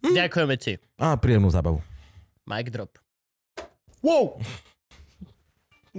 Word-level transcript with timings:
Hm? 0.00 0.14
Ďakujeme 0.14 0.54
ti. 0.56 0.72
A 0.96 1.14
príjemnú 1.14 1.48
zábavu. 1.48 1.82
Mic 2.44 2.68
drop. 2.68 2.96
Wow! 3.98 4.38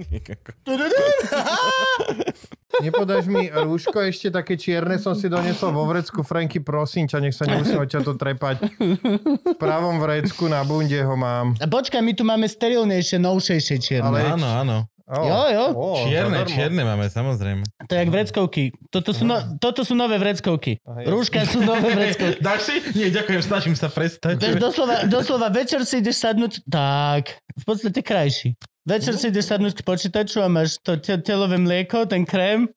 Nepodáš 2.80 3.26
mi 3.26 3.50
rúško 3.50 4.00
ešte 4.00 4.32
také 4.32 4.56
čierne 4.56 4.96
som 4.96 5.12
si 5.12 5.26
donesol 5.26 5.70
vo 5.70 5.84
vrecku. 5.84 6.22
Franky, 6.22 6.58
prosím 6.58 7.04
ťa, 7.04 7.18
nech 7.20 7.34
sa 7.34 7.44
nemusím 7.44 7.82
ťa 7.82 8.00
to 8.00 8.14
trepať. 8.14 8.56
V 8.72 9.56
pravom 9.58 9.98
vrecku 9.98 10.48
na 10.48 10.64
bunde 10.64 10.96
ho 10.96 11.14
mám. 11.14 11.52
A 11.54 11.66
počkaj, 11.66 12.00
my 12.00 12.12
tu 12.12 12.22
máme 12.22 12.46
sterilnejšie, 12.46 13.18
novšejšie 13.18 13.76
čierne. 13.78 14.08
Ale- 14.08 14.32
Áno, 14.32 14.48
áno. 14.48 14.76
Oh, 15.10 15.20
Jo, 15.20 15.40
jo. 15.50 15.64
Oh, 15.72 15.98
Čierne, 16.00 16.46
čierne 16.46 16.82
máme, 16.82 17.06
samozrejme. 17.06 17.66
To 17.82 17.90
je 17.90 17.98
jak 17.98 18.08
vreckovky. 18.08 18.62
Toto 18.88 19.10
sú, 19.10 19.26
no, 19.26 19.58
toto 19.58 19.82
sú 19.82 19.92
nové 19.92 20.16
vreckovky. 20.16 20.78
Aha, 20.80 21.02
jasne. 21.02 21.10
Rúška 21.10 21.40
sú 21.44 21.58
nové 21.60 21.90
vreckovky. 21.98 22.38
Dáš 22.38 22.60
si? 22.62 22.74
Nie, 22.94 23.10
ďakujem, 23.10 23.42
snažím 23.42 23.74
sa 23.74 23.90
prestať. 23.90 24.38
Doslova, 24.54 25.02
doslova 25.04 25.50
večer 25.50 25.82
si 25.82 25.98
ideš 25.98 26.22
sadnúť, 26.22 26.62
tak, 26.64 27.42
v 27.52 27.64
podstate 27.64 28.00
krajší. 28.00 28.54
Večer 28.80 29.14
si 29.14 29.28
ideš 29.28 29.50
sadnúť 29.50 29.74
k 29.76 29.82
počítaču 29.82 30.38
a 30.38 30.48
máš 30.48 30.78
to 30.78 30.94
te- 30.96 31.18
telové 31.18 31.58
mlieko, 31.58 32.06
ten 32.06 32.22
krém, 32.22 32.70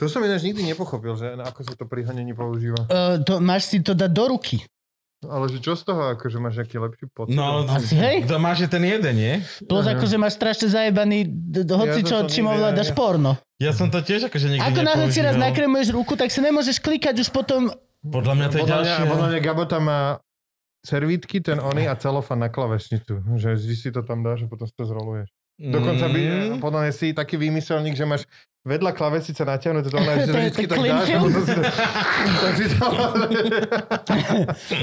To 0.00 0.08
som 0.08 0.24
ináč 0.24 0.40
nikdy 0.42 0.64
nepochopil, 0.64 1.12
že 1.12 1.36
ako 1.36 1.60
sa 1.60 1.72
to 1.74 1.84
pri 1.84 2.08
hanení 2.08 2.32
používa. 2.32 2.88
uh, 2.88 3.20
to, 3.20 3.36
máš 3.36 3.68
si 3.68 3.84
to 3.84 3.92
dať 3.92 4.08
do 4.08 4.32
ruky. 4.32 4.64
Ale 5.20 5.52
že 5.52 5.60
čo 5.60 5.76
z 5.76 5.84
toho, 5.84 6.16
akože 6.16 6.40
máš 6.40 6.64
nejaký 6.64 6.80
lepší 6.80 7.04
pocit? 7.12 7.36
No, 7.36 7.68
Asi 7.68 7.92
hej. 7.92 8.24
To 8.24 8.40
máš 8.40 8.64
je 8.64 8.68
ten 8.72 8.80
jeden, 8.80 9.14
nie? 9.20 9.34
Plus 9.68 9.84
Aha. 9.84 9.92
akože 10.00 10.16
máš 10.16 10.40
strašne 10.40 10.72
zajebaný, 10.72 11.28
hoci 11.68 12.00
Ja 12.00 12.08
čo, 12.08 12.16
čím 12.24 12.48
ovládaš 12.48 12.96
porno. 12.96 13.36
Ja 13.60 13.76
som 13.76 13.92
to 13.92 14.00
tiež 14.00 14.32
akože 14.32 14.48
nikdy 14.48 14.64
Ako 14.64 14.80
náhle 14.80 15.12
si 15.12 15.20
raz 15.20 15.36
nakremuješ 15.36 15.92
ruku, 15.92 16.16
tak 16.16 16.32
si 16.32 16.40
nemôžeš 16.40 16.80
klikať 16.80 17.20
už 17.20 17.28
potom... 17.28 17.68
Podľa 18.00 18.32
mňa 18.32 18.46
to 18.48 18.56
je 18.56 18.62
podľa, 18.64 18.80
mňa, 18.80 18.96
podľa 19.12 19.28
mňa 19.28 19.40
Gabo 19.44 19.64
tam 19.68 19.82
má 19.92 20.00
servítky, 20.80 21.44
ten 21.44 21.60
ony 21.60 21.84
a 21.84 21.92
celofan 21.92 22.40
na 22.40 22.48
klavesnicu. 22.48 23.20
Že 23.36 23.60
vždy 23.60 23.74
si 23.76 23.88
to 23.92 24.00
tam 24.00 24.24
dáš 24.24 24.44
a 24.44 24.48
potom 24.48 24.64
si 24.64 24.72
to 24.72 24.88
zroluješ. 24.88 25.28
Dokonca 25.60 26.08
by, 26.08 26.20
Mm. 26.24 26.64
podľa 26.64 26.80
mňa 26.88 26.92
si 26.96 27.12
taký 27.12 27.36
výmyselník, 27.36 27.92
že 27.92 28.08
máš 28.08 28.24
vedľa 28.60 28.92
klavesice 28.92 29.40
natiahnuté 29.40 29.88
to, 29.88 29.94
ona, 29.94 30.12
že 30.14 30.20
je 30.20 30.28
vždycky 30.28 30.64
tak 30.66 30.78
dáš 30.78 31.08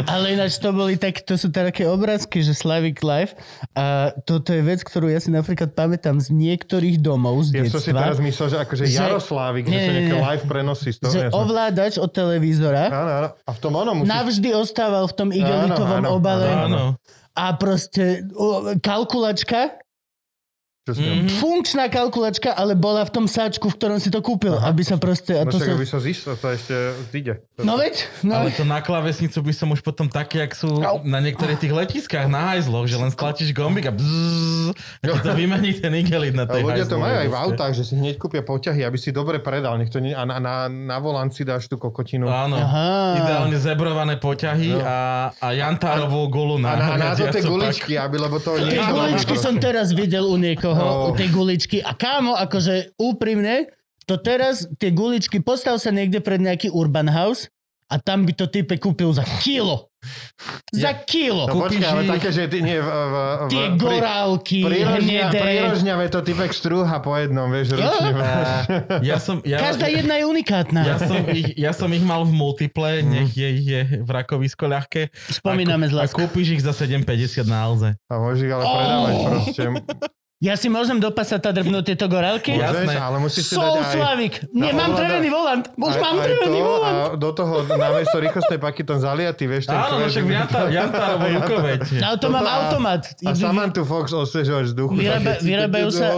Ale 0.08 0.26
ináč 0.34 0.58
to 0.58 0.70
boli 0.72 0.96
tak, 0.96 1.22
to 1.22 1.36
sú 1.36 1.48
také 1.50 1.86
obrázky, 1.86 2.42
že 2.42 2.52
Slavic 2.52 3.00
Life. 3.00 3.34
A 3.74 4.12
toto 4.20 4.50
je 4.50 4.62
vec, 4.62 4.82
ktorú 4.82 5.08
ja 5.08 5.18
si 5.18 5.30
napríklad 5.30 5.72
pamätám 5.72 6.18
z 6.18 6.32
niektorých 6.32 6.98
domov 6.98 7.46
z 7.46 7.54
ja 7.54 7.62
som 7.70 7.78
si 7.78 7.88
detstva. 7.88 8.00
teraz 8.04 8.18
myslel, 8.18 8.48
že 8.48 8.58
akože 8.60 8.84
Že- 8.84 8.98
Jaroslávik, 8.98 9.64
že 9.64 9.68
Nie, 9.68 9.80
nie, 9.80 9.90
nejaké 10.02 10.16
live 10.18 10.44
prenosy 10.46 10.90
z 10.92 10.98
toho. 10.98 11.12
že 11.12 11.18
jasné. 11.24 11.34
ovládač 11.34 11.94
od 11.96 12.10
televízora 12.10 12.84
Áno, 12.88 13.12
áno. 13.16 13.28
A 13.38 13.50
v 13.52 13.60
tom 13.60 13.72
ono 13.74 13.92
musíš... 13.96 14.10
navždy 14.10 14.50
ostával 14.54 15.04
v 15.06 15.14
tom 15.16 15.28
igelitovom 15.30 16.02
áno, 16.02 16.08
obale 16.14 16.46
Áno. 16.48 16.82
a 17.32 17.44
proste 17.54 18.26
o, 18.34 18.74
kalkulačka, 18.78 19.78
Čo 20.88 20.96
si 20.96 21.04
Mhm. 21.04 21.28
funkčná 21.36 21.86
kalkulačka, 21.88 22.48
ale 22.50 22.72
bola 22.72 23.04
v 23.04 23.12
tom 23.12 23.26
sáčku, 23.26 23.68
v 23.68 23.76
ktorom 23.76 24.00
si 24.00 24.08
to 24.08 24.24
kúpil, 24.24 24.56
Aha. 24.56 24.72
aby 24.72 24.82
sa 24.82 24.96
proste... 24.96 25.36
A 25.36 25.44
No 25.44 25.52
to 25.52 25.60
však, 25.60 25.68
sa... 25.68 25.76
aby 25.76 25.86
sa 25.86 26.00
zišlo, 26.00 26.32
to 26.34 26.48
ešte 26.50 26.76
zíde. 27.10 27.34
No 27.58 27.76
veď, 27.76 27.96
no. 28.24 28.40
Ale 28.40 28.50
to 28.50 28.64
na 28.64 28.80
klávesnicu 28.80 29.36
by 29.38 29.52
som 29.52 29.68
už 29.70 29.82
potom 29.82 30.08
taký, 30.08 30.40
jak 30.40 30.54
sú 30.54 30.80
Au. 30.80 31.04
na 31.04 31.20
niektorých 31.20 31.60
tých 31.60 31.74
letiskách 31.74 32.26
na 32.26 32.56
hajzloch, 32.56 32.86
že 32.86 32.96
len 32.96 33.10
stlačíš 33.10 33.52
gombík 33.52 33.84
a 33.84 33.94
bzzz, 33.94 34.72
a 34.98 35.06
ti 35.06 35.20
to 35.20 35.32
vymení 35.34 35.76
ten 35.76 35.92
igelit 35.94 36.32
na 36.32 36.44
A 36.44 36.50
tej 36.50 36.64
ľudia 36.64 36.86
to 36.86 36.96
majú 36.96 37.16
aj 37.18 37.28
v 37.28 37.38
autách, 37.38 37.74
že 37.74 37.84
si 37.84 37.94
hneď 37.94 38.16
kúpia 38.16 38.40
poťahy, 38.40 38.82
aby 38.82 38.96
si 38.96 39.12
dobre 39.12 39.38
predal. 39.38 39.76
Nech 39.76 39.90
to 39.90 40.00
nie, 40.00 40.12
a 40.12 40.24
na, 40.24 40.40
na, 40.40 40.54
na 40.66 40.98
volant 40.98 41.28
si 41.28 41.44
dáš 41.44 41.68
tú 41.68 41.76
kokotinu. 41.76 42.26
A, 42.26 42.46
Áno. 42.46 42.56
Aha. 42.56 42.88
Ideálne 43.20 43.58
zebrované 43.58 44.16
poťahy 44.16 44.70
No. 44.70 44.80
a, 44.80 44.98
a 45.36 45.48
jantárovú 45.52 46.30
gulu 46.30 46.56
na, 46.56 46.74
na, 46.74 46.88
na 46.96 47.08
to 47.12 47.28
tie 47.28 47.42
guličky, 47.42 47.94
aby, 47.96 48.16
lebo 48.16 48.38
to 48.38 48.56
nie 48.56 48.72
Tie 48.72 48.86
guličky 48.86 49.36
som 49.36 49.58
teraz 49.58 49.92
videl 49.92 50.24
u 50.24 50.38
niekoho, 50.38 50.77
No. 50.78 51.14
tie 51.14 51.28
guličky. 51.28 51.78
A 51.80 51.92
kámo, 51.92 52.34
akože 52.34 52.96
úprimne, 52.96 53.68
to 54.04 54.16
teraz, 54.16 54.70
tie 54.76 54.90
guličky, 54.90 55.38
postav 55.38 55.78
sa 55.78 55.90
niekde 55.90 56.18
pred 56.18 56.40
nejaký 56.40 56.70
urban 56.70 57.08
house 57.08 57.52
a 57.88 57.98
tam 57.98 58.24
by 58.24 58.34
to 58.34 58.46
type 58.46 58.72
kúpil 58.76 59.12
za 59.12 59.24
kilo. 59.40 59.88
Za 60.70 60.94
kilo. 61.02 61.44
No 61.46 61.60
počkaj, 61.62 61.84
ale 61.84 62.04
také, 62.06 62.30
že 62.30 62.48
ty 62.48 62.60
nie 62.60 62.78
v, 62.78 62.84
v, 62.84 63.16
v, 63.18 63.50
Tie 63.50 63.66
pri- 63.66 63.76
gorálky, 63.78 64.60
hnedé. 64.64 65.36
prirožňave 65.36 66.06
to 66.08 66.20
typek 66.22 66.52
strúha 66.52 67.00
po 67.00 67.16
jednom, 67.16 67.48
vieš, 67.48 67.74
ručne. 67.74 68.12
Ja 69.02 69.18
som, 69.18 69.40
ja, 69.42 69.58
Každá 69.58 69.88
jedna 69.88 70.16
je 70.16 70.26
unikátna. 70.26 70.82
ja, 70.86 70.96
som 70.98 71.20
ich, 71.28 71.48
ja 71.56 71.72
som 71.72 71.88
ich 71.90 72.00
mal 72.02 72.24
v 72.24 72.32
multiple, 72.34 73.00
nech 73.02 73.32
je, 73.34 73.50
je 73.58 73.80
v 74.00 74.10
rakovisko 74.10 74.64
ľahké. 74.66 75.12
Spomíname 75.34 75.88
z 75.88 75.94
A 75.94 75.98
láskou. 76.04 76.24
kúpiš 76.24 76.48
ich 76.54 76.64
za 76.64 76.72
7,50 76.72 77.04
na 77.46 77.58
Alze. 77.62 77.90
A 78.06 78.14
môžeš 78.16 78.42
ich 78.42 78.54
ale 78.54 78.64
predávať 78.64 79.12
Oh. 79.14 79.24
proste. 79.26 79.64
Ja 80.38 80.54
si 80.54 80.70
môžem 80.70 81.02
do 81.02 81.10
pasata 81.10 81.50
drbnúť 81.50 81.84
tieto 81.88 82.06
gorálky? 82.06 82.54
Môžeš, 82.54 82.86
Jasné. 82.86 82.94
ale 82.96 83.18
musíš 83.18 83.44
si 83.44 83.54
dať 83.54 83.58
Soul 83.60 83.82
aj... 83.82 83.90
Slavik. 83.92 84.34
Nie, 84.52 84.70
No, 84.70 84.78
mám 84.78 84.92
drevený 84.94 85.30
volant. 85.30 85.66
Už 85.72 85.90
aj, 85.90 85.98
mám 86.00 86.16
drevený 86.20 86.60
volant. 86.62 86.94
a 86.96 87.18
do 87.18 87.30
toho 87.32 87.54
namiesto 87.68 88.18
rýchlostnej 88.18 88.60
paky 88.60 88.82
ten 88.84 89.00
zaliatý, 89.00 89.44
vieš, 89.44 89.66
ten 89.66 89.74
Áno, 89.74 89.98
no 89.98 90.06
však 90.06 90.22
v 90.22 90.32
Janta- 90.32 90.70
Jantárovo 90.70 91.26
rukoveď. 91.26 91.80
Ale 91.98 92.16
to 92.16 92.28
mám 92.28 92.40
Toto 92.40 92.46
a- 92.48 92.58
automat. 92.60 93.02
A 93.20 93.30
Samantha 93.34 93.82
Fox 93.82 94.06
osviežovač 94.12 94.66
vzduchu. 94.70 94.94
Vyrábajú 95.42 95.88
sa- 95.90 96.14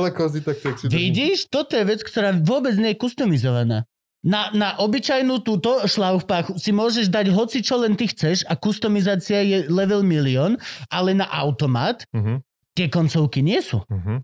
Vidíš, 0.86 1.48
toto 1.48 1.74
je 1.74 1.84
vec, 1.86 2.00
ktorá 2.02 2.36
vôbec 2.36 2.76
nie 2.76 2.92
je 2.92 3.00
customizovaná. 3.00 3.88
Na, 4.20 4.52
na 4.52 4.76
obyčajnú 4.76 5.40
túto 5.40 5.80
šlaufpáchu 5.86 6.60
si 6.60 6.76
môžeš 6.76 7.08
dať 7.08 7.32
hoci 7.32 7.64
čo 7.64 7.80
len 7.80 7.96
ty 7.96 8.04
chceš 8.06 8.44
a 8.44 8.54
kustomizácia 8.54 9.40
je 9.40 9.64
level 9.66 10.04
milión, 10.04 10.60
ale 10.88 11.16
na 11.16 11.24
automat 11.26 12.04
Mhm, 12.12 12.44
tie 12.80 12.88
koncovky 12.88 13.44
nie 13.44 13.60
sú. 13.60 13.84
mhm. 13.92 14.24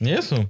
Nie 0.00 0.24
sú. 0.24 0.48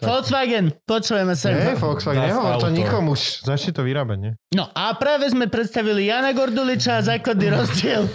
Volkswagen, 0.00 0.72
počujeme 0.88 1.36
sa. 1.36 1.52
Nie, 1.52 1.76
Volkswagen, 1.76 2.32
nehovor 2.32 2.56
to 2.56 2.72
nikomu, 2.72 3.12
už 3.12 3.44
začni 3.44 3.76
to 3.76 3.84
vyrábať, 3.84 4.16
nie? 4.16 4.32
No 4.56 4.64
a 4.72 4.96
práve 4.96 5.28
sme 5.28 5.44
predstavili 5.44 6.08
Jana 6.08 6.32
Gorduliča 6.32 7.00
a 7.00 7.04
základný 7.04 7.52
rozdiel 7.52 8.08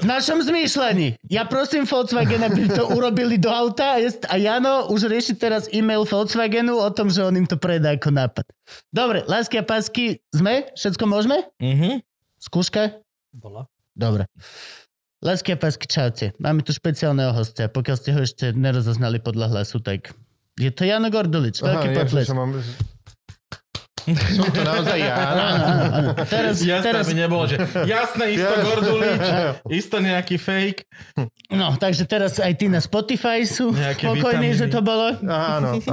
v 0.00 0.04
našom 0.08 0.40
zmýšľaní. 0.40 1.20
Ja 1.28 1.44
prosím 1.44 1.84
Volkswagen, 1.84 2.40
aby 2.48 2.72
to 2.72 2.88
urobili 2.96 3.36
do 3.36 3.52
auta 3.52 4.00
a 4.00 4.34
Jano 4.40 4.88
už 4.88 5.12
rieši 5.12 5.36
teraz 5.36 5.68
e-mail 5.76 6.08
Volkswagenu 6.08 6.72
o 6.80 6.88
tom, 6.88 7.12
že 7.12 7.20
on 7.20 7.36
im 7.36 7.44
to 7.44 7.60
predá 7.60 7.92
ako 7.92 8.08
nápad. 8.08 8.48
Dobre, 8.88 9.28
lásky 9.28 9.60
a 9.60 9.64
pásky, 9.64 10.24
sme? 10.32 10.72
Všetko 10.72 11.04
môžeme? 11.04 11.44
Mhm. 11.60 12.00
Skúška? 12.40 13.04
Bola. 13.28 13.68
Dobre. 13.92 14.24
Lásky 15.24 15.52
a 15.52 15.58
pásky, 15.58 15.88
čaute. 15.88 16.26
Máme 16.36 16.60
tu 16.60 16.70
špeciálneho 16.70 17.32
hostia. 17.32 17.66
Pokiaľ 17.66 17.96
ste 17.96 18.10
ho 18.12 18.20
ešte 18.20 18.52
nerozoznali 18.52 19.18
podľa 19.18 19.48
hlasu, 19.50 19.80
tak 19.80 20.12
je 20.54 20.68
to 20.68 20.84
Jano 20.84 21.08
Gordulič. 21.08 21.58
Veľký 21.58 21.88
ja 21.88 21.96
potlesk. 21.96 22.28
mám... 22.30 22.60
som 24.04 24.44
to 24.44 24.60
naozaj 24.60 25.00
ja. 25.00 25.16
Áno, 25.16 25.42
áno, 25.42 25.64
áno. 25.88 26.10
Teraz, 26.28 26.60
Jasné, 26.60 26.84
teraz, 26.84 27.08
aby 27.08 27.16
nebolo, 27.16 27.48
že 27.48 27.56
jasné, 27.88 28.36
isto 28.36 28.52
Yes. 28.52 28.60
Gordulič, 28.62 29.24
isto 29.72 29.96
nejaký 29.96 30.36
fake. 30.36 30.84
no, 31.48 31.72
takže 31.74 32.04
teraz 32.04 32.36
aj 32.36 32.52
ty 32.52 32.68
na 32.68 32.84
Spotify 32.84 33.48
sú 33.48 33.72
Nejaké 33.72 34.04
spokojní, 34.04 34.52
vitamíny. 34.52 34.60
že 34.60 34.66
to 34.68 34.84
bolo. 34.84 35.08
Áno, 35.24 35.80
m- 35.80 35.88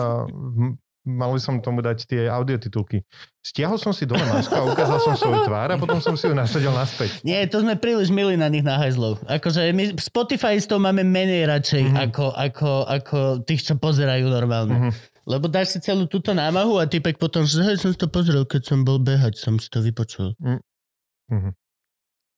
mal 1.04 1.30
by 1.30 1.38
som 1.38 1.58
tomu 1.58 1.80
dať 1.80 2.06
tie 2.06 2.22
audiotitulky. 2.26 3.02
Stiahol 3.40 3.76
som 3.76 3.90
si 3.90 4.06
dole 4.06 4.22
masku 4.24 4.52
a 4.52 4.64
ukázal 4.64 5.00
som 5.00 5.14
svoju 5.14 5.44
tvár 5.44 5.70
a 5.70 5.76
potom 5.76 5.98
som 5.98 6.14
si 6.14 6.26
ju 6.26 6.34
nasadil 6.34 6.70
naspäť. 6.70 7.22
Nie, 7.22 7.46
to 7.46 7.58
sme 7.58 7.74
príliš 7.74 8.08
milí 8.08 8.34
na 8.34 8.46
nich 8.46 8.62
na 8.62 8.78
hajzlov. 8.78 9.18
Akože 9.26 9.66
my 9.70 9.98
Spotifyistov 9.98 10.78
máme 10.78 11.02
menej 11.02 11.46
radšej 11.48 11.84
Mhm. 11.84 11.98
ako, 12.00 12.26
ako, 12.32 12.70
ako 12.86 13.18
tých, 13.42 13.62
čo 13.64 13.74
pozerajú 13.76 14.26
normálne. 14.26 14.78
Mhm. 14.80 14.92
Lebo 15.24 15.46
dáš 15.46 15.72
si 15.72 15.80
celú 15.80 16.06
túto 16.06 16.32
námahu 16.32 16.78
a 16.78 16.86
typek 16.86 17.16
potom, 17.16 17.44
že 17.44 17.62
hej, 17.64 17.78
som 17.78 17.90
si 17.90 17.98
to 17.98 18.06
pozrel, 18.06 18.42
keď 18.42 18.62
som 18.64 18.82
bol 18.82 18.98
behať, 18.98 19.38
som 19.38 19.58
si 19.58 19.68
to 19.68 19.78
vypočul. 19.80 20.34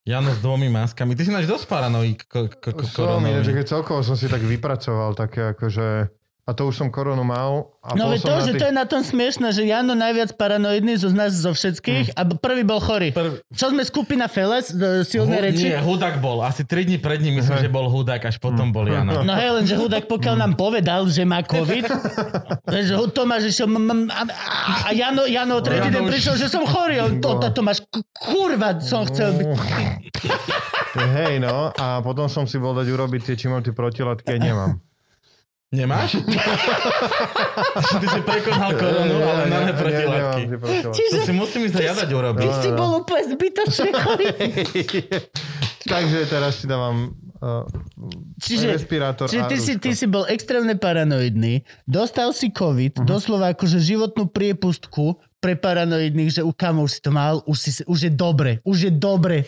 Jano 0.03 0.29
s 0.29 0.39
dvomi 0.39 0.67
maskami. 0.67 1.15
Ty 1.15 1.23
si 1.23 1.31
náš 1.31 1.47
dosť 1.47 1.65
paranoik 1.65 2.27
ko, 2.27 2.51
ko, 2.51 2.75
ko, 2.75 2.83
Som, 2.83 3.23
koronový. 3.23 3.39
že 3.39 3.51
keď 3.53 3.65
celkovo 3.69 4.03
som 4.03 4.19
si 4.19 4.27
tak 4.27 4.43
vypracoval 4.43 5.15
také 5.15 5.55
akože 5.55 6.11
A 6.43 6.51
to 6.51 6.67
už 6.67 6.75
som 6.75 6.91
koronu 6.91 7.23
mal. 7.23 7.71
A 7.79 7.95
No 7.95 8.11
to, 8.19 8.27
že 8.43 8.51
tých- 8.51 8.59
to 8.59 8.65
je 8.67 8.75
na 8.75 8.83
tom 8.83 8.99
smiešne, 8.99 9.47
že 9.49 9.63
Jano 9.63 9.95
najviac 9.95 10.35
paranoidný 10.35 10.99
zo 10.99 11.07
nás 11.07 11.31
zo 11.31 11.55
všetkých 11.55 12.19
a 12.19 12.27
prvý 12.35 12.67
bol 12.67 12.83
chorý. 12.83 13.15
Prv- 13.15 13.39
Čo 13.47 13.71
sme 13.71 13.79
skupina 13.81 14.27
Feles, 14.27 14.67
z 14.67 15.07
silnej 15.07 15.39
Hu- 15.39 15.45
reči? 15.47 15.71
Nie, 15.71 15.79
Hudák 15.79 16.19
bol. 16.19 16.43
Asi 16.43 16.67
3 16.67 16.83
dní 16.83 16.99
pred 16.99 17.23
ním 17.23 17.39
myslím, 17.39 17.63
že 17.63 17.71
bol 17.71 17.87
Hudák, 17.87 18.27
až 18.27 18.43
potom 18.43 18.75
bol 18.75 18.83
Jano. 18.83 19.23
No 19.23 19.31
hej, 19.33 19.55
len 19.55 19.63
že 19.63 19.79
Hudák 19.79 20.03
pokiaľ 20.03 20.35
nám 20.37 20.53
povedal, 20.59 21.07
že 21.07 21.23
má 21.23 21.39
COVID, 21.39 21.87
že 22.83 22.91
Tomáš 23.09 23.47
išiel 23.47 23.71
a, 24.11 24.91
Jano, 24.91 25.23
Jano 25.23 25.63
tretí 25.63 25.95
deň 25.95 26.03
prišiel, 26.03 26.35
že 26.35 26.51
som 26.51 26.67
chorý. 26.67 26.99
To, 27.23 27.39
to, 27.39 27.55
Tomáš, 27.55 27.87
kurva, 28.11 28.83
som 28.83 29.07
chcel 29.07 29.31
byť. 29.31 29.47
Hej, 31.17 31.39
no. 31.39 31.71
A 31.73 32.03
potom 32.03 32.27
som 32.27 32.43
si 32.43 32.59
bol 32.59 32.75
dať 32.75 32.85
urobiť 32.85 33.21
tie, 33.23 33.35
či 33.37 33.45
mám 33.47 33.63
tie 33.63 33.71
protilátky 33.71 34.27
nemám. 34.35 34.77
Nemáš? 35.73 36.21
Ty 37.91 38.05
si 38.05 38.19
prekonal 38.21 38.71
koronu, 38.73 39.17
ale 39.19 39.41
máme 39.47 39.73
protilátky. 39.73 40.41
protilátky. 40.53 40.81
To 40.83 40.93
Čiže 40.93 41.17
si 41.25 41.33
musím 41.33 41.65
ísť 41.65 41.75
zajadať 41.75 42.09
urobiť. 42.13 42.45
ty 42.45 42.49
si 42.61 42.69
bol 42.71 42.89
úplne 42.95 43.23
zbytočne 43.27 43.89
chorý. 43.91 44.27
Takže 45.83 46.19
teraz 46.25 46.55
si 46.55 46.65
dávam 46.65 47.11
uh, 47.41 47.65
Čiže, 48.39 48.71
respirátor 48.71 49.27
čiže 49.27 49.43
ty, 49.45 49.57
si, 49.57 49.73
ty 49.75 49.91
si 49.91 50.05
bol 50.05 50.23
extrémne 50.25 50.73
paranoidný, 50.73 51.59
dostal 51.83 52.31
si 52.31 52.47
COVID, 52.49 53.01
Mhm. 53.01 53.05
doslova 53.05 53.51
akože 53.51 53.81
životnú 53.81 54.29
priepustku 54.29 55.17
pre 55.37 55.53
paranoidných, 55.53 56.29
že 56.31 56.41
u 56.41 56.53
kam 56.53 56.79
už 56.79 56.91
si 56.91 57.01
to 57.01 57.09
mal, 57.09 57.41
už, 57.43 57.57
si, 57.59 57.71
už 57.83 57.99
je 57.99 58.11
dobre, 58.11 58.61
už 58.63 58.87
je 58.87 58.91
dobre. 58.91 59.43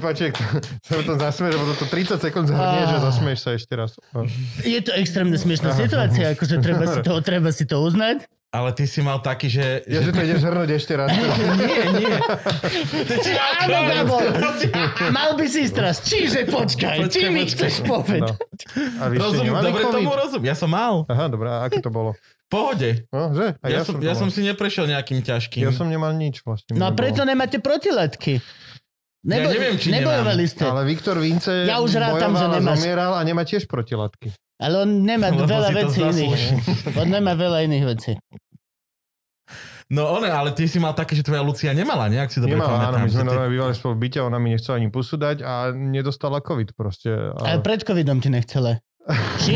Paček, 0.00 0.34
sa 0.82 1.00
to 1.02 1.14
zasmieš, 1.16 1.54
lebo 1.54 1.72
to 1.78 1.86
30 1.86 2.18
sekúnd 2.18 2.46
zhrnie, 2.50 2.82
že 2.90 2.96
zasmieš 2.98 3.38
sa 3.46 3.50
ešte 3.54 3.72
raz. 3.78 3.94
No. 4.10 4.26
Je 4.62 4.80
to 4.82 4.92
extrémne 4.94 5.38
smiešná 5.38 5.74
situácia, 5.74 6.34
akože 6.34 6.56
treba 6.58 6.84
si 6.90 7.00
to, 7.02 7.12
treba 7.22 7.50
si 7.54 7.64
to 7.64 7.78
uznať. 7.78 8.26
Ale 8.50 8.74
ty 8.74 8.82
si 8.82 8.98
mal 8.98 9.22
taký, 9.22 9.46
že... 9.46 9.86
Ja, 9.86 10.02
že 10.02 10.10
to 10.10 10.26
ideš 10.26 10.42
zhrnúť 10.42 10.70
ešte 10.74 10.98
raz. 10.98 11.14
Nie, 11.14 11.86
nie. 11.94 12.18
Ty 13.06 13.14
si 13.22 13.30
Áno, 13.38 13.78
Gabo, 13.86 14.18
mal 15.14 15.38
by 15.38 15.46
si 15.46 15.70
ísť 15.70 15.74
teraz. 15.78 16.02
Čiže 16.02 16.50
počkaj, 16.50 17.06
Počkaj, 17.06 17.14
či 17.14 17.30
mi 17.30 17.46
chceš 17.46 17.86
povedať? 17.86 18.34
A 18.98 19.06
vy 19.06 19.22
nemali 19.22 19.70
dobre 19.70 19.82
COVID? 19.86 19.94
tomu 19.94 20.10
rozumiem. 20.18 20.50
Ja 20.50 20.58
som 20.58 20.66
mal. 20.66 21.06
Aha, 21.06 21.30
dobré, 21.30 21.46
a 21.46 21.62
aké 21.62 21.78
to 21.78 21.94
bolo? 21.94 22.18
Pohode. 22.50 23.06
No, 23.08 23.30
že? 23.30 23.54
A 23.56 23.66
Ja, 23.70 23.80
som, 23.80 23.94
ja 23.96 24.12
som 24.12 24.26
si 24.26 24.42
neprešiel 24.42 24.84
nejakým 24.84 25.22
ťažkým. 25.22 25.62
Ja 25.62 25.70
som 25.70 25.86
nemal 25.86 26.10
nič 26.12 26.42
vlastne. 26.42 26.74
No 26.74 26.84
a 26.84 26.92
preto 26.92 27.22
nemáte 27.22 27.56
protilátky. 27.56 28.42
Ja 29.22 29.38
neviem, 29.38 29.76
či 29.76 29.92
nebojovali 29.92 30.44
ste. 30.44 30.64
Ale 30.64 30.82
Viktor 30.82 31.14
Vince 31.16 31.62
Ja 31.62 31.78
už 31.78 31.94
rátam, 31.94 32.32
že 32.32 32.42
bojoval 32.42 32.50
a 32.50 32.58
nemáš. 32.58 32.76
zomieral 32.76 33.12
a 33.14 33.20
nemá 33.22 33.42
tiež 33.44 33.64
protilátky. 33.64 34.34
Ale 34.56 34.82
on 34.82 34.90
nemá 35.00 35.30
Lebo 35.30 35.46
veľa 35.46 35.68
vecí 35.70 36.00
iných. 36.00 36.42
On 37.00 37.06
nemá 37.06 37.32
veľa 37.32 37.64
iných 37.64 37.84
vecí. 37.86 38.12
No 39.90 40.06
one, 40.08 40.26
ale 40.26 40.50
ty 40.50 40.64
si 40.64 40.78
mal 40.78 40.92
také, 40.92 41.12
že 41.12 41.22
tvoja 41.22 41.42
Lucia 41.42 41.70
nemala, 41.72 42.06
nejak 42.06 42.30
si 42.30 42.38
dobre 42.38 42.54
Nemala, 42.54 42.94
áno, 42.94 43.02
my 43.02 43.06
sme 43.06 43.10
že 43.10 43.16
ty- 43.16 43.26
normálne 43.26 43.50
bývali 43.50 43.74
spolu 43.74 43.92
v 43.92 44.00
byte, 44.00 44.18
ona 44.20 44.38
mi 44.38 44.48
nechcela 44.48 44.74
ani 44.76 44.88
posúdať 44.88 45.36
a 45.40 45.52
nedostala 45.70 46.38
COVID 46.38 46.68
proste. 46.72 47.10
Ale 47.10 47.46
A 47.48 47.58
pred 47.58 47.82
covidom 47.82 48.18
ti 48.18 48.28
nechcela. 48.28 48.78
Či? 49.42 49.54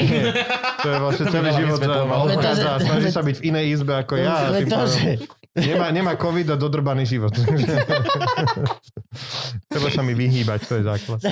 to 0.83 0.89
je 0.89 0.97
vlastne 1.01 1.25
celý 1.31 1.51
život 1.55 1.81
a 1.83 2.79
snaží 2.83 3.09
sa 3.11 3.23
byť 3.23 3.37
v 3.41 3.43
inej 3.55 3.65
izbe 3.81 3.93
ako 3.95 4.19
ja. 4.19 4.51
to, 4.65 4.81
že... 4.91 5.23
Nemá, 5.55 5.87
nemá 5.95 6.19
COVID 6.19 6.51
a 6.51 6.57
dodrbaný 6.59 7.07
život. 7.07 7.31
Treba 9.71 9.89
sa 9.95 10.03
mi 10.03 10.19
vyhýbať, 10.19 10.67
to 10.67 10.75
je 10.79 10.83
základ. 10.83 11.23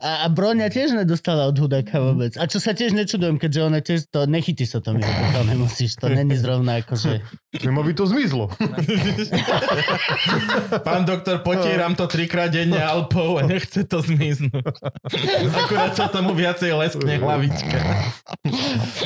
A, 0.00 0.24
a 0.24 0.26
Broňa 0.32 0.72
tiež 0.72 0.96
nedostala 0.96 1.44
od 1.44 1.60
Hudáka 1.60 2.00
vôbec. 2.00 2.40
A 2.40 2.48
čo 2.48 2.56
sa 2.56 2.72
tiež 2.72 2.96
nečudujem, 2.96 3.36
keďže 3.36 3.60
ona 3.60 3.84
tiež 3.84 4.08
to... 4.08 4.24
Nechytí 4.24 4.64
sa 4.64 4.80
to, 4.80 4.96
Miro, 4.96 5.12
to 5.36 5.44
nemusíš. 5.44 6.00
To 6.00 6.08
není 6.08 6.40
zrovna 6.40 6.80
akože... 6.80 7.20
Mimo 7.60 7.84
by 7.84 7.92
to 7.92 8.08
zmizlo. 8.08 8.48
Pán 10.86 11.04
doktor, 11.04 11.44
potieram 11.44 11.92
to 11.92 12.08
trikrát 12.08 12.48
denne 12.48 12.80
Alpou 12.80 13.36
a 13.36 13.44
nechce 13.44 13.84
to 13.84 14.00
zmiznúť. 14.00 14.64
Akurát 15.52 15.92
sa 15.92 16.08
tomu 16.08 16.32
viacej 16.32 16.72
leskne 16.72 17.20
hlavička. 17.20 17.76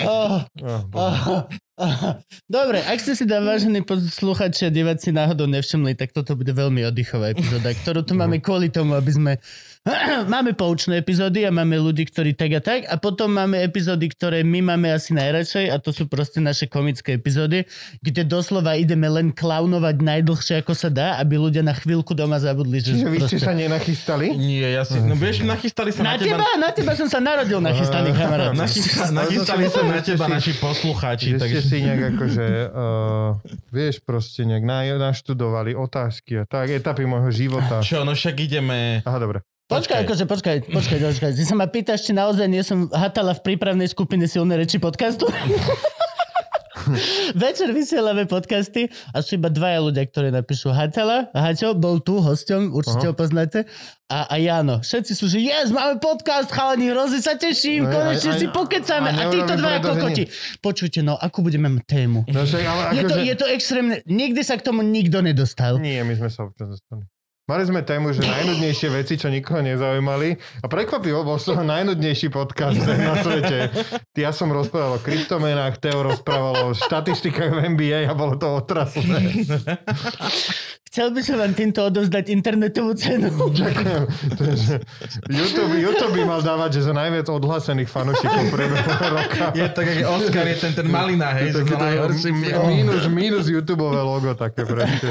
Oh, 0.06 0.46
Oh, 0.94 0.94
oh, 0.94 1.42
Dobre, 2.46 2.78
ak 2.86 3.02
ste 3.02 3.18
si 3.18 3.26
tam 3.26 3.50
vážení 3.50 3.82
posluchači 3.82 4.70
a 4.70 4.70
diváci 4.70 5.10
náhodou 5.10 5.50
nevšimli, 5.50 5.98
tak 5.98 6.14
toto 6.14 6.38
bude 6.38 6.54
veľmi 6.54 6.86
oddychová 6.86 7.34
epizóda, 7.34 7.74
ktorú 7.74 8.06
tu 8.06 8.14
máme 8.14 8.38
kvôli 8.38 8.70
tomu, 8.70 8.94
aby 8.94 9.10
sme... 9.10 9.32
máme 10.32 10.56
poučné 10.56 11.04
epizódy 11.04 11.44
a 11.44 11.52
máme 11.52 11.76
ľudí, 11.76 12.08
ktorí 12.08 12.32
tak 12.32 12.56
a 12.56 12.60
tak 12.64 12.80
a 12.88 12.96
potom 12.96 13.28
máme 13.28 13.60
epizódy, 13.60 14.08
ktoré 14.08 14.40
my 14.40 14.72
máme 14.72 14.88
asi 14.88 15.12
najradšej 15.12 15.68
a 15.68 15.76
to 15.76 15.92
sú 15.92 16.08
proste 16.08 16.40
naše 16.40 16.72
komické 16.72 17.20
epizódy, 17.20 17.68
kde 18.00 18.24
doslova 18.24 18.80
ideme 18.80 19.04
len 19.12 19.28
klaunovať 19.28 20.00
najdlhšie 20.00 20.64
ako 20.64 20.72
sa 20.72 20.88
dá, 20.88 21.20
aby 21.20 21.36
ľudia 21.36 21.60
na 21.60 21.76
chvíľku 21.76 22.16
doma 22.16 22.40
zabudli, 22.40 22.80
že 22.80 22.96
Čiže 22.96 23.06
vy 23.12 23.18
ste 23.28 23.36
proste... 23.36 23.44
sa 23.44 23.52
nenachystali? 23.52 24.26
Nie, 24.32 24.72
ja 24.72 24.88
si... 24.88 24.96
No 25.04 25.20
vieš, 25.20 25.44
nachystali 25.44 25.92
sa 25.92 26.00
Na 26.00 26.16
na, 26.16 26.24
teba... 26.24 26.44
na 26.56 26.70
teba 26.72 26.92
som 26.96 27.08
sa 27.12 27.20
narodil 27.20 27.60
nachystaný 27.60 28.16
kamarát. 28.24 28.56
Nachystali, 28.56 29.12
nachystali 29.12 29.68
sa 29.68 29.84
na 29.84 30.00
teba 30.00 30.24
naši 30.32 30.52
poslucháči. 30.64 31.36
Že 31.36 31.38
ste 31.44 31.44
Takže... 31.44 31.60
si 31.60 31.76
nejak 31.84 32.02
akože, 32.16 32.46
uh, 32.72 33.30
vieš, 33.68 34.00
proste 34.00 34.48
nejak 34.48 34.64
na, 34.64 35.12
naštudovali 35.12 35.76
otázky 35.76 36.40
a 36.40 36.44
tak, 36.48 36.72
etapy 36.72 37.04
môjho 37.04 37.28
života. 37.28 37.84
Čo, 37.84 38.08
no 38.08 38.16
však 38.16 38.40
ideme... 38.40 39.04
Aha, 39.04 39.20
dobre. 39.20 39.44
Počkaj, 39.64 39.80
Počkaj. 39.96 39.98
akože, 40.04 40.24
počkaj, 40.26 40.56
počkaj, 40.68 40.98
počkaj. 41.00 41.30
Ty 41.32 41.42
sa 41.42 41.54
ma 41.54 41.64
pýtaš, 41.64 42.00
či 42.02 42.12
naozaj 42.12 42.44
nie 42.44 42.60
som 42.60 42.84
hatala 42.90 43.32
v 43.32 43.40
prípravnej 43.42 43.86
skupine 43.86 44.24
silné 44.24 44.56
reči 44.56 44.76
podcastu? 44.76 45.24
Večer 47.34 47.72
vysielame 47.72 48.26
podcasty 48.26 48.92
a 49.08 49.24
sú 49.24 49.40
iba 49.40 49.48
dvaja 49.48 49.80
ľudia, 49.80 50.04
ktorí 50.04 50.28
napíšu 50.28 50.68
Hatala. 50.68 51.32
Haťo 51.32 51.72
bol 51.72 51.96
tu 51.96 52.20
hosťom, 52.20 52.76
určite 52.76 53.08
ho 53.08 53.14
Aha. 53.14 53.16
poznáte. 53.16 53.64
A, 54.04 54.28
a 54.28 54.36
Jano. 54.36 54.84
Všetci 54.84 55.12
sú, 55.12 55.24
že 55.26 55.40
yes, 55.40 55.72
máme 55.72 55.96
podcast, 55.96 56.52
chalani, 56.52 56.92
hrozne 56.92 57.18
sa 57.18 57.32
teším, 57.34 57.88
No, 57.88 57.90
konečne 57.90 58.30
aj- 58.30 58.38
si 58.38 58.46
pokecáme. 58.46 59.08
a 59.08 59.16
A 59.16 59.32
títo 59.32 59.56
dvaja 59.56 59.78
že 59.78 59.84
kokoti. 59.86 60.22
Počujte, 60.60 61.00
no, 61.00 61.16
akú 61.16 61.40
budeme 61.40 61.72
mať 61.72 61.84
tému? 61.88 62.20
No, 62.26 62.44
však, 62.44 62.62
ale 62.62 62.80
Je 62.92 63.02
to, 63.02 63.08
akože... 63.08 63.24
je 63.24 63.34
to 63.34 63.46
extrémne, 63.48 63.96
nikdy 64.04 64.40
sa 64.42 64.54
k 64.54 64.62
tomu 64.62 64.84
nikto 64.84 65.18
nedostal. 65.18 65.80
Nie, 65.80 66.04
my 66.04 66.12
sme 66.12 66.28
sa 66.28 66.44
občas 66.44 66.68
dostali. 66.68 67.08
Mali 67.44 67.60
sme 67.68 67.84
tému, 67.84 68.08
že 68.08 68.24
najnudnejšie 68.24 68.88
veci, 68.88 69.20
čo 69.20 69.28
nikoho 69.28 69.60
nezaujímali. 69.60 70.32
A 70.64 70.66
prekvapivo, 70.66 71.28
bol 71.28 71.36
toho 71.36 71.60
najnudnejší 71.60 72.32
podcast 72.32 72.80
na 72.80 73.20
svete. 73.20 73.68
Ja 74.16 74.32
som 74.32 74.48
rozprával 74.48 74.96
o 74.96 75.04
kryptomenách, 75.04 75.76
Teo 75.76 76.00
rozprával 76.00 76.56
o 76.64 76.72
štatistikách 76.72 77.52
v 77.52 77.76
NBA 77.76 78.08
a 78.08 78.16
bolo 78.16 78.40
to 78.40 78.64
otrasné. 78.64 79.44
Chcel 80.88 81.10
by 81.10 81.20
som 81.20 81.36
vám 81.36 81.52
týmto 81.52 81.84
odovzdať 81.84 82.30
internetovú 82.30 82.94
cenu. 82.94 83.28
Ďakujem. 83.28 84.04
To 84.38 84.42
YouTube, 85.26 85.74
YouTube 85.74 86.14
by 86.14 86.22
mal 86.22 86.40
dávať, 86.40 86.78
že 86.78 86.86
za 86.86 86.94
najviac 86.94 87.26
odhlásených 87.28 87.90
fanúšikov 87.90 88.54
priebehu 88.54 88.88
roka. 89.10 89.50
Je 89.52 89.66
tak, 89.68 89.84
ako 89.90 90.06
Oscar 90.16 90.46
je 90.46 90.56
ten, 90.56 90.72
ten 90.72 90.86
malina, 90.86 91.34
hej, 91.34 91.50
že 91.50 91.60
Také 91.60 91.66
za 91.66 91.76
to 91.76 91.84
najhorší 91.84 92.30
m- 92.30 92.40
film. 92.40 92.66
Mínus, 92.70 93.02
mínus 93.10 93.44
YouTube 93.50 93.82
logo 93.84 94.32
také 94.32 94.62
proste. 94.62 95.08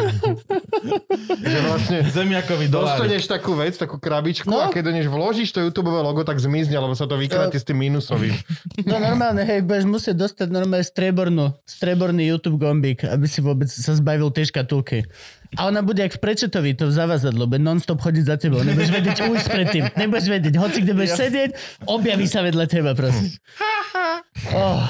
Že 1.40 1.58
vlastne 1.62 1.98
Zemiakový 2.06 2.68
dolár. 2.68 2.96
dostaneš 2.96 3.25
takú 3.25 3.56
vec, 3.56 3.74
takú 3.74 3.98
krabičku 3.98 4.46
No. 4.46 4.60
a 4.60 4.70
keď 4.70 4.84
do 4.88 4.94
než 4.94 5.08
vložíš 5.08 5.50
to 5.50 5.60
YouTube 5.60 5.88
logo, 5.88 6.22
tak 6.22 6.38
zmizne, 6.38 6.75
lebo 6.75 6.92
sa 6.92 7.04
to 7.04 7.16
vykráti 7.16 7.56
s 7.56 7.63
tým 7.63 7.80
mínusovým. 7.80 8.36
No 8.84 8.98
normálne, 8.98 9.42
hej, 9.42 9.62
budeš 9.62 9.86
musieť 9.86 10.16
dostať 10.20 10.48
normálne 10.50 10.84
strebornú, 10.84 11.54
streborný 11.63 12.25
YouTube 12.25 12.58
gombík, 12.58 13.06
aby 13.06 13.25
si 13.25 13.40
vôbec 13.40 13.68
sa 13.68 13.94
zbavil 13.94 14.28
tej 14.30 14.50
škatulky. 14.50 15.06
A 15.54 15.70
ona 15.70 15.80
bude 15.80 16.02
jak 16.02 16.18
v 16.18 16.22
prečetovi, 16.22 16.74
to 16.74 16.90
v 16.90 16.94
zavazadlo, 16.94 17.46
bude 17.46 17.62
non-stop 17.62 18.02
chodiť 18.02 18.24
za 18.25 18.36
tebou. 18.36 18.60
Nebudeš 18.60 18.90
vedieť 18.90 19.18
ujsť 19.24 19.48
predtým. 19.48 19.84
Nebudeš 19.94 20.28
vedieť, 20.28 20.54
hoci 20.58 20.78
kde 20.82 20.94
budeš 20.94 21.13
sedieť, 21.16 21.50
objaví 21.86 22.25
sa 22.25 22.42
vedľa 22.42 22.66
teba 22.66 22.92
proste. 22.94 23.30
Oh. 24.52 24.82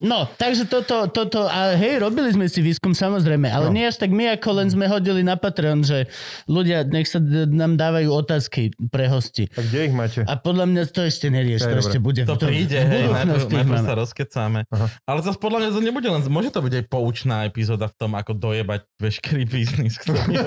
No, 0.00 0.24
takže 0.26 0.64
toto, 0.64 1.06
toto, 1.06 1.44
a 1.44 1.76
hej, 1.76 2.00
robili 2.00 2.32
sme 2.32 2.46
si 2.46 2.58
výskum 2.58 2.90
samozrejme, 2.90 3.44
ale 3.44 3.68
No. 3.68 3.76
nie 3.76 3.84
až 3.84 3.96
tak 3.96 4.08
my, 4.08 4.32
ako 4.32 4.48
len 4.54 4.66
sme 4.66 4.84
hodili 4.84 5.20
na 5.20 5.36
Patreon, 5.36 5.80
že 5.80 6.08
ľudia 6.46 6.82
nech 6.82 7.04
sa 7.04 7.18
d- 7.18 7.44
nám 7.44 7.76
dávajú 7.76 8.08
otázky 8.08 8.72
pre 8.82 9.06
hosti. 9.06 9.52
A 9.52 9.60
kde 9.60 9.78
ich 9.84 9.94
máte? 9.94 10.24
A 10.24 10.34
podľa 10.34 10.64
mňa 10.66 10.82
to 10.88 11.00
ešte 11.02 11.28
nerieš, 11.28 11.60
To 11.60 11.68
to 11.68 11.78
ešte 11.84 11.98
bude. 11.98 12.24
To 12.24 12.32
príde, 12.34 12.76
v 12.76 12.88
hej, 12.88 13.04
najprv, 13.06 13.44
najprv 13.46 13.80
sa 13.82 13.94
rozkecáme. 13.94 14.60
Aha. 14.66 14.86
Ale 15.04 15.20
zase 15.20 15.36
podľa 15.36 15.58
mňa 15.58 15.70
to 15.70 15.80
nebude 15.82 16.08
len, 16.08 16.20
môže 16.26 16.48
to 16.48 16.60
byť 16.60 16.74
aj 16.74 16.84
poučná 16.86 17.36
epizóda 17.44 17.84
v 17.84 17.94
tom, 17.94 18.12
ako 18.14 18.32
dojebať 18.32 18.80
veškerý 18.96 19.44
biznis, 19.44 19.94
ktorý 19.96 20.32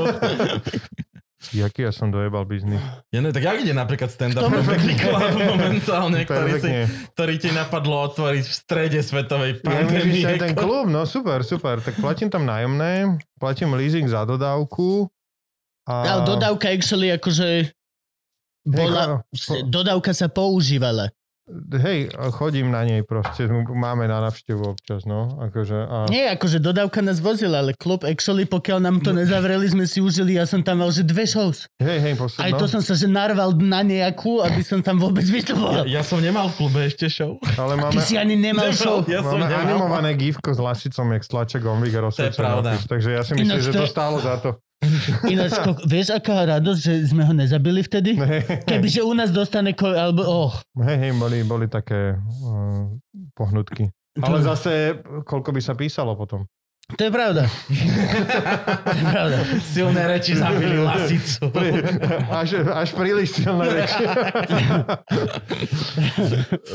Jaký 1.51 1.83
ja 1.83 1.91
som 1.91 2.07
dojebal 2.07 2.47
biznis? 2.47 2.79
Ja 3.11 3.19
ne, 3.19 3.35
tak 3.35 3.43
jak 3.43 3.59
ide 3.59 3.75
napríklad 3.75 4.07
stand-up 4.07 4.47
Perfectly 4.47 4.95
Club 4.95 5.35
momentálne, 5.51 6.23
ktorý, 6.23 6.53
si, 6.61 6.69
ktorý 7.17 7.35
ti 7.35 7.49
napadlo 7.51 8.07
otvoriť 8.07 8.43
v 8.47 8.55
strede 8.55 8.99
svetovej 9.03 9.59
Ja 9.59 9.83
pandémie. 9.83 10.23
ten 10.39 10.55
klub, 10.55 10.87
no 10.87 11.03
super, 11.03 11.43
super. 11.43 11.83
Tak 11.83 11.99
platím 11.99 12.31
tam 12.31 12.47
nájomné, 12.47 13.19
platím 13.35 13.75
leasing 13.75 14.07
za 14.07 14.23
dodávku. 14.23 15.11
A... 15.83 15.93
Ale 16.07 16.21
dodávka 16.23 16.71
actually 16.71 17.11
akože 17.11 17.75
bola, 18.63 19.27
dodávka 19.67 20.15
sa 20.15 20.31
používala. 20.31 21.11
Hej, 21.75 22.15
chodím 22.39 22.71
na 22.71 22.87
nej 22.87 23.03
proste, 23.03 23.51
máme 23.51 24.07
na 24.07 24.23
navštevu 24.23 24.63
občas, 24.63 25.03
no. 25.03 25.27
Akože, 25.43 25.75
a... 25.75 25.97
Nie, 26.07 26.31
akože 26.31 26.63
dodávka 26.63 27.03
nás 27.03 27.19
vozila, 27.19 27.59
ale 27.59 27.75
klub 27.75 28.07
actually, 28.07 28.47
pokiaľ 28.47 28.79
nám 28.79 29.03
to 29.03 29.11
nezavreli, 29.11 29.67
sme 29.67 29.83
si 29.83 29.99
užili, 29.99 30.39
ja 30.39 30.47
som 30.47 30.63
tam 30.63 30.79
mal, 30.79 30.87
že 30.95 31.03
dve 31.03 31.27
shows. 31.27 31.67
Hej, 31.83 31.99
hej, 31.99 32.13
posledno. 32.15 32.47
Aj 32.47 32.51
to 32.55 32.65
som 32.71 32.79
sa, 32.79 32.95
že 32.95 33.11
narval 33.11 33.59
na 33.59 33.83
nejakú, 33.83 34.39
aby 34.39 34.63
som 34.63 34.79
tam 34.79 34.95
vôbec 35.03 35.27
vystupoval. 35.27 35.83
Ja, 35.83 35.99
ja 35.99 36.03
som 36.07 36.23
nemal 36.23 36.47
v 36.47 36.63
klube 36.63 36.79
ešte 36.87 37.11
show. 37.11 37.35
Ale 37.59 37.75
máme, 37.75 37.91
Ty 37.91 37.99
si 37.99 38.15
ani 38.15 38.39
nemal 38.39 38.71
show. 38.71 39.03
Ja 39.03 39.19
som 39.19 39.35
máme 39.35 39.51
nemal. 39.51 39.67
animované 39.67 40.15
gifko 40.15 40.55
s 40.55 40.63
lasicom, 40.63 41.11
jak 41.11 41.27
stlača 41.27 41.59
gombík 41.59 41.91
a 41.99 42.07
rozsvieča 42.07 42.39
pravda. 42.39 42.79
nápis, 42.79 42.87
Takže 42.87 43.09
ja 43.11 43.21
si 43.27 43.35
myslím, 43.35 43.59
že 43.59 43.71
to 43.75 43.83
to 43.83 43.85
je- 43.85 43.91
stálo 43.91 44.15
za 44.23 44.39
to. 44.39 44.63
Ináč, 45.27 45.51
ko- 45.59 45.79
vieš, 45.83 46.13
aká 46.13 46.45
radosť, 46.57 46.79
že 46.79 46.93
sme 47.09 47.23
ho 47.23 47.33
nezabili 47.33 47.81
vtedy? 47.81 48.15
Kebyže 48.67 49.01
u 49.03 49.13
nás 49.15 49.31
dostane, 49.31 49.73
ko- 49.73 49.93
alebo, 49.93 50.21
oh, 50.23 50.53
Hej, 50.83 50.97
hej, 50.99 51.11
boli, 51.15 51.37
boli 51.43 51.65
také 51.67 52.17
uh, 52.17 52.87
pohnutky. 53.33 53.89
Ale 54.21 54.45
zase, 54.45 55.01
koľko 55.25 55.49
by 55.51 55.61
sa 55.61 55.73
písalo 55.73 56.13
potom? 56.13 56.45
to 56.93 57.07
je 57.07 57.11
pravda. 57.15 57.47
to 58.85 58.97
je 58.99 59.05
pravda. 59.07 59.37
Silné 59.63 60.03
reči 60.03 60.35
zabili 60.35 60.77
lasicu. 60.77 61.47
Až, 62.29 62.67
až 62.69 62.89
príliš 62.91 63.39
silné 63.39 63.65
reči. 63.71 64.03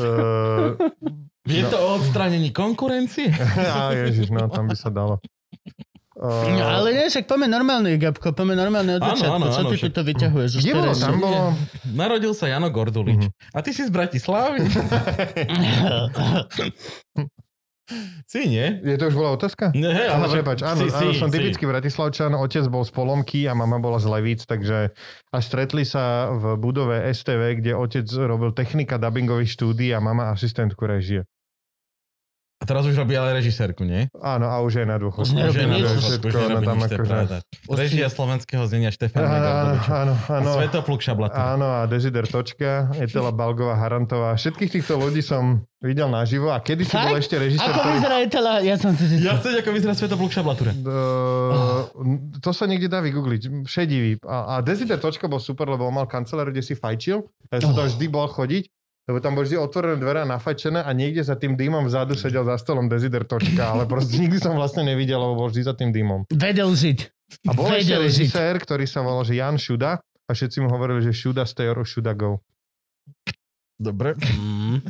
uh, 0.01 0.75
Je 1.49 1.65
to 1.65 1.77
o 1.81 1.97
odstránení 1.97 2.53
konkurencie? 2.53 3.33
a 3.77 3.97
ježiš, 3.97 4.29
no 4.29 4.53
tam 4.53 4.69
by 4.69 4.77
sa 4.77 4.93
dalo. 4.93 5.17
Uh, 6.19 6.51
No, 6.51 6.83
ale 6.83 6.89
nie, 6.93 7.07
však 7.07 7.25
poďme 7.25 7.47
normálne, 7.47 7.95
Gabko, 7.95 8.35
poďme 8.35 8.59
normálne 8.59 8.99
od 8.99 9.03
Áno, 9.03 9.15
začiatku. 9.15 9.35
áno, 9.35 9.47
Čo 9.47 9.55
áno, 9.57 9.69
ty 9.71 9.77
však- 9.77 9.85
tu 9.85 9.95
to 9.95 10.03
vyťahuješ? 10.03 10.51
Už 10.51 10.61
kde 10.61 10.73
bolo? 10.75 10.91
Tam 10.93 11.15
bolo... 11.17 11.39
Narodil 11.89 12.33
sa 12.33 12.47
Jano 12.47 12.69
Gordulič. 12.69 13.23
Mhm. 13.23 13.55
A 13.55 13.59
ty 13.61 13.71
si 13.71 13.81
z 13.81 13.91
Bratislavy? 13.91 14.67
si 18.29 18.41
nie? 18.45 18.83
Je 18.83 18.97
to 18.97 19.09
už 19.09 19.17
bola 19.17 19.33
otázka? 19.33 19.73
Nie, 19.73 19.89
hej, 19.89 20.09
Ale 20.11 20.21
ale 20.21 20.35
prepač, 20.35 20.61
áno, 20.61 20.85
si, 20.85 20.93
áno, 20.93 21.09
si, 21.09 21.17
som 21.17 21.31
si. 21.31 21.41
typický 21.41 21.65
bratislavčan, 21.65 22.35
otec 22.35 22.67
bol 22.67 22.83
z 22.83 22.93
Polomky 22.93 23.47
a 23.47 23.57
mama 23.57 23.79
bola 23.79 23.97
z 23.97 24.11
Levíc, 24.11 24.45
takže 24.45 24.93
a 25.25 25.37
stretli 25.39 25.87
sa 25.87 26.29
v 26.29 26.59
budove 26.59 27.01
STV, 27.01 27.57
kde 27.57 27.73
otec 27.73 28.05
robil 28.19 28.53
technika 28.53 28.99
dubbingových 28.99 29.49
štúdií 29.51 29.91
a 29.91 30.03
mama 30.03 30.29
asistentku 30.29 30.85
režie. 30.85 31.25
A 32.59 32.67
teraz 32.67 32.83
už 32.83 32.95
robí 32.95 33.15
ale 33.15 33.33
režisérku, 33.33 33.87
nie? 33.87 34.11
Áno, 34.19 34.51
a 34.51 34.59
už 34.61 34.83
je 34.83 34.85
na 34.85 34.99
dôchodku. 34.99 35.23
Už 35.23 35.31
nerobí 35.31 35.63
Už 35.63 35.71
nič. 35.71 35.87
Všetko, 35.95 36.27
už 36.27 36.35
ona 36.35 36.43
nerobí 36.51 36.67
tam 36.67 36.77
nič, 36.77 36.91
akože-. 36.91 37.41
Režia 37.71 38.07
slovenského 38.09 38.65
znenia 38.67 38.91
Štefan 38.91 39.23
Áno, 39.23 39.79
áno, 39.87 40.15
A. 40.27 40.55
Svetopluk 40.59 40.99
Šablatura. 40.99 41.55
Áno, 41.55 41.67
a 41.71 41.87
Desider 41.87 42.27
Točka, 42.27 42.91
Etela 42.97 43.31
Balgová 43.31 43.79
Harantová. 43.79 44.35
Všetkých 44.35 44.75
týchto 44.75 44.99
ľudí 44.99 45.21
som 45.21 45.63
videl 45.79 46.11
naživo 46.11 46.51
a 46.51 46.59
kedy 46.59 46.83
si 46.83 46.91
bol 46.93 47.15
ešte 47.15 47.39
režisér, 47.39 47.63
Ako 47.65 47.79
ktorý... 47.79 47.95
vyzerá 47.95 48.17
Etela? 48.19 48.53
Ja 48.59 48.75
som 48.75 48.91
si 48.93 49.07
Ja 49.07 49.09
zistil. 49.09 49.31
chcem, 49.39 49.53
ako 49.57 49.71
vyzerá 49.71 49.95
Svetopluk 49.95 50.31
Šablatura. 50.31 50.73
Uh, 50.75 51.87
to 52.39 52.51
sa 52.51 52.65
niekde 52.65 52.89
dá 52.89 52.99
vygoogliť. 52.99 53.65
Šedivý. 53.65 54.19
A, 54.25 54.59
a 54.59 54.67
Desider 54.67 54.99
Točka 54.99 55.27
bol 55.27 55.39
super, 55.39 55.67
lebo 55.67 55.85
on 55.85 55.95
mal 55.95 56.07
kancelár, 56.07 56.49
kde 56.49 56.61
si 56.61 56.75
fajčil. 56.75 57.23
Ja 57.49 57.63
som 57.63 57.73
tam 57.73 57.87
Oh. 57.87 57.89
vždy 57.89 58.07
bol 58.09 58.27
chodiť, 58.27 58.67
lebo 59.09 59.25
tam 59.25 59.33
boli 59.33 59.49
vždy 59.49 59.57
otvorené 59.57 59.97
dvere 59.97 60.21
a 60.21 60.29
nafajčené 60.29 60.85
a 60.85 60.91
niekde 60.93 61.25
za 61.25 61.41
tým 61.41 61.57
dýmom 61.57 61.89
vzadu 61.89 62.13
sedel 62.13 62.45
za 62.45 62.61
stolom 62.61 62.93
Desider 62.93 63.25
Točka, 63.25 63.73
ale 63.73 63.89
proste 63.89 64.21
nikdy 64.21 64.37
som 64.37 64.53
vlastne 64.53 64.85
nevidel, 64.85 65.17
lebo 65.17 65.41
bol 65.41 65.49
vždy 65.49 65.65
za 65.65 65.73
tým 65.73 65.97
dýmom. 65.97 66.29
Vedel 66.29 66.69
žiť. 66.69 66.99
A 67.49 67.57
bol 67.57 67.73
ešte 67.73 67.97
režisér, 67.97 68.61
ktorý 68.61 68.85
sa 68.85 69.01
volal 69.01 69.25
že 69.25 69.41
Jan 69.41 69.57
Šuda 69.57 69.97
a 70.01 70.31
všetci 70.31 70.61
mu 70.61 70.69
hovorili, 70.69 71.01
že 71.09 71.17
Šuda 71.17 71.49
stay 71.49 71.73
or 71.73 71.81
Šuda 71.89 72.13
go. 72.13 72.45
Dobre. 73.81 74.13
Mm. 74.21 74.85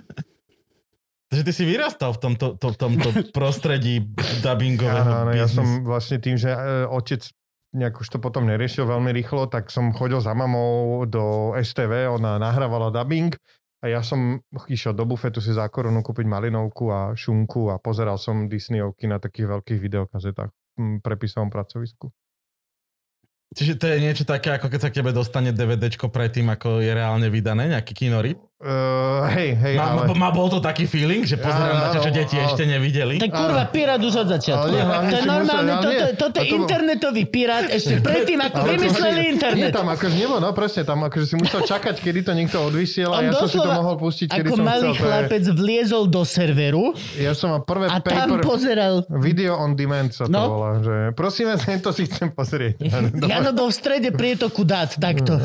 Takže 1.29 1.43
ty 1.45 1.53
si 1.55 1.65
vyrastal 1.69 2.17
v 2.17 2.21
tomto, 2.25 2.47
to, 2.59 2.75
tomto 2.75 3.09
prostredí 3.37 4.03
dubbingového 4.43 5.29
Áno, 5.29 5.31
ja 5.31 5.47
som 5.47 5.87
vlastne 5.87 6.19
tým, 6.19 6.41
že 6.41 6.51
e, 6.51 6.89
otec 6.89 7.23
nejak 7.77 8.01
už 8.01 8.09
to 8.09 8.19
potom 8.19 8.49
neriešil 8.49 8.89
veľmi 8.89 9.13
rýchlo, 9.13 9.45
tak 9.47 9.69
som 9.69 9.93
chodil 9.93 10.25
za 10.25 10.33
mamou 10.33 11.05
do 11.05 11.53
STV, 11.53 12.09
ona 12.09 12.41
nahrávala 12.41 12.89
dubbing 12.89 13.37
a 13.79 13.87
ja 13.87 14.03
som 14.03 14.43
išiel 14.67 14.91
do 14.91 15.07
bufetu 15.07 15.39
si 15.39 15.55
za 15.55 15.71
korunu 15.71 16.03
kúpiť 16.03 16.27
malinovku 16.27 16.91
a 16.91 17.15
šunku 17.15 17.71
a 17.71 17.79
pozeral 17.79 18.19
som 18.19 18.51
Disneyovky 18.51 19.07
na 19.07 19.23
takých 19.23 19.55
veľkých 19.55 19.79
videokazetách 19.79 20.51
v 20.79 20.99
prepisovom 20.99 21.51
pracovisku. 21.51 22.11
Čiže 23.55 23.81
to 23.81 23.87
je 23.89 24.03
niečo 24.03 24.29
také, 24.29 24.53
ako 24.53 24.69
keď 24.69 24.81
sa 24.83 24.91
k 24.93 25.01
tebe 25.01 25.15
dostane 25.15 25.57
DVDčko 25.57 26.13
predtým, 26.13 26.53
ako 26.53 26.85
je 26.85 26.93
reálne 26.93 27.33
vydané, 27.33 27.73
nejaký 27.73 27.97
kinorip. 27.97 28.39
Uh, 28.59 29.23
hej, 29.31 29.55
hej, 29.55 29.75
Má, 29.79 30.03
ale... 30.03 30.19
má, 30.19 30.35
bol 30.35 30.50
to 30.50 30.59
taký 30.59 30.83
feeling, 30.83 31.23
že 31.23 31.38
pozerám 31.38 31.79
na 31.79 31.88
to, 31.95 32.03
čo 32.03 32.11
deti 32.11 32.35
áno. 32.35 32.50
ešte 32.50 32.67
nevideli. 32.67 33.15
Tak 33.17 33.31
kurva, 33.31 33.71
pirát 33.71 34.03
už 34.03 34.27
od 34.27 34.35
začiatku. 34.35 34.67
Ale 34.67 34.83
hlavne 34.83 35.09
to 35.09 35.15
je 35.15 35.23
normálne, 35.23 35.47
musel- 35.71 35.79
ale 35.79 35.95
toto, 35.95 36.07
toto 36.19 36.37
je 36.37 36.43
to 36.43 36.57
internetový 36.59 37.23
pirát 37.25 37.71
ešte 37.71 37.95
predtým, 38.11 38.35
ako 38.43 38.59
Ale 38.59 38.67
to 38.67 38.73
vymysleli 38.75 39.21
internet. 39.31 39.62
Nie, 39.62 39.71
tam 39.71 39.87
akože 39.87 40.15
nebolo, 40.19 40.43
no 40.43 40.50
presne, 40.50 40.83
tam 40.83 41.07
akože 41.07 41.25
si 41.25 41.35
musel 41.38 41.61
čakať, 41.62 42.03
kedy 42.03 42.21
to 42.27 42.33
niekto 42.35 42.59
odvysiel 42.59 43.15
a 43.15 43.23
On 43.23 43.25
ja 43.25 43.33
som 43.33 43.47
si 43.47 43.55
to 43.55 43.62
doslova 43.62 43.79
mohol 43.79 43.95
pustiť, 43.95 44.27
kedy 44.27 44.49
Ako 44.50 44.57
som 44.59 44.67
malý 44.67 44.83
chcel. 44.83 44.91
Je, 44.91 45.03
chlapec 45.07 45.45
vliezol 45.55 46.05
do 46.05 46.23
serveru 46.27 46.85
ja 47.15 47.33
som 47.33 47.47
mal 47.49 47.62
prvé 47.62 47.87
a 47.87 48.03
tam 48.03 48.27
paper... 48.27 48.43
pozeral. 48.43 48.95
Video 49.23 49.55
on 49.55 49.79
demand 49.79 50.11
sa 50.11 50.27
to 50.27 50.35
No. 50.35 50.50
volá, 50.50 50.83
že 50.83 51.15
prosím 51.15 51.55
vás, 51.55 51.62
to 51.87 51.95
si 51.95 52.11
chcem 52.11 52.35
pozrieť. 52.35 52.75
Jano 53.23 53.55
bol 53.55 53.71
v 53.71 53.77
strede 53.79 54.11
prietoku 54.11 54.67
dát, 54.67 54.99
takto. 54.99 55.38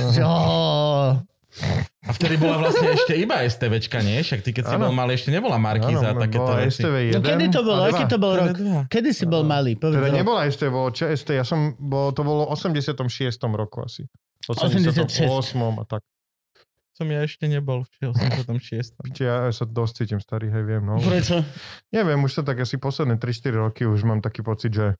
A 2.04 2.12
vtedy 2.12 2.36
bola 2.36 2.60
vlastne 2.60 2.92
ešte 3.00 3.16
iba 3.16 3.40
STVčka, 3.40 4.04
nie? 4.04 4.20
Však 4.20 4.44
ty, 4.44 4.52
keď 4.52 4.64
si 4.68 4.76
Áno. 4.76 4.92
bol 4.92 4.94
malý, 4.96 5.16
ešte 5.16 5.32
nebola 5.32 5.56
Markíza 5.56 6.12
a 6.12 6.16
takéto 6.20 6.52
veci. 6.60 6.84
STV 6.84 6.96
1 7.10 7.16
No 7.16 7.20
kedy 7.24 7.46
to 7.48 7.62
bolo? 7.64 7.82
Aký 7.88 8.04
to 8.12 8.18
bol 8.20 8.34
rok? 8.36 8.56
TV2. 8.60 8.92
Kedy 8.92 9.10
si 9.16 9.24
bol 9.24 9.44
malý? 9.48 9.80
Povedz 9.80 9.96
Teda 9.96 10.10
rok. 10.12 10.18
nebola 10.20 10.40
STV, 10.44 10.68
bolo 10.68 10.90
ČST, 10.92 11.30
ja 11.32 11.48
som, 11.48 11.80
bol, 11.80 12.12
to 12.12 12.28
bolo 12.28 12.44
v 12.52 12.60
86. 12.60 13.00
roku 13.56 13.88
asi. 13.88 14.04
86. 14.52 15.24
88. 15.24 15.80
a 15.80 15.84
tak. 15.88 16.02
Som 16.94 17.10
ja 17.10 17.26
ešte 17.26 17.50
nebol 17.50 17.90
v 17.90 18.14
86. 18.14 18.94
Čiže 19.18 19.26
ja 19.26 19.50
sa 19.50 19.66
dosť 19.66 19.94
cítim 20.06 20.22
starý, 20.22 20.54
hej, 20.54 20.62
viem, 20.62 20.86
no. 20.86 21.02
Prečo? 21.02 21.42
Neviem, 21.90 22.22
už 22.22 22.38
to 22.38 22.42
tak 22.46 22.62
asi 22.62 22.78
posledné 22.78 23.18
3-4 23.18 23.50
roky 23.58 23.82
už 23.90 24.06
mám 24.06 24.22
taký 24.22 24.46
pocit, 24.46 24.70
že 24.70 24.94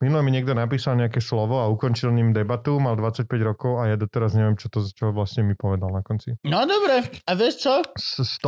minule 0.00 0.24
mi 0.24 0.32
niekto 0.32 0.56
napísal 0.56 0.96
nejaké 0.96 1.20
slovo 1.20 1.60
a 1.60 1.68
ukončil 1.68 2.16
ním 2.16 2.32
debatu, 2.32 2.80
mal 2.80 2.96
25 2.96 3.28
rokov 3.44 3.76
a 3.76 3.92
ja 3.92 3.96
doteraz 4.00 4.32
neviem, 4.32 4.56
čo 4.56 4.72
to 4.72 4.88
čo 4.88 5.12
vlastne 5.12 5.44
mi 5.44 5.52
povedal 5.52 5.92
na 5.92 6.00
konci. 6.00 6.32
No 6.48 6.64
dobre, 6.64 7.04
a 7.28 7.30
vieš 7.36 7.60
čo? 7.60 7.74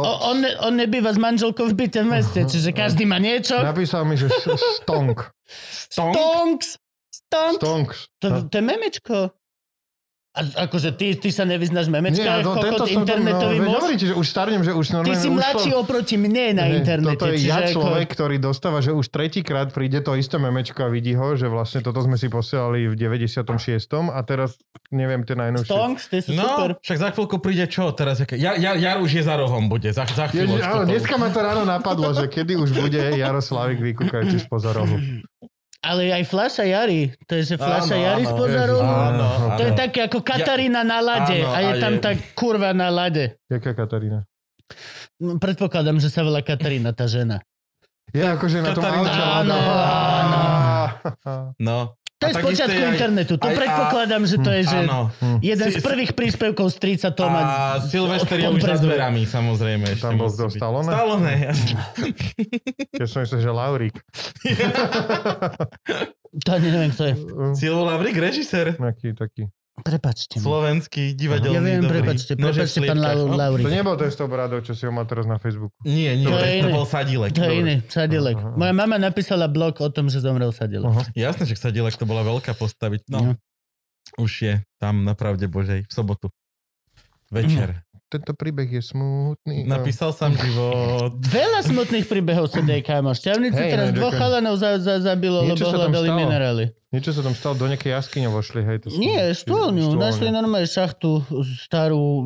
O, 0.00 0.32
on, 0.32 0.40
on 0.64 0.80
nebýva 0.80 1.12
s 1.12 1.20
manželkou 1.20 1.68
v 1.68 1.76
byte 1.76 2.00
v 2.00 2.08
meste, 2.08 2.40
čiže 2.48 2.72
každý 2.72 3.04
má 3.04 3.20
niečo. 3.20 3.60
Napísal 3.60 4.08
mi, 4.08 4.16
že. 4.16 4.32
Stonk? 4.80 5.36
Stonks! 5.92 6.80
Stonks! 7.12 7.60
Stonks. 7.60 7.98
To, 8.24 8.48
to 8.48 8.54
je 8.56 8.64
memečko. 8.64 9.36
A 10.37 10.69
akože 10.69 10.93
ty, 10.93 11.16
ty 11.16 11.33
sa 11.33 11.49
nevyznáš 11.49 11.88
Nie, 11.88 11.97
memečkách, 11.97 12.45
no, 12.45 12.61
kokot, 12.61 12.93
internetový 12.93 13.57
no, 13.57 13.81
hovorím 13.81 13.97
ti, 13.97 14.05
že 14.05 14.12
už 14.12 14.26
starnem, 14.28 14.61
že 14.61 14.76
už 14.76 14.93
Ty 14.93 14.95
normálne 15.00 15.16
si 15.16 15.28
ušlo- 15.33 15.40
mladší 15.40 15.71
oproti 15.73 16.14
mne 16.21 16.45
na 16.52 16.64
Nie, 16.69 16.85
internete. 16.85 17.16
Toto 17.16 17.33
je 17.33 17.40
ja 17.40 17.64
človek, 17.64 18.05
Ako, 18.05 18.14
ktorý 18.21 18.37
dostáva, 18.37 18.85
že 18.85 18.93
už 18.93 19.09
tretíkrát 19.09 19.73
príde 19.73 20.05
to 20.05 20.12
isté 20.12 20.37
memečko 20.37 20.85
a 20.85 20.93
vidí 20.93 21.16
ho, 21.16 21.40
že 21.40 21.49
vlastne 21.49 21.81
toto 21.81 22.05
sme 22.05 22.21
si 22.21 22.28
posielali 22.28 22.85
v 22.85 22.95
96. 23.00 24.12
a 24.12 24.21
teraz 24.28 24.61
neviem 24.93 25.25
tie 25.25 25.40
najnovšie. 25.40 25.73
Stonks, 25.73 26.05
ty 26.12 26.21
super. 26.21 26.76
No, 26.76 26.85
však 26.85 26.99
za 27.00 27.09
chvíľku 27.16 27.37
príde 27.40 27.64
čo 27.64 27.88
teraz? 27.97 28.21
Ja, 28.37 28.61
ja, 28.61 28.76
Jar 28.76 29.00
už 29.00 29.16
je 29.16 29.25
za 29.25 29.40
rohom, 29.40 29.73
bude, 29.73 29.88
za, 29.88 30.05
za 30.05 30.28
áno, 30.28 30.85
to- 30.85 30.93
dneska 30.93 31.16
ma 31.16 31.33
to 31.33 31.40
ráno 31.40 31.64
napadlo, 31.64 32.12
že 32.12 32.28
kedy 32.28 32.61
už 32.61 32.76
bude 32.76 33.00
Jaroslavik 33.16 33.81
vykúkajúci 33.81 34.45
spoza 34.45 34.76
rohu. 34.76 35.00
Ale 35.78 36.09
aj 36.11 36.25
Flaša 36.25 36.64
Jari. 36.64 37.12
To 37.23 37.33
je, 37.33 37.42
že 37.45 37.56
Flaša 37.56 37.92
Áno, 37.92 38.02
Jari 38.02 38.23
áno, 38.23 38.33
spoza 38.33 38.62
rohu. 38.64 38.83
Áno, 38.83 39.26
To 39.54 39.62
je 39.62 39.73
také 39.73 40.00
ako 40.02 40.18
Katarína 40.21 40.80
na 40.83 40.99
lade. 40.99 41.37
Áno, 41.38 41.52
a 41.52 41.59
je 41.59 41.71
a 41.71 41.78
tam 41.78 41.92
je- 41.92 42.02
tá 42.02 42.11
kurva 42.33 42.71
na 42.73 42.88
lade. 42.88 43.37
Jaká 43.47 43.73
Katarína? 43.73 44.25
No, 45.16 45.37
predpokladám, 45.37 45.97
že 45.97 46.09
sa 46.09 46.21
volá 46.21 46.40
Katarína 46.40 46.90
tá 46.90 47.06
žena. 47.06 47.38
Je 48.09 48.21
akože 48.21 48.61
na 48.61 48.71
tom 48.71 48.83
Katarína, 48.83 49.11
aute. 49.11 49.23
áno, 49.37 49.56
áno. 49.59 50.40
No. 51.59 51.78
To 52.16 52.25
je 52.25 52.32
A 52.32 52.35
z 52.35 52.40
počiatku 52.42 52.80
aj- 52.80 52.90
internetu. 52.90 53.35
To 53.37 53.44
aj- 53.44 53.52
a- 53.52 53.58
predpokladám, 53.58 54.23
že 54.25 54.37
to 54.38 54.49
je 54.49 54.61
že 54.64 54.78
Áno. 54.82 55.12
jeden 55.38 55.68
Si- 55.68 55.76
z 55.76 55.85
prvých 55.85 56.12
príspevkov 56.12 56.66
strica 56.70 57.08
Toma. 57.11 57.40
A 57.40 57.52
Silvester 57.82 58.38
je 58.38 58.49
už 58.49 58.62
za 58.62 58.76
dverami, 58.78 59.23
samozrejme. 59.23 59.85
Tam 59.96 60.16
bol 60.16 60.26
byť. 60.26 60.49
Stallone? 60.50 60.88
Stallone, 60.88 61.32
jasne. 61.44 61.76
Ja 62.96 63.04
som 63.04 63.20
myslel, 63.20 63.40
že 63.42 63.50
Laurík. 63.50 63.96
To 66.38 66.50
neviem, 66.56 66.88
kto 66.90 67.02
je. 67.04 67.14
Silvo 67.61 67.85
Lavrik, 67.85 68.14
režisér. 68.14 68.76
Nejaký 68.76 69.12
taký. 69.12 69.49
Prepačte. 69.76 70.37
Slovenský, 70.37 71.12
divadelný, 71.12 71.52
Ja 71.52 71.61
viem, 71.61 71.80
dobrý. 71.80 72.00
prepačte, 72.00 72.33
prepačte, 72.33 72.80
pán 72.83 72.97
Lau- 72.97 73.28
no. 73.28 73.28
To 73.28 73.38
Laurik. 73.38 73.64
nebol 73.66 73.95
ten 73.95 74.09
s 74.09 74.16
tou 74.16 74.25
bradou, 74.25 74.59
čo 74.59 74.73
si 74.73 74.83
ho 74.83 74.90
má 74.90 75.04
teraz 75.04 75.25
na 75.25 75.37
Facebooku. 75.37 75.76
Nie, 75.83 76.14
nie, 76.14 76.25
To 76.25 76.33
to, 76.33 76.42
je 76.42 76.59
to 76.59 76.68
bol 76.71 76.85
Sadilek. 76.85 77.30
To 77.30 77.42
je 77.42 77.52
iný, 77.54 77.76
Sadilek. 77.85 78.35
Aha. 78.35 78.56
Moja 78.56 78.73
mama 78.73 78.97
napísala 78.97 79.47
blog 79.47 79.76
o 79.78 79.88
tom, 79.88 80.06
že 80.06 80.18
zomrel 80.18 80.49
Sadilek. 80.50 80.87
Aha. 80.87 81.02
Jasné, 81.12 81.45
že 81.45 81.54
Sadilek 81.54 81.92
to 81.92 82.02
bola 82.02 82.25
veľká 82.25 82.52
postaviť. 82.52 83.04
No. 83.06 83.21
No, 83.23 83.30
už 84.16 84.33
je 84.40 84.54
tam 84.76 85.02
na 85.02 85.12
pravde 85.12 85.45
Božej 85.45 85.85
v 85.85 85.92
sobotu. 85.92 86.33
Večer. 87.28 87.86
Tento 88.06 88.32
príbeh 88.32 88.70
je 88.70 88.82
smutný. 88.82 89.66
No. 89.66 89.76
Napísal 89.76 90.14
som 90.14 90.30
život. 90.30 91.18
Veľa 91.26 91.66
smutných 91.66 92.06
príbehov 92.06 92.46
sa 92.46 92.62
deje, 92.62 92.80
kámo. 92.80 93.10
Šťavnici 93.10 93.58
Hej, 93.58 93.70
teraz 93.70 93.88
no, 93.90 93.98
dvoch 93.98 94.14
chalanov 94.14 94.54
za, 94.56 94.78
za, 94.78 95.02
zabilo, 95.02 95.42
Niečo 95.42 95.66
lebo 95.66 95.75
hľadali 95.75 96.08
minerály. 96.14 96.64
Niečo 96.94 97.10
sa 97.10 97.20
tam 97.20 97.34
stalo, 97.34 97.58
do 97.58 97.66
nejakej 97.66 97.92
jaskyne 97.92 98.30
vošli, 98.30 98.62
hej. 98.62 98.78
To 98.78 98.94
Nie, 98.94 99.34
štôlňu. 99.34 99.98
Našli 99.98 100.30
normálne 100.30 100.64
šachtu 100.64 101.26
starú 101.58 101.98
e, 101.98 102.25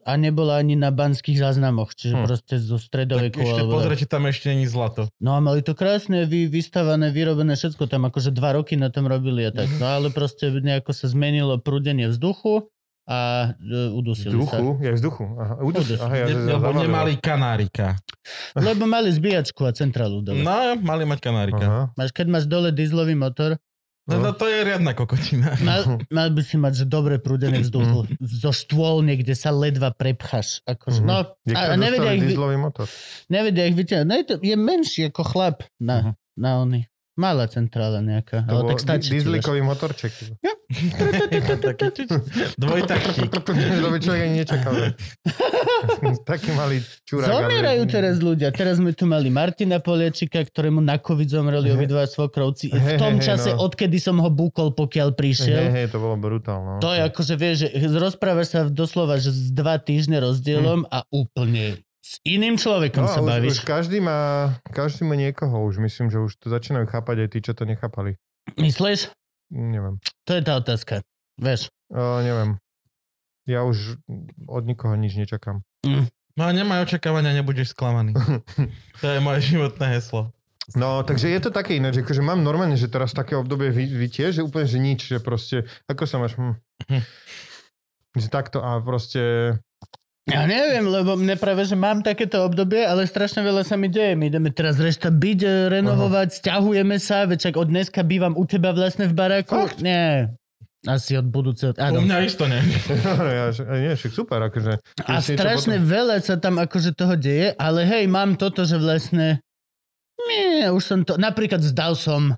a 0.00 0.12
nebola 0.14 0.56
ani 0.56 0.72
na 0.72 0.88
banských 0.88 1.36
záznamoch, 1.36 1.90
čiže 1.92 2.14
Hm. 2.14 2.22
proste 2.22 2.54
zo 2.56 2.78
Tak 2.78 2.86
stredoveku. 2.86 3.42
ešte 3.42 3.60
alebo- 3.60 3.76
pozri, 3.76 3.94
či 3.98 4.06
tam 4.06 4.24
ešte 4.24 4.54
není 4.54 4.64
zlato. 4.64 5.10
No 5.18 5.34
a 5.34 5.42
mali 5.42 5.60
to 5.60 5.74
krásne 5.74 6.22
vy, 6.22 6.46
vystavané, 6.46 7.10
vyrobené, 7.10 7.58
všetko 7.58 7.90
tam 7.90 8.06
akože 8.06 8.30
dva 8.30 8.54
roky 8.54 8.78
na 8.78 8.94
tom 8.94 9.04
robili 9.04 9.42
a 9.42 9.50
tak. 9.50 9.66
No 9.76 9.90
ale 9.90 10.08
proste 10.08 10.48
nejako 10.48 10.94
sa 10.94 11.10
zmenilo 11.10 11.58
prúdenie 11.58 12.06
vzduchu 12.06 12.70
a 13.06 13.18
e, 13.54 13.88
udusili 13.88 14.34
sa. 14.36 14.58
Vzduchu? 14.58 14.66
Je 14.78 14.90
vzduchu. 14.92 15.24
Aha, 15.36 15.54
udus, 15.60 15.86
Udus. 15.86 15.98
aha, 15.98 16.14
ja, 16.16 16.24
lebo 16.26 16.50
zavalilo. 16.52 16.82
nemali 16.82 17.12
kanárika. 17.16 17.86
Lebo 18.52 18.82
mali 18.84 19.08
zbíjačku 19.08 19.62
a 19.62 19.70
centrálu 19.70 20.20
dole. 20.20 20.42
No, 20.42 20.74
mali 20.76 21.02
mať 21.04 21.18
kanárika. 21.20 21.64
Aha. 21.64 21.82
Máš, 21.94 22.10
keď 22.10 22.26
máš 22.28 22.44
dole 22.44 22.70
dieselový 22.70 23.14
motor, 23.14 23.56
No, 24.06 24.22
no 24.22 24.30
to 24.30 24.46
je 24.46 24.62
riadna 24.62 24.94
kokotina. 24.94 25.58
mal, 25.66 25.82
mal 26.08 26.30
by 26.30 26.38
si 26.38 26.54
mať, 26.54 26.72
že 26.76 26.84
dobre 26.84 27.18
prúdené 27.18 27.58
vzduchu. 27.58 28.06
Zo 28.20 28.54
štôl 28.54 29.02
niekde 29.02 29.34
sa 29.34 29.50
ledva 29.50 29.90
prepcháš. 29.90 30.62
Akože, 30.62 31.02
Mhm. 31.02 31.06
no, 31.06 31.14
a, 31.26 31.26
a 31.50 31.74
nevedia, 31.74 32.14
ich, 32.14 32.22
vy- 32.24 32.38
motor. 32.56 32.86
nevedia 33.26 33.66
ich 33.66 33.74
vyťahnuť. 33.74 34.06
No, 34.06 34.14
je, 34.14 34.24
to, 34.24 34.34
je 34.38 34.54
menší 34.54 35.10
ako 35.10 35.22
chlap 35.26 35.66
na, 35.76 35.96
Mhm. 35.98 36.10
na 36.38 36.50
ony. 36.56 36.80
Malá 37.16 37.48
centrála 37.48 38.04
nejaká. 38.04 38.44
To 38.44 38.60
ale 38.60 38.76
tak 38.76 38.80
stačí. 38.84 39.16
dieselikový 39.16 39.64
motorček. 39.64 40.12
Čič- 40.12 40.36
Dvojtaktík. 42.60 43.32
to 43.32 43.88
by 43.88 43.96
človek 43.96 44.20
ani 44.20 44.34
nečakal. 44.44 44.72
Taký 46.28 46.50
malý 46.52 46.84
čurák. 47.08 47.32
Zomierajú 47.32 47.82
teraz 47.88 48.20
ľudia. 48.20 48.52
Teraz 48.52 48.76
sme 48.76 48.92
tu 48.92 49.08
mali 49.08 49.32
Martina 49.32 49.80
Poliečika, 49.80 50.44
ktorému 50.44 50.84
na 50.84 51.00
COVID 51.00 51.28
zomreli 51.32 51.72
obidva 51.72 52.04
svokrovci. 52.04 52.68
V 52.68 53.00
tom 53.00 53.16
čase, 53.24 53.56
no. 53.56 53.64
odkedy 53.64 53.96
som 53.96 54.20
ho 54.20 54.28
búkol, 54.28 54.76
pokiaľ 54.76 55.16
prišiel. 55.16 55.72
hej, 55.72 55.88
to 55.88 55.96
bolo 55.96 56.20
brutálne. 56.20 56.84
To 56.84 56.92
je 56.92 57.00
akože, 57.00 57.34
vieš, 57.40 57.58
rozprávaš 57.96 58.46
sa 58.52 58.60
doslova, 58.68 59.16
že 59.16 59.32
s 59.32 59.48
dva 59.56 59.80
týždne 59.80 60.20
rozdielom 60.20 60.84
a 60.92 61.08
úplne 61.08 61.80
s 62.06 62.22
iným 62.22 62.54
človekom 62.54 63.02
No, 63.02 63.10
sa 63.10 63.18
už, 63.18 63.26
bavíš. 63.26 63.50
už 63.58 63.60
každý 63.66 63.98
má, 63.98 64.54
každý 64.70 65.02
má 65.02 65.18
niekoho, 65.18 65.66
už 65.66 65.82
myslím, 65.82 66.06
že 66.06 66.22
už 66.22 66.38
to 66.38 66.46
začínajú 66.46 66.86
chápať 66.86 67.26
aj 67.26 67.28
tí, 67.34 67.38
čo 67.42 67.52
to 67.58 67.66
nechápali. 67.66 68.14
Myslíš? 68.54 69.10
Neviem. 69.50 69.98
To 70.30 70.38
je 70.38 70.42
tá 70.46 70.54
otázka. 70.54 71.02
Vieš. 71.34 71.66
O, 71.90 72.22
neviem. 72.22 72.62
Ja 73.46 73.66
už 73.66 73.98
od 74.46 74.62
nikoho 74.66 74.94
nič 74.94 75.18
nečakám. 75.18 75.66
No 76.36 76.42
a 76.46 76.50
nemaj 76.54 76.86
očakávania, 76.86 77.34
nebudeš 77.34 77.74
sklamaný. 77.74 78.14
To 79.02 79.06
je 79.10 79.18
moje 79.18 79.42
životné 79.54 79.98
heslo. 79.98 80.30
No, 80.74 81.06
takže 81.06 81.30
je 81.30 81.38
to 81.38 81.54
také 81.54 81.78
iné, 81.78 81.94
že 81.94 82.02
akože 82.02 82.26
mám 82.26 82.42
normálne, 82.42 82.74
že 82.74 82.90
teraz 82.90 83.14
také 83.14 83.38
obdobie 83.38 83.70
vy, 83.70 83.86
vy 83.86 84.06
tiež, 84.10 84.38
že 84.38 84.42
úplne, 84.42 84.66
že 84.66 84.78
nič, 84.82 85.00
že 85.06 85.18
proste, 85.22 85.62
ako 85.86 86.02
sa 86.10 86.18
máš, 86.18 86.34
hm. 86.34 86.58
že 88.18 88.26
takto 88.26 88.58
a 88.58 88.82
proste, 88.82 89.54
Ja 90.26 90.42
neviem, 90.42 90.82
lebo 90.90 91.14
mne 91.14 91.38
práve, 91.38 91.62
že 91.62 91.78
mám 91.78 92.02
takéto 92.02 92.42
obdobie, 92.42 92.82
ale 92.82 93.06
strašne 93.06 93.46
veľa 93.46 93.62
sa 93.62 93.78
mi 93.78 93.86
deje. 93.86 94.18
My 94.18 94.26
ideme 94.26 94.50
teraz 94.50 94.74
reštabiť, 94.74 95.38
e, 95.46 95.50
renovovať, 95.70 96.42
stiahujeme 96.42 96.98
sa, 96.98 97.30
veď 97.30 97.50
čak 97.50 97.54
od 97.54 97.70
dneska 97.70 98.02
bývam 98.02 98.34
u 98.34 98.42
teba 98.42 98.74
vlastne 98.74 99.06
v 99.06 99.14
baráku. 99.14 99.54
Fakt? 99.54 99.78
Nie. 99.78 100.34
Asi 100.82 101.14
od 101.14 101.30
budúceho. 101.30 101.74
U 101.74 101.78
Áno. 101.78 102.02
mňa 102.02 102.26
isto 102.26 102.42
nie. 102.50 102.58
ja, 103.38 103.54
nie, 103.54 103.94
však 103.94 104.10
super, 104.10 104.42
akože. 104.50 104.82
A 105.06 105.22
strašne 105.22 105.78
potom- 105.78 105.90
veľa 105.94 106.16
sa 106.18 106.34
tam 106.42 106.58
akože 106.58 106.90
toho 106.98 107.14
deje, 107.14 107.54
ale 107.54 107.86
hej, 107.86 108.10
mám 108.10 108.34
toto, 108.34 108.66
že 108.66 108.82
vlastne 108.82 109.38
nie, 110.26 110.66
už 110.74 110.82
som 110.82 110.98
to, 111.06 111.14
napríklad 111.14 111.62
vzdal 111.62 111.94
som 111.94 112.34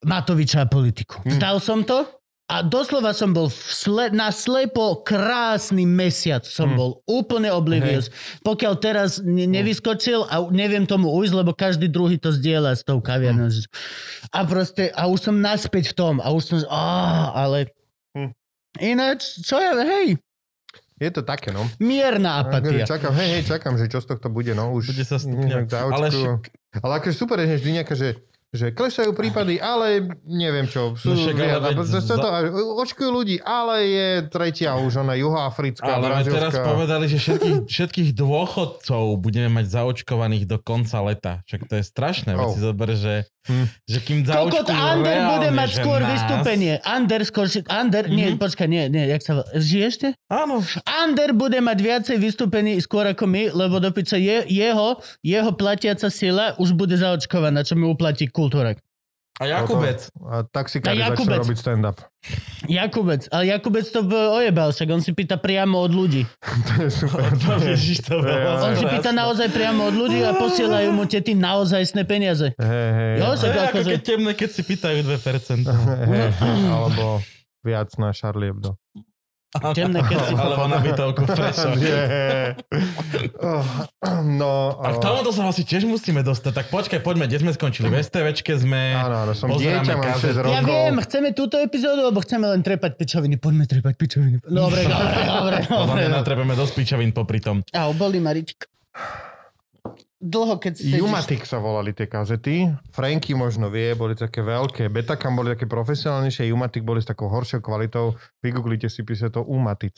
Matoviča 0.00 0.64
a 0.64 0.66
politiku. 0.68 1.20
Hm. 1.20 1.36
Vzdal 1.36 1.56
som 1.60 1.84
to 1.84 2.08
a 2.50 2.60
doslova 2.60 3.14
som 3.14 3.30
bol 3.30 3.46
v 3.46 3.60
sle, 3.62 4.04
na 4.10 4.34
slepo 4.34 5.06
krásny 5.06 5.86
mesiac 5.86 6.42
som 6.42 6.74
Hm. 6.74 6.76
bol 6.76 6.90
úplne 7.06 7.46
oblivious. 7.48 8.10
Pokiaľ 8.42 8.74
teraz 8.76 9.22
ne, 9.22 9.46
nevyskočil 9.46 10.26
a 10.26 10.42
neviem 10.50 10.82
tomu 10.82 11.14
ujsť, 11.14 11.34
lebo 11.36 11.54
každý 11.54 11.86
druhý 11.86 12.18
to 12.18 12.34
zdieľa 12.34 12.74
s 12.74 12.82
tou 12.82 12.98
kaviarnou. 12.98 13.46
Hm. 13.46 13.70
A 14.28 14.38
proste, 14.42 14.90
a 14.90 15.06
už 15.06 15.30
som 15.30 15.36
naspäť 15.38 15.90
v 15.90 15.96
tom 15.96 16.14
a 16.18 16.28
už 16.28 16.42
som, 16.44 16.58
á, 16.66 16.84
ale 17.32 17.70
Hm. 18.12 18.34
ináč, 18.82 19.38
čo 19.40 19.54
ja, 19.54 19.78
hej, 19.78 20.18
Je 21.00 21.08
to 21.08 21.24
také, 21.24 21.48
no. 21.48 21.64
mierna 21.80 22.44
apatia. 22.44 22.84
Čakám, 22.84 23.16
hej, 23.16 23.40
hej, 23.40 23.42
čakám, 23.48 23.78
že 23.78 23.88
čo 23.88 24.04
z 24.04 24.10
tohto 24.10 24.28
bude, 24.28 24.52
no. 24.52 24.68
Už 24.68 24.92
Bude 24.92 25.00
sa 25.00 25.16
zaočkujú. 25.16 25.96
Ale 25.96 26.06
však- 26.12 26.50
ale 26.84 26.92
akože 27.00 27.16
super 27.16 27.40
je, 27.40 27.46
že 27.48 27.56
vždy 27.56 27.70
nejaká, 27.72 27.94
že 27.96 28.20
že 28.50 28.68
klesajú 28.68 29.10
prípady, 29.12 29.56
ale 29.56 30.10
neviem 30.20 30.66
čo. 30.66 30.92
Sú, 30.92 31.10
No 31.10 31.16
však 31.16 31.34
ale 31.34 31.44
viac, 31.44 31.54
a 31.54 31.64
veď 31.64 31.74
proste 31.76 32.00
za- 32.02 32.18
to, 32.18 32.28
očkujú 32.76 33.08
ľudí, 33.08 33.36
ale 33.38 33.74
je 33.84 34.08
tretia 34.26 34.74
už, 34.74 34.92
ona 34.98 35.14
juhoafrická, 35.14 35.86
Ale 35.88 36.10
my 36.12 36.24
teraz 36.24 36.54
povedali, 36.56 37.06
že 37.06 37.16
všetkých, 37.16 37.58
všetkých 37.64 38.10
dôchodcov 38.12 39.02
budeme 39.16 39.50
mať 39.52 39.66
zaočkovaných 39.70 40.44
do 40.44 40.58
konca 40.58 40.98
leta. 41.00 41.32
Však 41.44 41.60
to 41.64 41.74
je 41.76 41.84
strašné. 41.84 42.30
Veď 42.32 42.42
Oh. 42.42 42.50
si 42.50 42.60
zober, 42.60 42.90
že, 42.92 43.14
Hm. 43.40 43.66
že 43.88 43.98
kým 44.00 44.20
Kokot 44.20 44.68
Ander 44.68 45.16
bude 45.32 45.48
mať 45.48 45.70
skôr 45.74 45.98
nás- 45.98 46.12
vystúpenie. 46.12 46.76
Ander 46.84 47.24
skôr... 47.24 47.48
Ander, 47.66 48.04
nie, 48.06 48.28
Mhm. 48.30 48.36
počkaj, 48.36 48.68
nie, 48.68 48.84
nie, 48.86 49.08
jak 49.08 49.24
sa... 49.24 49.40
volá? 49.40 49.48
Žiješ 49.54 49.94
te? 49.96 50.08
Áno. 50.28 50.60
Ander 50.84 51.32
bude 51.32 51.56
mať 51.58 51.78
viacej 51.80 52.16
vystúpení 52.18 52.76
skôr 52.78 53.08
ako 53.08 53.24
my, 53.24 53.48
lebo 53.50 53.80
do 53.80 53.88
piče 53.88 54.20
je, 54.20 54.44
jeho, 54.46 55.00
jeho 55.22 55.50
platiaca 55.52 56.08
sila 56.08 56.52
už 56.56 56.74
bude 56.74 56.92
zaočkovaná, 56.94 57.64
čo 57.64 57.74
mi 57.74 57.84
uplatí 57.84 58.28
kultúra. 58.28 58.76
A 59.40 59.48
Jakubec. 59.48 60.12
A 60.20 60.44
taxikári 60.44 61.00
A 61.00 61.08
Jakubec. 61.08 61.40
robiť 61.40 61.56
stand-up. 61.56 61.96
Jakubec, 62.62 63.24
ale 63.26 63.48
Jakubec 63.48 63.82
to 63.84 64.04
ojebal, 64.04 64.68
však 64.68 64.88
on 64.90 65.00
si 65.00 65.10
pýta 65.10 65.34
priamo 65.34 65.80
od 65.80 65.90
ľudí. 65.90 66.28
to 66.68 66.72
je 66.78 66.90
super. 66.92 67.24
To 67.40 67.56
Ježiš, 67.56 68.04
to 68.04 68.20
bolo 68.20 68.28
Ja, 68.28 68.60
On 68.60 68.72
si 68.74 68.84
pýta 68.84 69.10
naozaj 69.10 69.48
priamo 69.48 69.88
od 69.88 69.96
ľudí 69.96 70.20
a 70.20 70.36
posielajú 70.36 70.92
mu 70.92 71.04
tety 71.04 71.32
naozajstné 71.32 72.04
peniaze. 72.04 72.52
Hej, 72.54 72.88
hej. 72.92 73.12
Jo, 73.16 73.26
To 73.26 73.34
že- 73.34 73.46
je 73.46 73.50
ako 73.50 73.64
akože- 73.72 73.90
keď 73.90 74.00
temné, 74.04 74.30
keď 74.34 74.50
si 74.50 74.62
pýtajú 74.62 74.98
2%. 75.02 75.64
Hej, 76.12 76.30
alebo 76.68 77.04
viac 77.62 77.88
na 77.96 78.12
Charlie 78.12 78.52
Hebdo. 78.52 78.76
Temné, 79.50 79.98
keď 80.06 80.18
si... 80.30 80.34
Alebo 80.38 80.70
na 80.70 80.78
bytovku. 80.78 81.26
Oh, 83.40 83.66
No, 84.22 84.78
A 84.78 84.94
k 84.94 85.02
tomuto 85.02 85.34
sa 85.34 85.50
asi 85.50 85.66
tiež 85.66 85.90
musíme 85.90 86.22
dostať. 86.22 86.52
Tak 86.54 86.66
počkaj, 86.70 87.02
poďme, 87.02 87.26
kde 87.26 87.42
sme 87.42 87.50
skončili? 87.50 87.90
V 87.90 87.98
STVčke 87.98 88.54
sme... 88.54 88.94
Áno, 88.94 89.26
áno, 89.26 89.32
som 89.34 89.50
dieťa, 89.50 89.90
mám 89.90 90.06
kazety. 90.06 90.38
6 90.38 90.44
rokov. 90.46 90.54
Ja 90.54 90.60
viem, 90.62 90.94
chceme 91.02 91.28
túto 91.34 91.58
epizódu, 91.58 92.06
alebo 92.06 92.22
chceme 92.22 92.46
len 92.46 92.62
trepať 92.62 92.94
pičoviny. 92.94 93.42
Poďme 93.42 93.66
trepať 93.66 93.94
pičoviny. 93.98 94.36
Dobre, 94.46 94.86
dobre, 94.86 95.20
dobre. 95.26 95.56
Dobre. 95.66 95.98
mňa 96.06 96.14
natrebeme 96.14 96.54
dosť 96.54 96.72
pičavín 96.78 97.10
popri 97.10 97.42
tom. 97.42 97.66
Au, 97.74 97.90
boli 97.90 98.22
Marička. 98.22 98.70
Dlho, 100.20 100.60
keď 100.60 100.76
sedíš... 100.76 101.00
Jumatic 101.00 101.48
sa 101.48 101.64
volali 101.64 101.96
tie 101.96 102.04
kazety. 102.04 102.68
Franky 102.92 103.32
možno 103.32 103.72
vie, 103.72 103.96
boli 103.96 104.12
také 104.12 104.44
veľké. 104.44 104.92
Betacam 104.92 105.32
boli 105.32 105.56
také 105.56 105.64
profesionálnejšie, 105.64 106.52
Jumatic 106.52 106.84
boli 106.84 107.00
s 107.00 107.08
takou 107.08 107.32
horšou 107.32 107.64
kvalitou. 107.64 108.20
Vygooglite 108.44 108.92
si, 108.92 109.00
píše 109.00 109.32
to 109.32 109.40
Umatic. 109.48 109.96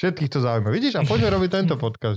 Všetkých 0.00 0.32
to 0.32 0.40
zaujíma. 0.40 0.72
Vidíš? 0.72 0.96
A 0.96 1.04
poďme 1.04 1.36
robiť 1.36 1.50
tento 1.52 1.76
podcast. 1.76 2.16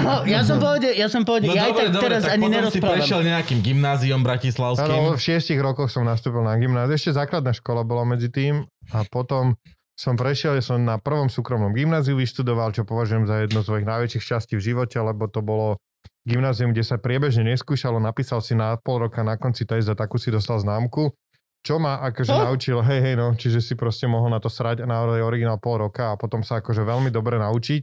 No, 0.00 0.24
ja 0.32 0.40
som 0.40 0.56
povede, 0.56 0.96
ja 0.96 1.12
som 1.12 1.28
povede, 1.28 1.52
No 1.52 1.60
ja 1.60 1.68
aj 1.68 1.76
dobre, 1.76 1.84
tak 1.84 1.92
dobre, 1.92 2.04
teraz 2.08 2.22
tak 2.24 2.32
ani 2.32 2.44
potom 2.48 2.48
si 2.48 2.56
nerozprávam. 2.56 2.96
prešiel 2.96 3.20
nejakým 3.28 3.60
gymnáziom 3.60 4.20
bratislavským. 4.24 4.88
Áno, 4.88 5.12
v 5.12 5.20
šiestich 5.20 5.60
rokoch 5.60 5.92
som 5.92 6.08
nastúpil 6.08 6.40
na 6.40 6.56
gymnáziu. 6.56 6.96
Ešte 6.96 7.12
základná 7.20 7.52
škola 7.52 7.84
bola 7.84 8.08
medzi 8.08 8.32
tým 8.32 8.64
a 8.88 9.04
potom 9.04 9.52
som 9.94 10.14
prešiel, 10.14 10.58
som 10.58 10.78
na 10.78 10.98
prvom 10.98 11.26
súkromnom 11.26 11.70
gymnáziu 11.70 12.14
vyštudoval, 12.14 12.70
čo 12.70 12.82
považujem 12.82 13.24
za 13.24 13.42
jedno 13.42 13.62
z 13.62 13.66
svojich 13.66 13.86
najväčších 13.86 14.22
šťastí 14.22 14.54
v 14.54 14.64
živote, 14.64 14.98
lebo 14.98 15.26
to 15.26 15.38
bolo 15.38 15.78
gymnázium, 16.24 16.70
kde 16.70 16.82
sa 16.82 16.96
priebežne 16.96 17.46
neskúšalo, 17.46 17.96
napísal 17.96 18.40
si 18.40 18.52
na 18.52 18.74
pol 18.74 18.98
roka 19.00 19.20
na 19.20 19.36
konci 19.36 19.62
test 19.62 19.86
a 19.86 19.94
takú 19.94 20.18
si 20.18 20.28
dostal 20.28 20.58
známku, 20.58 21.14
čo 21.62 21.78
ma 21.78 22.02
akože 22.02 22.28
Oh. 22.28 22.42
naučil, 22.44 22.80
hej, 22.80 23.00
hej, 23.00 23.14
no, 23.14 23.32
čiže 23.32 23.60
si 23.60 23.72
proste 23.72 24.04
mohol 24.04 24.28
na 24.28 24.40
to 24.40 24.48
srať 24.48 24.82
na 24.82 24.98
originál 25.04 25.56
pol 25.56 25.78
roka 25.80 26.10
a 26.10 26.18
potom 26.18 26.40
sa 26.40 26.58
akože 26.58 26.82
veľmi 26.82 27.08
dobre 27.08 27.38
naučiť. 27.38 27.80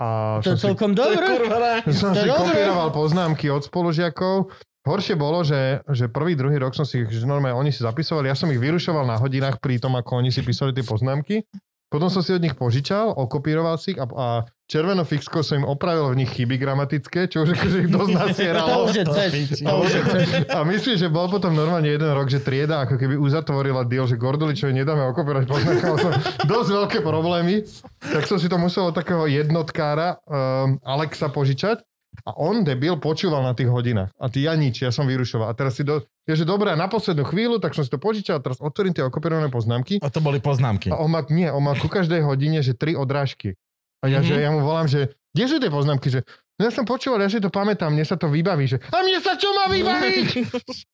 A 0.00 0.40
To 0.42 0.50
je 0.50 0.56
si 0.56 0.64
celkom 0.66 0.90
je 0.96 0.98
dobre. 0.98 1.24
kurva 1.38 1.58
som 1.86 2.10
To 2.10 2.18
si 2.18 2.26
dobré. 2.26 2.34
kopíroval 2.34 2.88
poznámky 2.90 3.46
od 3.46 3.62
spolužiakov. 3.62 4.50
Horšie 4.82 5.14
bolo, 5.14 5.46
že, 5.46 5.78
že 5.94 6.10
prvý, 6.10 6.34
druhý 6.34 6.58
rok 6.58 6.74
som 6.74 6.82
si, 6.82 7.06
že 7.06 7.22
normálne 7.22 7.54
oni 7.54 7.70
si 7.70 7.86
zapisovali, 7.86 8.26
ja 8.26 8.34
som 8.34 8.50
ich 8.50 8.58
vyrušoval 8.58 9.06
na 9.06 9.14
hodinách 9.14 9.62
pri 9.62 9.78
tom, 9.78 9.94
ako 9.94 10.18
oni 10.18 10.34
si 10.34 10.42
písali 10.42 10.74
tie 10.74 10.82
poznámky 10.82 11.46
Potom 11.92 12.08
som 12.08 12.24
si 12.24 12.32
od 12.32 12.40
nich 12.40 12.56
požičal, 12.56 13.12
okopíroval 13.12 13.76
si 13.76 13.92
ich 13.92 14.00
a, 14.00 14.08
a 14.08 14.48
červeno 14.64 15.04
fixko 15.04 15.44
som 15.44 15.60
im 15.60 15.68
opravil 15.68 16.08
v 16.16 16.24
nich 16.24 16.32
chyby 16.32 16.56
gramatické, 16.56 17.28
čo 17.28 17.44
už 17.44 17.52
akože 17.52 17.84
ich 17.84 17.90
dosť 17.92 18.12
To 18.16 18.20
nasieralo. 18.32 18.88
už 18.88 18.96
je 18.96 19.06
cez. 19.12 19.32
To 19.60 19.74
už 19.84 19.92
je 19.92 20.02
cez. 20.08 20.28
A 20.48 20.64
myslím, 20.64 20.96
že 20.96 21.12
bol 21.12 21.28
potom 21.28 21.52
normálne 21.52 21.92
jeden 21.92 22.08
rok, 22.08 22.32
že 22.32 22.40
trieda 22.40 22.88
ako 22.88 22.96
keby 22.96 23.20
uzatvorila 23.20 23.84
deal, 23.84 24.08
že 24.08 24.16
Gorduličovi 24.16 24.72
nedáme 24.72 25.04
okopírovať, 25.12 25.44
poznakal 25.44 25.94
som 26.00 26.12
dosť 26.56 26.68
veľké 26.80 26.98
problémy, 27.04 27.60
tak 28.00 28.24
som 28.24 28.40
si 28.40 28.48
to 28.48 28.56
musel 28.56 28.88
od 28.88 28.96
takého 28.96 29.28
jednotkára 29.28 30.16
um, 30.24 30.80
Alexa 30.80 31.28
požičať 31.28 31.84
a 32.22 32.30
on, 32.36 32.62
debil, 32.62 33.00
počúval 33.00 33.40
na 33.42 33.56
tých 33.56 33.72
hodinách. 33.72 34.12
A 34.20 34.28
ty 34.28 34.44
ja 34.44 34.52
nič, 34.54 34.84
ja 34.84 34.92
som 34.92 35.08
vyrušoval. 35.08 35.48
A 35.48 35.56
teraz 35.56 35.74
si 35.74 35.82
do... 35.82 36.04
Je, 36.28 36.38
že 36.38 36.46
dobré, 36.46 36.76
na 36.76 36.86
poslednú 36.86 37.26
chvíľu, 37.26 37.58
tak 37.58 37.74
som 37.74 37.82
si 37.82 37.90
to 37.90 37.98
požičal, 37.98 38.38
a 38.38 38.44
teraz 38.44 38.62
otvorím 38.62 38.94
tie 38.94 39.02
okopírované 39.02 39.50
poznámky 39.50 39.98
A 39.98 40.12
to 40.12 40.22
boli 40.22 40.38
poznámky. 40.38 40.92
a 40.92 41.00
on 41.00 41.10
má, 41.10 41.26
nie, 41.32 41.50
on 41.50 41.64
má 41.64 41.74
ku 41.74 41.90
každej 41.90 42.22
hodine, 42.22 42.62
že 42.62 42.78
tri 42.78 42.94
odrážky. 42.94 43.58
A 44.04 44.10
ja, 44.10 44.22
mm-hmm. 44.22 44.28
že 44.28 44.34
ja 44.38 44.50
mu 44.54 44.60
volám, 44.62 44.86
že 44.86 45.14
kde 45.34 45.44
sú 45.48 45.56
tie 45.58 45.72
poznámky, 45.72 46.12
že 46.12 46.20
no 46.60 46.68
ja 46.68 46.70
som 46.70 46.86
počúval, 46.86 47.24
ja 47.24 47.30
si 47.32 47.42
to 47.42 47.50
pamätám, 47.50 47.90
mne 47.90 48.06
sa 48.06 48.14
to 48.14 48.30
vybaví, 48.30 48.70
že 48.70 48.78
a 48.92 49.02
mne 49.02 49.18
sa 49.18 49.34
čo 49.34 49.50
má 49.56 49.66
vybaviť? 49.72 50.26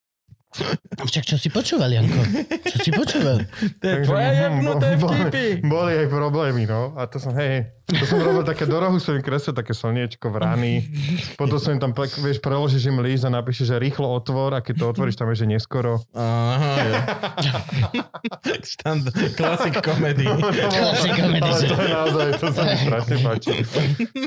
Však 0.98 1.24
čo 1.28 1.36
si 1.36 1.52
počúval, 1.52 1.92
Janko? 1.92 2.24
Čo 2.64 2.76
si 2.80 2.90
počúval? 2.90 3.44
To 3.80 3.84
je 3.84 3.96
tvoje 4.08 4.28
jebnuté 4.42 4.88
vtipy. 4.96 5.44
Boli, 5.60 5.68
boli 5.68 5.92
aj 6.00 6.08
problémy, 6.08 6.62
no. 6.64 6.96
A 6.96 7.04
to 7.04 7.20
som, 7.20 7.36
hej, 7.36 7.68
to 7.88 8.04
som 8.04 8.20
robil 8.20 8.44
také 8.44 8.68
do 8.68 8.76
rohu, 8.76 9.00
som 9.00 9.16
im 9.16 9.24
kreslil 9.24 9.56
také 9.56 9.72
slniečko 9.72 10.28
v 10.28 10.36
rany. 10.36 10.72
Potom 11.40 11.56
som 11.56 11.72
im 11.72 11.80
tam, 11.80 11.96
vieš, 11.96 12.36
preložíš 12.44 12.92
im 12.92 13.00
líst 13.00 13.24
a 13.24 13.32
napíšeš, 13.32 13.72
že 13.72 13.76
rýchlo 13.80 14.04
otvor 14.12 14.52
a 14.52 14.60
keď 14.60 14.74
to 14.76 14.84
otvoríš, 14.92 15.16
tam 15.16 15.32
je, 15.32 15.40
že 15.40 15.46
neskoro. 15.48 15.96
Aha. 16.12 17.08
Štand, 18.60 19.08
klasik 19.38 19.80
komedy. 19.80 20.28
Klasik 20.28 21.12
komedy, 21.16 21.48
to 21.64 21.76
je 21.80 21.88
naozaj, 21.88 22.28
to 22.36 22.46
sa 22.52 22.62
mi 22.68 22.76
strašne 22.76 23.16
páči. 23.24 23.50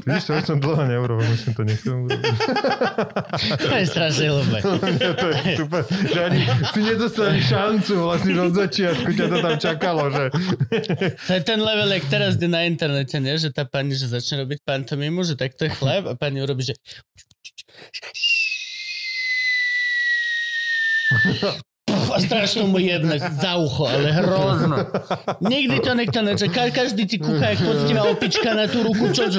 Vidíš, 0.10 0.24
to 0.26 0.34
som 0.42 0.58
dlho 0.58 0.84
neurobil, 0.90 1.26
musím 1.30 1.54
to 1.54 1.62
nechcem 1.62 1.94
urobiť. 2.02 2.34
To 3.62 3.76
je 3.78 3.86
strašne. 3.86 4.26
Nie, 4.98 5.12
to 5.14 5.28
je 5.30 5.38
super. 5.60 5.82
Že 5.86 6.20
ani 6.26 6.40
si 6.74 6.80
nedostali 6.82 7.38
šancu 7.46 7.94
vlastne 8.10 8.34
od 8.42 8.54
začiatku, 8.58 9.10
ťa 9.14 9.26
to 9.30 9.38
tam 9.38 9.56
čakalo, 9.62 10.04
že... 10.10 10.24
To 11.30 11.32
je 11.38 11.44
ten 11.46 11.60
level, 11.62 11.94
jak 11.94 12.06
teraz 12.10 12.42
je 12.42 12.50
na 12.50 12.66
internete, 12.66 13.22
nie? 13.22 13.38
že 13.38 13.51
tá 13.52 13.64
pani, 13.68 13.96
že 13.96 14.08
začne 14.12 14.44
robiť 14.44 14.64
pantomimu, 14.66 15.24
že 15.24 15.36
takto 15.40 15.68
je 15.68 15.72
chleb 15.76 16.08
a 16.08 16.16
pani 16.16 16.42
urobí, 16.44 16.64
že 16.68 16.76
strašno 22.20 22.66
mu 22.66 22.76
jedne 22.78 23.16
za 23.16 23.56
ucho, 23.56 23.86
ale 23.86 24.12
hrozno. 24.12 24.78
Nikdy 25.40 25.78
to 25.80 25.92
nikto 25.94 26.20
nečaká. 26.20 26.68
Každý 26.68 27.06
ti 27.06 27.16
kúka, 27.16 27.54
jak 27.54 27.62
poctivá 27.62 28.10
opička 28.10 28.52
na 28.52 28.66
tú 28.66 28.82
ruku, 28.82 29.14
čo... 29.14 29.30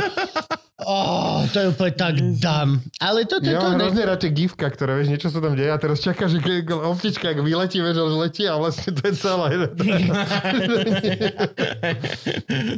Oh, 0.82 1.46
to 1.54 1.62
je 1.62 1.66
úplne 1.70 1.94
tak 1.94 2.14
dám. 2.42 2.82
Ale 2.98 3.22
toto 3.22 3.46
Ja 3.46 3.62
to 3.62 3.70
ne... 3.70 3.86
hrozne 3.86 4.02
rád 4.02 4.18
tie 4.18 4.34
gifka, 4.34 4.66
ktoré 4.66 4.98
vieš, 4.98 5.14
niečo 5.14 5.30
sa 5.30 5.38
tam 5.38 5.54
deje 5.54 5.70
a 5.70 5.78
teraz 5.78 6.02
čaká, 6.02 6.26
že 6.26 6.42
keď 6.42 6.74
optička 6.74 7.30
ak 7.30 7.38
vyletí, 7.38 7.78
vieš, 7.78 8.02
že 8.02 8.18
letí 8.18 8.42
a 8.50 8.58
vlastne 8.58 8.90
to 8.90 9.02
je 9.06 9.14
celé. 9.14 9.48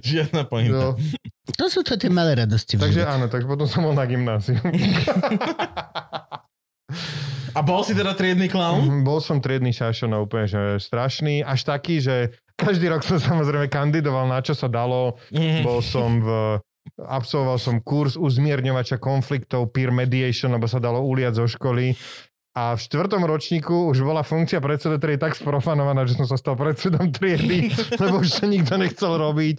Žiadna 0.04 0.44
pointa. 0.44 0.92
No, 0.92 1.00
To 1.56 1.64
sú 1.68 1.80
to 1.80 1.96
tie 1.96 2.12
malé 2.12 2.36
radosti. 2.36 2.76
takže 2.76 3.04
áno, 3.04 3.28
takže 3.28 3.48
potom 3.48 3.64
som 3.64 3.84
bol 3.84 3.96
na 3.96 4.04
gymnáziu. 4.04 4.60
A 7.54 7.60
bol 7.62 7.86
si 7.86 7.94
teda 7.94 8.18
triedny 8.18 8.50
klaun? 8.50 9.06
Bol 9.06 9.22
som 9.22 9.38
triedny 9.38 9.70
šašo, 9.70 10.10
no 10.10 10.26
úplne, 10.26 10.50
že 10.50 10.82
strašný. 10.82 11.46
Až 11.46 11.64
taký, 11.64 12.02
že 12.02 12.34
každý 12.58 12.90
rok 12.90 13.06
som 13.06 13.22
samozrejme 13.30 13.70
kandidoval 13.70 14.26
na 14.26 14.42
čo 14.42 14.52
sa 14.52 14.66
dalo. 14.66 15.16
Mhm. 15.30 15.62
Bol 15.62 15.80
som 15.80 16.20
v 16.20 16.28
absolvoval 17.00 17.56
som 17.56 17.80
kurz 17.80 18.14
uzmierňovača 18.20 19.00
konfliktov, 19.00 19.72
peer 19.72 19.88
mediation, 19.88 20.52
lebo 20.52 20.68
sa 20.68 20.76
dalo 20.76 21.00
uliať 21.00 21.40
zo 21.40 21.46
školy. 21.48 21.96
A 22.54 22.78
v 22.78 22.80
štvrtom 22.86 23.26
ročníku 23.26 23.90
už 23.90 24.06
bola 24.06 24.22
funkcia 24.22 24.62
predseda 24.62 24.94
triedy 24.94 25.18
tak 25.18 25.34
sprofanovaná, 25.34 26.06
že 26.06 26.14
som 26.14 26.28
sa 26.28 26.38
stal 26.38 26.54
predsedom 26.54 27.10
triedy, 27.10 27.74
lebo 28.02 28.22
už 28.22 28.30
sa 28.30 28.46
nikto 28.46 28.78
nechcel 28.78 29.18
robiť. 29.18 29.58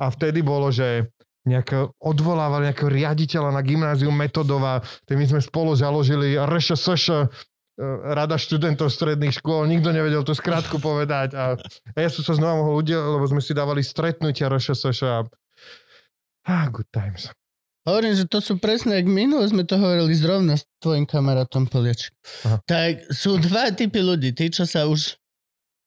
A 0.00 0.08
vtedy 0.08 0.40
bolo, 0.40 0.72
že 0.72 1.12
nejaké, 1.48 1.88
odvolávali 2.00 2.68
nejakého 2.68 2.92
riaditeľa 2.92 3.50
na 3.52 3.62
gymnázium 3.64 4.12
Metodova, 4.12 4.84
tak 5.08 5.16
my 5.16 5.24
sme 5.24 5.40
spolu 5.40 5.72
založili 5.72 6.36
RŠSŠ, 6.36 7.06
e, 7.10 7.26
Rada 8.12 8.36
študentov 8.36 8.92
stredných 8.92 9.40
škôl, 9.40 9.64
nikto 9.64 9.88
nevedel 9.88 10.20
tú 10.20 10.36
skratku 10.36 10.76
povedať 10.76 11.32
a, 11.32 11.56
a 11.96 11.96
ja 11.96 12.12
som 12.12 12.20
sa 12.20 12.36
znova 12.36 12.60
mohol 12.60 12.84
udeliť, 12.84 13.00
lebo 13.16 13.24
sme 13.24 13.40
si 13.40 13.56
dávali 13.56 13.80
stretnutia 13.80 14.52
RŠSŠ 14.52 15.00
a 15.08 15.24
ah, 16.44 16.66
good 16.68 16.88
times. 16.92 17.32
Hovorím, 17.88 18.12
že 18.12 18.28
to 18.28 18.44
sú 18.44 18.60
presne, 18.60 19.00
jak 19.00 19.08
minule 19.08 19.48
sme 19.48 19.64
to 19.64 19.80
hovorili 19.80 20.12
zrovna 20.12 20.60
s 20.60 20.68
tvojim 20.84 21.08
kamarátom 21.08 21.64
Poliač. 21.64 22.12
Aha. 22.44 22.60
Tak 22.68 23.08
sú 23.08 23.40
dva 23.40 23.72
typy 23.72 24.04
ľudí. 24.04 24.36
Tí, 24.36 24.52
čo 24.52 24.68
sa 24.68 24.84
už 24.84 25.16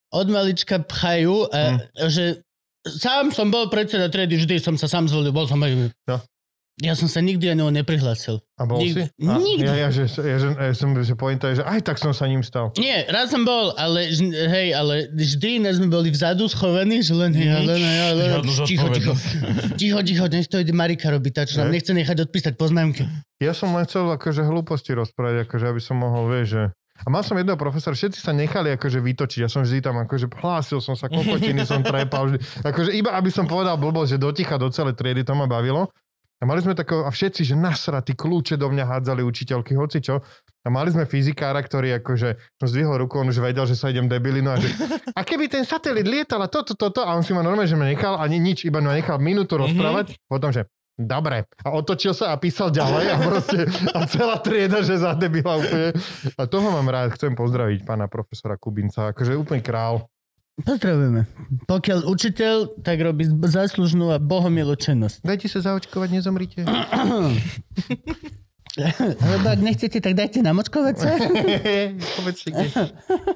od 0.10 0.28
malička 0.30 0.82
pchajú 0.82 1.50
a 1.54 1.78
že 2.10 2.42
sám 2.88 3.32
som 3.32 3.48
bol 3.50 3.72
predseda 3.72 4.12
triedy, 4.12 4.40
vždy 4.40 4.60
som 4.60 4.76
sa 4.76 4.92
sám 4.92 5.08
zvolil, 5.08 5.32
bol 5.32 5.48
som 5.48 5.60
aj... 5.64 5.92
No. 6.08 6.18
Ja 6.82 6.98
som 6.98 7.06
sa 7.06 7.22
nikdy 7.22 7.54
ani 7.54 7.62
neprihlásil. 7.70 8.42
A 8.58 8.66
bol 8.66 8.82
Nikdy. 8.82 9.06
si? 9.06 9.30
A, 9.30 9.38
Nikdy. 9.38 9.62
Ja, 9.62 9.76
ja, 9.78 9.90
že, 9.94 10.10
ja, 10.10 10.38
že, 10.42 10.50
ja 10.58 10.74
som, 10.74 10.90
pointa 11.14 11.54
je, 11.54 11.62
že 11.62 11.64
aj 11.70 11.86
tak 11.86 12.02
som 12.02 12.18
sa 12.18 12.26
ním 12.26 12.42
stal. 12.42 12.74
Nie, 12.82 13.06
raz 13.14 13.30
som 13.30 13.46
bol, 13.46 13.78
ale 13.78 14.10
hej, 14.10 14.74
ale 14.74 15.06
vždy 15.14 15.62
nás 15.62 15.78
sme 15.78 15.94
boli 15.94 16.10
vzadu 16.10 16.50
schovaní, 16.50 17.06
že 17.06 17.14
len 17.14 17.30
ja, 17.38 17.62
len 17.62 17.78
ja, 17.78 18.08
len 18.18 18.26
Žiadnu 18.42 18.52
ticho, 18.66 18.88
ticho, 18.90 19.14
ticho, 19.78 20.00
ticho, 20.02 20.26
nech 20.34 20.50
to 20.50 20.58
ide 20.66 20.74
Marika 20.74 21.14
robiť, 21.14 21.32
tá, 21.38 21.42
čo 21.46 21.62
nám 21.62 21.70
Hej. 21.70 21.76
nechce 21.78 21.92
nechať 21.94 22.18
odpísať 22.26 22.54
poznámky. 22.58 23.06
Ja 23.38 23.54
som 23.54 23.70
len 23.78 23.86
chcel 23.86 24.10
akože 24.10 24.42
hlúposti 24.42 24.98
rozprávať, 24.98 25.46
akože 25.46 25.66
aby 25.70 25.82
som 25.82 26.02
mohol, 26.02 26.26
vieš, 26.26 26.58
že... 26.58 26.64
A 27.04 27.08
mal 27.12 27.22
som 27.22 27.36
jedného 27.36 27.60
profesora, 27.60 27.92
všetci 27.92 28.24
sa 28.24 28.32
nechali 28.32 28.72
akože 28.80 29.04
vytočiť. 29.04 29.40
Ja 29.44 29.50
som 29.52 29.68
vždy 29.68 29.84
tam 29.84 30.00
akože 30.00 30.32
hlásil 30.40 30.80
som 30.80 30.96
sa, 30.96 31.12
kokotiny 31.12 31.68
som 31.68 31.84
trepal. 31.84 32.32
Vždy. 32.32 32.40
Akože 32.64 32.96
iba 32.96 33.12
aby 33.20 33.28
som 33.28 33.44
povedal 33.44 33.76
blbosť, 33.76 34.16
že 34.16 34.24
doticha 34.24 34.56
do 34.56 34.72
celej 34.72 34.96
triedy, 34.96 35.28
to 35.28 35.36
ma 35.36 35.44
bavilo. 35.44 35.92
A 36.40 36.48
mali 36.48 36.60
sme 36.60 36.76
takého, 36.76 37.08
a 37.08 37.12
všetci, 37.12 37.48
že 37.48 37.56
nasratí 37.56 38.20
kľúče 38.20 38.60
do 38.60 38.68
mňa 38.68 38.84
hádzali 38.84 39.24
učiteľky, 39.24 39.80
hocičo. 39.80 40.20
A 40.64 40.68
mali 40.68 40.92
sme 40.92 41.08
fyzikára, 41.08 41.60
ktorý 41.64 42.04
akože 42.04 42.60
som 42.60 42.68
zdvihol 42.68 43.00
ruku, 43.00 43.16
on 43.16 43.32
už 43.32 43.40
vedel, 43.40 43.64
že 43.64 43.80
sa 43.80 43.92
idem 43.92 44.12
debilinu 44.12 44.52
a 44.52 44.60
že 44.60 44.72
a 45.12 45.24
keby 45.24 45.48
ten 45.48 45.64
satelit 45.64 46.04
lietal 46.04 46.40
a 46.44 46.52
toto, 46.52 46.76
toto, 46.76 47.04
a 47.04 47.16
on 47.16 47.24
si 47.24 47.32
ma 47.32 47.44
normálne, 47.44 47.68
že 47.68 47.80
ma 47.80 47.88
nechal 47.88 48.20
ani 48.20 48.44
nič, 48.44 48.68
iba 48.68 48.84
ma 48.84 48.96
nechal 48.96 49.20
minútu 49.24 49.56
rozprávať, 49.56 50.20
potom, 50.28 50.52
že 50.52 50.68
Dobre. 50.94 51.50
A 51.66 51.74
otočil 51.74 52.14
sa 52.14 52.32
a 52.32 52.38
písal 52.38 52.70
ďalej 52.70 53.06
a 53.10 53.18
proste 53.18 53.60
a 53.98 54.06
celá 54.06 54.38
trieda, 54.38 54.86
že 54.86 55.02
za 55.02 55.18
debila 55.18 55.58
úplne. 55.58 55.98
A 56.38 56.46
toho 56.46 56.70
mám 56.70 56.86
rád. 56.86 57.18
Chcem 57.18 57.34
pozdraviť 57.34 57.82
pána 57.82 58.06
profesora 58.06 58.62
Kubinca. 58.62 59.10
Akože 59.10 59.34
úplný 59.34 59.66
král. 59.66 60.06
Pozdravujeme. 60.62 61.26
Pokiaľ 61.66 62.06
učiteľ, 62.06 62.86
tak 62.86 63.02
robí 63.02 63.26
záslužnú 63.26 64.14
a 64.14 64.22
bohomilú 64.22 64.78
činnosť. 64.78 65.26
Dajte 65.26 65.50
sa 65.50 65.66
zaočkovať, 65.66 66.10
nezomrite. 66.14 66.62
Ak 69.54 69.62
nechcete, 69.62 70.02
tak 70.02 70.18
dajte 70.18 70.42
nám 70.42 70.66
očkovať 70.66 70.96
sa. 70.98 71.14
Povedz 72.18 72.38
si, 72.42 72.50
kde, 72.50 72.68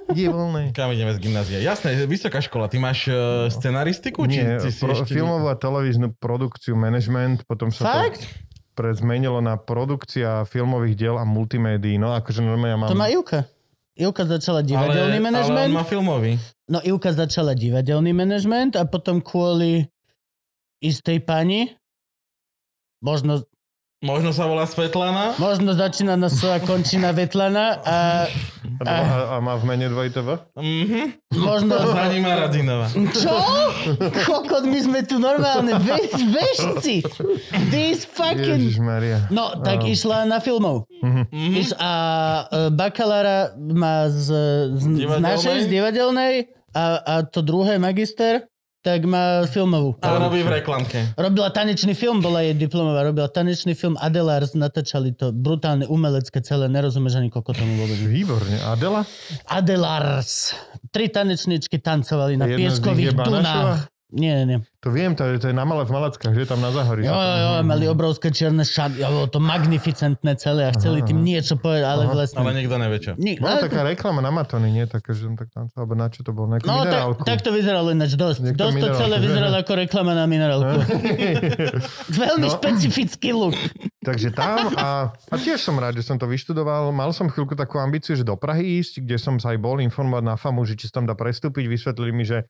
kde 0.09 0.21
je 0.25 0.31
voľné. 0.33 0.63
Kam 0.73 0.89
ideme 0.89 1.13
z 1.13 1.21
gymnázia? 1.21 1.61
Jasné, 1.61 1.93
vysoká 2.09 2.41
škola. 2.41 2.65
Ty 2.65 2.81
máš 2.81 3.05
uh, 3.05 3.45
scenaristiku? 3.53 4.25
Nie, 4.25 4.57
či, 4.57 4.73
pro, 4.81 4.97
ešte... 4.97 5.13
filmovú 5.13 5.45
a 5.45 5.53
televíznu 5.53 6.17
produkciu, 6.17 6.73
management, 6.73 7.45
potom 7.45 7.69
sa 7.69 7.85
Fakt? 7.85 8.25
to 8.25 8.47
pre, 8.73 8.93
zmenilo 8.97 9.37
na 9.41 9.57
produkcia 9.61 10.45
filmových 10.49 10.93
diel 10.97 11.15
a 11.21 11.25
multimédií. 11.25 11.97
No 12.01 12.17
akože 12.17 12.41
normálne 12.41 12.73
ja 12.73 12.79
mám... 12.81 12.89
To 12.89 12.97
má 12.97 13.09
Ivka. 13.09 13.45
Ivka 13.97 14.29
začala 14.29 14.61
ale, 14.61 14.69
divadelný 14.69 15.17
ale 15.17 15.21
on 15.21 15.27
manažment. 15.33 15.71
má 15.73 15.85
filmový. 15.85 16.31
No 16.69 16.81
Ivka 16.85 17.13
začala 17.13 17.57
divadelný 17.57 18.13
manažment 18.13 18.77
a 18.77 18.85
potom 18.85 19.21
kvôli 19.21 19.89
istej 20.81 21.25
pani, 21.25 21.73
možno, 23.01 23.41
Možno 23.97 24.29
sa 24.29 24.45
volá 24.45 24.61
Svetlana. 24.63 25.33
možno 25.37 25.73
začína 25.73 26.13
na 26.13 26.29
S 26.29 26.45
a 26.45 26.61
končí 26.61 27.01
na 27.01 27.09
Vetlana 27.09 27.81
a 27.81 27.97
A, 28.77 28.93
a, 28.93 28.97
a 29.33 29.41
má 29.41 29.57
v 29.57 29.65
mene 29.65 29.89
dvojité 29.89 30.21
V? 30.21 30.37
Mhm. 30.53 31.33
možno... 31.33 31.73
Za 31.73 32.05
ním 32.13 32.21
Radzinova. 32.21 32.93
Čo? 32.93 33.33
Kokot, 34.21 34.63
my 34.63 34.77
sme 34.77 35.01
tu 35.01 35.17
normálne 35.17 35.81
ve- 35.81 36.13
vešci. 36.13 37.01
These 37.73 38.05
fucking... 38.05 38.69
Ježišmaria. 38.69 39.33
No, 39.33 39.57
tak 39.57 39.81
Áno. 39.81 39.89
išla 39.89 40.29
na 40.29 40.37
filmov. 40.37 40.85
Mhm. 41.01 41.21
Iš, 41.57 41.73
a 41.73 41.91
e, 42.45 42.69
bakalára 42.69 43.57
má 43.57 44.13
z, 44.13 44.29
z, 44.77 44.83
z 45.09 45.17
našej, 45.17 45.57
z 45.65 45.67
divadelnej 45.67 46.33
a, 46.69 46.83
a 47.01 47.13
to 47.23 47.41
druhé 47.41 47.81
magister, 47.81 48.45
tak 48.87 49.03
má 49.03 49.43
filmovú. 49.51 49.99
Ale 49.99 50.23
robí 50.23 50.39
v 50.47 50.63
reklamke. 50.63 51.11
Robila 51.19 51.51
tanečný 51.51 51.91
film, 51.91 52.23
bola 52.23 52.39
jej 52.39 52.55
diplomová, 52.55 53.03
robila 53.03 53.27
tanečný 53.27 53.75
film 53.75 53.99
Adelars, 53.99 54.55
natáčali 54.55 55.11
to 55.11 55.35
brutálne 55.35 55.83
umelecké 55.91 56.39
celé, 56.39 56.71
nerozumieš 56.71 57.19
ani 57.19 57.27
koľko 57.27 57.51
tomu 57.51 57.83
vôbec. 57.83 57.99
Výborne. 58.07 58.55
Adela? 58.63 59.03
Adelars. 59.51 60.55
Tri 60.87 61.11
tanečničky 61.11 61.83
tancovali 61.83 62.39
na 62.39 62.47
pieskových 62.47 63.11
dunách. 63.11 63.91
Nie, 64.09 64.43
nie. 64.43 64.63
To 64.79 64.87
viem, 64.87 65.11
to 65.11 65.25
je, 65.25 65.35
to 65.35 65.47
je 65.47 65.53
na 65.53 65.61
Male, 65.61 65.83
v 65.83 65.91
Malackách, 65.91 66.31
že 66.31 66.47
tam 66.47 66.59
na 66.59 66.71
Záhorí. 66.71 67.03
Jo, 67.03 67.11
jo, 67.11 67.35
jo, 67.35 67.49
mali 67.61 67.85
obrovské 67.85 68.31
čierne 68.31 68.63
šaty, 68.63 68.97
jo, 68.97 69.09
bolo 69.09 69.27
to 69.27 69.35
magnificentné 69.37 70.31
celé 70.33 70.63
a 70.63 70.71
chceli 70.71 71.03
Aha, 71.03 71.07
tým 71.07 71.19
niečo 71.19 71.55
povedať, 71.55 71.83
ale 71.85 72.03
Aha. 72.05 72.13
vlastne... 72.13 72.39
Ale 72.39 72.55
nikto 72.55 72.75
nevie 72.77 72.97
čo. 72.97 73.11
Ni- 73.15 73.35
Bola 73.35 73.59
ale- 73.59 73.67
taká 73.67 73.83
reklama 73.83 74.19
na 74.19 74.31
Matony, 74.31 74.71
nie? 74.71 74.87
Také, 74.87 75.11
že 75.11 75.27
tak 75.35 75.51
tam, 75.51 75.67
alebo 75.69 75.91
na 75.93 76.07
čo 76.07 76.23
to 76.23 76.31
bolo? 76.31 76.47
Nejakú 76.49 76.63
No, 76.63 76.79
tak, 76.79 76.87
minerálku. 76.87 77.21
tak 77.25 77.39
to 77.41 77.51
vyzeralo 77.51 77.91
ináč 77.91 78.15
dosť. 78.15 78.39
Niekto 78.41 78.61
dosť 78.63 78.75
to 78.77 78.87
celé 78.95 79.15
vyzeralo 79.19 79.55
ako 79.57 79.73
reklama 79.75 80.11
na 80.13 80.23
minerálku. 80.23 80.77
Veľmi 82.23 82.47
No. 82.47 82.53
špecifický 82.53 83.29
look. 83.31 83.59
Takže 83.99 84.31
tam 84.31 84.71
a, 84.73 84.87
a 85.11 85.35
tiež 85.35 85.59
som 85.59 85.75
rád, 85.75 85.93
že 85.93 86.05
som 86.05 86.15
to 86.15 86.25
vyštudoval. 86.25 86.89
Mal 86.89 87.11
som 87.11 87.27
chvíľku 87.27 87.53
takú 87.53 87.75
ambíciu, 87.75 88.13
že 88.13 88.23
do 88.23 88.33
Prahy 88.33 88.79
ísť, 88.79 89.03
kde 89.03 89.17
som 89.17 89.35
sa 89.35 89.51
aj 89.51 89.59
bol 89.59 89.77
informovať 89.77 90.23
na 90.23 90.35
FAMu, 90.35 90.63
že 90.63 90.73
či 90.73 90.87
sa 90.87 90.97
tam 90.97 91.05
dá 91.05 91.13
prestúpiť. 91.13 91.67
Vysvetlili 91.67 92.13
mi, 92.13 92.23
že 92.23 92.47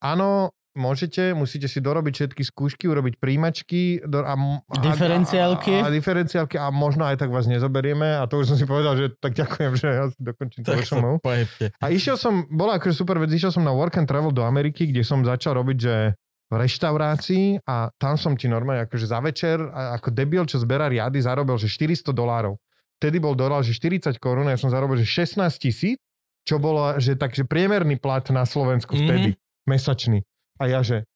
áno, 0.00 0.50
môžete, 0.80 1.36
musíte 1.36 1.68
si 1.68 1.84
dorobiť 1.84 2.12
všetky 2.16 2.42
skúšky, 2.48 2.88
urobiť 2.88 3.20
príjmačky 3.20 4.08
do, 4.08 4.24
a, 4.24 4.32
a, 4.32 4.80
Diferenciálky. 4.80 5.84
A, 5.84 5.84
a, 5.84 5.88
a, 5.88 5.94
diferenciálky 5.94 6.56
a 6.56 6.72
možno 6.72 7.04
aj 7.04 7.20
tak 7.20 7.28
vás 7.28 7.44
nezoberieme. 7.44 8.16
A 8.16 8.24
to 8.24 8.40
už 8.40 8.50
som 8.50 8.56
si 8.56 8.64
povedal, 8.64 8.96
že 8.96 9.12
tak 9.20 9.36
ďakujem, 9.36 9.72
že 9.76 9.88
ja 9.92 10.04
si 10.08 10.16
dokončím 10.16 10.64
to 10.64 10.72
Tak 10.72 10.88
pojebte. 11.20 11.76
A 11.76 11.92
išiel 11.92 12.16
som, 12.16 12.48
bola 12.48 12.80
akože 12.80 12.96
super 12.96 13.20
vec, 13.20 13.28
išiel 13.28 13.52
som 13.52 13.60
na 13.60 13.76
work 13.76 14.00
and 14.00 14.08
travel 14.08 14.32
do 14.32 14.40
Ameriky, 14.40 14.88
kde 14.88 15.04
som 15.04 15.20
začal 15.20 15.60
robiť, 15.60 15.76
že 15.76 15.94
v 16.50 16.54
reštaurácii 16.58 17.62
a 17.62 17.94
tam 17.94 18.18
som 18.18 18.34
ti 18.34 18.50
normálne 18.50 18.82
akože 18.82 19.06
za 19.06 19.22
večer 19.22 19.62
ako 19.70 20.10
debil, 20.10 20.42
čo 20.50 20.58
zberá 20.58 20.90
riady, 20.90 21.22
zarobil, 21.22 21.54
že 21.54 21.70
400 21.70 22.10
dolárov. 22.10 22.58
Vtedy 22.98 23.22
bol 23.22 23.38
dolár, 23.38 23.62
že 23.62 23.72
40 23.72 24.18
korún, 24.18 24.50
ja 24.50 24.58
som 24.58 24.68
zarobil, 24.68 24.98
že 24.98 25.06
16 25.06 25.46
tisíc, 25.62 25.96
čo 26.44 26.58
bolo, 26.58 26.98
že 26.98 27.14
takže 27.14 27.46
priemerný 27.46 28.02
plat 28.02 28.26
na 28.34 28.42
Slovensku 28.42 28.98
vtedy, 28.98 29.38
mesačný. 29.64 30.26
A 30.60 30.68
ja, 30.68 30.84
že 30.84 31.08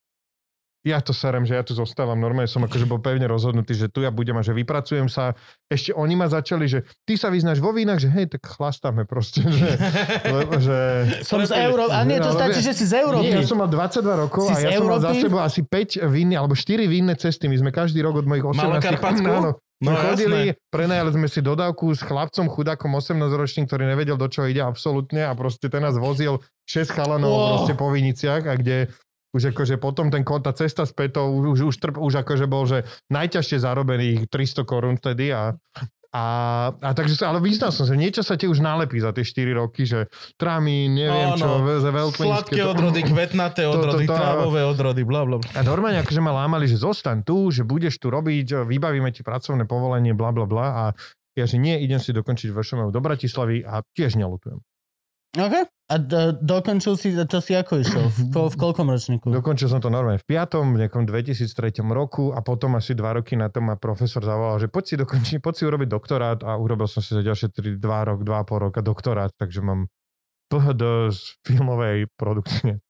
ja 0.84 1.00
to 1.00 1.16
serem, 1.16 1.48
že 1.48 1.56
ja 1.56 1.64
tu 1.64 1.72
zostávam. 1.72 2.20
Normálne 2.20 2.44
som 2.44 2.60
akože 2.60 2.84
bol 2.84 3.00
pevne 3.00 3.24
rozhodnutý, 3.24 3.72
že 3.72 3.88
tu 3.88 4.04
ja 4.04 4.12
budem 4.12 4.36
a 4.36 4.44
že 4.44 4.52
vypracujem 4.52 5.08
sa. 5.08 5.32
Ešte 5.64 5.96
oni 5.96 6.12
ma 6.12 6.28
začali, 6.28 6.68
že 6.68 6.84
ty 7.08 7.16
sa 7.16 7.32
vyznáš 7.32 7.64
vo 7.64 7.72
vínach, 7.72 7.96
že 7.96 8.12
hej, 8.12 8.28
tak 8.28 8.44
chlastáme 8.44 9.08
proste. 9.08 9.40
Že, 9.48 9.68
lebo, 10.36 10.60
že... 10.60 10.76
Som 11.24 11.40
z 11.40 11.56
Euró... 11.56 11.88
A 11.88 12.04
nie, 12.04 12.20
to 12.20 12.36
stačí, 12.36 12.60
že 12.60 12.76
si 12.76 12.84
z 12.84 13.00
Európy. 13.00 13.32
Nie, 13.32 13.40
ja 13.40 13.48
som 13.48 13.64
mal 13.64 13.72
22 13.72 14.24
rokov 14.28 14.52
Si 14.52 14.60
a 14.60 14.60
ja 14.60 14.76
som 14.76 14.84
mal 14.84 15.00
za 15.00 15.16
Európy? 15.16 15.24
sebou 15.24 15.40
asi 15.40 15.60
5 15.64 16.04
vinné, 16.04 16.36
alebo 16.36 16.52
4 16.52 16.84
vinné 16.84 17.16
cesty. 17.16 17.48
My 17.48 17.56
sme 17.56 17.72
každý 17.72 18.04
rok 18.04 18.20
od 18.20 18.28
mojich 18.28 18.44
18... 18.44 18.60
Malokarpatsku? 18.60 19.24
Áno. 19.24 19.56
No 19.56 19.90
No, 19.92 20.00
chodili, 20.00 20.54
jasné. 20.54 20.70
prenajali 20.72 21.10
sme 21.12 21.28
si 21.28 21.40
dodávku 21.44 21.92
s 21.92 22.00
chlapcom, 22.00 22.46
chudákom 22.48 22.94
18-ročným, 22.94 23.68
ktorý 23.68 23.84
nevedel, 23.90 24.16
do 24.16 24.30
čoho 24.30 24.48
ide 24.48 24.62
absolútne 24.62 25.26
a 25.26 25.34
proste 25.36 25.66
ten 25.68 25.82
nás 25.84 25.98
vozil 25.98 26.40
6 26.70 26.94
chalanov 26.94 27.34
proste 27.34 27.74
po 27.76 27.92
Viniciach 27.92 28.48
a 28.48 28.54
kde 28.56 28.88
už 29.34 29.50
akože 29.50 29.76
potom 29.76 30.08
ten 30.08 30.22
kon- 30.22 30.40
tá 30.40 30.54
cesta 30.54 30.86
späť, 30.86 31.18
to 31.18 31.22
už, 31.26 31.66
už, 31.68 31.76
trp, 31.76 31.96
už 31.98 32.22
akože 32.22 32.46
bol, 32.46 32.64
že 32.64 32.86
najťažšie 33.10 33.58
zarobených 33.60 34.30
300 34.30 34.62
korún 34.62 34.94
vtedy 34.94 35.34
a 35.34 35.52
a, 36.14 36.26
a 36.78 36.94
takže 36.94 37.18
sa, 37.18 37.34
ale 37.34 37.42
vyznal 37.42 37.74
som 37.74 37.90
sa, 37.90 37.98
niečo 37.98 38.22
sa 38.22 38.38
ti 38.38 38.46
už 38.46 38.62
nalepí 38.62 39.02
za 39.02 39.10
tie 39.10 39.26
4 39.26 39.50
roky, 39.58 39.82
že 39.82 40.06
tramín, 40.38 40.94
neviem 40.94 41.34
čo, 41.34 41.58
Áno, 41.58 41.66
ze 41.82 41.90
veľtlínske. 41.90 42.54
Sladké 42.54 42.60
to- 42.62 42.70
odrody, 42.70 43.00
kvetnaté 43.02 43.66
To- 43.66 43.74
to- 43.74 43.78
odrody, 43.82 44.06
to- 44.06 44.14
trávové 44.14 44.62
odrody, 44.62 45.02
bla 45.02 45.26
bla. 45.26 45.42
A 45.58 45.66
normálne 45.66 45.98
akože 45.98 46.22
ma 46.22 46.30
lámali, 46.30 46.70
že 46.70 46.78
zostaň 46.78 47.26
tu, 47.26 47.50
že 47.50 47.66
budeš 47.66 47.98
tu 47.98 48.14
robiť, 48.14 48.62
vybavíme 48.62 49.10
ti 49.10 49.26
pracovné 49.26 49.66
povolenie, 49.66 50.14
bla 50.14 50.30
bla 50.30 50.46
bla. 50.46 50.66
A 50.70 50.82
ja, 51.34 51.50
že 51.50 51.58
nie, 51.58 51.82
idem 51.82 51.98
si 51.98 52.14
dokončiť 52.14 52.54
VŠMU 52.54 52.94
do 52.94 53.02
Bratislavy 53.02 53.66
a 53.66 53.82
tiež 53.82 54.14
nelutujem. 54.14 54.62
OK. 55.34 55.54
A 55.84 56.00
do, 56.00 56.32
dokončil 56.32 56.96
si, 56.96 57.12
to 57.12 57.44
si 57.44 57.52
ako 57.52 57.76
išiel? 57.76 58.08
V, 58.08 58.32
ko, 58.32 58.48
v 58.48 58.56
koľkom 58.56 58.88
ročníku? 58.88 59.28
Dokončil 59.28 59.68
som 59.68 59.84
to 59.84 59.92
normálne 59.92 60.16
v 60.16 60.26
piatom, 60.26 60.72
v 60.72 60.80
nejakom 60.80 61.04
2003 61.04 61.44
roku 61.84 62.32
a 62.32 62.40
potom 62.40 62.72
asi 62.72 62.96
dva 62.96 63.12
roky 63.12 63.36
na 63.36 63.52
to 63.52 63.60
ma 63.60 63.76
profesor 63.76 64.24
zavolal, 64.24 64.56
že 64.56 64.72
poď 64.72 64.84
si 64.86 64.94
dokončiť, 64.96 65.36
poď 65.38 65.54
si 65.54 65.62
urobiť 65.62 65.88
doktorát 65.90 66.38
a 66.40 66.56
urobil 66.56 66.88
som 66.88 66.98
si 66.98 67.12
za 67.12 67.20
ďalšie 67.20 67.52
3, 67.52 67.76
2 67.76 67.84
rok, 67.84 68.18
2,5 68.22 68.64
roka 68.64 68.80
doktorát, 68.80 69.28
takže 69.34 69.60
mám 69.60 69.92
PhD 70.48 70.82
z 71.10 71.20
filmovej 71.42 72.08
produkcie. 72.14 72.80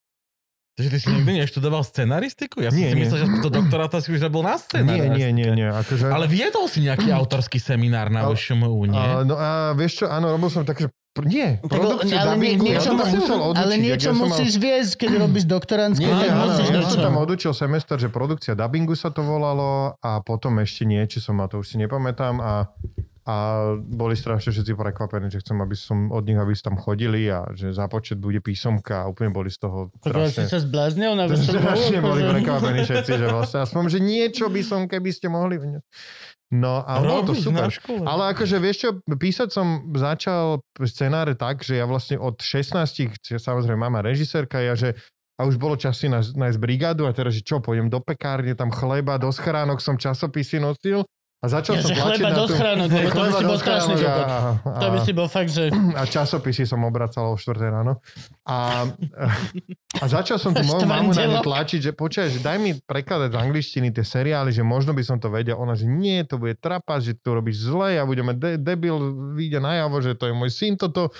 Takže 0.75 0.89
ty 0.91 0.99
si 0.99 1.07
nikdy 1.09 1.39
neštudoval 1.41 1.83
scenaristiku? 1.83 2.59
Ja 2.59 2.71
som 2.71 2.79
Nie, 2.79 2.91
si 2.91 2.99
nie. 2.99 3.03
myslel, 3.07 3.19
že 3.21 3.43
to 3.43 3.49
doktoráta 3.49 4.03
si 4.03 4.11
už 4.11 4.23
robil 4.23 4.43
na 4.43 4.55
Nie, 4.55 4.61
scenáristike. 4.61 5.15
nie, 5.15 5.29
nie, 5.31 5.51
nie. 5.57 5.69
Akože, 5.71 6.11
Ale 6.11 6.27
viedol 6.27 6.67
si 6.67 6.83
nejaký 6.83 7.11
autorský 7.21 7.59
seminár 7.59 8.11
na 8.11 8.27
VŠMU, 8.27 8.87
nie? 8.87 8.99
A, 8.99 9.23
no 9.23 9.35
a 9.35 9.49
vieš 9.73 10.03
čo, 10.03 10.07
áno, 10.07 10.31
robil 10.31 10.51
som 10.51 10.63
tak, 10.63 10.79
že 10.79 10.91
pr- 10.91 11.04
nie, 11.23 11.63
produkciu 11.63 12.11
ale 12.13 12.35
nie- 12.35 12.59
dubbingu, 12.59 12.65
ja 12.65 12.71
niečo 12.75 12.91
som 12.91 12.97
musel 12.99 13.39
odučiť. 13.41 13.63
Ale 13.63 13.75
niečo 13.77 13.95
ja 14.01 14.11
som 14.11 14.17
mal- 14.17 14.27
musíš 14.27 14.53
viesť, 14.57 14.93
keď 14.97 15.11
robíš 15.21 15.45
doktorantské, 15.47 16.03
Nie, 16.03 16.19
tak 16.21 16.31
musíš 16.35 16.67
ja 16.67 16.75
niečo. 16.75 16.91
som 16.91 17.01
tam 17.01 17.17
odučil 17.17 17.53
semester, 17.53 17.95
že 17.97 18.09
produkcia 18.09 18.53
dubbingu 18.53 18.93
sa 18.93 19.09
to 19.09 19.23
volalo 19.23 19.71
a 19.97 20.19
potom 20.21 20.59
ešte 20.59 20.83
niečo 20.85 21.19
som 21.19 21.37
mal, 21.37 21.47
to 21.47 21.57
už 21.57 21.67
si 21.69 21.77
nepamätám 21.77 22.35
a, 22.37 22.67
a 23.25 23.37
boli 23.81 24.13
strašne 24.21 24.53
všetci 24.53 24.77
prekvapení, 24.77 25.33
že 25.33 25.41
chcem, 25.41 25.57
aby 25.57 25.73
som 25.73 26.13
od 26.13 26.29
nich, 26.29 26.37
aby 26.37 26.53
tam 26.61 26.77
chodili 26.77 27.25
a 27.33 27.49
že 27.57 27.73
za 27.73 27.89
počet 27.89 28.21
bude 28.21 28.45
písomka 28.45 29.05
a 29.05 29.09
úplne 29.09 29.33
boli 29.33 29.49
z 29.49 29.65
toho 29.65 29.89
Tak 30.05 30.13
ja 30.13 30.29
si 30.29 30.45
strašne... 30.45 30.53
sa 30.53 30.59
zbláznil 30.61 31.13
na 31.17 31.25
Strašne 31.33 32.05
boli 32.05 32.21
prekvapení 32.21 32.85
všetci, 32.85 33.13
že 33.17 33.27
vlastne 33.33 33.59
aspoň, 33.65 33.83
že 33.89 33.99
niečo 34.05 34.53
by 34.53 34.61
som, 34.61 34.85
keby 34.85 35.09
ste 35.09 35.33
mohli... 35.33 35.57
No 36.53 36.85
a 36.85 37.01
bolo 37.01 37.33
to 37.33 37.35
super. 37.35 37.73
Ale 38.05 38.37
akože 38.37 38.57
vieš 38.61 38.77
čo, 38.85 38.91
písať 39.09 39.49
som 39.49 39.89
začal 39.97 40.61
scenáre 40.85 41.33
tak, 41.33 41.65
že 41.65 41.81
ja 41.81 41.89
vlastne 41.89 42.21
od 42.21 42.37
16, 42.37 42.77
čiže 43.25 43.41
samozrejme 43.41 43.81
mama 43.81 44.05
režisérka, 44.05 44.61
ja 44.61 44.77
že 44.77 44.93
a 45.35 45.51
už 45.51 45.59
bolo 45.59 45.75
čas 45.75 45.99
si 45.99 46.07
nájsť, 46.07 46.39
nájsť 46.39 46.59
brigádu 46.63 47.11
a 47.11 47.17
teraz, 47.17 47.35
že 47.35 47.43
čo, 47.43 47.59
pôjdem 47.59 47.91
do 47.91 47.99
pekárne, 47.99 48.55
tam 48.55 48.71
chleba, 48.71 49.19
do 49.19 49.35
schránok 49.35 49.83
som 49.83 49.99
časopisy 49.99 50.63
nosil 50.63 51.03
a 51.45 51.49
začal 51.53 51.77
Ja, 51.77 51.85
som 51.85 51.93
tlačiť 51.93 52.25
chleba 52.25 52.31
na 52.33 52.37
tú... 52.41 52.55
schránok, 52.57 52.89
lebo 52.89 53.09
to 53.13 53.21
by 53.21 53.33
si 53.37 53.45
bol 53.45 53.59
strašný 53.61 53.95
a, 54.01 54.17
a, 54.65 54.79
To 54.81 54.87
by 54.89 54.99
si 55.05 55.13
bol 55.13 55.29
fakt, 55.29 55.51
že... 55.53 55.69
a 55.69 56.03
časopisy 56.09 56.65
som 56.65 56.81
obracal 56.89 57.29
o 57.29 57.37
4 57.37 57.61
ráno. 57.69 58.01
A, 58.49 58.89
a 60.03 60.05
začal 60.09 60.41
som 60.41 60.57
tu 60.57 60.65
moju 60.65 60.89
mamu 60.89 61.13
na 61.13 61.25
ňu 61.29 61.39
tlačiť, 61.45 61.81
že 61.85 61.93
počkaj, 61.93 62.33
že 62.33 62.41
daj 62.41 62.57
mi 62.57 62.73
prekladať 62.81 63.29
z 63.29 63.37
angličtiny 63.37 63.89
tie 63.93 64.01
seriály, 64.01 64.57
že 64.57 64.65
možno 64.65 64.97
by 64.97 65.05
som 65.05 65.21
to 65.21 65.29
vedel. 65.29 65.61
Ona, 65.61 65.77
že 65.77 65.85
nie, 65.85 66.25
to 66.25 66.41
bude 66.41 66.57
trapas, 66.57 67.05
že 67.05 67.13
to 67.21 67.37
robíš 67.37 67.69
zle 67.69 68.01
a 68.01 68.09
budeme 68.09 68.33
de- 68.33 68.57
debil, 68.57 68.97
vyjde 69.37 69.61
najavo, 69.61 70.01
že 70.01 70.17
to 70.17 70.33
je 70.33 70.35
môj 70.35 70.49
syn 70.49 70.81
toto. 70.81 71.13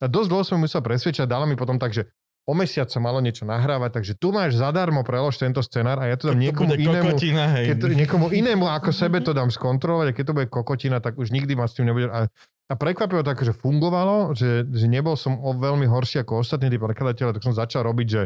A 0.00 0.08
dosť 0.08 0.28
dlho 0.28 0.44
som 0.44 0.60
musel 0.60 0.84
presvedčať, 0.84 1.24
dala 1.24 1.48
mi 1.48 1.56
potom 1.56 1.80
tak, 1.80 1.96
že 1.96 2.04
o 2.50 2.52
mesiac 2.58 2.90
sa 2.90 2.98
malo 2.98 3.22
niečo 3.22 3.46
nahrávať, 3.46 4.02
takže 4.02 4.12
tu 4.18 4.34
máš 4.34 4.58
zadarmo 4.58 5.06
prelož 5.06 5.38
tento 5.38 5.62
scenár 5.62 6.02
a 6.02 6.10
ja 6.10 6.18
to 6.18 6.34
dám 6.34 6.42
To 6.42 6.44
niekomu 6.50 6.74
inému. 6.74 7.14
kokotina, 7.14 7.44
hej. 7.54 7.64
Keď 7.70 7.76
to, 7.78 7.86
niekomu 7.94 8.26
inému 8.34 8.66
ako 8.66 8.90
sebe 8.90 9.22
to 9.22 9.30
dám 9.30 9.54
skontrolovať 9.54 10.06
a 10.10 10.12
keď 10.18 10.24
to 10.26 10.34
bude 10.34 10.48
kokotina, 10.50 10.98
tak 10.98 11.14
už 11.14 11.30
nikdy 11.30 11.54
ma 11.54 11.70
s 11.70 11.78
tým 11.78 11.86
nebude... 11.86 12.10
A, 12.10 12.26
a 12.70 12.74
prekvapivo 12.74 13.22
tak, 13.22 13.38
že 13.42 13.54
fungovalo, 13.54 14.34
že, 14.34 14.66
že 14.66 14.86
nebol 14.90 15.14
som 15.14 15.38
o 15.38 15.54
veľmi 15.54 15.86
horší 15.86 16.26
ako 16.26 16.42
ostatní 16.42 16.74
tí 16.74 16.78
prekladateľe, 16.78 17.38
tak 17.38 17.46
som 17.46 17.54
začal 17.54 17.86
robiť, 17.86 18.06
že 18.10 18.22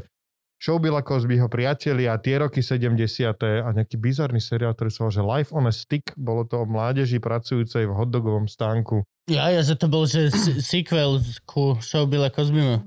Showbilla 0.64 1.04
Cosbyho 1.04 1.50
priatelia, 1.52 2.16
tie 2.16 2.40
roky 2.40 2.64
70. 2.64 3.36
a 3.36 3.68
nejaký 3.76 4.00
bizarný 4.00 4.40
seriál, 4.40 4.72
ktorý 4.72 4.88
sa 4.88 4.98
volal, 5.04 5.12
že 5.12 5.22
Life 5.24 5.50
on 5.52 5.68
a 5.68 5.72
Stick, 5.74 6.16
bolo 6.16 6.48
to 6.48 6.62
o 6.62 6.64
mládeži 6.64 7.20
pracujúcej 7.20 7.84
v 7.84 7.92
hotdogovom 7.92 8.48
stánku. 8.48 9.04
Ja, 9.24 9.48
ja, 9.48 9.64
že 9.64 9.72
to 9.80 9.88
bol, 9.88 10.04
že 10.04 10.28
sequel 10.60 11.16
ku 11.48 11.80
show 11.80 12.04
Billa 12.04 12.28
Cosbymu. 12.28 12.84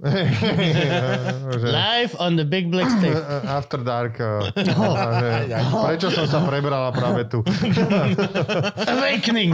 Live 1.65 2.13
on 2.21 2.37
the 2.37 2.45
Big 2.45 2.69
Black 2.69 2.93
Stick. 2.93 3.17
After 3.57 3.81
Dark. 3.81 4.21
že- 4.21 5.57
Prečo 5.81 6.13
som 6.13 6.29
sa 6.29 6.45
prebrala 6.45 6.93
práve 6.93 7.25
tu? 7.25 7.41
Awakening. 8.93 9.49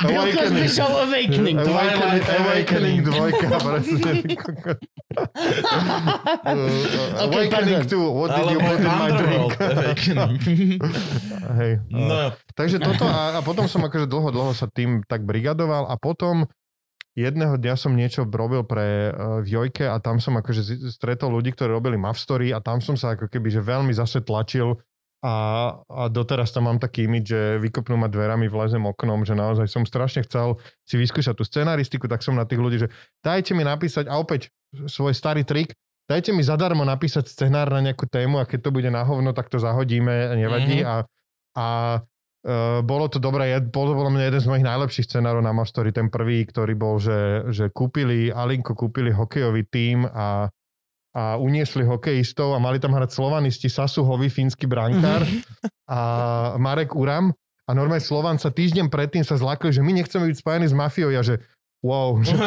Bill 0.00 0.24
Cosby 0.32 0.64
Show 0.64 0.88
Awakening. 0.88 1.60
Awakening, 1.60 2.24
Awakening 2.24 2.98
dvojka, 3.04 3.46
presne. 3.60 4.12
Awakening 7.20 7.84
pardon. 7.84 7.84
2, 7.84 8.16
what 8.16 8.32
did 8.32 8.48
you 8.48 8.60
put 8.64 8.80
in 8.80 8.92
my 8.96 9.10
drink? 9.12 9.50
Hej. 11.52 11.72
No, 11.92 12.32
Takže 12.56 12.80
toto 12.80 13.04
a, 13.04 13.36
a 13.36 13.40
potom 13.44 13.68
som 13.68 13.84
akože 13.84 14.08
dlho, 14.08 14.32
dlho 14.32 14.52
sa 14.56 14.64
tým 14.72 15.04
tak 15.04 15.28
brigadoval 15.28 15.92
a 15.92 15.94
potom 16.00 16.48
jedného 17.12 17.60
dňa 17.60 17.74
som 17.76 17.92
niečo 17.92 18.24
robil 18.24 18.64
pre 18.64 19.12
uh, 19.12 19.44
v 19.44 19.48
Jojke 19.60 19.84
a 19.84 20.00
tam 20.00 20.20
som 20.20 20.40
akože 20.40 20.88
stretol 20.88 21.36
ľudí, 21.36 21.52
ktorí 21.52 21.68
robili 21.68 22.00
Mavstory 22.00 22.56
a 22.56 22.64
tam 22.64 22.80
som 22.80 22.96
sa 22.96 23.12
ako 23.12 23.28
keby 23.28 23.52
že 23.52 23.60
veľmi 23.60 23.92
zase 23.92 24.24
tlačil 24.24 24.80
a, 25.24 25.34
a 25.84 26.02
doteraz 26.12 26.52
tam 26.52 26.68
mám 26.68 26.76
taký 26.80 27.08
imid, 27.08 27.24
že 27.24 27.40
vykopnú 27.60 27.96
ma 27.96 28.08
dverami, 28.08 28.48
vlezem 28.52 28.84
oknom, 28.84 29.24
že 29.24 29.32
naozaj 29.32 29.68
som 29.68 29.84
strašne 29.88 30.24
chcel 30.28 30.60
si 30.84 31.00
vyskúšať 31.00 31.34
tú 31.36 31.44
scenaristiku, 31.44 32.04
tak 32.04 32.20
som 32.20 32.36
na 32.36 32.44
tých 32.44 32.60
ľudí, 32.60 32.76
že 32.84 32.92
dajte 33.24 33.56
mi 33.56 33.64
napísať, 33.64 34.12
a 34.12 34.20
opäť 34.20 34.52
svoj 34.76 35.16
starý 35.16 35.44
trik, 35.44 35.72
dajte 36.04 36.36
mi 36.36 36.44
zadarmo 36.44 36.84
napísať 36.84 37.32
scenár 37.32 37.72
na 37.72 37.80
nejakú 37.80 38.04
tému 38.06 38.38
a 38.40 38.48
keď 38.48 38.68
to 38.68 38.70
bude 38.70 38.92
na 38.92 39.02
hovno, 39.08 39.32
tak 39.32 39.48
to 39.48 39.56
zahodíme, 39.56 40.36
nevadí 40.36 40.84
Mhm. 40.84 40.88
a, 40.88 40.94
a 41.56 41.66
Uh, 42.46 42.78
bolo 42.86 43.10
to 43.10 43.18
dobré, 43.18 43.50
je, 43.50 43.58
bol 43.74 43.90
to 43.90 43.98
podľa 43.98 44.12
mňa 44.14 44.24
jeden 44.30 44.38
z 44.38 44.46
mojich 44.46 44.68
najlepších 44.70 45.06
scenárov 45.10 45.42
na 45.42 45.50
Mastory, 45.50 45.90
ten 45.90 46.06
prvý, 46.06 46.46
ktorý 46.46 46.78
bol, 46.78 47.02
že, 47.02 47.42
že 47.50 47.74
kúpili, 47.74 48.30
Alinko 48.30 48.78
kúpili 48.78 49.10
hokejový 49.10 49.66
tím 49.66 50.06
a, 50.06 50.46
a 51.10 51.22
uniesli 51.42 51.82
hokejistov 51.82 52.54
a 52.54 52.62
mali 52.62 52.78
tam 52.78 52.94
hrať 52.94 53.18
slovanisti 53.18 53.66
Sasu 53.66 54.06
Hovi, 54.06 54.30
fínsky 54.30 54.70
brankár 54.70 55.26
a 55.90 55.98
Marek 56.54 56.94
Uram. 56.94 57.34
A 57.66 57.74
normálne 57.74 57.98
Slovan 57.98 58.38
sa 58.38 58.54
týždeň 58.54 58.86
predtým 58.94 59.26
sa 59.26 59.34
zlakli, 59.34 59.74
že 59.74 59.82
my 59.82 59.90
nechceme 59.98 60.30
byť 60.30 60.38
spojení 60.38 60.70
s 60.70 60.74
mafiou. 60.78 61.10
Ja 61.10 61.26
že 61.26 61.42
wow, 61.84 62.16
že 62.20 62.32
to, 62.40 62.46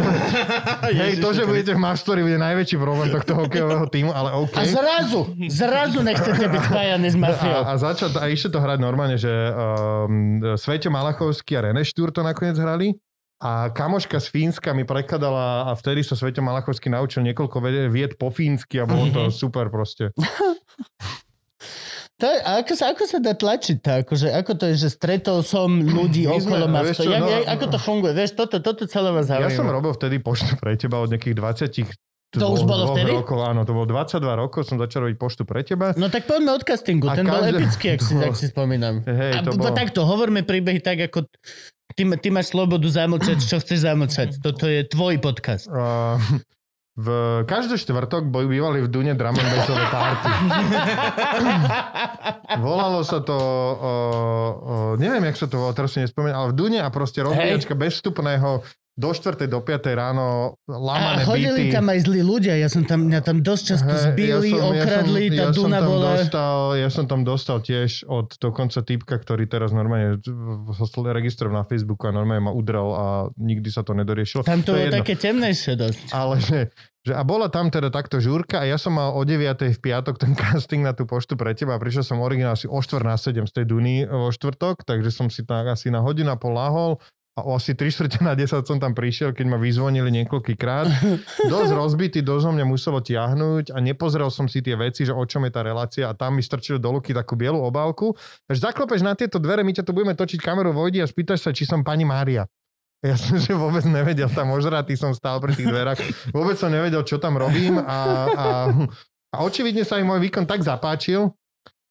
hej, 0.94 1.14
to, 1.22 1.30
že 1.34 1.44
budete 1.46 1.74
v 1.76 1.82
Mastory, 1.82 2.20
bude 2.26 2.40
najväčší 2.42 2.78
problém 2.78 3.10
tohto 3.14 3.34
hokejového 3.36 3.86
týmu, 3.90 4.12
ale 4.14 4.34
OK. 4.38 4.56
A 4.58 4.66
zrazu, 4.66 5.30
zrazu 5.50 6.00
nechcete 6.02 6.46
byť 6.50 6.62
spájani 6.70 7.10
s 7.10 7.18
mafiou. 7.18 7.62
A, 7.68 7.74
a, 7.74 7.82
začal, 7.82 8.10
a 8.18 8.26
ešte 8.30 8.54
to 8.54 8.60
hrať 8.64 8.80
normálne, 8.82 9.18
že 9.20 9.30
um, 9.30 10.42
Sveťo 10.56 10.90
Malachovský 10.90 11.60
a 11.60 11.72
René 11.72 11.84
Štúr 11.84 12.10
to 12.14 12.24
nakoniec 12.24 12.56
hrali. 12.58 12.96
A 13.40 13.72
kamoška 13.72 14.20
z 14.20 14.28
Fínska 14.36 14.76
mi 14.76 14.84
prekladala 14.84 15.72
a 15.72 15.72
vtedy 15.72 16.04
sa 16.04 16.20
Sveťo 16.20 16.44
Malachovský 16.44 16.92
naučil 16.92 17.24
niekoľko 17.24 17.64
vied 17.88 18.20
po 18.20 18.28
fínsky 18.36 18.84
a 18.84 18.86
bolo 18.86 19.08
to 19.16 19.22
super 19.42 19.72
proste. 19.72 20.12
To 22.20 22.26
je, 22.28 22.38
ako 22.44 22.74
sa, 22.76 22.92
ako 22.92 23.04
sa 23.08 23.18
dá 23.24 23.32
tlačiť 23.32 23.78
to? 23.80 23.92
Akože, 24.04 24.28
ako 24.36 24.52
to 24.60 24.64
je, 24.72 24.76
že 24.76 24.90
stretol 24.92 25.40
som 25.40 25.72
ľudí 25.80 26.28
My 26.28 26.36
okolo 26.36 26.68
ma. 26.68 26.84
No, 26.84 27.28
ako 27.48 27.66
to 27.72 27.80
funguje? 27.80 28.12
Vieš, 28.12 28.36
toto, 28.36 28.60
toto 28.60 28.84
celé 28.92 29.16
vás 29.16 29.32
zaujíma. 29.32 29.48
Ja 29.48 29.56
som 29.56 29.72
robil 29.72 29.96
vtedy 29.96 30.20
poštu 30.20 30.60
pre 30.60 30.76
teba 30.76 31.00
od 31.00 31.16
nejakých 31.16 31.36
20 31.40 31.96
to 32.30 32.46
už 32.46 32.62
bolo 32.70 32.94
vtedy? 32.94 33.10
Rokov, 33.10 33.42
áno, 33.42 33.66
to 33.66 33.74
bolo 33.74 33.90
22 33.90 34.22
rokov, 34.22 34.62
som 34.62 34.78
začal 34.78 35.10
robiť 35.10 35.18
poštu 35.18 35.50
pre 35.50 35.66
teba. 35.66 35.98
No 35.98 36.14
tak 36.14 36.30
poďme 36.30 36.54
od 36.54 36.62
castingu, 36.62 37.10
a 37.10 37.18
ten 37.18 37.26
každé... 37.26 37.34
bol 37.34 37.58
epický, 37.58 37.86
ak 37.98 38.02
si, 38.06 38.14
ak 38.30 38.36
si 38.38 38.46
spomínam. 38.54 39.02
Hej, 39.02 39.42
to 39.50 39.50
a 39.50 39.58
bol... 39.58 39.74
takto, 39.74 40.06
hovorme 40.06 40.46
príbehy 40.46 40.78
tak, 40.78 41.10
ako 41.10 41.26
ty, 41.98 42.06
ty 42.06 42.30
máš 42.30 42.54
slobodu 42.54 42.86
zamlčať, 42.86 43.42
čo 43.42 43.58
chceš 43.58 43.82
zamlčať. 43.82 44.30
Toto 44.46 44.70
je 44.70 44.86
tvoj 44.86 45.18
podcast. 45.18 45.66
Uh, 45.74 46.22
v 47.00 47.08
každý 47.48 47.80
štvrtok 47.80 48.28
bývali 48.28 48.84
v 48.84 48.88
Dune 48.92 49.16
drum 49.16 49.32
and 49.32 49.50
bassové 49.56 49.86
party. 49.88 50.32
Volalo 52.66 53.08
sa 53.08 53.24
to, 53.24 53.40
o, 53.40 53.94
o, 54.60 54.76
neviem, 55.00 55.32
jak 55.32 55.40
sa 55.40 55.48
to 55.48 55.64
volalo, 55.64 55.78
teraz 55.80 55.96
si 55.96 56.04
nespomínam, 56.04 56.44
ale 56.44 56.48
v 56.52 56.56
Dune 56.60 56.80
a 56.84 56.92
proste 56.92 57.24
rozbíjačka 57.24 57.72
bez 57.80 58.04
vstupného 58.04 58.68
do 59.00 59.16
4. 59.16 59.48
do 59.48 59.64
5. 59.64 59.96
ráno 59.96 60.60
lamané 60.68 61.24
A 61.24 61.26
chodili 61.26 61.72
byty. 61.72 61.76
tam 61.80 61.88
aj 61.88 62.00
zlí 62.04 62.20
ľudia, 62.20 62.60
ja 62.60 62.68
som 62.68 62.84
tam, 62.84 63.08
mňa 63.08 63.22
tam 63.24 63.40
dosť 63.40 63.64
často 63.64 63.94
hey, 63.96 64.04
zbili, 64.12 64.52
ja 64.52 64.60
som, 64.60 64.76
okradli, 64.76 65.24
ja 65.24 65.32
som, 65.32 65.32
tá 65.32 65.40
ja 65.40 65.50
Duna 65.56 65.56
som 65.56 65.72
tam 65.72 65.88
bola... 65.88 66.10
Dostal, 66.12 66.60
ja 66.76 66.90
som 66.92 67.06
tam 67.08 67.22
dostal 67.24 67.58
tiež 67.64 67.92
od 68.12 68.28
dokonca 68.36 68.84
typka, 68.84 69.16
ktorý 69.16 69.48
teraz 69.48 69.72
normálne 69.72 70.20
registrov 71.16 71.56
na 71.56 71.64
Facebooku 71.64 72.12
a 72.12 72.12
normálne 72.12 72.44
ma 72.44 72.52
udrel 72.52 72.92
a 72.92 73.06
nikdy 73.40 73.72
sa 73.72 73.88
to 73.88 73.96
nedoriešilo. 73.96 74.44
Tam 74.44 74.68
to, 74.68 74.76
to 74.76 74.84
bolo 74.84 74.92
také 74.92 75.16
temnejšie 75.16 75.80
dosť. 75.80 76.06
Ale 76.12 76.36
že, 76.44 76.60
že 77.08 77.16
a 77.16 77.24
bola 77.24 77.48
tam 77.48 77.72
teda 77.72 77.88
takto 77.88 78.20
žúrka 78.20 78.60
a 78.62 78.68
ja 78.68 78.76
som 78.76 78.96
mal 78.96 79.16
o 79.16 79.22
9. 79.24 79.40
v 79.72 79.80
piatok 79.80 80.20
ten 80.20 80.36
casting 80.40 80.84
na 80.84 80.92
tú 80.92 81.08
poštu 81.08 81.40
pre 81.40 81.56
teba 81.56 81.76
a 81.76 81.82
prišiel 81.82 82.04
som 82.04 82.20
originál 82.20 82.60
asi 82.60 82.68
o 82.68 82.80
4 82.80 83.04
na 83.04 83.16
7 83.16 83.48
z 83.48 83.52
tej 83.56 83.66
Duny 83.66 84.04
vo 84.04 84.30
štvrtok, 84.30 84.84
takže 84.84 85.10
som 85.12 85.32
si 85.32 85.48
tam 85.48 85.68
asi 85.68 85.88
na 85.88 86.04
hodinu 86.04 86.34
a 86.34 86.38
pol 86.38 86.56
lahol 86.56 87.00
a 87.40 87.48
o 87.48 87.56
asi 87.56 87.72
3 87.72 87.88
čtvrte 87.88 88.20
na 88.20 88.36
10 88.36 88.68
som 88.68 88.78
tam 88.84 88.92
prišiel, 88.92 89.32
keď 89.32 89.46
ma 89.48 89.56
vyzvonili 89.56 90.12
niekoľkýkrát. 90.12 90.88
Dosť 91.52 91.72
rozbitý, 91.72 92.20
dosť 92.20 92.52
o 92.52 92.52
mňa 92.52 92.66
muselo 92.68 93.00
tiahnuť 93.00 93.72
a 93.72 93.80
nepozrel 93.80 94.28
som 94.28 94.52
si 94.52 94.60
tie 94.60 94.76
veci, 94.76 95.08
že 95.08 95.16
o 95.16 95.24
čom 95.24 95.48
je 95.48 95.52
tá 95.56 95.64
relácia 95.64 96.12
a 96.12 96.18
tam 96.18 96.36
mi 96.36 96.44
strčili 96.44 96.84
do 96.84 96.92
luky 96.92 97.16
takú 97.16 97.40
bielu 97.40 97.56
obálku. 97.56 98.12
Takže 98.52 98.60
zaklopeš 98.60 99.02
na 99.08 99.16
tieto 99.16 99.40
dvere, 99.40 99.64
my 99.64 99.72
ťa 99.72 99.88
tu 99.88 99.96
budeme 99.96 100.20
točiť 100.20 100.40
kameru 100.44 100.76
vojdi 100.76 101.00
a 101.00 101.08
spýtaš 101.08 101.48
sa, 101.48 101.52
či 101.56 101.64
som 101.64 101.80
pani 101.80 102.04
Mária. 102.04 102.44
Ja 103.00 103.16
som 103.16 103.40
že 103.40 103.56
vôbec 103.56 103.88
nevedel, 103.88 104.28
tam 104.28 104.52
ožratý 104.52 105.00
som 105.00 105.16
stál 105.16 105.40
pri 105.40 105.56
tých 105.56 105.72
dverách. 105.72 106.00
Vôbec 106.36 106.60
som 106.60 106.68
nevedel, 106.68 107.00
čo 107.08 107.16
tam 107.16 107.40
robím 107.40 107.80
a, 107.80 108.00
a, 108.28 108.48
a 109.32 109.38
očividne 109.48 109.88
sa 109.88 110.04
im 110.04 110.12
môj 110.12 110.20
výkon 110.28 110.44
tak 110.44 110.60
zapáčil, 110.60 111.32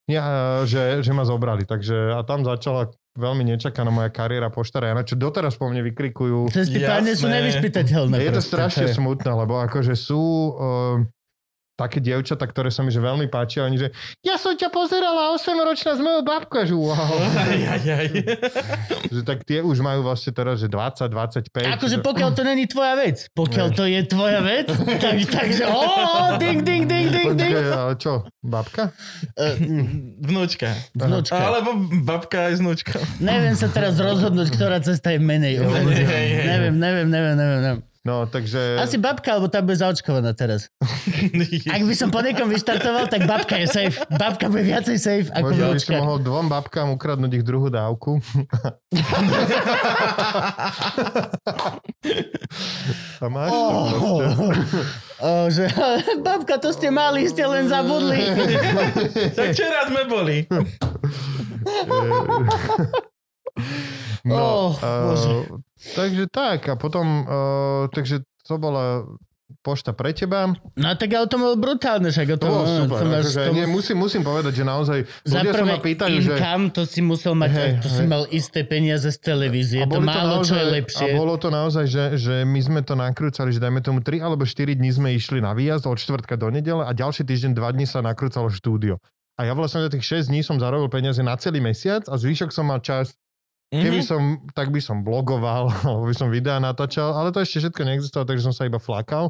ja, 0.05 0.25
že, 0.69 1.01
že 1.01 1.13
ma 1.17 1.25
zobrali. 1.25 1.65
Takže 1.65 2.13
a 2.13 2.21
tam 2.29 2.45
začala 2.45 2.93
veľmi 3.17 3.41
nečakaná 3.57 3.89
moja 3.89 4.13
kariéra 4.13 4.53
poštára 4.53 4.93
Jana, 4.93 5.05
čo 5.05 5.17
doteraz 5.17 5.57
po 5.57 5.69
mne 5.73 5.81
vykrikujú. 5.89 6.53
Páne 6.85 7.17
sú 7.17 7.29
nevyspytateľné. 7.29 8.21
Je 8.21 8.33
to 8.33 8.45
strašne 8.45 8.93
smutné, 8.93 9.33
lebo 9.33 9.65
akože 9.65 9.97
sú... 9.97 10.21
Uh, 10.61 11.09
také 11.79 12.03
dievčata, 12.03 12.43
ktoré 12.43 12.75
sa 12.75 12.83
mi 12.83 12.91
že 12.91 12.99
veľmi 12.99 13.31
páčia, 13.31 13.63
oni 13.63 13.79
že 13.79 13.89
ja 14.27 14.35
som 14.35 14.59
ťa 14.59 14.67
pozerala 14.75 15.31
8-ročná 15.39 15.95
s 15.95 16.01
mojou 16.03 16.27
babkou, 16.27 16.67
že 16.67 16.75
wow. 16.75 16.99
Aj, 17.39 17.61
aj, 17.79 17.83
aj. 17.87 18.09
že 19.15 19.23
tak 19.23 19.47
tie 19.47 19.63
už 19.63 19.79
majú 19.79 20.03
vlastne 20.03 20.35
teraz, 20.35 20.59
že 20.59 20.67
20, 20.67 21.07
25. 21.07 21.79
Akože 21.79 21.97
pokiaľ 22.03 22.31
to 22.35 22.43
není 22.43 22.67
tvoja 22.67 22.99
vec, 22.99 23.31
pokiaľ 23.31 23.79
to 23.79 23.87
je 23.87 24.01
tvoja 24.11 24.43
vec, 24.43 24.67
tak, 24.99 25.23
takže 25.23 25.71
oh, 25.71 26.35
ding, 26.43 26.67
ding, 26.67 26.91
ding, 26.91 27.15
ding, 27.15 27.39
ding. 27.39 27.55
ale 27.55 27.95
čo, 27.95 28.27
babka? 28.43 28.91
Uh, 29.39 29.55
vnúčka. 30.19 30.75
Vnúčka. 30.99 31.39
Alebo 31.39 31.79
babka 32.03 32.51
aj 32.51 32.59
vnúčka. 32.59 32.99
Neviem 33.23 33.55
sa 33.55 33.71
teraz 33.71 33.95
rozhodnúť, 34.03 34.51
ktorá 34.51 34.83
cesta 34.83 35.15
je 35.15 35.23
menej. 35.23 35.63
Neviem, 35.63 36.75
neviem, 36.75 37.07
neviem, 37.07 37.07
neviem, 37.07 37.61
neviem. 37.63 37.79
No, 38.07 38.31
takže... 38.31 38.79
Asi 38.79 38.97
babka, 38.97 39.35
alebo 39.35 39.51
tá 39.51 39.59
bude 39.59 39.75
zaočkovaná 39.79 40.31
teraz. 40.33 40.71
Ak 41.75 41.83
by 41.83 41.95
som 41.99 42.09
po 42.15 42.23
niekom 42.23 42.47
vyštartoval, 42.47 43.11
tak 43.11 43.27
babka 43.27 43.59
je 43.59 43.67
safe. 43.67 43.99
Babka 44.15 44.47
bude 44.47 44.65
viacej 44.65 44.97
safe 45.03 45.29
ako 45.35 45.51
Možno 45.51 45.65
by 45.75 45.81
som 45.83 45.99
mohol 46.07 46.19
dvom 46.23 46.47
babkám 46.47 46.89
ukradnúť 46.95 47.43
ich 47.43 47.45
druhú 47.45 47.69
dávku. 47.69 48.23
A 53.19 53.27
máš 53.27 53.51
oh, 53.51 53.91
oh, 53.99 54.23
oh, 55.27 55.47
že, 55.51 55.67
babka, 56.27 56.63
to 56.63 56.71
ste 56.71 56.95
mali, 56.95 57.27
ste 57.27 57.43
len 57.43 57.67
zabudli. 57.67 58.31
tak 59.35 59.53
včera 59.53 59.91
sme 59.91 60.07
boli. 60.07 60.47
No, 64.27 64.35
oh, 64.35 64.71
uh, 64.83 65.63
takže 65.95 66.27
tak 66.29 66.67
a 66.69 66.75
potom, 66.75 67.25
uh, 67.25 67.85
takže 67.95 68.27
to 68.45 68.55
bola 68.59 69.07
pošta 69.65 69.97
pre 69.97 70.13
teba. 70.13 70.53
No 70.77 70.89
tak 70.93 71.09
ale 71.09 71.25
to 71.25 71.41
bolo 71.41 71.57
brutálne, 71.57 72.13
však 72.13 72.37
o 72.37 72.39
tom... 72.41 72.49
To 72.49 72.57
bolo 72.61 72.67
super, 72.69 73.01
to 73.01 73.07
akože, 73.09 73.43
to... 73.49 73.53
nie, 73.57 73.65
musím, 73.65 73.97
musím 73.97 74.23
povedať, 74.23 74.53
že 74.61 74.65
naozaj 74.65 74.99
za 75.25 75.41
ľudia 75.41 75.53
sa 75.57 75.65
ma 75.65 75.79
pýtajú, 75.81 76.17
income, 76.21 76.65
že... 76.69 76.75
to 76.77 76.83
si 76.85 77.01
musel 77.01 77.33
mať, 77.33 77.51
hey, 77.57 77.73
to 77.81 77.89
hey. 77.89 77.97
si 77.97 78.03
mal 78.05 78.23
isté 78.29 78.61
peniaze 78.69 79.09
z 79.09 79.19
televízie, 79.25 79.89
to 79.89 80.05
málo 80.05 80.45
to 80.45 80.45
naozaj, 80.45 80.49
čo 80.49 80.55
je 80.55 80.67
lepšie. 80.69 81.09
A 81.09 81.17
bolo 81.17 81.35
to 81.41 81.49
naozaj, 81.49 81.85
že, 81.89 82.05
že 82.21 82.35
my 82.45 82.61
sme 82.61 82.81
to 82.85 82.93
nakrúcali, 82.93 83.49
že 83.49 83.61
dajme 83.61 83.81
tomu 83.81 84.05
3 84.05 84.21
alebo 84.21 84.45
4 84.45 84.77
dní 84.77 84.91
sme 84.93 85.17
išli 85.17 85.41
na 85.41 85.57
výjazd 85.57 85.89
od 85.89 85.97
čtvrtka 85.97 86.37
do 86.37 86.53
nedele 86.53 86.85
a 86.85 86.93
ďalší 86.93 87.25
týždeň 87.25 87.57
2 87.57 87.77
dní 87.81 87.87
sa 87.89 88.05
nakrúcalo 88.05 88.53
štúdio. 88.53 89.01
A 89.41 89.47
ja 89.49 89.57
vlastne 89.57 89.81
za 89.87 89.89
tých 89.89 90.05
6 90.05 90.29
dní 90.29 90.45
som 90.45 90.61
zarobil 90.61 90.93
peniaze 90.93 91.25
na 91.25 91.39
celý 91.41 91.65
mesiac 91.65 92.05
a 92.11 92.21
zvyšok 92.21 92.53
som 92.53 92.69
mal 92.69 92.85
čas 92.85 93.17
Mm-hmm. 93.69 93.85
Keby 93.85 94.01
som, 94.01 94.23
tak 94.57 94.73
by 94.73 94.81
som 94.81 95.05
blogoval, 95.05 95.69
alebo 95.89 96.09
by 96.09 96.17
som 96.17 96.33
videa 96.33 96.57
natáčal, 96.57 97.13
ale 97.13 97.31
to 97.31 97.45
ešte 97.45 97.69
všetko 97.69 97.81
neexistovalo, 97.85 98.29
takže 98.33 98.47
som 98.49 98.55
sa 98.57 98.65
iba 98.65 98.81
flakal 98.81 99.29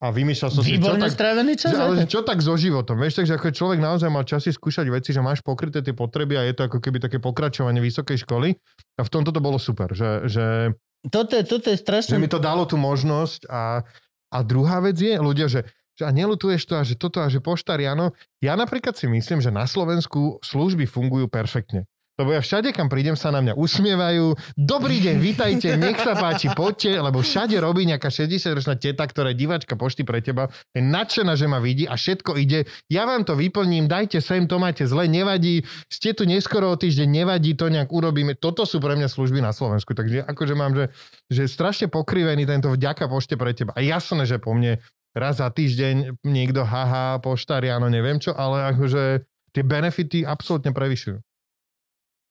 a 0.00 0.08
vymýšľal 0.08 0.48
som 0.48 0.64
si, 0.64 0.80
čo 0.80 0.96
tak, 0.96 1.12
čas. 1.12 1.76
Ale 1.76 2.08
čo 2.08 2.24
tak 2.24 2.40
so 2.40 2.56
životom. 2.56 2.96
Vieš, 2.96 3.20
takže 3.20 3.36
ako 3.36 3.52
človek 3.52 3.84
naozaj 3.84 4.08
mal 4.08 4.24
časy 4.24 4.48
skúšať 4.48 4.88
veci, 4.88 5.12
že 5.12 5.20
máš 5.20 5.44
pokryté 5.44 5.84
tie 5.84 5.92
potreby 5.92 6.40
a 6.40 6.48
je 6.48 6.56
to 6.56 6.72
ako 6.72 6.80
keby 6.80 7.04
také 7.04 7.20
pokračovanie 7.20 7.84
vysokej 7.84 8.24
školy. 8.24 8.56
A 8.96 9.04
v 9.04 9.12
tomto 9.12 9.28
to 9.28 9.44
bolo 9.44 9.60
super, 9.60 9.92
že, 9.92 10.24
že 10.24 10.72
toto 11.04 11.36
je, 11.36 11.44
toto 11.44 11.68
je 11.68 11.76
strašné. 11.76 12.16
Že 12.16 12.22
mi 12.22 12.32
to 12.32 12.40
dalo 12.40 12.64
tú 12.64 12.80
možnosť 12.80 13.44
a, 13.52 13.84
a 14.32 14.38
druhá 14.40 14.80
vec 14.80 14.96
je, 14.96 15.20
ľudia, 15.20 15.52
že, 15.52 15.68
že 16.00 16.08
a 16.08 16.10
nelutuješ 16.16 16.64
to 16.64 16.80
a 16.80 16.82
že 16.84 16.96
toto 16.96 17.20
a 17.20 17.28
že 17.28 17.44
poštári, 17.44 17.84
áno. 17.84 18.16
Ja 18.40 18.56
napríklad 18.56 18.96
si 18.96 19.04
myslím, 19.04 19.44
že 19.44 19.52
na 19.52 19.68
Slovensku 19.68 20.40
služby 20.40 20.88
fungujú 20.88 21.28
perfektne. 21.28 21.89
Lebo 22.20 22.36
ja 22.36 22.44
všade, 22.44 22.76
kam 22.76 22.92
prídem, 22.92 23.16
sa 23.16 23.32
na 23.32 23.40
mňa 23.40 23.56
usmievajú. 23.56 24.36
Dobrý 24.52 25.00
deň, 25.00 25.16
vítajte, 25.24 25.72
nech 25.80 25.96
sa 25.96 26.12
páči, 26.12 26.52
poďte, 26.52 27.00
lebo 27.00 27.24
všade 27.24 27.56
robí 27.56 27.88
nejaká 27.88 28.12
60-ročná 28.12 28.76
teta, 28.76 29.08
ktorá 29.08 29.32
je 29.32 29.40
divačka 29.40 29.72
pošty 29.72 30.04
pre 30.04 30.20
teba, 30.20 30.52
je 30.76 30.84
nadšená, 30.84 31.32
že 31.32 31.48
ma 31.48 31.64
vidí 31.64 31.88
a 31.88 31.96
všetko 31.96 32.36
ide. 32.36 32.68
Ja 32.92 33.08
vám 33.08 33.24
to 33.24 33.40
vyplním, 33.40 33.88
dajte 33.88 34.20
sem, 34.20 34.44
to 34.44 34.60
máte 34.60 34.84
zle, 34.84 35.08
nevadí, 35.08 35.64
ste 35.88 36.12
tu 36.12 36.28
neskoro 36.28 36.68
o 36.68 36.76
týždeň, 36.76 37.08
nevadí, 37.08 37.56
to 37.56 37.72
nejak 37.72 37.88
urobíme. 37.88 38.36
Toto 38.36 38.68
sú 38.68 38.84
pre 38.84 39.00
mňa 39.00 39.08
služby 39.08 39.40
na 39.40 39.56
Slovensku. 39.56 39.96
Takže 39.96 40.28
akože 40.28 40.52
mám, 40.52 40.76
že, 40.76 40.92
že 41.32 41.48
strašne 41.48 41.88
pokrivený 41.88 42.44
tento 42.44 42.68
vďaka 42.68 43.08
pošte 43.08 43.40
pre 43.40 43.56
teba. 43.56 43.72
A 43.72 43.80
jasné, 43.80 44.28
že 44.28 44.36
po 44.36 44.52
mne 44.52 44.76
raz 45.16 45.40
za 45.40 45.48
týždeň 45.48 46.20
niekto 46.28 46.68
haha, 46.68 47.16
poštári, 47.24 47.72
áno, 47.72 47.88
neviem 47.88 48.20
čo, 48.20 48.36
ale 48.36 48.76
akože 48.76 49.24
tie 49.56 49.62
benefity 49.64 50.28
absolútne 50.28 50.76
prevyšujú. 50.76 51.29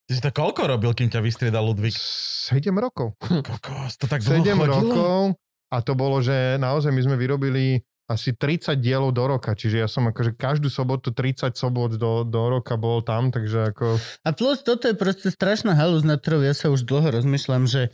Ty 0.10 0.18
si 0.18 0.26
to 0.26 0.34
koľko 0.34 0.66
robil, 0.66 0.90
kým 0.98 1.14
ťa 1.14 1.22
vystriedal 1.22 1.70
Ludvík? 1.70 1.94
7 1.94 2.74
rokov. 2.74 3.14
Kokos, 3.22 3.94
to 4.02 4.10
tak 4.10 4.26
7 4.26 4.42
rokov 4.58 5.38
a 5.70 5.78
to 5.86 5.94
bolo, 5.94 6.18
že 6.18 6.58
naozaj 6.58 6.90
my 6.90 7.02
sme 7.06 7.14
vyrobili 7.14 7.78
asi 8.10 8.34
30 8.34 8.74
dielov 8.82 9.14
do 9.14 9.22
roka, 9.30 9.54
čiže 9.54 9.86
ja 9.86 9.86
som 9.86 10.10
akože 10.10 10.34
každú 10.34 10.66
sobotu 10.66 11.14
30 11.14 11.54
sobot 11.54 11.94
do, 11.94 12.26
do 12.26 12.42
roka 12.50 12.74
bol 12.74 13.06
tam, 13.06 13.30
takže 13.30 13.70
ako... 13.70 14.02
A 14.26 14.34
plus 14.34 14.66
toto 14.66 14.90
je 14.90 14.98
proste 14.98 15.30
strašná 15.30 15.78
halúz, 15.78 16.02
na 16.02 16.18
ktorou 16.18 16.42
ja 16.42 16.58
sa 16.58 16.74
už 16.74 16.90
dlho 16.90 17.14
rozmýšľam, 17.14 17.70
že 17.70 17.94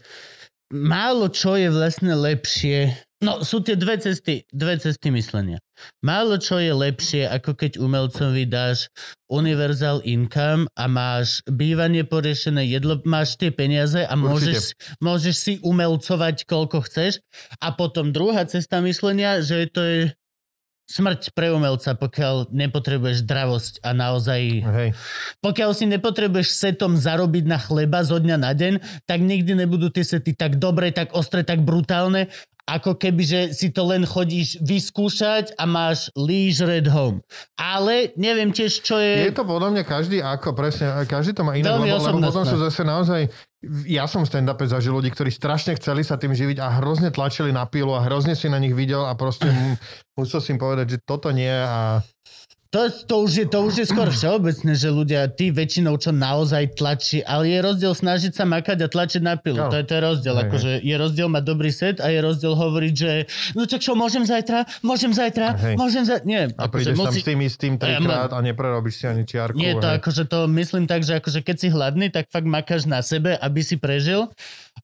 málo 0.71 1.27
čo 1.27 1.59
je 1.59 1.67
vlastne 1.67 2.15
lepšie 2.15 2.95
No, 3.24 3.47
sú 3.47 3.63
tie 3.63 3.80
dve 3.80 3.95
cesty, 3.95 4.43
dve 4.51 4.76
cesty 4.76 5.07
myslenia. 5.07 5.63
Málo 6.03 6.36
čo 6.36 6.59
je 6.59 6.76
lepšie, 6.76 7.24
ako 7.32 7.55
keď 7.55 7.80
umelcovi 7.80 8.43
dáš 8.43 8.91
univerzál 9.32 10.03
income 10.03 10.68
a 10.76 10.91
máš 10.91 11.39
bývanie 11.47 12.03
porešené, 12.03 12.68
jedlo, 12.68 12.99
máš 13.07 13.39
tie 13.39 13.55
peniaze 13.55 14.03
a 14.03 14.13
môžeš, 14.20 14.76
môžeš 14.99 15.36
si 15.36 15.53
umelcovať 15.63 16.43
koľko 16.43 16.84
chceš. 16.84 17.24
A 17.63 17.72
potom 17.72 18.11
druhá 18.11 18.43
cesta 18.51 18.84
myslenia, 18.84 19.39
že 19.39 19.72
to 19.72 19.82
je 19.82 19.99
smrť 20.86 21.34
pre 21.34 21.49
umelca, 21.49 21.97
pokiaľ 21.97 22.53
nepotrebuješ 22.53 23.26
dravosť 23.26 23.74
a 23.82 23.89
naozaj... 23.97 24.41
Hej. 24.61 24.89
Pokiaľ 25.41 25.72
si 25.74 25.89
nepotrebuješ 25.89 26.53
setom 26.53 26.93
zarobiť 26.93 27.49
na 27.49 27.57
chleba 27.57 28.05
zo 28.05 28.22
dňa 28.22 28.38
na 28.38 28.53
deň, 28.53 28.74
tak 29.09 29.20
nikdy 29.24 29.57
nebudú 29.57 29.89
tie 29.89 30.05
sety 30.05 30.38
tak 30.38 30.61
dobré, 30.61 30.93
tak 30.93 31.18
ostré, 31.18 31.41
tak 31.41 31.66
brutálne, 31.66 32.30
ako 32.66 32.97
keby, 32.97 33.24
že 33.24 33.41
si 33.53 33.70
to 33.70 33.86
len 33.86 34.09
chodíš 34.09 34.57
vyskúšať 34.66 35.53
a 35.53 35.70
máš 35.70 36.09
leisure 36.18 36.82
at 36.82 36.89
home. 36.89 37.22
Ale 37.53 38.09
neviem 38.18 38.49
tiež, 38.49 38.82
čo 38.82 38.97
je... 38.97 39.30
Je 39.30 39.38
to 39.38 39.45
podľa 39.45 39.70
mňa 39.78 39.84
každý 39.86 40.18
ako, 40.18 40.57
presne, 40.57 40.89
každý 41.05 41.38
to 41.38 41.45
má 41.45 41.53
iné, 41.53 41.70
lebo, 41.70 41.86
lebo 41.86 42.18
potom 42.26 42.41
sú 42.41 42.57
zase 42.57 42.82
naozaj, 42.82 43.30
ja 43.86 44.09
som 44.09 44.26
v 44.26 44.30
stand-upe 44.34 44.66
zažil 44.66 44.97
ľudí, 44.97 45.13
ktorí 45.13 45.30
strašne 45.30 45.78
chceli 45.78 46.01
sa 46.01 46.18
tým 46.18 46.34
živiť 46.34 46.57
a 46.57 46.82
hrozne 46.82 47.13
tlačili 47.13 47.53
na 47.53 47.70
pilu 47.70 47.93
a 47.93 48.01
hrozne 48.01 48.34
si 48.34 48.49
na 48.49 48.57
nich 48.57 48.74
videl 48.74 49.05
a 49.05 49.13
proste 49.13 49.45
mu- 49.55 49.78
musel 50.18 50.41
si 50.41 50.57
im 50.57 50.59
povedať, 50.59 50.97
že 50.97 51.05
toto 51.05 51.30
nie 51.30 51.49
a 51.49 52.01
To, 52.74 52.89
to, 52.91 53.16
už 53.24 53.32
je, 53.32 53.45
to 53.47 53.59
už 53.63 53.76
je 53.80 53.86
skôr 53.88 54.11
všeobecné, 54.11 54.76
že 54.76 54.89
ľudia, 54.91 55.32
tí 55.32 55.47
väčšinou, 55.47 55.95
čo 55.95 56.11
naozaj 56.11 56.76
tlačí, 56.76 57.24
ale 57.24 57.47
je 57.47 57.59
rozdiel 57.63 57.93
snažiť 57.95 58.36
sa 58.36 58.43
makať 58.43 58.84
a 58.84 58.88
tlačiť 58.91 59.22
na 59.24 59.39
pilu. 59.39 59.63
Áno. 59.63 59.72
To 59.72 59.80
je, 59.80 59.84
to 59.88 59.93
je 59.95 60.01
rozdiel. 60.03 60.36
Hej, 60.36 60.43
Akože 60.49 60.72
je 60.84 60.95
rozdiel 60.99 61.28
mať 61.32 61.43
dobrý 61.45 61.72
set 61.72 62.03
a 62.03 62.11
je 62.11 62.20
rozdiel 62.20 62.51
hovoriť, 62.51 62.93
že 62.93 63.11
no 63.55 63.63
tak 63.63 63.80
čo, 63.80 63.95
môžem 63.95 64.28
zajtra, 64.28 64.68
môžem 64.84 65.16
zajtra, 65.16 65.55
Hej. 65.55 65.76
môžem 65.80 66.03
zajtra. 66.03 66.28
Nie, 66.28 66.51
a 66.51 66.68
akože 66.68 66.74
prídeš 66.74 66.95
tam 66.99 67.05
musí- 67.07 67.22
s 67.24 67.28
tým 67.28 67.39
istým 67.45 67.74
trikrát 67.80 68.32
a 68.34 68.39
neprerobíš 68.43 68.95
si 68.99 69.05
ani 69.07 69.24
čiarku. 69.24 69.55
Nie, 69.55 69.80
to 69.80 69.88
hej. 69.88 69.95
akože 70.01 70.24
to 70.28 70.39
myslím 70.51 70.84
tak, 70.84 71.07
že 71.07 71.22
akože 71.22 71.39
keď 71.47 71.55
si 71.55 71.68
hladný, 71.72 72.11
tak 72.11 72.28
fakt 72.28 72.49
makáš 72.49 72.84
na 72.89 72.99
sebe, 72.99 73.39
aby 73.39 73.61
si 73.63 73.80
prežil. 73.80 74.28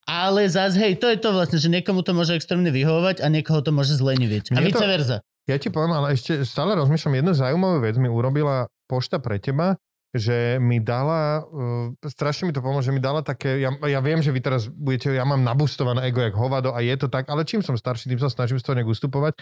Ale 0.08 0.48
zás, 0.48 0.80
hej, 0.80 0.96
to 0.96 1.12
je 1.12 1.20
to 1.20 1.36
vlastne, 1.36 1.60
že 1.60 1.68
niekomu 1.68 2.08
to 2.08 2.16
môže 2.16 2.32
extrémne 2.32 2.72
vyhovovať 2.72 3.20
a 3.20 3.28
niekoho 3.28 3.60
to 3.60 3.76
môže 3.76 4.00
zlenivieť. 4.00 4.56
A 4.56 4.64
Mne 4.64 4.72
to- 4.72 4.80
vice 4.80 4.88
versa. 4.88 5.18
Ja 5.50 5.58
ti 5.58 5.74
poviem, 5.74 5.98
ale 5.98 6.14
ešte 6.14 6.46
stále 6.46 6.78
rozmýšľam, 6.78 7.18
jednu 7.18 7.34
zaujímavú 7.34 7.78
vec 7.82 7.96
mi 7.98 8.06
urobila 8.06 8.70
pošta 8.86 9.18
pre 9.18 9.42
teba, 9.42 9.80
že 10.12 10.60
mi 10.60 10.84
dala, 10.84 11.39
uh, 11.48 11.96
strašne 12.04 12.52
mi 12.52 12.54
to 12.54 12.60
pomôže, 12.60 12.92
že 12.92 12.96
mi 12.96 13.00
dala 13.00 13.24
také, 13.24 13.64
ja, 13.64 13.72
ja 13.88 14.00
viem, 14.04 14.20
že 14.20 14.36
vy 14.36 14.44
teraz 14.44 14.68
budete, 14.68 15.16
ja 15.16 15.24
mám 15.24 15.39
nabustované 15.39 16.04
ego 16.12 16.20
jak 16.20 16.36
hovado 16.36 16.76
a 16.76 16.84
je 16.84 16.96
to 17.00 17.08
tak, 17.08 17.32
ale 17.32 17.48
čím 17.48 17.64
som 17.64 17.80
starší, 17.80 18.12
tým 18.12 18.20
sa 18.20 18.28
snažím 18.28 18.60
z 18.60 18.66
toho 18.68 18.76
nejak 18.76 18.92
ustupovať. 18.92 19.39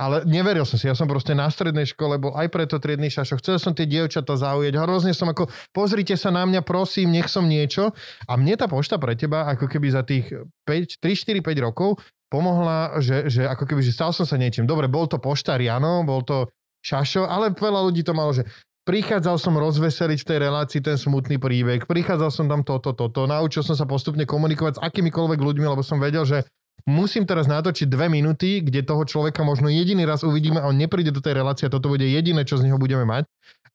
Ale 0.00 0.24
neveril 0.24 0.64
som 0.64 0.80
si, 0.80 0.88
ja 0.88 0.96
som 0.96 1.04
proste 1.04 1.36
na 1.36 1.44
strednej 1.52 1.84
škole 1.84 2.16
bol 2.16 2.32
aj 2.32 2.48
preto 2.48 2.80
triedny 2.80 3.12
šašo, 3.12 3.36
chcel 3.36 3.60
som 3.60 3.76
tie 3.76 3.84
dievčatá 3.84 4.32
zaujať, 4.32 4.72
hrozne 4.80 5.12
som 5.12 5.28
ako, 5.28 5.52
pozrite 5.76 6.16
sa 6.16 6.32
na 6.32 6.48
mňa, 6.48 6.64
prosím, 6.64 7.12
nech 7.12 7.28
som 7.28 7.44
niečo. 7.44 7.92
A 8.24 8.40
mne 8.40 8.56
tá 8.56 8.64
pošta 8.64 8.96
pre 8.96 9.12
teba, 9.12 9.44
ako 9.52 9.68
keby 9.68 9.92
za 9.92 10.00
tých 10.00 10.32
5, 10.64 11.04
3, 11.04 11.44
4, 11.44 11.44
5 11.44 11.66
rokov 11.68 12.00
pomohla, 12.30 13.02
že, 13.02 13.26
že 13.26 13.42
ako 13.44 13.66
keby, 13.66 13.82
že 13.82 13.92
stal 13.92 14.14
som 14.14 14.24
sa 14.24 14.38
niečím. 14.38 14.64
Dobre, 14.64 14.86
bol 14.86 15.10
to 15.10 15.18
poštár, 15.18 15.58
áno, 15.58 16.06
bol 16.06 16.22
to 16.22 16.48
šašo, 16.80 17.26
ale 17.26 17.52
veľa 17.52 17.80
ľudí 17.90 18.06
to 18.06 18.14
malo, 18.16 18.32
že 18.32 18.46
prichádzal 18.88 19.36
som 19.36 19.54
rozveseliť 19.58 20.18
v 20.24 20.28
tej 20.28 20.38
relácii 20.40 20.80
ten 20.80 20.96
smutný 20.96 21.36
príbeh, 21.36 21.84
prichádzal 21.84 22.30
som 22.32 22.46
tam 22.48 22.64
toto, 22.64 22.96
toto, 22.96 23.28
naučil 23.28 23.60
som 23.60 23.76
sa 23.76 23.84
postupne 23.84 24.24
komunikovať 24.24 24.80
s 24.80 24.82
akýmikoľvek 24.82 25.40
ľuďmi, 25.42 25.66
lebo 25.68 25.84
som 25.84 26.00
vedel, 26.00 26.24
že 26.24 26.48
musím 26.88 27.28
teraz 27.28 27.44
natočiť 27.44 27.84
dve 27.90 28.08
minúty, 28.08 28.64
kde 28.64 28.80
toho 28.80 29.04
človeka 29.04 29.44
možno 29.44 29.68
jediný 29.68 30.08
raz 30.08 30.24
uvidíme 30.24 30.64
a 30.64 30.72
on 30.72 30.80
nepríde 30.80 31.12
do 31.12 31.20
tej 31.20 31.36
relácie 31.36 31.68
a 31.68 31.74
toto 31.74 31.92
bude 31.92 32.08
jediné, 32.08 32.40
čo 32.48 32.56
z 32.56 32.70
neho 32.70 32.80
budeme 32.80 33.04
mať. 33.04 33.28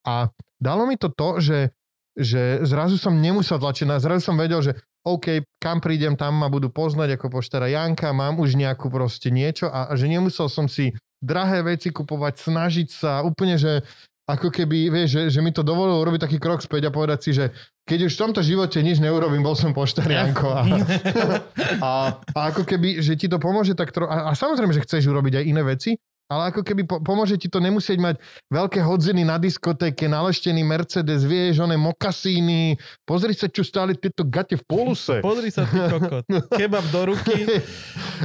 A 0.09 0.33
dalo 0.57 0.89
mi 0.89 0.97
to 0.97 1.13
to, 1.13 1.37
že, 1.37 1.59
že 2.17 2.65
zrazu 2.65 2.97
som 2.97 3.13
nemusel 3.13 3.61
tlačiť 3.61 3.85
na, 3.85 4.01
zrazu 4.01 4.25
som 4.25 4.35
vedel, 4.35 4.65
že 4.65 4.73
OK, 5.05 5.45
kam 5.61 5.77
prídem, 5.77 6.17
tam 6.17 6.41
ma 6.41 6.49
budú 6.49 6.73
poznať 6.73 7.21
ako 7.21 7.37
poštara 7.37 7.69
Janka, 7.69 8.09
mám 8.09 8.41
už 8.41 8.57
nejakú 8.57 8.89
proste 8.89 9.29
niečo 9.29 9.69
a, 9.69 9.85
a 9.85 9.93
že 9.93 10.09
nemusel 10.09 10.49
som 10.49 10.65
si 10.65 10.97
drahé 11.21 11.61
veci 11.61 11.93
kupovať, 11.93 12.41
snažiť 12.41 12.87
sa, 12.89 13.21
úplne, 13.21 13.61
že 13.61 13.85
ako 14.25 14.49
keby, 14.49 14.89
vieš, 14.89 15.09
že, 15.13 15.37
že 15.37 15.39
mi 15.45 15.53
to 15.53 15.61
dovolilo 15.61 16.01
urobiť 16.01 16.25
taký 16.25 16.37
krok 16.41 16.57
späť 16.65 16.89
a 16.89 16.95
povedať 16.95 17.19
si, 17.21 17.31
že 17.37 17.53
keď 17.85 18.09
už 18.09 18.17
v 18.17 18.21
tomto 18.25 18.41
živote 18.41 18.81
nič 18.81 18.97
neurobím, 18.97 19.45
bol 19.45 19.53
som 19.53 19.69
poštár 19.69 20.09
Janko. 20.09 20.49
A, 20.49 20.61
a, 21.85 21.91
a 22.33 22.39
ako 22.49 22.65
keby, 22.65 23.05
že 23.05 23.13
ti 23.13 23.29
to 23.29 23.37
pomôže 23.37 23.77
tak 23.77 23.93
tro... 23.93 24.09
A, 24.09 24.25
a 24.25 24.31
samozrejme, 24.33 24.73
že 24.73 24.81
chceš 24.81 25.05
urobiť 25.05 25.37
aj 25.37 25.45
iné 25.45 25.61
veci, 25.61 25.93
ale 26.25 26.49
ako 26.49 26.65
keby 26.65 26.83
po, 26.89 26.97
pomôže 27.01 27.37
ti 27.37 27.45
to 27.45 27.61
nemusieť 27.61 28.01
mať 28.01 28.15
veľké 28.49 28.81
hodziny 28.81 29.21
na 29.21 29.37
diskotéke, 29.37 30.09
naleštený 30.09 30.65
Mercedes, 30.65 31.21
vieš, 31.21 31.61
oné 31.61 31.77
mokasíny, 31.77 32.81
pozri 33.05 33.37
sa, 33.37 33.45
čo 33.45 33.61
stáli 33.61 33.93
tieto 33.93 34.25
gate 34.25 34.57
v 34.57 34.63
poluse. 34.65 35.21
Pozri 35.25 35.53
sa, 35.53 35.69
ty 35.69 35.77
kokot. 35.77 36.25
Kebab 36.57 36.85
do 36.89 37.13
ruky. 37.13 37.45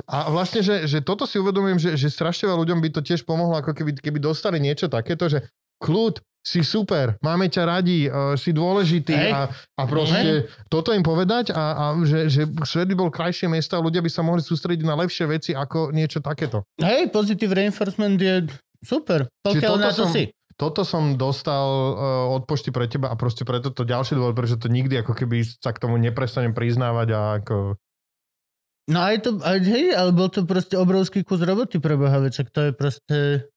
A 0.09 0.33
vlastne, 0.33 0.65
že, 0.65 0.89
že 0.89 1.05
toto 1.05 1.29
si 1.29 1.37
uvedomujem, 1.37 1.77
že, 1.77 1.91
že 1.97 2.09
strašne 2.09 2.49
veľa 2.49 2.61
ľuďom 2.65 2.79
by 2.81 2.89
to 2.97 3.01
tiež 3.05 3.25
pomohlo, 3.29 3.61
ako 3.61 3.77
keby, 3.77 3.97
keby 4.01 4.19
dostali 4.21 4.57
niečo 4.57 4.89
takéto, 4.89 5.29
že 5.29 5.45
kľud, 5.81 6.21
si 6.41 6.65
super, 6.65 7.21
máme 7.21 7.53
ťa 7.53 7.63
radi, 7.69 8.09
uh, 8.09 8.33
si 8.33 8.57
dôležitý 8.57 9.13
Hej. 9.13 9.33
a, 9.37 9.41
a 9.77 9.83
proste 9.85 10.49
toto 10.73 10.97
im 10.97 11.05
povedať 11.05 11.53
a, 11.53 11.65
a 11.77 11.85
že, 12.01 12.33
že 12.33 12.43
svet 12.65 12.89
by 12.89 12.97
bol 12.97 13.11
krajšie 13.13 13.45
miesto 13.45 13.77
a 13.77 13.85
ľudia 13.85 14.01
by 14.01 14.09
sa 14.09 14.25
mohli 14.25 14.41
sústrediť 14.41 14.85
na 14.89 14.97
lepšie 14.97 15.29
veci 15.29 15.51
ako 15.53 15.93
niečo 15.93 16.25
takéto. 16.25 16.65
Hej, 16.81 17.13
positive 17.13 17.53
reinforcement 17.53 18.17
je 18.17 18.49
super, 18.81 19.29
pokiaľ 19.45 19.75
na 19.77 19.93
to 19.93 20.09
som- 20.09 20.13
si. 20.17 20.33
Toto 20.61 20.85
som 20.85 21.17
dostal 21.17 21.65
uh, 21.65 22.37
od 22.37 22.45
pošty 22.45 22.69
pre 22.69 22.85
teba 22.85 23.09
a 23.09 23.17
proste 23.17 23.49
preto 23.49 23.73
to 23.73 23.89
ďalší 23.89 24.13
dôvod, 24.13 24.37
prečo 24.37 24.61
to 24.61 24.69
nikdy 24.69 25.01
ako 25.01 25.17
keby 25.17 25.41
sa 25.41 25.73
k 25.73 25.81
tomu 25.81 25.97
neprestanem 25.97 26.53
priznávať 26.53 27.09
a 27.17 27.21
ako... 27.41 27.81
No 28.93 28.99
aj 29.01 29.25
to, 29.25 29.41
aj, 29.41 29.57
hej, 29.65 29.97
ale 29.97 30.13
bol 30.13 30.29
to 30.29 30.45
proste 30.45 30.77
obrovský 30.77 31.25
kus 31.25 31.41
roboty 31.41 31.81
pre 31.81 31.97
Boha, 31.97 32.21
to 32.29 32.61
je 32.61 32.73
proste 32.77 33.49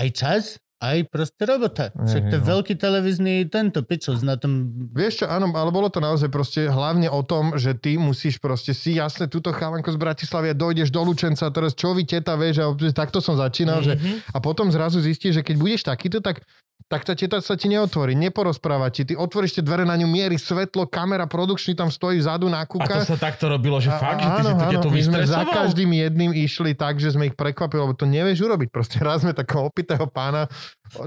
aj 0.00 0.08
čas, 0.16 0.42
aj 0.76 1.08
proste 1.08 1.42
robota. 1.48 1.88
Však 1.96 2.28
to 2.28 2.34
je 2.36 2.42
no. 2.44 2.48
veľký 2.52 2.74
televízny 2.76 3.48
tento 3.48 3.80
pičos 3.80 4.20
na 4.20 4.36
tom... 4.36 4.68
Vieš 4.92 5.24
čo, 5.24 5.26
áno, 5.26 5.48
ale 5.56 5.72
bolo 5.72 5.88
to 5.88 6.04
naozaj 6.04 6.28
proste 6.28 6.68
hlavne 6.68 7.08
o 7.08 7.24
tom, 7.24 7.56
že 7.56 7.72
ty 7.72 7.96
musíš 7.96 8.36
proste 8.36 8.76
si 8.76 9.00
jasne 9.00 9.24
túto 9.24 9.56
chalanko 9.56 9.88
z 9.88 9.96
Bratislavy 9.96 10.52
a 10.52 10.58
dojdeš 10.58 10.92
do 10.92 11.00
Lučenca 11.00 11.48
a 11.48 11.54
teraz 11.54 11.72
čo 11.72 11.96
vy 11.96 12.04
teta, 12.04 12.36
vieš, 12.36 12.60
a 12.60 12.68
takto 12.92 13.24
som 13.24 13.40
začínal, 13.40 13.80
že 13.80 13.96
a 14.28 14.36
potom 14.36 14.68
zrazu 14.68 15.00
zistíš, 15.00 15.40
že 15.40 15.42
keď 15.42 15.56
budeš 15.56 15.82
takýto, 15.88 16.20
tak 16.20 16.44
tak 16.86 17.02
tá 17.02 17.18
teta 17.18 17.42
sa 17.42 17.58
ti 17.58 17.66
neotvorí, 17.66 18.14
neporozpráva 18.14 18.94
ti. 18.94 19.02
Ty 19.02 19.18
otvoríš 19.18 19.58
tie 19.58 19.64
dvere 19.66 19.82
na 19.82 19.98
ňu, 19.98 20.06
mierí 20.06 20.38
svetlo, 20.38 20.86
kamera, 20.86 21.26
produkčný 21.26 21.74
tam 21.74 21.90
stojí 21.90 22.22
vzadu 22.22 22.46
na 22.46 22.62
A 22.62 22.66
kúka. 22.66 23.02
to 23.02 23.10
sa 23.10 23.18
takto 23.18 23.50
robilo, 23.50 23.82
že 23.82 23.90
A- 23.90 23.98
fakt, 23.98 24.22
že 24.22 24.30
ty, 24.30 24.40
áno, 24.46 24.50
to 24.54 24.64
ťa 24.70 24.78
áno, 24.78 24.84
to 24.86 24.90
my 24.94 25.02
sme 25.02 25.18
za 25.26 25.42
každým 25.50 25.90
jedným 25.90 26.30
išli 26.30 26.78
tak, 26.78 27.02
že 27.02 27.10
sme 27.18 27.26
ich 27.26 27.34
prekvapili, 27.34 27.82
lebo 27.82 27.94
to 27.98 28.06
nevieš 28.06 28.46
urobiť. 28.46 28.70
Proste 28.70 29.02
raz 29.02 29.26
sme 29.26 29.34
takého 29.34 29.66
opitého 29.66 30.06
pána 30.06 30.46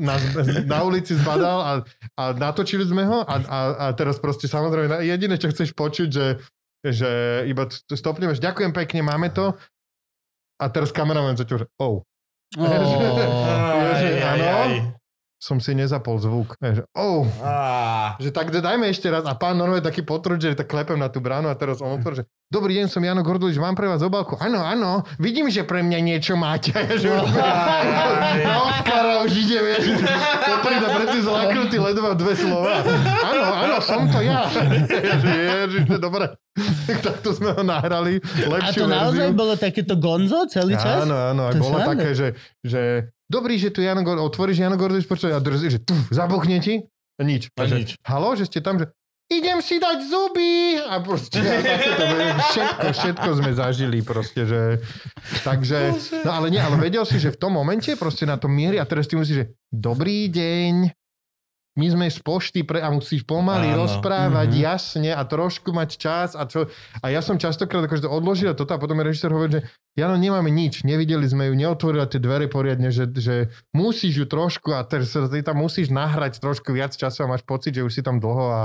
na, 0.03 0.19
na 0.67 0.79
ulici 0.83 1.15
zbadal 1.15 1.57
a, 1.63 1.71
a 2.19 2.23
natočili 2.35 2.83
sme 2.83 3.07
ho 3.07 3.23
a, 3.23 3.35
a, 3.39 3.59
a 3.79 3.85
teraz 3.95 4.19
proste 4.19 4.51
samozrejme 4.51 4.99
jediné, 4.99 5.39
čo 5.39 5.47
chceš 5.47 5.71
počuť, 5.71 6.11
že, 6.11 6.43
že 6.83 7.09
iba 7.47 7.71
stopneš, 7.71 8.43
ďakujem 8.43 8.75
pekne, 8.75 8.99
máme 9.07 9.31
to 9.31 9.55
a 10.59 10.67
teraz 10.67 10.91
kameraman 10.91 11.39
začal, 11.39 11.63
že 11.63 11.67
oh, 11.79 12.03
Oh. 12.59 12.67
Že 13.95 14.09
Aj, 14.19 14.35
aj, 14.35 14.41
áno? 14.43 14.98
Som 15.39 15.57
si 15.63 15.71
nezapol 15.71 16.19
zvuk. 16.19 16.59
Vieš, 16.59 16.83
že 16.83 16.85
oh, 16.99 17.23
Á. 17.39 18.19
že 18.19 18.29
tak 18.35 18.51
dajme 18.51 18.91
ešte 18.91 19.07
raz. 19.07 19.23
A 19.23 19.33
pán 19.39 19.55
normálne 19.55 19.81
taký 19.81 20.03
potrud, 20.03 20.35
že 20.35 20.51
tak 20.51 20.67
klepem 20.67 20.99
na 20.99 21.07
tú 21.07 21.23
bránu 21.23 21.47
a 21.47 21.55
teraz 21.55 21.79
on 21.79 21.95
otvorí, 21.95 22.21
že 22.21 22.25
dobrý 22.49 22.81
deň, 22.81 22.89
som 22.89 23.05
Jano 23.05 23.21
Gordulič, 23.21 23.61
mám 23.61 23.77
pre 23.77 23.85
vás 23.85 24.01
obálku. 24.01 24.33
Áno, 24.41 24.65
áno, 24.65 25.05
vidím, 25.21 25.53
že 25.53 25.61
pre 25.61 25.85
mňa 25.85 25.99
niečo 26.01 26.33
máte. 26.33 26.73
A 26.73 26.97
že 27.01 27.05
na 28.49 28.55
Oscara 28.65 29.21
už 29.21 29.37
ide, 29.37 29.61
vieš. 29.61 30.01
Poprída 30.49 30.87
predtým 30.89 31.21
zlaknutý 31.29 31.77
ledová 31.77 32.17
dve 32.17 32.33
slova. 32.33 32.81
Áno, 33.21 33.45
áno, 33.53 33.75
som 33.85 34.09
to 34.09 34.25
ja. 34.25 34.49
Ježiš, 35.61 35.85
to 35.85 35.93
je 35.95 36.01
dobré. 36.01 36.33
Tak 36.89 37.21
to 37.21 37.37
sme 37.37 37.53
ho 37.53 37.61
nahrali. 37.61 38.17
A 38.17 38.57
Lepšiu 38.57 38.81
to 38.81 38.89
naozaj 38.89 39.29
verziu. 39.29 39.37
bolo 39.37 39.53
takéto 39.53 39.93
gonzo 40.01 40.49
celý 40.49 40.73
čas? 40.73 41.05
Áno, 41.05 41.15
áno, 41.15 41.41
a 41.47 41.53
To 41.53 41.61
bolo 41.61 41.77
také, 41.85 42.17
že, 42.17 42.33
že 42.65 43.13
dobrý, 43.29 43.61
že 43.61 43.69
tu 43.69 43.85
Jano 43.85 44.01
Gordulič, 44.01 44.25
otvoríš 44.25 44.57
Jano 44.57 44.75
Gordulič 44.75 45.05
počuť 45.05 45.37
a 45.37 45.39
drzí, 45.39 45.67
že 45.69 45.79
tu, 45.85 45.93
zabuchne 46.09 46.57
ti 46.65 46.89
a 47.19 47.21
nič. 47.21 47.53
A 47.59 47.69
nič. 47.69 47.93
Halo, 48.01 48.33
že 48.33 48.49
ste 48.49 48.57
tam, 48.63 48.81
že 48.81 48.89
idem 49.29 49.61
si 49.61 49.77
dať 49.77 49.97
zuby 50.09 50.81
a 50.81 50.97
proste 51.05 51.37
takéto, 51.37 52.03
všetko, 52.49 52.85
všetko 52.97 53.29
sme 53.37 53.51
zažili 53.53 54.01
proste, 54.01 54.43
že 54.49 54.61
takže, 55.45 55.93
no 56.25 56.33
ale 56.33 56.49
nie, 56.49 56.61
ale 56.61 56.75
vedel 56.81 57.05
si, 57.05 57.21
že 57.21 57.33
v 57.33 57.37
tom 57.37 57.53
momente 57.53 57.93
proste 57.93 58.25
na 58.25 58.41
tom 58.41 58.49
miery 58.49 58.81
a 58.81 58.85
teraz 58.89 59.05
ty 59.05 59.13
musíš, 59.13 59.35
že 59.35 59.45
dobrý 59.69 60.27
deň, 60.33 60.97
my 61.79 61.87
sme 61.87 62.05
z 62.11 62.19
pošty 62.19 62.67
pre, 62.67 62.83
a 62.83 62.91
musíš 62.91 63.23
pomaly 63.23 63.71
Áno. 63.71 63.87
rozprávať 63.87 64.49
Mhm. 64.51 64.59
jasne 64.59 65.11
a 65.15 65.23
trošku 65.23 65.71
mať 65.71 65.89
čas 65.95 66.29
a 66.35 66.43
čo. 66.43 66.67
A 66.99 67.07
ja 67.07 67.23
som 67.23 67.39
častokrát 67.39 67.87
akože 67.87 68.03
to 68.03 68.11
toto 68.57 68.73
a 68.75 68.81
potom 68.81 68.99
mi 68.99 69.07
režisér 69.07 69.31
hovorí, 69.31 69.61
že 69.61 69.63
Jano, 69.95 70.19
nemáme 70.19 70.51
nič, 70.51 70.83
nevideli 70.83 71.23
sme 71.27 71.47
ju, 71.47 71.53
neotvorila 71.55 72.07
tie 72.07 72.19
dvere 72.19 72.51
poriadne, 72.51 72.91
že, 72.91 73.07
že 73.15 73.51
musíš 73.71 74.23
ju 74.23 74.25
trošku 74.27 74.75
a 74.75 74.83
teraz 74.83 75.11
ty 75.11 75.39
tam 75.39 75.59
musíš 75.59 75.91
nahrať 75.91 76.39
trošku 76.43 76.71
viac 76.75 76.91
času 76.95 77.23
a 77.23 77.31
máš 77.31 77.43
pocit, 77.47 77.75
že 77.75 77.83
už 77.83 77.91
si 77.95 78.01
tam 78.03 78.19
dlho 78.19 78.47
a 78.47 78.61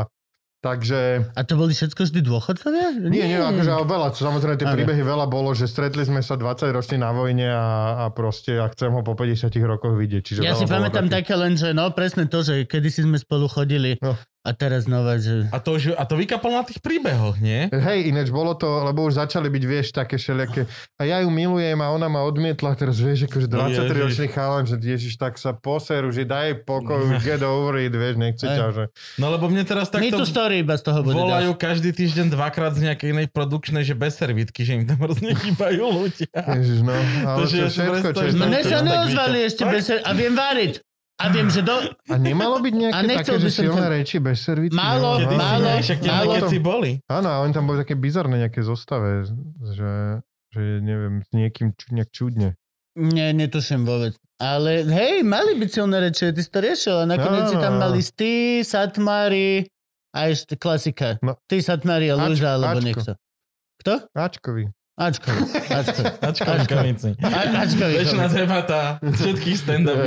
takže... 0.65 1.29
A 1.37 1.45
to 1.45 1.61
boli 1.61 1.77
všetko 1.77 2.09
vždy 2.09 2.25
dôchodcovia? 2.25 2.97
Nie, 3.05 3.29
nie, 3.29 3.37
akože 3.37 3.69
ale 3.69 3.85
veľa, 3.85 4.07
samozrejme 4.17 4.57
tie 4.57 4.65
Ok. 4.65 4.75
príbehy 4.81 5.03
veľa 5.05 5.29
bolo, 5.29 5.53
že 5.53 5.69
stretli 5.69 6.01
sme 6.09 6.25
sa 6.25 6.41
20 6.41 6.73
roční 6.73 6.97
na 6.97 7.13
vojne 7.13 7.53
a, 7.53 7.69
a 8.01 8.05
proste 8.09 8.57
ja 8.57 8.73
chcem 8.73 8.89
ho 8.89 9.05
po 9.05 9.13
50 9.13 9.53
rokoch 9.69 9.93
vidieť. 9.93 10.23
Čiže 10.25 10.41
Ja 10.41 10.57
si 10.57 10.65
pamätám 10.65 11.13
také 11.13 11.37
len, 11.37 11.61
že 11.61 11.77
no 11.77 11.93
presne 11.93 12.25
to, 12.25 12.41
že 12.41 12.65
kedysi 12.65 13.05
sme 13.05 13.21
spolu 13.21 13.45
chodili 13.45 14.01
No. 14.01 14.17
A 14.45 14.53
teraz 14.53 14.85
znova, 14.85 15.17
že... 15.17 15.49
A 15.49 15.57
to, 15.57 15.81
už, 15.81 15.97
a 15.97 16.05
to 16.05 16.21
vykapal 16.21 16.53
na 16.53 16.69
tých 16.69 16.85
príbehoch, 16.85 17.41
nie? 17.41 17.73
Hej, 17.73 18.13
ináč 18.13 18.29
bolo 18.29 18.53
to, 18.53 18.69
lebo 18.85 19.09
už 19.09 19.17
začali 19.17 19.49
byť, 19.49 19.65
vieš, 19.65 19.97
také 19.97 20.21
všelijaké. 20.21 20.69
A 21.01 21.09
ja 21.09 21.25
ju 21.25 21.33
milujem 21.33 21.81
a 21.81 21.89
ona 21.89 22.13
ma 22.13 22.21
odmietla, 22.29 22.77
teraz 22.77 23.01
vieš, 23.01 23.25
akože 23.25 23.49
No 23.49 23.73
23 23.73 24.05
ročný 24.05 24.29
chalan, 24.29 24.69
že 24.69 24.77
ježiš, 24.77 25.17
tak 25.17 25.41
sa 25.41 25.57
poseru, 25.57 26.13
že 26.13 26.29
daj 26.29 26.61
pokoj, 26.69 27.17
get 27.25 27.41
over 27.41 27.81
it, 27.81 27.97
vieš, 27.97 28.21
nechce 28.21 28.45
ťa, 28.45 28.67
že... 28.77 28.85
No 29.17 29.33
lebo 29.33 29.49
mne 29.49 29.65
teraz 29.65 29.89
My 29.97 30.13
takto 30.13 30.21
tu 30.21 30.25
story 30.29 30.61
iba 30.61 30.77
z 30.77 30.83
toho 30.93 31.01
bude. 31.01 31.17
volajú 31.17 31.57
každý 31.57 31.97
týždeň 31.97 32.37
dvakrát 32.37 32.77
z 32.77 32.93
nejakej 32.93 33.17
inej 33.17 33.33
produkčnej, 33.33 33.81
že 33.81 33.97
bez 33.97 34.21
servítky, 34.21 34.61
že 34.61 34.77
im 34.77 34.85
tam 34.85 35.01
hrozne 35.01 35.33
chýbajú 35.33 35.85
ľudia. 35.89 36.37
Ježiš, 36.61 36.85
no, 36.85 36.93
ale 37.25 37.49
že 37.49 37.65
to 37.65 37.73
si 37.73 37.81
všetko, 37.81 38.09
čo 38.13 38.25
je 38.29 38.33
No 38.37 38.45
to 38.45 38.53
ne 38.53 38.61
je 38.61 38.69
sa 38.69 38.79
neozvali 38.85 39.39
ešte 39.49 39.63
bez 39.65 39.89
A 40.05 40.11
viem 40.13 40.37
variť. 40.37 40.85
A 41.25 41.33
viem, 41.33 41.49
že 41.49 41.65
do... 41.65 41.73
A 42.05 42.15
nemalo 42.15 42.61
byť 42.61 42.75
A 42.75 42.79
nejaké 42.79 43.05
nechcel 43.09 43.37
také, 43.37 43.45
že 43.45 43.51
silné 43.51 43.81
to- 43.81 43.93
reči 43.97 44.17
bez 44.21 44.39
servitky? 44.39 44.77
Málo, 44.77 45.17
Nemalo? 45.17 45.19
Kedy 45.25 45.35
málo, 45.35 45.69
však 45.81 45.99
málo. 46.05 46.31
keď 46.31 46.43
si 46.53 46.59
boli. 46.61 46.91
Áno, 47.09 47.29
a 47.33 47.37
oni 47.41 47.53
tam 47.53 47.65
boli 47.65 47.81
také 47.81 47.97
bizarné 47.97 48.37
nejaké 48.39 48.61
zostave, 48.61 49.25
že, 49.73 50.21
že 50.53 50.63
neviem, 50.85 51.25
s 51.25 51.31
niekým 51.33 51.73
ču, 51.73 51.87
nejak 51.91 52.11
čudne. 52.13 52.49
Nie, 52.95 53.33
netuším 53.33 53.83
vôbec. 53.83 54.15
Ale 54.37 54.85
hej, 54.85 55.25
mali 55.25 55.57
byť 55.57 55.71
silné 55.73 55.97
reči, 55.99 56.29
ty 56.29 56.43
si 56.43 56.51
to 56.53 56.61
riešil. 56.61 56.97
A 57.01 57.09
nakoniec 57.09 57.49
si 57.49 57.57
tam 57.57 57.81
mali 57.81 58.05
ty, 58.05 58.61
Satmári 58.61 59.65
a 60.13 60.29
ešte 60.29 60.55
klasika. 60.55 61.17
No. 61.25 61.41
Ty, 61.49 61.59
Satmári 61.59 62.13
a 62.13 62.21
Luža, 62.21 62.55
alebo 62.55 62.79
Ačko. 62.79 62.87
niekto. 62.87 63.13
Kto? 63.81 63.93
Ačkovi. 64.13 64.65
Ačkovi. 64.95 65.43
Ačkovi. 65.67 66.07
Ačko, 66.29 66.47
Ačko. 66.47 66.71
konici. 66.71 67.11
A- 67.19 67.67
Ačkovi. 67.67 67.99
Väčšina 67.99 68.27
debata 68.29 69.03
všetkých 69.03 69.57
stand-up. 69.57 69.99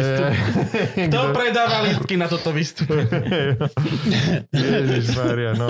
Kto 1.08 1.20
predáva 1.32 1.84
lístky 1.84 2.16
na 2.16 2.26
toto 2.26 2.50
vystúpenie? 2.50 3.60
Ježiš 4.54 5.12
Maria, 5.14 5.52
no. 5.54 5.68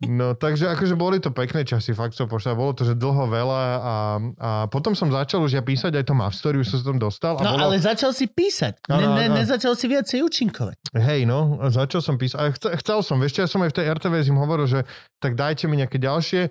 No, 0.00 0.26
takže 0.32 0.68
akože 0.68 0.94
boli 0.94 1.18
to 1.18 1.30
pekné 1.30 1.62
časy, 1.62 1.90
fakt 1.90 2.14
som 2.14 2.26
pošla. 2.26 2.54
Bolo 2.54 2.70
to, 2.70 2.84
že 2.84 2.94
dlho 2.94 3.26
veľa 3.26 3.60
a, 3.60 3.94
a 4.38 4.50
potom 4.66 4.94
som 4.94 5.10
začal 5.10 5.42
už 5.42 5.52
ja 5.52 5.62
písať 5.62 5.92
aj 5.92 6.04
to 6.04 6.14
Mav 6.14 6.30
Story, 6.30 6.56
už 6.56 6.68
som 6.68 6.78
sa 6.78 6.86
tam 6.86 6.98
dostal. 6.98 7.34
A 7.36 7.42
No 7.42 7.50
bolo, 7.52 7.66
ale 7.66 7.76
začal 7.78 8.12
si 8.12 8.26
písať. 8.26 8.78
Ne, 8.86 8.94
Áno, 8.94 9.08
ne, 9.12 9.26
áno. 9.26 9.36
nezačal 9.36 9.74
si 9.74 9.86
viacej 9.86 10.22
účinkovať. 10.22 10.94
Hej, 10.94 11.26
no, 11.26 11.58
začal 11.66 11.98
som 11.98 12.14
písať. 12.14 12.38
A 12.38 12.46
chcel, 12.52 12.70
chcel 12.78 12.98
som, 13.02 13.18
vieš, 13.18 13.34
ja 13.36 13.48
som 13.48 13.58
aj 13.60 13.70
v 13.70 13.76
tej 13.76 13.86
RTVS 13.90 14.30
im 14.30 14.38
hovoril, 14.38 14.70
že 14.70 14.80
tak 15.18 15.34
dajte 15.34 15.66
mi 15.66 15.76
nejaké 15.76 15.98
ďalšie. 15.98 16.46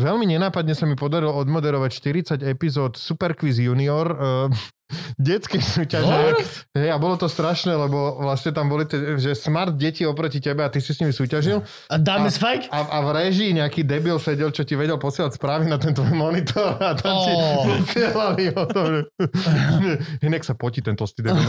Veľmi 0.00 0.30
nenápadne 0.30 0.72
sa 0.72 0.86
mi 0.86 0.94
podarilo 0.94 1.34
odmoderovať 1.34 1.90
40 2.38 2.46
epizód 2.46 2.94
Super 2.94 3.34
Quiz 3.34 3.58
Junior, 3.58 4.06
detskej 5.16 5.62
súťaže. 5.62 6.36
Hej, 6.74 6.88
a 6.90 6.96
bolo 6.98 7.16
to 7.16 7.26
strašné, 7.26 7.72
lebo 7.72 8.20
vlastne 8.20 8.50
tam 8.50 8.68
boli, 8.68 8.86
tie, 8.86 9.16
že 9.16 9.34
smart 9.34 9.74
deti 9.74 10.02
oproti 10.04 10.38
tebe 10.38 10.62
a 10.62 10.70
ty 10.70 10.78
si 10.78 10.92
s 10.92 10.98
nimi 10.98 11.10
súťažil. 11.10 11.62
A 11.88 11.96
dáme 11.96 12.28
A- 12.28 12.34
spike? 12.34 12.66
A, 12.70 12.78
a 12.86 12.98
v 13.04 13.08
režii 13.14 13.50
nejaký 13.54 13.82
debil 13.82 14.18
sedel, 14.18 14.50
čo 14.50 14.62
ti 14.62 14.74
vedel 14.74 14.98
posielať 14.98 15.36
správy 15.36 15.66
na 15.66 15.78
ten 15.78 15.94
tvoj 15.94 16.12
monitor 16.12 16.76
a 16.78 16.94
tam 16.94 17.14
ti 17.24 17.32
Ó. 17.32 17.42
posielali 17.66 18.44
o 18.54 18.64
tom, 18.66 18.84
že 18.90 19.00
inak 20.28 20.42
sa 20.42 20.54
potí 20.54 20.82
ten 20.82 20.94
tlstý 20.94 21.26
debil. 21.26 21.42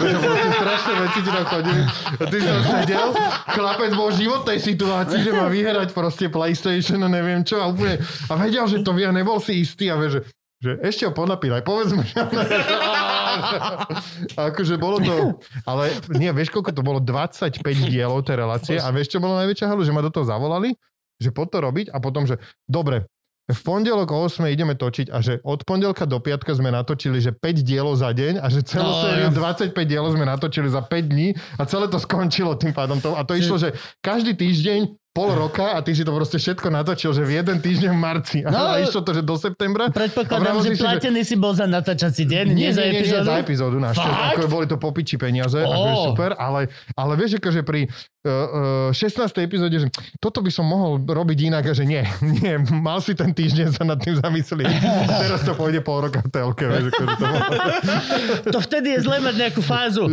Strašné 0.57 0.93
veci 1.01 1.19
ti 1.21 1.29
tam 1.29 1.45
chodili. 1.47 1.81
A 2.17 2.23
ty 2.29 2.37
som 2.39 2.59
sedel, 2.63 3.09
chlapec 3.51 3.91
bol 3.93 4.09
v 4.13 4.17
životnej 4.25 4.57
situácii, 4.61 5.19
že 5.21 5.31
má 5.31 5.47
vyhrať 5.47 5.89
proste 5.91 6.29
PlayStation 6.29 7.01
a 7.03 7.09
neviem 7.09 7.41
čo 7.41 7.59
a 7.59 7.69
úplne, 7.69 7.97
a 8.29 8.33
vedel, 8.37 8.65
že 8.69 8.81
to 8.81 8.91
vie 8.93 9.07
nebol 9.11 9.37
si 9.41 9.61
istý 9.61 9.89
a 9.89 9.97
vie, 9.97 10.09
že 10.09 10.21
že 10.61 10.77
ešte 10.79 11.03
ho 11.03 11.11
podnapínaj, 11.11 11.61
povedzme. 11.61 12.05
že- 12.05 12.21
A 14.31 14.39
akože 14.49 14.77
bolo 14.77 14.97
to, 14.99 15.15
ale 15.63 15.89
nie, 16.11 16.29
vieš, 16.29 16.51
koľko 16.51 16.71
to 16.71 16.81
bolo? 16.81 16.99
25 16.99 17.59
dielov 17.83 18.21
tej 18.21 18.37
relácie 18.37 18.77
a 18.77 18.87
vieš, 18.89 19.09
čo 19.09 19.19
bolo 19.19 19.35
najväčšia 19.35 19.67
halu? 19.67 19.81
Že 19.81 19.91
ma 19.91 20.01
do 20.01 20.11
toho 20.11 20.23
zavolali, 20.23 20.77
že 21.17 21.29
poď 21.29 21.47
to 21.49 21.57
robiť 21.59 21.87
a 21.89 21.97
potom, 21.97 22.23
že 22.23 22.37
dobre, 22.65 23.09
v 23.43 23.57
pondelok 23.57 24.07
o 24.09 24.21
8 24.21 24.47
ideme 24.47 24.73
točiť 24.73 25.09
a 25.09 25.19
že 25.19 25.41
od 25.41 25.65
pondelka 25.65 26.05
do 26.05 26.17
piatka 26.17 26.53
sme 26.53 26.69
natočili, 26.69 27.17
že 27.17 27.33
5 27.33 27.41
dielov 27.61 27.97
za 27.97 28.07
deň 28.09 28.37
a 28.37 28.47
že 28.47 28.63
celú 28.63 28.87
No, 28.87 29.01
sériu 29.01 29.27
ja. 29.27 29.33
25 29.33 29.75
dielov 29.83 30.13
sme 30.13 30.23
natočili 30.23 30.69
za 30.69 30.79
5 30.79 30.87
dní 31.03 31.27
a 31.57 31.65
celé 31.65 31.89
to 31.89 31.97
skončilo 31.97 32.55
tým 32.55 32.71
pádom. 32.71 33.01
To, 33.01 33.11
a 33.11 33.25
to 33.25 33.33
išlo, 33.33 33.57
že 33.57 33.73
každý 33.99 34.37
týždeň 34.37 34.95
pol 35.11 35.35
roka 35.35 35.75
a 35.75 35.83
ty 35.83 35.91
si 35.91 36.07
to 36.07 36.15
proste 36.15 36.39
všetko 36.39 36.71
natočil, 36.71 37.11
že 37.11 37.27
v 37.27 37.43
jeden 37.43 37.59
týždeň 37.59 37.91
v 37.91 37.99
marci. 37.99 38.37
A, 38.47 38.49
No, 38.51 38.61
a 38.71 38.79
išlo 38.79 39.03
to, 39.03 39.11
že 39.11 39.21
do 39.27 39.35
septembra. 39.35 39.91
Predpokladám, 39.91 40.63
že 40.63 40.71
si 40.71 40.79
platený 40.79 41.21
si 41.27 41.35
bol 41.35 41.51
za 41.51 41.67
natáčací 41.67 42.23
deň, 42.23 42.45
nie, 42.55 42.67
nie, 42.67 42.71
za 42.71 42.87
nie, 42.87 42.87
nie, 42.87 42.93
nie, 42.95 42.99
epizódu? 43.03 43.27
za 43.27 43.35
epizódu. 43.43 43.77
Fakt? 43.91 44.39
Ako 44.39 44.47
boli 44.47 44.65
to 44.71 44.79
popiči 44.79 45.19
peniaze, 45.19 45.59
oh. 45.67 46.15
super, 46.15 46.31
ale, 46.39 46.71
ale 46.95 47.13
vieš, 47.19 47.43
akože 47.43 47.61
pri 47.67 47.91
16. 48.21 49.17
epizóde, 49.41 49.81
že 49.81 49.89
toto 50.21 50.45
by 50.45 50.53
som 50.53 50.69
mohol 50.69 51.01
robiť 51.01 51.49
inak, 51.49 51.65
a 51.65 51.73
že 51.73 51.89
nie, 51.89 52.05
nie, 52.37 52.53
mal 52.69 53.01
si 53.01 53.17
ten 53.17 53.33
týždeň 53.33 53.73
sa 53.73 53.81
nad 53.81 53.97
tým 53.97 54.13
zamyslieť. 54.21 54.69
Teraz 55.25 55.41
to 55.41 55.57
pôjde 55.57 55.81
pol 55.81 56.05
roka 56.05 56.21
v 56.21 56.29
telke, 56.29 56.69
vieš, 56.69 56.93
to 56.93 57.03
bolo. 57.17 57.37
To 58.53 58.59
vtedy 58.61 58.93
je 58.93 58.99
zle 59.09 59.17
mať 59.25 59.35
nejakú 59.41 59.61
fázu. 59.65 60.05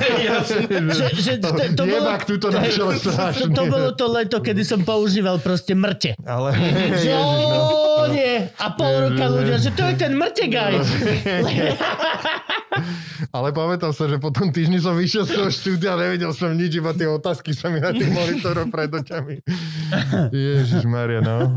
že, 0.96 1.06
že 1.20 1.32
to, 1.36 1.52
to, 1.76 1.84
bolo, 1.84 2.08
to 2.16 2.48
našiel 2.48 2.88
to, 2.96 3.12
strašne. 3.12 3.52
to 3.52 3.62
bolo 3.68 3.92
to 3.92 4.06
leto, 4.08 4.40
kedy 4.40 4.64
som 4.64 4.80
používal 4.80 5.36
proste 5.44 5.76
mrte. 5.76 6.16
Ale, 6.24 6.56
Že 6.96 7.12
ježiš, 7.12 7.44
no. 7.44 7.89
Nie. 8.08 8.48
A 8.56 8.66
pol 8.72 9.10
roka 9.10 9.24
ľudia, 9.28 9.56
že 9.60 9.70
to 9.76 9.84
je 9.84 9.94
ten 10.00 10.16
mrte 10.16 10.46
guy. 10.48 10.80
Ale 13.36 13.52
pamätal 13.52 13.92
sa, 13.92 14.08
že 14.08 14.16
po 14.16 14.32
tom 14.32 14.50
týždni 14.50 14.80
som 14.80 14.96
vyšiel 14.96 15.28
z 15.28 15.32
toho 15.36 15.48
štúdia 15.52 15.94
a 15.94 16.00
nevedel 16.00 16.32
som 16.32 16.50
nič, 16.54 16.80
iba 16.80 16.96
tie 16.96 17.06
otázky 17.06 17.52
sa 17.52 17.68
mi 17.68 17.78
na 17.78 17.92
tých 17.92 18.10
monitoroch 18.10 18.72
pred 18.72 18.90
očami. 18.90 19.44
Ježiš 20.32 20.88
Maria, 20.88 21.20
no. 21.20 21.52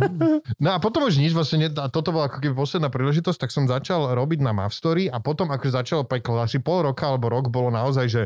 No 0.59 0.69
a 0.75 0.77
potom 0.83 1.07
už 1.07 1.17
nič, 1.17 1.31
vlastne, 1.31 1.69
ne- 1.69 1.79
a 1.79 1.87
toto 1.87 2.11
bola 2.11 2.27
ako 2.27 2.43
keby 2.43 2.53
posledná 2.53 2.91
príležitosť, 2.91 3.47
tak 3.47 3.53
som 3.53 3.69
začal 3.69 4.11
robiť 4.11 4.43
na 4.43 4.51
Mavstory 4.51 5.07
a 5.07 5.23
potom 5.23 5.49
ako 5.49 5.65
začalo 5.71 6.03
peklo, 6.03 6.43
asi 6.43 6.59
pol 6.59 6.85
roka 6.85 7.07
alebo 7.07 7.31
rok 7.31 7.47
bolo 7.47 7.71
naozaj, 7.71 8.05
že 8.09 8.21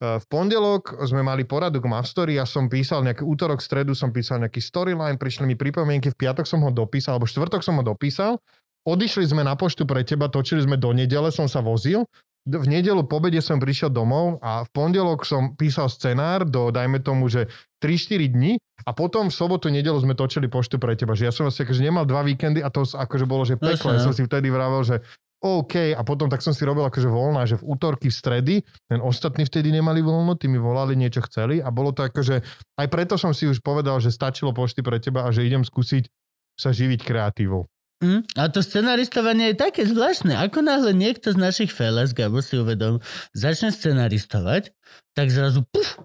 v 0.00 0.24
pondelok 0.32 0.96
sme 1.04 1.20
mali 1.20 1.44
poradu 1.44 1.84
k 1.84 1.90
Mavstory, 1.92 2.40
ja 2.40 2.48
som 2.48 2.72
písal 2.72 3.04
nejaký 3.04 3.20
útorok, 3.20 3.60
stredu 3.60 3.92
som 3.92 4.08
písal 4.08 4.40
nejaký 4.40 4.64
storyline, 4.64 5.20
prišli 5.20 5.44
mi 5.44 5.60
pripomienky, 5.60 6.08
v 6.08 6.16
piatok 6.16 6.48
som 6.48 6.64
ho 6.64 6.72
dopísal, 6.72 7.20
alebo 7.20 7.28
štvrtok 7.28 7.60
som 7.60 7.76
ho 7.76 7.84
dopísal, 7.84 8.40
odišli 8.88 9.28
sme 9.28 9.44
na 9.44 9.52
poštu 9.60 9.84
pre 9.84 10.00
teba, 10.00 10.32
točili 10.32 10.64
sme 10.64 10.80
do 10.80 10.96
nedele, 10.96 11.28
som 11.28 11.44
sa 11.44 11.60
vozil, 11.60 12.08
v 12.48 12.66
nedelu 12.72 13.04
po 13.04 13.20
obede 13.20 13.44
som 13.44 13.60
prišiel 13.60 13.92
domov 13.92 14.40
a 14.40 14.64
v 14.64 14.68
pondelok 14.72 15.28
som 15.28 15.52
písal 15.52 15.92
scenár 15.92 16.48
do, 16.48 16.72
dajme 16.72 17.04
tomu, 17.04 17.28
že 17.28 17.52
3-4 17.84 18.32
dní 18.32 18.56
a 18.88 18.96
potom 18.96 19.28
v 19.28 19.34
sobotu, 19.36 19.68
nedelu 19.68 20.00
sme 20.00 20.16
točili 20.16 20.48
poštu 20.48 20.80
pre 20.80 20.96
teba. 20.96 21.12
Že 21.12 21.28
ja 21.28 21.32
som 21.36 21.44
vlastne 21.44 21.68
akože 21.68 21.84
nemal 21.84 22.08
dva 22.08 22.24
víkendy 22.24 22.64
a 22.64 22.72
to 22.72 22.88
akože 22.88 23.28
bolo, 23.28 23.44
že 23.44 23.60
peklo. 23.60 23.92
Ja 23.92 24.00
som 24.00 24.16
si 24.16 24.24
vtedy 24.24 24.48
vravel, 24.48 24.80
že 24.88 25.04
OK, 25.40 25.96
a 25.96 26.00
potom 26.04 26.28
tak 26.28 26.44
som 26.44 26.52
si 26.52 26.60
robil 26.68 26.84
akože 26.84 27.08
voľná, 27.08 27.48
že 27.48 27.56
v 27.56 27.72
útorky, 27.72 28.12
v 28.12 28.16
stredy, 28.16 28.54
ten 28.84 29.00
ostatní 29.00 29.48
vtedy 29.48 29.72
nemali 29.72 30.04
voľno, 30.04 30.36
tí 30.36 30.52
mi 30.52 30.60
volali, 30.60 30.92
niečo 30.92 31.24
chceli 31.24 31.64
a 31.64 31.72
bolo 31.72 31.96
to 31.96 32.04
akože, 32.04 32.44
aj 32.76 32.86
preto 32.92 33.16
som 33.16 33.32
si 33.32 33.48
už 33.48 33.64
povedal, 33.64 33.96
že 34.04 34.12
stačilo 34.12 34.52
pošty 34.52 34.84
pre 34.84 35.00
teba 35.00 35.24
a 35.24 35.32
že 35.32 35.48
idem 35.48 35.64
skúsiť 35.64 36.12
sa 36.60 36.76
živiť 36.76 37.00
kreatívou. 37.00 37.64
Hm? 38.04 38.24
A 38.36 38.48
to 38.52 38.60
scenaristovanie 38.60 39.52
je 39.52 39.60
také 39.60 39.84
zvláštne. 39.84 40.36
Ako 40.36 40.60
náhle 40.60 40.92
niekto 40.92 41.32
z 41.32 41.40
našich 41.40 41.72
feles, 41.72 42.12
Gabo 42.12 42.40
si 42.44 42.56
uvedom, 42.60 43.00
začne 43.32 43.72
scenaristovať, 43.72 44.72
tak 45.16 45.32
zrazu 45.32 45.64
puf, 45.68 46.00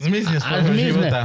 Zmizne 0.00 0.40
z 0.40 0.44
toho 0.44 0.64
zmizne. 0.64 0.84
života. 1.08 1.20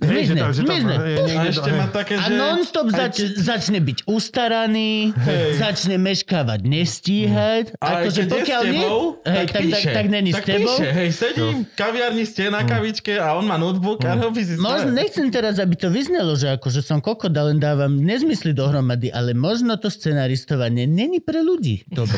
Hej, 0.00 0.08
že 0.26 0.32
Zmizne, 0.32 0.40
že 0.50 0.62
to- 0.62 0.66
zmizne. 0.66 0.94
je 0.96 1.16
A 1.16 1.20
niekde- 1.22 1.50
ešte 1.50 1.70
má 1.70 1.86
také, 1.86 2.14
A 2.14 2.24
že... 2.24 2.34
non-stop 2.34 2.88
zač- 2.88 3.34
začne 3.34 3.78
byť 3.78 3.98
ustaraný, 4.06 5.12
začne 5.54 5.96
meškávať, 5.96 6.60
nestíhať. 6.64 7.64
A 7.76 7.84
aj 7.84 7.94
Akože 8.02 8.16
keď 8.16 8.24
je 8.24 8.24
s 8.24 8.34
pokiaľ 8.34 8.62
nie, 8.64 8.80
hej, 8.80 9.36
tak, 9.36 9.46
tak, 9.46 9.62
píše. 9.62 9.90
tak 9.92 10.06
není 10.06 10.30
tak 10.30 10.40
s 10.40 10.46
tebou. 10.46 10.72
Píše, 10.72 10.88
hej, 10.90 11.08
sedím, 11.10 11.56
kaviarni 11.70 12.24
ste 12.24 12.48
na 12.48 12.62
kavičke 12.62 13.12
a 13.14 13.34
on 13.34 13.44
má 13.44 13.56
notebook 13.56 14.00
a 14.02 14.16
robí 14.16 14.40
si 14.40 14.56
Možno, 14.56 14.90
nechcem 14.90 15.28
teraz, 15.28 15.56
aby 15.56 15.74
to 15.74 15.88
vyznelo, 15.88 16.32
že 16.32 16.52
akože 16.52 16.80
som 16.80 16.98
kokot 16.98 17.30
a 17.30 17.42
len 17.44 17.58
dávam 17.58 17.92
nezmysly 17.92 18.50
dohromady, 18.50 19.08
ale 19.08 19.32
možno 19.32 19.76
to 19.76 19.88
scenaristovanie 19.88 20.84
není 20.84 21.18
pre 21.18 21.40
ľudí. 21.40 21.84
Dobre. 21.86 22.16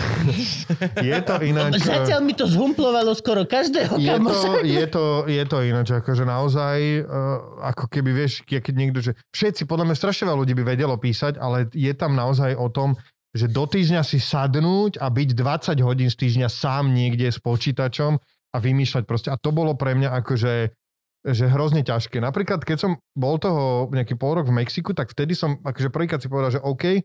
Je 1.02 1.18
to 1.20 1.34
ináč... 1.40 1.82
Zatiaľ 1.82 2.20
mi 2.22 2.32
to 2.32 2.46
zhumplovalo 2.46 3.10
skoro 3.12 3.42
každého 3.42 3.98
je 3.98 4.14
to, 4.14 4.34
je, 4.62 4.84
to, 4.86 5.04
je 5.26 5.44
to 5.44 5.56
ináč, 5.60 5.88
akože 5.92 6.22
naozaj, 6.22 6.78
uh, 7.00 7.70
ako 7.72 7.88
keby 7.88 8.10
vieš, 8.12 8.44
ke- 8.44 8.60
keď 8.60 8.74
niekto, 8.76 9.00
že 9.00 9.12
všetci, 9.32 9.64
podľa 9.64 9.90
mňa 9.90 9.96
strašne 9.96 10.28
veľa 10.28 10.40
ľudí 10.44 10.54
by 10.54 10.64
vedelo 10.76 10.94
písať, 11.00 11.40
ale 11.40 11.66
je 11.72 11.92
tam 11.96 12.12
naozaj 12.12 12.54
o 12.54 12.68
tom, 12.68 12.94
že 13.32 13.48
do 13.48 13.64
týždňa 13.64 14.04
si 14.04 14.20
sadnúť 14.20 15.00
a 15.00 15.08
byť 15.08 15.28
20 15.32 15.80
hodín 15.80 16.12
z 16.12 16.16
týždňa 16.20 16.48
sám 16.52 16.92
niekde 16.92 17.32
s 17.32 17.40
počítačom 17.40 18.20
a 18.52 18.56
vymýšľať 18.60 19.04
proste. 19.08 19.28
A 19.32 19.40
to 19.40 19.50
bolo 19.56 19.72
pre 19.72 19.96
mňa 19.96 20.12
akože 20.20 20.76
že 21.22 21.46
hrozne 21.46 21.86
ťažké. 21.86 22.18
Napríklad, 22.18 22.66
keď 22.66 22.78
som 22.82 22.92
bol 23.14 23.38
toho 23.38 23.86
nejaký 23.94 24.18
pol 24.18 24.42
rok 24.42 24.50
v 24.50 24.58
Mexiku, 24.58 24.90
tak 24.90 25.14
vtedy 25.14 25.38
som 25.38 25.54
akože 25.62 25.94
prvýkrát 25.94 26.18
si 26.18 26.26
povedal, 26.26 26.58
že 26.58 26.64
OK, 26.66 26.98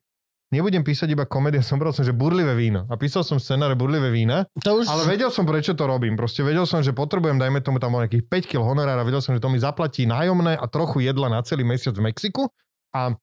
nebudem 0.51 0.83
písať 0.83 1.11
iba 1.11 1.25
komédia, 1.27 1.63
som 1.67 1.79
bral 1.79 1.91
som, 1.91 2.05
že 2.05 2.15
burlivé 2.15 2.55
víno. 2.55 2.87
A 2.87 2.95
písal 2.95 3.23
som 3.23 3.37
scenáre 3.39 3.75
burlivé 3.75 4.11
vína 4.11 4.47
To 4.63 4.83
už... 4.83 4.87
ale 4.87 5.07
vedel 5.07 5.31
som, 5.33 5.43
prečo 5.43 5.75
to 5.75 5.83
robím. 5.87 6.15
Proste 6.15 6.43
vedel 6.43 6.63
som, 6.63 6.79
že 6.79 6.95
potrebujem, 6.95 7.39
dajme 7.39 7.59
tomu 7.63 7.81
tam 7.81 7.95
nejakých 7.97 8.25
5 8.29 8.51
kg 8.51 8.61
honorára, 8.63 9.03
vedel 9.03 9.23
som, 9.23 9.35
že 9.35 9.41
to 9.43 9.51
mi 9.51 9.59
zaplatí 9.59 10.05
nájomné 10.05 10.55
a 10.55 10.65
trochu 10.69 11.03
jedla 11.03 11.27
na 11.31 11.39
celý 11.43 11.65
mesiac 11.67 11.95
v 11.95 12.11
Mexiku. 12.11 12.47
A 12.95 13.13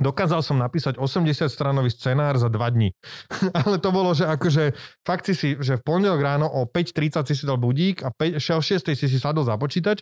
dokázal 0.00 0.40
som 0.40 0.56
napísať 0.56 0.96
80 0.96 1.46
stranový 1.52 1.92
scenár 1.92 2.40
za 2.40 2.48
2 2.48 2.56
dní. 2.74 2.90
Ale 3.60 3.76
to 3.78 3.92
bolo, 3.92 4.16
že 4.16 4.24
akože 4.24 4.72
fakt 5.04 5.28
si 5.28 5.34
si, 5.36 5.48
že 5.60 5.76
v 5.76 5.82
pondelok 5.84 6.20
ráno 6.24 6.48
o 6.48 6.64
5.30 6.64 7.28
si 7.28 7.34
si 7.36 7.44
dal 7.44 7.60
budík 7.60 8.02
a 8.02 8.10
5, 8.10 8.40
6. 8.40 8.96
si 8.96 9.06
si 9.06 9.18
sadol 9.20 9.44
za 9.44 9.60
počítač. 9.60 10.00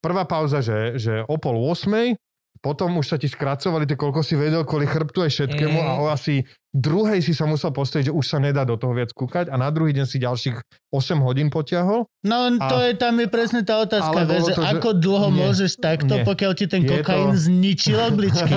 Prvá 0.00 0.24
pauza, 0.24 0.64
že, 0.64 0.96
že 0.96 1.22
o 1.28 1.36
pol 1.36 1.60
8. 1.60 2.16
Potom 2.64 2.96
už 2.96 3.06
sa 3.06 3.20
ti 3.20 3.28
skracovali, 3.28 3.84
tie 3.84 3.92
koľko 3.94 4.24
si 4.24 4.34
vedel, 4.34 4.64
kvôli 4.64 4.88
chrbtu 4.88 5.20
aj 5.20 5.30
všetkému 5.30 5.76
Mm. 5.76 5.84
a 5.84 5.92
o 6.00 6.08
asi 6.08 6.40
druhej 6.72 7.20
si 7.20 7.30
sa 7.30 7.44
musel 7.44 7.70
postaviť, 7.70 8.08
že 8.08 8.14
už 8.14 8.24
sa 8.24 8.38
nedá 8.38 8.64
do 8.64 8.74
toho 8.74 8.90
viac 8.90 9.12
kúkať 9.12 9.46
a 9.46 9.54
na 9.54 9.68
druhý 9.68 9.92
deň 9.92 10.06
si 10.06 10.16
ďalších 10.16 10.58
8 10.90 11.20
hodín 11.20 11.46
potiahol. 11.46 12.08
No 12.24 12.36
to 12.56 12.76
A- 12.80 12.88
je, 12.88 12.92
tam 12.94 13.14
je 13.14 13.28
presne 13.28 13.62
tá 13.62 13.78
otázka, 13.78 14.24
bolo 14.24 14.42
že 14.42 14.54
to, 14.54 14.62
že- 14.64 14.70
ako 14.72 14.88
dlho 14.96 15.28
Nie. 15.28 15.36
môžeš 15.38 15.70
takto, 15.76 16.14
Nie. 16.16 16.24
pokiaľ 16.24 16.52
ti 16.52 16.64
ten 16.66 16.82
Je 16.82 16.88
kokain 16.90 17.30
to- 17.30 17.38
zničil 17.38 17.98
obličky. 18.00 18.50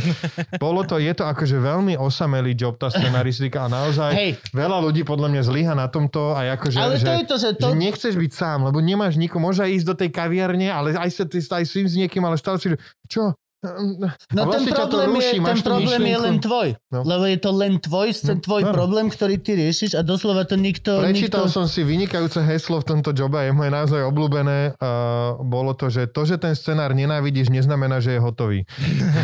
Bolo 0.56 0.80
to, 0.82 0.96
je 0.96 1.12
to 1.12 1.24
akože 1.24 1.58
veľmi 1.58 1.94
osamelý 1.94 2.54
job, 2.54 2.76
tá 2.76 2.88
scenaristika 2.88 3.64
a 3.64 3.68
naozaj 3.68 4.10
Hej, 4.12 4.30
veľa 4.50 4.78
ľudí 4.80 5.02
podľa 5.02 5.28
mňa 5.28 5.42
zlyha 5.44 5.74
na 5.74 5.90
tomto 5.90 6.32
a 6.32 6.46
akože, 6.54 6.78
ale 6.78 6.96
že, 6.96 7.04
to 7.04 7.12
je 7.12 7.24
to, 7.26 7.36
že 7.36 7.50
to... 7.54 7.66
že 7.66 7.76
nechceš 7.76 8.14
byť 8.14 8.32
sám, 8.32 8.58
lebo 8.64 8.78
nemáš 8.78 9.18
nikoho, 9.18 9.42
môže 9.42 9.66
ísť 9.66 9.84
do 9.84 9.94
tej 9.96 10.08
kaviarne, 10.08 10.70
ale 10.70 10.94
aj 10.94 11.10
sa 11.10 11.24
ty 11.24 11.36
aj 11.38 11.64
s 11.64 11.92
niekým, 11.92 12.22
ale 12.22 12.38
stále 12.38 12.56
si, 12.56 12.72
čo? 13.08 13.34
No 13.58 14.46
ten 14.54 14.62
vlastne 14.62 14.70
to 14.70 14.86
problém, 14.86 15.10
ruší, 15.18 15.36
je, 15.42 15.50
ten 15.50 15.60
problém 15.66 16.02
je 16.06 16.18
len 16.22 16.36
tvoj. 16.38 16.68
No. 16.94 17.02
Lebo 17.02 17.24
je 17.26 17.38
to 17.42 17.50
len 17.50 17.72
tvoj, 17.82 18.08
no, 18.14 18.32
tvoj 18.38 18.62
áno. 18.62 18.70
problém, 18.70 19.06
ktorý 19.10 19.34
ty 19.42 19.58
riešiš 19.58 19.98
a 19.98 20.06
doslova 20.06 20.46
to 20.46 20.54
nikto... 20.54 21.02
Prečítal 21.02 21.50
nikto... 21.50 21.58
som 21.58 21.66
si 21.66 21.82
vynikajúce 21.82 22.38
heslo 22.38 22.78
v 22.78 22.86
tomto 22.86 23.10
jobe 23.10 23.50
je 23.50 23.50
moje 23.50 23.74
naozaj 23.74 24.06
obľúbené. 24.06 24.78
Uh, 24.78 25.42
bolo 25.42 25.74
to, 25.74 25.90
že 25.90 26.06
to, 26.06 26.22
že 26.22 26.38
ten 26.38 26.54
scenár 26.54 26.94
nenávidíš, 26.94 27.50
neznamená, 27.50 27.98
že 27.98 28.14
je 28.14 28.20
hotový. 28.22 28.62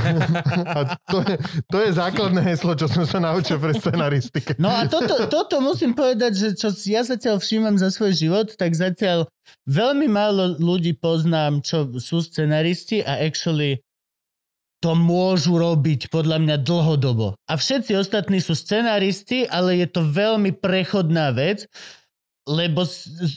a 0.82 0.98
to 1.06 1.22
je, 1.22 1.36
to 1.70 1.78
je 1.86 1.90
základné 1.94 2.42
heslo, 2.42 2.74
čo 2.74 2.90
som 2.90 3.06
sa 3.06 3.22
naučil 3.22 3.62
pre 3.62 3.70
scenaristike. 3.70 4.58
No 4.58 4.66
a 4.66 4.90
toto, 4.90 5.30
toto 5.30 5.62
musím 5.62 5.94
povedať, 5.94 6.34
že 6.34 6.48
čo 6.58 6.74
ja 6.90 7.06
zatiaľ 7.06 7.38
všímam 7.38 7.78
za 7.78 7.94
svoj 7.94 8.10
život, 8.10 8.50
tak 8.58 8.74
zatiaľ 8.74 9.30
veľmi 9.68 10.10
málo 10.10 10.56
ľudí 10.58 10.96
poznám, 10.96 11.60
čo 11.60 11.86
sú 12.02 12.24
scenaristi 12.24 13.04
a 13.04 13.20
actually 13.22 13.83
to 14.84 14.92
môžu 14.92 15.56
robiť 15.56 16.12
podľa 16.12 16.44
mňa 16.44 16.56
dlhodobo. 16.60 17.40
A 17.48 17.56
všetci 17.56 17.96
ostatní 17.96 18.44
sú 18.44 18.52
scenaristi, 18.52 19.48
ale 19.48 19.80
je 19.80 19.88
to 19.88 20.04
veľmi 20.04 20.52
prechodná 20.60 21.32
vec, 21.32 21.64
lebo 22.44 22.84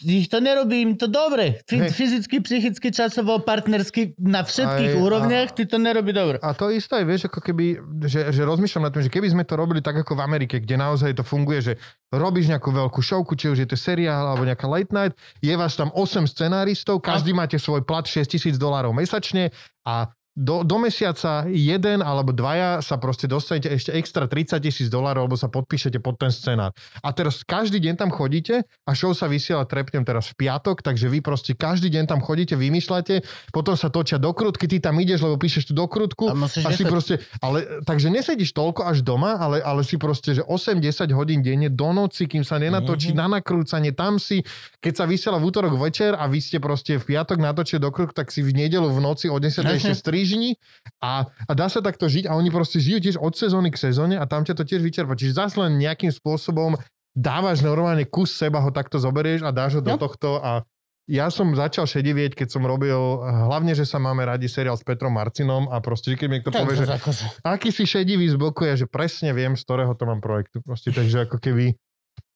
ich 0.04 0.28
to 0.28 0.43
nerobí 0.43 0.84
im 0.84 1.00
to 1.00 1.08
dobre. 1.08 1.64
F- 1.64 1.95
fyzicky, 1.95 2.43
psychicky, 2.43 2.91
časovo, 2.91 3.39
partnersky, 3.39 4.20
na 4.20 4.43
všetkých 4.43 4.91
Aj- 4.91 5.00
úrovniach 5.00 5.48
a- 5.48 5.56
ty 5.56 5.64
to 5.64 5.80
nerobí 5.80 6.12
dobre. 6.12 6.43
A 6.43 6.52
to 6.52 6.68
isté 6.68 7.00
aj, 7.00 7.06
vieš, 7.08 7.22
ako 7.32 7.39
keby, 7.39 7.80
že, 8.04 8.36
že 8.36 8.41
rozmýšľam 8.43 8.84
nad 8.84 8.91
tým, 8.91 9.08
že 9.08 9.14
keby 9.16 9.32
sme 9.32 9.48
to 9.48 9.56
robili 9.56 9.80
tak 9.80 9.95
ako 10.04 10.20
v 10.20 10.28
Amerike, 10.28 10.60
kde 10.60 10.76
naozaj 10.76 11.16
to 11.16 11.24
funguje, 11.24 11.64
že 11.64 11.74
robíš 12.12 12.52
nejakú 12.52 12.68
veľkú 12.68 13.00
showku, 13.00 13.39
či 13.39 13.48
už 13.48 13.64
je 13.64 13.68
to 13.72 13.80
seriál 13.80 14.28
alebo 14.28 14.43
nejaká 14.43 14.68
late 14.68 14.91
night, 14.91 15.16
je 15.39 15.56
vás 15.56 15.80
tam 15.80 15.88
8 15.95 16.28
scenáristov, 16.28 17.00
každý 17.00 17.32
máte 17.32 17.56
svoj 17.56 17.88
plat 17.88 18.04
6 18.04 18.28
tisíc 18.28 18.60
dolárov 18.60 18.91
mesačne 18.91 19.56
a 19.88 20.12
do, 20.38 20.61
do 20.61 20.77
mesiaca 20.77 21.49
jeden 21.49 22.05
alebo 22.05 22.29
dvaja 22.29 22.85
sa 22.85 23.01
proste 23.01 23.25
dostanete 23.25 23.73
ešte 23.73 23.89
extra 23.97 24.29
30 24.29 24.61
tisíc 24.61 24.88
dolárov, 24.93 25.25
alebo 25.25 25.33
sa 25.33 25.49
podpíšete 25.49 25.97
pod 25.97 26.21
ten 26.21 26.29
scenár. 26.29 26.77
A 27.01 27.09
teraz 27.09 27.41
každý 27.41 27.81
deň 27.81 27.97
tam 27.97 28.13
chodíte 28.13 28.61
a 28.85 28.91
show 28.93 29.09
sa 29.17 29.25
vysiela, 29.25 29.65
trepnem 29.65 30.05
teraz 30.05 30.29
v 30.29 30.45
piatok, 30.45 30.85
takže 30.85 31.09
vy 31.09 31.25
proste 31.25 31.57
každý 31.57 31.89
deň 31.89 32.05
tam 32.05 32.21
chodíte, 32.21 32.53
vymýšľate, 32.53 33.25
potom 33.49 33.73
sa 33.73 33.89
točia 33.89 34.21
dokrutky, 34.21 34.69
ty 34.69 34.77
tam 34.77 34.93
ideš, 35.01 35.25
lebo 35.25 35.41
píšeš 35.41 35.71
tú 35.71 35.73
dokrutku 35.73 36.29
A 36.29 36.38
a 36.38 36.69
si 36.69 36.85
proste, 36.85 37.17
ale, 37.41 37.81
takže 37.81 38.13
nesedíš 38.13 38.53
toľko 38.53 38.85
až 38.85 39.01
doma, 39.01 39.41
ale, 39.41 39.57
ale 39.65 39.81
si 39.81 39.97
proste, 39.97 40.38
že 40.38 40.45
8-10 40.45 41.09
hodín 41.17 41.41
denne 41.41 41.73
do 41.73 41.89
noci, 41.89 42.29
kým 42.29 42.45
sa 42.45 42.61
nenatočí 42.61 43.09
Mhm. 43.09 43.17
mm-hmm. 43.17 43.31
na 43.33 43.35
nakrúcanie, 43.41 43.91
tam 43.95 44.21
si, 44.21 44.45
keď 44.77 44.93
sa 44.93 45.05
vysiela 45.09 45.41
v 45.41 45.49
útorok 45.49 45.73
večer 45.81 46.13
a 46.13 46.29
vy 46.29 46.38
ste 46.38 46.61
proste 46.61 47.01
v 47.01 47.15
piatok 47.15 47.41
natočili 47.41 47.81
dokrutku, 47.81 48.13
tak 48.13 48.29
si 48.29 48.45
v 48.45 48.53
nedelu 48.53 48.85
v 48.85 48.99
noci 49.01 49.25
o 49.31 49.38
10 49.39 49.63
Jasne. 49.63 49.73
ešte 49.73 49.93
strižni 50.28 50.59
a, 50.99 51.32
a 51.47 51.51
dá 51.55 51.71
sa 51.71 51.80
takto 51.80 52.11
žiť 52.11 52.28
a 52.28 52.36
oni 52.36 52.51
proste 52.51 52.84
žijú 52.84 52.99
tiež 52.99 53.15
od 53.15 53.32
sezóny 53.32 53.71
k 53.71 53.80
sezóne 53.80 54.19
a 54.19 54.28
tam 54.28 54.43
ťa 54.43 54.59
to 54.59 54.67
tiež 54.67 54.84
vyčerpa. 54.84 55.15
Čiže 55.15 55.39
zase 55.39 55.55
len 55.63 55.80
nejakým 55.80 56.11
spôsobom 56.11 56.75
dávaš 57.15 57.63
normálne 57.63 58.03
kus 58.03 58.36
seba, 58.36 58.59
ho 58.59 58.75
takto 58.75 58.99
zoberieš 58.99 59.47
a 59.47 59.55
dáš 59.55 59.80
ho 59.80 59.82
do 59.82 59.95
No. 59.95 59.97
tohto 59.97 60.43
a 60.43 60.67
ja 61.07 61.32
som 61.32 61.55
začal 61.55 61.88
šedivieť, 61.88 62.36
keď 62.36 62.59
som 62.59 62.67
robil, 62.67 63.23
hlavne, 63.23 63.71
že 63.71 63.88
sa 63.88 63.95
máme 63.95 64.28
radi 64.28 64.51
seriál 64.51 64.75
s 64.75 64.84
Petrom 64.84 65.15
Marcinom 65.15 65.71
a 65.71 65.80
proste, 65.80 66.19
keď 66.19 66.28
mi 66.28 66.43
niekto 66.43 66.51
povie, 66.51 66.84
že 66.84 66.84
akože... 66.84 67.47
aký 67.47 67.71
si 67.71 67.88
šedivý 67.88 68.28
z 68.28 68.36
boku 68.36 68.67
je, 68.67 68.84
že 68.84 68.88
presne 68.91 69.32
viem, 69.32 69.55
z 69.55 69.63
ktorého 69.63 69.95
to 69.95 70.03
mám 70.03 70.19
projektu. 70.19 70.59
Proste, 70.59 70.91
takže 70.91 71.23
ako 71.23 71.39
keby, 71.39 71.80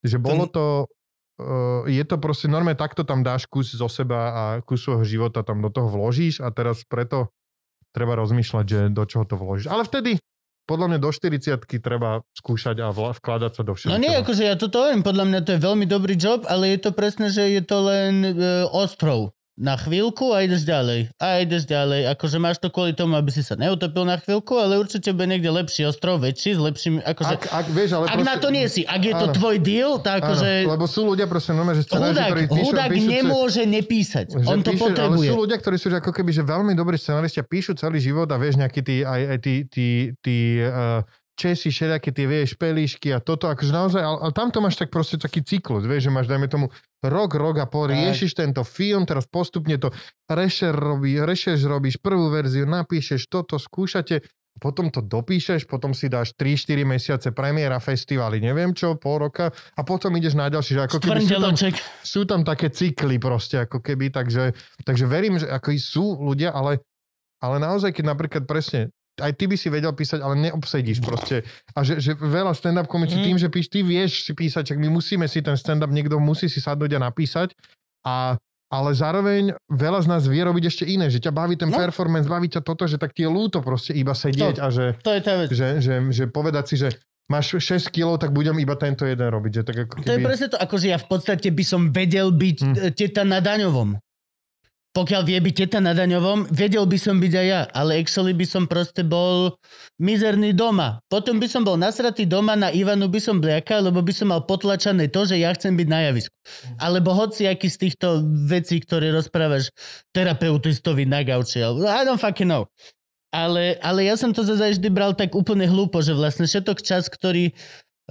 že 0.08 0.16
bolo 0.24 0.48
to, 0.48 0.88
uh, 1.44 1.84
je 1.84 2.00
to 2.08 2.16
proste 2.16 2.48
normálne 2.48 2.80
takto 2.80 3.04
tam 3.04 3.28
dáš 3.28 3.44
kus 3.44 3.76
zo 3.76 3.92
seba 3.92 4.20
a 4.32 4.44
kus 4.64 4.88
svojho 4.88 5.04
života 5.04 5.44
tam 5.44 5.60
do 5.60 5.68
toho 5.68 5.92
vložíš 5.92 6.40
a 6.40 6.48
teraz 6.56 6.88
preto 6.88 7.28
treba 7.92 8.18
rozmýšľať, 8.20 8.66
že 8.66 8.80
do 8.92 9.04
čoho 9.08 9.24
to 9.28 9.36
vložíš. 9.36 9.68
Ale 9.68 9.84
vtedy, 9.88 10.20
podľa 10.66 10.96
mňa 10.96 11.00
do 11.04 11.12
40 11.12 11.68
treba 11.84 12.24
skúšať 12.32 12.80
a 12.80 12.96
vla, 12.96 13.12
vkladať 13.12 13.52
sa 13.52 13.62
do 13.68 13.74
všetkého. 13.76 13.94
No 13.94 14.02
nie, 14.02 14.14
akože 14.16 14.44
ja 14.48 14.56
toto 14.56 14.80
hovorím, 14.80 15.04
podľa 15.04 15.26
mňa 15.28 15.40
to 15.44 15.50
je 15.56 15.60
veľmi 15.60 15.86
dobrý 15.90 16.16
job, 16.16 16.48
ale 16.48 16.72
je 16.72 16.80
to 16.80 16.92
presne, 16.96 17.28
že 17.28 17.44
je 17.52 17.62
to 17.66 17.78
len 17.84 18.14
e, 18.24 18.34
ostrov. 18.72 19.36
Na 19.60 19.76
chvíľku 19.76 20.32
a 20.32 20.48
ideš 20.48 20.64
ďalej. 20.64 21.12
A 21.20 21.44
ideš 21.44 21.68
ďalej. 21.68 22.08
Akože 22.16 22.40
máš 22.40 22.64
to 22.64 22.72
kvôli 22.72 22.96
tomu, 22.96 23.20
aby 23.20 23.36
si 23.36 23.44
sa 23.44 23.60
neutopil 23.60 24.08
na 24.08 24.16
chvíľku, 24.16 24.56
ale 24.56 24.80
určite 24.80 25.12
bude 25.12 25.28
niekde 25.28 25.52
lepší 25.52 25.92
ostrov, 25.92 26.24
väčší, 26.24 26.56
s 26.56 26.60
lepšími... 26.64 27.04
Akože, 27.04 27.36
ak, 27.36 27.42
ak, 27.52 27.66
vieš, 27.76 28.00
ale 28.00 28.06
ak 28.08 28.16
proste, 28.16 28.30
na 28.32 28.36
to 28.40 28.48
nie 28.48 28.66
si, 28.72 28.88
ak 28.88 29.02
je 29.04 29.14
to 29.14 29.28
Áno. 29.28 29.36
tvoj 29.36 29.56
deal, 29.60 29.92
tak 30.00 30.24
akože... 30.24 30.72
lebo 30.72 30.86
sú 30.88 31.04
ľudia 31.04 31.28
proste 31.28 31.52
normálne, 31.52 31.84
že 31.84 31.86
scenári, 31.86 32.16
Hudák, 32.16 32.30
ktorí 32.32 32.44
píšu, 32.48 32.66
hudák 32.72 32.90
píšu, 32.96 33.10
nemôže 33.12 33.64
nepísať. 33.68 34.26
Že 34.40 34.48
On 34.48 34.60
to 34.64 34.72
píše, 34.72 34.84
potrebuje. 34.88 35.28
Ale 35.28 35.32
sú 35.36 35.36
ľudia, 35.36 35.58
ktorí 35.60 35.76
sú 35.76 35.88
že 35.92 35.98
ako 36.00 36.12
keby 36.16 36.32
že 36.32 36.44
veľmi 36.48 36.72
dobrí 36.72 36.96
scenaristi 36.96 37.44
a 37.44 37.46
píšu 37.46 37.76
celý 37.76 38.00
život 38.00 38.32
a 38.32 38.40
vieš 38.40 38.56
nejaký 38.56 38.82
tí, 38.82 38.96
aj, 39.04 39.22
aj 39.36 39.38
tí, 39.44 39.56
tí, 39.68 39.88
tí 40.24 40.38
uh, 40.64 41.04
Česi, 41.42 41.74
všelijaké 41.74 42.14
tie, 42.14 42.30
vieš, 42.30 42.54
pelíšky 42.54 43.10
a 43.10 43.18
toto, 43.18 43.50
akože 43.50 43.74
naozaj, 43.74 43.98
ale, 43.98 44.30
ale 44.30 44.32
tam 44.38 44.54
to 44.54 44.62
máš 44.62 44.78
tak 44.78 44.94
proste 44.94 45.18
taký 45.18 45.42
cyklus, 45.42 45.90
vieš, 45.90 46.06
že 46.06 46.12
máš, 46.14 46.30
dajme 46.30 46.46
tomu, 46.46 46.70
rok, 47.02 47.34
rok 47.34 47.58
a 47.58 47.66
pol, 47.66 47.90
riešiš 47.90 48.38
tento 48.38 48.62
film, 48.62 49.10
teraz 49.10 49.26
postupne 49.26 49.74
to 49.82 49.90
rešer 50.30 50.78
robí, 50.78 51.18
rešerš 51.18 51.66
robíš 51.66 51.98
prvú 51.98 52.30
verziu, 52.30 52.70
napíšeš 52.70 53.26
toto, 53.26 53.58
skúšate, 53.58 54.22
potom 54.62 54.94
to 54.94 55.02
dopíšeš, 55.02 55.66
potom 55.66 55.98
si 55.98 56.14
dáš 56.14 56.38
3-4 56.38 56.86
mesiace 56.86 57.30
premiéra, 57.34 57.82
festivaly, 57.82 58.38
neviem 58.38 58.78
čo, 58.78 58.94
pol 58.94 59.26
roka 59.26 59.50
a 59.50 59.82
potom 59.82 60.14
ideš 60.14 60.38
na 60.38 60.46
ďalší, 60.46 60.78
že 60.78 60.82
ako 60.86 60.98
keby 61.02 61.26
sú 61.26 61.38
tam, 61.42 61.56
sú 62.06 62.22
tam 62.30 62.42
také 62.46 62.70
cykly 62.70 63.18
proste, 63.18 63.66
ako 63.66 63.82
keby, 63.82 64.14
takže, 64.14 64.54
takže 64.86 65.10
verím, 65.10 65.42
že 65.42 65.50
ako 65.50 65.74
sú 65.82 66.06
ľudia, 66.22 66.54
ale, 66.54 66.86
ale 67.42 67.58
naozaj, 67.58 67.98
keď 67.98 68.06
napríklad 68.14 68.44
presne, 68.46 68.94
aj 69.14 69.32
ty 69.34 69.44
by 69.44 69.56
si 69.56 69.68
vedel 69.68 69.92
písať, 69.92 70.18
ale 70.18 70.40
neobsedíš 70.42 71.00
proste. 71.00 71.44
A 71.72 71.82
že, 71.82 71.98
že 71.98 72.14
veľa 72.14 72.52
stand-up 72.52 72.86
komici 72.86 73.14
Mhm. 73.14 73.24
tým, 73.24 73.38
že 73.38 73.48
píš, 73.48 73.68
ty 73.68 73.80
vieš 73.82 74.24
si 74.24 74.32
písať, 74.32 74.64
čak 74.66 74.78
my 74.78 74.88
musíme 74.90 75.26
si 75.26 75.40
ten 75.40 75.54
stand-up, 75.54 75.90
niekto 75.90 76.16
musí 76.18 76.46
si 76.46 76.58
sadnúť 76.58 76.96
a 76.96 77.04
napísať 77.04 77.52
a 78.02 78.40
ale 78.70 78.90
zároveň 78.94 79.44
veľa 79.68 80.00
z 80.00 80.08
nás 80.08 80.24
vie 80.24 80.40
robiť 80.40 80.64
ešte 80.66 80.84
iné, 80.86 81.06
že 81.06 81.20
ťa 81.20 81.30
baví 81.30 81.54
ten 81.56 81.68
No. 81.68 81.76
performance, 81.76 82.24
baví 82.26 82.48
ťa 82.48 82.62
toto, 82.62 82.88
že 82.88 82.96
tak 82.96 83.12
ti 83.12 83.22
je 83.22 83.30
ľúto 83.30 83.60
proste 83.60 83.92
iba 83.92 84.16
sedieť 84.16 84.56
To- 84.56 84.64
a 84.64 84.68
že, 84.72 84.86
To 84.98 85.12
je 85.12 85.20
tá 85.20 85.34
vec. 85.36 85.48
že, 85.52 85.68
že, 85.78 85.94
že 86.08 86.24
povedať 86.26 86.64
si, 86.66 86.76
že 86.78 86.88
máš 87.28 87.52
6 87.54 87.88
kg, 87.90 88.16
tak 88.18 88.32
budem 88.32 88.56
iba 88.58 88.76
tento 88.76 89.04
jeden 89.04 89.24
robiť. 89.26 89.52
Že 89.54 89.64
tak 89.66 89.76
ako 89.78 89.94
To 89.98 90.08
je 90.08 90.16
keby... 90.16 90.24
presne 90.24 90.48
to, 90.48 90.58
akože 90.58 90.88
ja 90.88 90.96
v 90.96 91.04
podstate 91.06 91.48
by 91.50 91.64
som 91.66 91.82
vedel 91.90 92.32
byť 92.32 92.58
hm. 92.62 92.74
teta 92.92 93.24
na 93.24 93.40
daňovom. 93.40 94.00
Pokiaľ 94.92 95.24
vie 95.24 95.40
byť 95.40 95.56
teta 95.56 95.80
na 95.80 95.96
daňovom, 95.96 96.52
vedel 96.52 96.84
by 96.84 97.00
som 97.00 97.16
byť 97.16 97.32
aj 97.32 97.48
ja, 97.48 97.64
ale 97.72 98.04
actually 98.04 98.36
by 98.36 98.44
som 98.44 98.68
proste 98.68 99.08
bol 99.08 99.56
mizerný 99.96 100.52
doma. 100.52 101.00
Potom 101.08 101.40
by 101.40 101.48
som 101.48 101.64
bol 101.64 101.80
nasratý 101.80 102.28
doma, 102.28 102.60
na 102.60 102.76
Ivanu 102.76 103.08
by 103.08 103.24
som 103.24 103.40
bliakal, 103.40 103.88
lebo 103.88 104.04
by 104.04 104.12
som 104.12 104.36
mal 104.36 104.44
potlačané 104.44 105.08
to, 105.08 105.24
že 105.24 105.40
ja 105.40 105.56
chcem 105.56 105.80
byť 105.80 105.88
na 105.88 106.12
javisku. 106.12 106.36
Alebo 106.76 107.16
hoci 107.16 107.48
aký 107.48 107.72
z 107.72 107.88
týchto 107.88 108.20
vecí, 108.52 108.84
ktoré 108.84 109.16
rozprávaš 109.16 109.72
terapeutistovi 110.12 111.08
na 111.08 111.24
gauči. 111.24 111.64
alebo- 111.64 111.88
I 111.88 112.04
don't 112.04 112.20
fucking 112.20 112.52
know. 112.52 112.68
Ale, 113.32 113.80
ale 113.80 114.12
ja 114.12 114.20
som 114.20 114.36
to 114.36 114.44
zase 114.44 114.76
vždy 114.76 114.92
bral 114.92 115.16
tak 115.16 115.32
úplne 115.32 115.64
hlúpo, 115.64 116.04
že 116.04 116.12
vlastne 116.12 116.44
všetok 116.44 116.84
čas, 116.84 117.08
ktorý 117.08 117.56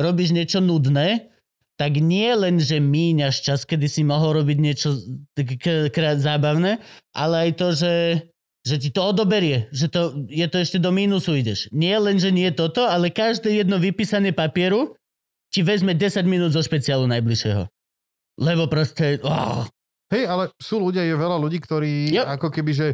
robíš 0.01 0.33
niečo 0.33 0.65
nudné, 0.65 1.30
tak 1.81 1.97
nie 1.97 2.29
len, 2.37 2.61
že 2.61 2.77
míňaš 2.77 3.41
čas, 3.41 3.65
kedy 3.65 3.89
si 3.89 4.05
mohol 4.05 4.45
robiť 4.45 4.59
niečo 4.61 4.93
k- 5.33 5.89
k- 5.89 6.21
zábavné, 6.21 6.77
ale 7.17 7.49
aj 7.49 7.51
to, 7.57 7.73
že, 7.73 7.95
že 8.69 8.77
ti 8.77 8.93
to 8.93 9.01
odoberie, 9.01 9.73
že 9.73 9.89
to, 9.89 10.29
je 10.29 10.45
to 10.45 10.61
ešte 10.61 10.77
do 10.77 10.93
mínusu 10.93 11.33
ideš. 11.41 11.73
Nie 11.73 11.97
len, 11.97 12.21
že 12.21 12.29
nie 12.29 12.53
toto, 12.53 12.85
ale 12.85 13.09
každé 13.09 13.65
jedno 13.65 13.81
vypísané 13.81 14.37
papieru 14.37 14.93
ti 15.49 15.65
vezme 15.65 15.97
10 15.97 16.21
minút 16.29 16.53
zo 16.53 16.61
špeciálu 16.61 17.09
najbližšieho. 17.09 17.65
Lebo 18.37 18.69
proste... 18.69 19.17
Oh, 19.25 19.65
Hej, 20.11 20.27
ale 20.27 20.51
sú 20.59 20.83
ľudia, 20.83 21.07
je 21.07 21.15
veľa 21.15 21.39
ľudí, 21.39 21.63
ktorí 21.63 22.13
Yep. 22.13 22.27
ako 22.37 22.49
keby, 22.51 22.73
že, 22.75 22.89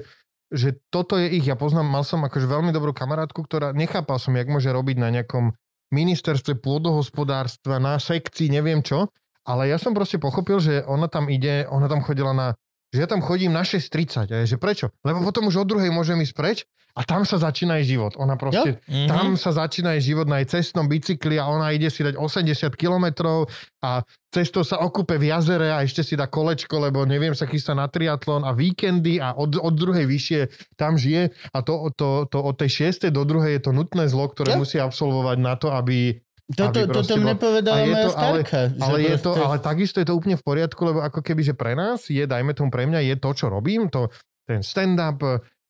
že 0.52 0.78
toto 0.92 1.16
je 1.16 1.32
ich. 1.32 1.48
Ja 1.48 1.56
poznám, 1.56 1.88
mal 1.88 2.04
som 2.04 2.20
akože 2.22 2.44
veľmi 2.44 2.70
dobrú 2.70 2.92
kamarátku, 2.92 3.40
ktorá 3.40 3.72
nechápal 3.72 4.20
som, 4.20 4.36
jak 4.36 4.46
môže 4.46 4.68
robiť 4.68 4.96
na 5.00 5.08
nejakom 5.10 5.56
ministerstve 5.94 6.58
pôdohospodárstva, 6.58 7.78
na 7.78 8.00
sekcii, 8.00 8.50
neviem 8.50 8.82
čo. 8.82 9.10
Ale 9.46 9.70
ja 9.70 9.78
som 9.78 9.94
proste 9.94 10.18
pochopil, 10.18 10.58
že 10.58 10.82
ona 10.90 11.06
tam 11.06 11.30
ide, 11.30 11.70
ona 11.70 11.86
tam 11.86 12.02
chodila 12.02 12.34
na 12.34 12.58
že 12.94 13.02
ja 13.02 13.08
tam 13.10 13.20
chodím 13.20 13.50
na 13.50 13.66
6.30. 13.66 14.30
A 14.30 14.36
je, 14.46 14.56
že 14.56 14.62
prečo? 14.62 14.94
Lebo 15.02 15.20
potom 15.20 15.50
už 15.50 15.66
od 15.66 15.68
druhej 15.68 15.90
môžem 15.90 16.22
ísť 16.22 16.34
preč 16.38 16.58
a 16.96 17.04
tam 17.04 17.22
sa 17.22 17.36
začína 17.38 17.76
jej 17.76 17.94
život. 17.94 18.16
Ona 18.16 18.34
proste, 18.34 18.80
Mhm. 18.82 19.04
tam 19.06 19.26
sa 19.34 19.52
začína 19.54 19.92
jej 19.94 20.10
život 20.10 20.24
na 20.24 20.40
jej 20.40 20.48
cestnom 20.50 20.84
bicykli 20.84 21.36
a 21.36 21.44
ona 21.44 21.68
ide 21.68 21.86
si 21.86 22.00
dať 22.00 22.16
80 22.16 22.72
kilometrov 22.72 23.52
a 23.80 24.00
cestou 24.26 24.62
sa 24.62 24.78
okupe 24.78 25.14
v 25.14 25.28
jazere 25.28 25.68
a 25.68 25.80
ešte 25.80 26.00
si 26.00 26.12
dá 26.12 26.24
kolečko, 26.24 26.72
lebo 26.78 27.04
neviem, 27.04 27.30
sa 27.30 27.44
chystá 27.44 27.72
na 27.72 27.84
triatlon 27.84 28.42
a 28.42 28.50
víkendy 28.50 29.16
a 29.18 29.32
od, 29.32 29.54
od 29.54 29.72
druhej 29.72 30.04
vyššie 30.04 30.40
tam 30.74 30.94
žije 30.94 31.22
a 31.46 31.58
to, 31.60 31.92
to, 31.92 32.08
to 32.26 32.38
od 32.38 32.54
tej 32.54 32.88
6. 32.88 33.08
do 33.08 33.22
druhej 33.22 33.52
je 33.54 33.62
to 33.62 33.72
nutné 33.72 34.04
zlo, 34.06 34.26
ktoré 34.26 34.52
Ja. 34.52 34.58
musí 34.58 34.76
absolvovať 34.78 35.36
na 35.38 35.52
to, 35.54 35.68
aby... 35.70 36.16
toto, 36.48 36.80
toto 36.86 37.12
mne 37.14 37.34
povedala 37.34 37.82
moja 37.82 38.06
to- 38.06 38.14
ale- 38.14 38.40
starka. 38.40 38.58
že 38.70 38.80
Ale, 38.80 38.98
je 39.04 39.16
to, 39.18 39.30
ale 39.34 39.56
takisto 39.58 39.98
je 39.98 40.06
to 40.06 40.14
úplne 40.14 40.34
v 40.34 40.44
poriadku, 40.44 40.80
lebo 40.80 41.02
ako 41.02 41.20
keby, 41.20 41.42
že 41.42 41.52
pre 41.52 41.72
nás 41.72 42.06
je, 42.06 42.22
dajme 42.22 42.52
tomu 42.52 42.68
pre 42.68 42.84
mňa, 42.84 43.04
je 43.04 43.16
to, 43.16 43.30
čo 43.30 43.46
robím, 43.46 43.86
to 43.86 44.08
ten 44.44 44.62
stand-up, 44.62 45.18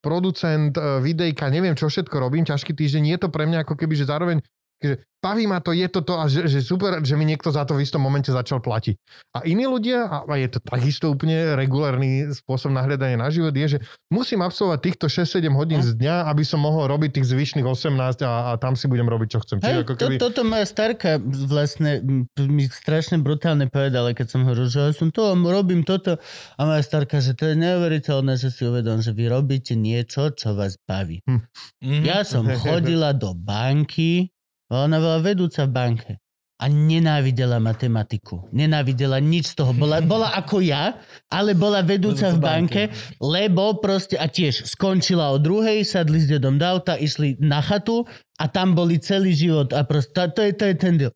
producent, 0.00 0.72
eh, 0.76 1.00
videjka, 1.02 1.50
neviem, 1.50 1.74
čo 1.74 1.90
všetko 1.90 2.16
robím, 2.18 2.44
ťažký 2.46 2.72
týždeň, 2.72 3.02
je 3.16 3.18
to 3.22 3.28
pre 3.28 3.44
mňa 3.48 3.64
ako 3.66 3.74
keby, 3.74 3.94
že 3.96 4.08
zároveň 4.08 4.40
že 4.82 5.04
baví 5.26 5.44
ma 5.50 5.58
to, 5.58 5.74
je 5.74 5.88
to 5.90 6.00
to 6.06 6.14
a 6.14 6.24
že, 6.30 6.46
že 6.46 6.62
super, 6.62 7.02
že 7.02 7.18
mi 7.18 7.26
niekto 7.26 7.50
za 7.50 7.66
to 7.66 7.74
v 7.74 7.82
istom 7.82 7.98
momente 7.98 8.30
začal 8.30 8.62
platiť. 8.62 8.94
A 9.34 9.42
iní 9.42 9.66
ľudia, 9.66 10.06
a 10.06 10.22
je 10.38 10.46
to 10.46 10.62
takisto 10.62 11.10
úplne 11.10 11.58
regulárny 11.58 12.30
spôsob 12.30 12.70
nahľadania 12.70 13.18
na 13.18 13.26
život, 13.34 13.50
je, 13.50 13.76
že 13.76 13.78
musím 14.12 14.46
absolvovať 14.46 14.78
týchto 14.86 15.06
6-7 15.10 15.50
hodín 15.58 15.82
z 15.82 15.98
dňa, 15.98 16.30
aby 16.30 16.46
som 16.46 16.62
mohol 16.62 16.86
robiť 16.86 17.18
tých 17.18 17.26
zvyšných 17.34 17.66
18 17.66 18.22
a, 18.22 18.54
a 18.54 18.60
tam 18.60 18.78
si 18.78 18.86
budem 18.86 19.10
robiť, 19.10 19.28
čo 19.34 19.38
chcem. 19.42 19.58
Čiže 19.58 19.74
Hej, 19.74 19.82
ako 19.82 19.92
to, 19.98 20.06
keby... 20.06 20.14
toto 20.22 20.40
moja 20.46 20.66
starka 20.68 21.18
vlastne 21.50 21.90
mi 22.38 22.64
strašne 22.70 23.18
brutálne 23.18 23.66
povedala, 23.66 24.14
keď 24.14 24.26
som 24.30 24.46
hovoril, 24.46 24.70
že 24.70 24.78
ja 24.78 24.92
som 24.94 25.10
to, 25.10 25.34
robím 25.34 25.82
toto. 25.82 26.22
A 26.54 26.60
moja 26.62 26.82
starka, 26.86 27.18
že 27.18 27.34
to 27.34 27.50
je 27.50 27.58
neuveriteľné, 27.58 28.38
že 28.38 28.54
si 28.54 28.62
uvedom, 28.62 29.02
že 29.02 29.10
vy 29.10 29.26
robíte 29.26 29.74
niečo, 29.74 30.30
čo 30.30 30.54
vás 30.54 30.78
baví. 30.86 31.24
Mhm. 31.26 32.04
Ja 32.06 32.22
som 32.22 32.46
chodila 32.62 33.10
do 33.10 33.34
banky, 33.34 34.35
ona 34.70 34.98
bola 34.98 35.18
vedúca 35.22 35.62
v 35.66 35.72
banke 35.72 36.12
a 36.56 36.72
nenávidela 36.72 37.60
matematiku. 37.60 38.48
Nenávidela 38.48 39.20
nič 39.20 39.52
z 39.52 39.60
toho. 39.60 39.76
Bola, 39.76 40.00
bola 40.12 40.32
ako 40.32 40.64
ja, 40.64 40.96
ale 41.28 41.52
bola 41.52 41.84
vedúca 41.84 42.32
v 42.32 42.40
banke, 42.40 42.82
lebo 43.20 43.76
proste, 43.76 44.16
a 44.16 44.24
tiež 44.24 44.64
skončila 44.64 45.36
o 45.36 45.38
druhej, 45.38 45.84
sadli 45.84 46.24
s 46.24 46.32
dedom 46.32 46.56
do 46.56 46.64
auta, 46.64 46.96
išli 46.96 47.36
na 47.44 47.60
chatu 47.60 48.08
a 48.40 48.48
tam 48.48 48.72
boli 48.72 48.96
celý 48.96 49.36
život 49.36 49.76
a 49.76 49.84
proste, 49.84 50.16
to, 50.16 50.20
to, 50.32 50.40
je, 50.48 50.52
to 50.56 50.64
je 50.72 50.74
ten 50.74 50.94
deal. 50.96 51.12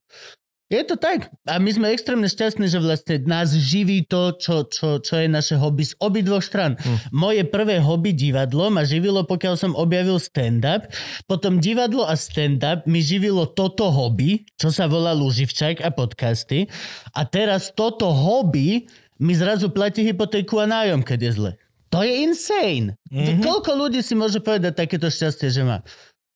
Je 0.71 0.87
to 0.87 0.95
tak. 0.95 1.35
A 1.51 1.59
my 1.59 1.67
sme 1.75 1.91
extrémne 1.91 2.31
šťastní, 2.31 2.71
že 2.71 2.79
vlastne 2.79 3.19
nás 3.27 3.51
živí 3.51 4.07
to, 4.07 4.39
čo, 4.39 4.71
čo, 4.71 5.03
čo 5.03 5.15
je 5.19 5.27
naše 5.27 5.59
hobby 5.59 5.83
z 5.83 5.99
obidvoch 5.99 6.47
stran. 6.47 6.79
Hm. 6.79 7.11
Moje 7.11 7.43
prvé 7.43 7.83
hobby 7.83 8.15
divadlo 8.15 8.71
ma 8.71 8.87
živilo, 8.87 9.27
pokiaľ 9.27 9.55
som 9.59 9.75
objavil 9.75 10.23
stand-up. 10.23 10.87
Potom 11.27 11.59
divadlo 11.59 12.07
a 12.07 12.15
stand-up 12.15 12.87
mi 12.87 13.03
živilo 13.03 13.51
toto 13.51 13.91
hobby, 13.91 14.47
čo 14.55 14.71
sa 14.71 14.87
volá 14.87 15.11
Luživčák 15.11 15.83
a 15.83 15.91
podcasty. 15.91 16.71
A 17.19 17.27
teraz 17.27 17.75
toto 17.75 18.07
hobby 18.15 18.87
mi 19.19 19.35
zrazu 19.35 19.75
platí 19.75 20.07
hypotéku 20.07 20.63
a 20.63 20.71
nájom, 20.71 21.03
keď 21.03 21.19
je 21.19 21.33
zle. 21.35 21.53
To 21.91 22.07
je 22.07 22.23
insane. 22.23 22.95
Mm-hmm. 23.11 23.43
Koľko 23.43 23.75
ľudí 23.75 23.99
si 23.99 24.15
môže 24.15 24.39
povedať 24.39 24.79
takéto 24.79 25.11
šťastie, 25.11 25.51
že 25.51 25.67
má? 25.67 25.83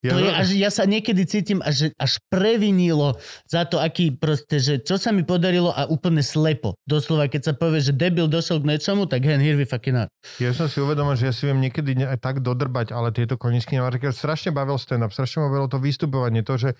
To 0.04 0.20
je, 0.20 0.28
až, 0.28 0.48
ja 0.52 0.68
sa 0.68 0.84
niekedy 0.84 1.24
cítim 1.24 1.64
až, 1.64 1.88
až 1.96 2.20
previnilo 2.28 3.16
za 3.48 3.64
to, 3.64 3.80
aký 3.80 4.12
proste, 4.12 4.60
že 4.60 4.74
čo 4.84 5.00
sa 5.00 5.16
mi 5.16 5.24
podarilo 5.24 5.72
a 5.72 5.88
úplne 5.88 6.20
slepo. 6.20 6.76
Doslova, 6.84 7.32
keď 7.32 7.42
sa 7.48 7.52
povie, 7.56 7.80
že 7.80 7.96
debil 7.96 8.28
došiel 8.28 8.60
k 8.60 8.68
niečomu, 8.76 9.08
tak 9.08 9.24
hen, 9.24 9.40
here 9.40 9.56
we 9.56 9.64
fucking 9.64 10.04
are. 10.04 10.10
Ja 10.36 10.52
som 10.52 10.68
si 10.68 10.76
uvedomil, 10.84 11.16
že 11.16 11.32
ja 11.32 11.34
si 11.34 11.48
viem 11.48 11.56
niekedy 11.64 11.96
aj 12.04 12.20
tak 12.20 12.44
dodrbať, 12.44 12.92
ale 12.92 13.16
tieto 13.16 13.40
koničky 13.40 13.80
napríklad 13.80 14.12
strašne 14.12 14.52
bavil 14.52 14.76
stand-up, 14.76 15.14
strašne 15.14 15.44
ma 15.44 15.48
bavilo 15.48 15.72
to 15.72 15.80
vystupovanie, 15.80 16.44
to, 16.44 16.60
že 16.60 16.70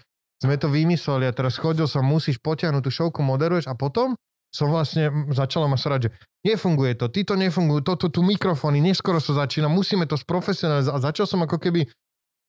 sme 0.45 0.61
to 0.61 0.69
vymysleli 0.69 1.25
a 1.25 1.33
teraz 1.33 1.57
chodil 1.57 1.89
som, 1.89 2.05
musíš 2.05 2.37
potiahnuť 2.45 2.83
tú 2.85 2.91
šovku, 2.93 3.25
moderuješ 3.25 3.71
a 3.71 3.75
potom 3.79 4.13
som 4.55 4.71
vlastne 4.71 5.11
začala 5.35 5.67
ma 5.67 5.75
srať, 5.75 6.07
že 6.07 6.11
nefunguje 6.47 6.95
to, 6.95 7.11
ty 7.11 7.27
to 7.27 7.35
nefungujú, 7.35 7.83
toto 7.83 8.07
tu 8.07 8.23
mikrofóny, 8.23 8.79
neskoro 8.79 9.19
sa 9.19 9.35
začína, 9.35 9.67
musíme 9.67 10.07
to 10.07 10.15
sprofesionalizovať 10.15 10.95
a 10.95 11.05
začal 11.11 11.27
som 11.27 11.43
ako 11.43 11.59
keby 11.59 11.91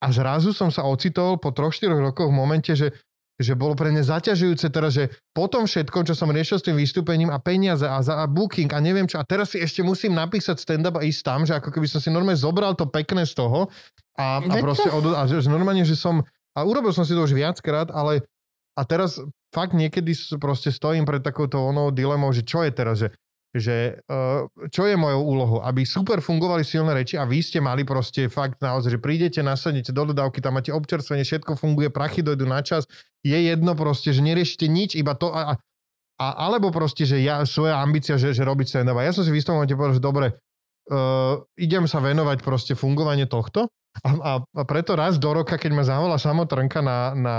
a 0.04 0.08
zrazu 0.12 0.52
som 0.52 0.68
sa 0.74 0.84
ocitol 0.84 1.40
po 1.40 1.56
3-4 1.56 1.92
rokoch 1.92 2.30
v 2.30 2.36
momente, 2.36 2.72
že 2.76 2.92
že 3.36 3.52
bolo 3.52 3.76
pre 3.76 3.92
mňa 3.92 4.04
zaťažujúce 4.16 4.72
teraz, 4.72 4.96
že 4.96 5.12
po 5.36 5.52
tom 5.52 5.68
všetkom, 5.68 6.08
čo 6.08 6.16
som 6.16 6.32
riešil 6.32 6.56
s 6.56 6.66
tým 6.72 6.80
vystúpením 6.80 7.28
a 7.28 7.40
peniaze 7.44 7.84
a, 7.84 8.00
za, 8.00 8.24
a 8.24 8.26
booking 8.32 8.72
a 8.72 8.80
neviem 8.80 9.04
čo, 9.12 9.20
a 9.20 9.28
teraz 9.28 9.52
si 9.52 9.60
ešte 9.60 9.84
musím 9.84 10.16
napísať 10.16 10.56
stand-up 10.64 10.96
a 10.96 11.04
ísť 11.04 11.22
tam, 11.24 11.44
že 11.44 11.52
ako 11.60 11.68
keby 11.68 11.88
som 11.88 12.00
si 12.00 12.08
normálne 12.08 12.40
zobral 12.40 12.80
to 12.80 12.88
pekné 12.88 13.28
z 13.28 13.36
toho 13.36 13.68
a, 14.16 14.40
a 14.40 14.54
proste 14.64 14.88
od, 14.88 15.12
a 15.12 15.28
že, 15.28 15.44
že 15.44 15.50
normálne, 15.52 15.84
že 15.84 16.00
som, 16.00 16.24
a 16.56 16.60
urobil 16.64 16.96
som 16.96 17.04
si 17.04 17.12
to 17.12 17.28
už 17.28 17.36
viackrát, 17.36 17.92
ale 17.92 18.24
a 18.76 18.88
teraz 18.88 19.20
fakt 19.52 19.76
niekedy 19.76 20.16
proste 20.40 20.72
stojím 20.72 21.04
pred 21.04 21.20
takouto 21.20 21.60
onou 21.60 21.92
dilemou, 21.92 22.32
že 22.32 22.44
čo 22.44 22.64
je 22.64 22.72
teraz, 22.72 23.04
že 23.04 23.12
že 23.56 24.04
uh, 24.12 24.52
čo 24.68 24.84
je 24.84 25.00
mojou 25.00 25.24
úlohou, 25.24 25.60
aby 25.64 25.88
super 25.88 26.20
fungovali 26.20 26.68
silné 26.68 26.92
reči 26.92 27.16
a 27.16 27.24
vy 27.24 27.40
ste 27.40 27.64
mali 27.64 27.88
proste 27.88 28.28
fakt 28.28 28.60
naozaj, 28.60 28.96
že 28.96 29.00
prídete, 29.00 29.40
nasadnete 29.40 29.96
do 29.96 30.12
dodávky, 30.12 30.44
tam 30.44 30.60
máte 30.60 30.76
občerstvenie, 30.76 31.24
všetko 31.24 31.56
funguje, 31.56 31.88
prachy 31.88 32.20
dojdu 32.20 32.44
na 32.44 32.60
čas, 32.60 32.84
je 33.24 33.36
jedno 33.36 33.72
proste, 33.72 34.12
že 34.12 34.20
neriešite 34.20 34.68
nič, 34.68 35.00
iba 35.00 35.16
to 35.16 35.32
a, 35.32 35.56
a, 36.20 36.26
alebo 36.36 36.68
proste, 36.76 37.08
že 37.08 37.24
ja, 37.24 37.48
svoja 37.48 37.80
ambícia, 37.80 38.20
že, 38.20 38.36
že 38.36 38.44
robiť 38.44 38.68
stand-up. 38.68 39.00
A 39.00 39.08
ja 39.08 39.16
som 39.16 39.24
si 39.24 39.32
v 39.32 39.40
istom 39.40 39.56
momente 39.56 39.72
povedal, 39.72 39.96
že 39.96 40.04
dobre, 40.04 40.28
uh, 40.92 41.40
idem 41.56 41.88
sa 41.88 42.04
venovať 42.04 42.44
proste 42.44 42.76
fungovanie 42.76 43.24
tohto 43.24 43.72
a, 44.04 44.10
a, 44.20 44.32
a 44.44 44.62
preto 44.68 45.00
raz 45.00 45.16
do 45.16 45.32
roka, 45.32 45.56
keď 45.56 45.72
ma 45.72 45.88
zavolá 45.88 46.20
samotrnka 46.20 46.84
na, 46.84 47.16
na, 47.16 47.36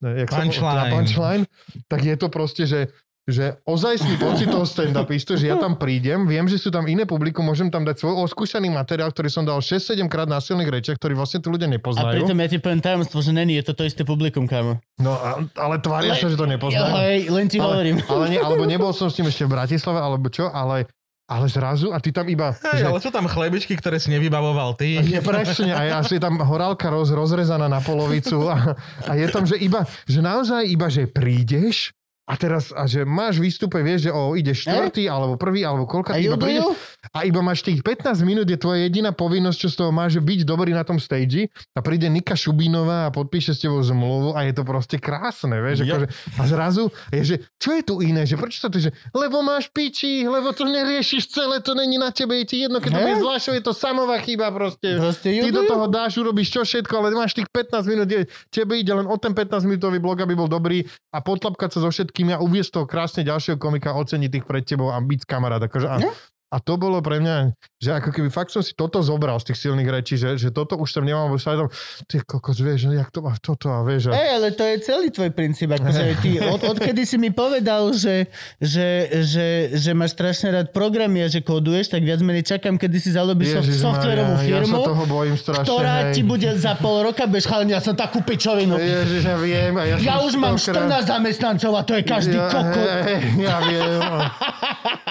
jak 0.00 0.32
sa- 0.32 0.40
Punchline. 0.40 0.80
na 0.80 0.84
punchline, 0.88 1.44
tak 1.92 2.00
je 2.08 2.16
to 2.16 2.32
proste, 2.32 2.64
že 2.64 2.80
že 3.26 3.62
ozajstný 3.62 4.18
pocit 4.24 4.50
toho 4.50 4.66
stand-upistu, 4.66 5.38
že 5.38 5.54
ja 5.54 5.56
tam 5.58 5.78
prídem, 5.78 6.26
viem, 6.26 6.46
že 6.50 6.58
sú 6.58 6.74
tam 6.74 6.90
iné 6.90 7.06
publikum, 7.06 7.46
môžem 7.46 7.70
tam 7.70 7.86
dať 7.86 8.02
svoj 8.02 8.26
oskúšaný 8.26 8.66
materiál, 8.74 9.14
ktorý 9.14 9.28
som 9.30 9.46
dal 9.46 9.62
6-7 9.62 10.10
krát 10.10 10.26
na 10.26 10.42
silných 10.42 10.70
rečiach, 10.70 10.98
ktorý 10.98 11.14
vlastne 11.14 11.38
tu 11.38 11.54
ľudia 11.54 11.70
A 11.70 11.74
nepoznajú. 11.78 12.18
pritom 12.18 12.36
ja 12.42 12.48
ti 12.50 12.58
poviem 12.58 12.82
tajomstvo, 12.82 13.18
že 13.22 13.30
není, 13.30 13.54
je 13.62 13.64
to 13.70 13.72
to 13.78 13.82
isté 13.86 14.02
publikum, 14.02 14.50
kámo. 14.50 14.82
No, 14.98 15.14
a, 15.14 15.38
ale 15.54 15.78
tvária 15.78 16.18
sa, 16.18 16.26
že 16.26 16.34
to 16.34 16.50
nepoznajú. 16.50 16.92
Hej, 16.98 17.18
len 17.30 17.46
ti 17.46 17.62
hovorím. 17.62 18.02
ale, 18.02 18.10
ale 18.10 18.24
nie, 18.34 18.40
alebo 18.42 18.66
nebol 18.72 18.90
som 18.90 19.06
s 19.06 19.14
tým 19.14 19.30
ešte 19.30 19.46
v 19.46 19.54
Bratislave, 19.54 20.02
alebo 20.02 20.26
čo, 20.26 20.50
ale, 20.50 20.90
ale 21.30 21.46
zrazu, 21.46 21.94
a 21.94 22.02
ty 22.02 22.10
tam 22.10 22.26
iba... 22.26 22.58
Hej, 22.74 22.90
ale 22.90 22.98
sú 22.98 23.14
tam 23.14 23.30
chlebičky, 23.30 23.78
ktoré 23.78 24.02
si 24.02 24.10
nevybavoval 24.10 24.74
ty. 24.74 24.98
Je 24.98 25.22
presne, 25.22 25.70
a 25.70 25.86
ja 25.86 25.98
si 26.02 26.18
tam 26.18 26.42
horálka 26.42 26.90
roz, 26.90 27.14
rozrezaná 27.14 27.70
na 27.70 27.78
polovicu 27.78 28.50
a, 28.50 28.74
a 29.06 29.14
je 29.14 29.26
tam, 29.30 29.46
že 29.46 29.54
iba, 29.62 29.86
že 30.10 30.18
naozaj 30.18 30.66
iba, 30.66 30.90
že 30.90 31.06
prídeš 31.06 31.94
a 32.32 32.34
teraz, 32.40 32.72
a 32.72 32.88
že 32.88 33.04
máš 33.04 33.36
výstupe, 33.36 33.76
vieš, 33.84 34.08
že 34.08 34.10
o, 34.10 34.32
ideš 34.32 34.64
štvrtý, 34.64 35.04
alebo 35.04 35.36
prvý, 35.36 35.68
alebo 35.68 35.84
koľka, 35.84 36.16
iba 36.16 36.40
prídeš, 36.40 36.64
a 37.12 37.28
iba 37.28 37.44
máš 37.44 37.60
tých 37.60 37.84
15 37.84 38.24
minút, 38.24 38.48
je 38.48 38.56
tvoja 38.56 38.88
jediná 38.88 39.12
povinnosť, 39.12 39.58
čo 39.60 39.68
z 39.68 39.76
toho 39.76 39.90
máš, 39.92 40.16
že 40.16 40.24
byť 40.24 40.40
dobrý 40.48 40.72
na 40.72 40.80
tom 40.80 40.96
stage. 40.96 41.52
A 41.76 41.84
príde 41.84 42.08
Nika 42.08 42.32
Šubínová 42.32 43.04
a 43.04 43.10
podpíše 43.12 43.52
s 43.52 43.60
tebou 43.60 43.84
zmluvu 43.84 44.32
a 44.32 44.48
je 44.48 44.56
to 44.56 44.64
proste 44.64 44.96
krásne, 44.96 45.52
vieš, 45.60 45.84
Ja- 45.84 45.92
akože, 45.92 46.06
a 46.40 46.42
zrazu 46.48 46.84
je, 47.12 47.20
že 47.20 47.36
čo 47.60 47.76
je 47.76 47.82
tu 47.84 48.00
iné, 48.00 48.24
že 48.24 48.40
prečo 48.40 48.64
sa 48.64 48.72
to, 48.72 48.80
že 48.80 48.96
lebo 49.12 49.44
máš 49.44 49.68
piči, 49.68 50.24
lebo 50.24 50.56
to 50.56 50.64
neriešiš 50.64 51.28
celé, 51.28 51.60
to 51.60 51.76
není 51.76 52.00
na 52.00 52.08
tebe, 52.08 52.32
je 52.40 52.46
ti 52.48 52.56
jedno, 52.64 52.80
keď 52.80 52.90
to 52.96 53.00
bude 53.04 53.18
zvláštne, 53.20 53.60
je 53.60 53.64
to 53.68 53.74
samová 53.76 54.16
chyba 54.24 54.48
proste. 54.48 54.88
Proste 54.96 55.28
Ty 55.36 55.48
do 55.52 55.62
toho 55.68 55.84
dáš, 55.84 56.16
urobíš 56.16 56.48
čo 56.48 56.64
všetko, 56.64 56.92
ale 56.96 57.12
máš 57.12 57.36
tých 57.36 57.50
15 57.52 57.92
minút, 57.92 58.08
je, 58.08 58.24
tebe 58.48 58.80
ide 58.80 58.94
len 58.96 59.04
o 59.04 59.16
ten 59.20 59.36
15 59.36 59.68
minútový 59.68 60.00
blog, 60.00 60.22
aby 60.24 60.32
bol 60.32 60.48
dobrý 60.48 60.80
a 61.12 61.20
potlapkať 61.20 61.76
sa 61.76 61.78
so 61.84 61.90
všetkými 62.22 62.38
a 62.38 62.38
uviesť 62.38 62.70
toho 62.78 62.86
krásne 62.86 63.26
ďalšieho 63.26 63.58
komika, 63.58 63.98
oceniť 63.98 64.30
tých 64.30 64.46
pred 64.46 64.62
tebou 64.62 64.94
a 64.94 64.98
byť 65.02 65.20
kamarát. 65.26 65.58
Akože, 65.58 65.88
a. 65.90 65.98
a 66.52 66.60
to 66.60 66.76
bolo 66.76 67.00
pre 67.00 67.16
mňa, 67.16 67.56
že 67.80 67.96
ako 67.96 68.12
keby 68.12 68.28
fakt 68.28 68.52
som 68.52 68.60
si 68.60 68.76
toto 68.76 69.00
zobral 69.00 69.40
z 69.40 69.48
tých 69.50 69.64
silných 69.64 69.88
rečí, 69.88 70.20
že, 70.20 70.36
že 70.36 70.52
toto 70.52 70.76
už 70.76 70.92
tam 70.92 71.08
nemám, 71.08 71.32
sa 71.40 71.56
tam, 71.56 71.72
ty 72.04 72.20
kokos, 72.20 72.60
vieš, 72.60 72.92
jak 72.92 73.08
to 73.08 73.24
máš 73.24 73.40
toto 73.40 73.72
a 73.72 73.80
vieš. 73.80 74.12
A, 74.12 74.20
Ej, 74.20 74.28
ale 74.36 74.48
to 74.52 74.60
je 74.60 74.76
celý 74.84 75.08
tvoj 75.08 75.32
princíp. 75.32 75.72
Akože 75.72 76.20
ty, 76.20 76.44
od, 76.44 76.60
odkedy 76.60 77.08
si 77.08 77.16
mi 77.16 77.32
povedal, 77.32 77.96
že, 77.96 78.28
že, 78.60 79.08
že, 79.24 79.46
že 79.72 79.90
máš 79.96 80.12
strašne 80.12 80.52
rád 80.52 80.76
programy 80.76 81.24
a 81.24 81.28
že 81.32 81.40
kóduješ, 81.40 81.88
tak 81.88 82.04
viac 82.04 82.20
menej 82.20 82.44
čakám, 82.44 82.76
kedy 82.76 83.00
si 83.00 83.16
zalobíš 83.16 83.56
soft, 83.56 83.72
Ježišmaria, 83.72 83.88
softverovú 83.88 84.34
firmu, 84.44 84.76
Ja 84.76 84.84
sa 84.84 84.90
toho 84.92 85.04
bojím 85.08 85.36
strašne. 85.40 85.64
ktorá 85.64 85.96
hej. 86.04 86.12
ti 86.12 86.22
bude 86.28 86.50
za 86.60 86.76
pol 86.76 87.00
roka 87.00 87.24
chalenia, 87.24 87.80
ja 87.80 87.82
som 87.82 87.96
takú 87.96 88.20
pičovinu. 88.20 88.76
Ježiš, 88.76 89.24
ja 89.24 89.40
viem. 89.40 89.72
A 89.80 89.82
ja, 89.88 89.96
Ja 89.96 90.14
už 90.20 90.36
mám 90.36 90.60
stokrát- 90.60 91.00
14 91.00 91.16
zamestnancov 91.16 91.72
a 91.72 91.80
to 91.80 91.96
je 91.96 92.02
každý 92.04 92.36
ja, 92.36 92.52
koko. 92.52 92.80
hej, 93.08 93.20
ja 93.40 93.56
viem. 93.64 94.00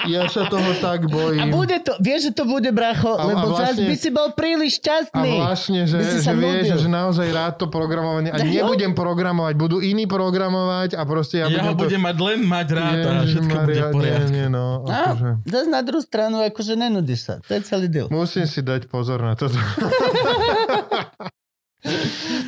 Ja 0.02 0.26
sa 0.26 0.50
toho 0.50 0.74
tak 0.82 1.06
bojím. 1.06 1.31
A 1.34 1.44
bude 1.46 1.76
to, 1.78 1.92
vieš, 1.98 2.20
že 2.24 2.32
to 2.32 2.44
bude, 2.44 2.68
bracho, 2.68 3.10
A- 3.10 3.18
a 3.18 3.24
lebo 3.26 3.46
zás 3.52 3.72
vlastne- 3.72 3.86
by 3.86 3.94
si 3.94 4.08
bol 4.08 4.28
príliš 4.30 4.72
A 4.72 4.78
šťastný. 4.78 5.30
vlastne, 5.38 5.80
že, 5.82 5.96
že 6.18 6.32
vieš, 6.32 6.66
že 6.76 6.88
naozaj 6.88 7.28
rád 7.28 7.54
to 7.56 7.66
programovanie 7.66 8.28
a 8.28 8.36
No 8.36 8.44
jo. 8.44 8.52
nebudem 8.64 8.92
programovať, 8.92 9.54
budú 9.54 9.78
iní 9.78 10.04
programovať 10.04 10.92
a 10.92 11.02
proste 11.02 11.38
ja, 11.38 11.46
Ja 11.46 11.62
ho 11.62 11.72
budem 11.72 11.74
to... 11.74 11.82
budem 11.86 12.02
mať 12.02 12.16
len 12.18 12.38
mať 12.42 12.68
rád 12.70 12.96
a 12.98 13.12
všetko 13.22 13.54
bude 13.54 13.62
v 13.62 13.70
Ježišmaria, 13.70 13.84
poriadku. 13.88 14.02
Nie, 14.02 14.18
nie, 14.28 14.46
no, 14.48 14.66
A, 14.84 15.14
akože, 15.14 15.30
zase 15.44 15.68
na 15.68 15.80
druhú 15.80 16.00
stranu, 16.00 16.36
akože 16.40 16.72
nenudíš 16.74 17.20
sa. 17.22 17.34
To 17.40 17.52
je 17.52 17.60
celý 17.62 17.86
deal. 17.86 18.08
musím 18.08 18.44
si 18.44 18.60
dať 18.60 18.86
pozor 18.86 19.18
na 19.18 19.32
toto. 19.32 19.54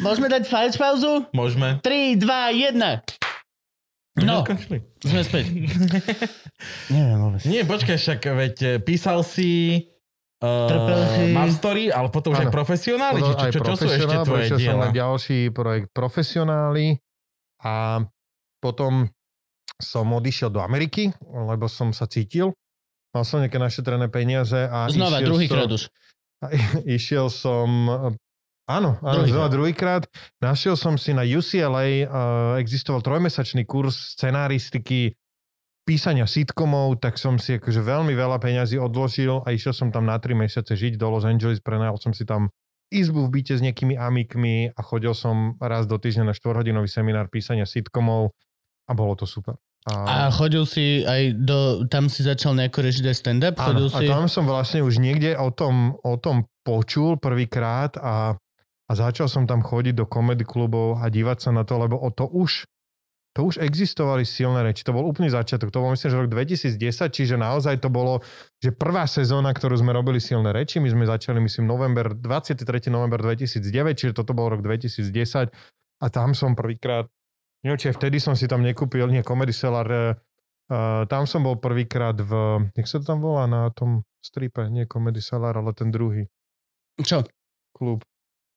Môžeme 0.00 0.28
dať 0.28 0.44
fajč 0.44 0.74
pauzu? 0.74 1.26
Môžeme. 1.30 1.80
3, 1.80 2.14
2, 2.16 2.70
1. 2.70 4.22
No, 4.22 4.46
sme 5.00 5.20
späť. 5.20 5.44
Neviem 6.92 7.18
vôbec. 7.20 7.40
Nie, 7.48 7.62
počkaj, 7.64 7.96
však 7.96 8.20
veď 8.24 8.54
e, 8.60 8.70
písal 8.80 9.24
si 9.24 9.82
uh, 10.44 10.68
Trpel 10.68 11.00
si. 11.12 11.24
Mastery, 11.32 11.84
ale 11.88 12.08
potom 12.12 12.36
už 12.36 12.44
aj 12.44 12.52
profesionáli, 12.52 13.20
či 13.24 13.32
čo, 13.32 13.46
čo, 13.48 13.60
čo 13.64 13.74
sú 13.80 13.86
ešte 13.88 14.16
tvoje 14.24 14.46
prešiel 14.52 14.58
som 14.60 14.76
na 14.80 14.88
diela? 14.90 14.96
ďalší 14.96 15.38
projekt 15.50 15.88
profesionáli 15.96 16.86
a 17.64 18.04
potom 18.60 19.08
som 19.80 20.06
odišiel 20.12 20.52
do 20.52 20.60
Ameriky, 20.62 21.10
lebo 21.24 21.66
som 21.66 21.90
sa 21.90 22.06
cítil. 22.06 22.54
Mal 23.14 23.22
som 23.26 23.42
nejaké 23.42 23.58
našetrené 23.58 24.10
peniaze 24.10 24.68
a 24.70 24.90
Znova, 24.90 25.22
išiel 25.22 25.28
druhýkrát 25.30 25.68
som, 25.70 25.76
už. 25.76 25.82
a 26.42 26.46
išiel 26.88 27.26
som 27.30 27.68
Áno, 28.64 28.96
áno 29.04 29.20
Druhýkrát. 29.20 29.28
znova 29.28 29.48
druhýkrát. 29.52 30.02
Našiel 30.40 30.80
som 30.80 30.96
si 30.96 31.12
na 31.12 31.20
UCLA, 31.20 32.08
uh, 32.08 32.56
existoval 32.56 33.04
trojmesačný 33.04 33.68
kurz 33.68 34.16
scenaristiky, 34.16 35.12
písania 35.84 36.24
sitcomov, 36.24 36.96
tak 36.98 37.20
som 37.20 37.36
si 37.36 37.60
akože 37.60 37.84
veľmi 37.84 38.16
veľa 38.16 38.40
peňazí 38.40 38.80
odložil 38.80 39.44
a 39.44 39.52
išiel 39.52 39.76
som 39.76 39.88
tam 39.92 40.08
na 40.08 40.16
3 40.16 40.32
mesiace 40.32 40.72
žiť 40.72 40.96
do 40.96 41.06
Los 41.12 41.28
Angeles, 41.28 41.60
prenajal 41.60 42.00
som 42.00 42.16
si 42.16 42.24
tam 42.24 42.48
izbu 42.88 43.28
v 43.28 43.40
byte 43.40 43.54
s 43.56 43.64
nejakými 43.64 43.96
amikmi 43.96 44.72
a 44.72 44.80
chodil 44.80 45.12
som 45.12 45.60
raz 45.60 45.84
do 45.84 46.00
týždňa 46.00 46.32
na 46.32 46.34
4-hodinový 46.34 46.88
seminár 46.88 47.28
písania 47.28 47.68
sitcomov 47.68 48.32
a 48.88 48.92
bolo 48.96 49.14
to 49.16 49.28
super. 49.28 49.60
A 49.84 50.32
chodil 50.32 50.64
si 50.64 51.04
aj 51.04 51.44
do... 51.44 51.84
Tam 51.92 52.08
si 52.08 52.24
začal 52.24 52.56
nejako 52.56 52.88
režiť 52.88 53.04
aj 53.04 53.16
stand-up? 53.20 53.54
Áno, 53.60 53.84
Chodil 53.84 53.88
a 53.92 53.98
si... 54.00 54.04
tam 54.08 54.26
som 54.32 54.48
vlastne 54.48 54.80
už 54.80 54.96
niekde 54.96 55.36
o 55.36 55.52
tom, 55.52 56.00
o 56.00 56.16
tom 56.16 56.48
počul 56.64 57.20
prvýkrát 57.20 57.92
a, 58.00 58.32
a 58.88 58.92
začal 58.96 59.28
som 59.28 59.44
tam 59.44 59.60
chodiť 59.60 59.92
do 59.92 60.08
komedy 60.08 60.48
klubov 60.48 61.04
a 61.04 61.12
dívať 61.12 61.36
sa 61.36 61.50
na 61.52 61.68
to, 61.68 61.76
lebo 61.76 62.00
o 62.00 62.08
to 62.08 62.24
už 62.24 62.64
to 63.34 63.50
už 63.50 63.58
existovali 63.58 64.22
silné 64.22 64.62
reči. 64.62 64.86
To 64.86 64.94
bol 64.94 65.02
úplný 65.02 65.26
začiatok. 65.26 65.74
To 65.74 65.82
bol 65.82 65.90
myslím, 65.90 66.06
že 66.06 66.20
rok 66.22 66.30
2010, 66.30 66.78
čiže 67.10 67.34
naozaj 67.34 67.82
to 67.82 67.90
bolo, 67.90 68.22
že 68.62 68.70
prvá 68.70 69.10
sezóna, 69.10 69.50
ktorú 69.50 69.74
sme 69.74 69.90
robili 69.90 70.22
silné 70.22 70.54
reči, 70.54 70.78
my 70.78 70.86
sme 70.86 71.02
začali 71.02 71.42
myslím 71.42 71.66
november, 71.66 72.14
23. 72.14 72.62
november 72.94 73.18
2009, 73.18 73.98
čiže 73.98 74.12
toto 74.14 74.38
bol 74.38 74.54
rok 74.54 74.62
2010 74.62 75.50
a 75.98 76.06
tam 76.14 76.30
som 76.38 76.54
prvýkrát, 76.54 77.10
neviem, 77.66 77.78
či 77.82 77.90
vtedy 77.90 78.22
som 78.22 78.38
si 78.38 78.46
tam 78.46 78.62
nekúpil, 78.62 79.10
nie, 79.10 79.26
Comedy 79.26 79.50
Cellar, 79.50 79.90
uh, 79.90 81.02
tam 81.10 81.26
som 81.26 81.42
bol 81.42 81.58
prvýkrát 81.58 82.14
v, 82.14 82.62
jak 82.70 82.86
sa 82.86 83.02
to 83.02 83.04
tam 83.10 83.18
volá 83.18 83.50
na 83.50 83.66
tom 83.74 84.06
stripe, 84.22 84.62
nie 84.70 84.86
Comedy 84.86 85.18
Cellar, 85.18 85.58
ale 85.58 85.74
ten 85.74 85.90
druhý 85.90 86.30
Čo? 87.02 87.26
klub, 87.74 88.06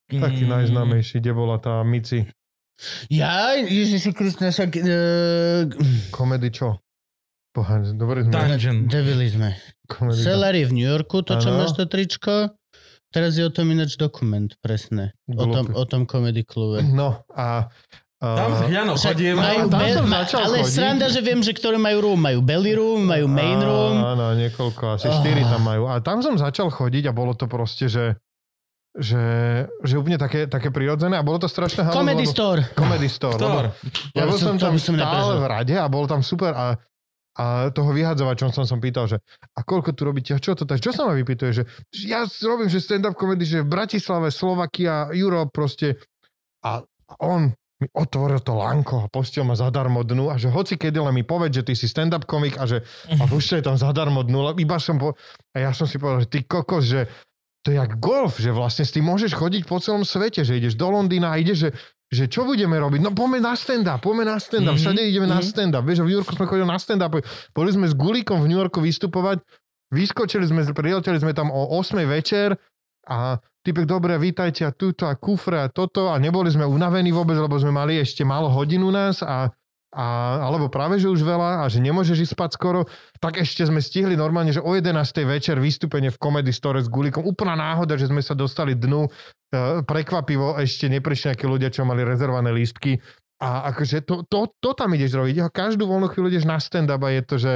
taký 0.05 0.45
Mm, 0.45 0.53
najznámejší, 0.53 1.17
kde 1.17 1.33
bola 1.33 1.57
tá 1.57 1.81
Mici. 1.81 2.29
Ja, 3.09 3.57
Ježiši 3.57 4.13
Kristne, 4.13 4.49
však... 4.49 4.69
Uh, 4.77 5.61
Komedy 6.09 6.53
čo? 6.53 6.77
Pohľad, 7.51 7.97
dobre 7.97 8.21
sme. 8.21 8.31
Dungeon. 8.31 8.77
devili 8.85 9.27
sme. 9.27 9.57
Komedy, 9.89 10.21
Cellar 10.21 10.53
je 10.53 10.65
v 10.67 10.73
New 10.77 10.85
Yorku, 10.85 11.25
to 11.25 11.41
čo 11.41 11.49
Áno. 11.49 11.65
máš 11.65 11.73
to 11.73 11.89
tričko. 11.89 12.53
Teraz 13.07 13.33
je 13.33 13.43
o 13.43 13.49
tom 13.49 13.71
ináč 13.71 13.95
dokument, 13.95 14.51
presne. 14.59 15.15
O 15.25 15.47
tom, 15.47 15.73
o 15.73 15.83
tom 15.87 16.03
comedy 16.05 16.43
klube. 16.43 16.83
No 16.83 17.25
a... 17.33 17.71
Tam 18.17 18.49
Uh, 18.49 18.65
Jano 18.73 18.97
Však 18.97 19.13
chodím. 19.13 19.37
majú 19.37 19.69
tam 19.69 19.77
be- 19.77 19.93
som 19.93 20.05
začal 20.09 20.41
ale 20.49 20.65
chodiť. 20.65 20.73
sranda, 20.73 21.05
že 21.05 21.21
viem, 21.21 21.37
že 21.37 21.53
ktoré 21.53 21.77
majú 21.77 22.01
room. 22.01 22.17
Majú 22.17 22.41
belly 22.41 22.73
room, 22.73 23.05
majú 23.05 23.29
main 23.29 23.61
room. 23.61 23.93
Áno, 24.01 24.33
niekoľko, 24.33 24.97
asi 24.97 25.05
štyri 25.21 25.45
tam 25.45 25.61
majú. 25.61 25.85
A 25.85 26.01
tam 26.01 26.25
som 26.25 26.33
začal 26.33 26.73
chodiť 26.73 27.05
a 27.05 27.13
bolo 27.13 27.37
to 27.37 27.45
proste, 27.45 27.85
že 27.85 28.17
že, 28.97 29.23
že 29.81 29.93
úplne 29.93 30.17
také, 30.17 30.45
také 30.45 30.67
prirodzené 30.67 31.15
a 31.15 31.23
bolo 31.23 31.37
to 31.37 31.45
strašné 31.45 31.85
halus, 31.85 31.95
Comedy 31.95 32.25
lebo- 32.25 32.33
store. 32.33 32.61
Comedy 32.73 33.07
store. 33.07 33.37
Store. 33.37 33.67
Lebo, 33.69 34.17
Ja 34.17 34.23
by 34.25 34.33
som- 34.33 34.57
tam 34.57 34.73
som 34.75 34.93
stále 34.93 34.97
neprežil. 34.97 35.37
v 35.37 35.47
rade 35.47 35.75
a 35.75 35.85
bolo 35.85 36.05
tam 36.05 36.19
super 36.19 36.51
a, 36.51 36.65
a 37.33 37.45
toho 37.69 37.93
vyhadzovačom 37.93 38.49
som 38.49 38.65
som 38.65 38.77
pýtal, 38.77 39.05
že 39.05 39.21
a 39.53 39.61
koľko 39.61 39.93
tu 39.93 40.01
robíte, 40.03 40.33
a 40.33 40.41
čo 40.41 40.51
to 40.51 40.65
tak, 40.65 40.81
čo 40.81 40.89
sa 40.89 41.05
ma 41.05 41.13
vypýtuje, 41.13 41.51
že 41.51 41.63
že 41.87 42.03
ja 42.07 42.25
robím, 42.43 42.65
že 42.65 42.77
stand-up 42.77 43.13
comedy, 43.13 43.45
že 43.45 43.61
v 43.61 43.69
Bratislave, 43.69 44.27
Slovakia, 44.27 45.09
Europe 45.11 45.51
proste 45.51 46.01
a 46.61 46.81
a 47.07 47.13
on 47.23 47.53
mi 47.77 47.87
otvoril 47.93 48.41
to 48.41 48.51
lanko 48.51 48.99
a 48.99 49.07
pustil 49.07 49.45
ma 49.45 49.53
zadarmo 49.53 50.01
dnu 50.01 50.27
a 50.27 50.35
že 50.35 50.49
hoci 50.49 50.75
kedy 50.75 50.97
len 50.97 51.13
mi 51.13 51.21
povedz, 51.21 51.53
že 51.53 51.63
ty 51.63 51.71
si 51.71 51.85
stand-up 51.85 52.25
komik 52.25 52.57
a 52.57 52.65
že 52.65 52.81
a 53.07 53.23
púšťaj 53.23 53.61
tam 53.61 53.77
zadarmo 53.77 54.25
dnu, 54.25 54.57
iba 54.57 54.75
som 54.75 54.97
po... 54.97 55.13
a 55.53 55.57
ja 55.61 55.71
som 55.71 55.85
si 55.85 55.95
povedal, 55.95 56.25
že 56.25 56.29
ty 56.29 56.39
kokos, 56.41 56.83
že 56.83 57.05
to 57.67 57.75
je 57.75 57.83
jak 57.83 57.99
golf, 57.99 58.39
že 58.39 58.55
vlastne 58.55 58.87
s 58.87 58.95
tým 58.95 59.03
môžeš 59.03 59.35
chodiť 59.35 59.67
po 59.67 59.83
celom 59.83 60.07
svete, 60.07 60.47
že 60.47 60.55
ideš 60.55 60.79
do 60.79 60.87
Londýna 60.87 61.35
a 61.35 61.39
ideš, 61.43 61.67
že, 61.67 61.69
že 62.07 62.23
čo 62.31 62.47
budeme 62.47 62.79
robiť? 62.79 63.03
No 63.03 63.11
poďme 63.11 63.43
na 63.43 63.59
stand-up, 63.59 63.99
poďme 63.99 64.23
na 64.23 64.39
stand-up, 64.39 64.79
Mhm, 64.79 64.87
všade 64.87 65.01
ideme 65.03 65.27
na 65.27 65.43
mhm. 65.43 65.51
stand-up. 65.51 65.83
Vieš, 65.83 65.99
v 65.99 66.07
New 66.07 66.15
Yorku 66.15 66.31
sme 66.31 66.47
chodili 66.47 66.63
na 66.63 66.79
stand-up, 66.79 67.19
boli 67.51 67.69
sme 67.75 67.91
s 67.91 67.91
Gulíkom 67.91 68.39
v 68.39 68.47
New 68.47 68.55
Yorku 68.55 68.79
vystupovať, 68.79 69.43
vyskočili 69.91 70.47
sme, 70.47 70.63
prileteli 70.71 71.19
sme 71.19 71.35
tam 71.35 71.51
o 71.51 71.75
8 71.75 72.07
večer 72.07 72.55
a 73.03 73.35
typek, 73.67 73.83
dobre, 73.83 74.15
vítajte 74.15 74.63
a 74.63 74.71
tuto 74.71 75.03
a 75.11 75.19
kufre 75.19 75.59
a 75.59 75.67
toto 75.67 76.07
a 76.07 76.15
neboli 76.23 76.47
sme 76.47 76.63
unavení 76.63 77.11
vôbec, 77.11 77.35
lebo 77.35 77.59
sme 77.59 77.75
mali 77.75 77.99
ešte 77.99 78.23
málo 78.23 78.47
hodín 78.47 78.79
u 78.87 78.95
nás 78.95 79.19
a 79.19 79.51
a, 79.95 80.05
alebo 80.43 80.67
práve, 80.67 80.99
že 80.99 81.07
už 81.07 81.23
veľa 81.23 81.63
a 81.63 81.65
že 81.71 81.79
nemôžeš 81.79 82.27
ísť 82.27 82.33
spať 82.35 82.51
skoro, 82.59 82.85
tak 83.23 83.39
ešte 83.39 83.63
sme 83.63 83.79
stihli 83.79 84.19
normálne, 84.19 84.51
že 84.51 84.59
o 84.59 84.75
11. 84.75 84.91
večer 85.23 85.55
vystúpenie 85.57 86.11
v 86.11 86.19
Comedy 86.19 86.51
Store 86.51 86.83
s 86.83 86.91
Gulikom. 86.91 87.23
Úplná 87.23 87.55
náhoda, 87.55 87.95
že 87.95 88.11
sme 88.11 88.19
sa 88.19 88.35
dostali 88.35 88.75
dnu. 88.75 89.07
E, 89.07 89.09
prekvapivo 89.87 90.59
ešte 90.59 90.91
neprišli 90.91 91.31
nejakí 91.31 91.47
ľudia, 91.47 91.71
čo 91.71 91.87
mali 91.87 92.03
rezervované 92.03 92.51
lístky. 92.51 92.99
A 93.39 93.71
akože 93.71 94.03
to, 94.03 94.27
to, 94.27 94.51
to 94.59 94.69
tam 94.75 94.91
ideš 94.91 95.15
robiť. 95.15 95.47
Každú 95.55 95.87
voľnú 95.87 96.11
chvíľu 96.11 96.35
ideš 96.35 96.49
na 96.49 96.59
stand-up 96.59 97.01
a 97.05 97.09
je 97.15 97.21
to, 97.23 97.35
že 97.39 97.53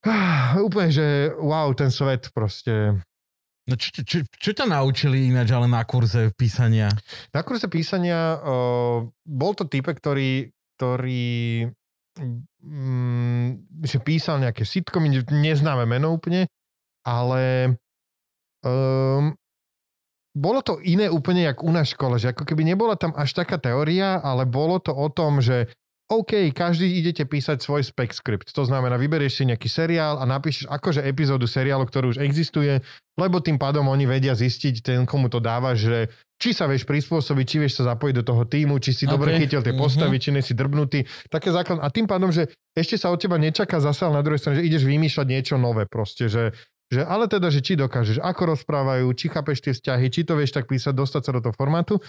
Ah, 0.00 0.56
úplne, 0.64 0.88
že 0.88 1.28
wow, 1.36 1.68
ten 1.76 1.92
svet 1.92 2.32
proste. 2.32 2.96
No 3.68 3.76
čo, 3.76 3.92
čo, 3.92 4.02
čo, 4.02 4.18
čo 4.32 4.50
ťa 4.56 4.64
naučili 4.64 5.28
ináč 5.28 5.52
ale 5.52 5.68
na 5.68 5.84
kurze 5.84 6.32
písania? 6.32 6.88
Na 7.36 7.44
kurze 7.44 7.68
písania 7.68 8.40
uh, 8.40 9.04
bol 9.28 9.52
to 9.52 9.68
type, 9.68 9.92
ktorý, 9.92 10.48
ktorý 10.80 11.68
mm, 12.64 13.84
že 13.84 14.00
písal 14.00 14.40
nejaké 14.40 14.64
sitcomy, 14.64 15.12
ne- 15.12 15.28
neznáme 15.28 15.84
meno 15.84 16.16
úplne, 16.16 16.48
ale 17.04 17.76
um, 18.64 19.36
bolo 20.32 20.64
to 20.64 20.80
iné 20.80 21.12
úplne 21.12 21.44
jak 21.44 21.60
u 21.60 21.68
nás 21.68 21.92
škole, 21.92 22.16
že 22.16 22.32
ako 22.32 22.48
keby 22.48 22.64
nebola 22.64 22.96
tam 22.96 23.12
až 23.12 23.36
taká 23.36 23.60
teória, 23.60 24.24
ale 24.24 24.48
bolo 24.48 24.80
to 24.80 24.96
o 24.96 25.12
tom, 25.12 25.44
že 25.44 25.68
OK, 26.10 26.50
každý 26.50 26.90
idete 26.98 27.22
písať 27.22 27.62
svoj 27.62 27.86
spec 27.86 28.10
script. 28.10 28.50
To 28.56 28.66
znamená, 28.66 28.98
vyberieš 28.98 29.42
si 29.42 29.44
nejaký 29.46 29.70
seriál 29.70 30.18
a 30.18 30.26
napíšeš 30.26 30.66
akože 30.66 31.06
epizódu 31.06 31.46
seriálu, 31.46 31.86
ktorý 31.86 32.16
už 32.16 32.18
existuje, 32.24 32.82
lebo 33.14 33.38
tým 33.38 33.60
pádom 33.60 33.86
oni 33.86 34.10
vedia 34.10 34.34
zistiť 34.34 34.82
ten, 34.82 34.98
komu 35.06 35.30
to 35.30 35.38
dáva, 35.38 35.78
že 35.78 36.10
či 36.40 36.56
sa 36.56 36.64
vieš 36.64 36.88
prispôsobiť, 36.88 37.44
či 37.44 37.56
vieš 37.60 37.84
sa 37.84 37.92
zapojiť 37.92 38.14
do 38.16 38.24
toho 38.24 38.48
týmu, 38.48 38.80
či 38.80 38.96
si 38.96 39.04
okay. 39.04 39.12
dobre 39.12 39.36
chytil 39.36 39.60
tie 39.60 39.76
postavy, 39.76 40.16
či 40.16 40.32
nie 40.32 40.40
si 40.40 40.56
drbnutý. 40.56 41.04
Také 41.28 41.52
základ. 41.52 41.84
A 41.84 41.92
tým 41.92 42.08
pádom, 42.08 42.32
že 42.32 42.48
ešte 42.72 42.96
sa 42.96 43.12
od 43.12 43.20
teba 43.20 43.36
nečaká 43.36 43.76
zase 43.76 44.08
ale 44.08 44.18
na 44.18 44.24
druhej 44.24 44.40
strane, 44.40 44.64
že 44.64 44.66
ideš 44.66 44.88
vymýšľať 44.88 45.26
niečo 45.28 45.54
nové 45.60 45.84
proste, 45.84 46.32
že 46.32 46.56
že 46.90 47.06
ale 47.06 47.30
teda, 47.30 47.54
že 47.54 47.62
či 47.62 47.78
dokážeš, 47.78 48.18
ako 48.18 48.58
rozprávajú, 48.58 49.06
či 49.14 49.30
chápeš 49.30 49.62
tie 49.62 49.72
vzťahy, 49.78 50.10
či 50.10 50.26
to 50.26 50.34
vieš 50.34 50.58
tak 50.58 50.66
písať, 50.66 50.90
dostať 50.90 51.22
sa 51.22 51.30
do 51.38 51.40
toho 51.46 51.54
formátu. 51.54 52.02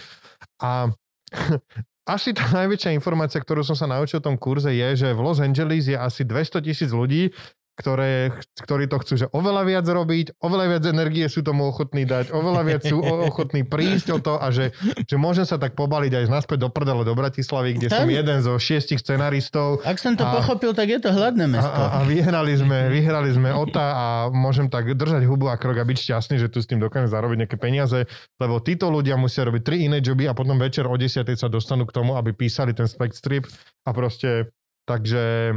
A 0.58 0.90
asi 2.14 2.34
tá 2.34 2.50
najväčšia 2.50 2.90
informácia, 2.90 3.38
ktorú 3.38 3.62
som 3.62 3.78
sa 3.78 3.86
naučil 3.86 4.18
v 4.18 4.34
tom 4.34 4.36
kurze 4.36 4.74
je, 4.74 4.88
že 4.98 5.08
v 5.14 5.22
Los 5.22 5.38
Angeles 5.38 5.86
je 5.86 5.94
asi 5.94 6.26
200 6.26 6.66
tisíc 6.66 6.90
ľudí, 6.90 7.30
ktoré, 7.72 8.28
ktorí 8.60 8.84
to 8.84 9.00
chcú, 9.00 9.14
že 9.16 9.26
oveľa 9.32 9.62
viac 9.64 9.86
robiť, 9.88 10.36
oveľa 10.44 10.66
viac 10.76 10.84
energie 10.84 11.24
sú 11.26 11.40
tomu 11.40 11.72
ochotní 11.72 12.04
dať, 12.04 12.28
oveľa 12.30 12.62
viac 12.68 12.82
sú 12.84 13.00
ochotní 13.00 13.64
prísť 13.64 14.12
o 14.12 14.18
to 14.20 14.36
a 14.36 14.52
že, 14.52 14.76
že 15.08 15.16
môžem 15.16 15.48
sa 15.48 15.56
tak 15.56 15.72
pobaliť 15.72 16.12
aj 16.12 16.24
naspäť 16.28 16.64
do 16.64 16.68
prdele 16.68 17.00
do 17.08 17.16
Bratislavy, 17.16 17.80
kde 17.80 17.88
som 17.88 18.04
Tam- 18.04 18.12
jeden 18.12 18.38
zo 18.44 18.60
šiestich 18.60 19.00
scenaristov 19.00 19.80
Ak 19.88 19.96
som 19.96 20.12
to 20.14 20.22
A- 20.28 20.36
pochopil, 20.36 20.76
tak 20.76 20.92
je 20.92 21.00
to 21.00 21.10
hladné 21.16 21.48
a, 21.48 21.52
mesto. 21.58 21.80
a, 21.80 21.84
a 21.96 21.98
vyhrali 22.04 22.52
sme, 22.60 22.92
vyhrali 22.92 23.30
sme 23.32 23.50
OTA 23.56 23.88
a 23.96 24.06
môžem 24.28 24.68
tak 24.68 24.92
držať 24.92 25.24
hubu 25.24 25.48
a 25.48 25.56
krok 25.56 25.80
a 25.80 25.84
byť 25.88 25.98
šťastný, 25.98 26.36
že 26.36 26.52
tu 26.52 26.60
s 26.60 26.68
tým 26.68 26.76
dokážem 26.76 27.08
zarobiť 27.08 27.48
nejaké 27.48 27.56
peniaze, 27.56 28.04
lebo 28.36 28.60
títo 28.60 28.92
ľudia 28.92 29.16
musia 29.16 29.48
robiť 29.48 29.62
tri 29.64 29.88
iné 29.88 30.04
joby 30.04 30.28
a 30.28 30.36
potom 30.36 30.60
večer 30.60 30.84
o 30.84 30.92
10 30.92 31.24
sa 31.32 31.48
dostanú 31.48 31.88
k 31.88 31.96
tomu, 31.96 32.20
aby 32.20 32.36
písali 32.36 32.76
ten 32.76 32.84
spec 32.84 33.16
strip 33.16 33.48
a 33.82 33.90
proste, 33.96 34.52
takže, 34.84 35.56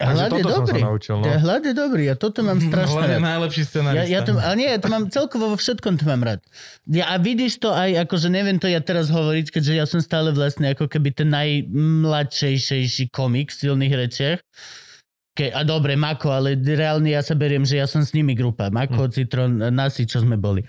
A 0.00 0.16
hlad 0.16 0.32
je 0.32 0.42
dobrý. 0.42 0.80
naučil. 0.80 1.20
No. 1.20 1.24
Ja, 1.24 1.36
hlad 1.36 1.62
je 1.62 1.74
dobrý 1.74 2.04
a 2.08 2.16
toto 2.16 2.40
mám 2.40 2.58
strašne 2.58 2.96
Hlavne 2.96 3.18
rád. 3.18 3.28
najlepší 3.28 3.60
Ja, 3.60 3.68
scenárista. 3.68 4.08
ja 4.08 4.20
to, 4.22 4.32
ale 4.34 4.54
nie, 4.56 4.68
ja 4.68 4.80
to 4.80 4.88
mám 4.88 5.04
celkovo 5.08 5.52
vo 5.52 5.56
všetkom 5.56 6.00
to 6.00 6.04
mám 6.06 6.22
rád. 6.22 6.40
Ja, 6.86 7.12
a 7.12 7.20
vidíš 7.20 7.60
to 7.60 7.70
aj, 7.70 8.08
akože 8.08 8.28
neviem 8.28 8.56
to 8.56 8.66
ja 8.66 8.80
teraz 8.80 9.08
hovoriť, 9.08 9.52
keďže 9.52 9.72
ja 9.74 9.84
som 9.84 10.00
stále 10.00 10.32
vlastne 10.32 10.72
ako 10.72 10.88
keby 10.88 11.12
ten 11.12 11.28
najmladšejšejší 11.28 13.10
komik 13.10 13.52
v 13.52 13.58
silných 13.58 13.94
rečiach. 13.94 14.38
Ke, 15.32 15.48
a 15.48 15.64
dobre, 15.64 15.96
Mako, 15.96 16.28
ale 16.28 16.48
reálne 16.56 17.08
ja 17.08 17.24
sa 17.24 17.32
beriem, 17.32 17.64
že 17.64 17.80
ja 17.80 17.88
som 17.88 18.04
s 18.04 18.12
nimi 18.12 18.36
grupa. 18.36 18.68
Mako, 18.68 19.08
Citron, 19.08 19.64
Nasi, 19.72 20.04
čo 20.04 20.20
sme 20.20 20.36
boli. 20.36 20.60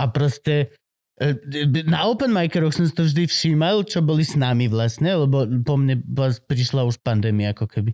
A 0.00 0.08
proste 0.08 0.72
e, 1.20 1.36
na 1.84 2.08
open 2.08 2.32
mikeroch 2.32 2.72
som 2.72 2.88
si 2.88 2.94
to 2.96 3.04
vždy 3.04 3.28
všímal, 3.28 3.84
čo 3.84 4.00
boli 4.00 4.24
s 4.24 4.32
nami 4.32 4.64
vlastne, 4.64 5.12
lebo 5.12 5.44
po 5.60 5.76
mne 5.76 6.00
prišla 6.40 6.88
už 6.88 7.04
pandémia 7.04 7.52
ako 7.52 7.68
keby. 7.68 7.92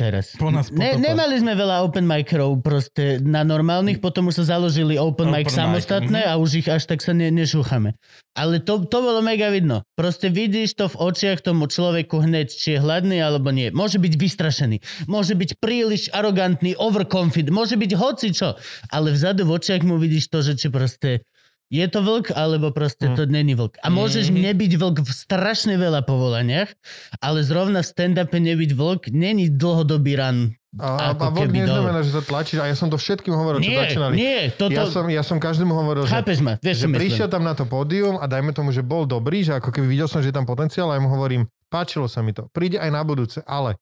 Teraz. 0.00 0.32
Po 0.40 0.48
nás 0.48 0.72
ne, 0.72 0.96
nemali 0.96 1.36
sme 1.36 1.52
veľa 1.52 1.84
open 1.84 2.08
micerov 2.08 2.64
proste 2.64 3.20
na 3.20 3.44
normálnych, 3.44 4.00
potom 4.00 4.32
už 4.32 4.40
sa 4.40 4.56
založili 4.56 4.96
open, 4.96 5.28
Open 5.28 5.36
mic 5.36 5.52
mic, 5.52 5.60
samostatné 5.60 6.24
a 6.24 6.40
už 6.40 6.64
ich 6.64 6.68
až 6.72 6.88
tak 6.88 7.04
sa 7.04 7.12
ne, 7.12 7.28
nešúchame. 7.28 7.92
Ale 8.32 8.64
to, 8.64 8.80
to 8.88 8.98
bolo 9.04 9.20
mega 9.20 9.52
vidno. 9.52 9.84
Proste 10.00 10.32
vidíš 10.32 10.80
to 10.80 10.88
v 10.88 10.96
očiach 11.12 11.44
tomu 11.44 11.68
človeku 11.68 12.24
hneď, 12.24 12.48
či 12.48 12.76
je 12.76 12.78
hladný 12.80 13.20
alebo 13.20 13.52
nie. 13.52 13.68
Môže 13.68 14.00
byť 14.00 14.12
vystrašený, 14.16 14.80
môže 15.04 15.36
byť 15.36 15.60
príliš 15.60 16.08
arogantný, 16.16 16.72
overconfident, 16.80 17.52
môže 17.52 17.76
byť 17.76 17.92
hocičo, 17.92 18.56
ale 18.88 19.12
vzadu 19.12 19.44
v 19.44 19.60
očiach 19.60 19.84
mu 19.84 20.00
vidíš 20.00 20.32
to, 20.32 20.40
že 20.40 20.56
či 20.56 20.72
proste 20.72 21.28
je 21.70 21.86
to 21.86 22.00
vlk, 22.00 22.34
alebo 22.34 22.68
proste 22.70 23.06
Hm. 23.06 23.14
to 23.14 23.22
není 23.24 23.54
vlk. 23.54 23.78
A 23.78 23.88
môžeš 23.88 24.28
Mhm. 24.28 24.36
nebyť 24.44 24.72
vlk 24.74 24.96
v 25.00 25.10
strašne 25.10 25.74
veľa 25.74 26.02
povolaniach, 26.02 26.74
ale 27.16 27.40
zrovna 27.40 27.80
v 27.80 27.88
stand-upe 27.88 28.36
nebyť 28.36 28.70
vlk 28.72 29.02
není 29.08 29.46
dlhodobý 29.48 30.14
ran. 30.14 30.38
A, 30.72 30.86
a, 30.86 31.06
Ako 31.14 31.22
a 31.24 31.28
vlk 31.32 31.50
neznamená, 31.52 31.98
že 32.00 32.10
sa 32.10 32.22
tlačíš 32.22 32.58
a 32.58 32.66
ja 32.66 32.74
som 32.74 32.86
to 32.86 32.94
všetkým 32.94 33.30
hovoril, 33.32 33.58
čo 33.58 33.70
Nie, 33.70 33.80
začínali. 33.80 34.14
nie, 34.14 34.38
toto... 34.52 34.70
Ja 34.70 34.86
som, 34.86 35.02
ja 35.08 35.22
som 35.22 35.38
každému 35.38 35.70
hovoril, 35.72 36.06
že 36.06 36.10
Chápeš 36.12 36.38
ma, 36.38 36.54
vieš, 36.56 36.76
že 36.76 36.86
čo 36.86 36.90
prišiel 36.92 37.26
tam 37.26 37.42
na 37.42 37.54
to 37.54 37.64
pódium 37.64 38.14
a 38.14 38.24
dajme 38.24 38.50
tomu, 38.50 38.70
že 38.70 38.78
bol 38.80 39.02
dobrý, 39.02 39.42
že 39.42 39.52
ako 39.52 39.66
keby 39.68 39.86
videl 39.88 40.06
som, 40.06 40.18
že 40.18 40.30
je 40.30 40.36
tam 40.36 40.44
potenciál 40.44 40.86
a 40.86 40.94
ja 40.94 41.02
mu 41.02 41.06
hovorím, 41.08 41.42
páčilo 41.66 42.06
sa 42.06 42.18
mi 42.18 42.30
to, 42.30 42.46
príde 42.48 42.78
aj 42.78 42.86
na 42.88 43.02
budúce, 43.02 43.42
ale 43.44 43.74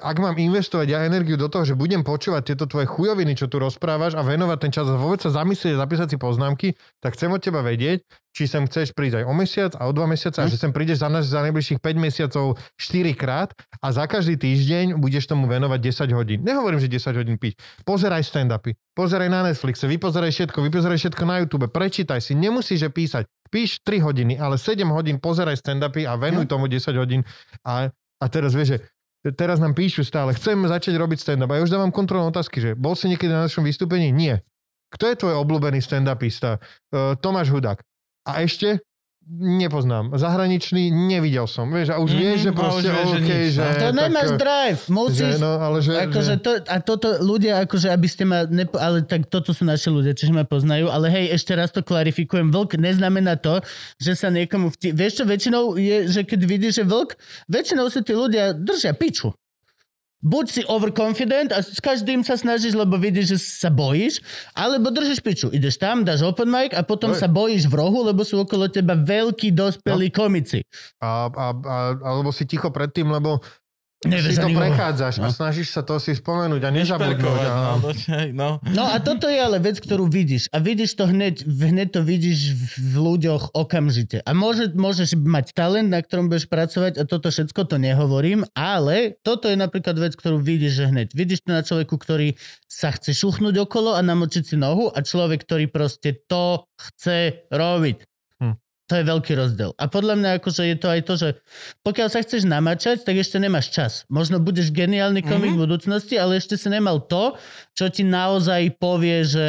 ak 0.00 0.16
mám 0.18 0.34
investovať 0.34 0.86
ja 0.90 1.06
energiu 1.06 1.38
do 1.38 1.46
toho, 1.46 1.62
že 1.62 1.78
budem 1.78 2.02
počúvať 2.02 2.52
tieto 2.52 2.66
tvoje 2.66 2.90
chujoviny, 2.90 3.38
čo 3.38 3.46
tu 3.46 3.62
rozprávaš 3.62 4.18
a 4.18 4.26
venovať 4.26 4.58
ten 4.58 4.72
čas 4.74 4.86
a 4.90 4.98
vôbec 4.98 5.22
sa 5.22 5.30
zamyslieť 5.30 5.78
a 5.78 5.82
zapísať 5.86 6.08
si 6.14 6.18
poznámky, 6.18 6.68
tak 6.98 7.14
chcem 7.14 7.30
od 7.30 7.38
teba 7.38 7.62
vedieť, 7.62 8.02
či 8.30 8.46
sem 8.46 8.62
chceš 8.66 8.94
prísť 8.94 9.22
aj 9.22 9.24
o 9.26 9.34
mesiac 9.34 9.72
a 9.78 9.86
o 9.86 9.92
dva 9.94 10.06
mesiace 10.06 10.38
a 10.38 10.46
Hm. 10.46 10.50
že 10.50 10.56
sem 10.58 10.70
prídeš 10.70 11.02
za, 11.02 11.08
nás, 11.10 11.26
za 11.26 11.42
najbližších 11.46 11.82
5 11.82 11.98
mesiacov 11.98 12.58
4 12.78 13.14
krát 13.14 13.50
a 13.82 13.86
za 13.90 14.06
každý 14.06 14.38
týždeň 14.38 14.98
budeš 14.98 15.26
tomu 15.26 15.50
venovať 15.50 15.78
10 15.82 16.18
hodín. 16.18 16.38
Nehovorím, 16.46 16.78
že 16.78 16.90
10 16.90 17.14
hodín 17.18 17.36
piť. 17.38 17.58
Pozeraj 17.82 18.22
stand-upy, 18.22 18.74
pozeraj 18.94 19.28
na 19.30 19.46
Netflixe, 19.46 19.86
vypozeraj 19.90 20.30
všetko, 20.30 20.58
vypozeraj 20.62 20.98
všetko 20.98 21.22
na 21.26 21.42
YouTube, 21.42 21.66
prečítaj 21.70 22.22
si, 22.22 22.38
nemusíš 22.38 22.86
že 22.86 22.90
písať. 22.90 23.24
Píš 23.50 23.82
3 23.82 23.98
hodiny, 23.98 24.38
ale 24.38 24.58
7 24.58 24.86
hodín 24.94 25.18
pozeraj 25.18 25.58
stand-upy 25.58 26.06
a 26.06 26.14
venuj 26.14 26.46
tomu 26.46 26.70
10 26.70 26.94
hodín. 26.94 27.26
A, 27.66 27.90
a 28.22 28.24
teraz 28.30 28.54
vieš, 28.54 28.78
že 28.78 28.78
teraz 29.36 29.60
nám 29.60 29.76
píšu 29.76 30.00
stále, 30.02 30.32
chcem 30.32 30.56
začať 30.64 30.96
robiť 30.96 31.18
stand-up. 31.20 31.50
A 31.52 31.60
ja 31.60 31.64
už 31.64 31.72
dávam 31.72 31.92
kontrolné 31.92 32.32
otázky, 32.32 32.58
že 32.60 32.70
bol 32.72 32.96
si 32.96 33.06
niekedy 33.06 33.28
na 33.28 33.44
našom 33.44 33.64
vystúpení? 33.64 34.08
Nie. 34.10 34.40
Kto 34.90 35.06
je 35.06 35.20
tvoj 35.20 35.34
obľúbený 35.46 35.78
stand-upista? 35.78 36.58
Uh, 36.90 37.14
Tomáš 37.20 37.52
Hudák. 37.52 37.78
A 38.26 38.42
ešte? 38.42 38.82
Nepoznám. 39.30 40.10
Zahraničný 40.18 40.90
nevidel 40.90 41.46
som. 41.46 41.70
Vieš, 41.70 41.94
a 41.94 42.02
už 42.02 42.10
Mhm, 42.10 42.18
vieš, 42.18 42.38
že 42.42 42.50
a 42.50 42.52
už 42.52 42.58
proste 42.58 42.90
vieš, 42.90 43.06
že 43.06 43.14
OK, 43.14 43.30
že... 43.30 43.62
no. 43.62 43.70
To 43.70 43.86
tak, 43.86 43.94
nemáš 43.94 44.30
eh, 44.30 44.38
drive, 44.42 44.82
musíš... 44.90 45.32
Že, 45.38 45.38
no, 45.38 45.52
ale 45.62 45.78
že, 45.78 45.92
Akože 46.02 46.34
že... 46.34 46.42
to, 46.42 46.50
a 46.66 46.76
toto 46.82 47.08
ľudia, 47.22 47.52
akože 47.62 47.88
aby 47.94 48.08
ste 48.10 48.24
ma, 48.26 48.42
nepo, 48.50 48.74
ale 48.82 49.06
tak 49.06 49.30
toto 49.30 49.54
sú 49.54 49.62
naši 49.62 49.86
ľudia, 49.86 50.18
čiže 50.18 50.34
ma 50.34 50.42
poznajú, 50.42 50.90
ale 50.90 51.06
hej, 51.14 51.24
ešte 51.30 51.54
raz 51.54 51.70
to 51.70 51.86
klarifikujem, 51.86 52.50
vlk 52.50 52.74
neznamená 52.74 53.38
to, 53.38 53.62
že 54.02 54.18
sa 54.18 54.34
niekomu 54.34 54.74
vti... 54.74 54.90
Vieš 54.90 55.22
čo, 55.22 55.24
väčšinou 55.24 55.78
je, 55.78 56.10
že 56.10 56.26
keď 56.26 56.40
vidíš, 56.50 56.72
že 56.82 56.84
vlk, 56.90 57.14
väčšinou 57.46 57.86
si 57.86 58.02
tí 58.02 58.18
ľudia 58.18 58.50
držia 58.50 58.98
piču. 58.98 59.30
Buď 60.20 60.44
si 60.52 60.62
overconfident 60.68 61.48
a 61.48 61.64
s 61.64 61.80
každým 61.80 62.20
sa 62.20 62.36
snažíš, 62.36 62.76
lebo 62.76 63.00
vidíš, 63.00 63.26
že 63.32 63.38
sa 63.40 63.70
bojíš, 63.72 64.20
alebo 64.52 64.92
držíš 64.92 65.24
piču. 65.24 65.48
Ideš 65.48 65.80
tam, 65.80 66.04
dáš 66.04 66.20
open 66.20 66.52
mic 66.52 66.76
a 66.76 66.84
potom 66.84 67.16
Oj. 67.16 67.24
sa 67.24 67.24
bojíš 67.24 67.64
v 67.72 67.74
rohu, 67.80 68.04
lebo 68.04 68.20
sú 68.20 68.44
okolo 68.44 68.68
teba 68.68 68.92
veľkí 68.92 69.48
dospelí 69.56 70.12
komici. 70.12 70.60
A, 71.00 71.32
a, 71.32 71.46
a, 71.56 71.76
alebo 72.04 72.36
si 72.36 72.44
ticho 72.44 72.68
predtým, 72.68 73.08
lebo 73.08 73.40
si 74.00 74.32
to 74.40 74.48
prechádzaš 74.48 75.20
a 75.20 75.28
No. 75.28 75.34
snažíš 75.34 75.76
sa 75.76 75.84
to 75.84 76.00
si 76.00 76.16
spomenúť 76.16 76.62
a 76.64 76.70
nezabudnúť. 76.72 77.40
A, 77.44 77.76
no, 77.76 77.92
no. 78.32 78.48
No 78.64 78.84
a 78.88 78.96
toto 78.96 79.28
je 79.28 79.36
ale 79.36 79.60
vec, 79.60 79.76
ktorú 79.76 80.08
vidíš. 80.08 80.48
A 80.56 80.58
vidíš 80.58 80.96
to 80.96 81.04
hneď, 81.04 81.44
hneď 81.44 81.92
to 81.92 82.00
vidíš 82.00 82.56
v 82.80 82.94
ľuďoch 82.96 83.52
okamžite. 83.52 84.24
A 84.24 84.32
môže, 84.32 84.72
môžeš 84.72 85.20
mať 85.20 85.52
talent, 85.52 85.92
na 85.92 86.00
ktorom 86.00 86.32
budeš 86.32 86.48
pracovať 86.48 86.96
a 86.96 87.04
toto 87.04 87.28
všetko 87.28 87.60
to 87.68 87.76
nehovorím, 87.76 88.48
ale 88.56 89.20
toto 89.20 89.52
je 89.52 89.56
napríklad 89.60 90.00
vec, 90.00 90.16
ktorú 90.16 90.40
vidíš 90.40 90.72
že 90.80 90.84
hneď. 90.88 91.08
Vidíš 91.12 91.44
to 91.44 91.52
na 91.52 91.60
človeku, 91.60 92.00
ktorý 92.00 92.40
sa 92.64 92.96
chce 92.96 93.12
šuchnúť 93.12 93.60
okolo 93.60 93.92
a 93.92 94.00
namočiť 94.00 94.42
si 94.48 94.56
nohu 94.56 94.88
a 94.88 95.04
človek, 95.04 95.44
ktorý 95.44 95.68
proste 95.68 96.16
to 96.24 96.64
chce 96.80 97.44
robiť. 97.52 98.09
To 98.90 98.98
je 98.98 99.06
veľký 99.06 99.32
rozdiel. 99.32 99.70
A 99.78 99.86
podľa 99.86 100.18
mňa 100.18 100.30
akože 100.36 100.66
je 100.66 100.76
to 100.76 100.88
aj 100.90 101.00
to, 101.02 101.14
že 101.14 101.28
pokiaľ 101.80 102.08
sa 102.10 102.20
chceš 102.20 102.42
namačať, 102.42 103.06
tak 103.06 103.14
ešte 103.14 103.38
nemáš 103.38 103.70
čas. 103.70 104.02
Možno 104.10 104.36
budeš 104.36 104.68
geniálny 104.68 105.22
komik 105.22 105.54
Mhm. 105.54 105.56
v 105.56 105.62
budúcnosti, 105.62 106.18
ale 106.18 106.36
ešte 106.36 106.58
si 106.58 106.66
nemal 106.66 106.98
to, 107.00 107.38
čo 107.70 107.86
ti 107.86 108.02
naozaj 108.02 108.74
povie, 108.76 109.22
že 109.22 109.46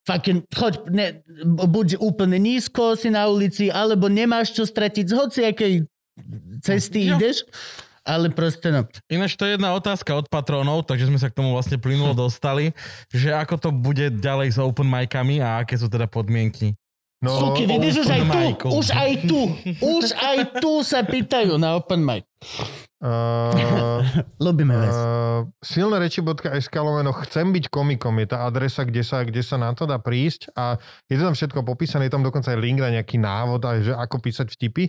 fucking, 0.00 0.48
choď, 0.48 0.74
ne, 0.88 1.06
buď 1.44 2.00
úplne 2.00 2.40
nízko 2.40 2.96
si 2.96 3.12
na 3.12 3.28
ulici, 3.28 3.68
alebo 3.68 4.08
nemáš 4.08 4.56
čo 4.56 4.64
stratiť 4.64 5.04
z 5.04 5.12
hociakej 5.14 5.74
cesty 6.60 7.04
Jo. 7.04 7.20
ideš, 7.20 7.44
ale 8.02 8.32
proste 8.32 8.72
no. 8.72 8.88
Ináč 9.06 9.36
to 9.36 9.44
je 9.44 9.54
jedna 9.54 9.70
otázka 9.70 10.16
od 10.16 10.26
patrónov, 10.26 10.82
takže 10.82 11.04
sme 11.04 11.20
sa 11.20 11.28
k 11.28 11.36
tomu 11.36 11.52
vlastne 11.52 11.76
plynulo 11.76 12.16
dostali, 12.16 12.72
že 13.08 13.28
ako 13.28 13.54
to 13.56 13.68
bude 13.70 14.18
ďalej 14.18 14.56
s 14.56 14.58
open 14.58 14.88
micami 14.88 15.38
a 15.38 15.60
aké 15.60 15.76
sú 15.76 15.86
teda 15.86 16.08
podmienky. 16.08 16.72
No, 17.20 17.30
Suky, 17.36 17.68
vidíš, 17.68 18.04
už 18.04 18.08
aj 18.10 18.22
open 18.24 18.50
tu, 18.56 18.68
už 18.72 18.86
aj 18.92 19.10
tu, 19.28 19.40
už 19.80 20.04
aj 20.16 20.38
tu 20.60 20.72
sa 20.80 21.00
pýtajú 21.04 21.60
na 21.60 21.76
open 21.76 22.00
mic. 22.00 22.24
uh, 23.04 24.00
Ľubíme 24.40 24.72
vás. 24.76 24.94
Uh, 24.96 25.40
silné 25.60 26.00
reči.sk 26.00 26.74
lomeno 26.80 27.12
chcem 27.24 27.52
byť 27.52 27.68
komikom 27.68 28.16
je 28.24 28.26
tá 28.28 28.48
adresa, 28.48 28.84
kde 28.88 29.04
sa, 29.04 29.24
kde 29.24 29.44
sa 29.44 29.60
na 29.60 29.72
to 29.76 29.84
dá 29.84 30.00
prísť 30.00 30.52
a 30.56 30.80
je 31.08 31.16
to 31.20 31.28
tam 31.28 31.36
všetko 31.36 31.60
popísané, 31.64 32.08
je 32.08 32.14
tam 32.16 32.24
dokonca 32.24 32.52
aj 32.52 32.58
link 32.60 32.80
na 32.80 32.88
nejaký 33.00 33.20
návod, 33.20 33.60
aj, 33.64 33.78
že 33.84 33.92
ako 33.92 34.16
písať 34.20 34.46
vtipy. 34.56 34.88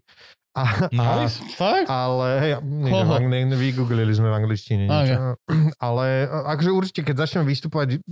A, 0.52 0.92
Nice. 0.92 1.40
Fakt? 1.56 1.88
ale 1.88 2.28
hej, 2.44 2.52
v 2.60 2.92
angli- 2.92 3.56
vygooglili 3.56 4.12
sme 4.12 4.28
v 4.28 4.36
angličtine 4.36 4.84
niečo. 4.84 5.40
Ale 5.80 6.28
akože 6.28 6.70
určite, 6.76 7.02
keď 7.08 7.24
začnem 7.24 7.48
vystupovať, 7.48 8.04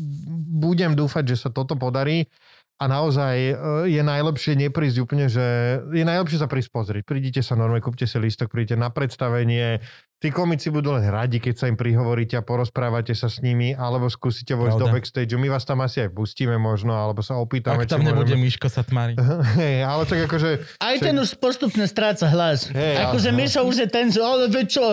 budem 0.55 0.95
dúfať, 0.95 1.35
že 1.35 1.35
sa 1.35 1.49
toto 1.51 1.75
podarí 1.75 2.31
a 2.79 2.85
naozaj 2.87 3.35
e, 3.35 3.53
je 3.91 3.99
najlepšie 3.99 4.55
neprísť 4.55 4.97
úplne, 5.03 5.27
že 5.27 5.43
je 5.91 6.03
najlepšie 6.07 6.39
sa 6.39 6.47
prísť 6.47 6.71
pozrieť. 6.71 7.03
Prídite 7.03 7.43
sa 7.43 7.59
normálne, 7.59 7.83
kúpte 7.83 8.07
si 8.07 8.15
lístok, 8.15 8.47
prídete 8.47 8.79
na 8.79 8.87
predstavenie, 8.87 9.83
Tí 10.19 10.35
komici 10.35 10.67
budú 10.67 10.91
len 10.91 11.07
radi, 11.07 11.39
keď 11.39 11.55
sa 11.55 11.65
im 11.71 11.79
prihovoríte 11.79 12.35
a 12.35 12.43
porozprávate 12.43 13.15
sa 13.15 13.31
s 13.31 13.39
nimi, 13.39 13.71
alebo 13.71 14.11
skúsite 14.11 14.51
vojsť 14.51 14.75
do 14.75 14.91
backstage. 14.91 15.31
My 15.39 15.47
vás 15.47 15.63
tam 15.63 15.79
asi 15.79 16.03
aj 16.03 16.11
pustíme 16.11 16.59
možno, 16.59 16.91
alebo 16.91 17.23
sa 17.23 17.39
opýtame. 17.39 17.87
Ak 17.87 17.95
tam 17.95 18.03
nebude 18.03 18.35
môžeme... 18.35 18.51
Miško 18.51 18.67
sa 18.67 18.83
tmári. 18.83 19.15
hey, 19.55 19.79
ale 19.79 20.03
tak 20.03 20.27
akože... 20.27 20.75
Aj 20.75 20.95
ten 20.99 21.15
už 21.15 21.39
postupne 21.39 21.87
stráca 21.87 22.27
hlas. 22.27 22.67
Hey, 22.67 22.99
akože 22.99 23.31
Mišo 23.31 23.63
už 23.63 23.75
je 23.79 23.87
ten, 23.87 24.11
že 24.11 24.19
ale 24.19 24.51
čo? 24.67 24.83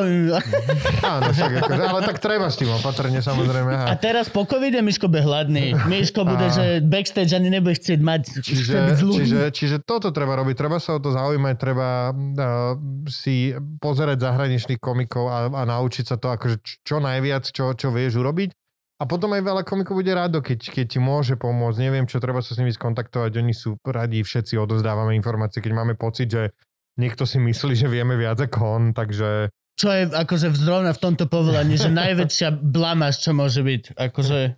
Áno, 1.19 1.27
však 1.35 1.53
akože, 1.59 1.83
ale 1.83 2.01
tak 2.07 2.23
treba 2.23 2.47
s 2.47 2.63
tým 2.63 2.71
opatrne 2.71 3.19
samozrejme. 3.19 3.83
A 3.83 3.99
teraz 3.99 4.31
po 4.31 4.47
covide 4.47 4.79
Miško 4.79 5.11
bude 5.11 5.27
hladný. 5.27 5.75
Miško 5.91 6.23
bude, 6.23 6.47
a... 6.47 6.55
že 6.55 6.65
backstage 6.87 7.35
ani 7.35 7.51
nebude 7.51 7.75
chcieť 7.75 7.99
mať. 7.99 8.47
Čiže, 8.47 8.95
čiže, 8.95 9.41
čiže 9.51 9.77
toto 9.83 10.15
treba 10.15 10.39
robiť. 10.39 10.55
Treba 10.55 10.79
sa 10.79 10.95
o 10.95 11.03
to 11.03 11.11
zaujímať, 11.11 11.55
treba 11.59 12.15
uh, 12.15 12.79
si 13.11 13.51
pozerať 13.83 14.23
zahraničných 14.23 14.79
komikov 14.79 15.16
komikov 15.17 15.33
a, 15.33 15.49
a 15.49 15.63
naučiť 15.65 16.05
sa 16.05 16.17
to 16.21 16.29
akože 16.29 16.85
čo 16.85 17.01
najviac, 17.01 17.49
čo, 17.49 17.73
čo 17.73 17.89
vieš 17.89 18.21
urobiť. 18.21 18.53
A 18.97 19.05
potom 19.05 19.33
aj 19.37 19.45
veľa 19.45 19.63
komikov 19.69 20.01
bude 20.01 20.13
rádo, 20.13 20.41
keď, 20.41 20.73
keď 20.73 20.87
ti 20.97 20.99
môže 21.01 21.37
pomôcť. 21.37 21.85
Neviem, 21.85 22.09
čo 22.09 22.17
treba 22.17 22.41
sa 22.41 22.57
s 22.57 22.61
nimi 22.61 22.73
skontaktovať. 22.73 23.33
Oni 23.45 23.53
sú 23.53 23.77
radi, 23.85 24.25
všetci 24.25 24.57
odozdávame 24.57 25.13
informácie, 25.13 25.61
keď 25.61 25.73
máme 25.77 26.01
pocit, 26.01 26.33
že 26.33 26.57
niekto 26.97 27.29
si 27.29 27.37
myslí, 27.37 27.77
že 27.77 27.93
vieme 27.93 28.17
viac 28.17 28.41
ako 28.41 28.61
on, 28.65 28.85
takže... 28.97 29.53
Čo 29.77 29.93
je 29.93 30.09
akože 30.09 30.57
zrovna 30.57 30.97
v 30.97 31.03
tomto 31.05 31.29
povolaní, 31.29 31.77
že 31.77 31.93
najväčšia 31.93 32.57
blamáž, 32.65 33.21
čo 33.21 33.37
môže 33.37 33.61
byť. 33.61 34.01
Akože, 34.01 34.57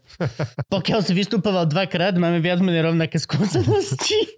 pokiaľ 0.71 1.01
si 1.03 1.19
vystupoval 1.19 1.67
dvakrát, 1.67 2.15
máme 2.15 2.39
viac 2.39 2.63
menej 2.63 2.95
rovnaké 2.95 3.19
skúsenosti. 3.19 4.38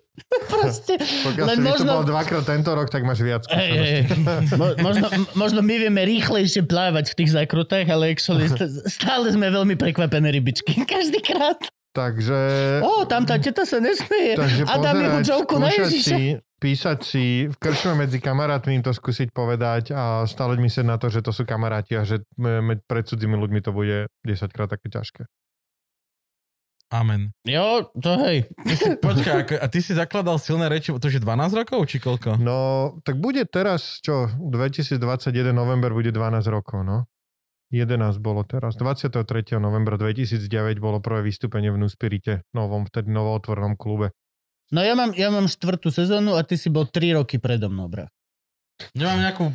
Proste, 0.50 0.98
Pokiaľ 1.26 1.46
len 1.46 1.58
si 1.58 1.64
možno... 1.64 1.90
dvakrát 2.04 2.44
tento 2.44 2.70
rok, 2.74 2.90
tak 2.90 3.06
máš 3.06 3.22
viac 3.22 3.46
hey, 3.48 3.70
hey. 3.70 4.00
Mo, 4.60 4.74
možno, 4.82 5.06
možno 5.38 5.60
my 5.62 5.74
vieme 5.86 6.02
rýchlejšie 6.02 6.66
plávať 6.66 7.14
v 7.14 7.24
tých 7.24 7.30
zakrutách, 7.34 7.86
ale 7.88 8.12
actually 8.12 8.50
stále 8.90 9.26
sme 9.30 9.48
veľmi 9.48 9.78
prekvapené 9.78 10.28
rybičky. 10.34 10.82
Každý 10.94 11.22
krát. 11.24 11.58
Takže... 11.90 12.38
Ó, 12.86 13.02
tam 13.02 13.26
tá 13.26 13.34
teta 13.42 13.66
sa 13.66 13.82
nesmie. 13.82 14.38
Takže 14.38 14.62
A 14.62 14.78
dám 14.78 15.02
jeho 15.02 15.18
joke 15.26 15.58
na 15.58 15.74
Ježiša. 15.74 16.14
Si, 16.14 16.22
písať 16.62 16.98
si, 17.02 17.24
v 17.50 17.56
krčme 17.58 17.98
medzi 17.98 18.22
kamarátmi 18.22 18.78
im 18.78 18.84
to 18.86 18.94
skúsiť 18.94 19.34
povedať 19.34 19.90
a 19.90 20.22
stále 20.30 20.54
myslieť 20.54 20.86
na 20.86 21.02
to, 21.02 21.10
že 21.10 21.18
to 21.18 21.34
sú 21.34 21.42
kamaráti 21.42 21.98
a 21.98 22.06
že 22.06 22.22
pred 22.86 23.04
cudzími 23.10 23.34
ľuďmi 23.34 23.60
to 23.66 23.74
bude 23.74 24.06
10 24.22 24.54
krát 24.54 24.70
také 24.70 24.86
ťažké. 24.86 25.26
Amen. 26.90 27.30
Jo, 27.46 27.86
to 27.94 28.18
hej. 28.26 28.50
Počkaj, 29.06 29.62
a 29.62 29.66
ty 29.70 29.78
si 29.78 29.94
zakladal 29.94 30.42
silné 30.42 30.66
reči, 30.66 30.90
to 30.90 31.06
je 31.06 31.22
12 31.22 31.54
rokov, 31.54 31.86
či 31.86 32.02
koľko? 32.02 32.34
No, 32.42 32.98
tak 33.06 33.22
bude 33.22 33.46
teraz, 33.46 34.02
čo, 34.02 34.26
2021 34.26 35.54
november 35.54 35.94
bude 35.94 36.10
12 36.10 36.50
rokov, 36.50 36.82
no. 36.82 37.06
11 37.70 38.18
bolo 38.18 38.42
teraz. 38.42 38.74
23. 38.74 39.22
novembra 39.62 39.94
2009 39.94 40.82
bolo 40.82 40.98
prvé 40.98 41.30
vystúpenie 41.30 41.70
v 41.70 41.78
Nuspirite, 41.78 42.42
novom, 42.50 42.82
vtedy 42.90 43.14
novootvornom 43.14 43.78
klube. 43.78 44.10
No 44.74 44.82
ja 44.82 44.98
mám, 44.98 45.14
ja 45.14 45.30
mám 45.30 45.46
štvrtú 45.46 45.94
sezónu 45.94 46.34
a 46.34 46.42
ty 46.42 46.58
si 46.58 46.74
bol 46.74 46.90
3 46.90 47.22
roky 47.22 47.38
predo 47.38 47.70
mnou, 47.70 47.86
bra. 47.86 48.10
Ja 48.98 49.14
mám 49.14 49.22
nejakú 49.22 49.54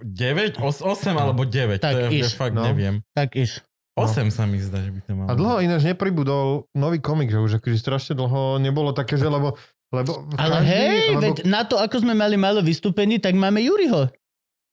9, 0.00 0.56
8 0.56 0.80
alebo 1.12 1.44
9, 1.44 1.76
tak 1.76 1.92
to 1.92 2.00
ja, 2.06 2.08
iš, 2.08 2.32
ja 2.32 2.40
fakt 2.40 2.56
no. 2.56 2.64
neviem. 2.64 3.04
Tak 3.12 3.36
iš. 3.36 3.60
8 4.00 4.26
no. 4.26 4.32
sa 4.32 4.44
mi 4.48 4.58
zdá, 4.58 4.80
že 4.80 4.90
by 4.90 5.00
to 5.04 5.10
malo. 5.12 5.28
A 5.28 5.32
dlho 5.36 5.56
ináč 5.60 5.82
nepribudol 5.84 6.70
nový 6.72 6.98
komik, 6.98 7.28
že 7.28 7.38
už 7.38 7.60
akože 7.60 7.76
strašne 7.76 8.12
dlho 8.16 8.56
nebolo 8.56 8.96
také, 8.96 9.20
že 9.20 9.28
lebo... 9.28 9.60
lebo 9.92 10.26
Ale 10.40 10.64
každý, 10.64 10.72
hej, 10.72 11.00
lebo... 11.12 11.22
veď 11.22 11.36
na 11.44 11.62
to, 11.68 11.76
ako 11.76 11.96
sme 12.02 12.16
mali 12.16 12.40
malo 12.40 12.64
vystúpení, 12.64 13.20
tak 13.20 13.36
máme 13.36 13.60
Juriho. 13.60 14.08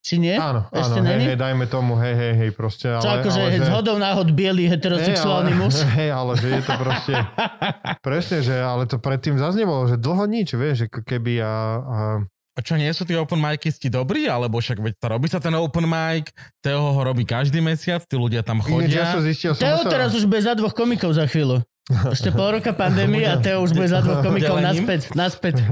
Či 0.07 0.23
nie? 0.23 0.39
Áno, 0.39 0.71
Ešte 0.71 1.03
áno, 1.03 1.09
hej, 1.11 1.19
hej, 1.19 1.35
dajme 1.35 1.65
tomu, 1.67 1.99
hej, 1.99 2.15
hej, 2.15 2.33
hej, 2.39 2.51
proste. 2.55 2.95
Ale, 2.95 3.03
Čo 3.03 3.09
akože 3.19 3.41
ale, 3.43 3.51
že... 3.59 3.67
zhodou 3.67 3.95
náhod 3.99 4.31
biely 4.31 4.71
heterosexuálny 4.71 5.51
hej, 5.51 5.59
ale, 5.59 5.63
muž? 5.67 5.75
Hej, 5.99 6.09
ale 6.15 6.31
že 6.39 6.47
je 6.47 6.61
to 6.63 6.73
proste, 6.79 7.13
presne, 8.07 8.37
že 8.39 8.55
ale 8.55 8.87
to 8.87 9.03
predtým 9.03 9.35
zase 9.35 9.59
nebolo, 9.59 9.83
že 9.83 9.99
dlho 9.99 10.23
nič, 10.31 10.55
vieš, 10.55 10.87
ako 10.87 11.03
keby 11.03 11.43
a, 11.43 11.53
a 11.83 11.97
a 12.57 12.59
čo, 12.65 12.73
nie 12.73 12.89
sú 12.89 13.05
tí 13.05 13.13
open 13.13 13.37
micisti 13.37 13.85
dobrí? 13.85 14.25
Alebo 14.25 14.57
však 14.57 14.81
veď 14.81 14.93
to 14.97 15.05
robí 15.13 15.29
sa 15.29 15.37
ten 15.37 15.53
open 15.53 15.85
mic, 15.85 16.33
Teo 16.57 16.89
ho 16.89 17.01
robí 17.05 17.21
každý 17.21 17.61
mesiac, 17.61 18.01
tí 18.01 18.17
ľudia 18.17 18.41
tam 18.41 18.65
chodia. 18.65 19.05
Ja 19.05 19.13
som 19.13 19.21
zistil, 19.21 19.53
som 19.53 19.61
Teo 19.61 19.85
sa... 19.85 19.89
teraz 19.93 20.17
už 20.17 20.25
bude 20.25 20.41
za 20.41 20.57
dvoch 20.57 20.73
komikov 20.73 21.13
za 21.13 21.29
chvíľu. 21.29 21.61
Ešte 22.17 22.33
pol 22.33 22.57
roka 22.57 22.73
pandémie 22.73 23.29
a 23.29 23.37
Teo 23.37 23.61
už 23.61 23.77
bude 23.77 23.85
za 23.85 24.01
dvoch 24.01 24.25
komikov 24.25 24.57
naspäť. 24.57 25.13
naspäť. 25.13 25.61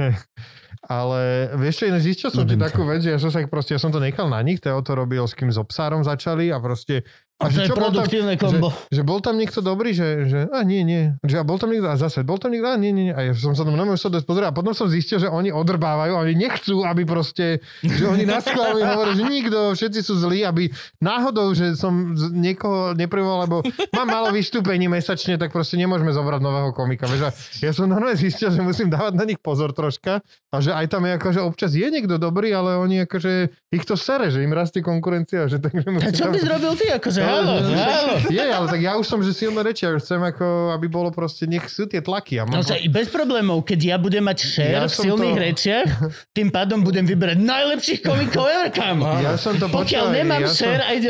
Ale 0.86 1.50
vieš 1.58 1.82
čo, 1.82 1.90
zistil 1.98 2.30
som 2.30 2.46
ti 2.46 2.54
takú 2.54 2.86
vec, 2.86 3.02
že 3.02 3.10
ja 3.10 3.18
som 3.18 3.34
sa 3.34 3.42
proste, 3.50 3.74
ja 3.74 3.82
som 3.82 3.90
to 3.90 3.98
nechal 3.98 4.30
na 4.30 4.38
nich, 4.46 4.62
Teo 4.62 4.78
to 4.86 4.94
robil, 4.94 5.26
s 5.26 5.34
kým 5.34 5.50
s 5.50 5.58
Obsárom 5.58 6.06
začali 6.06 6.54
a 6.54 6.62
proste 6.62 7.02
a, 7.36 7.46
a 7.46 7.52
to 7.52 7.68
je 7.68 7.68
produktívne 7.68 8.40
tam, 8.40 8.48
kombo. 8.48 8.72
Že, 8.72 8.96
že, 8.96 9.02
bol 9.04 9.20
tam 9.20 9.36
niekto 9.36 9.60
dobrý, 9.60 9.92
že, 9.92 10.08
že 10.24 10.40
a 10.56 10.64
nie, 10.64 10.88
nie. 10.88 11.20
Že 11.20 11.36
a 11.40 11.44
bol 11.44 11.60
tam 11.60 11.68
niekto 11.68 11.92
a 11.92 12.00
zase, 12.00 12.24
bol 12.24 12.40
tam 12.40 12.56
niekto 12.56 12.72
a 12.72 12.80
nie, 12.80 12.96
nie, 12.96 13.12
nie. 13.12 13.16
A 13.16 13.28
ja 13.28 13.36
som 13.36 13.52
sa 13.52 13.68
tam 13.68 13.76
nemôžem 13.76 14.08
sa 14.08 14.24
pozrieť 14.24 14.48
a 14.48 14.56
potom 14.56 14.72
som 14.72 14.88
zistil, 14.88 15.20
že 15.20 15.28
oni 15.28 15.52
odrbávajú, 15.52 16.16
oni 16.16 16.32
nechcú, 16.32 16.88
aby 16.88 17.04
proste, 17.04 17.60
že 17.84 18.08
oni 18.08 18.24
na 18.24 18.40
schválu 18.40 18.80
hovoria, 18.80 19.20
že 19.20 19.28
nikto, 19.28 19.76
všetci 19.76 20.00
sú 20.00 20.16
zlí, 20.16 20.48
aby 20.48 20.72
náhodou, 21.04 21.52
že 21.52 21.76
som 21.76 22.16
niekoho 22.16 22.96
neprivoval, 22.96 23.52
lebo 23.52 23.68
mám 23.92 24.08
málo 24.08 24.32
vystúpení 24.32 24.88
mesačne, 24.88 25.36
tak 25.36 25.52
proste 25.52 25.76
nemôžeme 25.76 26.16
zobrať 26.16 26.40
nového 26.40 26.72
komika. 26.72 27.04
Vieš, 27.04 27.60
ja 27.60 27.76
som 27.76 27.92
normálne 27.92 28.16
zistil, 28.16 28.48
že 28.48 28.64
musím 28.64 28.88
dávať 28.88 29.12
na 29.12 29.28
nich 29.28 29.44
pozor 29.44 29.76
troška 29.76 30.24
a 30.24 30.56
že 30.64 30.72
aj 30.72 30.88
tam 30.88 31.04
je 31.04 31.12
ako, 31.20 31.28
že 31.36 31.42
občas 31.44 31.72
je 31.76 31.84
niekto 31.84 32.16
dobrý, 32.16 32.56
ale 32.56 32.80
oni 32.80 33.04
akože 33.04 33.52
ich 33.76 33.84
to 33.84 34.00
sere, 34.00 34.32
že 34.32 34.40
im 34.40 34.56
rastie 34.56 34.80
konkurencia. 34.80 35.52
Že 35.52 35.60
tak, 35.60 35.84
a 35.84 36.10
čo 36.16 36.32
by 36.32 36.40
zrobil 36.40 36.72
ty? 36.80 36.96
Akože 36.96 37.25
áno, 37.26 37.52
áno. 37.74 38.14
Je, 38.30 38.46
ale 38.46 38.66
tak 38.70 38.82
ja 38.82 38.94
už 38.96 39.06
som, 39.10 39.20
že 39.20 39.34
silné 39.34 39.60
reči, 39.66 39.84
ja 39.84 39.98
už 39.98 40.06
chcem 40.06 40.22
ako, 40.22 40.72
aby 40.78 40.86
bolo 40.86 41.10
proste, 41.10 41.50
nech 41.50 41.66
sú 41.68 41.90
tie 41.90 42.00
tlaky. 42.00 42.40
Ja 42.40 42.44
mám... 42.46 42.60
No 42.60 42.66
sa, 42.66 42.78
bez 42.78 43.10
problémov, 43.10 43.66
keď 43.66 43.96
ja 43.96 43.98
budem 43.98 44.24
mať 44.24 44.38
share 44.46 44.86
ja 44.86 44.88
v 44.88 44.94
silných 44.94 45.36
to... 45.36 45.44
rečiach, 45.44 45.90
tým 46.32 46.54
pádom 46.54 46.86
budem 46.86 47.04
vyberať 47.04 47.42
najlepších 47.42 48.00
komikov 48.06 48.46
ever, 48.46 48.70
kam. 48.70 49.02
Ja 49.02 49.36
som 49.36 49.58
to 49.58 49.66
Pokiaľ 49.68 50.12
počal, 50.12 50.16
nemám 50.16 50.42
ja 50.46 50.50
share, 50.54 50.84
som... 50.86 50.96
ide, 50.96 51.10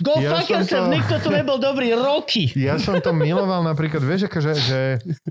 go 0.00 0.14
ja 0.22 0.30
fuck 0.38 0.48
yourself, 0.48 0.86
to... 0.86 0.94
nikto 0.94 1.14
tu 1.20 1.28
nebol 1.34 1.58
dobrý 1.58 1.92
roky. 1.94 2.48
Ja 2.54 2.78
som 2.78 2.98
to 3.02 3.10
miloval 3.10 3.66
napríklad, 3.66 4.00
vieš, 4.00 4.30
akože, 4.30 4.52
že, 4.54 4.82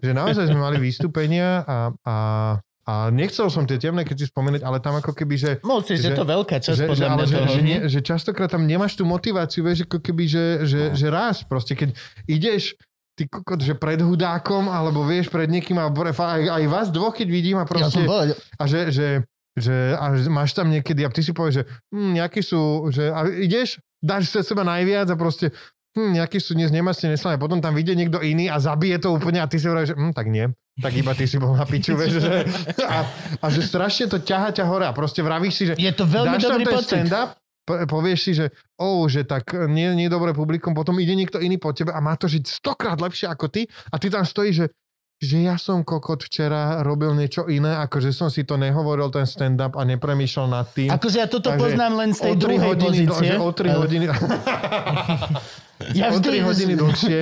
že 0.01 0.11
naozaj 0.11 0.51
sme 0.51 0.59
mali 0.59 0.77
vystúpenia 0.81 1.63
a, 1.63 1.77
a 2.03 2.15
a 2.84 3.07
nechcel 3.15 3.47
som 3.47 3.63
tie 3.63 3.79
temné 3.79 4.03
si 4.03 4.27
spomenúť, 4.27 4.59
ale 4.59 4.84
tam 4.84 4.99
ako 4.99 5.15
keby, 5.15 5.36
že... 5.39 5.51
Musíš, 5.63 6.03
že, 6.03 6.11
je 6.11 6.19
to 6.19 6.27
veľká 6.27 6.59
časť 6.59 6.77
že, 6.84 6.86
podľa 6.88 7.07
že, 7.07 7.13
mňa 7.15 7.25
že, 7.25 7.39
že, 7.47 7.61
nie, 7.63 7.79
že 7.88 7.99
častokrát 8.03 8.51
tam 8.51 8.67
nemáš 8.67 8.99
tú 8.99 9.07
motiváciu, 9.07 9.63
vieš, 9.63 9.88
ako 9.88 10.03
keby, 10.03 10.23
že, 10.27 10.45
že, 10.67 10.81
no. 10.91 10.95
že 10.99 11.07
raz 11.07 11.47
proste, 11.47 11.79
keď 11.79 11.95
ideš 12.27 12.75
ty 13.15 13.23
kokot, 13.29 13.63
že 13.63 13.77
pred 13.77 14.03
hudákom, 14.03 14.67
alebo 14.67 15.07
vieš, 15.07 15.31
pred 15.31 15.47
niekým, 15.47 15.79
alebo 15.79 16.03
aj, 16.03 16.43
aj 16.43 16.63
vás 16.67 16.88
dvoch, 16.91 17.15
keď 17.15 17.27
vidím 17.31 17.57
a 17.61 17.63
proste... 17.63 18.03
Ja 18.03 18.36
a 18.36 18.63
že, 18.67 18.91
že, 18.91 19.07
že 19.55 19.95
a 19.95 20.11
máš 20.27 20.51
tam 20.51 20.67
niekedy, 20.67 21.05
a 21.05 21.13
ty 21.13 21.23
si 21.23 21.31
povieš, 21.31 21.61
že 21.61 21.65
hm, 21.93 22.19
nejakí 22.19 22.41
sú, 22.43 22.89
že 22.91 23.13
a 23.13 23.23
ideš, 23.29 23.79
dáš 24.03 24.27
sa 24.27 24.43
seba 24.43 24.67
najviac 24.67 25.07
a 25.07 25.15
proste 25.15 25.55
hm, 25.93 26.09
nejaký 26.19 26.37
sú 26.41 26.57
dnes 26.57 26.73
nemastne 26.73 27.13
neslané. 27.13 27.37
Potom 27.37 27.61
tam 27.61 27.73
vyjde 27.77 27.93
niekto 27.93 28.19
iný 28.21 28.49
a 28.49 28.57
zabije 28.57 28.97
to 29.01 29.13
úplne 29.13 29.39
a 29.41 29.47
ty 29.49 29.61
si 29.61 29.69
hovoríš, 29.69 29.93
že 29.93 29.97
hm, 29.97 30.13
tak 30.13 30.27
nie. 30.29 30.49
Tak 30.73 30.93
iba 30.97 31.13
ty 31.13 31.29
si 31.29 31.37
bol 31.37 31.53
na 31.53 31.69
piču, 31.69 31.93
vieš, 31.93 32.17
že, 32.17 32.49
a, 32.81 33.05
a, 33.37 33.45
že 33.53 33.61
strašne 33.61 34.09
to 34.09 34.17
ťaha 34.17 34.57
ťa 34.57 34.65
hore 34.65 34.89
a 34.89 34.93
proste 34.93 35.21
vravíš 35.21 35.53
si, 35.53 35.63
že 35.69 35.73
je 35.77 35.93
to 35.93 36.09
veľmi 36.09 36.41
dáš 36.41 36.49
dobrý 36.49 36.65
tam 36.65 36.65
ten 36.65 36.73
pocit. 36.73 36.89
stand-up, 36.89 37.29
povieš 37.85 38.19
si, 38.25 38.31
že 38.33 38.49
oh, 38.81 39.05
že 39.05 39.21
tak 39.21 39.53
nie, 39.69 39.93
nie 39.93 40.09
je 40.09 40.13
dobré 40.17 40.33
publikum, 40.33 40.73
potom 40.73 40.97
ide 40.97 41.13
niekto 41.13 41.37
iný 41.37 41.61
po 41.61 41.77
tebe 41.77 41.93
a 41.93 42.01
má 42.01 42.17
to 42.17 42.25
žiť 42.25 42.49
stokrát 42.49 42.97
lepšie 42.97 43.29
ako 43.29 43.53
ty 43.53 43.69
a 43.93 44.01
ty 44.01 44.09
tam 44.09 44.25
stojíš, 44.25 44.65
že 44.65 44.67
že 45.23 45.39
ja 45.39 45.55
som 45.55 45.87
kokot 45.87 46.19
včera 46.27 46.83
robil 46.83 47.15
niečo 47.15 47.47
iné, 47.47 47.79
ako 47.79 48.03
že 48.03 48.11
som 48.11 48.27
si 48.27 48.43
to 48.43 48.59
nehovoril 48.59 49.07
ten 49.07 49.23
stand-up 49.23 49.79
a 49.79 49.87
nepremýšľal 49.87 50.47
nad 50.51 50.67
tým. 50.75 50.91
Akože 50.91 51.17
ja 51.23 51.31
toto 51.31 51.47
Takže 51.47 51.63
poznám 51.63 51.93
len 51.95 52.11
z 52.11 52.19
tej 52.19 52.33
druhej 52.35 52.59
hodiny, 52.59 53.07
pozície. 53.07 53.31
Do, 53.31 53.31
že 53.31 53.35
o 53.39 53.49
3 53.55 53.63
ale... 53.63 53.79
hodiny... 53.87 54.05
ja 55.91 56.15
o 56.15 56.19
3 56.19 56.47
hodiny 56.47 56.73
dlhšie, 56.79 57.19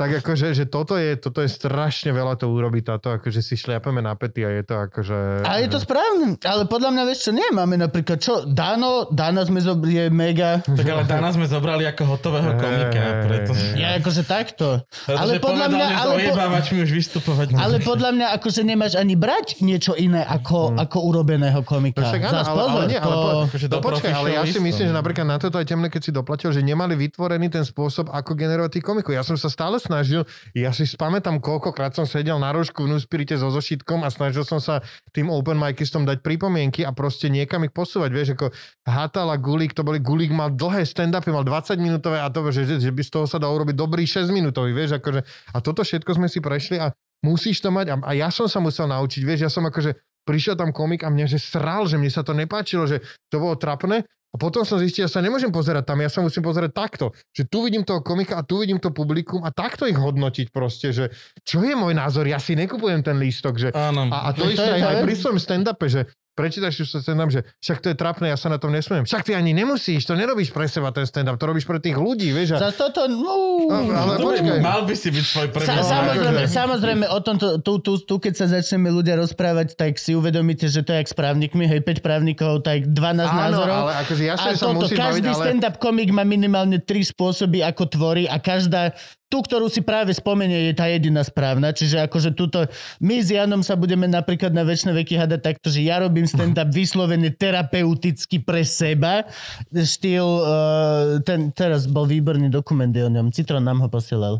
tak 0.00 0.22
akože, 0.22 0.54
že 0.54 0.64
toto 0.70 0.94
je, 0.94 1.18
toto 1.18 1.42
je 1.42 1.50
strašne 1.50 2.14
veľa 2.14 2.38
to 2.38 2.46
urobiť 2.46 2.94
táto, 2.94 3.10
akože 3.18 3.42
si 3.42 3.58
šliapeme 3.58 3.98
na 3.98 4.14
pety 4.14 4.46
a 4.46 4.50
je 4.54 4.62
to 4.62 4.74
akože... 4.78 5.18
A 5.42 5.58
je 5.58 5.68
to 5.68 5.82
správne, 5.82 6.38
ale 6.46 6.70
podľa 6.70 6.90
mňa 6.94 7.02
vieš 7.08 7.28
čo, 7.28 7.32
nie, 7.34 7.48
máme 7.50 7.80
napríklad 7.80 8.18
čo, 8.22 8.46
Dano, 8.46 9.10
Dana 9.10 9.42
sme 9.42 9.58
zobrali, 9.58 9.96
je 9.96 10.06
mega. 10.12 10.62
Tak 10.62 10.86
ale 10.86 11.02
Dana 11.08 11.34
sme 11.34 11.48
zobrali 11.48 11.88
ako 11.88 12.02
hotového 12.06 12.54
komika, 12.60 13.02
preto... 13.26 13.50
Ja 13.74 13.96
akože 13.96 14.22
takto. 14.28 14.84
Pretože 15.08 15.16
ale 15.16 15.32
podľa 15.40 15.66
mňa... 15.72 15.86
Ale, 15.96 16.12
po... 16.30 16.76
už 16.76 16.90
vystupovať. 16.92 17.46
Ale 17.56 17.76
podľa 17.80 18.10
mňa 18.12 18.26
akože 18.36 18.60
nemáš 18.62 19.00
ani 19.00 19.16
brať 19.16 19.64
niečo 19.64 19.96
iné 19.96 20.20
ako, 20.22 20.76
hmm. 20.76 20.84
ako 20.84 20.96
urobeného 21.08 21.60
komika. 21.64 22.04
No 22.04 22.12
však 22.12 22.22
áno, 22.28 22.40
ale, 22.44 22.60
ale, 22.60 22.84
nie, 22.92 23.00
ale, 23.00 23.14
po, 23.16 23.28
to, 23.56 23.66
to 23.72 23.78
počkaj, 23.80 24.12
ale 24.12 24.28
ja 24.36 24.42
si 24.44 24.60
myslím, 24.60 24.92
že 24.92 24.94
napríklad 24.94 25.26
na 25.26 25.36
toto 25.40 25.56
aj 25.56 25.66
temné, 25.66 25.88
keď 25.88 26.02
si 26.04 26.12
doplatil, 26.12 26.52
že 26.52 26.60
nemali 26.60 26.92
vytvorený 26.92 27.48
ten 27.48 27.64
spôsob, 27.64 27.95
spôsob, 27.96 28.12
ako 28.12 28.36
generovať 28.36 28.76
tých 28.76 28.84
komikov. 28.84 29.16
Ja 29.16 29.24
som 29.24 29.40
sa 29.40 29.48
stále 29.48 29.80
snažil, 29.80 30.28
ja 30.52 30.68
si 30.76 30.84
spamätám, 30.84 31.40
koľkokrát 31.40 31.96
som 31.96 32.04
sedel 32.04 32.36
na 32.36 32.52
rožku 32.52 32.84
v 32.84 32.92
Nuspirite 32.92 33.40
so 33.40 33.48
zošitkom 33.48 34.04
a 34.04 34.12
snažil 34.12 34.44
som 34.44 34.60
sa 34.60 34.84
tým 35.16 35.32
open 35.32 35.56
micistom 35.56 36.04
dať 36.04 36.20
pripomienky 36.20 36.84
a 36.84 36.92
proste 36.92 37.32
niekam 37.32 37.64
ich 37.64 37.72
posúvať. 37.72 38.10
Vieš, 38.12 38.28
ako 38.36 38.52
Hatal 38.84 39.32
a 39.32 39.40
Gulík, 39.40 39.72
to 39.72 39.80
boli, 39.80 39.96
Gulík 39.96 40.28
mal 40.28 40.52
dlhé 40.52 40.84
stand-upy, 40.84 41.32
mal 41.32 41.48
20 41.48 41.80
minútové 41.80 42.20
a 42.20 42.28
to, 42.28 42.44
že, 42.52 42.68
že, 42.68 42.92
by 42.92 43.00
z 43.00 43.10
toho 43.10 43.24
sa 43.24 43.40
dalo 43.40 43.56
urobiť 43.56 43.72
dobrý 43.72 44.04
6 44.04 44.28
minútový, 44.28 44.76
vieš, 44.76 45.00
akože, 45.00 45.24
a 45.56 45.58
toto 45.64 45.80
všetko 45.80 46.20
sme 46.20 46.28
si 46.28 46.44
prešli 46.44 46.76
a 46.76 46.92
musíš 47.24 47.64
to 47.64 47.72
mať 47.72 47.96
a, 47.96 47.96
a 48.04 48.10
ja 48.12 48.28
som 48.28 48.44
sa 48.44 48.60
musel 48.60 48.84
naučiť, 48.92 49.24
vieš, 49.24 49.40
ja 49.48 49.50
som 49.50 49.64
akože 49.64 49.96
prišiel 50.26 50.58
tam 50.58 50.74
komik 50.74 51.06
a 51.06 51.08
mňa 51.08 51.26
že 51.30 51.38
sral, 51.38 51.86
že 51.86 51.96
mne 51.96 52.10
sa 52.10 52.26
to 52.26 52.34
nepáčilo, 52.34 52.84
že 52.84 53.00
to 53.30 53.38
bolo 53.40 53.54
trapné 53.54 54.04
a 54.36 54.38
potom 54.38 54.68
som 54.68 54.76
zistil, 54.76 55.08
že 55.08 55.16
sa 55.16 55.24
nemôžem 55.24 55.48
pozerať 55.48 55.88
tam, 55.88 55.96
ja 56.04 56.12
sa 56.12 56.20
musím 56.20 56.44
pozerať 56.44 56.76
takto, 56.76 57.16
že 57.32 57.48
tu 57.48 57.64
vidím 57.64 57.88
toho 57.88 58.04
komika 58.04 58.36
a 58.36 58.44
tu 58.44 58.60
vidím 58.60 58.76
to 58.76 58.92
publikum 58.92 59.40
a 59.40 59.48
takto 59.48 59.88
ich 59.88 59.96
hodnotiť 59.96 60.52
proste, 60.52 60.92
že 60.92 61.08
čo 61.40 61.64
je 61.64 61.72
môj 61.72 61.96
názor, 61.96 62.28
ja 62.28 62.36
si 62.36 62.52
nekupujem 62.52 63.00
ten 63.00 63.16
lístok, 63.16 63.56
že 63.56 63.68
Áno. 63.72 64.12
a, 64.12 64.28
a 64.28 64.36
to 64.36 64.44
isté 64.52 64.76
je 64.76 64.84
aj, 64.84 64.92
aj 64.92 64.96
pri 65.08 65.14
svojom 65.16 65.40
stand-upe, 65.40 65.88
že 65.88 66.04
prečítaš 66.36 66.76
si 66.76 66.84
sa 66.84 67.00
stand-up, 67.00 67.32
že 67.32 67.40
však 67.58 67.78
to 67.80 67.88
je 67.90 67.96
trapné, 67.96 68.28
ja 68.28 68.36
sa 68.36 68.46
na 68.46 68.60
tom 68.60 68.68
nesmiem. 68.68 69.02
Však 69.02 69.24
ty 69.24 69.32
ani 69.32 69.50
nemusíš, 69.50 70.04
to 70.04 70.12
nerobíš 70.12 70.52
pre 70.52 70.68
seba 70.68 70.92
ten 70.92 71.02
stand-up, 71.02 71.34
to 71.34 71.48
robíš 71.48 71.64
pre 71.64 71.80
tých 71.80 71.96
ľudí, 71.96 72.30
vieš. 72.30 72.60
A, 72.60 72.68
Za 72.68 72.76
toto, 72.76 73.08
no... 73.08 73.64
No, 73.66 73.88
ale 73.88 74.20
Dobre, 74.20 74.44
počkaj. 74.44 74.60
mal 74.60 74.84
by 74.84 74.92
si 74.92 75.08
byť 75.08 75.24
svoj 75.24 75.48
prvý. 75.48 75.64
Sa, 75.64 75.80
samozrejme, 75.80 76.42
samozrejme, 76.44 77.04
o 77.08 77.18
tomto, 77.18 77.46
tu, 77.58 77.80
tu, 77.80 77.96
tu, 77.98 78.14
keď 78.20 78.34
sa 78.36 78.46
začneme 78.46 78.92
ľudia 78.92 79.16
rozprávať, 79.16 79.74
tak 79.74 79.96
si 79.96 80.12
uvedomíte, 80.12 80.68
že 80.68 80.84
to 80.84 80.92
je 80.92 81.00
jak 81.00 81.08
s 81.08 81.16
právnikmi, 81.16 81.64
hej, 81.64 81.80
5 81.80 82.04
právnikov, 82.04 82.60
tak 82.60 82.84
12 82.84 82.92
Áno, 82.92 83.32
názorov. 83.32 83.76
ale 83.88 83.92
akože 84.04 84.22
jasne 84.22 84.50
a 84.50 84.54
sa 84.54 84.64
toto, 84.68 84.84
musím 84.84 84.98
každý 85.00 85.24
baviť, 85.24 85.26
ale- 85.32 85.44
stand-up 85.48 85.76
komik 85.80 86.10
má 86.12 86.22
minimálne 86.22 86.76
tri 86.78 87.00
spôsoby, 87.00 87.64
ako 87.64 87.88
tvorí 87.88 88.28
a 88.28 88.36
každá, 88.36 88.92
tú, 89.26 89.42
ktorú 89.42 89.66
si 89.66 89.82
práve 89.82 90.14
spomenie, 90.14 90.70
je 90.70 90.74
tá 90.78 90.86
jediná 90.86 91.22
správna. 91.26 91.74
Čiže 91.74 92.06
akože 92.06 92.30
túto, 92.38 92.62
my 93.02 93.16
s 93.18 93.34
Janom 93.34 93.62
sa 93.66 93.74
budeme 93.74 94.06
napríklad 94.06 94.54
na 94.54 94.62
väčšie 94.62 94.94
veky 94.94 95.14
hadať 95.18 95.40
takto, 95.42 95.66
že 95.70 95.82
ja 95.82 95.98
robím 95.98 96.30
stand-up 96.30 96.70
vyslovene 96.70 97.34
terapeuticky 97.34 98.42
pre 98.42 98.62
seba. 98.62 99.26
Štýl, 99.74 100.22
uh, 100.22 101.18
ten, 101.26 101.50
teraz 101.50 101.90
bol 101.90 102.06
výborný 102.06 102.48
dokument 102.50 102.90
o 102.90 103.10
ňom. 103.10 103.34
Citron 103.34 103.66
nám 103.66 103.82
ho 103.82 103.88
posielal. 103.90 104.38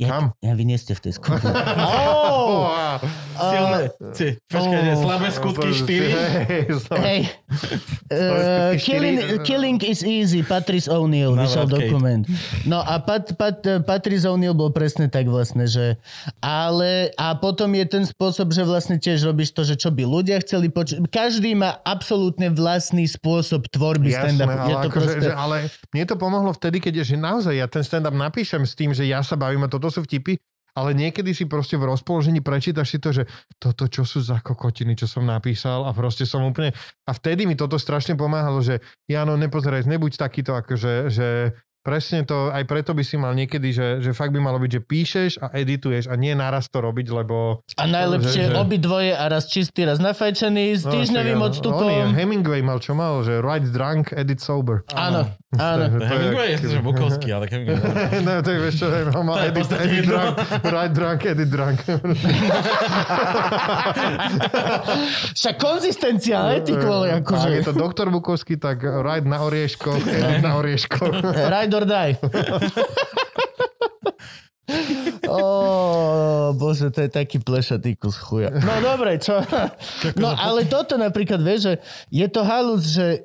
Ja, 0.00 0.08
Kam? 0.08 0.24
Ja, 0.40 0.56
vy 0.56 0.64
nie 0.64 0.80
ste 0.80 0.96
v 0.96 1.08
tej 1.08 1.20
skupine. 1.20 1.52
oh! 1.84 2.72
Silné, 3.44 3.80
si, 4.12 4.26
počkaj, 4.46 4.80
Oh. 4.84 5.00
slabé 5.00 5.28
skutky 5.28 5.68
4. 5.68 6.12
Hej. 7.06 7.20
Uh, 8.08 8.76
Skutky 8.76 9.42
killing, 9.42 9.80
is 9.82 10.00
easy, 10.00 10.40
Patrice 10.40 10.86
O'Neill, 10.86 11.32
Na 11.32 11.42
vyšiel 11.42 11.64
Wildcade. 11.64 11.80
dokument. 11.82 12.22
No 12.62 12.78
a 12.78 12.98
Pat, 12.98 13.34
Pat, 13.34 13.58
Patrice 13.82 14.24
O'Neill 14.24 14.52
bol 14.52 14.70
presne 14.70 15.06
tak 15.06 15.26
vlastne, 15.26 15.64
že 15.64 15.96
ale 16.38 17.10
a 17.14 17.34
potom 17.34 17.72
je 17.72 17.84
ten 17.84 18.04
spôsob, 18.04 18.50
že 18.50 18.62
vlastne 18.62 18.96
tiež 18.96 19.22
robíš 19.22 19.50
to, 19.50 19.62
že 19.62 19.74
čo 19.74 19.88
by 19.88 20.02
ľudia 20.02 20.38
chceli 20.40 20.68
počuť. 20.68 21.06
Každý 21.06 21.54
má 21.54 21.80
absolútne 21.82 22.48
vlastný 22.48 23.04
spôsob 23.04 23.66
tvorby 23.68 24.10
Jasné, 24.10 24.36
stand-upu. 24.36 24.52
ale, 24.52 24.68
Je 24.68 24.74
to 24.74 24.88
akože, 24.88 25.06
proste... 25.08 25.24
že, 25.24 25.32
ale 25.32 25.56
mne 25.90 26.04
to 26.04 26.16
pomohlo 26.16 26.50
vtedy, 26.52 26.76
keď 26.78 26.92
je, 27.00 27.04
že 27.04 27.16
naozaj 27.16 27.54
ja 27.54 27.66
ten 27.66 27.82
stand-up 27.82 28.12
napíšem 28.12 28.62
s 28.62 28.72
tým, 28.72 28.90
že 28.90 29.04
ja 29.04 29.20
sa 29.20 29.34
bavím 29.34 29.62
a 29.62 29.68
toto 29.68 29.88
sú 29.88 30.00
vtipy, 30.00 30.36
ale 30.72 30.96
niekedy 30.96 31.36
si 31.36 31.44
proste 31.44 31.76
v 31.76 31.88
rozpoložení 31.88 32.40
prečítaš 32.40 32.96
si 32.96 32.98
to, 32.98 33.12
že 33.12 33.28
toto 33.60 33.88
čo 33.88 34.08
sú 34.08 34.24
za 34.24 34.40
kokotiny, 34.40 34.96
čo 34.96 35.04
som 35.04 35.28
napísal 35.28 35.84
a 35.84 35.92
proste 35.92 36.24
som 36.24 36.44
úplne... 36.44 36.72
A 37.04 37.12
vtedy 37.12 37.44
mi 37.44 37.52
toto 37.52 37.76
strašne 37.76 38.16
pomáhalo, 38.16 38.64
že 38.64 38.80
Jano, 39.04 39.36
nepozeraj, 39.36 39.84
nebuď 39.84 40.16
takýto, 40.16 40.56
akože, 40.56 41.12
že 41.12 41.52
presne 41.82 42.22
to, 42.22 42.48
aj 42.48 42.62
preto 42.64 42.90
by 42.90 43.02
si 43.02 43.14
mal 43.14 43.30
niekedy, 43.32 43.68
že, 43.68 43.88
že 43.98 44.10
fakt 44.10 44.30
by 44.30 44.38
malo 44.38 44.56
byť, 44.56 44.70
že 44.72 44.80
píšeš 44.80 45.32
a 45.36 45.50
edituješ 45.52 46.06
a 46.06 46.14
nie 46.14 46.32
naraz 46.32 46.66
to 46.66 46.78
robiť, 46.78 47.06
lebo... 47.08 47.60
A 47.74 47.84
najlepšie 47.84 48.30
že- 48.40 48.48
že- 48.48 48.56
obidvoje 48.56 49.10
a 49.10 49.24
raz 49.26 49.44
čistý, 49.44 49.82
raz 49.82 49.98
nafajčený 49.98 50.66
s 50.72 50.82
No, 50.82 50.92
týždňovým 50.92 51.36
áno. 51.36 51.46
odstupom. 51.48 51.82
On 51.84 51.92
je, 52.08 52.14
Hemingway 52.14 52.60
mal 52.60 52.78
čo 52.78 52.92
mal, 52.92 53.20
že 53.20 53.38
write 53.38 53.68
drunk, 53.68 54.10
edit 54.12 54.38
sober. 54.38 54.86
Áno, 54.88 55.26
áno. 55.52 55.84
Je- 55.92 56.06
Hemingway 56.06 56.48
je 56.52 56.70
že 56.70 56.78
Bukovský, 56.80 57.28
ale 57.28 57.44
Hemingway. 57.46 57.82
no, 58.26 58.32
to 58.38 58.48
je 58.48 58.58
vieš 58.60 58.74
čo, 58.78 58.86
on 59.12 59.24
mal 59.24 59.36
je 59.40 59.50
edit, 59.50 59.66
edit 59.72 60.04
drunk, 60.04 60.34
write 60.62 60.92
drunk, 60.92 61.20
edit 61.24 61.48
drunk. 61.48 61.78
Však 65.32 65.54
konzistencia, 65.56 66.40
ale 66.40 66.60
ty 66.60 66.72
kvôli, 66.72 67.10
Ak 67.10 67.22
je 67.22 67.24
akože. 67.24 67.64
to 67.64 67.72
doktor 67.74 68.06
Bukovský, 68.08 68.56
tak 68.56 68.80
write 68.80 69.24
na 69.24 69.42
orieškoch, 69.42 69.98
edit 70.02 70.40
na 70.40 70.56
orieškoch. 70.56 71.14
Ride 71.72 71.80
or 71.80 71.86
die. 71.88 72.12
Ó, 75.28 76.52
bože, 76.52 76.92
to 76.92 77.04
je 77.04 77.10
taký 77.12 77.40
plešatý 77.40 77.96
kus 77.96 78.16
chuja. 78.20 78.52
No 78.52 78.74
dobre, 78.84 79.16
čo? 79.16 79.40
No 80.20 80.32
ale 80.32 80.68
toto 80.68 81.00
napríklad, 81.00 81.40
vieš, 81.40 81.60
že 81.64 81.74
je 82.12 82.26
to 82.28 82.40
halus, 82.44 82.92
že 82.92 83.24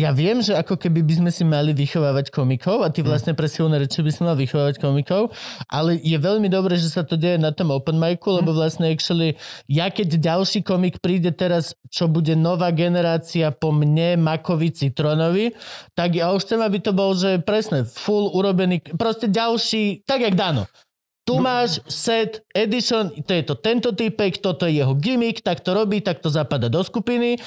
ja 0.00 0.16
viem, 0.16 0.40
že 0.40 0.56
ako 0.56 0.80
keby 0.80 1.04
by 1.04 1.14
sme 1.20 1.30
si 1.30 1.44
mali 1.44 1.76
vychovávať 1.76 2.32
komikov 2.32 2.80
a 2.80 2.88
ty 2.88 3.04
vlastne 3.04 3.36
pre 3.36 3.44
silné 3.52 3.84
reči 3.84 4.00
by 4.00 4.08
si 4.08 4.20
mal 4.24 4.32
vychovávať 4.32 4.80
komikov, 4.80 5.36
ale 5.68 6.00
je 6.00 6.16
veľmi 6.16 6.48
dobré, 6.48 6.80
že 6.80 6.88
sa 6.88 7.04
to 7.04 7.20
deje 7.20 7.36
na 7.36 7.52
tom 7.52 7.68
open 7.68 8.00
micu, 8.00 8.32
lebo 8.32 8.56
vlastne 8.56 8.88
actually 8.88 9.36
ja 9.68 9.92
keď 9.92 10.16
ďalší 10.16 10.64
komik 10.64 11.04
príde 11.04 11.28
teraz, 11.36 11.76
čo 11.92 12.08
bude 12.08 12.32
nová 12.32 12.72
generácia 12.72 13.52
po 13.52 13.76
mne, 13.76 14.16
Makovi, 14.16 14.72
Citronovi, 14.72 15.52
tak 15.92 16.16
ja 16.16 16.32
už 16.32 16.48
chcem, 16.48 16.64
aby 16.64 16.80
to 16.80 16.96
bol, 16.96 17.12
že 17.12 17.44
presne 17.44 17.84
full 17.84 18.32
urobený, 18.32 18.80
proste 18.96 19.28
ďalší, 19.28 20.08
tak 20.08 20.24
jak 20.24 20.32
Dano. 20.32 20.64
Tu 21.28 21.36
máš 21.38 21.78
set, 21.86 22.42
edition, 22.56 23.12
to 23.22 23.32
je 23.36 23.44
to 23.44 23.54
tento 23.54 23.92
typek, 23.92 24.40
toto 24.40 24.66
je 24.66 24.82
jeho 24.82 24.96
gimmick, 24.96 25.44
tak 25.44 25.60
to 25.60 25.76
robí, 25.76 26.00
tak 26.00 26.18
to 26.18 26.32
zapada 26.32 26.66
do 26.66 26.80
skupiny 26.80 27.38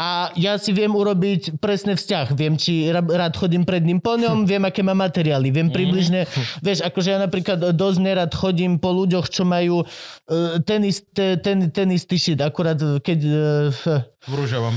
a 0.00 0.32
ja 0.32 0.56
si 0.56 0.72
viem 0.72 0.88
urobiť 0.88 1.60
presne 1.60 1.92
vzťah. 1.92 2.32
Viem, 2.32 2.56
či 2.56 2.88
rád 2.88 3.36
chodím 3.36 3.68
pred 3.68 3.84
ním 3.84 4.00
po 4.00 4.16
ňom, 4.16 4.44
viem, 4.50 4.64
aké 4.64 4.80
má 4.80 4.96
materiály, 4.96 5.52
viem 5.52 5.68
približne, 5.68 6.24
vieš, 6.64 6.80
akože 6.88 7.08
ja 7.12 7.18
napríklad 7.20 7.76
dosť 7.76 7.98
nerad 8.00 8.32
chodím 8.32 8.80
po 8.80 8.96
ľuďoch, 8.96 9.28
čo 9.28 9.44
majú 9.44 9.84
uh, 9.84 10.56
ten, 10.64 10.88
ist, 10.88 11.12
ten, 11.12 11.68
ten 11.68 11.88
istý 11.92 12.16
shit, 12.16 12.40
akurát 12.40 12.80
keď 12.80 13.18
uh, 13.28 14.00
V 14.24 14.32
rúžovom. 14.32 14.72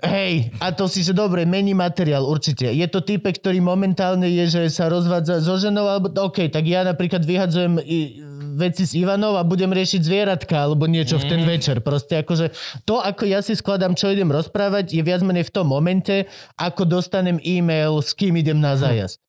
Hej, 0.00 0.54
a 0.62 0.70
to 0.70 0.86
si, 0.86 1.02
že 1.02 1.10
dobre, 1.10 1.42
mení 1.42 1.74
materiál, 1.74 2.22
určite. 2.22 2.70
Je 2.70 2.86
to 2.86 3.02
typek, 3.02 3.36
ktorý 3.36 3.58
momentálne 3.58 4.30
je, 4.30 4.46
že 4.46 4.62
sa 4.70 4.86
rozvádza 4.86 5.42
so 5.42 5.58
ženou, 5.58 5.90
alebo 5.90 6.08
OK, 6.14 6.46
tak 6.48 6.64
ja 6.64 6.86
napríklad 6.86 7.26
vyhadzujem 7.26 7.82
i, 7.82 8.22
veci 8.54 8.86
s 8.86 8.92
Ivanov 8.96 9.36
a 9.36 9.44
budem 9.44 9.72
riešiť 9.72 10.00
zvieratka, 10.00 10.56
alebo 10.68 10.86
niečo 10.86 11.20
v 11.20 11.28
ten 11.28 11.42
večer. 11.44 11.80
Proste 11.84 12.20
akože 12.22 12.54
to, 12.88 13.00
ako 13.00 13.28
ja 13.28 13.40
si 13.40 13.56
skladám, 13.56 13.96
čo 13.98 14.12
idem 14.12 14.30
rozprávať, 14.30 14.94
je 14.94 15.02
viac 15.04 15.20
menej 15.20 15.48
v 15.48 15.54
tom 15.54 15.66
momente, 15.68 16.28
ako 16.56 16.86
dostanem 16.86 17.42
e-mail, 17.42 18.00
s 18.00 18.16
kým 18.16 18.36
idem 18.36 18.58
na 18.60 18.76
zájazd. 18.76 19.20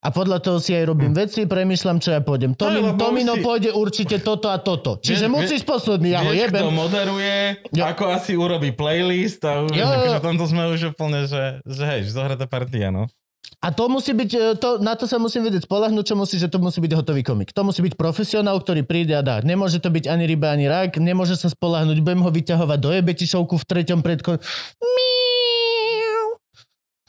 A 0.00 0.08
podľa 0.08 0.40
toho 0.40 0.56
si 0.56 0.72
aj 0.72 0.88
robím 0.88 1.12
veci, 1.12 1.44
premyšľam, 1.44 2.00
čo 2.00 2.10
ja 2.10 2.24
pôjdem. 2.24 2.56
Tomi, 2.56 2.80
lebo 2.80 2.96
Tomino 2.96 3.36
si- 3.36 3.44
pôjde 3.44 3.70
určite 3.70 4.16
toto 4.18 4.48
a 4.48 4.56
toto. 4.56 4.96
Čiže 4.96 5.28
Vieš- 5.28 5.34
musíš 5.36 5.62
posledný, 5.62 6.16
ja 6.16 6.24
ho 6.24 6.32
Vieš, 6.32 6.48
kto 6.48 6.56
jebem. 6.56 6.72
moderuje, 6.72 7.36
Jo. 7.68 7.84
ako 7.84 8.04
asi 8.08 8.32
urobí 8.32 8.72
playlist 8.72 9.44
a 9.44 9.60
už, 9.60 9.76
Jo, 9.76 9.84
jo, 9.84 10.16
akože 10.16 10.48
sme 10.48 10.62
už 10.72 10.96
úplne, 10.96 11.28
že, 11.28 11.60
že 11.68 11.82
hej, 11.84 12.00
že 12.08 12.16
zohratá 12.16 12.48
partia, 12.48 12.88
no. 12.88 13.12
A 13.60 13.68
to 13.68 13.92
musí 13.92 14.16
byť, 14.16 14.30
e, 14.32 14.56
to, 14.56 14.80
na 14.80 14.96
to 14.96 15.04
sa 15.04 15.20
musím 15.20 15.44
vedieť 15.44 15.68
spolahnúť, 15.68 16.04
čo 16.06 16.16
musí, 16.16 16.40
že 16.40 16.48
to 16.48 16.56
musí 16.56 16.80
byť 16.80 16.96
hotový 16.96 17.20
komik. 17.20 17.52
To 17.52 17.60
musí 17.60 17.84
byť 17.84 17.92
profesionál, 17.92 18.56
ktorý 18.56 18.88
príde 18.88 19.12
a 19.12 19.20
dá. 19.20 19.44
Nemôže 19.44 19.84
to 19.84 19.92
byť 19.92 20.08
ani 20.08 20.24
ryba, 20.24 20.48
ani 20.48 20.64
rak, 20.64 20.96
nemôže 20.96 21.36
sa 21.36 21.52
spolahnúť, 21.52 22.00
budem 22.00 22.24
ho 22.24 22.32
vyťahovať 22.32 22.78
do 22.80 22.88
jebetišovku 22.90 23.60
v 23.60 23.64
treťom 23.68 24.00
predko... 24.00 24.40
Miau. 24.80 25.19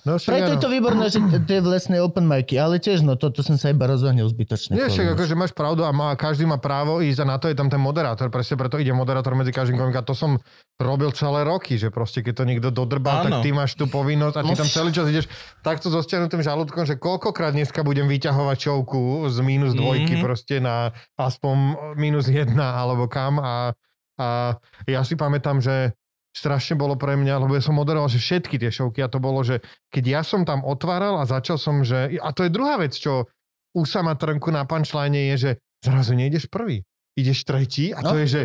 No, 0.01 0.17
Preto 0.17 0.33
je 0.47 0.57
áno. 0.57 0.63
to 0.63 0.69
výborné, 0.69 1.05
že 1.07 1.17
tie 1.45 1.59
vlastné 1.59 2.01
open 2.01 2.25
micy, 2.25 2.57
ale 2.57 2.77
tiež 2.77 3.01
no, 3.01 3.13
toto 3.13 3.39
som 3.39 3.53
sa 3.53 3.69
iba 3.69 3.85
rozhodnil 3.85 4.25
zbytočne. 4.25 4.73
Nie, 4.73 4.89
však 4.89 5.13
akože 5.13 5.33
máš 5.33 5.53
pravdu 5.53 5.85
a 5.85 5.91
má, 5.91 6.09
každý 6.13 6.43
má 6.43 6.57
právo 6.57 6.99
ísť 6.99 7.21
a 7.21 7.25
na 7.27 7.37
to 7.37 7.45
je 7.45 7.53
tam 7.53 7.67
ten 7.67 7.77
moderátor. 7.77 8.27
Presne 8.27 8.55
preto 8.55 8.75
ide 8.75 8.89
moderátor 8.89 9.33
medzi 9.33 9.49
každým 9.49 9.77
komikom. 9.77 10.01
A 10.01 10.07
to 10.07 10.13
som 10.13 10.41
robil 10.75 11.11
celé 11.11 11.43
roky, 11.43 11.77
že 11.77 11.87
proste 11.87 12.19
keď 12.19 12.33
to 12.33 12.43
niekto 12.43 12.69
dodrbal, 12.69 13.21
Áno. 13.21 13.29
tak 13.29 13.45
ty 13.45 13.53
máš 13.53 13.77
tú 13.77 13.85
povinnosť 13.85 14.35
a 14.35 14.41
ty 14.41 14.53
tam 14.55 14.65
celý 14.67 14.89
čas 14.89 15.05
ideš 15.05 15.29
takto 15.61 15.87
so 15.87 16.01
stiahnutým 16.01 16.41
žalúdkom, 16.41 16.83
že 16.83 16.97
koľkokrát 16.97 17.53
dneska 17.53 17.79
budem 17.79 18.09
vyťahovať 18.09 18.57
čovku 18.59 18.99
z 19.27 19.37
minus 19.39 19.71
dvojky 19.71 20.17
Mhm. 20.17 20.21
proste 20.21 20.57
na 20.57 20.89
aspoň 21.15 21.55
minus 21.95 22.25
jedna 22.25 22.73
alebo 22.75 23.05
kam 23.05 23.37
a, 23.37 23.77
a 24.17 24.57
ja 24.83 25.01
si 25.01 25.13
pamätám, 25.13 25.61
že 25.61 25.93
strašne 26.31 26.75
bolo 26.75 26.95
pre 26.95 27.13
mňa, 27.13 27.43
lebo 27.43 27.53
ja 27.53 27.61
som 27.61 27.75
moderoval, 27.75 28.07
že 28.07 28.17
všetky 28.17 28.55
tie 28.55 28.71
šovky 28.71 29.03
a 29.03 29.11
to 29.11 29.19
bolo, 29.19 29.43
že 29.43 29.59
keď 29.91 30.03
ja 30.07 30.21
som 30.23 30.41
tam 30.43 30.63
otváral 30.63 31.19
a 31.19 31.27
začal 31.27 31.59
som, 31.59 31.83
že... 31.83 32.15
A 32.17 32.31
to 32.31 32.47
je 32.47 32.51
druhá 32.51 32.79
vec, 32.79 32.95
čo 32.95 33.27
u 33.71 33.83
Sama 33.83 34.15
Trnku 34.15 34.47
na 34.47 34.63
punchline 34.63 35.31
je, 35.31 35.35
že 35.37 35.51
zrazu 35.79 36.15
nejdeš 36.15 36.47
prvý. 36.47 36.83
Ideš 37.15 37.43
tretí 37.43 37.91
a 37.91 37.99
to 37.99 38.15
No. 38.15 38.19
je, 38.23 38.27
že 38.27 38.41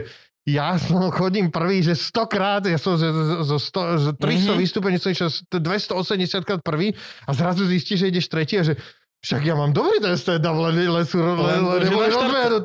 ja 0.47 0.79
som 0.79 1.03
chodím 1.11 1.51
prvý, 1.51 1.83
že 1.83 1.99
100 1.99 2.27
krát, 2.27 2.63
ja 2.67 2.79
som 2.79 2.95
zo, 2.95 3.11
zo, 3.11 3.37
zo, 3.43 3.59
100, 3.59 3.99
zo 3.99 4.13
300 4.15 4.55
Mhm. 4.55 4.59
vystúpení 4.59 4.97
som 4.99 5.11
išiel 5.11 5.31
280 5.51 6.47
krát 6.47 6.63
prvý 6.63 6.95
a 7.27 7.31
zrazu 7.35 7.67
zistíš, 7.67 8.07
že 8.07 8.11
ideš 8.11 8.27
tretí 8.27 8.55
a 8.59 8.63
že 8.63 8.79
však 9.27 9.43
ja 9.43 9.59
mám 9.59 9.75
dobrý 9.75 9.99
ten 9.99 10.15
stand-up, 10.15 10.55
len, 10.55 10.87
len 10.87 11.03
sú 11.03 11.19
len, 11.19 11.35
len, 11.35 11.83
neboli 11.83 12.15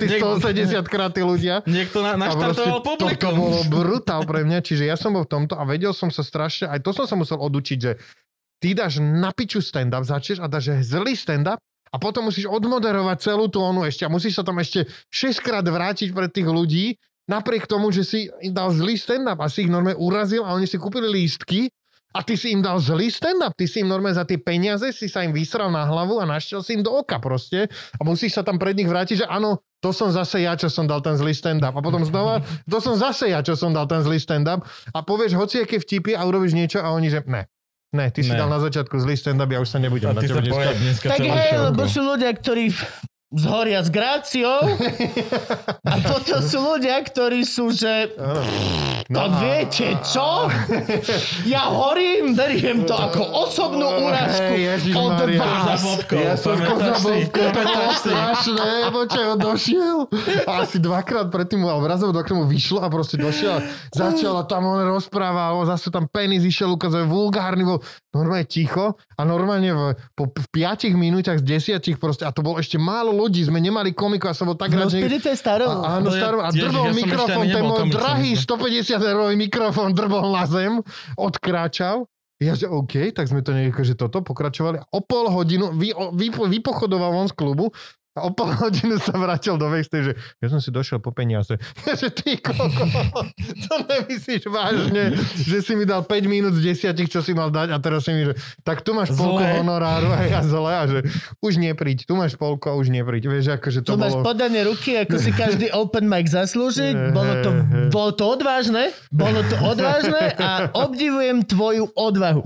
niekto- 0.05 0.37
180 0.37 0.85
krát 0.85 1.09
tí 1.09 1.25
ľudia. 1.25 1.65
Niekto 1.65 2.05
na, 2.05 2.13
naštartoval 2.13 2.85
publikum. 2.85 3.33
bolo 3.33 3.65
brutál 3.65 4.21
pre 4.29 4.45
mňa, 4.45 4.61
čiže 4.61 4.85
ja 4.85 4.93
som 4.93 5.17
bol 5.17 5.25
v 5.25 5.41
tomto 5.41 5.57
a 5.57 5.65
vedel 5.65 5.89
som 5.89 6.13
sa 6.13 6.21
strašne, 6.21 6.69
aj 6.69 6.85
to 6.85 6.93
som 6.93 7.09
sa 7.09 7.17
musel 7.17 7.41
odučiť, 7.41 7.77
že 7.81 7.97
ty 8.61 8.77
dáš 8.77 9.01
na 9.01 9.33
piču 9.33 9.57
stand-up, 9.57 10.05
začneš 10.05 10.37
a 10.37 10.45
dáš 10.45 10.77
zlý 10.85 11.17
stand-up 11.17 11.57
a 11.89 11.95
potom 11.97 12.29
musíš 12.29 12.45
odmoderovať 12.45 13.17
celú 13.25 13.49
tú 13.49 13.57
onu 13.65 13.81
ešte 13.81 14.05
a 14.05 14.13
musíš 14.13 14.37
sa 14.37 14.45
tam 14.45 14.61
ešte 14.61 14.85
6 15.09 15.41
krát 15.41 15.65
vrátiť 15.65 16.13
pre 16.13 16.29
tých 16.29 16.45
ľudí, 16.45 16.93
napriek 17.25 17.65
tomu, 17.65 17.89
že 17.89 18.05
si 18.05 18.29
dal 18.53 18.69
zlý 18.69 19.01
stand-up 19.01 19.41
a 19.41 19.49
si 19.49 19.65
ich 19.65 19.71
normálne 19.73 19.97
urazil 19.97 20.45
a 20.45 20.53
oni 20.53 20.69
si 20.69 20.77
kúpili 20.77 21.09
lístky 21.09 21.73
a 22.11 22.19
ty 22.21 22.35
si 22.35 22.51
im 22.51 22.59
dal 22.59 22.77
zlý 22.77 23.07
stand-up, 23.07 23.55
ty 23.55 23.65
si 23.65 23.79
im 23.79 23.87
normálne 23.87 24.13
za 24.13 24.23
tie 24.23 24.35
peniaze 24.35 24.91
si 24.91 25.07
sa 25.07 25.21
im 25.21 25.31
vysral 25.31 25.67
na 25.67 25.83
hlavu 25.83 26.19
a 26.19 26.25
našiel 26.25 26.59
si 26.59 26.75
im 26.75 26.81
do 26.81 26.91
oka 26.91 27.17
proste 27.17 27.67
a 27.69 28.01
musíš 28.01 28.35
sa 28.35 28.43
tam 28.43 28.55
pred 28.55 28.73
nich 28.73 28.85
vrátiť, 28.85 29.23
že 29.23 29.27
áno, 29.27 29.59
to 29.79 29.89
som 29.89 30.07
zase 30.07 30.39
ja, 30.39 30.53
čo 30.53 30.67
som 30.67 30.85
dal 30.85 30.99
ten 30.99 31.15
zlý 31.15 31.31
stand-up. 31.31 31.71
A 31.71 31.81
potom 31.81 32.03
znova, 32.03 32.39
to 32.63 32.77
som 32.77 32.93
zase 32.93 33.27
ja, 33.27 33.41
čo 33.41 33.55
som 33.55 33.71
dal 33.71 33.87
ten 33.87 33.99
zlý 33.99 34.19
stand-up. 34.19 34.61
A 34.87 35.01
povieš 35.01 35.33
hociaké 35.33 35.79
vtipy 35.79 36.13
a 36.13 36.21
urobíš 36.21 36.53
niečo 36.53 36.77
a 36.77 36.91
oni, 36.91 37.09
že 37.09 37.25
ne. 37.25 37.49
Ne, 37.91 38.07
ty 38.07 38.21
si 38.21 38.31
Ne. 38.31 38.39
dal 38.39 38.47
na 38.47 38.55
začiatku 38.57 38.93
zlý 38.95 39.17
stand-up, 39.17 39.49
ja 39.49 39.57
už 39.57 39.67
sa 39.67 39.75
nebudem 39.75 40.11
A 40.11 40.15
na 40.15 40.21
ty 40.21 40.29
teba 40.29 40.37
sa 40.37 40.45
dneska. 40.45 40.71
dneska 40.77 41.07
Tak 41.09 41.19
hej, 41.19 41.51
lebo 41.65 41.81
sú 41.85 41.99
ľudia, 41.99 42.31
ktorí 42.31 42.71
zhoria 43.31 43.79
s 43.83 43.89
gráciou? 43.89 44.75
A 45.87 45.93
potom 46.03 46.39
sú 46.43 46.59
ľudia, 46.59 46.99
ktorí 47.03 47.47
sú, 47.47 47.71
že 47.71 48.11
to 48.15 48.21
No 49.11 49.27
viete 49.43 49.99
čo? 50.07 50.47
Ja 51.43 51.67
horím, 51.67 52.31
beriem 52.31 52.87
to 52.87 52.95
ako 52.95 53.19
osobnú 53.47 54.07
úražku 54.07 54.55
Ježiš 54.55 54.93
od 54.95 55.19
vás. 55.35 55.83
Ja 56.15 56.39
som 56.39 56.55
si? 56.55 56.63
kozabovko, 56.63 57.41
to 57.51 57.61
bolo 57.67 57.91
strašné, 57.91 58.71
počkaj, 58.87 59.25
on 59.35 59.39
došiel? 59.39 59.97
A 60.47 60.63
asi 60.63 60.79
dvakrát 60.79 61.27
predtým 61.27 61.59
raz 61.67 61.99
alebo 61.99 62.15
dvakrát 62.15 62.37
mu 62.39 62.47
vyšlo 62.47 62.79
a 62.79 62.87
proste 62.87 63.19
došiel 63.19 63.59
a 63.59 63.61
začal 63.91 64.39
a 64.39 64.43
tam 64.47 64.63
on 64.71 64.79
rozprával, 64.87 65.59
zase 65.67 65.91
tam 65.91 66.07
penis 66.07 66.47
išiel 66.47 66.71
ukazuje, 66.71 67.03
vulgárny 67.03 67.67
bol, 67.67 67.83
normálne 68.15 68.47
ticho 68.47 68.95
a 69.19 69.21
normálne 69.27 69.75
v, 69.75 69.81
po 70.15 70.31
v 70.31 70.47
piatich 70.55 70.95
minútach 70.95 71.43
z 71.43 71.59
desiatich 71.59 71.99
proste, 71.99 72.23
a 72.23 72.31
to 72.31 72.39
bolo 72.39 72.63
ešte 72.63 72.79
málo 72.79 73.11
ľudí, 73.21 73.41
sme 73.43 73.57
nemali 73.57 73.93
komikov 73.93 74.29
a 74.29 74.35
som 74.35 74.45
bol 74.45 74.57
tak 74.57 74.73
No, 74.73 74.83
rád, 74.83 74.89
že... 74.89 75.05
Je 75.05 75.37
starou. 75.37 75.69
A, 75.79 75.97
áno, 75.97 76.09
je- 76.09 76.17
starom, 76.17 76.39
a 76.39 76.49
Ježiš, 76.49 76.61
drbol 76.63 76.83
ja 76.83 76.93
mikrofón, 76.93 77.45
ten 77.45 77.63
môj 77.63 77.85
drahý 77.89 78.29
som 78.33 78.57
150 78.57 78.97
eurový 79.05 79.35
mikrofón 79.35 79.89
drbol 79.93 80.25
na 80.27 80.43
zem, 80.45 80.81
odkráčal. 81.15 82.09
Ja 82.41 82.57
že 82.57 82.65
OK, 82.65 83.13
tak 83.13 83.29
sme 83.29 83.45
to 83.45 83.53
nejako, 83.53 83.85
že 83.85 83.93
toto 83.93 84.25
pokračovali. 84.25 84.81
O 84.89 84.99
pol 84.99 85.29
hodinu 85.29 85.69
vy, 85.71 85.93
vy, 85.93 86.33
vypochodoval 86.33 87.13
von 87.13 87.29
z 87.29 87.37
klubu 87.37 87.69
a 88.11 88.27
o 88.27 88.35
pol 88.35 88.51
hodinu 88.51 88.99
sa 88.99 89.15
vrátil 89.15 89.55
do 89.55 89.71
backstage, 89.71 90.11
že 90.11 90.13
ja 90.43 90.47
som 90.51 90.59
si 90.59 90.67
došiel 90.67 90.99
po 90.99 91.15
peniaze. 91.15 91.55
Ja, 91.87 91.97
že 91.97 92.11
ty 92.13 92.37
koko, 92.39 92.67
to 93.67 93.73
nemyslíš 93.83 94.47
vážne, 94.47 95.17
že 95.35 95.59
si 95.59 95.73
mi 95.75 95.83
dal 95.83 96.05
5 96.05 96.23
minút 96.29 96.53
z 96.55 96.71
10, 96.71 96.93
čo 97.09 97.19
si 97.19 97.33
mal 97.35 97.51
dať 97.51 97.73
a 97.73 97.77
teraz 97.81 98.05
si 98.07 98.15
mi, 98.15 98.27
že 98.31 98.37
tak 98.63 98.83
tu 98.85 98.95
máš 98.95 99.11
polku 99.11 99.41
Zle. 99.41 99.59
honoráru 99.59 100.07
a 100.13 100.23
ja 100.23 100.39
zle 100.45 100.71
a 100.71 100.83
že 100.87 100.99
už 101.41 101.57
nepríď, 101.59 102.05
tu 102.05 102.15
máš 102.15 102.37
polku 102.39 102.69
a 102.69 102.77
už 102.77 102.91
nepríď. 102.93 103.27
Vieš, 103.27 103.59
akože 103.59 103.79
to 103.83 103.95
Tu 103.95 103.99
máš 103.99 104.15
bolo... 104.15 104.23
podanie 104.23 104.61
ruky, 104.63 104.95
ako 104.99 105.15
si 105.19 105.31
každý 105.31 105.67
open 105.81 106.05
mic 106.07 106.31
zaslúži. 106.31 106.93
Bolo 107.11 107.33
to, 107.43 107.49
bolo 107.91 108.11
to 108.15 108.23
odvážne, 108.27 108.91
bolo 109.11 109.41
to 109.47 109.55
odvážne 109.57 110.35
a 110.37 110.69
obdivujem 110.75 111.43
tvoju 111.43 111.91
odvahu. 111.95 112.43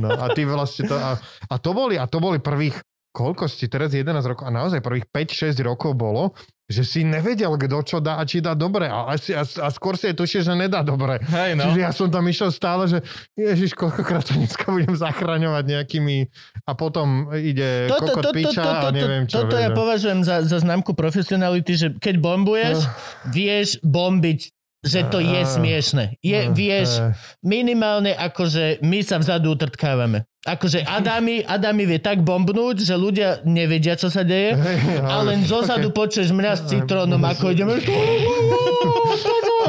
No 0.00 0.08
a 0.16 0.26
ty 0.32 0.48
vlastne 0.48 0.88
to, 0.88 0.96
a, 0.96 1.20
a 1.44 1.54
to 1.60 1.70
boli, 1.76 2.00
a 2.00 2.08
to 2.08 2.19
boli 2.20 2.38
prvých, 2.38 2.78
koľko 3.10 3.50
si 3.50 3.66
teraz 3.66 3.90
11 3.90 4.22
rokov, 4.22 4.44
a 4.46 4.52
naozaj 4.54 4.84
prvých 4.84 5.08
5-6 5.10 5.58
rokov 5.66 5.98
bolo, 5.98 6.36
že 6.70 6.86
si 6.86 7.02
nevedel, 7.02 7.50
kto 7.58 7.82
čo 7.82 7.98
dá 7.98 8.22
a 8.22 8.22
či 8.22 8.38
dá 8.38 8.54
dobre. 8.54 8.86
A, 8.86 9.10
a, 9.18 9.42
a 9.42 9.68
skôr 9.74 9.98
si 9.98 10.06
aj 10.06 10.14
tušil, 10.14 10.46
že 10.46 10.54
nedá 10.54 10.86
dobre. 10.86 11.18
Hej, 11.26 11.58
no. 11.58 11.66
Čiže 11.66 11.80
ja 11.82 11.90
som 11.90 12.06
tam 12.06 12.22
išiel 12.30 12.54
stále, 12.54 12.86
že 12.86 13.02
ježiš, 13.34 13.74
koľkokrát 13.74 14.22
to 14.22 14.38
dneska 14.38 14.70
budem 14.70 14.94
zachraňovať 14.94 15.64
nejakými 15.66 16.30
a 16.70 16.72
potom 16.78 17.34
ide 17.34 17.90
Toto, 17.90 18.14
kokot 18.14 18.24
toto, 18.30 18.38
piča 18.38 18.62
toto, 18.62 18.86
a 18.86 18.94
neviem 18.94 19.26
čo. 19.26 19.42
toto 19.42 19.58
ja 19.58 19.74
vieš, 19.74 19.78
považujem 19.82 20.20
za, 20.22 20.36
za 20.46 20.58
známku 20.62 20.94
profesionality, 20.94 21.72
že 21.74 21.88
keď 21.98 22.22
bombuješ, 22.22 22.86
vieš 23.34 23.82
bombiť 23.82 24.54
že 24.80 25.04
to 25.12 25.20
je 25.20 25.40
smiešne. 25.44 26.04
Je, 26.24 26.48
vieš, 26.52 27.04
minimálne 27.44 28.16
akože 28.16 28.80
my 28.80 29.04
sa 29.04 29.20
vzadu 29.20 29.52
utrtkávame. 29.52 30.24
Akože 30.40 30.88
Adami, 30.88 31.44
Adami 31.44 31.84
vie 31.84 32.00
tak 32.00 32.24
bombnúť, 32.24 32.80
že 32.88 32.96
ľudia 32.96 33.44
nevedia, 33.44 33.92
čo 33.92 34.08
sa 34.08 34.24
deje 34.24 34.56
a 35.04 35.20
len 35.20 35.44
zozadu 35.44 35.92
počuješ 36.00 36.32
mňa 36.32 36.52
s 36.56 36.62
citrónom, 36.64 37.20
ako 37.20 37.52
ideme 37.52 37.76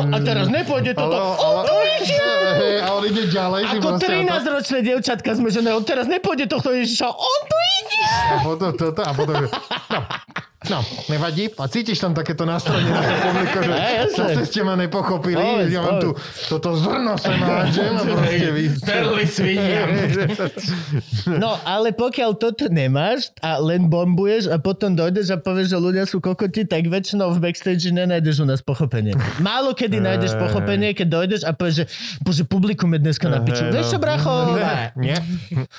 a 0.02 0.18
teraz 0.24 0.48
nepôjde 0.48 0.96
toto. 0.96 1.12
Ale, 1.14 1.68
ale, 1.68 1.84
hej, 2.58 3.12
ide 3.12 3.24
ďalej. 3.28 3.62
Ako 3.68 4.00
proste, 4.00 4.08
a 4.08 4.10
to- 4.10 4.24
13-ročné 4.24 4.78
dievčatka 4.82 5.30
sme, 5.36 5.48
že 5.52 5.60
ne, 5.60 5.76
on 5.76 5.84
teraz 5.84 6.08
nepôjde 6.08 6.48
tohto 6.48 6.72
Ježiša, 6.72 7.08
on 7.12 7.40
tu 7.46 7.58
ide. 7.84 8.02
A 8.08 8.36
potom 8.40 8.72
toto, 8.80 9.02
a 9.04 9.12
potom, 9.12 9.36
no, 10.70 10.80
nevadí. 11.10 11.50
A 11.58 11.66
cítiš 11.66 11.98
tam 11.98 12.14
takéto 12.14 12.46
nastrojenie 12.46 12.94
na 12.94 13.02
to 13.02 13.16
publiko, 13.26 13.58
že 13.66 13.72
jasné. 13.74 14.18
zase 14.18 14.42
ste 14.46 14.62
ma 14.62 14.76
nepochopili. 14.78 15.42
Povedz, 15.42 15.72
ja 15.74 15.82
mám 15.82 15.98
tu 15.98 16.10
toto 16.50 16.76
zrno 16.78 17.18
sa 17.18 17.34
máčem 17.34 17.96
a 17.96 18.04
proste 18.04 18.50
vy... 18.54 18.64
Perly 18.84 19.26
svinia. 19.26 19.84
No, 21.22 21.58
ale 21.64 21.94
pokiaľ 21.94 22.34
toto 22.38 22.66
nemáš 22.68 23.30
a 23.46 23.62
len 23.62 23.88
bombuješ 23.88 24.50
a 24.50 24.58
potom 24.58 24.98
dojdeš 24.98 25.34
a 25.34 25.38
povieš, 25.38 25.74
že 25.74 25.78
ľudia 25.78 26.04
sú 26.10 26.18
kokoti, 26.18 26.66
tak 26.66 26.90
väčšinou 26.90 27.30
v 27.38 27.40
backstage 27.40 27.94
nenájdeš 27.94 28.42
u 28.42 28.46
nás 28.50 28.60
pochopenie. 28.66 29.14
Málo 29.38 29.78
kedy 29.78 30.02
nájdeš 30.02 30.34
pochopenie, 30.38 30.98
keď 30.98 31.08
dojdeš 31.08 31.42
a 31.46 31.54
povieš, 31.54 31.76
že 31.76 31.86
bože, 32.26 32.44
publikum 32.46 32.90
je 32.98 33.00
dneska 33.06 33.30
na 33.30 33.40
piču. 33.42 33.70
Vieš 33.70 33.96
čo, 33.96 33.98
no. 33.98 34.04
bracho? 34.04 34.34
Ne, 34.58 34.94
nie, 34.98 35.18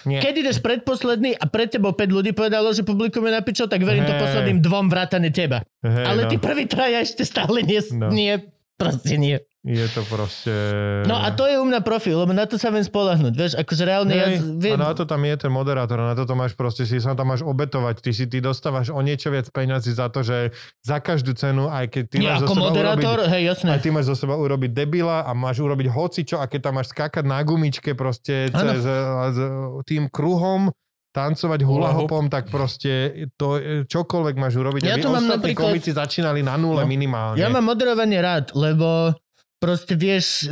nie. 0.06 0.18
Keď 0.22 0.32
ideš 0.46 0.58
predposledný 0.62 1.34
a 1.36 1.44
pred 1.50 1.68
tebou 1.68 1.92
5 1.92 2.06
ľudí 2.08 2.30
povedalo, 2.32 2.70
že 2.70 2.86
publikum 2.86 3.26
je 3.26 3.32
na 3.34 3.42
pičo, 3.42 3.66
tak 3.66 3.82
verím 3.82 4.06
to 4.06 4.14
posledným 4.14 4.62
dvom 4.72 4.88
vrátane 4.88 5.28
teba. 5.28 5.60
Hej, 5.84 6.04
Ale 6.08 6.20
no. 6.24 6.30
tí 6.32 6.40
prví 6.40 6.64
traja 6.64 7.04
ešte 7.04 7.28
stále 7.28 7.60
nie, 7.60 7.84
No. 7.92 8.08
nie 8.08 8.40
proste 8.80 9.20
nie. 9.20 9.36
Je 9.62 9.86
to 9.94 10.02
proste... 10.10 10.50
No 11.06 11.14
a 11.14 11.30
to 11.30 11.46
je 11.46 11.54
u 11.54 11.62
mňa 11.62 11.86
profil, 11.86 12.18
lebo 12.18 12.34
na 12.34 12.50
to 12.50 12.58
sa 12.58 12.74
viem 12.74 12.82
spolahnúť. 12.82 13.30
Vieš, 13.30 13.52
akože 13.62 13.82
reálne 13.86 14.10
ja 14.10 14.26
viem... 14.42 14.74
a 14.74 14.90
na 14.90 14.90
to 14.90 15.06
tam 15.06 15.22
je 15.22 15.38
ten 15.38 15.54
moderátor, 15.54 16.02
na 16.02 16.18
to 16.18 16.26
to 16.26 16.34
máš 16.34 16.58
proste, 16.58 16.82
si 16.82 16.98
sa 16.98 17.14
tam 17.14 17.30
máš 17.30 17.46
obetovať, 17.46 18.02
ty 18.02 18.10
si 18.10 18.26
ty 18.26 18.42
dostávaš 18.42 18.90
o 18.90 18.98
niečo 18.98 19.30
viac 19.30 19.46
peňazí 19.54 19.94
za 19.94 20.10
to, 20.10 20.26
že 20.26 20.50
za 20.82 20.98
každú 20.98 21.38
cenu, 21.38 21.70
aj 21.70 21.94
keď 21.94 22.04
ty 22.10 22.16
Nie, 22.18 22.34
máš 22.34 22.50
ako 22.50 22.54
moderátor, 22.58 23.22
urobiť, 23.22 23.30
hej, 23.38 23.42
jasné. 23.54 23.68
aj 23.78 23.80
ty 23.86 23.88
máš 23.94 24.10
zo 24.10 24.16
seba 24.18 24.34
urobiť 24.34 24.70
debila 24.74 25.22
a 25.22 25.30
máš 25.30 25.62
urobiť 25.62 25.86
hocičo 25.94 26.42
a 26.42 26.50
keď 26.50 26.60
tam 26.66 26.82
máš 26.82 26.90
skákať 26.90 27.22
na 27.22 27.38
gumičke 27.46 27.94
proste 27.94 28.50
cez, 28.50 28.82
a 28.82 29.30
s 29.30 29.38
tým 29.86 30.10
kruhom, 30.10 30.74
tancovať 31.12 31.60
hula 31.62 31.92
hopom, 31.92 32.26
tak 32.26 32.48
proste 32.48 33.12
to 33.36 33.60
čokoľvek 33.84 34.34
máš 34.34 34.56
urobiť. 34.56 34.80
Ja 34.82 34.96
aby 34.96 35.04
tu 35.04 35.08
mám 35.12 35.22
ostatní 35.22 35.52
napríklad- 35.52 35.72
komici 35.76 35.90
začínali 35.92 36.40
na 36.40 36.56
nule 36.56 36.82
No. 36.82 36.88
minimálne. 36.88 37.36
Ja 37.36 37.52
mám 37.52 37.68
moderovanie 37.68 38.16
rád, 38.16 38.56
lebo 38.56 39.12
proste 39.60 39.94
vieš, 39.94 40.50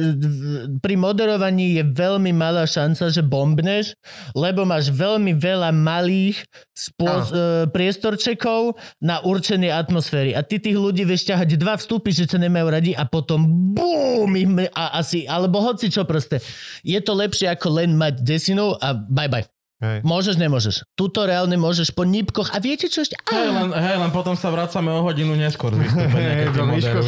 pri 0.79 0.95
moderovaní 0.95 1.75
je 1.75 1.83
veľmi 1.83 2.31
malá 2.31 2.63
šanca, 2.63 3.11
že 3.11 3.27
bombneš, 3.27 3.99
lebo 4.39 4.63
máš 4.63 4.95
veľmi 4.95 5.35
veľa 5.35 5.75
malých 5.75 6.47
spôs- 6.71 7.35
e, 7.35 7.67
priestorčekov 7.75 8.79
na 9.03 9.19
určenie 9.19 9.67
atmosféry. 9.67 10.31
A 10.31 10.47
ty 10.47 10.63
tých 10.63 10.79
ľudí 10.79 11.03
vieš 11.03 11.27
ťahať 11.27 11.59
dva 11.59 11.75
vstupy, 11.75 12.15
že 12.15 12.31
sa 12.31 12.39
nemajú 12.39 12.67
radi 12.71 12.95
a 12.95 13.03
potom 13.03 13.51
bum, 13.75 14.31
a 14.71 15.03
asi, 15.03 15.27
alebo 15.27 15.59
hoci 15.59 15.91
čo 15.91 16.07
proste. 16.07 16.39
Je 16.87 17.01
to 17.03 17.11
lepšie 17.11 17.51
ako 17.51 17.83
len 17.83 17.99
mať 17.99 18.23
desinu 18.23 18.79
a 18.79 18.95
bye 18.95 19.27
bye. 19.27 19.43
Hej. 19.81 20.05
Môžeš, 20.05 20.37
nemôžeš. 20.37 20.85
Tuto 20.93 21.25
reálne 21.25 21.57
môžeš 21.57 21.97
po 21.97 22.05
nípkoch. 22.05 22.53
A 22.53 22.61
viete 22.61 22.93
čo 22.93 23.01
ešte? 23.01 23.17
Hej, 23.33 23.49
Á, 23.49 23.65
len, 23.65 23.69
hej, 23.73 23.97
len 23.97 24.13
potom 24.13 24.37
sa 24.37 24.53
vracame 24.53 24.93
o 24.93 25.01
hodinu 25.01 25.33
neskôr 25.33 25.73
Hej, 25.81 26.53
Miško 26.53 27.01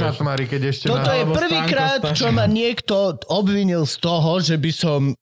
keď 0.49 0.61
ešte 0.73 0.89
Toto 0.89 1.13
na... 1.13 1.21
je 1.21 1.25
prvýkrát, 1.29 2.01
čo 2.17 2.33
ma 2.33 2.49
niekto 2.49 3.21
obvinil 3.29 3.85
z 3.85 3.97
toho, 4.01 4.41
že 4.41 4.57
by 4.57 4.73
som... 4.73 5.13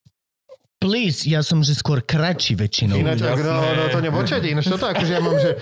Please, 0.80 1.28
ja 1.28 1.44
som 1.44 1.60
že 1.60 1.76
skôr 1.76 2.00
kratší 2.00 2.56
väčšinou. 2.56 2.96
Ináč, 2.96 3.20
ak, 3.20 3.36
no, 3.36 3.60
no, 3.60 3.84
to 3.92 4.00
nepočujete, 4.00 4.48
ináč 4.48 4.64
toto 4.64 4.88
akože 4.88 5.12
ja 5.12 5.20
mám, 5.20 5.36
že 5.36 5.60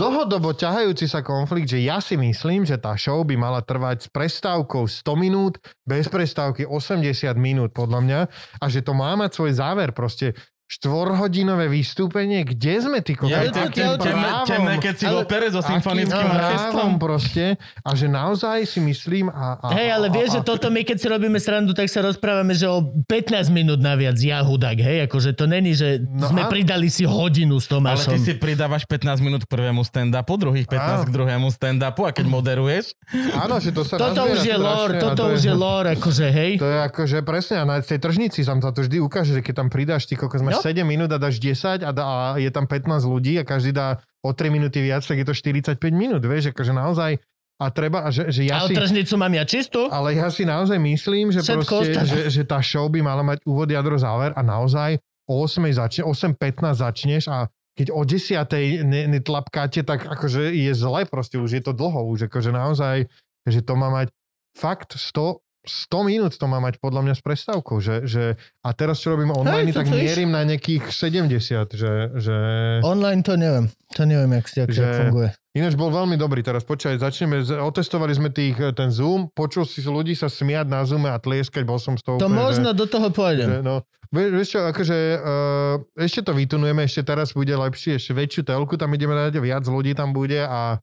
dlhodobo 0.00 0.56
ťahajúci 0.56 1.04
sa 1.12 1.20
konflikt, 1.20 1.68
že 1.68 1.84
ja 1.84 2.00
si 2.00 2.16
myslím, 2.16 2.64
že 2.64 2.80
tá 2.80 2.96
show 2.96 3.20
by 3.20 3.36
mala 3.36 3.60
trvať 3.60 4.06
s 4.06 4.08
prestávkou 4.08 4.88
100 4.88 5.12
minút, 5.12 5.60
bez 5.84 6.08
prestávky 6.08 6.64
80 6.64 7.04
minút 7.36 7.76
podľa 7.76 8.00
mňa 8.00 8.20
a 8.56 8.64
že 8.72 8.80
to 8.80 8.96
má 8.96 9.12
mať 9.12 9.36
svoj 9.36 9.52
záver 9.60 9.92
proste. 9.92 10.32
Štvorhodinové 10.66 11.66
vystúpenie, 11.66 12.42
kde 12.42 12.74
sme 12.78 12.98
ty 12.98 13.12
kokos? 13.12 13.30
Ja, 13.30 13.46
temné, 13.48 13.70
právom? 14.02 14.46
temné, 14.46 14.74
keď 14.76 14.94
si 14.94 15.04
v 15.04 15.08
Ale- 15.08 15.22
opere 15.22 15.46
so 15.48 15.60
symfonickým 15.60 16.26
orchestrom. 16.28 16.90
proste 16.96 17.44
a 17.80 17.90
že 17.92 18.06
naozaj 18.06 18.66
si 18.66 18.80
myslím 18.80 19.28
a... 19.28 19.56
a 19.56 19.66
Hej, 19.72 19.88
ale 19.92 20.06
a- 20.06 20.12
vieš, 20.12 20.28
a- 20.28 20.34
že 20.34 20.40
toto 20.42 20.66
my 20.66 20.82
keď 20.82 20.96
si 20.96 21.06
robíme 21.06 21.38
srandu, 21.38 21.70
tak 21.70 21.86
sa 21.86 22.00
rozprávame, 22.00 22.50
že 22.50 22.66
o 22.66 22.78
15 23.04 23.46
minút 23.48 23.78
naviac 23.78 24.14
ja 24.16 24.40
hudák, 24.40 24.74
hej, 24.76 24.98
akože 25.06 25.32
to 25.32 25.44
není, 25.44 25.72
že 25.72 26.02
No 26.02 26.28
sme 26.28 26.42
a- 26.42 26.50
pridali 26.50 26.88
si 26.88 27.02
hodinu 27.02 27.56
s 27.56 27.66
Ale 27.66 27.94
Tomášom. 27.96 28.12
ty 28.12 28.18
si 28.20 28.32
pridávaš 28.34 28.82
15 28.84 29.18
minút 29.20 29.42
k 29.42 29.48
prvému 29.48 29.80
stand-upu, 29.80 30.34
druhých 30.36 30.66
15 30.66 30.82
Áno. 31.00 31.04
k 31.04 31.10
druhému 31.12 31.48
stand-upu 31.48 32.02
a 32.02 32.10
keď 32.10 32.26
moderuješ, 32.26 32.98
Áno, 33.36 33.56
že 33.56 33.70
to 33.70 33.82
sa 33.82 33.96
Toto 33.96 34.22
už 34.24 34.42
je 34.42 34.56
lore, 34.56 34.96
a 34.96 35.02
toto 35.04 35.14
to 35.16 35.32
už 35.32 35.42
je 35.42 35.54
lore, 35.54 35.88
akože 35.92 36.26
hej. 36.28 36.52
To 36.56 36.66
je 36.66 36.78
akože 36.84 37.18
presne, 37.22 37.54
a 37.56 37.64
na 37.64 37.78
tej 37.78 37.98
tržnici 37.98 38.42
sa 38.42 38.54
to 38.56 38.74
vždy 38.76 38.98
ukáže, 38.98 39.30
že 39.32 39.40
keď 39.40 39.54
tam 39.56 39.68
pridáš, 39.68 40.04
ty 40.04 40.14
kokos 40.14 40.42
No. 40.56 40.64
7 40.64 40.82
minút 40.88 41.12
a 41.12 41.18
dáš 41.20 41.36
10 41.38 41.84
a, 41.84 41.90
dá, 41.92 42.04
a 42.04 42.18
je 42.40 42.48
tam 42.48 42.64
15 42.64 43.04
ľudí 43.04 43.36
a 43.38 43.44
každý 43.44 43.76
dá 43.76 44.00
o 44.24 44.32
3 44.32 44.48
minúty 44.48 44.80
viac, 44.80 45.04
tak 45.04 45.20
je 45.20 45.26
to 45.28 45.34
45 45.36 45.78
minút, 45.92 46.24
vieš, 46.24 46.50
akože 46.56 46.72
naozaj 46.72 47.20
a 47.56 47.72
treba, 47.72 48.04
a 48.04 48.12
že, 48.12 48.28
že 48.28 48.44
ja 48.44 48.60
Ale 48.60 48.68
si... 48.68 48.74
tržnicu 48.76 49.14
mám 49.16 49.32
ja 49.32 49.44
čistú. 49.48 49.88
Ale 49.88 50.12
ja 50.12 50.28
si 50.28 50.44
naozaj 50.44 50.76
myslím, 50.76 51.32
že, 51.32 51.40
Všetko 51.40 51.64
proste, 51.64 52.00
že, 52.04 52.20
že 52.28 52.42
tá 52.44 52.60
show 52.60 52.84
by 52.92 53.00
mala 53.00 53.24
mať 53.24 53.40
úvod, 53.48 53.64
jadro, 53.72 53.96
záver 53.96 54.36
a 54.36 54.44
naozaj 54.44 55.00
o 55.24 55.40
8 55.40 55.64
začne, 55.72 56.02
8.15 56.04 56.84
začneš 56.84 57.24
a 57.32 57.48
keď 57.76 57.92
o 57.92 58.04
10. 58.04 58.84
Ne, 58.84 59.08
netlapkáte, 59.08 59.84
tak 59.84 60.04
akože 60.04 60.52
je 60.52 60.72
zle 60.72 61.08
proste, 61.08 61.40
už 61.40 61.60
je 61.60 61.62
to 61.64 61.72
dlho, 61.76 62.08
už 62.08 62.28
akože 62.28 62.52
naozaj, 62.52 63.08
že 63.48 63.60
to 63.64 63.72
má 63.76 63.88
mať 63.88 64.12
fakt 64.56 64.96
100, 64.96 65.40
100 65.66 65.74
minút 66.02 66.32
to 66.32 66.44
má 66.44 66.56
mať 66.56 66.78
podľa 66.78 67.02
mňa 67.02 67.14
s 67.14 67.20
prestávkou, 67.20 67.76
že, 67.78 68.02
že 68.02 68.34
a 68.60 68.70
teraz 68.70 68.98
čo 68.98 69.10
robím 69.10 69.30
online, 69.30 69.68
Hej, 69.68 69.76
tak 69.76 69.86
chceš? 69.86 69.98
mierim 69.98 70.30
na 70.30 70.42
nejakých 70.42 70.82
70, 70.88 71.36
že, 71.68 71.90
že 72.16 72.36
Online 72.80 73.20
to 73.20 73.34
neviem. 73.34 73.66
To 73.92 74.02
neviem, 74.02 74.30
jak, 74.32 74.46
jak, 74.48 74.68
Že- 74.68 74.80
jak 74.80 74.96
funguje. 75.04 75.28
Ináč 75.52 75.72
bol 75.72 75.88
veľmi 75.88 76.14
dobrý, 76.14 76.40
teraz 76.40 76.62
počkaj, 76.62 76.98
začneme, 76.98 77.40
otestovali 77.40 78.12
sme 78.12 78.28
tých, 78.28 78.54
ten 78.72 78.88
Zoom, 78.88 79.26
počul 79.26 79.64
si 79.64 79.80
ľudí 79.80 80.12
sa 80.12 80.26
smiať 80.26 80.66
na 80.66 80.84
Zoome 80.84 81.08
a 81.08 81.16
tlieskať, 81.16 81.62
bol 81.62 81.78
som 81.78 81.96
z 81.96 82.04
toho 82.04 82.16
To 82.16 82.26
úplne, 82.26 82.36
že- 82.36 82.42
možno 82.60 82.68
do 82.70 82.84
toho 82.84 83.08
Že, 83.08 83.14
pôjdem. 83.14 83.48
no, 83.60 83.80
vieš, 84.08 84.30
vieš 84.30 84.48
čo, 84.50 84.60
akože 84.62 84.96
uh, 85.16 85.74
ešte 85.96 86.20
to 86.22 86.32
vytunujeme, 86.32 86.84
ešte 86.84 87.02
teraz 87.02 87.32
bude 87.32 87.50
lepšie, 87.50 87.96
ešte 87.96 88.12
väčšiu 88.12 88.42
telku 88.44 88.76
tam 88.76 88.92
ideme 88.92 89.16
dať, 89.16 89.32
viac 89.38 89.64
ľudí 89.64 89.92
tam 89.92 90.12
bude 90.12 90.38
a 90.38 90.76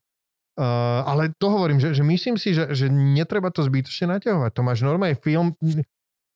uh, 0.57 1.01
ale 1.07 1.33
to 1.37 1.47
hovorím, 1.49 1.81
že, 1.81 1.93
že 1.93 2.03
myslím 2.05 2.35
si, 2.37 2.53
že, 2.53 2.73
že 2.73 2.89
netreba 2.89 3.49
to 3.49 3.65
zbytočne 3.65 4.17
naťahovať. 4.17 4.51
To 4.53 4.61
máš 4.61 4.79
normálny 4.85 5.17
film, 5.17 5.57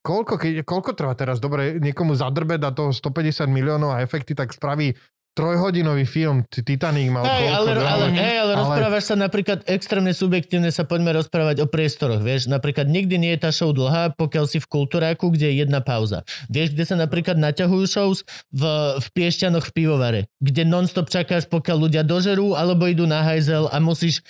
koľko, 0.02 0.34
keď, 0.40 0.52
koľko 0.64 0.90
trvá 0.94 1.14
teraz? 1.14 1.38
Dobre, 1.38 1.76
niekomu 1.78 2.16
zadrbe 2.16 2.56
dá 2.56 2.72
toho 2.72 2.94
150 2.94 3.46
miliónov 3.50 3.94
a 3.94 4.02
efekty, 4.02 4.32
tak 4.32 4.54
spraví 4.54 4.96
trojhodinový 5.38 6.02
film, 6.02 6.42
Titanic 6.50 7.14
mal 7.14 7.22
koľko, 7.22 7.54
ale, 7.54 7.70
ale, 7.78 8.04
hodiny? 8.10 8.18
hej, 8.18 8.36
ale 8.42 8.52
Ale- 8.52 8.60
rozprávaš 8.66 9.04
sa 9.06 9.14
napríklad 9.14 9.58
extrémne 9.70 10.10
subjektívne, 10.10 10.74
sa 10.74 10.82
poďme 10.82 11.14
rozprávať 11.14 11.62
o 11.62 11.66
priestoroch, 11.70 12.18
vieš. 12.18 12.50
Napríklad 12.50 12.90
nikdy 12.90 13.14
nie 13.22 13.32
je 13.38 13.46
tá 13.46 13.54
show 13.54 13.70
dlhá, 13.70 14.18
pokiaľ 14.18 14.44
si 14.50 14.58
v 14.58 14.66
kultúráku, 14.66 15.30
kde 15.30 15.54
je 15.54 15.62
jedna 15.62 15.78
pauza. 15.78 16.26
Vieš, 16.50 16.74
kde 16.74 16.84
sa 16.90 16.96
napríklad 16.98 17.38
naťahujú 17.38 17.86
shows 17.86 18.26
v, 18.50 18.62
v 18.98 19.06
Piešťanoch 19.14 19.70
v 19.70 19.74
pivovare, 19.78 20.20
kde 20.42 20.66
non-stop 20.66 21.06
čakáš, 21.06 21.46
pokiaľ 21.46 21.76
ľudia 21.86 22.02
dožerú, 22.02 22.58
alebo 22.58 22.90
idú 22.90 23.06
na 23.06 23.22
hajzel 23.22 23.70
a 23.70 23.78
musíš... 23.78 24.26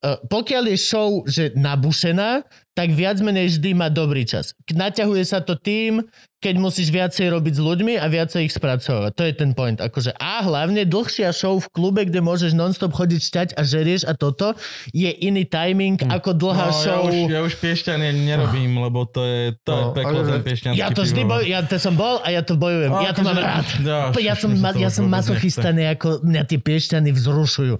Uh, 0.00 0.16
pokiaľ 0.28 0.72
je 0.72 0.78
show, 0.80 1.10
že 1.28 1.52
nabušená, 1.52 2.44
tak 2.76 2.92
viac 2.92 3.16
menej 3.18 3.48
vždy 3.50 3.72
má 3.72 3.88
dobrý 3.88 4.22
čas. 4.22 4.52
K- 4.60 4.76
Naťahuje 4.76 5.24
sa 5.24 5.40
to 5.40 5.56
tým, 5.56 6.04
keď 6.36 6.54
musíš 6.56 6.88
viacej 6.88 7.32
robiť 7.32 7.54
s 7.54 7.60
ľuďmi 7.60 7.94
a 7.96 8.06
viacej 8.06 8.44
ich 8.44 8.52
spracovať. 8.52 9.10
To 9.10 9.24
je 9.24 9.32
ten 9.32 9.50
point. 9.50 9.74
Akože, 9.74 10.12
a 10.12 10.44
hlavne 10.44 10.84
dlhšia 10.84 11.32
show 11.32 11.56
v 11.56 11.66
klube, 11.66 12.04
kde 12.04 12.20
môžeš 12.20 12.52
non-stop 12.52 12.92
chodiť 12.92 13.20
šťať 13.22 13.48
a 13.52 13.64
žerieš 13.64 14.04
a 14.04 14.12
toto, 14.12 14.52
je 14.92 15.08
iný 15.08 15.42
timing 15.42 15.96
ako 15.98 16.36
dlhá 16.36 16.68
no, 16.68 16.76
show. 16.76 17.02
ja 17.02 17.16
už, 17.18 17.32
ja 17.32 17.40
už 17.42 17.54
piešťanie 17.56 18.12
nerobím, 18.22 18.78
lebo 18.78 19.08
to 19.08 19.24
je, 19.24 19.56
to 19.58 19.72
je 19.72 19.82
No, 19.82 19.90
peklo, 19.90 20.18
ale- 20.20 20.28
ten 20.30 20.42
piešťanský 20.44 20.76
Ja 20.76 20.92
to 20.92 21.02
vždy 21.02 21.22
boj, 21.24 21.42
ja 21.42 21.60
to 21.62 21.76
som 21.76 21.94
bol 21.94 22.20
a 22.20 22.28
ja 22.28 22.42
to 22.42 22.54
bojujem. 22.54 22.90
No, 22.90 23.00
ja 23.00 23.10
to 23.10 23.22
mám 23.22 23.32
akože- 23.32 23.42
rád. 23.42 23.66
No, 23.80 24.20
Ja 24.20 24.34
už 24.34 24.38
som, 24.38 24.50
ma, 24.54 24.70
ja 24.76 24.90
som 24.92 25.04
masochistaný, 25.08 25.82
ako 25.88 26.20
mňa 26.22 26.42
tie 26.44 26.58
piešťany 26.60 27.10
vzrušujú. 27.10 27.74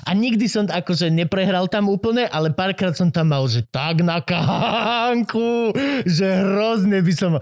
A 0.00 0.14
nikdy 0.14 0.46
som 0.46 0.64
akože 0.64 1.10
neprehral 1.10 1.66
tam 1.66 1.90
úplne, 1.90 2.24
ale 2.24 2.54
párkrát 2.54 2.94
som 2.94 3.10
tam 3.10 3.28
mal, 3.28 3.42
že 3.44 3.66
tak 3.66 4.00
na 4.00 4.22
kánku, 4.28 5.72
že 6.04 6.26
hrozne 6.44 7.00
by 7.00 7.12
som... 7.16 7.32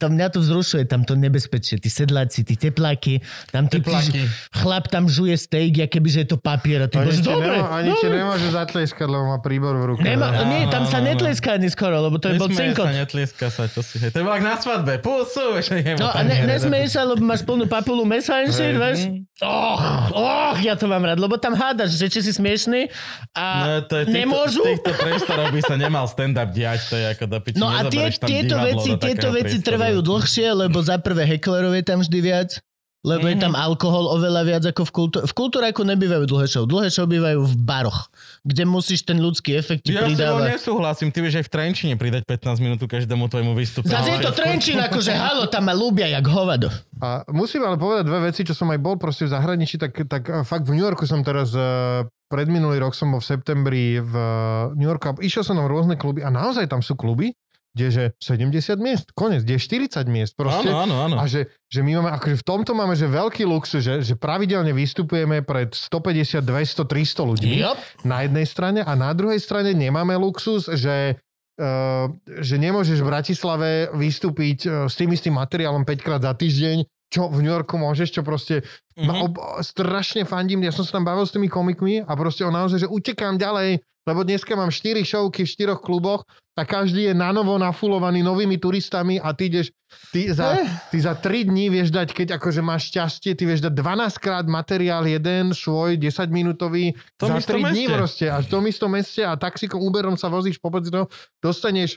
To 0.00 0.08
mňa 0.08 0.32
to 0.32 0.40
vzrušuje, 0.40 0.88
tam 0.88 1.04
to 1.04 1.12
nebezpečie. 1.12 1.76
Tí 1.76 1.92
sedláci, 1.92 2.40
tí 2.40 2.56
tepláky, 2.56 3.20
tam 3.52 3.68
tí, 3.68 3.84
Tepláky. 3.84 4.24
chlap 4.48 4.88
tam 4.88 5.04
žuje 5.04 5.36
steak, 5.36 5.76
aké 5.76 6.00
by, 6.00 6.08
že 6.08 6.20
je 6.24 6.28
to 6.32 6.38
papier. 6.40 6.80
A 6.80 6.88
ty 6.88 6.96
Ani 6.96 7.12
bože, 7.12 7.20
ti, 7.20 7.28
dobre, 7.28 7.52
nemá, 7.52 7.68
ani 7.68 7.92
ti 7.92 8.06
dobre. 8.08 8.16
nemôže 8.16 8.48
zatleskať, 8.48 9.04
lebo 9.04 9.24
má 9.28 9.38
príbor 9.44 9.76
v 9.76 9.84
ruke. 9.92 10.00
Nemá, 10.00 10.32
ne? 10.32 10.44
nie, 10.48 10.62
tam 10.72 10.88
sa 10.88 11.04
Áno, 11.04 11.04
áno. 11.04 11.08
netleská 11.12 11.60
ani 11.60 11.68
skoro, 11.68 12.00
lebo 12.00 12.16
to 12.16 12.32
je 12.32 12.40
bol 12.40 12.48
cinkot. 12.48 12.88
sa, 12.88 12.96
netlieska 12.96 13.46
sa, 13.52 13.68
čo 13.68 13.84
si, 13.84 14.00
hej. 14.00 14.08
To 14.08 14.24
je 14.24 14.40
na 14.40 14.56
svadbe. 14.56 15.04
Pusu, 15.04 15.60
No 16.00 16.08
a 16.08 16.24
ne, 16.24 16.48
nesmej 16.48 16.88
sa, 16.88 17.04
lebo 17.04 17.20
máš 17.20 17.44
plnú 17.44 17.68
papulu 17.68 18.08
mesa 18.08 18.40
vieš? 18.40 19.04
Och, 19.40 19.80
och, 20.16 20.56
ja 20.60 20.76
to 20.76 20.84
mám 20.84 21.04
rád, 21.04 21.16
lebo 21.16 21.36
tam 21.40 21.56
hádaš, 21.56 21.96
že 21.96 22.08
či 22.08 22.20
si 22.24 22.32
smiešný 22.32 22.88
a 23.36 23.44
No, 23.60 23.72
to 23.84 24.00
je 24.00 24.04
týchto, 24.08 24.16
nemôžu. 24.16 24.60
V 24.64 24.68
týchto 24.76 24.92
priestoroch 24.96 25.48
by 25.52 25.60
sa 25.64 25.76
nemal 25.76 26.04
stand-up 26.30 26.54
diať, 26.54 26.80
to 26.86 26.94
je 26.94 27.06
ako 27.10 27.24
do 27.26 27.38
piči. 27.42 27.58
No 27.58 27.66
a 27.66 27.82
tie, 27.90 28.06
tieto 28.14 28.56
veci, 28.62 28.90
tieto 28.94 29.28
veci 29.34 29.58
trvajú 29.58 29.98
dlhšie, 29.98 30.48
lebo 30.54 30.78
za 30.78 31.02
prvé 31.02 31.26
heklerov 31.26 31.74
je 31.74 31.82
tam 31.82 31.98
vždy 32.06 32.18
viac, 32.22 32.62
lebo 33.00 33.24
je 33.24 33.32
Mhm. 33.32 33.42
tam 33.42 33.54
alkohol 33.54 34.12
oveľa 34.12 34.42
viac 34.42 34.64
ako 34.66 34.82
v 34.82 34.92
kultúre. 34.92 35.22
V 35.24 35.32
kultúraku 35.32 35.80
nebývajú 35.82 36.24
dlhé 36.24 36.46
show. 36.46 36.64
Dlhé 36.64 36.88
show 36.88 37.04
bývajú 37.04 37.40
v 37.42 37.54
baroch, 37.56 38.12
kde 38.42 38.62
musíš 38.62 39.02
ten 39.02 39.16
ľudský 39.16 39.54
efekt 39.54 39.84
Ja 39.84 40.04
pridávať. 40.04 40.54
nesúhlasím, 40.54 41.08
ty 41.08 41.18
vieš 41.18 41.40
aj 41.40 41.46
v 41.46 41.50
Trenčine 41.50 41.94
pridať 41.94 42.22
15 42.24 42.58
minút 42.58 42.76
každému 42.78 43.24
tvojmu 43.26 43.52
vystúpeniu. 43.54 43.88
Zase 43.90 44.10
je 44.10 44.20
to 44.20 44.32
Trenčín, 44.32 44.76
akože 44.76 45.10
halo, 45.10 45.46
tam 45.46 45.64
ma 45.64 45.72
ľúbia 45.72 46.08
jak 46.10 46.26
hovado. 46.26 46.68
A 46.98 47.24
musím 47.28 47.62
ale 47.62 47.74
povedať 47.74 48.04
dve 48.04 48.20
veci, 48.22 48.42
čo 48.42 48.52
som 48.52 48.68
aj 48.68 48.76
bol 48.76 48.94
proste 48.94 49.24
v 49.24 49.32
zahraničí, 49.32 49.76
tak, 49.76 49.96
tak 50.04 50.22
eh, 50.22 50.42
fakt 50.42 50.64
v 50.64 50.76
New 50.76 50.84
Yorku 50.84 51.04
som 51.04 51.20
teraz, 51.20 51.50
eh, 51.50 52.04
predminulý 52.28 52.78
rok 52.78 52.92
som 52.92 53.08
bol 53.08 53.18
v 53.18 53.26
septembri 53.26 53.96
v 53.96 54.12
eh, 54.12 54.30
New 54.74 54.84
Yorku 54.84 55.06
a 55.06 55.16
išiel 55.18 55.40
som 55.40 55.54
na 55.54 55.64
rôzne 55.64 55.96
kluby 55.96 56.20
a 56.20 56.28
naozaj 56.28 56.66
tam 56.66 56.78
sú 56.78 56.94
kluby, 56.94 57.32
kde 57.70 57.84
je 57.86 57.92
že 57.94 58.04
70 58.18 58.82
miest, 58.82 59.06
konec, 59.14 59.46
kde 59.46 59.54
je 59.56 59.62
40 59.62 60.02
miest 60.10 60.34
proste. 60.34 60.66
Áno, 60.66 60.90
áno, 60.90 60.94
áno. 61.06 61.16
A 61.22 61.30
že, 61.30 61.54
že 61.70 61.86
my 61.86 62.02
máme, 62.02 62.10
akože 62.18 62.42
v 62.42 62.44
tomto 62.46 62.74
máme, 62.74 62.98
že 62.98 63.06
veľký 63.06 63.46
luxus, 63.46 63.86
že, 63.86 64.02
že 64.02 64.18
pravidelne 64.18 64.74
vystupujeme 64.74 65.46
pred 65.46 65.70
150, 65.70 66.42
200, 66.42 66.82
300 66.82 67.30
ľudí 67.30 67.52
Yep. 67.62 67.76
na 68.06 68.26
jednej 68.26 68.46
strane 68.46 68.80
a 68.82 68.92
na 68.98 69.14
druhej 69.14 69.38
strane 69.38 69.70
nemáme 69.74 70.14
luxus, 70.18 70.66
že 70.66 71.18
Uh, 71.60 72.08
že 72.40 72.56
nemôžeš 72.56 73.04
v 73.04 73.10
Bratislave 73.12 73.70
vystúpiť 73.92 74.64
uh, 74.64 74.88
s 74.88 74.96
tým 74.96 75.12
istým 75.12 75.36
materiálom 75.36 75.84
5 75.84 76.00
krát 76.00 76.24
za 76.24 76.32
týždeň, 76.32 76.88
čo 77.12 77.28
v 77.28 77.44
New 77.44 77.52
Yorku 77.52 77.76
môžeš, 77.76 78.16
čo 78.16 78.24
proste 78.24 78.64
mm-hmm. 78.64 79.04
ma 79.04 79.14
Mhm. 79.20 79.22
ob, 79.28 79.34
strašne 79.60 80.24
fandím, 80.24 80.64
ja 80.64 80.72
som 80.72 80.88
sa 80.88 80.96
tam 80.96 81.04
bavil 81.04 81.28
s 81.28 81.36
tými 81.36 81.52
komikmi 81.52 82.00
a 82.00 82.12
proste 82.16 82.48
on 82.48 82.56
naozaj, 82.56 82.80
že 82.80 82.88
utekám 82.88 83.36
ďalej, 83.36 83.76
lebo 84.08 84.24
dneska 84.24 84.56
mám 84.56 84.72
4 84.72 85.04
showky 85.04 85.44
v 85.44 85.52
4 85.68 85.76
kluboch 85.84 86.24
a 86.58 86.62
každý 86.66 87.10
je 87.10 87.14
na 87.14 87.30
novo 87.32 87.56
nafulovaný 87.56 88.20
novými 88.20 88.58
turistami 88.60 89.16
a 89.22 89.32
ty 89.32 89.48
ideš, 89.48 89.72
ty 90.12 90.28
za, 90.28 90.60
Eh. 90.60 90.68
ty 90.90 90.98
za 91.00 91.14
3 91.14 91.46
dní 91.46 91.70
vieš 91.70 91.90
dať, 91.94 92.12
keď 92.12 92.28
akože 92.36 92.60
máš 92.60 92.90
šťastie, 92.92 93.32
ty 93.38 93.48
vieš 93.48 93.64
dať 93.64 93.74
12 93.74 94.18
krát 94.20 94.44
materiál 94.44 95.06
jeden 95.06 95.54
svoj 95.56 95.96
10 95.96 96.28
minútový 96.28 96.92
za 97.16 97.38
istom 97.38 97.64
3 97.64 97.72
dní 97.72 97.84
proste 97.88 98.26
a 98.28 98.42
v 98.42 98.48
tom 98.50 98.62
istom 98.66 98.90
meste 98.92 99.22
a 99.24 99.34
taxikom 99.38 99.80
Uberom 99.80 100.18
sa 100.20 100.28
vozíš 100.28 100.60
toho, 100.60 101.08
dostaneš 101.40 101.96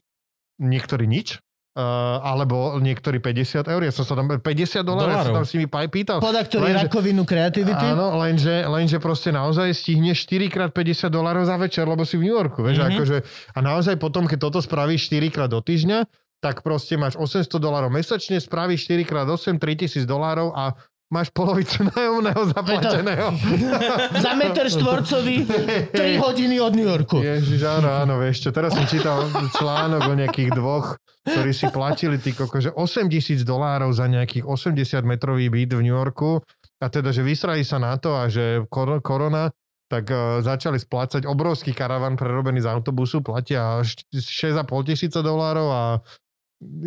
niektorý 0.62 1.10
nič, 1.10 1.42
uh, 1.74 1.82
alebo 2.24 2.78
niektorý 2.78 3.18
50 3.18 3.66
eur. 3.66 3.82
Ja 3.82 3.90
som 3.90 4.04
sa 4.04 4.14
tam 4.14 4.30
50 4.30 4.42
dolárov, 4.82 5.12
ja 5.12 5.24
som 5.24 5.36
tam 5.36 5.46
s 5.46 5.54
nimi 5.54 5.68
pýtal. 5.68 6.18
Poda, 6.18 6.42
ktorý 6.42 6.70
Lenže- 6.70 6.86
rakovinu 6.86 7.24
kreativity. 7.24 7.86
Áno, 7.88 8.16
lenže, 8.16 8.64
lenže 8.64 8.98
proste 8.98 9.30
naozaj 9.30 9.74
stihneš 9.74 10.26
4 10.26 10.48
krát 10.48 10.70
50 10.70 11.10
dolárov 11.10 11.44
za 11.44 11.56
večer, 11.56 11.84
lebo 11.84 12.02
si 12.02 12.16
v 12.16 12.26
New 12.26 12.36
Yorku. 12.36 12.62
Vieš, 12.62 12.78
Mhm. 12.78 12.82
mm-hmm. 12.82 12.96
akože, 12.96 13.18
a 13.52 13.60
naozaj 13.60 13.96
potom, 13.98 14.24
keď 14.26 14.40
toto 14.44 14.60
spravíš 14.60 15.10
4 15.10 15.30
krát 15.30 15.50
do 15.50 15.60
týždňa, 15.60 16.06
tak 16.40 16.60
proste 16.60 17.00
máš 17.00 17.16
800 17.16 17.56
dolárov 17.56 17.88
mesačne, 17.88 18.36
spravíš 18.36 18.84
4 18.86 19.08
krát 19.08 19.24
8, 19.24 19.56
3000 19.56 20.04
dolárov 20.04 20.52
a 20.52 20.76
máš 21.14 21.30
polovicu 21.30 21.86
nájomného 21.94 22.42
zaplateného. 22.50 23.28
Za 24.26 24.34
meter 24.34 24.66
štvorcový 24.66 25.46
3 25.94 26.18
hodiny 26.18 26.58
od 26.58 26.74
New 26.74 26.90
Yorku. 26.90 27.22
Ježiš, 27.22 27.62
áno, 27.62 27.94
áno, 27.94 28.18
vieš 28.18 28.44
čo, 28.44 28.50
teraz 28.50 28.74
som 28.74 28.90
čítal 28.90 29.30
článok 29.54 30.10
o 30.10 30.14
nejakých 30.18 30.50
dvoch, 30.58 30.98
ktorí 31.30 31.54
si 31.54 31.70
platili 31.70 32.18
ty 32.18 32.34
koko, 32.34 32.58
že 32.58 32.74
8 32.74 33.14
tisíc 33.14 33.46
dolárov 33.46 33.94
za 33.94 34.10
nejakých 34.10 34.50
80 34.50 35.06
metrový 35.06 35.54
byt 35.54 35.78
v 35.78 35.86
New 35.86 35.94
Yorku 35.94 36.42
a 36.82 36.86
teda, 36.90 37.14
že 37.14 37.22
vysrali 37.22 37.62
sa 37.62 37.78
na 37.78 37.94
to 38.02 38.18
a 38.18 38.28
že 38.28 38.66
kor- 38.68 39.00
korona, 39.00 39.54
tak 39.88 40.10
uh, 40.10 40.42
začali 40.42 40.82
splácať 40.82 41.30
obrovský 41.30 41.72
karavan 41.72 42.18
prerobený 42.18 42.66
z 42.66 42.68
autobusu, 42.74 43.22
platia 43.22 43.86
št- 43.86 44.10
6,5 44.10 44.90
tisíca 44.90 45.22
dolárov 45.22 45.70
a 45.70 45.84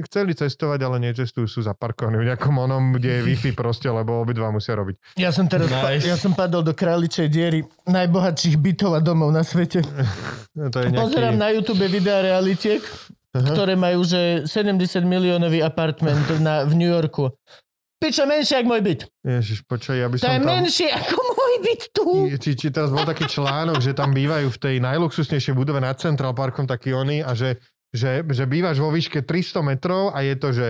chceli 0.08 0.32
cestovať, 0.32 0.80
ale 0.82 0.96
necestujú, 1.00 1.46
sú 1.46 1.60
zaparkovaní 1.62 2.20
v 2.20 2.28
nejakom 2.32 2.54
onom, 2.56 2.96
kde 2.96 3.20
je 3.20 3.20
Wi-Fi 3.26 3.50
proste, 3.52 3.88
lebo 3.88 4.20
obidva 4.20 4.48
musia 4.50 4.74
robiť. 4.76 5.18
Ja 5.20 5.30
som 5.30 5.46
teraz, 5.46 5.68
Nice. 5.68 6.04
nice. 6.04 6.06
ja 6.08 6.16
som 6.16 6.32
padol 6.32 6.62
do 6.66 6.72
králičej 6.72 7.26
diery 7.28 7.64
najbohatších 7.86 8.56
bytov 8.56 8.96
a 8.96 9.00
domov 9.00 9.30
na 9.30 9.44
svete. 9.46 9.84
No, 10.54 10.68
to 10.72 10.82
je 10.82 10.92
nejaký... 10.92 11.02
Pozerám 11.06 11.36
na 11.36 11.48
YouTube 11.52 11.84
videa 11.86 12.20
realitiek, 12.24 12.82
ktoré 13.32 13.76
majú 13.76 14.04
že 14.04 14.48
70 14.48 14.80
miliónový 15.04 15.60
apartment 15.60 16.24
na, 16.40 16.64
v 16.64 16.72
New 16.76 16.88
Yorku. 16.88 17.32
Pičo, 17.96 18.28
menšie 18.28 18.60
ako 18.60 18.68
môj 18.76 18.82
byt. 18.84 19.00
Ježiš, 19.24 19.64
počkaj, 19.64 19.96
ja 19.96 20.06
by 20.12 20.16
To 20.20 20.28
som 20.28 20.36
je 20.36 20.40
tam... 20.44 20.48
menšie 20.52 20.88
ako 20.92 21.16
môj 21.16 21.54
byt 21.64 21.82
tu. 21.96 22.04
Či, 22.28 22.50
či 22.52 22.66
teraz 22.68 22.92
bol 22.92 23.08
taký 23.08 23.24
článok, 23.24 23.80
že 23.80 23.96
tam 23.96 24.12
bývajú 24.12 24.52
v 24.52 24.58
tej 24.60 24.74
najluxusnejšej 24.84 25.56
budove 25.56 25.80
nad 25.80 25.96
Central 25.96 26.36
Parkom 26.36 26.68
takí 26.68 26.92
oni 26.92 27.24
a 27.24 27.32
že, 27.32 27.56
že, 27.96 28.20
že 28.22 28.44
bývaš 28.44 28.76
vo 28.76 28.88
výške 28.88 29.20
300 29.20 29.64
metrov 29.64 30.10
a 30.10 30.20
je 30.20 30.34
to, 30.34 30.48
že 30.50 30.68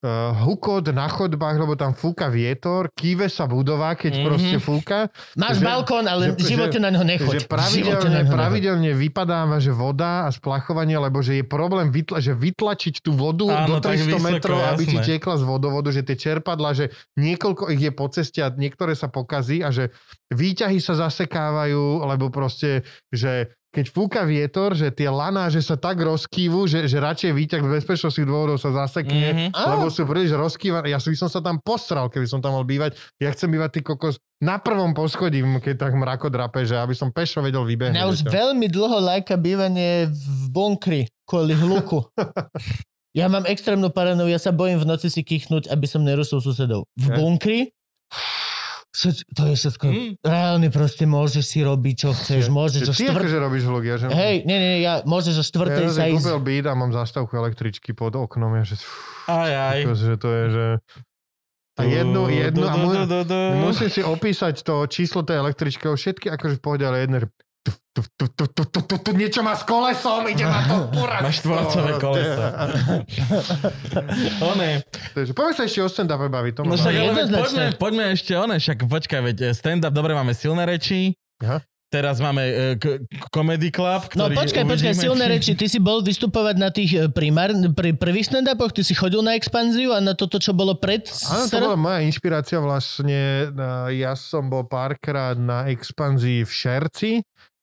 uh, 0.00 0.32
hukot 0.34 0.88
na 0.88 1.04
chodbách, 1.06 1.56
lebo 1.58 1.74
tam 1.74 1.92
fúka 1.92 2.26
vietor, 2.26 2.88
kýve 2.90 3.26
sa 3.26 3.44
budova, 3.44 3.92
keď 3.92 4.08
Mhm. 4.08 4.16
mm-hmm. 4.16 4.24
proste 4.24 4.56
fúka. 4.58 4.98
Máš 5.34 5.56
Že- 5.56 5.66
balkón, 5.66 6.04
ale 6.06 6.22
že- 6.24 6.32
v 6.32 6.42
živote 6.48 6.72
že- 6.72 6.80
na 6.80 6.88
neho 6.88 7.04
nechoď. 7.04 7.34
Že 7.36 7.40
pravidelne, 7.46 8.00
neho 8.08 8.24
nechoď. 8.24 8.32
pravidelne 8.32 8.90
vypadáva, 8.94 9.56
že 9.58 9.68
voda 9.70 10.24
a 10.24 10.30
splachovanie, 10.30 10.96
lebo 10.96 11.20
že 11.20 11.32
je 11.34 11.44
problém 11.44 11.90
vytla, 11.90 12.16
že 12.18 12.32
vytlačiť 12.32 12.94
tú 12.98 13.12
vodu 13.12 13.44
Áno, 13.46 13.66
do 13.66 13.74
tak 13.78 14.00
300 14.00 14.08
vysoko, 14.16 14.24
metrov, 14.24 14.58
aby 14.64 14.84
ti 14.84 14.96
jasné. 14.96 15.06
tiekla 15.10 15.34
z 15.36 15.44
vodovodu, 15.44 15.88
že 15.90 16.00
tie 16.00 16.16
čerpadla, 16.16 16.70
že 16.72 16.84
niekoľko 17.14 17.68
ich 17.68 17.82
je 17.82 17.92
po 17.92 18.08
ceste 18.08 18.40
a 18.40 18.48
niektoré 18.48 18.94
sa 18.94 19.06
pokazí 19.06 19.60
a 19.60 19.68
že 19.68 19.92
výťahy 20.30 20.78
sa 20.78 20.96
zasekávajú, 20.96 21.82
lebo 22.04 22.28
proste, 22.28 22.82
že 23.10 23.52
keď 23.70 23.86
fúka 23.86 24.22
vietor, 24.22 24.72
že 24.72 24.90
tie 24.90 25.06
laná, 25.06 25.46
že 25.46 25.60
sa 25.60 25.74
tak 25.74 25.96
rozkývu, 25.96 26.66
že, 26.66 26.84
že 26.84 26.98
radšej 26.98 27.30
výťah 27.30 27.60
z 27.60 27.70
bezpečnostných 27.72 28.26
dôvodov 28.26 28.56
sa 28.56 28.74
zasekne, 28.76 29.28
Mhm. 29.30 29.46
Á. 29.50 29.62
lebo 29.72 29.86
sú 29.86 30.02
príliš 30.04 30.32
rozkývané. 30.32 30.88
Ja 30.88 30.98
by 30.98 31.14
som 31.16 31.26
sa 31.26 31.38
tam 31.38 31.56
posral, 31.56 32.06
keby 32.06 32.26
som 32.26 32.38
tam 32.38 32.52
mal 32.52 32.62
bývať. 32.62 32.98
Ja 33.16 33.30
chcem 33.30 33.46
bývať 33.48 33.70
ty 33.72 33.80
kokos 33.80 34.18
na 34.38 34.56
prvom 34.56 34.90
poschodí, 34.90 35.38
keď 35.40 35.74
tak 35.80 35.92
mrako 35.92 36.28
drape, 36.28 36.60
že 36.60 36.74
aby 36.74 36.92
som 36.92 37.08
pešo 37.08 37.40
vedel 37.40 37.62
vybehnúť. 37.62 37.94
Mňa 37.94 38.06
už 38.08 38.20
veľmi 38.24 38.66
dlho 38.66 38.98
lajka 38.98 39.34
bývanie 39.34 40.06
v 40.06 40.24
bunkri 40.48 41.00
kvôli 41.24 41.54
hluku. 41.54 42.02
Ja 43.10 43.26
mám 43.26 43.42
extrémnu 43.42 43.90
paranoju, 43.90 44.30
ja 44.30 44.38
sa 44.38 44.54
bojím 44.54 44.78
v 44.78 44.86
noci 44.86 45.10
si 45.10 45.20
kýchnúť, 45.20 45.66
aby 45.66 45.82
som 45.82 45.98
nerušil 46.00 46.38
susedov. 46.38 46.86
V 46.94 47.10
Ja. 47.10 47.18
bunkri 47.18 47.74
Všetko, 48.90 49.28
to 49.38 49.42
je 49.46 49.54
všetko. 49.54 49.86
Mm. 49.86 50.12
Reálne 50.18 50.68
proste 50.74 51.04
môžeš 51.06 51.44
si 51.46 51.62
robiť, 51.62 51.94
čo 51.94 52.10
chceš. 52.10 52.50
Môžeš 52.50 52.90
o 52.90 52.92
Že 52.92 52.98
ty 52.98 53.04
štvrt... 53.06 53.22
akože 53.22 53.36
robíš 53.38 53.62
ja 53.86 53.96
že... 54.02 54.06
Hej, 54.10 54.36
nie, 54.50 54.58
nie, 54.58 54.74
ja, 54.82 54.94
môžeš 55.06 55.34
o 55.38 55.44
ja 55.44 55.46
štvrtej 55.46 55.86
sa 55.86 55.94
som 55.94 56.10
ísť... 56.10 56.16
kúpil 56.18 56.38
byt 56.42 56.64
a 56.66 56.72
mám 56.74 56.90
zastavku 56.90 57.32
električky 57.38 57.94
pod 57.94 58.18
oknom, 58.18 58.50
ja 58.58 58.66
že... 58.66 58.82
Aj, 59.30 59.78
aj. 59.78 59.78
Akože, 59.86 60.02
že 60.10 60.16
to 60.18 60.28
je, 60.34 60.44
že... 60.50 60.66
A 61.78 61.82
jednu, 61.86 62.28
jednu, 62.28 62.66
a 62.66 62.74
mu, 62.76 62.90
musím 63.62 63.88
si 63.88 64.02
opísať 64.02 64.66
to 64.66 64.84
číslo 64.90 65.22
tej 65.22 65.38
električky, 65.38 65.86
všetky 65.86 66.28
akože 66.28 66.58
v 66.58 66.62
pohode, 66.62 66.84
ale 66.84 67.06
jedno, 67.06 67.22
že 67.24 67.28
tu, 67.90 68.02
tu, 68.14 68.26
tu, 68.30 68.44
tu, 68.46 68.64
tu, 68.70 68.80
tu, 68.86 68.96
tu, 69.02 69.10
niečo 69.18 69.42
má 69.42 69.58
s 69.58 69.66
kolesom, 69.66 70.22
ide 70.30 70.46
ma 70.46 70.62
to 70.62 70.94
burať. 70.94 71.22
Máš 71.26 71.36
štvorcové 71.42 71.92
koleso. 71.98 72.44
Takže 75.10 75.32
poďme 75.34 75.54
sa 75.58 75.62
ešte 75.66 75.80
o 75.82 75.88
stand-upe 75.90 76.30
baviť. 76.30 76.52
No 76.62 76.78
však, 76.78 76.94
ale 76.94 77.26
poďme, 77.26 77.64
poďme 77.74 78.04
ešte 78.14 78.32
one, 78.38 78.56
však 78.62 78.86
počkaj, 78.86 79.20
veď 79.26 79.36
e, 79.42 79.46
stand-up, 79.58 79.90
dobre, 79.90 80.14
máme 80.14 80.30
silné 80.38 80.62
reči. 80.70 81.18
Aha. 81.42 81.66
Teraz 81.90 82.22
máme 82.22 82.42
e, 82.46 82.54
k- 82.78 83.02
Comedy 83.34 83.74
Club, 83.74 84.14
no 84.14 84.30
ktorý 84.30 84.38
No 84.38 84.40
počkaj, 84.46 84.64
počkaj, 84.70 84.94
silné 84.94 85.26
či... 85.26 85.32
reči. 85.34 85.50
Ty 85.58 85.66
si 85.66 85.78
bol 85.82 86.06
vystupovať 86.06 86.56
na 86.62 86.70
tých 86.70 86.90
e, 86.94 87.10
primár, 87.10 87.50
pri 87.74 87.98
prvých 87.98 88.30
stand 88.30 88.46
ty 88.46 88.86
si 88.86 88.94
chodil 88.94 89.18
na 89.26 89.34
expanziu 89.34 89.90
a 89.90 89.98
na 89.98 90.14
toto, 90.14 90.38
čo 90.38 90.54
bolo 90.54 90.78
pred... 90.78 91.10
Áno, 91.26 91.50
to 91.50 91.58
bola 91.58 91.74
moja 91.74 92.06
inšpirácia 92.06 92.62
vlastne. 92.62 93.50
Ja 93.90 94.14
som 94.14 94.46
bol 94.46 94.70
párkrát 94.70 95.34
na 95.34 95.66
expanzii 95.66 96.46
v 96.46 96.52
Šerci 96.54 97.12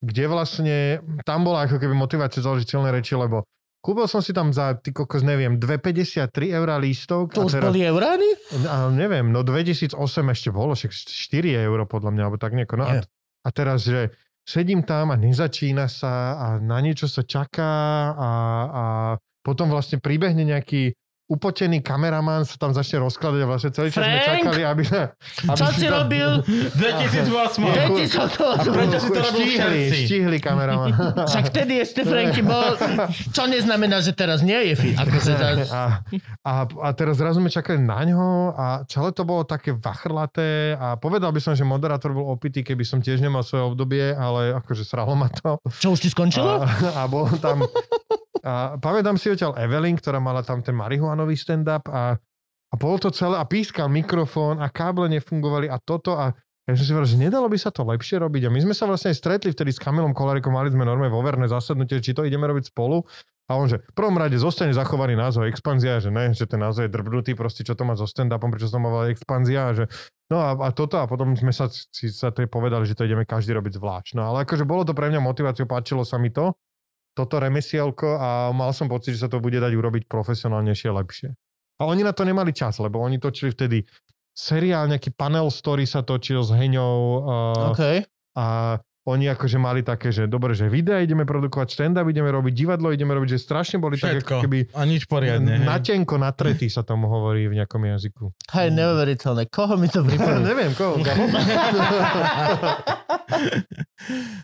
kde 0.01 0.23
vlastne, 0.29 0.77
tam 1.25 1.45
bola 1.47 1.65
ako 1.65 1.81
keby 1.81 1.93
motivácia 1.97 2.43
založiť 2.45 2.67
silné 2.69 2.93
reči, 2.93 3.17
lebo 3.17 3.45
kúpil 3.81 4.05
som 4.05 4.21
si 4.21 4.35
tam 4.35 4.53
za, 4.53 4.77
ty 4.77 4.93
kokos, 4.93 5.25
neviem, 5.25 5.57
2,53 5.57 6.29
eur 6.53 6.69
lístok. 6.77 7.33
To 7.33 7.41
a 7.41 7.47
už 7.49 7.53
teraz, 7.57 7.69
boli 7.71 7.81
eurány? 7.81 8.29
a 8.67 8.91
neviem, 8.93 9.31
no 9.31 9.41
2008 9.41 9.95
ešte 10.33 10.49
bolo, 10.53 10.77
však 10.77 10.91
4 10.91 11.65
eur 11.65 11.79
podľa 11.89 12.11
mňa, 12.13 12.21
alebo 12.27 12.37
tak 12.37 12.53
nejako. 12.53 12.75
No 12.77 12.85
a, 12.85 12.93
Je. 12.99 13.01
a 13.41 13.49
teraz, 13.49 13.87
že 13.87 14.13
sedím 14.47 14.85
tam 14.85 15.11
a 15.11 15.17
nezačína 15.17 15.89
sa 15.89 16.37
a 16.37 16.47
na 16.61 16.77
niečo 16.79 17.09
sa 17.09 17.25
čaká 17.25 17.73
a, 18.15 18.31
a 18.67 18.83
potom 19.41 19.71
vlastne 19.71 19.97
pribehne 20.03 20.43
nejaký 20.43 20.95
upotený 21.27 21.83
kameraman 21.83 22.47
sa 22.47 22.55
tam 22.55 22.71
začne 22.71 23.03
rozkladať 23.03 23.39
a 23.43 23.47
vlastne 23.47 23.71
celý 23.75 23.91
čas 23.91 23.99
sme 23.99 24.15
Frank? 24.15 24.27
čakali, 24.47 24.61
aby, 24.63 24.83
aby 24.87 25.55
Čo 25.59 25.65
si 25.67 25.75
si 25.75 25.85
tam- 25.85 25.95
robil? 26.07 26.29
2008. 26.71 27.67
Keď 27.67 27.87
ti 27.91 28.05
sa 28.07 28.25
to... 28.31 28.45
A 28.47 28.63
prečo 28.63 28.97
si 29.03 29.09
to 29.11 29.19
robil 29.19 29.43
Štíhli, 29.43 29.81
štíhli 30.07 30.37
kameraman. 30.39 30.91
Však 31.29 31.43
vtedy 31.51 31.83
ešte 31.83 32.07
Franky 32.07 32.39
bol... 32.39 32.79
Čo 33.35 33.43
neznamená, 33.43 33.99
že 33.99 34.15
teraz 34.15 34.39
nie 34.39 34.71
je 34.71 34.73
fit. 34.79 34.95
Akože 34.95 35.31
zás... 35.35 35.67
a, 35.67 35.99
a, 36.47 36.53
a 36.63 36.87
teraz 36.95 37.19
zrazu 37.19 37.43
sme 37.43 37.51
čakali 37.51 37.83
na 37.83 37.99
ňo 38.07 38.55
a 38.55 38.65
celé 38.87 39.11
to 39.11 39.27
bolo 39.27 39.43
také 39.43 39.75
vachrlaté 39.75 40.79
a 40.79 40.95
povedal 40.95 41.35
by 41.35 41.43
som, 41.43 41.53
že 41.53 41.67
moderátor 41.67 42.15
bol 42.15 42.31
opitý, 42.31 42.63
keby 42.63 42.87
som 42.87 43.03
tiež 43.03 43.19
nemal 43.19 43.43
svoje 43.43 43.67
obdobie, 43.67 44.15
ale 44.15 44.55
akože 44.55 44.87
sralo 44.87 45.11
ma 45.11 45.27
to. 45.27 45.59
Čo 45.75 45.91
už 45.91 45.99
ti 45.99 46.09
skončilo? 46.09 46.63
A, 46.63 46.71
a 46.95 47.11
bol 47.11 47.27
tam... 47.43 47.67
A 48.47 48.79
pamätám 48.79 49.19
si 49.19 49.27
odtiaľ 49.27 49.59
Evelyn, 49.59 49.99
ktorá 49.99 50.23
mala 50.23 50.39
tam 50.39 50.63
ten 50.63 50.71
marihuanový 50.71 51.35
stand-up 51.35 51.91
a, 51.91 52.15
a 52.71 52.75
bolo 52.79 52.95
to 52.95 53.11
celé 53.11 53.35
a 53.35 53.43
pískal 53.43 53.91
mikrofón 53.91 54.63
a 54.63 54.71
káble 54.71 55.11
nefungovali 55.11 55.67
a 55.67 55.75
toto 55.83 56.15
a 56.15 56.31
ja 56.67 56.75
som 56.75 56.83
si 56.83 56.91
povedal, 56.91 57.11
že 57.15 57.23
nedalo 57.23 57.47
by 57.47 57.55
sa 57.59 57.71
to 57.71 57.87
lepšie 57.87 58.19
robiť. 58.19 58.47
A 58.47 58.51
my 58.51 58.59
sme 58.59 58.75
sa 58.75 58.83
vlastne 58.87 59.15
aj 59.15 59.19
stretli 59.23 59.55
vtedy 59.55 59.71
s 59.71 59.79
Kamilom 59.79 60.11
Kolarikom, 60.11 60.51
mali 60.51 60.67
sme 60.67 60.83
normálne 60.83 61.15
vo 61.15 61.23
verné 61.23 61.47
zasadnutie, 61.47 62.03
či 62.03 62.11
to 62.11 62.27
ideme 62.27 62.43
robiť 62.43 62.75
spolu. 62.75 63.07
A 63.47 63.55
on, 63.55 63.71
že 63.71 63.79
v 63.79 63.93
prvom 63.95 64.19
rade 64.19 64.35
zostane 64.35 64.75
zachovaný 64.75 65.15
názov 65.15 65.47
expanzia, 65.47 66.03
že 66.03 66.11
ne, 66.11 66.35
že 66.35 66.43
ten 66.43 66.59
názov 66.59 66.83
je 66.83 66.91
drbnutý, 66.91 67.31
proste 67.39 67.63
čo 67.63 67.79
to 67.79 67.87
má 67.87 67.95
so 67.95 68.03
stand-upom, 68.03 68.51
prečo 68.51 68.67
má 68.75 68.91
volať 68.91 69.15
expanzia, 69.15 69.71
že 69.71 69.87
no 70.27 70.43
a, 70.43 70.51
a, 70.59 70.69
toto 70.75 70.99
a 70.99 71.07
potom 71.07 71.31
sme 71.39 71.55
sa, 71.55 71.71
si 71.71 72.11
sa 72.11 72.35
to 72.35 72.43
povedali, 72.51 72.83
že 72.83 72.99
to 72.99 73.07
ideme 73.07 73.23
každý 73.23 73.55
robiť 73.55 73.79
zvlášť. 73.79 74.19
No 74.19 74.27
ale 74.27 74.43
akože 74.43 74.67
bolo 74.67 74.83
to 74.83 74.91
pre 74.91 75.07
mňa 75.07 75.23
motiváciou, 75.23 75.63
páčilo 75.63 76.03
sa 76.03 76.19
mi 76.19 76.35
to, 76.35 76.51
toto 77.17 77.41
remesielko 77.41 78.21
a 78.21 78.29
mal 78.53 78.69
som 78.77 78.85
pocit, 78.85 79.17
že 79.17 79.25
sa 79.25 79.29
to 79.33 79.41
bude 79.41 79.57
dať 79.57 79.73
urobiť 79.73 80.05
profesionálnejšie, 80.05 80.89
lepšie. 80.93 81.29
A 81.77 81.89
oni 81.89 82.05
na 82.05 82.13
to 82.13 82.21
nemali 82.21 82.53
čas, 82.53 82.77
lebo 82.77 83.01
oni 83.01 83.17
točili 83.17 83.49
vtedy 83.49 83.81
seriál, 84.37 84.85
nejaký 84.85 85.17
panel 85.17 85.49
story 85.49 85.89
sa 85.89 86.05
točil 86.05 86.45
s 86.45 86.53
Heňou 86.53 86.97
uh, 87.25 87.73
OK. 87.73 88.05
a 88.37 88.45
oni 89.07 89.25
akože 89.29 89.55
mali 89.55 89.81
také, 89.81 90.11
že 90.11 90.27
dobre, 90.27 90.51
že 90.51 90.67
videa 90.67 90.99
ideme 90.99 91.23
produkovať, 91.23 91.67
stand-up 91.69 92.03
ideme 92.05 92.27
robiť, 92.27 92.51
divadlo 92.51 92.91
ideme 92.91 93.15
robiť, 93.15 93.29
že 93.33 93.39
strašne 93.39 93.77
boli 93.77 93.95
tak 93.95 94.19
Všetko. 94.19 94.27
ako 94.29 94.43
keby 94.43 94.59
A 94.69 94.83
nič 94.83 95.07
poriadne. 95.07 95.63
natenko, 95.63 96.15
natretý 96.17 96.67
sa 96.67 96.83
tomu 96.83 97.07
hovorí 97.07 97.47
v 97.47 97.55
nejakom 97.55 97.79
jazyku. 97.79 98.35
Hej, 98.51 98.67
neuveriteľné. 98.69 99.47
Koho 99.47 99.73
mi 99.73 99.87
to 99.87 100.03
pripomína? 100.07 100.43
Neviem, 100.43 100.75
koho. 100.75 100.99
Gabo? 100.99 101.23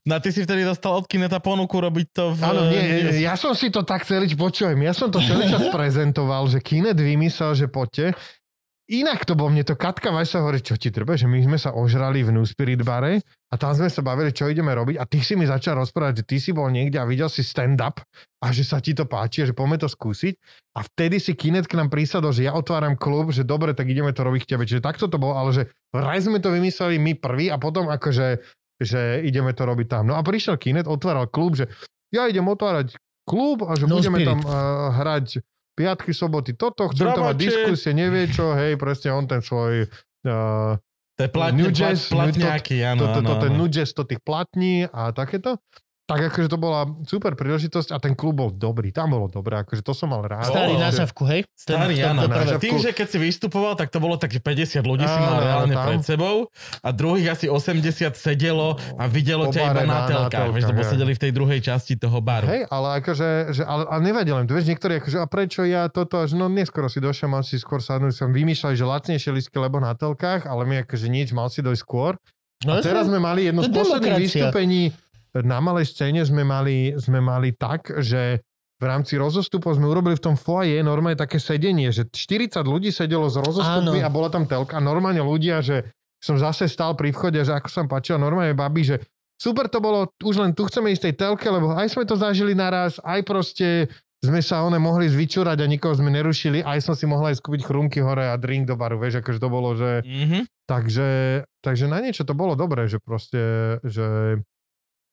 No 0.04 0.12
a 0.12 0.20
ty 0.20 0.30
si 0.30 0.42
vtedy 0.42 0.64
dostal 0.64 0.92
od 0.94 1.06
Kineta 1.06 1.40
ponuku 1.40 1.72
robiť 1.74 2.08
to 2.12 2.24
v... 2.34 2.40
Áno, 2.42 2.62
nie, 2.68 3.22
ja 3.22 3.38
som 3.38 3.54
si 3.54 3.70
to 3.70 3.82
tak 3.82 4.04
celý, 4.04 4.28
počujem, 4.30 4.76
ja 4.78 4.92
som 4.92 5.08
to 5.08 5.22
celý 5.22 5.48
čas 5.48 5.70
prezentoval, 5.70 6.48
že 6.48 6.60
Kinet 6.60 6.98
vymyslel, 6.98 7.56
že 7.56 7.68
poďte. 7.68 8.18
Inak 8.84 9.24
to 9.24 9.40
bol, 9.40 9.48
mne 9.48 9.64
to 9.64 9.80
Katka 9.80 10.12
Vajsa 10.12 10.44
hovorí, 10.44 10.60
čo 10.60 10.76
ti 10.76 10.92
trbe, 10.92 11.16
že 11.16 11.24
my 11.24 11.40
sme 11.40 11.56
sa 11.56 11.72
ožrali 11.72 12.20
v 12.20 12.36
New 12.36 12.44
Spirit 12.44 12.84
bare 12.84 13.24
a 13.24 13.56
tam 13.56 13.72
sme 13.72 13.88
sa 13.88 14.04
bavili, 14.04 14.36
čo 14.36 14.52
ideme 14.52 14.76
robiť 14.76 15.00
a 15.00 15.08
ty 15.08 15.24
si 15.24 15.40
mi 15.40 15.48
začal 15.48 15.80
rozprávať, 15.80 16.20
že 16.20 16.24
ty 16.28 16.36
si 16.36 16.52
bol 16.52 16.68
niekde 16.68 17.00
a 17.00 17.08
videl 17.08 17.32
si 17.32 17.48
stand-up 17.48 18.04
a 18.44 18.48
že 18.52 18.68
sa 18.68 18.84
ti 18.84 18.92
to 18.92 19.08
páči 19.08 19.48
a 19.48 19.48
že 19.48 19.56
poďme 19.56 19.80
to 19.80 19.88
skúsiť. 19.88 20.36
A 20.76 20.84
vtedy 20.84 21.24
si 21.24 21.32
Kinet 21.32 21.72
k 21.72 21.80
nám 21.80 21.88
prísadol, 21.88 22.36
že 22.36 22.44
ja 22.44 22.52
otváram 22.52 23.00
klub, 23.00 23.32
že 23.32 23.48
dobre, 23.48 23.72
tak 23.72 23.88
ideme 23.88 24.12
to 24.12 24.20
robiť 24.20 24.44
k 24.44 24.50
tebe. 24.52 24.68
Čiže 24.68 24.84
takto 24.84 25.08
to 25.08 25.16
bolo, 25.16 25.40
ale 25.40 25.56
že 25.56 25.64
vraj 25.96 26.20
sme 26.20 26.44
to 26.44 26.52
vymysleli 26.52 27.00
my 27.00 27.16
prví 27.16 27.48
a 27.48 27.56
potom 27.56 27.88
akože 27.88 28.44
že 28.84 29.24
ideme 29.24 29.56
to 29.56 29.64
robiť 29.64 29.88
tam. 29.88 30.12
No 30.12 30.20
a 30.20 30.22
prišiel 30.28 30.60
Kinet, 30.60 30.92
otváral 30.92 31.32
klub, 31.32 31.56
že 31.56 31.72
ja 32.12 32.28
idem 32.28 32.44
otvárať 32.44 33.00
klub 33.24 33.64
a 33.64 33.80
že 33.80 33.88
No 33.88 33.96
budeme 33.96 34.20
Spirit. 34.20 34.28
tam 34.28 34.40
uh, 34.44 34.92
hrať 34.92 35.40
piatky, 35.74 36.14
soboty, 36.14 36.54
toto, 36.54 36.90
chcem 36.94 37.10
tam 37.12 37.34
mať 37.34 37.38
diskusie, 37.38 37.92
nevie 37.92 38.30
čo, 38.30 38.54
hej, 38.54 38.78
presne 38.78 39.14
on 39.14 39.26
ten 39.26 39.42
svoj 39.42 39.90
uh, 40.30 40.78
To 41.18 41.22
je 41.22 41.30
platne, 41.30 41.58
New 41.62 41.70
plat, 41.70 41.78
Jazz, 41.78 42.10
platňáky, 42.10 42.82
áno, 42.82 43.06
to, 43.06 43.06
to, 43.10 43.20
áno, 43.22 43.30
to, 43.30 43.34
ten 43.42 43.52
áno. 43.54 43.60
nudges, 43.66 43.90
to 43.94 44.04
tých 44.06 44.22
platní 44.22 44.90
a 44.90 45.14
takéto. 45.14 45.62
Tak 46.04 46.20
akože 46.20 46.52
to 46.52 46.60
bola 46.60 46.84
super 47.08 47.32
príležitosť 47.32 47.96
a 47.96 47.98
ten 47.98 48.12
klub 48.12 48.36
bol 48.36 48.50
dobrý, 48.52 48.92
tam 48.92 49.16
bolo 49.16 49.32
dobré, 49.32 49.64
akože 49.64 49.80
to 49.80 49.96
som 49.96 50.12
mal 50.12 50.20
rád. 50.28 50.52
Starý 50.52 50.76
na 50.76 50.92
šavku, 50.92 51.24
hej? 51.24 51.48
Ten- 51.64 51.80
Starý, 51.80 51.96
to- 51.96 52.08
áno. 52.12 52.22
na 52.28 52.60
Tým, 52.60 52.76
že 52.76 52.92
keď 52.92 53.08
si 53.08 53.18
vystupoval, 53.24 53.80
tak 53.80 53.88
to 53.88 54.04
bolo 54.04 54.20
tak, 54.20 54.36
že 54.36 54.44
50 54.44 54.84
ľudí 54.84 55.08
si 55.08 55.16
mal 55.16 55.40
reálne 55.40 55.72
tam. 55.72 55.88
pred 55.88 56.04
sebou 56.04 56.52
a 56.84 56.90
druhých 56.92 57.32
asi 57.32 57.48
80 57.48 58.20
sedelo 58.20 58.76
a 59.00 59.08
videlo 59.08 59.48
ťa 59.48 59.62
iba 59.64 59.84
na 59.88 60.00
telkách. 60.04 60.52
Vieš, 60.52 60.66
lebo 60.76 60.82
sedeli 60.84 61.14
v 61.16 61.22
tej 61.24 61.32
druhej 61.32 61.60
časti 61.64 61.96
toho 61.96 62.20
baru. 62.20 62.52
Hej, 62.52 62.68
ale 62.68 62.88
akože, 63.00 63.28
že, 63.56 63.64
ale, 63.64 63.88
ale 63.88 64.00
len, 64.12 64.44
tu 64.44 64.60
vieš, 64.60 64.68
niektorí 64.68 65.00
akože, 65.00 65.18
a 65.24 65.26
prečo 65.32 65.64
ja 65.64 65.88
toto, 65.88 66.20
že 66.28 66.36
no 66.36 66.52
neskoro 66.52 66.92
si 66.92 67.00
došiel, 67.00 67.32
mal 67.32 67.48
si 67.48 67.56
skôr 67.56 67.80
sadnúť, 67.80 68.12
som 68.12 68.36
vymýšľal, 68.36 68.76
že 68.76 68.84
lacnejšie 68.84 69.32
lístky, 69.32 69.56
lebo 69.56 69.80
na 69.80 69.96
telkách, 69.96 70.52
ale 70.52 70.68
my 70.68 70.84
akože 70.84 71.08
nič, 71.08 71.32
mal 71.32 71.48
si 71.48 71.64
dojsť 71.64 71.80
skôr. 71.80 72.20
No, 72.64 72.80
A 72.80 72.84
teraz 72.84 73.08
sme 73.12 73.20
mali 73.20 73.48
jedno 73.52 73.60
z 73.60 73.72
posledných 73.76 74.20
vystúpení 74.24 74.96
na 75.42 75.58
malej 75.58 75.90
scéne 75.90 76.22
sme 76.22 76.46
mali, 76.46 76.94
sme 76.94 77.18
mali 77.18 77.58
tak, 77.58 77.90
že 78.06 78.46
v 78.78 78.86
rámci 78.86 79.16
rozostupov 79.16 79.80
sme 79.80 79.88
urobili 79.88 80.14
v 80.20 80.26
tom 80.30 80.36
foaje 80.36 80.78
normálne 80.84 81.16
také 81.16 81.40
sedenie, 81.40 81.90
že 81.90 82.06
40 82.06 82.62
ľudí 82.68 82.92
sedelo 82.92 83.32
z 83.32 83.40
rozostupmi 83.40 84.04
Áno. 84.04 84.06
a 84.06 84.14
bola 84.14 84.28
tam 84.30 84.44
telka. 84.44 84.78
Normálne 84.84 85.24
ľudia, 85.24 85.64
že 85.64 85.88
som 86.20 86.36
zase 86.36 86.68
stal 86.68 86.94
pri 86.94 87.16
vchode, 87.16 87.40
že 87.40 87.56
ako 87.56 87.70
som 87.72 87.86
páčil, 87.88 88.20
normálne 88.20 88.52
babi, 88.52 88.84
že 88.84 89.00
super 89.40 89.72
to 89.72 89.80
bolo, 89.80 90.12
už 90.20 90.36
len 90.40 90.52
tu 90.52 90.68
chceme 90.68 90.92
ísť 90.92 91.10
tej 91.10 91.16
telke, 91.16 91.48
lebo 91.48 91.72
aj 91.74 91.96
sme 91.96 92.04
to 92.04 92.20
zažili 92.20 92.54
naraz, 92.56 93.00
aj 93.04 93.24
proste 93.24 93.88
sme 94.24 94.40
sa 94.40 94.64
one 94.64 94.80
mohli 94.80 95.12
zvyčúrať 95.12 95.60
a 95.60 95.68
nikoho 95.68 95.92
sme 96.00 96.08
nerušili, 96.08 96.64
aj 96.64 96.80
som 96.80 96.96
si 96.96 97.04
mohla 97.04 97.36
aj 97.36 97.44
skúpiť 97.44 97.68
chrumky 97.68 98.00
hore 98.00 98.24
a 98.32 98.40
drink 98.40 98.72
do 98.72 98.80
baru, 98.80 98.96
vieš, 98.96 99.20
akože 99.20 99.40
to 99.40 99.50
bolo, 99.52 99.76
že 99.76 100.00
Mhm. 100.08 100.48
Takže, 100.64 101.08
takže 101.60 101.92
na 101.92 102.00
niečo 102.00 102.24
to 102.24 102.32
bolo 102.32 102.56
dobré, 102.56 102.88
že 102.88 103.04
proste, 103.04 103.40
že... 103.84 104.40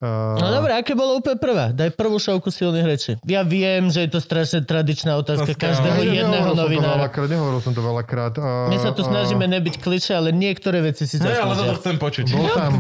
Uh, 0.01 0.33
No 0.35 0.49
dobré, 0.51 0.73
aké 0.75 0.93
bolo 0.93 1.21
úplne 1.21 1.37
prvá? 1.37 1.67
Daj 1.71 1.93
prvú 1.93 2.17
šovku 2.17 2.49
silných 2.49 2.87
rečí. 2.87 3.13
Ja 3.23 3.43
viem, 3.43 3.87
že 3.87 4.01
je 4.01 4.11
to 4.11 4.19
strašne 4.19 4.61
tradičná 4.63 5.13
otázka 5.15 5.45
ste- 5.47 5.61
každého 5.61 5.93
Ne, 5.95 6.05
ne, 6.07 6.17
jedného 6.17 6.47
som 6.47 6.55
to 6.55 6.63
novinára. 6.63 6.97
veľakrát, 6.99 7.29
nehovoril 7.29 7.61
som 7.61 7.73
to 7.73 7.83
veľakrát. 7.83 8.35
Uh, 8.35 8.67
My 8.67 8.77
sa 8.77 8.91
tu 8.91 9.03
snažíme 9.03 9.45
nebyť 9.45 9.77
kliše, 9.77 10.13
ale 10.13 10.33
niektoré 10.33 10.81
veci 10.83 11.05
si 11.05 11.17
Hej, 11.17 11.37
ale 11.37 11.53
toto 11.53 11.69
zaslúžia. 11.69 11.77
chcem 11.79 11.97
počuť. 11.99 12.25
Bol 12.31 12.49
tam 12.51 12.73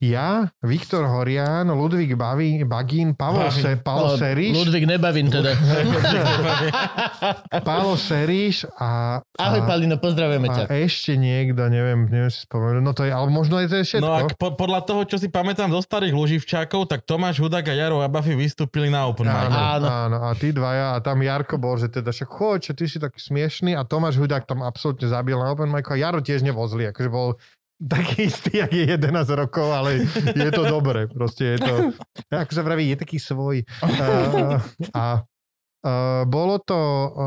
ja, 0.00 0.48
Viktor 0.64 1.04
Horian, 1.04 1.68
Ludvík 1.68 2.16
Baví, 2.16 2.64
Bagín, 2.64 3.12
Bagín. 3.12 3.52
Se, 3.52 3.76
Palo 3.76 4.12
No, 4.12 4.16
Seriš, 4.16 4.56
Ludvík, 4.56 4.88
nebavím 4.88 5.28
teda. 5.28 5.52
Palo 7.68 8.00
Seriš 8.00 8.64
a, 8.80 9.20
Ahoj, 9.36 9.60
a, 9.60 9.66
Palino, 9.68 10.00
pozdravujeme 10.00 10.48
ťa. 10.48 10.64
a 10.66 10.72
ešte 10.80 11.20
niekto, 11.20 11.60
neviem, 11.68 12.08
neviem 12.08 12.32
si 12.32 12.48
spomenúť. 12.48 12.80
No 12.80 12.96
to 12.96 13.04
je, 13.04 13.12
ale 13.12 13.28
možno 13.28 13.60
je 13.60 13.68
to 13.68 13.76
je 13.76 13.84
všetko. 13.92 14.08
No 14.08 14.16
a 14.16 14.20
po, 14.32 14.56
podľa 14.56 14.80
toho, 14.88 15.04
čo 15.04 15.20
si 15.20 15.28
pamätám 15.28 15.68
zo 15.68 15.84
starých 15.84 16.16
Luživčákov, 16.16 16.88
tak 16.88 17.04
Tomáš 17.04 17.36
Hudák 17.36 17.68
a 17.68 17.74
Jaro 17.76 18.00
Abafi 18.00 18.32
vystúpili 18.32 18.88
na 18.88 19.04
Open 19.04 19.28
Áno. 19.28 19.52
Áno. 19.52 19.86
áno, 19.86 20.16
a 20.26 20.32
tí 20.32 20.48
dvaja, 20.50 20.96
a 20.96 20.98
tam 21.04 21.20
Jarko 21.20 21.60
bol, 21.60 21.76
že 21.76 21.92
teda 21.92 22.08
však 22.08 22.30
choď, 22.32 22.58
že 22.62 22.72
ty 22.72 22.84
si 22.88 22.96
taký 22.96 23.20
smiešný 23.20 23.76
a 23.76 23.84
Tomáš 23.84 24.16
Hudák 24.16 24.48
tam 24.48 24.64
absolútne 24.64 25.12
zabil 25.12 25.36
na 25.36 25.52
Open 25.52 25.68
Mic 25.68 25.84
a 25.92 25.96
Jaro 26.00 26.24
tiež 26.24 26.40
nebol 26.40 26.64
zlý, 26.64 26.88
akože 26.88 27.10
bol 27.12 27.36
taký 27.80 28.28
istý, 28.28 28.60
jak 28.60 28.72
je 28.72 28.84
11 28.94 29.40
rokov, 29.40 29.72
ale 29.72 30.04
je 30.36 30.50
to 30.52 30.68
dobre, 30.68 31.08
proste 31.08 31.56
je 31.56 31.58
to, 31.64 31.74
ako 32.28 32.52
sa 32.52 32.62
vraví, 32.62 32.92
je 32.92 32.98
taký 33.00 33.16
svoj. 33.16 33.64
Uh, 33.80 34.60
a 34.92 35.24
uh, 35.24 36.22
bolo 36.28 36.60
to, 36.60 36.76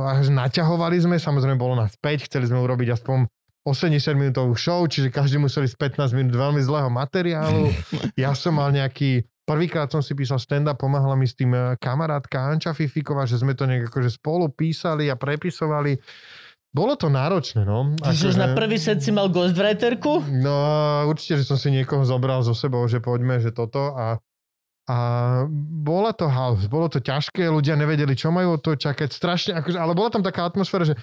až 0.06 0.30
naťahovali 0.30 1.02
sme, 1.02 1.16
samozrejme 1.18 1.58
bolo 1.58 1.74
nás 1.74 1.98
5, 1.98 2.30
chceli 2.30 2.46
sme 2.46 2.62
urobiť 2.62 2.94
aspoň 2.94 3.26
80 3.64 4.20
minútovú 4.20 4.54
show, 4.60 4.84
čiže 4.84 5.08
každý 5.08 5.40
musel 5.40 5.64
ísť 5.64 5.80
15 5.98 6.18
minút 6.20 6.36
veľmi 6.36 6.60
zlého 6.60 6.92
materiálu. 6.92 7.72
Ja 8.20 8.36
som 8.36 8.60
mal 8.60 8.76
nejaký 8.76 9.24
Prvýkrát 9.44 9.92
som 9.92 10.00
si 10.00 10.16
písal 10.16 10.40
stand-up, 10.40 10.80
pomáhala 10.80 11.20
mi 11.20 11.28
s 11.28 11.36
tým 11.36 11.52
eh, 11.52 11.76
kamarátka 11.76 12.48
Anča 12.48 12.72
Fifiková, 12.72 13.28
že 13.28 13.36
sme 13.36 13.52
to 13.52 13.68
nejak 13.68 13.92
akože 13.92 14.16
spolu 14.16 14.48
písali 14.48 15.12
a 15.12 15.20
prepisovali. 15.20 16.00
Bolo 16.74 16.98
to 16.98 17.06
náročné, 17.06 17.62
no. 17.70 17.94
Čiže 18.02 18.34
už 18.34 18.38
na 18.42 18.50
prvý 18.58 18.82
set 18.82 19.06
si 19.06 19.14
mal 19.14 19.30
ghostwriterku? 19.30 20.26
No 20.42 20.58
určite, 21.06 21.38
že 21.38 21.46
som 21.46 21.56
si 21.56 21.70
niekoho 21.70 22.02
zobral 22.02 22.42
so 22.42 22.58
sebou, 22.58 22.82
že 22.90 22.98
poďme, 22.98 23.38
že 23.38 23.54
toto 23.54 23.94
a 23.94 24.18
a 24.84 24.98
bola 25.80 26.12
to 26.12 26.28
house, 26.28 26.68
bolo 26.68 26.92
to 26.92 27.00
ťažké, 27.00 27.48
ľudia 27.48 27.80
nevedeli, 27.80 28.20
čo 28.20 28.36
majú 28.36 28.60
od 28.60 28.62
toho 28.68 28.76
čakať, 28.76 29.16
strašne, 29.16 29.52
akože, 29.56 29.80
ale 29.80 29.96
bola 29.96 30.12
tam 30.12 30.20
taká 30.20 30.44
atmosféra, 30.44 30.84
že 30.84 31.00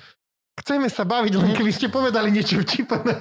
chceme 0.61 0.87
sa 0.93 1.09
baviť, 1.09 1.33
len 1.41 1.51
keby 1.57 1.73
ste 1.73 1.89
povedali 1.89 2.29
niečo 2.31 2.61
vtipné. 2.61 3.17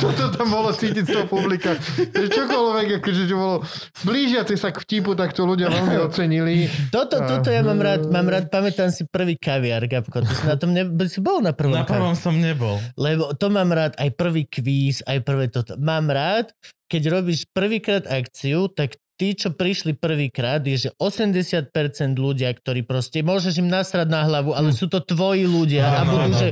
Toto 0.00 0.22
tam 0.34 0.48
bolo 0.50 0.74
cítiť 0.74 1.04
z 1.06 1.10
toho 1.12 1.26
publika. 1.30 1.76
Čokoľvek, 2.10 2.98
akože, 2.98 3.22
že 3.28 3.34
bolo 3.36 3.62
blížiace 4.02 4.56
sa 4.58 4.74
k 4.74 4.82
vtipu, 4.82 5.14
tak 5.14 5.36
to 5.36 5.46
ľudia 5.46 5.70
veľmi 5.70 5.96
ocenili. 6.02 6.66
Toto, 6.90 7.20
toto 7.22 7.48
ja 7.52 7.62
mám 7.62 7.78
rád, 7.78 8.10
mám 8.10 8.26
rád, 8.26 8.50
pamätám 8.50 8.90
si 8.90 9.06
prvý 9.06 9.38
kaviár, 9.38 9.86
Gabko, 9.86 10.24
ty 10.24 10.32
si 10.34 10.44
na 10.48 10.56
tom 10.58 10.74
ne, 10.74 10.88
si 11.06 11.20
bol 11.22 11.38
na 11.44 11.54
prvom 11.54 11.78
Na 11.78 11.86
prvom 11.86 12.16
som 12.18 12.34
nebol. 12.34 12.80
Lebo 12.98 13.30
to 13.36 13.52
mám 13.52 13.70
rád, 13.70 13.94
aj 14.00 14.10
prvý 14.16 14.48
kvíz, 14.48 15.04
aj 15.06 15.22
prvé 15.22 15.46
toto. 15.52 15.78
Mám 15.78 16.10
rád, 16.10 16.50
keď 16.90 17.22
robíš 17.22 17.46
prvýkrát 17.54 18.02
akciu, 18.08 18.66
tak 18.72 18.98
tí, 19.20 19.36
čo 19.36 19.52
prišli 19.52 19.92
prvýkrát, 19.92 20.64
je, 20.64 20.88
že 20.88 20.90
80% 20.96 21.68
ľudia, 22.16 22.48
ktorí 22.48 22.80
proste, 22.82 23.20
môžeš 23.20 23.60
im 23.60 23.68
nasrať 23.68 24.08
na 24.08 24.24
hlavu, 24.24 24.56
ale 24.56 24.72
sú 24.72 24.88
to 24.88 24.96
tvoji 24.98 25.44
ľudia 25.44 25.84
a 25.84 26.00
Áno, 26.00 26.16
budú, 26.16 26.32
áno. 26.32 26.40
že 26.40 26.48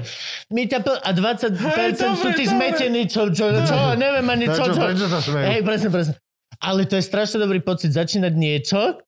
my 0.53 0.69
ťa 0.69 0.79
pl- 0.85 1.01
a 1.01 1.11
20% 1.11 1.57
Hej, 1.57 1.91
sú 1.97 2.05
dobre, 2.21 2.37
tí 2.37 2.45
dobre. 2.45 2.53
zmetení, 2.53 3.03
čo, 3.09 3.33
čo, 3.33 3.49
čo, 3.65 3.77
neviem 3.97 4.27
ani 4.29 4.45
čo, 4.47 4.69
čo, 4.69 4.77
čo. 4.77 5.33
Hej, 5.33 5.65
presne, 5.65 5.89
presne. 5.89 6.15
Ale 6.61 6.85
to 6.85 6.95
je 6.95 7.05
strašne 7.07 7.41
dobrý 7.41 7.65
pocit 7.65 7.89
začínať 7.89 8.35
niečo, 8.35 9.01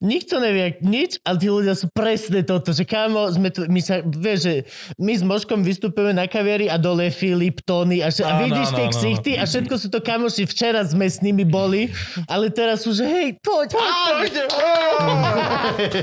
nikto 0.00 0.36
nevie 0.36 0.80
nič, 0.80 1.20
ale 1.22 1.36
tí 1.36 1.46
ľudia 1.46 1.72
sú 1.72 1.86
presne 1.88 2.40
toto, 2.40 2.70
že 2.70 2.82
kámo, 2.82 3.28
sme 3.28 3.48
tu, 3.48 3.64
my 3.64 3.78
sa, 3.78 4.00
vieš, 4.00 4.38
že 4.40 4.54
my 4.96 5.12
s 5.12 5.22
Moškom 5.22 5.60
vystupujeme 5.60 6.12
na 6.12 6.24
kaviari 6.24 6.66
a 6.66 6.76
dole 6.76 7.04
je 7.04 7.12
Filip, 7.12 7.60
Tony 7.60 8.00
a, 8.00 8.08
še- 8.08 8.22
a 8.22 8.40
vidíš 8.40 8.68
tie 8.70 8.86
ksichty 8.88 9.32
a 9.34 9.44
všetko 9.44 9.74
sú 9.76 9.86
to 9.86 9.98
kamoši, 9.98 10.44
včera 10.44 10.80
sme 10.82 11.04
s 11.04 11.20
nimi 11.20 11.42
boli, 11.42 11.92
ale 12.24 12.48
teraz 12.48 12.82
sú, 12.82 12.90
že 12.90 13.04
hej, 13.04 13.36
poď, 13.38 13.68
poď, 13.70 14.32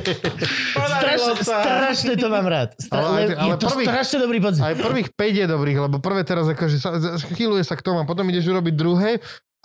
Strašne, 0.97 1.33
strašne 1.37 2.13
to 2.15 2.27
mám 2.27 2.45
rád. 2.45 2.73
Stra- 2.75 2.99
Ale 2.99 3.07
ale, 3.07 3.35
ale 3.35 3.49
je 3.49 3.57
to 3.57 3.67
prvý- 3.67 3.85
strašne 3.85 4.17
dobrý 4.19 4.39
pocit. 4.39 4.61
Aj 4.61 4.73
prvých 4.73 5.09
5 5.11 5.17
je 5.35 5.47
dobrých, 5.47 5.77
lebo 5.79 5.97
prvé 5.97 6.21
teraz 6.21 6.45
akože 6.47 6.77
sa, 6.77 6.89
chýluje 7.31 7.61
sa 7.61 7.73
k 7.73 7.81
tomu 7.81 7.99
a 7.99 8.05
potom 8.05 8.25
ideš 8.25 8.45
urobiť 8.47 8.73
druhé 8.73 9.11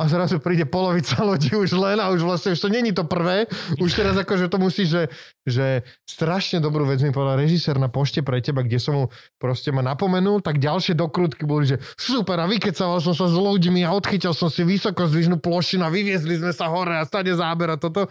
a 0.00 0.08
zrazu 0.08 0.40
príde 0.40 0.64
polovica 0.64 1.20
lodi 1.28 1.52
už 1.52 1.76
len 1.76 2.00
a 2.00 2.08
už 2.10 2.24
vlastne 2.24 2.56
už 2.56 2.60
to 2.60 2.68
není 2.72 2.90
to 2.96 3.04
prvé. 3.04 3.44
Už 3.76 3.92
teraz 3.92 4.16
akože 4.16 4.48
to 4.48 4.56
musí, 4.56 4.88
že, 4.88 5.12
že 5.44 5.84
strašne 6.08 6.58
dobrú 6.58 6.88
vec 6.88 7.04
mi 7.04 7.12
povedal 7.12 7.38
režisér 7.44 7.76
na 7.76 7.92
pošte 7.92 8.24
pre 8.24 8.40
teba, 8.40 8.64
kde 8.64 8.78
som 8.80 8.94
mu 8.96 9.04
proste 9.36 9.68
ma 9.70 9.84
napomenul, 9.84 10.40
tak 10.40 10.58
ďalšie 10.58 10.96
dokrutky 10.96 11.44
boli, 11.44 11.68
že 11.68 11.76
super 12.00 12.40
a 12.40 12.48
vykecaval 12.48 12.98
som 13.04 13.12
sa 13.12 13.28
s 13.28 13.36
ľuďmi 13.36 13.84
a 13.84 13.92
odchytil 13.92 14.32
som 14.32 14.48
si 14.48 14.64
vysoko 14.64 15.04
zdvižnú 15.04 15.38
plošinu 15.38 15.84
a 15.84 15.92
vyviezli 15.92 16.40
sme 16.40 16.52
sa 16.56 16.72
hore 16.72 16.96
a 16.96 17.04
stade 17.04 17.30
záber 17.36 17.68
a 17.68 17.76
toto. 17.76 18.08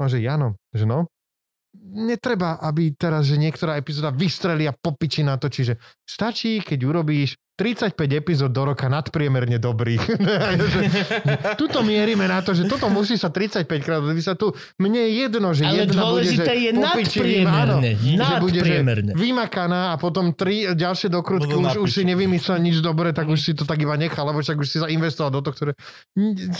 A 0.00 0.08
že 0.08 0.24
Jano, 0.24 0.56
že 0.72 0.88
no, 0.88 1.04
netreba, 1.78 2.58
aby 2.58 2.94
teraz, 2.98 3.30
že 3.30 3.38
niektorá 3.38 3.78
epizóda 3.78 4.10
vystrelí 4.10 4.66
a 4.66 4.74
popiči 4.74 5.22
na 5.22 5.38
to, 5.38 5.46
čiže 5.46 5.78
stačí, 6.02 6.58
keď 6.62 6.78
urobíš 6.82 7.38
35 7.60 7.92
epizód 8.16 8.56
do 8.56 8.72
roka 8.72 8.88
nadpriemerne 8.88 9.60
dobrých. 9.60 10.00
Tuto 11.60 11.84
mierime 11.84 12.24
na 12.24 12.40
to, 12.40 12.56
že 12.56 12.64
toto 12.64 12.88
musí 12.88 13.20
sa 13.20 13.28
35 13.28 13.68
krát, 13.84 14.00
sa 14.24 14.32
tu, 14.32 14.56
mne 14.80 15.04
je 15.04 15.28
jedno, 15.28 15.52
že 15.52 15.68
Ale 15.68 15.84
jedna 15.84 16.08
bude, 16.08 16.24
že 16.24 16.40
dôležité 16.40 16.52
je 16.56 16.70
popičivým, 16.72 17.44
áno, 17.44 17.76
nadpriemerne. 17.84 18.24
že 18.24 18.34
bude, 18.40 18.60
že 18.64 18.76
vymakaná 19.12 19.92
a 19.92 20.00
potom 20.00 20.32
tri 20.32 20.72
ďalšie 20.72 21.12
dokrutky, 21.12 21.52
už, 21.52 21.84
už 21.84 21.90
si 21.92 22.02
nevymyslel 22.08 22.64
nič 22.64 22.80
dobre, 22.80 23.12
tak 23.12 23.28
už 23.28 23.36
si 23.36 23.52
to 23.52 23.68
tak 23.68 23.76
iba 23.76 23.92
nechal, 24.00 24.24
lebo 24.24 24.40
však 24.40 24.56
už 24.56 24.68
si 24.68 24.80
zainvestoval 24.80 25.28
do 25.28 25.44
toho, 25.44 25.52
ktoré... 25.52 25.72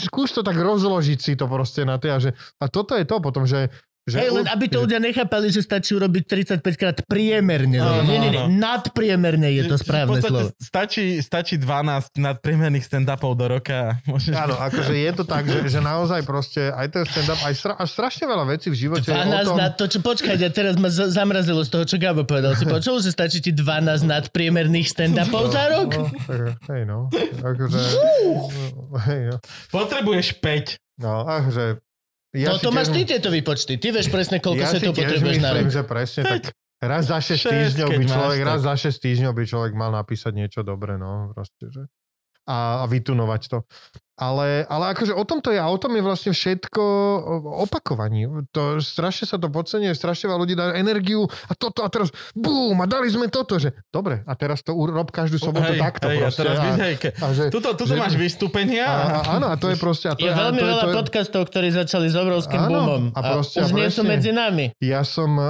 Skús 0.05 0.29
to 0.37 0.45
tak 0.45 0.53
rozložiť 0.53 1.17
si 1.17 1.33
to 1.33 1.49
proste 1.49 1.81
na 1.81 1.97
tie 1.97 2.13
a, 2.13 2.21
že, 2.21 2.37
a 2.61 2.69
toto 2.69 2.93
je 2.93 3.09
to 3.09 3.17
potom, 3.17 3.49
že 3.49 3.73
že 4.09 4.17
Hej, 4.17 4.33
len 4.33 4.45
aby 4.49 4.65
to 4.65 4.81
ľudia 4.81 4.97
nechápali, 4.97 5.53
že 5.53 5.61
stačí 5.61 5.93
urobiť 5.93 6.25
35 6.57 6.73
krát 6.73 6.97
priemerne. 7.05 7.77
Áno, 7.77 8.01
nie, 8.09 8.17
nie, 8.17 8.33
nie, 8.33 8.57
nadpriemerne 8.57 9.45
je 9.53 9.69
to 9.69 9.77
správne 9.77 10.17
v 10.17 10.25
slovo. 10.25 10.49
Stačí, 10.57 11.21
stačí 11.21 11.61
12 11.61 12.17
nadpriemerných 12.17 12.81
stand-upov 12.81 13.37
do 13.37 13.45
roka. 13.45 13.95
Môžeš... 14.09 14.33
Áno, 14.33 14.57
akože 14.57 14.97
je 14.97 15.11
to 15.13 15.23
tak, 15.29 15.45
že, 15.45 15.69
že 15.69 15.79
naozaj 15.85 16.25
proste 16.25 16.73
aj 16.73 16.87
ten 16.89 17.03
stand-up, 17.05 17.39
aj, 17.45 17.53
stra, 17.53 17.73
až 17.77 17.89
strašne 17.93 18.25
veľa 18.25 18.45
vecí 18.49 18.73
v 18.73 18.77
živote 18.89 19.05
je 19.05 19.13
o 19.13 19.21
12 19.21 19.45
tom, 19.45 19.57
na 19.61 19.69
to, 19.69 19.83
čo 19.85 19.99
počkajte, 20.01 20.45
teraz 20.49 20.73
ma 20.81 20.89
z- 20.89 21.13
zamrazilo 21.13 21.61
z 21.61 21.69
toho, 21.69 21.83
čo 21.85 22.01
Gabo 22.01 22.25
povedal. 22.25 22.57
Si 22.57 22.65
počul, 22.65 23.05
že 23.05 23.13
stačí 23.13 23.37
ti 23.37 23.53
12 23.53 24.01
nadpriemerných 24.01 24.89
stand-upov 24.89 25.53
za 25.53 25.77
rok? 25.77 25.93
No, 25.93 26.09
tak, 26.25 26.57
hej 26.73 26.83
no, 26.89 27.05
akože, 27.37 27.79
hej 29.05 29.21
no, 29.29 29.35
Potrebuješ 29.69 30.41
5. 30.41 31.05
no 31.05 31.21
akože, 31.21 31.90
ja 32.31 32.55
Toto 32.55 32.71
si 32.71 32.75
máš 32.75 32.87
tiež- 32.89 32.95
ty 32.95 33.01
tieto 33.15 33.29
výpočty. 33.29 33.73
Ty 33.75 33.87
vieš 33.91 34.07
presne, 34.07 34.37
koľko 34.39 34.61
ja 34.63 34.69
sa 34.71 34.79
to 34.79 34.93
potrebuješ 34.95 35.37
na 35.43 35.51
rok. 35.51 35.67
že 35.67 35.81
presne 35.83 36.21
tak 36.23 36.43
raz 36.81 37.03
za 37.11 37.19
6 37.21 37.37
Šesť, 37.37 37.45
týždňov 37.45 37.89
by 37.93 38.03
človek, 38.07 38.39
raz 38.41 38.59
za 38.65 38.73
6 38.73 38.97
týždňov 38.97 39.31
by 39.37 39.43
človek 39.45 39.73
mal 39.77 39.91
napísať 39.93 40.31
niečo 40.33 40.61
dobré, 40.65 40.97
no, 40.97 41.29
proste, 41.35 41.69
že 41.69 41.85
a, 42.49 42.81
a 42.81 42.85
vytunovať 42.89 43.41
to. 43.53 43.57
Ale, 44.21 44.47
ale 44.65 44.93
akože 44.93 45.11
o 45.11 45.23
tom 45.23 45.39
to 45.39 45.49
je 45.49 45.57
a 45.57 45.65
o 45.65 45.75
tom 45.75 45.91
je 45.91 46.01
vlastne 46.01 46.29
všetko 46.29 46.77
o- 46.77 47.41
opakovaní. 47.59 48.23
To, 48.51 48.77
strašne 48.77 49.25
sa 49.25 49.35
to 49.35 49.47
podceňuje, 49.47 49.89
strašne 49.91 50.29
veľa 50.29 50.39
ľudí 50.39 50.53
dá 50.53 50.71
energiu 50.73 51.25
a 51.25 51.53
toto 51.53 51.81
a 51.81 51.89
teraz 51.89 52.07
bum 52.31 52.75
a 52.75 52.85
dali 52.85 53.07
sme 53.07 53.27
toto, 53.27 53.57
že 53.57 53.73
dobre 53.87 54.21
a 54.21 54.33
teraz 54.33 54.61
to 54.61 54.71
urob 54.71 55.09
každú 55.09 55.37
sobotu 55.37 55.73
hej, 55.73 55.81
takto 55.81 56.05
hej, 56.05 56.17
a 56.17 56.21
proste. 56.23 56.39
teraz 56.39 56.55
a, 56.55 56.65
hej, 56.77 56.93
ke- 56.95 57.13
a 57.13 57.25
že, 57.31 57.43
tuto, 57.49 57.73
tuto 57.73 57.89
že- 57.89 57.97
máš 57.97 58.13
vystúpenia. 58.13 58.85
a, 58.85 58.93
a, 58.93 59.19
áno, 59.35 59.47
a 59.47 59.55
to 59.55 59.67
je 59.67 59.75
proste... 59.75 60.05
A 60.05 60.13
to 60.13 60.21
Je 60.21 60.29
veľmi 60.29 60.53
a 60.55 60.61
to 60.61 60.69
veľa 60.69 60.83
to 60.83 60.93
podcastov, 60.95 61.41
ktorí 61.43 61.67
začali 61.71 62.05
s 62.05 62.15
obrovským 62.15 62.61
Áno, 62.61 62.69
boomom. 62.69 63.03
a 63.09 63.19
A, 63.19 63.29
proste- 63.33 63.57
už 63.59 63.71
a 63.71 63.75
nie 63.75 63.89
sú 63.89 64.01
medzi 64.03 64.29
nami. 64.29 64.69
Ja 64.77 65.01
som, 65.01 65.33
uh, 65.33 65.49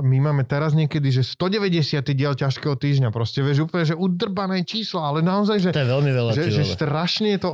my 0.00 0.18
máme 0.22 0.42
teraz 0.42 0.72
niekedy, 0.72 1.10
že 1.10 1.22
190. 1.22 1.76
diel 2.08 2.32
ťažkého 2.32 2.74
týždňa, 2.74 3.08
proste 3.10 3.40
vieš, 3.40 3.66
úplne, 3.66 3.84
že 3.84 3.92
udrbané 3.92 4.62
číslo, 4.62 5.00
ale 5.00 5.20
naozaj, 5.20 5.60
že, 5.60 5.70
To 5.70 5.78
je 5.78 5.90
veľmi 5.90 6.10
veľa. 6.10 6.30
že, 6.32 6.48
že 6.50 6.64
strašne 6.64 7.36
je 7.36 7.40
to, 7.42 7.50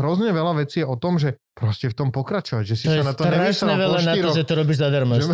hrozne 0.00 0.32
veľa 0.32 0.64
vecí 0.64 0.80
je 0.80 0.86
o 0.88 0.96
tom, 0.96 1.20
že 1.20 1.36
proste 1.52 1.92
v 1.92 1.94
tom 1.94 2.08
pokračovať, 2.08 2.64
že 2.64 2.74
si 2.74 2.86
To 2.88 2.96
sa 2.96 3.04
na 3.04 3.14
to 3.14 3.28
nevysral 3.28 3.76
po 3.76 3.82
veľa 3.84 3.98
na 4.00 4.14
to, 4.16 4.28
že 4.32 4.44
to 4.48 4.54
robíš 4.56 4.78
zadarmo. 4.80 5.12
Že-. 5.20 5.28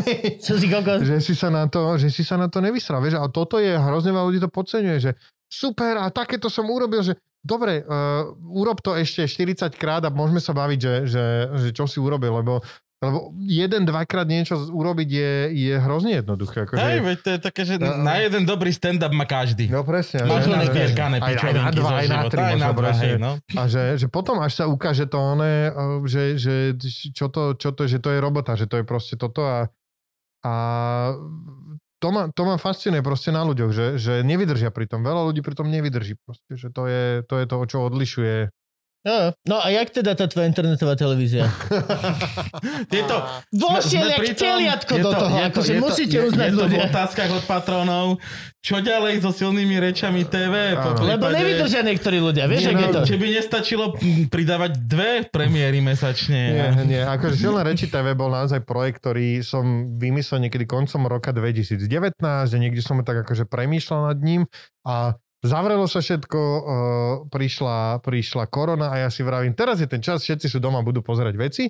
Čo 0.46 0.54
si 0.56 0.66
kokos? 0.72 1.00
že 1.04 1.16
si 1.20 1.34
sa 1.36 1.48
na 1.52 1.68
to, 1.68 2.00
že 2.00 2.08
si 2.08 2.24
sa 2.24 2.40
na 2.40 2.48
to 2.48 2.64
nevysral, 2.64 3.04
vieš, 3.04 3.20
a 3.20 3.28
toto 3.28 3.60
je, 3.60 3.76
hrozne 3.76 4.16
veľa 4.16 4.26
ľudí 4.32 4.40
to 4.40 4.48
podceňuje, 4.48 4.98
že 4.98 5.10
super, 5.46 6.00
a 6.00 6.08
takéto 6.08 6.48
som 6.48 6.64
urobil, 6.66 7.04
že 7.04 7.20
dobre, 7.46 7.86
uh, 7.86 8.34
urob 8.50 8.82
to 8.82 8.98
ešte 8.98 9.22
40 9.22 9.70
krát 9.78 10.02
a 10.02 10.10
môžeme 10.10 10.42
sa 10.42 10.50
baviť, 10.50 10.78
že, 10.82 10.94
že, 11.06 11.24
že 11.54 11.68
čo 11.70 11.86
si 11.86 12.02
urobil, 12.02 12.42
lebo 12.42 12.58
lebo 13.06 13.18
jeden, 13.38 13.82
dvakrát 13.82 14.24
niečo 14.24 14.58
urobiť 14.66 15.08
je, 15.08 15.32
je 15.52 15.74
hrozne 15.76 16.16
jednoduché. 16.16 16.62
Akože, 16.62 16.76
Hej, 16.76 16.98
veď 17.00 17.18
to 17.18 17.28
je 17.28 17.38
také, 17.40 17.62
že 17.62 17.74
No. 17.76 17.94
na 17.98 18.18
jeden 18.18 18.42
dobrý 18.42 18.68
stand-up 18.68 19.10
má 19.10 19.22
každý. 19.22 19.66
No 19.66 19.80
presne. 19.80 20.22
Máš 20.22 20.44
len 20.44 20.60
že- 20.60 20.68
zbierkané 20.68 21.16
aj- 21.16 21.22
na 21.22 21.28
pičovinky 21.28 21.76
dva, 21.76 21.90
aj 21.94 22.06
na 22.06 22.20
tri 22.24 22.40
aj 22.42 22.56
na 22.56 22.70
dva, 22.70 22.90
hej, 22.92 23.14
no. 23.16 23.32
A 23.52 23.62
že, 23.64 23.82
že 23.96 24.06
potom 24.06 24.36
až 24.38 24.52
sa 24.52 24.64
ukáže 24.66 25.04
to 25.04 25.16
one, 25.16 25.70
že, 26.04 26.34
že 26.34 26.54
čo, 27.10 27.26
to, 27.26 27.54
čo 27.54 27.70
to, 27.70 27.86
že 27.86 27.98
to 27.98 28.08
je 28.08 28.18
robota, 28.18 28.52
že 28.52 28.64
to 28.64 28.76
je 28.76 28.84
proste 28.84 29.14
toto 29.14 29.40
a, 29.40 29.70
a 30.42 30.52
to 31.96 32.08
ma, 32.10 32.28
to 32.28 32.42
ma 32.42 32.56
fascinuje 32.56 33.00
proste 33.00 33.30
na 33.30 33.40
ľuďoch, 33.40 33.70
že, 33.70 33.86
že 33.96 34.20
nevydržia 34.20 34.68
pri 34.68 34.84
tom. 34.84 35.00
Veľa 35.00 35.22
ľudí 35.24 35.40
pri 35.40 35.54
tom 35.54 35.66
nevydrží 35.66 36.18
proste, 36.18 36.52
že 36.52 36.68
to 36.68 36.84
je 36.84 37.22
to, 37.22 37.34
je 37.36 37.46
to 37.46 37.56
čo 37.66 37.78
odlišuje. 37.82 38.52
No, 39.06 39.30
no 39.46 39.56
a 39.62 39.70
jak 39.70 39.94
teda 39.94 40.18
tá 40.18 40.26
tvoja 40.26 40.50
internetová 40.50 40.98
televízia? 40.98 41.46
Tieto, 42.92 43.22
Vošiel 43.54 44.02
sme 44.02 44.26
jak 44.26 44.34
teliatko 44.34 44.94
je 44.98 45.02
do 45.06 45.12
toho, 45.14 45.36
je 45.36 45.44
akože 45.46 45.72
je 45.72 45.80
musíte 45.80 46.16
je, 46.18 46.26
uznať 46.26 46.50
je 46.50 46.50
to 46.50 46.58
v 46.58 46.62
ľudia. 46.66 46.86
otázkach 46.90 47.30
od 47.30 47.44
patronov. 47.46 48.06
Čo 48.58 48.82
ďalej 48.82 49.22
so 49.22 49.30
silnými 49.30 49.78
rečami 49.78 50.26
TV? 50.26 50.74
Po 50.74 50.98
Áno. 50.98 51.06
Lebo 51.06 51.30
prípade- 51.30 51.38
nevydržia 51.38 51.86
niektorí 51.86 52.18
ľudia, 52.18 52.50
vieš, 52.50 52.66
Nie, 52.66 52.68
jak 52.68 52.80
je 52.82 52.82
no, 52.82 52.92
to? 52.92 53.00
Či 53.06 53.14
by 53.14 53.26
nestačilo 53.30 53.84
pridávať 54.26 54.72
dve 54.82 55.10
premiéry 55.30 55.78
mesačne. 55.78 56.40
Nie, 56.50 56.68
nie. 56.82 56.98
Akože 56.98 57.38
Silné 57.38 57.62
reči 57.62 57.86
TV 57.86 58.10
bol 58.12 58.26
naozaj 58.26 58.66
projekt, 58.66 59.06
ktorý 59.06 59.38
som 59.46 59.62
vymyslel 59.94 60.42
niekedy 60.42 60.66
koncom 60.66 61.06
roka 61.06 61.30
2019, 61.30 61.86
že 62.50 62.56
niekde 62.58 62.82
som 62.82 62.98
tak 63.06 63.22
akože 63.22 63.46
premýšľal 63.46 64.10
nad 64.10 64.18
ním 64.18 64.42
a 64.82 65.14
zavrelo 65.44 65.84
sa 65.90 66.00
všetko, 66.00 66.40
uh, 66.40 66.62
prišla, 67.28 68.00
prišla 68.00 68.44
korona 68.48 68.92
a 68.92 69.06
ja 69.06 69.08
si 69.10 69.20
vravím, 69.26 69.52
teraz 69.52 69.82
je 69.82 69.88
ten 69.88 70.00
čas, 70.00 70.24
všetci 70.24 70.46
sú 70.48 70.58
doma, 70.62 70.84
budú 70.84 71.00
pozerať 71.04 71.34
veci. 71.36 71.64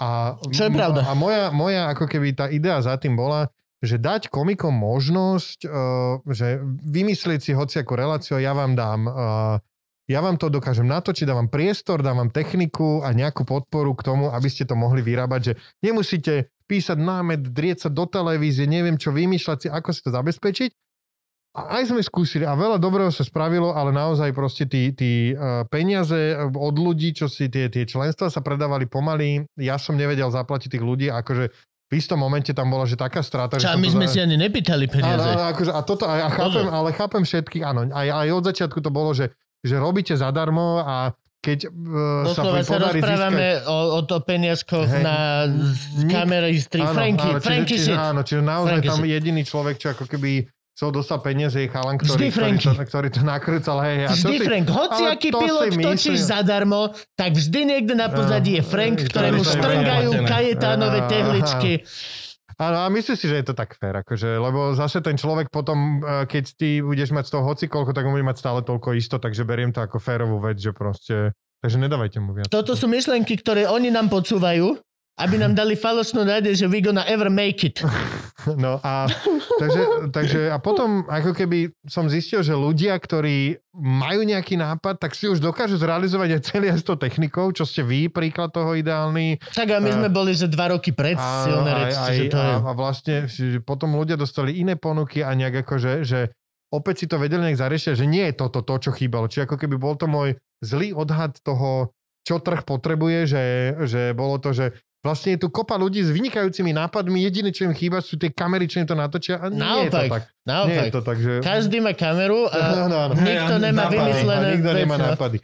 A, 0.00 0.36
Čo 0.48 0.68
je 0.68 0.72
pravda. 0.72 1.04
A 1.04 1.12
moja, 1.12 1.52
moja 1.52 1.92
ako 1.92 2.08
keby 2.08 2.32
tá 2.32 2.46
idea 2.48 2.80
za 2.80 2.96
tým 2.96 3.18
bola, 3.18 3.52
že 3.84 4.00
dať 4.00 4.32
komikom 4.32 4.72
možnosť, 4.72 5.58
uh, 5.66 6.20
že 6.28 6.60
vymyslieť 6.84 7.40
si 7.40 7.52
hociakú 7.56 7.96
reláciu, 7.96 8.40
ja 8.40 8.52
vám 8.52 8.76
dám 8.76 9.00
uh, 9.08 9.56
ja 10.10 10.18
vám 10.18 10.34
to 10.34 10.50
dokážem 10.50 10.90
natočiť, 10.90 11.22
dávam 11.22 11.46
priestor, 11.46 12.02
dávam 12.02 12.34
techniku 12.34 12.98
a 13.06 13.14
nejakú 13.14 13.46
podporu 13.46 13.94
k 13.94 14.02
tomu, 14.10 14.26
aby 14.34 14.50
ste 14.50 14.66
to 14.66 14.74
mohli 14.74 15.06
vyrábať, 15.06 15.40
že 15.40 15.52
nemusíte 15.86 16.50
písať 16.66 16.98
námet, 16.98 17.46
drieť 17.46 17.86
sa 17.86 17.88
do 17.94 18.10
televízie, 18.10 18.66
neviem 18.66 18.98
čo, 18.98 19.14
vymýšľať 19.14 19.58
si, 19.62 19.68
ako 19.70 19.90
si 19.94 20.00
to 20.02 20.10
zabezpečiť. 20.10 20.70
A 21.50 21.82
aj 21.82 21.90
sme 21.90 21.98
skúsili 21.98 22.46
a 22.46 22.54
veľa 22.54 22.78
dobrého 22.78 23.10
sa 23.10 23.26
spravilo, 23.26 23.74
ale 23.74 23.90
naozaj 23.90 24.30
proste 24.30 24.70
tí, 24.70 24.94
tí 24.94 25.34
uh, 25.34 25.66
peniaze 25.66 26.38
od 26.46 26.76
ľudí, 26.78 27.10
čo 27.10 27.26
si 27.26 27.50
tie, 27.50 27.66
tie 27.66 27.82
členstva 27.90 28.30
sa 28.30 28.38
predávali 28.38 28.86
pomaly, 28.86 29.50
ja 29.58 29.74
som 29.74 29.98
nevedel 29.98 30.30
zaplatiť 30.30 30.78
tých 30.78 30.84
ľudí, 30.86 31.10
akože 31.10 31.50
v 31.90 31.92
istom 31.98 32.22
momente 32.22 32.54
tam 32.54 32.70
bola, 32.70 32.86
že 32.86 32.94
taká 32.94 33.18
strata. 33.26 33.58
Čo, 33.58 33.74
že 33.74 33.82
my 33.82 33.88
sme 33.90 34.06
za- 34.06 34.12
si 34.14 34.18
ani 34.22 34.38
nepýtali 34.38 34.86
peniaze. 34.86 35.26
áno, 35.26 35.50
akože, 35.50 35.74
a 35.74 35.80
toto, 35.82 36.06
a, 36.06 36.22
a 36.22 36.30
chápem, 36.30 36.66
ale 36.70 36.88
chápem 36.94 37.22
všetkých, 37.26 37.62
áno, 37.66 37.90
aj, 37.90 38.08
aj 38.14 38.28
od 38.30 38.44
začiatku 38.46 38.78
to 38.78 38.94
bolo, 38.94 39.10
že, 39.10 39.34
že 39.66 39.74
robíte 39.74 40.14
zadarmo 40.14 40.86
a 40.86 41.18
keď 41.42 41.66
uh, 41.66 42.30
sa 42.30 42.46
Doslova 42.46 42.62
vám 42.62 42.62
sa 42.62 42.72
podarí 42.78 43.00
rozprávame 43.02 43.46
získať... 43.58 43.66
o, 43.66 43.76
o 43.96 44.00
to 44.06 44.16
peniažkoch 44.22 44.86
Hej. 44.86 45.02
na 45.02 45.16
Nik- 45.50 46.12
kamery 46.14 46.54
z. 46.60 46.66
Áno, 46.78 46.94
Franky, 46.94 47.26
áno, 47.26 47.40
čiže, 47.40 47.40
Franky 47.42 47.74
čiže, 47.74 47.84
shit. 47.90 47.96
Áno, 47.98 48.20
čiže 48.22 48.42
naozaj 48.44 48.70
Franky 48.78 48.88
tam 48.92 49.00
shit. 49.02 49.12
jediný 49.18 49.42
človek, 49.42 49.74
čo 49.80 49.86
ako 49.96 50.04
keby 50.06 50.30
chcel 50.80 50.96
dostať 50.96 51.18
peniaze, 51.20 51.60
je 51.60 51.68
chalan, 51.68 52.00
Vždy 52.00 52.08
ktorý, 52.08 52.56
ktorý, 52.56 52.56
to, 52.56 52.72
ktorý 52.88 53.08
to 53.12 53.20
nakrúcal. 53.20 53.84
Hej, 53.84 54.08
a 54.08 54.10
Vždy 54.16 54.24
to 54.24 54.40
si- 54.40 54.48
Frank, 54.48 54.66
hoci 54.72 55.02
aký 55.04 55.28
pilot 55.28 55.76
točíš 55.76 56.18
zadarmo, 56.24 56.96
tak 57.20 57.36
vždy 57.36 57.60
niekde 57.68 57.92
na 57.92 58.08
pozadí 58.08 58.56
je 58.56 58.64
Frank, 58.64 58.96
ktorému 59.04 59.44
neplatené. 59.44 60.24
kajetánové 60.24 61.04
Áno, 61.04 61.12
tehličky. 61.12 61.84
Áno, 62.56 62.80
a 62.80 62.88
myslím 62.88 63.16
si, 63.16 63.28
že 63.28 63.44
je 63.44 63.46
to 63.52 63.54
tak 63.56 63.76
fér, 63.76 64.00
akože, 64.00 64.40
lebo 64.40 64.72
zase 64.72 65.04
ten 65.04 65.20
človek 65.20 65.52
potom, 65.52 66.00
eh, 66.00 66.24
keď 66.24 66.44
ty 66.56 66.80
budeš 66.80 67.12
mať 67.12 67.28
z 67.28 67.32
toho 67.36 67.44
hocikoľko, 67.44 67.92
tak 67.92 68.08
bude 68.08 68.24
mať 68.24 68.40
stále 68.40 68.64
toľko 68.64 68.96
isto, 68.96 69.20
takže 69.20 69.44
beriem 69.44 69.76
to 69.76 69.84
ako 69.84 70.00
férovú 70.00 70.40
vec, 70.40 70.56
že 70.56 70.72
proste, 70.72 71.36
takže 71.60 71.76
nedávajte 71.76 72.24
mu 72.24 72.32
viac. 72.32 72.48
Toto 72.48 72.72
sú 72.72 72.88
myšlenky, 72.88 73.36
ktoré 73.36 73.68
oni 73.68 73.92
nám 73.92 74.08
podsúvajú, 74.08 74.80
aby 75.20 75.36
nám 75.36 75.52
dali 75.52 75.76
falošnú 75.76 76.24
nádej, 76.24 76.64
že 76.64 76.66
we 76.66 76.80
gonna 76.80 77.04
ever 77.04 77.28
make 77.28 77.62
it. 77.62 77.80
No 78.56 78.80
a, 78.80 79.04
takže, 79.60 79.82
takže, 80.16 80.40
a 80.48 80.56
potom 80.56 81.04
ako 81.04 81.36
keby 81.36 81.76
som 81.84 82.08
zistil, 82.08 82.40
že 82.40 82.56
ľudia, 82.56 82.96
ktorí 82.96 83.60
majú 83.76 84.24
nejaký 84.24 84.56
nápad, 84.56 84.96
tak 84.96 85.12
si 85.12 85.28
už 85.28 85.44
dokážu 85.44 85.76
zrealizovať 85.76 86.40
aj 86.40 86.42
celý 86.48 86.72
aj 86.72 86.80
s 86.80 86.88
tou 86.88 86.96
technikou, 86.96 87.52
čo 87.52 87.68
ste 87.68 87.84
vy, 87.84 88.08
príklad 88.08 88.48
toho 88.48 88.72
ideálny. 88.72 89.36
Tak 89.52 89.76
a 89.76 89.84
my 89.84 89.92
sme 89.92 90.08
boli, 90.08 90.32
že 90.32 90.48
dva 90.48 90.72
roky 90.72 90.96
pred 90.96 91.20
A, 91.20 91.44
silné 91.44 91.68
aj, 91.68 91.92
aj, 91.92 92.16
že 92.16 92.22
to 92.32 92.40
je... 92.40 92.48
a, 92.48 92.56
a 92.64 92.72
vlastne 92.72 93.16
že 93.28 93.60
potom 93.60 93.92
ľudia 93.92 94.16
dostali 94.16 94.56
iné 94.56 94.80
ponuky 94.80 95.20
a 95.20 95.36
nejak 95.36 95.68
akože, 95.68 96.00
že 96.08 96.32
opäť 96.72 97.04
si 97.04 97.06
to 97.12 97.20
vedeli 97.20 97.44
nejak 97.44 97.60
zariešiť, 97.60 97.92
že 97.92 98.06
nie 98.08 98.24
je 98.30 98.40
toto 98.40 98.64
to, 98.64 98.74
čo 98.80 98.90
chýbalo. 98.96 99.28
Či 99.28 99.44
ako 99.44 99.60
keby 99.60 99.76
bol 99.76 100.00
to 100.00 100.08
môj 100.08 100.40
zlý 100.64 100.96
odhad 100.96 101.36
toho, 101.44 101.92
čo 102.24 102.40
trh 102.40 102.62
potrebuje, 102.64 103.18
že, 103.26 103.44
že 103.84 104.02
bolo 104.16 104.40
to, 104.40 104.56
že 104.56 104.72
vlastne 105.00 105.36
je 105.36 105.38
tu 105.40 105.48
kopa 105.48 105.80
ľudí 105.80 106.04
s 106.04 106.12
vynikajúcimi 106.12 106.76
nápadmi, 106.76 107.24
jediné, 107.24 107.50
čo 107.52 107.64
im 107.64 107.72
chýba, 107.72 108.04
sú 108.04 108.20
tie 108.20 108.28
kamery, 108.28 108.68
čo 108.68 108.84
im 108.84 108.88
to 108.88 108.92
natočia 108.92 109.40
a 109.40 109.48
nie 109.48 109.56
je 109.56 109.88
to 109.88 109.96
Naopak, 109.96 110.08
tak. 110.08 110.22
Nie 110.44 110.52
naopak. 110.52 110.84
je 110.84 110.92
to 110.92 111.02
tak, 111.02 111.18
že... 111.18 111.32
Každý 111.40 111.76
má 111.80 111.92
kameru 111.96 112.40
a 112.48 112.58
Áno, 112.84 112.96
áno. 112.96 113.14
nikto 113.16 113.54
Hej, 113.56 113.64
nemá 113.64 113.88
nápady. 113.88 113.96
vymyslené 113.96 114.46
A 114.46 114.52
nikto 114.52 114.70
nemá 114.76 114.96
veci, 114.96 115.00
no. 115.00 115.08
nápady. 115.12 115.38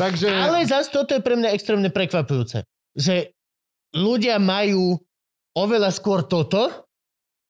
Takže... 0.00 0.26
Ale 0.32 0.58
zase 0.64 0.88
toto 0.88 1.10
je 1.12 1.20
pre 1.20 1.34
mňa 1.36 1.48
extrémne 1.52 1.88
prekvapujúce. 1.92 2.64
Že 2.96 3.36
ľudia 3.96 4.40
majú 4.40 4.96
oveľa 5.52 5.92
skôr 5.92 6.24
toto, 6.24 6.88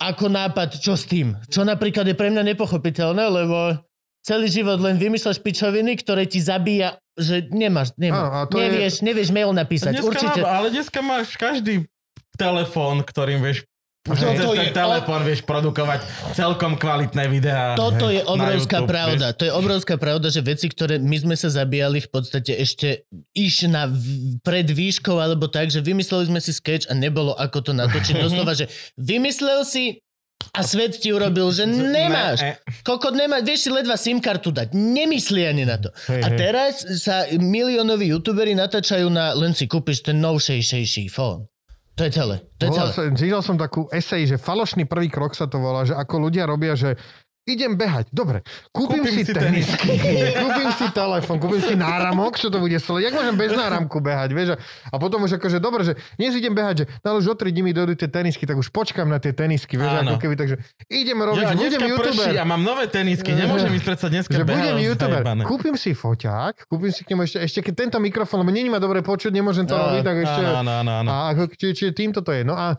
ako 0.03 0.27
nápad, 0.27 0.83
čo 0.83 0.99
s 0.99 1.07
tým. 1.07 1.39
Čo 1.47 1.63
napríklad 1.63 2.03
je 2.11 2.19
pre 2.19 2.27
mňa 2.27 2.43
nepochopiteľné, 2.55 3.23
lebo 3.23 3.79
celý 4.23 4.47
život 4.47 4.79
len 4.79 4.97
vymýšľaš 4.97 5.39
pičoviny, 5.39 5.93
ktoré 5.97 6.25
ti 6.25 6.39
zabíja, 6.39 6.97
že 7.13 7.45
nemáš, 7.47 7.93
Áno, 7.93 8.01
nemáš. 8.01 8.25
a 8.25 8.39
to 8.45 8.57
je- 8.57 8.65
nevieš, 8.65 8.95
nevieš 9.01 9.29
mail 9.31 9.51
napísať. 9.51 9.93
Dneska 9.93 10.09
Určite. 10.09 10.41
Má, 10.41 10.49
ale 10.55 10.67
dneska 10.71 11.01
máš 11.01 11.35
každý 11.35 11.85
telefón, 12.33 13.03
ktorým 13.03 13.41
vieš 13.41 13.67
Toto 14.03 14.19
cez 14.19 14.43
ten 14.59 14.67
je- 14.67 14.75
telefón 14.75 15.23
vieš 15.23 15.41
produkovať 15.43 16.03
celkom 16.33 16.75
kvalitné 16.75 17.23
videá. 17.29 17.75
Toto 17.75 18.11
je 18.11 18.19
na 18.19 18.27
obrovská 18.27 18.79
YouTube, 18.81 18.91
pravda. 18.91 19.27
To 19.31 19.43
je 19.45 19.53
obrovská 19.53 19.95
pravda, 19.95 20.27
že 20.27 20.43
veci, 20.43 20.67
ktoré 20.67 20.99
my 20.99 21.17
sme 21.17 21.37
sa 21.37 21.47
zabíjali 21.47 22.01
v 22.01 22.11
podstate 22.11 22.51
ešte 22.53 23.07
iš 23.31 23.71
na 23.71 23.87
v- 23.87 24.43
pred 24.43 24.67
výškou 24.67 25.15
alebo 25.15 25.47
tak, 25.47 25.71
že 25.71 25.79
vymysleli 25.79 26.27
sme 26.27 26.41
si 26.41 26.51
sketch 26.51 26.91
a 26.91 26.95
nebolo 26.95 27.31
ako 27.33 27.63
to 27.63 27.73
natočiť. 27.73 28.19
Doslova, 28.19 28.55
že 28.59 28.67
vymyslel 28.97 29.63
si 29.63 30.03
a 30.51 30.61
svet 30.67 30.99
ti 30.99 31.15
urobil, 31.15 31.55
že 31.55 31.65
nemáš. 31.71 32.43
Ne, 32.43 32.59
e, 32.59 32.83
Kokot 32.83 33.15
nemá, 33.15 33.39
vieš 33.41 33.69
si 33.69 33.71
ledva 33.71 33.95
SIM 33.95 34.19
kartu 34.19 34.51
dať. 34.51 34.75
Nemyslí 34.75 35.47
ani 35.47 35.63
na 35.63 35.79
to. 35.79 35.95
Hej, 36.11 36.23
A 36.25 36.29
teraz 36.35 36.83
sa 36.99 37.31
miliónoví 37.31 38.11
youtuberi 38.11 38.59
natáčajú 38.59 39.07
na 39.07 39.33
len 39.39 39.55
si 39.55 39.71
kúpiš 39.71 40.03
ten 40.03 40.19
novšejšejší 40.19 41.07
fón. 41.09 41.47
To 41.93 42.09
je 42.09 42.11
celé. 42.11 42.41
To 42.57 42.63
je 42.67 42.71
celé. 42.73 42.91
Čítal 43.13 43.45
som 43.45 43.61
takú 43.61 43.85
esej, 43.93 44.25
že 44.25 44.37
falošný 44.41 44.89
prvý 44.89 45.13
krok 45.13 45.37
sa 45.37 45.45
to 45.45 45.61
volá, 45.61 45.85
že 45.85 45.93
ako 45.93 46.25
ľudia 46.25 46.49
robia, 46.49 46.73
že 46.73 46.97
idem 47.45 47.75
behať. 47.75 48.07
Dobre, 48.09 48.47
kúpim, 48.71 49.03
Kúpim 49.03 49.13
si, 49.13 49.23
si 49.23 49.33
tenisky, 49.33 49.99
kúpim 50.43 50.71
si 50.73 50.87
telefon, 50.91 51.37
kúpim 51.37 51.59
si 51.59 51.75
náramok, 51.75 52.37
čo 52.37 52.49
to 52.49 52.57
bude 52.57 52.75
sleť. 52.75 53.11
Jak 53.11 53.15
môžem 53.15 53.35
bez 53.35 53.51
náramku 53.51 53.99
behať, 53.99 54.31
vieš? 54.31 54.49
A- 54.89 54.97
potom 54.97 55.23
už 55.23 55.37
akože, 55.37 55.59
dobre, 55.59 55.83
že 55.83 55.93
dnes 56.15 56.33
idem 56.33 56.51
behať, 56.51 56.75
že 56.75 56.85
no, 57.01 57.19
už 57.19 57.27
o 57.27 57.35
3 57.35 57.51
dní 57.51 57.63
mi 57.63 57.73
dojdú 57.73 57.95
tie 57.95 58.07
tenisky, 58.07 58.45
tak 58.45 58.55
už 58.55 58.71
počkam 58.71 59.07
na 59.07 59.19
tie 59.19 59.31
tenisky, 59.31 59.75
vieš, 59.75 59.91
Áno. 59.93 60.15
ako 60.15 60.23
keby, 60.23 60.35
takže 60.39 60.57
idem 60.87 61.19
robiť, 61.19 61.43
Ja, 61.43 61.55
budem 61.55 61.81
youtuber. 61.85 62.07
prší 62.15 62.33
a 62.37 62.45
mám 62.45 62.63
nové 62.63 62.87
tenisky, 62.87 63.35
nemôžem 63.35 63.73
ísť 63.73 63.85
predsa 63.85 64.07
dneska 64.07 64.31
že 64.33 64.45
budem 64.45 64.79
youtuber. 64.79 65.21
zajebané. 65.21 65.43
Kúpim 65.43 65.75
si 65.75 65.91
foťák, 65.93 66.71
kúpim 66.71 66.95
si 66.95 67.03
k 67.03 67.13
nemu 67.13 67.27
ešte, 67.27 67.39
ešte 67.43 67.59
keď 67.61 67.75
tento 67.77 67.99
mikrofón, 67.99 68.41
lebo 68.41 68.51
není 68.51 68.71
ma 68.71 68.79
dobre 68.79 69.03
počuť, 69.03 69.35
nemôžem 69.35 69.67
to 69.67 69.75
Á, 69.75 69.81
robiť, 69.91 70.03
tak 70.03 70.17
ešte... 70.23 70.43
Áno, 70.47 70.73
áno, 70.79 70.93
áno. 71.03 71.11
A 71.11 71.35
či, 71.53 71.75
či 71.75 71.91
týmto 71.91 72.23
to 72.23 72.31
je. 72.31 72.43
No 72.43 72.55
a 72.55 72.79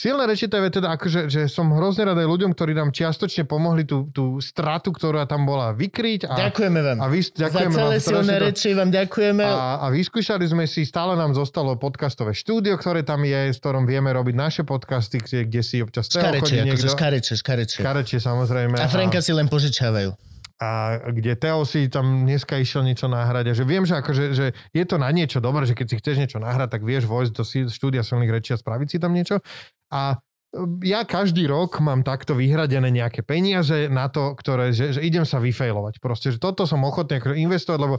silné 0.00 0.24
reči 0.24 0.48
to 0.48 0.56
je 0.56 0.72
teda 0.72 0.88
akože, 0.90 1.28
že 1.28 1.44
som 1.46 1.68
hrozne 1.70 2.02
rád 2.02 2.16
aj 2.16 2.24
ľuďom, 2.26 2.50
ktorí 2.50 2.72
nám 2.72 2.88
čiastočne 2.90 3.44
pomohli 3.44 3.84
tú, 3.84 4.08
tú 4.08 4.40
stratu, 4.40 4.88
ktorá 4.88 5.24
tam 5.24 5.44
bola 5.44 5.70
vykryť. 5.70 6.24
A, 6.24 6.48
Ďakujeme 6.48 6.80
vám. 6.80 6.98
a 6.98 7.06
vy, 7.06 7.20
Za 7.20 7.36
ďakujeme 7.42 7.74
celé 7.74 7.92
vám 7.92 8.00
silné 8.00 8.32
to- 8.32 8.42
reči 8.42 8.68
vám 8.72 8.88
ďakujeme. 8.88 9.44
a, 9.44 9.60
a 9.78 9.86
vyskúšali 9.90 10.44
sme 10.44 10.64
si, 10.64 10.82
stále 10.82 11.12
nám 11.12 11.32
zostalo 11.32 11.76
podcastové 11.76 12.32
štúdio, 12.32 12.74
ktoré 12.74 13.02
tam 13.02 13.20
je, 13.20 13.50
s 13.50 13.60
ktorom 13.60 13.84
vieme 13.84 14.08
robiť 14.08 14.32
naše 14.32 14.62
podcasty, 14.62 15.18
kde, 15.18 15.44
kde 15.44 15.60
si 15.60 15.76
občas 15.78 16.06
Teo 16.06 16.22
chodí 16.22 16.40
Škareče, 16.40 16.54
akože 16.54 16.64
niekto. 16.64 16.88
škareče, 16.88 17.32
škareče. 17.36 17.76
Škarečie 17.76 18.18
samozrejme. 18.18 18.76
A 18.76 18.86
Franka 18.86 19.18
si 19.18 19.30
len 19.30 19.44
požičiavajú. 19.44 20.29
A 20.60 21.00
kde 21.08 21.40
Teo 21.40 21.64
si 21.64 21.88
tam 21.88 22.28
dneska 22.28 22.60
išiel 22.60 22.84
niečo 22.84 23.08
nahrať 23.08 23.44
a 23.48 23.52
že 23.56 23.64
viem, 23.64 23.88
že, 23.88 23.96
akože, 23.96 24.24
že 24.36 24.46
je 24.76 24.84
to 24.84 25.00
na 25.00 25.08
niečo 25.08 25.40
dobré, 25.40 25.64
že 25.64 25.72
keď 25.72 25.86
si 25.88 25.96
chceš 25.96 26.16
niečo 26.20 26.36
nahrať, 26.36 26.76
tak 26.76 26.82
vieš 26.84 27.08
vojsť 27.08 27.32
do 27.32 27.42
štúdia 27.72 28.04
silných 28.04 28.28
rečí 28.28 28.52
a 28.52 28.60
spraviť 28.60 28.88
si 28.92 28.96
tam 29.00 29.16
niečo. 29.16 29.40
A 29.88 30.20
e, 30.52 30.84
ja 30.84 31.08
každý 31.08 31.48
rok 31.48 31.80
mám 31.80 32.04
takto 32.04 32.36
vyhradené 32.36 32.92
nejaké 32.92 33.24
peniaze 33.24 33.88
na 33.88 34.12
to, 34.12 34.36
ktoré, 34.36 34.76
že, 34.76 34.92
že 34.92 35.00
idem 35.00 35.24
sa 35.24 35.40
vyfailovať. 35.40 35.96
Proste, 35.96 36.28
že 36.28 36.36
toto 36.36 36.68
som 36.68 36.84
ochotný 36.84 37.24
akože 37.24 37.40
investovať, 37.40 37.80
lebo 37.80 37.96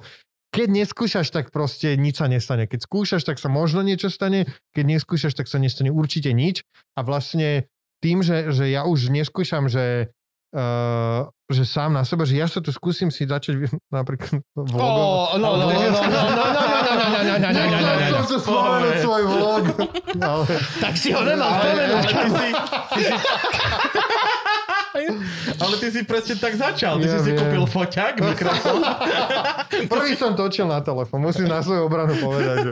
keď 0.53 0.67
neskúšaš, 0.69 1.33
tak 1.33 1.49
proste 1.49 1.97
nič 1.97 2.21
sa 2.21 2.29
nestane. 2.29 2.69
Keď 2.69 2.85
skúšaš, 2.85 3.25
tak 3.25 3.41
sa 3.41 3.49
možno 3.49 3.81
niečo 3.81 4.13
stane, 4.13 4.45
keď 4.77 4.99
neskúšaš, 4.99 5.33
tak 5.33 5.49
sa 5.49 5.57
nestane 5.57 5.89
určite 5.89 6.29
nič. 6.29 6.61
A 6.93 7.01
vlastne 7.01 7.71
tým, 8.05 8.21
že, 8.21 8.53
že 8.53 8.69
ja 8.69 8.85
už 8.85 9.09
neskúšam, 9.09 9.65
že 9.65 10.13
Uh, 10.51 11.31
že 11.47 11.63
sám 11.63 11.95
na 11.95 12.03
seba, 12.03 12.27
že 12.27 12.35
ja 12.35 12.43
sa 12.43 12.59
tu 12.59 12.75
skúsim 12.75 13.07
si 13.07 13.23
začať 13.23 13.71
napríklad 13.87 14.43
vlogovať. 14.51 14.83
Ó, 14.83 15.39
no, 15.39 15.55
no, 15.55 15.63
no, 15.63 15.79
no, 15.79 15.79
no, 15.79 16.11
no, 16.11 16.27
no, 16.27 16.43
no, 16.43 16.51
no, 16.51 16.59
no, 16.59 16.91
no, 16.91 17.31
no, 17.31 17.39
no, 17.39 17.39
no, 17.39 17.71
no, 17.71 17.79
no, 17.79 17.91
no. 17.95 18.19
Som 18.19 18.27
sa 18.27 18.37
spomenul 18.43 18.93
svoj 18.99 19.23
vlog. 19.31 19.63
Tak 20.83 20.93
si 20.99 21.15
ho 21.15 21.23
nemal 21.23 21.55
spomenúť. 21.55 22.03
Ale 25.57 25.73
ty 25.77 25.87
si, 25.87 25.91
si... 25.91 25.99
Si 26.01 26.09
presne 26.09 26.35
tak 26.35 26.53
začal. 26.53 26.97
Ty 26.97 27.05
Ja 27.05 27.17
si 27.17 27.17
si 27.21 27.31
viem. 27.31 27.39
kúpil 27.39 27.63
foťák, 27.63 28.13
mikrofón. 28.19 28.81
prvý 29.93 30.11
som 30.13 30.33
točil 30.33 30.65
na 30.65 30.81
telefón, 30.81 31.21
musím 31.21 31.45
na 31.45 31.61
svoju 31.61 31.85
obranu 31.85 32.17
povedať. 32.17 32.57
Že, 32.59 32.71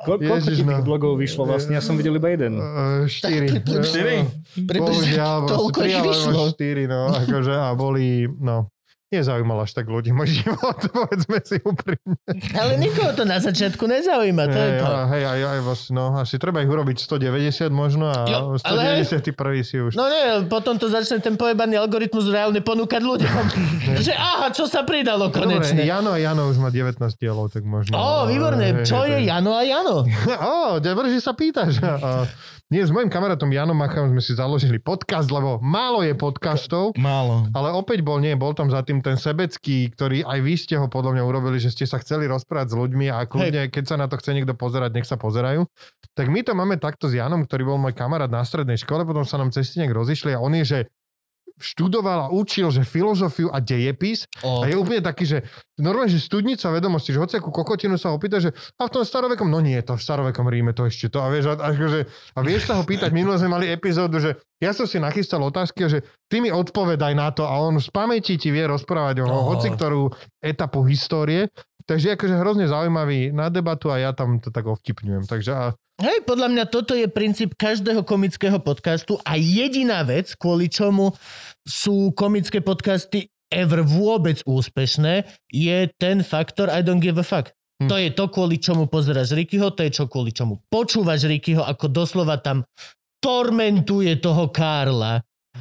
Ko- 0.00 0.18
koľko 0.18 0.34
Ježiš, 0.40 0.56
ti 0.56 0.62
no. 0.62 0.70
tých 0.72 0.82
blogov 0.82 1.12
vyšlo 1.18 1.42
vlastne? 1.44 1.74
Ja 1.74 1.82
som 1.82 1.94
videl 1.94 2.16
iba 2.16 2.32
jeden. 2.32 2.56
uh, 2.56 3.04
štyri. 3.04 3.60
Štyri? 3.60 4.16
Približne 4.56 4.80
Bohužiaľ, 5.12 5.36
proste 5.42 5.52
toľko 5.52 5.78
ich 5.84 6.00
vyšlo. 6.00 6.40
štyri, 6.56 6.84
no, 6.86 7.00
akože, 7.12 7.52
a 7.52 7.68
boli, 7.76 8.24
no, 8.24 8.71
nezaujímal 9.12 9.62
až 9.62 9.76
tak 9.76 9.86
ľudí 9.86 10.10
môj 10.10 10.32
život, 10.40 10.78
povedzme 10.88 11.38
si 11.44 11.60
úprimne. 11.60 12.16
Ale 12.56 12.80
nikoho 12.80 13.12
to 13.12 13.22
na 13.22 13.36
začiatku 13.36 13.84
nezaujíma, 13.84 14.44
to 14.48 14.56
je 14.56 14.70
Hej, 14.72 14.80
to. 14.80 14.86
hej, 15.12 15.22
aj, 15.28 15.40
aj 15.44 15.58
no, 15.92 16.04
asi 16.16 16.40
treba 16.40 16.64
ich 16.64 16.70
urobiť 16.70 16.96
190 16.98 17.68
možno 17.68 18.08
a 18.08 18.24
Jo, 18.24 18.56
ale- 18.64 19.04
191 19.04 19.28
si 19.62 19.76
už. 19.76 19.92
No 19.94 20.08
nie, 20.08 20.48
potom 20.48 20.80
to 20.80 20.88
začne 20.88 21.20
ten 21.20 21.36
pojebaný 21.36 21.76
algoritmus 21.76 22.26
reálne 22.26 22.58
ponúkať 22.58 23.02
ľuďom. 23.04 23.44
že 24.06 24.16
aha, 24.16 24.48
čo 24.50 24.64
sa 24.64 24.82
pridalo 24.82 25.28
No 25.28 25.34
Dobre, 25.34 25.60
konečne. 25.60 25.84
Jano 25.84 26.10
a 26.10 26.18
Jano 26.18 26.48
už 26.48 26.56
má 26.56 26.72
19 26.72 26.96
dielov, 27.14 27.52
tak 27.52 27.62
možno. 27.62 27.94
Ó, 27.94 28.24
výborné. 28.24 28.80
Čo 28.82 29.04
je. 29.04 29.28
Jano 29.28 29.52
a 29.52 29.62
Jano? 29.62 30.08
Ó, 30.56 30.78
dobre, 30.78 31.12
že 31.12 31.20
sa 31.20 31.36
pýtaš. 31.36 31.78
Nie, 32.72 32.88
s 32.88 32.88
mojim 32.88 33.12
kamarátom 33.12 33.52
Janom 33.52 33.76
Machom 33.76 34.16
sme 34.16 34.24
si 34.24 34.32
založili 34.32 34.80
podcast, 34.80 35.28
lebo 35.28 35.60
málo 35.60 36.00
je 36.00 36.16
podcastov, 36.16 36.96
Málo. 36.96 37.44
ale 37.52 37.68
opäť 37.68 38.00
bol, 38.00 38.16
nie, 38.16 38.32
bol 38.32 38.56
tam 38.56 38.72
za 38.72 38.80
tým 38.80 39.04
ten 39.04 39.20
sebecký, 39.20 39.92
ktorý 39.92 40.24
aj 40.24 40.38
vy 40.40 40.54
ste 40.56 40.80
ho 40.80 40.88
podľa 40.88 41.20
mňa 41.20 41.22
urobili, 41.28 41.60
že 41.60 41.68
ste 41.68 41.84
sa 41.84 42.00
chceli 42.00 42.24
rozprávať 42.24 42.72
s 42.72 42.74
ľuďmi 42.80 43.12
a 43.12 43.28
kľudne, 43.28 43.68
keď 43.68 43.84
sa 43.84 44.00
na 44.00 44.08
to 44.08 44.16
chce 44.16 44.32
niekto 44.32 44.56
pozerať, 44.56 44.88
nech 44.96 45.04
sa 45.04 45.20
pozerajú. 45.20 45.68
Tak 46.16 46.32
my 46.32 46.40
to 46.40 46.56
máme 46.56 46.80
takto 46.80 47.12
s 47.12 47.20
Janom, 47.20 47.44
ktorý 47.44 47.76
bol 47.76 47.76
môj 47.76 47.92
kamarát 47.92 48.32
na 48.32 48.40
strednej 48.40 48.80
škole, 48.80 49.04
potom 49.04 49.28
sa 49.28 49.36
nám 49.36 49.52
cesty 49.52 49.84
nejak 49.84 49.92
rozišli 49.92 50.32
a 50.32 50.40
on 50.40 50.56
je, 50.56 50.64
že 50.64 50.78
študoval 51.62 52.26
a 52.26 52.32
učil, 52.34 52.74
že 52.74 52.82
filozofiu 52.82 53.48
a 53.48 53.62
dejepis 53.62 54.26
O, 54.42 54.60
a 54.60 54.68
je 54.68 54.74
úplne 54.74 54.98
taký, 54.98 55.24
že 55.24 55.38
normálne, 55.78 56.10
že 56.10 56.18
studnica 56.18 56.68
vedomosti, 56.74 57.14
že 57.14 57.22
hociakú 57.22 57.54
kokotinu 57.54 57.94
sa 57.94 58.10
ho 58.10 58.18
pýta, 58.18 58.42
že 58.42 58.50
a 58.76 58.86
v 58.86 58.90
tom 58.90 59.06
starovekom, 59.06 59.46
no 59.46 59.62
nie, 59.62 59.78
to 59.80 59.94
v 59.94 60.02
starovekom 60.02 60.50
Ríme 60.50 60.74
to 60.74 60.90
ešte 60.90 61.08
to. 61.08 61.22
A 61.22 61.30
vieš, 61.30 61.54
a, 61.54 61.62
akože, 61.62 62.00
a 62.34 62.38
vieš 62.42 62.66
sa 62.66 62.76
ho 62.76 62.84
pýtať, 62.84 63.14
minule 63.16 63.38
sme 63.38 63.54
mali 63.54 63.70
epizódu, 63.70 64.18
že 64.18 64.34
ja 64.58 64.74
som 64.74 64.90
si 64.90 64.98
nachystal 64.98 65.42
otázky, 65.42 65.86
a 65.86 65.88
že 65.90 66.02
ty 66.26 66.42
mi 66.42 66.50
odpovedaj 66.50 67.12
na 67.14 67.30
to 67.30 67.46
a 67.46 67.54
on 67.62 67.78
z 67.78 67.88
pamäti 67.94 68.34
ti 68.34 68.50
vie 68.50 68.66
rozprávať 68.66 69.22
o 69.22 69.26
No. 69.30 69.46
hoci 69.54 69.70
ktorú 69.70 70.10
etapu 70.42 70.82
histórie. 70.84 71.46
Takže 71.82 72.14
akože 72.14 72.38
hrozne 72.38 72.66
zaujímavý 72.70 73.34
na 73.34 73.50
debatu 73.50 73.90
a 73.90 73.98
ja 73.98 74.10
tam 74.14 74.38
to 74.38 74.54
tak 74.54 74.70
ovtipňujem. 74.70 75.26
Takže 75.26 75.50
a, 75.50 75.74
Hej, 76.00 76.24
podľa 76.24 76.48
mňa 76.48 76.64
toto 76.72 76.96
je 76.96 77.04
princíp 77.10 77.52
každého 77.52 78.06
komického 78.08 78.56
podcastu 78.64 79.20
a 79.28 79.36
jediná 79.36 80.00
vec, 80.06 80.32
kvôli 80.38 80.72
čomu 80.72 81.12
sú 81.68 82.16
komické 82.16 82.64
podcasty 82.64 83.28
ever 83.52 83.84
vôbec 83.84 84.40
úspešné, 84.48 85.28
je 85.52 85.78
ten 86.00 86.24
faktor 86.24 86.72
I 86.72 86.80
don't 86.80 87.04
give 87.04 87.20
a 87.20 87.26
fuck. 87.26 87.52
Hm. 87.84 87.88
To 87.92 87.96
je 88.00 88.10
to, 88.14 88.24
kvôli 88.32 88.56
čomu 88.56 88.88
pozeráš 88.88 89.36
Rickyho, 89.36 89.76
to 89.76 89.84
je 89.84 89.92
čo 89.92 90.08
kvôli 90.08 90.32
čomu 90.32 90.64
počúvaš 90.72 91.28
Rickyho, 91.28 91.60
ako 91.60 91.92
doslova 91.92 92.40
tam 92.40 92.64
tormentuje 93.22 94.16
toho 94.18 94.50
Karla 94.50 95.20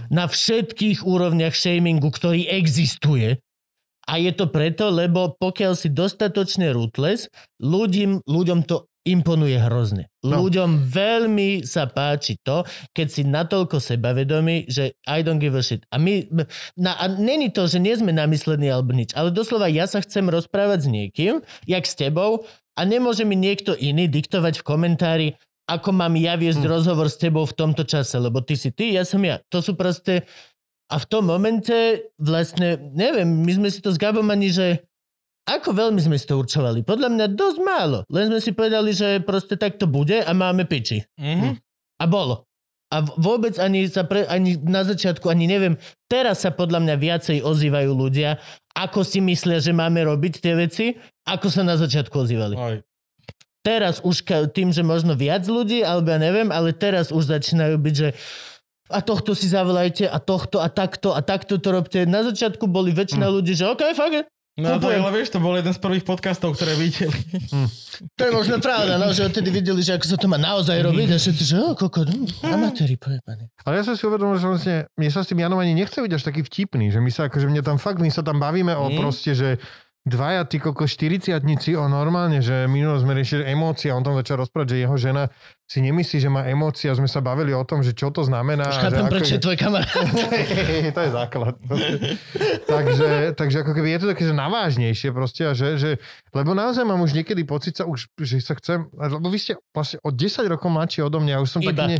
na 0.10 0.26
všetkých 0.26 1.03
úrovniach 1.03 1.53
shamingu, 1.53 2.08
ktorý 2.10 2.48
existuje. 2.48 3.38
A 4.10 4.18
je 4.18 4.34
to 4.34 4.49
preto, 4.49 4.90
lebo 4.90 5.38
pokiaľ 5.38 5.78
si 5.78 5.94
dostatočne 5.94 6.74
ruthless, 6.74 7.30
ľuďom, 7.62 8.26
ľuďom 8.26 8.66
to 8.66 8.90
imponuje 9.02 9.57
hrozne. 9.57 10.14
No. 10.22 10.45
Ľuďom 10.45 10.86
veľmi 10.86 11.65
sa 11.65 11.90
páči 11.90 12.38
to, 12.45 12.61
keď 12.94 13.07
si 13.10 13.22
natoľko 13.26 13.82
sebavedomý, 13.82 14.69
že 14.69 14.94
I 15.10 15.26
don't 15.26 15.41
give 15.41 15.57
a 15.57 15.64
shit. 15.65 15.82
A 15.90 15.98
my, 15.98 16.30
na, 16.78 16.94
a 17.02 17.10
není 17.10 17.49
to, 17.49 17.65
že 17.65 17.82
nie 17.82 17.98
sme 17.98 18.14
namyslení 18.14 18.69
alebo 18.69 18.94
nič, 18.94 19.18
ale 19.18 19.34
doslova 19.34 19.65
ja 19.73 19.90
sa 19.90 20.06
chcem 20.06 20.30
rozprávať 20.30 20.86
s 20.86 20.88
niekým, 20.90 21.41
jak 21.65 21.84
s 21.86 21.98
tebou, 21.98 22.45
a 22.78 22.82
nemôže 22.88 23.28
mi 23.28 23.36
niekto 23.36 23.76
iný 23.76 24.07
diktovať 24.07 24.64
v 24.64 24.68
komentári, 24.68 25.28
ako 25.68 25.91
mám 25.91 26.15
ja 26.15 26.40
viesť 26.40 26.64
Hm. 26.64 26.72
rozhovor 26.72 27.07
s 27.11 27.19
tebou 27.19 27.44
v 27.44 27.56
tomto 27.56 27.84
čase, 27.84 28.15
lebo 28.19 28.40
ty 28.41 28.56
si 28.56 28.72
ty, 28.72 28.95
ja 28.95 29.03
som 29.03 29.22
ja. 29.23 29.40
To 29.52 29.60
sú 29.60 29.76
proste... 29.76 30.26
A 30.91 30.99
v 30.99 31.07
tom 31.07 31.23
momente 31.23 32.11
vlastne, 32.19 32.76
neviem, 32.91 33.23
my 33.23 33.52
sme 33.56 33.69
si 33.72 33.80
to 33.80 33.95
s 33.95 34.02
Gabom 34.02 34.28
ani, 34.28 34.52
že 34.52 34.84
ako 35.57 35.73
veľmi 35.73 35.99
sme 35.99 36.15
si 36.15 36.30
to 36.30 36.38
určovali? 36.38 36.86
Podľa 36.86 37.10
mňa 37.11 37.26
dosť 37.34 37.57
málo. 37.65 37.99
Len 38.07 38.30
sme 38.30 38.40
si 38.40 38.52
povedali, 38.53 38.94
že 38.94 39.19
proste 39.23 39.57
tak 39.57 39.82
to 39.82 39.90
bude 39.90 40.15
a 40.15 40.32
máme 40.32 40.69
piči. 40.69 41.02
Mhm. 41.18 41.57
A 42.02 42.06
bolo. 42.06 42.45
A 42.91 42.99
vôbec 42.99 43.56
ani, 43.56 43.88
sa 43.88 44.03
pre, 44.03 44.28
ani 44.28 44.60
na 44.60 44.84
začiatku, 44.84 45.32
ani 45.32 45.48
neviem, 45.48 45.80
teraz 46.11 46.44
sa 46.44 46.52
podľa 46.52 46.84
mňa 46.84 46.95
viacej 46.99 47.38
ozývajú 47.40 47.91
ľudia, 47.95 48.36
ako 48.76 49.07
si 49.07 49.23
myslia, 49.23 49.64
že 49.64 49.72
máme 49.72 50.03
robiť 50.03 50.34
tie 50.44 50.53
veci, 50.60 50.86
ako 51.23 51.48
sa 51.48 51.64
na 51.64 51.80
začiatku 51.80 52.11
ozývali. 52.11 52.60
Oj. 52.60 52.84
Teraz 53.64 54.03
už 54.03 54.28
tým, 54.52 54.76
že 54.76 54.84
možno 54.84 55.15
viac 55.15 55.48
ľudí, 55.48 55.88
alebo 55.88 56.11
ja 56.11 56.19
neviem, 56.19 56.52
ale 56.52 56.76
teraz 56.76 57.15
už 57.15 57.32
začínajú 57.32 57.80
byť, 57.80 57.95
že 57.95 58.10
a 58.91 58.99
tohto 58.99 59.32
si 59.32 59.48
zavolajte 59.48 60.11
a 60.11 60.19
tohto 60.19 60.60
a 60.60 60.68
takto 60.68 61.15
a 61.15 61.23
takto 61.23 61.64
to 61.64 61.72
robte. 61.72 62.03
Na 62.03 62.28
začiatku 62.28 62.68
boli 62.68 62.91
väčšina 62.91 63.23
ľudí, 63.32 63.56
že 63.56 63.72
OK, 63.72 63.95
fuck 63.95 64.11
it. 64.19 64.28
No 64.52 64.68
to 64.78 64.91
je, 64.91 64.99
Kúpujem. 64.99 65.02
ale 65.02 65.11
vieš, 65.15 65.30
to 65.32 65.40
bol 65.40 65.56
jeden 65.56 65.72
z 65.72 65.80
prvých 65.80 66.03
podcastov, 66.03 66.60
ktoré 66.60 66.76
videli. 66.76 67.15
To 68.19 68.22
je 68.28 68.32
možno 68.32 68.60
pravda, 68.60 68.99
no, 68.99 69.15
že 69.15 69.23
odtedy 69.23 69.48
videli, 69.48 69.80
že 69.80 69.95
ako 69.95 70.06
sa 70.06 70.18
to 70.19 70.28
má 70.28 70.36
naozaj 70.36 70.76
robiť 70.82 71.15
a 71.15 71.18
všetci, 71.18 71.44
že 71.45 71.56
o, 71.56 71.72
koko, 71.72 72.03
no, 72.03 72.28
amatéri 72.44 72.99
pojebaní. 72.99 73.48
ale 73.64 73.80
ja 73.80 73.84
som 73.88 73.95
si 73.95 74.03
uvedomil, 74.03 74.36
že 74.36 74.48
vlastne, 74.48 74.76
mne 74.99 75.10
sa 75.10 75.23
s 75.23 75.32
tým 75.32 75.40
Janom 75.40 75.56
ani 75.56 75.72
nechce 75.72 75.95
byť 75.95 76.11
až 76.11 76.23
taký 76.28 76.44
vtipný, 76.44 76.91
že 76.91 76.99
my 76.99 77.07
sa 77.07 77.32
akože 77.32 77.48
mne 77.48 77.64
tam 77.64 77.80
fakt, 77.80 78.03
my 78.03 78.11
sa 78.11 78.19
tam 78.22 78.44
bavíme 78.44 78.76
o 78.76 78.91
Mm. 78.91 78.99
proste, 78.99 79.32
že 79.32 79.56
dvaja 80.03 80.44
ty 80.44 80.57
koko 80.57 80.84
40 80.84 81.32
o 81.78 81.86
normálne, 81.86 82.41
že 82.41 82.68
minulo 82.68 82.98
sme 82.98 83.14
riešili 83.14 83.48
emócie 83.48 83.88
a 83.88 83.95
on 83.95 84.03
tam 84.03 84.18
začal 84.18 84.41
rozprávať, 84.41 84.76
že 84.76 84.78
jeho 84.84 84.98
žena 84.98 85.23
si 85.72 85.80
nemyslí, 85.80 86.18
že 86.19 86.27
má 86.27 86.43
emócie 86.52 86.91
a 86.91 86.99
sme 86.99 87.07
sa 87.07 87.23
bavili 87.23 87.56
o 87.56 87.64
tom, 87.64 87.80
že 87.80 87.95
čo 87.95 88.11
to 88.11 88.27
znamená. 88.27 88.68
Už 88.68 88.91
chápem, 88.91 89.07
prečo 89.07 89.39
je- 89.39 89.43
tvoj 89.48 89.56
kamarát. 89.56 89.88
to 90.99 90.99
je 90.99 91.11
základ. 91.15 91.56
takže, 92.68 93.31
takže 93.39 93.57
ako 93.64 93.72
keby 93.72 93.95
je 93.95 93.99
to 94.03 94.07
také, 94.11 94.23
že 94.27 94.35
navážnejšie 94.35 95.15
proste 95.15 95.48
a 95.48 95.56
že, 95.56 95.80
že 95.80 95.91
lebo 96.35 96.52
naozaj 96.52 96.84
mám 96.84 96.99
už 96.99 97.15
niekedy 97.15 97.48
pocit 97.48 97.80
sa 97.80 97.88
už, 97.88 98.11
že 98.19 98.43
sa 98.43 98.60
chcem, 98.60 98.84
lebo 98.91 99.31
vy 99.31 99.39
ste 99.39 99.53
vlastne 99.72 100.03
od 100.03 100.11
10 100.11 100.43
rokov 100.52 100.68
mladší 100.68 101.07
odo 101.07 101.23
mňa, 101.23 101.39
už 101.39 101.48
som 101.48 101.64
Iba. 101.64 101.72
taký, 101.72 101.84
nie, 101.88 101.99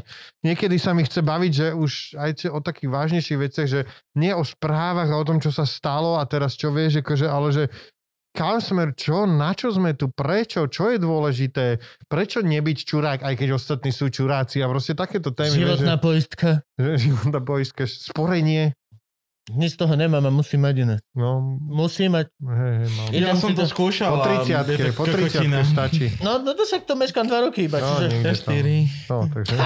niekedy 0.52 0.76
sa 0.76 0.92
mi 0.92 1.08
chce 1.08 1.24
baviť, 1.24 1.52
že 1.56 1.68
už 1.72 1.92
aj 2.20 2.52
o 2.52 2.60
takých 2.60 2.92
vážnejších 2.92 3.40
veciach, 3.40 3.68
že 3.72 3.88
nie 4.20 4.36
o 4.36 4.44
správach 4.44 5.08
a 5.08 5.16
o 5.16 5.24
tom, 5.24 5.40
čo 5.40 5.48
sa 5.48 5.64
stalo 5.64 6.20
a 6.20 6.28
teraz 6.28 6.60
čo 6.60 6.76
vieš, 6.76 7.00
akože, 7.00 7.24
ale 7.24 7.48
že 7.56 7.64
kam 8.32 8.64
smer, 8.64 8.96
čo, 8.96 9.28
na 9.28 9.52
čo 9.52 9.76
sme 9.76 9.92
tu, 9.94 10.08
prečo, 10.08 10.66
čo 10.72 10.92
je 10.92 10.98
dôležité, 10.98 11.78
prečo 12.08 12.40
nebyť 12.40 12.78
čurák, 12.88 13.20
aj 13.28 13.36
keď 13.36 13.50
ostatní 13.60 13.92
sú 13.92 14.08
čuráci 14.08 14.64
a 14.64 14.72
proste 14.72 14.96
takéto 14.96 15.36
témy. 15.36 15.68
Životná 15.68 15.96
poistka. 16.00 16.64
že 16.80 16.92
životná 17.12 17.40
poistka, 17.44 17.84
sporenie, 17.86 18.74
Nič 19.50 19.74
z 19.74 19.78
toho 19.82 19.98
nemám 19.98 20.22
a 20.22 20.30
musím 20.30 20.62
mať 20.62 20.76
iné. 20.86 20.96
no, 21.18 21.58
Musím 21.66 22.14
mať. 22.14 22.30
hej, 22.38 22.74
hej. 22.78 22.90
Idem 23.10 23.34
Ja 23.34 23.42
som 23.42 23.58
to 23.58 23.66
skúšal. 23.66 24.14
Po 24.14 24.22
a 24.22 24.46
30 24.46 24.70
je 24.70 24.94
po 24.94 25.10
30 25.10 25.18
kokotina. 25.18 25.66
stačí. 25.66 26.14
No, 26.26 26.38
no 26.38 26.54
to 26.54 26.62
však 26.62 26.86
to 26.86 26.94
meškám 26.94 27.26
dva 27.26 27.50
roky 27.50 27.66
iba. 27.66 27.82
No, 27.82 27.98
čiže... 27.98 28.06
niekde 28.14 28.38
tam. 28.38 28.54
4. 28.54 29.10
No, 29.10 29.18
takže... 29.34 29.54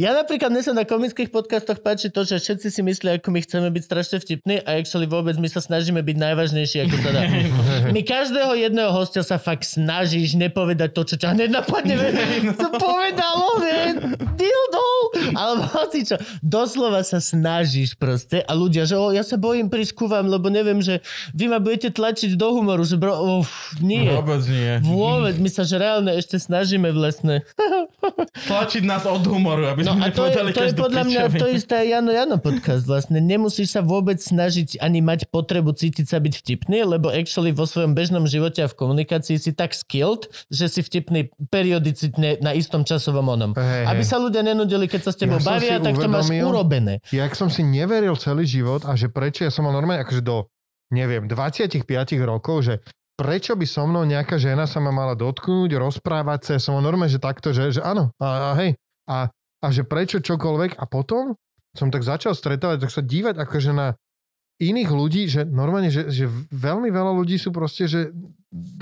Ja 0.00 0.16
napríklad 0.16 0.48
mne 0.48 0.62
sa 0.64 0.72
na 0.72 0.88
komických 0.88 1.28
podcastoch 1.28 1.84
páči 1.84 2.08
to, 2.08 2.24
že 2.24 2.40
všetci 2.40 2.68
si 2.72 2.80
myslia, 2.80 3.20
ako 3.20 3.28
my 3.34 3.40
chceme 3.44 3.68
byť 3.68 3.82
strašne 3.84 4.16
vtipní 4.16 4.64
a 4.64 4.80
actually 4.80 5.04
vôbec 5.04 5.36
my 5.36 5.44
sa 5.50 5.60
snažíme 5.60 6.00
byť 6.00 6.16
najvážnejší, 6.16 6.88
ako 6.88 6.96
sa 7.04 7.10
dá. 7.12 7.22
My 7.94 8.00
každého 8.02 8.56
jedného 8.56 8.90
hostia 8.92 9.20
sa 9.20 9.36
fakt 9.36 9.68
snažíš 9.68 10.34
nepovedať 10.40 10.90
to, 10.96 11.02
čo 11.04 11.16
ťa 11.20 11.36
hneď 11.36 11.50
napadne. 11.52 11.94
To 12.56 12.68
povedalo, 12.76 13.60
ne? 13.60 13.80
Dildo! 14.36 14.86
Alebo 15.32 15.64
hoci 15.66 16.04
čo. 16.04 16.16
Doslova 16.44 17.02
sa 17.02 17.18
snažíš 17.18 17.96
proste 17.96 18.44
a 18.44 18.52
ľudia, 18.52 18.84
že 18.84 18.94
o, 18.94 19.10
ja 19.10 19.24
sa 19.24 19.40
bojím 19.40 19.66
vám, 20.06 20.26
lebo 20.28 20.52
neviem, 20.52 20.78
že 20.84 21.00
vy 21.32 21.48
ma 21.50 21.58
budete 21.58 21.90
tlačiť 21.94 22.36
do 22.36 22.52
humoru, 22.52 22.84
že 22.84 23.00
bro, 23.00 23.42
uf, 23.42 23.74
nie. 23.80 24.06
Vôbec 24.06 24.42
nie. 24.46 24.72
Vôbec, 24.84 25.34
my 25.40 25.48
sa 25.50 25.66
že 25.66 25.80
reálne 25.80 26.12
ešte 26.14 26.38
snažíme 26.38 26.92
vlastne. 26.94 27.42
Tlačiť 28.50 28.82
nás 28.86 29.02
od 29.08 29.24
humoru, 29.26 29.66
aby 29.66 29.82
No 29.82 29.96
sme 29.96 30.06
a 30.06 30.14
to 30.14 30.28
je, 30.28 30.34
to 30.52 30.62
je 30.68 30.72
podľa 30.76 31.02
mňa 31.08 31.22
pičovinu. 31.26 31.40
to 31.40 31.46
isté 31.50 31.76
Jano 31.90 32.12
Jano 32.12 32.36
podcast 32.38 32.84
vlastne. 32.84 33.18
Nemusíš 33.18 33.74
sa 33.74 33.80
vôbec 33.82 34.20
snažiť 34.20 34.78
ani 34.78 35.00
mať 35.02 35.26
potrebu 35.32 35.72
cítiť 35.74 36.06
sa 36.06 36.20
byť 36.20 36.34
vtipný, 36.44 36.84
lebo 36.84 37.08
actually 37.10 37.50
vo 37.50 37.64
svojom 37.64 37.96
bežnom 37.96 38.28
živote 38.28 38.62
a 38.62 38.68
v 38.70 38.76
komunikácii 38.76 39.40
si 39.40 39.50
tak 39.56 39.72
skilled, 39.72 40.28
že 40.52 40.68
si 40.70 40.80
vtipný 40.84 41.32
periodicitne 41.50 42.38
na 42.44 42.52
istom 42.52 42.84
časovom 42.84 43.26
onom. 43.26 43.50
Hej, 43.56 43.84
Aby 43.88 44.02
sa 44.04 44.20
ľudia 44.20 44.44
nenudili, 44.44 44.86
keď 44.86 45.08
sa 45.08 45.12
s 45.16 45.24
tebou 45.24 45.40
Ja 45.40 45.56
bavia, 45.56 45.76
tak 45.80 45.96
to 45.96 46.08
máš 46.12 46.28
urobené. 46.28 47.00
Jak 47.08 47.32
som 47.32 47.48
si 47.48 47.64
neveril 47.64 48.12
celý 48.20 48.44
život 48.44 48.84
a 48.84 48.92
že 48.92 49.08
prečo 49.08 49.48
ja 49.48 49.50
som 49.50 49.64
mal 49.64 49.72
normálne 49.72 50.04
akože 50.04 50.20
do, 50.20 50.44
neviem, 50.92 51.24
25 51.24 51.88
rokov, 52.22 52.68
že 52.68 52.74
prečo 53.16 53.56
by 53.56 53.64
so 53.64 53.88
mnou 53.88 54.04
nejaká 54.04 54.36
žena 54.36 54.68
sa 54.68 54.76
ma 54.78 54.92
mala 54.92 55.16
dotknúť, 55.16 55.72
rozprávať 55.80 56.40
sa, 56.44 56.50
ja 56.54 56.60
som 56.60 56.76
mal 56.76 56.84
normálne, 56.84 57.08
že 57.08 57.18
takto, 57.18 57.56
že, 57.56 57.72
že 57.72 57.80
áno, 57.80 58.12
a, 58.20 58.52
a 58.52 58.60
hej, 58.60 58.76
a, 59.08 59.32
a 59.64 59.66
že 59.72 59.88
prečo 59.88 60.20
čokoľvek 60.20 60.76
a 60.76 60.84
potom 60.84 61.32
som 61.72 61.88
tak 61.88 62.04
začal 62.04 62.36
stretávať, 62.36 62.84
tak 62.84 62.92
sa 62.92 63.00
dívať 63.00 63.40
akože 63.40 63.72
na 63.72 63.96
iných 64.60 64.90
ľudí, 64.92 65.22
že 65.28 65.44
normálne, 65.44 65.92
že, 65.92 66.08
že 66.08 66.28
veľmi 66.52 66.88
veľa 66.88 67.12
ľudí 67.12 67.36
sú 67.36 67.52
proste, 67.52 67.84
že 67.88 68.12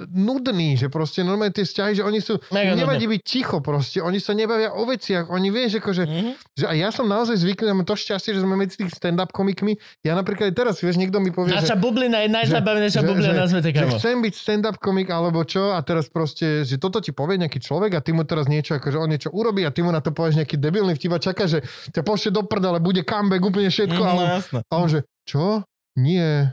nudní, 0.07 0.77
že 0.77 0.86
proste 0.86 1.20
normálne 1.20 1.51
tie 1.51 1.62
vzťahy, 1.62 1.93
že 1.95 2.03
oni 2.03 2.19
sú, 2.19 2.36
Mega 2.49 2.74
nevadí 2.74 3.07
byť 3.07 3.20
ticho 3.20 3.59
proste, 3.59 3.99
oni 3.99 4.19
sa 4.19 4.31
nebavia 4.31 4.70
o 4.70 4.85
veciach, 4.85 5.27
oni 5.27 5.49
vieš, 5.49 5.81
akože, 5.81 6.05
Mhm. 6.05 6.31
že 6.55 6.65
aj 6.65 6.77
ja 6.77 6.89
som 6.91 7.05
naozaj 7.05 7.36
zvyknutý, 7.36 7.73
mám 7.73 7.82
to 7.82 7.95
šťastie, 7.95 8.31
že 8.31 8.41
sme 8.41 8.55
medzi 8.55 8.77
tých 8.77 8.93
stand-up 8.93 9.31
komikmi. 9.31 9.74
Ja 10.01 10.12
napríklad 10.12 10.51
aj 10.51 10.55
teraz, 10.55 10.74
vieš, 10.78 10.97
niekto 10.97 11.19
mi 11.19 11.31
povie, 11.31 11.51
Naša 11.51 11.74
že, 11.74 11.81
bublina 11.81 12.20
je 12.20 12.28
najzábavnejšia 12.31 13.01
že- 13.01 13.07
bublina 13.07 13.32
že- 13.32 13.41
na 13.41 13.47
svete, 13.47 13.69
že 13.70 13.86
chcem 13.91 14.16
byť 14.20 14.35
stand-up 14.35 14.77
komik 14.78 15.09
alebo 15.09 15.41
čo 15.43 15.73
a 15.73 15.81
teraz 15.81 16.07
proste, 16.07 16.62
že 16.62 16.77
toto 16.77 16.99
ti 16.99 17.11
povie 17.11 17.39
nejaký 17.39 17.59
človek 17.59 17.95
a 17.95 18.01
ty 18.01 18.12
mu 18.12 18.23
teraz 18.23 18.47
niečo, 18.47 18.74
akože 18.74 18.97
on 18.97 19.09
niečo 19.09 19.31
urobí 19.31 19.65
a 19.65 19.70
ty 19.70 19.81
mu 19.81 19.91
na 19.91 19.99
to 19.99 20.11
povieš 20.11 20.36
nejaký 20.36 20.57
debilný 20.57 20.95
vtip 20.95 21.11
a 21.11 21.19
čaká, 21.19 21.45
že 21.45 21.61
ťa 21.91 22.03
pošle 22.03 22.31
do 22.31 22.43
prdele, 22.43 22.78
bude 22.78 23.03
comeback, 23.03 23.41
úplne 23.41 23.69
všetko 23.69 23.97
a 23.99 24.12
No 24.12 24.20
on, 24.20 24.28
a 24.62 24.74
on 24.77 24.86
že, 24.86 25.01
čo? 25.24 25.65
Nie. 25.97 26.53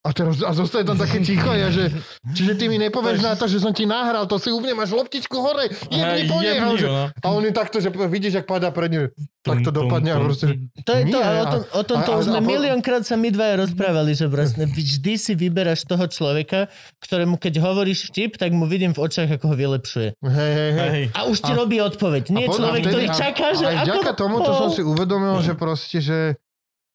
A 0.00 0.10
teraz 0.10 0.40
a 0.40 0.48
zostaje 0.50 0.80
tam 0.82 0.96
také 0.96 1.20
ticho, 1.20 1.52
ja, 1.52 1.68
že, 1.68 1.92
čiže 2.26 2.56
ty 2.56 2.66
mi 2.66 2.80
nepovieš 2.80 3.20
na 3.20 3.36
to, 3.36 3.44
že 3.44 3.60
som 3.60 3.68
ti 3.68 3.84
nahral, 3.84 4.24
to 4.24 4.36
si 4.36 4.48
úplne 4.48 4.72
máš 4.72 4.90
loptičku 4.90 5.36
hore, 5.36 5.68
jebni 5.86 6.24
po 6.24 6.40
nej. 6.40 6.56
A 6.56 6.64
Jebni 6.64 6.74
že, 6.74 6.80
ju, 6.80 6.88
no. 6.88 7.04
a 7.12 7.26
on 7.28 7.42
je 7.42 7.52
takto, 7.52 7.76
že 7.76 7.92
vidíš, 7.92 8.32
jak 8.34 8.46
padá 8.46 8.68
pred 8.70 8.88
ním. 8.88 9.04
Tak 9.38 9.60
to 9.60 9.68
Tum, 9.68 9.72
tum, 9.74 9.76
dopadne 9.82 10.10
a 10.10 10.16
tum, 10.16 10.24
proste, 10.24 10.44
To 10.78 10.92
je 10.94 11.04
to, 11.06 11.16
o 11.16 11.22
a- 11.22 11.44
tom, 11.46 11.62
o 11.70 11.82
tom 11.82 11.98
to 11.98 12.10
a- 12.10 12.16
už 12.16 12.24
a- 12.24 12.28
sme 12.30 12.38
a 12.38 12.44
miliónkrát 12.46 13.02
sa 13.02 13.14
my 13.14 13.28
dvaja 13.28 13.54
rozprávali, 13.58 14.12
že 14.14 14.24
vlastne 14.26 14.64
vždy 14.66 15.12
si 15.16 15.32
vyberáš 15.34 15.84
toho 15.84 16.04
človeka, 16.06 16.72
ktorému 16.98 17.36
keď 17.36 17.60
hovoríš 17.60 18.08
vtip, 18.08 18.36
tak 18.36 18.52
mu 18.52 18.64
vidím 18.64 18.92
v 18.92 19.00
očách, 19.00 19.28
ako 19.30 19.44
ho 19.46 19.56
vylepšuje. 19.58 20.16
hej, 20.18 20.52
hej, 20.54 20.70
hej. 20.72 21.04
A 21.12 21.24
už 21.26 21.38
ti 21.38 21.52
robí 21.52 21.76
odpoveď. 21.78 22.24
Nie 22.30 22.46
A 22.46 22.50
človek, 22.50 22.80
vtedy- 22.80 22.88
ktorý 22.90 23.06
a- 23.06 23.16
čaká, 23.18 23.46
že 23.52 23.64
Aj 23.66 23.76
ako... 23.78 23.84
vďaka 23.86 24.12
tomu 24.14 24.36
to 24.38 24.50
som 24.54 24.68
si 24.70 24.80
uvedomil, 24.80 25.36
že 25.40 25.52
proste, 25.54 25.98
že 25.98 26.40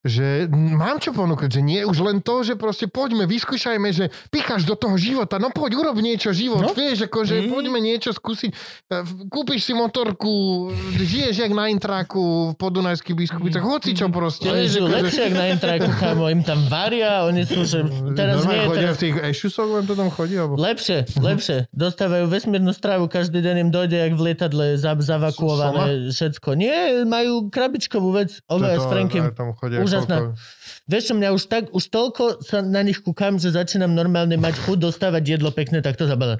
že 0.05 0.45
mám 0.51 0.97
čo 0.97 1.09
ponúkať, 1.09 1.49
že 1.49 1.61
nie 1.61 1.81
už 1.81 1.97
len 1.99 2.17
to, 2.19 2.39
že 2.39 2.53
proste 2.53 2.85
poďme, 2.85 3.25
vyskúšajme, 3.25 3.89
že 3.89 4.05
picháš 4.29 4.61
do 4.63 4.73
toho 4.73 4.93
života, 4.95 5.35
no 5.35 5.49
poď, 5.49 5.75
urob 5.75 5.97
niečo 5.97 6.29
život, 6.29 6.61
No. 6.61 6.71
vieš, 6.71 7.03
akože 7.03 7.41
Mm. 7.41 7.49
poďme 7.49 7.79
niečo 7.79 8.11
skúsiť, 8.11 8.51
E, 8.85 9.01
kúpiš 9.25 9.65
si 9.65 9.73
motorku, 9.73 10.69
žiješ 10.95 11.35
jak 11.39 11.49
na 11.49 11.67
intráku 11.67 12.21
v 12.47 12.55
Podunajských 12.55 13.17
biskupicách, 13.17 13.63
hoci 13.63 13.91
čo 13.91 14.07
proste. 14.07 14.45
Oni 14.45 14.65
žijú 14.65 14.85
akože- 14.85 14.97
lepšie, 15.01 15.23
ako 15.23 15.35
na 15.35 15.45
intraku, 15.49 15.89
kámo. 15.95 16.23
Im 16.27 16.41
tam 16.41 16.59
varia, 16.67 17.25
oni 17.25 17.41
sú, 17.43 17.65
že 17.65 17.81
teraz 18.13 18.45
nie, 18.45 18.53
Normálne 18.53 18.67
chodia 18.67 18.81
teraz... 18.85 18.95
v 18.95 19.01
tých 19.01 19.15
ešusoch, 19.27 19.69
len 19.71 19.83
to 19.83 19.93
tam 19.93 20.07
chodí, 20.07 20.35
alebo... 20.35 20.53
Lepšie, 20.55 21.09
lepšie. 21.17 21.65
Dostávajú 21.71 22.29
vesmírnu 22.29 22.69
stravu, 22.71 23.07
každý 23.07 23.41
deň 23.41 23.55
im 23.59 23.69
dojde, 23.69 23.97
jak 23.99 24.13
v 24.13 24.21
lietadle 24.23 24.65
za, 24.75 24.93
zavakuované 24.93 26.09
všetko. 26.09 26.49
Nie, 26.53 26.77
majú 27.03 27.49
krabičkovú 27.49 28.13
vec, 28.13 28.37
oveja 28.45 28.77
s 28.77 28.85
Frankim. 28.85 29.23
Tam 29.31 29.49
ужасно. 29.97 30.35
Vieš 30.85 31.03
čo, 31.03 31.13
mňa 31.13 31.29
už 31.31 31.43
tak, 31.45 31.63
už 31.69 31.81
toľko 31.83 32.23
sa 32.39 32.61
na 32.61 32.79
nich 32.79 32.99
kúkam, 32.99 33.35
že 33.35 33.49
začínam 33.49 33.89
normálne 33.89 34.35
mať 34.35 34.61
chuť 34.61 34.77
dostávať 34.79 35.23
jedlo 35.31 35.49
pekné 35.49 35.81
takto 35.81 36.05
zabalené. 36.05 36.37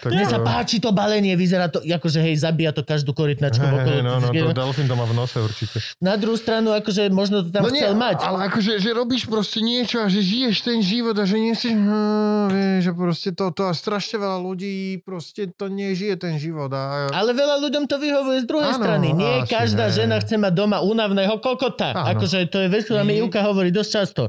Tak 0.00 0.08
Mne 0.08 0.24
sa 0.24 0.40
páči 0.40 0.78
to 0.78 0.88
balenie, 0.88 1.32
vyzerá 1.34 1.68
to, 1.68 1.80
akože 1.80 2.16
hej, 2.18 2.36
zabíja 2.38 2.70
to 2.70 2.80
každú 2.80 3.12
korytnačku 3.12 3.60
Hej, 3.60 3.76
okolo. 3.76 3.96
no, 4.00 4.12
no, 4.18 4.28
to 4.28 4.56
delfín 4.56 4.84
to 4.84 4.94
má 4.94 5.04
v 5.04 5.12
nose 5.14 5.36
určite. 5.36 5.84
Na 5.98 6.16
druhú 6.16 6.32
stranu, 6.34 6.72
akože 6.72 7.08
možno 7.10 7.40
to 7.40 7.50
tam 7.50 7.60
No 7.60 7.68
nie, 7.68 7.78
chcel 7.78 7.92
mať. 7.92 8.18
ale 8.20 8.48
akože, 8.48 8.72
že 8.78 8.88
robíš 8.90 9.24
proste 9.24 9.60
niečo 9.60 10.00
a 10.00 10.08
že 10.08 10.20
žiješ 10.20 10.56
ten 10.60 10.80
život 10.80 11.12
a 11.12 11.24
že 11.24 11.36
nie 11.36 11.52
si, 11.52 11.76
vieš, 12.48 12.80
že 12.80 12.92
proste 12.94 13.30
toto 13.30 13.64
a 13.64 13.72
strašne 13.72 14.16
veľa 14.16 14.38
ľudí 14.38 14.74
proste 14.98 15.44
to 15.46 15.68
nežije 15.68 16.16
ten 16.16 16.36
život 16.36 16.70
a, 16.70 17.12
Ale 17.12 17.32
veľa 17.32 17.60
ľuďom 17.60 17.84
to 17.84 17.96
vyhovuje 17.96 18.38
z 18.38 18.46
druhej 18.46 18.70
Áno, 18.70 18.80
strany. 18.80 19.12
Nie 19.12 19.34
asi, 19.40 19.50
každá 19.50 19.86
hej. 19.86 19.94
žena 19.98 20.16
chce 20.18 20.34
mať 20.36 20.52
doma 20.54 20.80
únavného 20.80 21.36
kokota. 21.38 21.92
Áno. 21.92 22.16
Akože 22.16 22.48
to 22.48 22.58
je 22.58 22.68
vec, 22.70 22.82
ktorá 22.82 23.02
mi 23.02 23.12
Mhm. 23.14 23.20
Ivka 23.24 23.40
hovorí 23.42 23.70
dosť 23.74 23.90
často. 23.90 24.22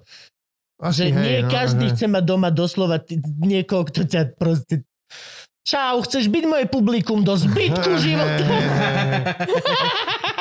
asi 0.81 0.97
že 0.97 1.05
hej, 1.07 1.13
nie 1.13 1.37
no, 1.45 1.49
každý 1.53 1.85
hej. 1.87 1.91
chce 1.95 2.05
mať 2.09 2.23
doma 2.25 2.49
doslova 2.51 2.97
t- 2.99 3.21
niekoho, 3.39 3.85
kto 3.87 4.03
ťa 4.03 4.21
proste... 4.35 4.83
Čau, 5.65 6.05
chceš 6.05 6.29
byť 6.29 6.43
moje 6.45 6.65
publikum 6.69 7.25
do 7.25 7.33
zbytku 7.33 7.97
života? 8.05 8.45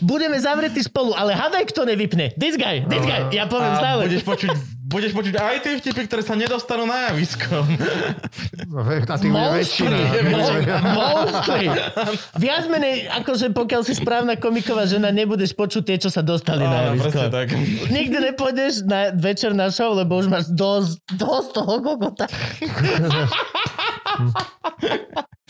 Budeme 0.00 0.36
zavretí 0.36 0.80
spolu, 0.80 1.12
ale 1.12 1.32
hadaj, 1.32 1.66
kto 1.66 1.84
nevypne. 1.84 2.30
This 2.34 2.54
guy, 2.54 2.84
this 2.84 3.00
guy. 3.00 3.28
Ja 3.30 3.44
poviem 3.44 3.70
A 3.70 3.76
stále. 3.76 4.00
budeš 4.06 4.22
počuť, 4.22 4.50
budeš 4.82 5.10
počuť 5.12 5.34
aj 5.34 5.54
tie 5.60 5.72
vtipy, 5.76 6.00
ktoré 6.04 6.20
sa 6.20 6.34
nedostanú 6.34 6.82
na 6.82 7.08
javisko. 7.08 7.62
A 9.06 9.14
ty 9.16 9.26
bude 9.26 9.48
väčšina. 9.54 9.96
Mostly. 10.26 10.62
Mostly. 10.82 11.64
Viac 12.36 12.62
menej, 12.66 13.06
akože 13.14 13.50
pokiaľ 13.50 13.80
si 13.82 13.92
správna 13.94 14.34
komiková 14.34 14.84
žena, 14.84 15.08
nebudeš 15.08 15.52
počuť 15.52 15.82
tie, 15.84 15.96
čo 15.98 16.08
sa 16.08 16.20
dostali 16.20 16.62
na 16.62 16.90
Áno, 16.90 16.96
javisko. 16.96 17.28
tak. 17.28 17.46
Nikdy 17.86 18.16
nepôjdeš 18.26 18.82
na 18.82 19.10
večer 19.10 19.52
na 19.52 19.68
show, 19.68 19.90
lebo 19.90 20.16
už 20.16 20.26
máš 20.26 20.46
dosť, 20.48 20.90
dosť 21.12 21.48
toho 21.52 21.74
kokota. 21.80 22.24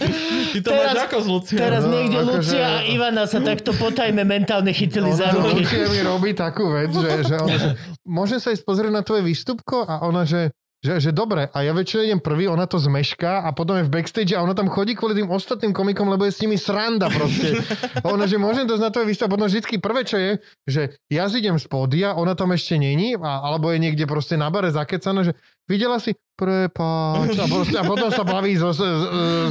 Ty 0.00 0.58
to 0.58 0.68
Teraz- 0.68 0.86
máš 0.88 1.00
ako 1.06 1.18
s 1.18 1.26
Luciou. 1.28 1.58
Teraz 1.58 1.82
No, 1.82 1.92
niekde 1.92 2.16
akože- 2.18 2.32
Lucia 2.32 2.66
a 2.66 2.78
Ivana 2.84 3.24
sa 3.24 3.38
takto 3.38 3.70
potajme 3.72 4.22
mentálne 4.22 4.72
chytili 4.72 5.10
za 5.10 5.30
Ona 5.30 5.52
ruky. 5.52 5.62
Lucia 5.62 5.86
mi 5.86 6.00
robí 6.00 6.30
takú 6.32 6.64
vec, 6.68 6.90
že, 6.90 7.10
že, 7.22 7.34
ona, 7.36 7.56
že 7.56 7.68
môžem 8.02 8.38
sa 8.38 8.50
ísť 8.50 8.64
pozrieť 8.64 8.90
na 8.90 9.02
tvoje 9.02 9.22
výstupko 9.22 9.84
a 9.84 10.02
ona, 10.02 10.24
že 10.24 10.50
že, 10.80 10.96
že 10.96 11.10
dobre, 11.12 11.44
a 11.44 11.60
ja 11.60 11.76
väčšinou 11.76 12.08
idem 12.08 12.20
prvý, 12.24 12.48
ona 12.48 12.64
to 12.64 12.80
zmešká 12.80 13.44
a 13.44 13.52
potom 13.52 13.76
je 13.76 13.84
v 13.84 13.92
backstage 13.92 14.32
a 14.32 14.40
ona 14.40 14.56
tam 14.56 14.64
chodí 14.64 14.96
kvôli 14.96 15.12
tým 15.12 15.28
ostatným 15.28 15.76
komikom, 15.76 16.08
lebo 16.08 16.24
je 16.24 16.32
s 16.32 16.40
nimi 16.40 16.56
sranda 16.56 17.12
proste. 17.12 17.52
A 18.00 18.08
ona, 18.08 18.24
že 18.24 18.40
môžem 18.40 18.64
to 18.64 18.80
na 18.80 18.88
tvoje 18.88 19.12
výstup, 19.12 19.28
a 19.28 19.32
potom 19.36 19.44
vždycky 19.44 19.76
prvé, 19.76 20.08
čo 20.08 20.16
je, 20.16 20.30
že 20.64 20.82
ja 21.12 21.28
zidem 21.28 21.60
z 21.60 21.68
pódia, 21.68 22.16
ona 22.16 22.32
tam 22.32 22.56
ešte 22.56 22.80
není, 22.80 23.12
a, 23.12 23.44
alebo 23.44 23.68
je 23.68 23.76
niekde 23.76 24.08
proste 24.08 24.40
na 24.40 24.48
bare 24.48 24.72
zakecaná, 24.72 25.20
že 25.20 25.36
videla 25.66 25.96
si, 25.96 26.12
prepáč. 26.34 27.36
A, 27.36 27.44
proste, 27.44 27.76
a 27.76 27.84
potom 27.84 28.08
sa 28.08 28.24
baví 28.24 28.56
so, 28.56 28.72
s, 28.72 28.80
s, 28.80 29.02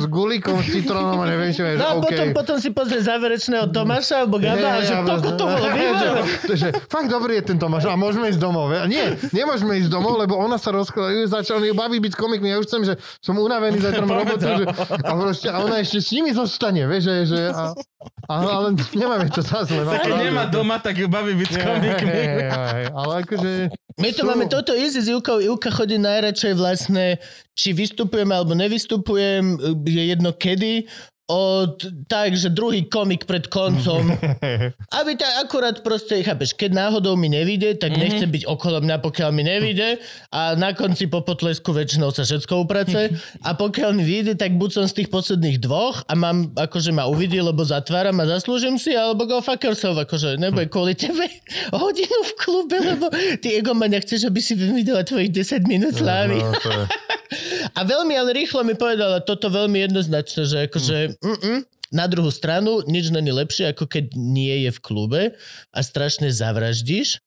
s 0.01 0.05
gulíkom, 0.05 0.57
s 0.57 0.73
citrónom 0.73 1.21
a 1.21 1.29
neviem 1.29 1.53
čo, 1.53 1.61
No 1.77 1.85
a 1.85 1.91
OK. 1.95 2.09
potom, 2.09 2.25
potom 2.33 2.55
si 2.57 2.73
pozrie 2.73 2.97
záverečného 2.99 3.69
Tomáša 3.69 4.25
alebo 4.25 4.41
Gaba 4.41 4.77
a 4.77 4.81
že 4.81 4.97
Nie, 4.97 5.05
koľko 5.05 5.29
to 5.37 5.45
bolo 5.45 5.67
výborné. 5.69 6.21
že, 6.49 6.67
fakt 6.89 7.07
dobrý 7.07 7.37
je 7.37 7.53
ten 7.53 7.57
Tomáš 7.61 7.85
a 7.85 7.93
môžeme 7.93 8.33
ísť 8.33 8.41
domov. 8.41 8.73
Nie, 8.89 9.21
nemôžeme 9.29 9.77
ísť 9.77 9.93
domov, 9.93 10.17
lebo 10.17 10.33
ona 10.35 10.57
sa 10.57 10.73
rozkladá, 10.73 11.13
začal 11.29 11.61
ju 11.61 11.77
baví 11.77 12.01
byť 12.01 12.13
komikmi. 12.17 12.49
Ja 12.49 12.57
už 12.57 12.65
chcem, 12.65 12.81
že 12.83 12.93
som 13.21 13.37
unavený 13.37 13.77
za 13.77 13.93
tom 13.93 14.09
robotu. 14.09 14.49
Že, 14.49 14.65
a, 14.89 15.11
proste, 15.13 15.47
a 15.47 15.61
ona 15.61 15.77
ešte 15.77 16.01
s 16.01 16.09
nimi 16.09 16.33
zostane, 16.33 16.89
vieš, 16.89 17.05
že, 17.05 17.15
že 17.27 17.39
a, 17.53 17.77
a, 18.25 18.33
ale 18.33 18.67
nemáme 18.97 19.29
to 19.29 19.45
zase 19.45 19.77
len. 19.77 19.93
Keď 19.93 20.13
nemá 20.25 20.49
doma, 20.49 20.81
tak 20.81 20.97
ju 20.97 21.05
baví 21.05 21.37
byť 21.37 21.51
komikmi. 21.53 22.21
Ale 22.89 23.13
akože... 23.21 23.51
My 23.99 24.09
tu 24.09 24.23
sú- 24.23 24.27
máme 24.27 24.47
toto 24.47 24.71
easy 24.71 25.03
s 25.03 25.11
Ivkou. 25.11 25.37
Ivka 25.37 25.69
chodí 25.69 25.99
najradšej 26.09 26.53
vlastne, 26.57 27.05
či 27.53 27.77
vystupujem 27.77 28.33
alebo 28.33 28.57
nevystupujem, 28.57 29.77
je 29.85 30.03
jedno 30.09 30.33
kedy, 30.33 30.89
od, 31.29 31.77
tak, 32.09 32.33
že 32.33 32.49
druhý 32.49 32.89
komik 32.89 33.23
pred 33.23 33.45
koncom. 33.45 34.17
Aby 34.97 35.13
tak 35.13 35.45
akurát 35.45 35.77
proste, 35.79 36.19
chápeš, 36.19 36.57
keď 36.57 36.73
náhodou 36.73 37.13
mi 37.13 37.29
nevíde, 37.29 37.77
tak 37.77 37.93
Mhm. 37.93 37.99
nechce 38.01 38.25
byť 38.25 38.43
okolo 38.49 38.81
mňa, 38.81 38.97
pokiaľ 38.97 39.29
mi 39.29 39.45
nevíde 39.45 40.01
a 40.33 40.57
na 40.57 40.73
konci 40.73 41.05
po 41.05 41.21
potlesku 41.21 41.69
väčšinou 41.69 42.09
sa 42.09 42.25
všetko 42.25 42.65
uprace 42.65 43.13
a 43.47 43.53
pokiaľ 43.53 43.93
mi 43.93 44.01
vyjde, 44.01 44.33
tak 44.35 44.57
buď 44.57 44.69
som 44.73 44.85
z 44.89 45.05
tých 45.05 45.09
posledných 45.09 45.61
dvoch 45.61 46.01
a 46.09 46.13
mám, 46.17 46.49
akože 46.57 46.89
ma 46.89 47.05
uvidí, 47.05 47.37
lebo 47.37 47.61
zatváram 47.61 48.17
a 48.17 48.25
zaslúžim 48.25 48.81
si, 48.81 48.97
alebo 48.97 49.29
go 49.29 49.37
fuck 49.37 49.61
yourself, 49.61 50.01
akože 50.01 50.41
nebude 50.41 50.65
kvôli 50.65 50.97
tebe 50.97 51.29
hodinu 51.77 52.19
v 52.25 52.31
klube, 52.41 52.77
lebo 52.79 53.05
ty 53.37 53.53
egomania 53.53 54.01
chceš, 54.01 54.25
aby 54.25 54.41
si 54.41 54.57
videla 54.57 55.05
tvojich 55.05 55.29
10 55.29 55.69
minút 55.69 55.93
slávy. 55.93 56.41
No, 56.41 56.57
to 56.57 56.73
je... 56.73 56.83
A 57.77 57.85
veľmi 57.85 58.17
ale 58.17 58.33
rýchlo 58.33 58.65
mi 58.65 58.73
povedala 58.73 59.21
toto 59.21 59.53
veľmi 59.53 59.85
jednoznačne, 59.85 60.49
že 60.49 60.57
akože 60.65 61.18
mm-mm, 61.23 61.57
na 61.89 62.05
druhú 62.05 62.29
stranu 62.29 62.85
nič 62.85 63.09
není 63.09 63.33
lepšie, 63.33 63.73
ako 63.73 63.89
keď 63.89 64.13
nie 64.13 64.67
je 64.67 64.71
v 64.71 64.79
klube 64.79 65.21
a 65.73 65.79
strašne 65.81 66.29
zavraždíš 66.29 67.21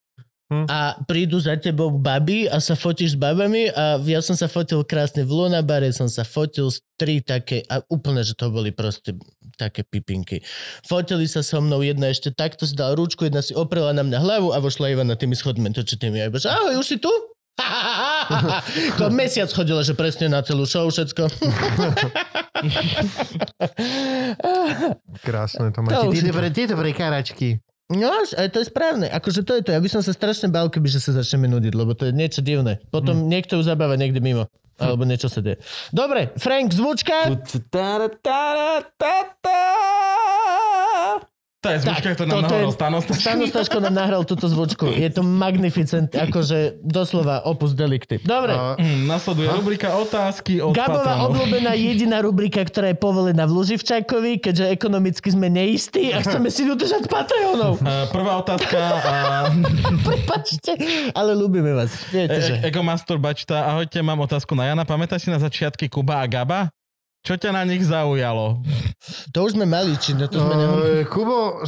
Hm. 0.52 0.68
a 0.68 1.00
prídu 1.08 1.40
za 1.40 1.56
tebou 1.56 1.88
baby 1.96 2.44
a 2.44 2.60
sa 2.60 2.76
fotíš 2.76 3.16
s 3.16 3.18
babami 3.18 3.72
a 3.72 3.96
ja 4.04 4.20
som 4.20 4.36
sa 4.36 4.52
fotil 4.52 4.84
krásne 4.84 5.24
v 5.24 5.32
Lunabare, 5.32 5.88
som 5.96 6.12
sa 6.12 6.28
fotil 6.28 6.68
s 6.68 6.84
tri 7.00 7.24
také 7.24 7.64
a 7.72 7.80
úplne, 7.88 8.20
že 8.20 8.36
to 8.36 8.52
boli 8.52 8.68
proste 8.68 9.16
také 9.56 9.80
pipinky. 9.80 10.44
Fotili 10.84 11.24
sa 11.24 11.40
so 11.40 11.64
mnou, 11.64 11.80
jedna 11.80 12.12
ešte 12.12 12.28
takto 12.36 12.68
si 12.68 12.76
dala 12.76 12.92
ručku, 12.92 13.24
jedna 13.24 13.40
si 13.40 13.56
oprela 13.56 13.96
na 13.96 14.04
mňa 14.04 14.18
hlavu 14.20 14.52
a 14.52 14.60
vošla 14.60 14.92
iba 14.92 15.04
na 15.08 15.16
tými 15.16 15.32
schodmi 15.32 15.72
točitými. 15.72 16.20
A 16.20 16.28
iba, 16.28 16.36
že 16.36 16.52
ahoj, 16.52 16.84
už 16.84 16.84
si 16.84 16.96
tu? 17.00 17.08
to 18.98 19.04
mesiac 19.12 19.52
chodila, 19.52 19.84
že 19.84 19.92
presne 19.92 20.32
na 20.32 20.40
celú 20.40 20.64
show 20.64 20.88
všetko. 20.88 21.28
Krásne 25.22 25.70
to 25.70 25.80
To 25.84 26.08
máte. 26.08 26.16
je 26.16 26.22
dobré, 26.24 26.48
ty 26.50 26.66
dobré 26.66 26.90
karačky. 26.92 27.60
No, 27.92 28.08
ale 28.08 28.48
to 28.48 28.64
je 28.64 28.72
správne. 28.72 29.04
Akože 29.12 29.44
to 29.44 29.52
je 29.60 29.62
to. 29.68 29.70
Ja 29.76 29.80
by 29.82 29.88
som 29.90 30.00
sa 30.00 30.16
strašne 30.16 30.48
bál, 30.48 30.72
keby 30.72 30.88
že 30.88 30.96
sa 30.96 31.12
začneme 31.12 31.44
nudiť, 31.44 31.72
lebo 31.76 31.92
to 31.92 32.08
je 32.08 32.12
niečo 32.16 32.40
divné. 32.40 32.80
Potom 32.88 33.28
niekto 33.28 33.60
ju 33.60 33.62
zabáva 33.66 34.00
niekde 34.00 34.24
mimo. 34.24 34.48
Alebo 34.80 35.04
niečo 35.04 35.28
sa 35.28 35.44
deje. 35.44 35.60
Dobre, 35.92 36.32
Frank, 36.40 36.72
zvučka. 36.72 37.28
To 41.62 41.70
je 41.70 41.78
zvučka, 41.78 42.02
Tak, 42.04 42.14
ktorú 42.16 42.26
nám 42.26 42.34
toto 42.34 42.42
je- 42.42 42.50
nahovoril 42.58 42.72
Stano 42.72 42.96
Stano 42.98 43.44
Staško 43.46 43.78
nám 43.80 43.94
nahral 43.94 44.22
túto 44.22 44.44
zvučku. 44.44 44.82
Je 44.88 45.06
to 45.08 45.22
magnificent, 45.22 46.10
akože 46.26 46.58
doslova 46.80 47.40
opus 47.42 47.70
delikty. 47.72 48.18
Dobre. 48.18 48.50
A, 48.50 48.74
Hm, 48.74 49.06
Nasleduje 49.06 49.46
rubrika 49.48 49.94
otázky 49.94 50.58
od 50.58 50.72
Gabová 50.72 50.98
patronov. 51.22 51.26
obľúbená 51.30 51.72
jediná 51.86 52.18
rubrika, 52.18 52.60
ktorá 52.60 52.90
je 52.90 52.98
povolená 52.98 53.44
v 53.44 53.54
Luživčákovi, 53.54 54.38
keďže 54.38 54.68
ekonomicky 54.70 55.28
sme 55.28 55.46
neistí 55.48 56.10
a 56.10 56.18
chceme 56.24 56.48
si 56.48 56.66
udržať 56.66 57.06
Patreonov. 57.06 57.78
Eh, 57.78 58.10
Prvá 58.10 58.36
otázka. 58.36 58.74
A... 58.74 59.54
Prepačte, 60.02 60.74
ale 61.12 61.30
ľúbime 61.32 61.70
vás. 61.72 61.94
Viete, 62.08 62.38
že... 62.38 62.52
E- 62.56 62.62
Ego 62.64 62.82
Masturbačta, 62.82 63.68
ahojte, 63.68 64.00
mám 64.00 64.18
otázku 64.18 64.52
na 64.52 64.66
Jana. 64.66 64.82
Pamätáš 64.82 65.22
si 65.22 65.30
na 65.30 65.38
začiatky 65.38 65.86
Kuba 65.86 66.18
a 66.18 66.26
Gaba? 66.26 66.74
Čo 67.22 67.38
ťa 67.38 67.54
na 67.54 67.62
nich 67.62 67.86
zaujalo? 67.86 68.58
To 69.30 69.46
už 69.46 69.54
sme 69.54 69.62
mali, 69.62 69.94
či 69.94 70.10
na 70.18 70.26
to 70.26 70.42
sme 70.42 70.58
nehovorili. 70.58 71.02
Uh, 71.02 71.06
Kubo, 71.06 71.62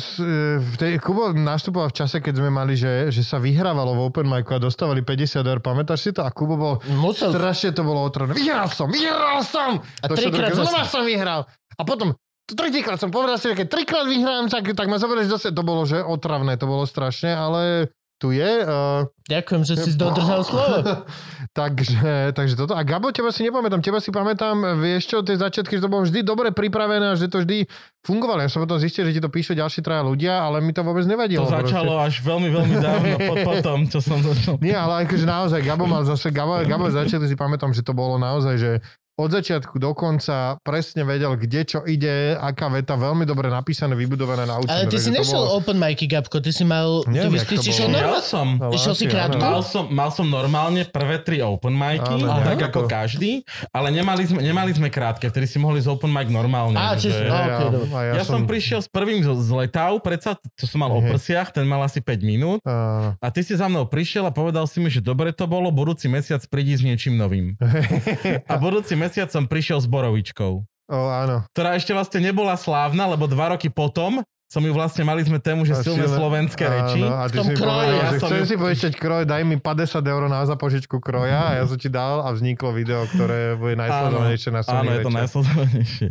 v 0.59 0.75
tej, 0.75 0.93
Kubo 0.99 1.31
nastupoval 1.31 1.95
v 1.95 1.97
čase, 1.97 2.19
keď 2.19 2.43
sme 2.43 2.51
mali, 2.51 2.75
že, 2.75 3.15
že 3.15 3.23
sa 3.23 3.39
vyhrávalo 3.39 3.95
v 3.95 4.01
Open 4.03 4.27
Micu 4.27 4.51
a 4.51 4.59
dostávali 4.59 5.07
50 5.07 5.47
eur. 5.47 5.63
Pamätáš 5.63 5.99
si 6.03 6.11
to? 6.11 6.27
A 6.27 6.35
Kubo 6.35 6.59
bol... 6.59 6.75
Musel. 6.99 7.31
Strašne 7.31 7.71
to 7.71 7.87
bolo 7.87 8.03
otrovné. 8.03 8.35
Vyhral 8.35 8.67
som, 8.67 8.91
vyhral 8.91 9.47
som! 9.47 9.79
A 10.03 10.07
To 10.11 10.19
trikrát 10.19 10.51
som- 10.51 10.67
Znova 10.67 10.91
som 10.91 11.07
vyhral. 11.07 11.47
A 11.75 11.83
potom 11.87 12.19
tretíkrát 12.45 12.99
som 12.99 13.15
povedal 13.15 13.39
si, 13.39 13.47
že 13.47 13.55
keď 13.55 13.67
trikrát 13.71 14.07
vyhrám, 14.11 14.51
tak, 14.51 14.75
tak 14.75 14.87
ma 14.91 14.99
zoberieš 14.99 15.39
zase. 15.39 15.55
To 15.55 15.63
bolo, 15.63 15.87
že 15.87 16.03
otravné, 16.03 16.59
to 16.59 16.67
bolo 16.67 16.83
strašne, 16.83 17.31
ale 17.31 17.95
tu 18.19 18.31
je. 18.31 18.63
Uh, 18.63 19.05
Ďakujem, 19.27 19.63
že 19.67 19.75
si 19.81 19.91
dodržal 19.99 20.45
slovo. 20.49 21.05
takže, 21.51 22.33
takže 22.37 22.55
toto. 22.55 22.73
A 22.77 22.85
Gabo, 22.87 23.11
teba 23.11 23.35
si 23.35 23.43
nepamätám. 23.43 23.81
Teba 23.83 23.99
si 23.99 24.15
pamätám, 24.15 24.79
vieš 24.79 25.11
čo, 25.11 25.17
tie 25.21 25.35
začiatky, 25.35 25.77
že 25.77 25.83
to 25.85 25.91
bolo 25.91 26.07
vždy 26.07 26.23
dobre 26.23 26.55
pripravené 26.55 27.13
a 27.13 27.19
že 27.19 27.27
to 27.27 27.43
vždy 27.43 27.67
fungovalo. 28.05 28.45
Ja 28.45 28.51
som 28.53 28.63
potom 28.63 28.79
zistil, 28.79 29.09
že 29.09 29.19
ti 29.19 29.21
to 29.21 29.33
píšu 29.33 29.57
ďalší 29.57 29.81
traja 29.83 30.05
ľudia, 30.05 30.41
ale 30.45 30.63
mi 30.63 30.71
to 30.71 30.85
vôbec 30.87 31.05
nevadilo. 31.09 31.45
To 31.45 31.53
začalo 31.53 31.99
až 31.99 32.21
veľmi, 32.21 32.49
veľmi 32.53 32.77
dávno 32.79 33.17
po, 33.19 33.35
po 33.49 33.55
tom, 33.65 33.79
čo 33.89 33.99
som 33.99 34.21
začal. 34.21 34.61
Nie, 34.61 34.77
ale 34.77 35.09
akože 35.09 35.27
naozaj, 35.27 35.61
Gabo 35.65 35.85
mal 35.89 36.05
zase, 36.07 36.31
Gabo, 36.31 36.61
Gabo 36.65 36.93
začiatku 36.93 37.27
si 37.27 37.37
pamätám, 37.37 37.73
že 37.73 37.83
to 37.83 37.97
bolo 37.97 38.21
naozaj, 38.21 38.55
že 38.61 38.73
od 39.15 39.31
začiatku 39.31 39.79
do 39.79 39.93
konca 39.93 40.59
presne 40.61 41.03
vedel, 41.03 41.35
kde 41.35 41.61
čo 41.65 41.79
ide, 41.83 42.35
aká 42.35 42.67
veta, 42.67 42.95
veľmi 42.95 43.23
dobre 43.23 43.47
napísané, 43.47 43.95
vybudované, 43.95 44.43
naučené. 44.43 44.75
Ale 44.77 44.85
ty 44.87 44.99
si 44.99 45.09
to 45.09 45.15
nešiel 45.17 45.39
bolo- 45.41 45.55
open 45.57 45.77
micy, 45.77 46.05
Gabko, 46.05 46.37
ty 46.37 46.51
si 46.51 46.63
mal... 46.63 47.07
Neviem, 47.07 47.39
ty, 47.39 47.47
ty 47.47 47.57
to 47.57 47.63
si 47.63 47.71
šiel 47.71 47.89
Ja 47.89 48.11
normálne? 48.11 48.23
som, 48.25 48.47
Išiel 48.69 48.95
si 48.95 49.07
krátko? 49.07 49.39
mal 49.39 49.63
som, 49.63 49.85
mal 49.87 50.11
som 50.11 50.27
normálne 50.27 50.83
prvé 50.85 51.19
tri 51.19 51.39
open 51.39 51.71
micy, 51.71 52.11
tak 52.27 52.59
ako 52.65 52.81
každý, 52.85 53.47
ale 53.71 53.89
nemali 53.91 54.23
sme, 54.25 54.41
nemali 54.41 54.71
sme 54.71 54.89
krátke, 54.89 55.25
vtedy 55.25 55.47
si 55.47 55.57
mohli 55.57 55.79
z 55.79 55.87
open 55.87 56.11
mic 56.11 56.27
normálne. 56.27 56.75
Á, 56.75 56.95
že- 56.95 57.09
čiže- 57.09 57.23
Ja, 57.25 57.39
OK, 57.39 57.61
dobre. 57.71 57.87
a 57.93 58.01
ja, 58.13 58.25
som 58.25 58.43
prišiel 58.43 58.81
s 58.81 58.89
prvým 58.89 59.21
z, 59.21 59.31
z 59.31 59.51
letau, 59.53 59.99
predsa, 59.99 60.35
to 60.53 60.67
som 60.67 60.81
mal 60.81 60.91
o 60.91 60.99
Hej. 60.99 61.15
prsiach, 61.15 61.49
ten 61.51 61.63
mal 61.63 61.79
asi 61.81 62.03
5 62.03 62.19
minút. 62.21 62.59
Áno. 62.61 63.15
A 63.15 63.27
ty 63.29 63.41
si 63.41 63.55
za 63.55 63.67
mnou 63.67 63.85
prišiel 63.85 64.25
a 64.25 64.33
povedal 64.33 64.67
si 64.67 64.77
mi, 64.77 64.89
že 64.89 64.99
dobre 64.99 65.31
to 65.31 65.45
bolo, 65.45 65.71
budúci 65.71 66.07
mesiac 66.07 66.43
prídi 66.45 66.75
s 66.75 66.83
niečím 66.83 67.15
novým. 67.15 67.55
A 68.51 68.57
budúci 68.57 68.97
mesiac 69.05 69.29
som 69.29 69.45
prišiel 69.45 69.85
s 69.85 69.87
borovičkou, 69.87 70.65
O, 70.85 70.99
áno. 71.09 71.45
ktorá 71.57 71.77
ešte 71.77 71.97
vlastne 71.97 72.21
nebola 72.21 72.57
slávna, 72.61 73.09
lebo 73.09 73.25
dva 73.25 73.57
roky 73.57 73.73
potom 73.73 74.21
som 74.55 74.63
ju 74.63 74.71
vlastne, 74.71 75.03
mali 75.03 75.19
sme 75.21 75.37
tému, 75.37 75.67
že 75.67 75.75
silné 75.77 76.07
silné- 76.07 76.15
slovenské 76.15 76.63
reči. 76.63 77.03
Áno, 77.03 77.11
a 77.13 77.27
ty 77.27 77.37
tom 77.37 77.45
si 77.45 77.53
kroji. 77.53 77.67
povedal, 77.67 77.91
Ja 77.93 78.07
že 78.07 78.19
chcem 78.21 78.39
ju- 78.39 78.47
si 78.47 78.55
požičať 78.55 78.93
kroj, 78.95 79.23
daj 79.25 79.43
mi 79.43 79.57
50 79.59 79.99
eur 80.01 80.23
na 80.25 80.41
zapožičku 80.45 80.97
kroja 80.97 81.41
a 81.45 81.59
ja 81.59 81.65
som 81.65 81.75
ti 81.75 81.89
dal 81.89 82.21
a 82.21 82.31
vzniklo 82.31 82.71
video, 82.71 83.03
ktoré 83.05 83.55
bude 83.55 83.75
najsledovanejšie 83.77 84.51
na 84.51 84.63
Sony 84.63 84.79
Áno, 84.79 84.91
je 84.93 84.99
to 85.01 85.11
najsledovanejšie. 85.11 86.07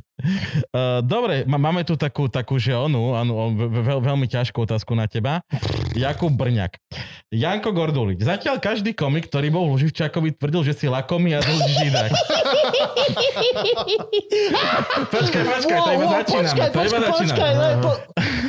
Uh, 0.69 0.99
dobre, 1.13 1.35
má- 1.45 1.57
máme 1.57 1.81
tu 1.81 1.95
takú, 1.95 2.27
takú 2.27 2.57
že 2.57 2.73
onu, 2.73 3.13
áno, 3.13 3.31
o, 3.33 3.45
ve- 3.49 3.71
veľ, 3.81 3.99
veľmi 4.03 4.27
ťažkú 4.27 4.59
otázku 4.59 4.91
na 4.91 5.07
teba. 5.07 5.39
Jakub 5.93 6.29
Brňak. 6.29 6.75
Janko 7.29 7.71
Gordulič. 7.71 8.19
Zatiaľ 8.19 8.57
každý 8.57 8.91
komik, 8.91 9.25
ktorý 9.25 9.47
bol 9.47 9.65
v 9.65 9.79
Luživčákovi, 9.79 10.35
tvrdil, 10.35 10.61
že 10.65 10.73
si 10.75 10.85
lakomý 10.85 11.33
a 11.33 11.39
dlhý 11.39 11.57
židák. 11.79 12.11
počkaj, 15.09 15.43
počkaj, 15.43 15.79
to 15.79 15.91
iba 15.91 16.05
začíname. 16.11 16.49
Počkaj, 16.49 16.67
to 16.67 16.79
iba 16.79 16.97
počkaj, 16.99 17.11
počkaj. 17.13 17.51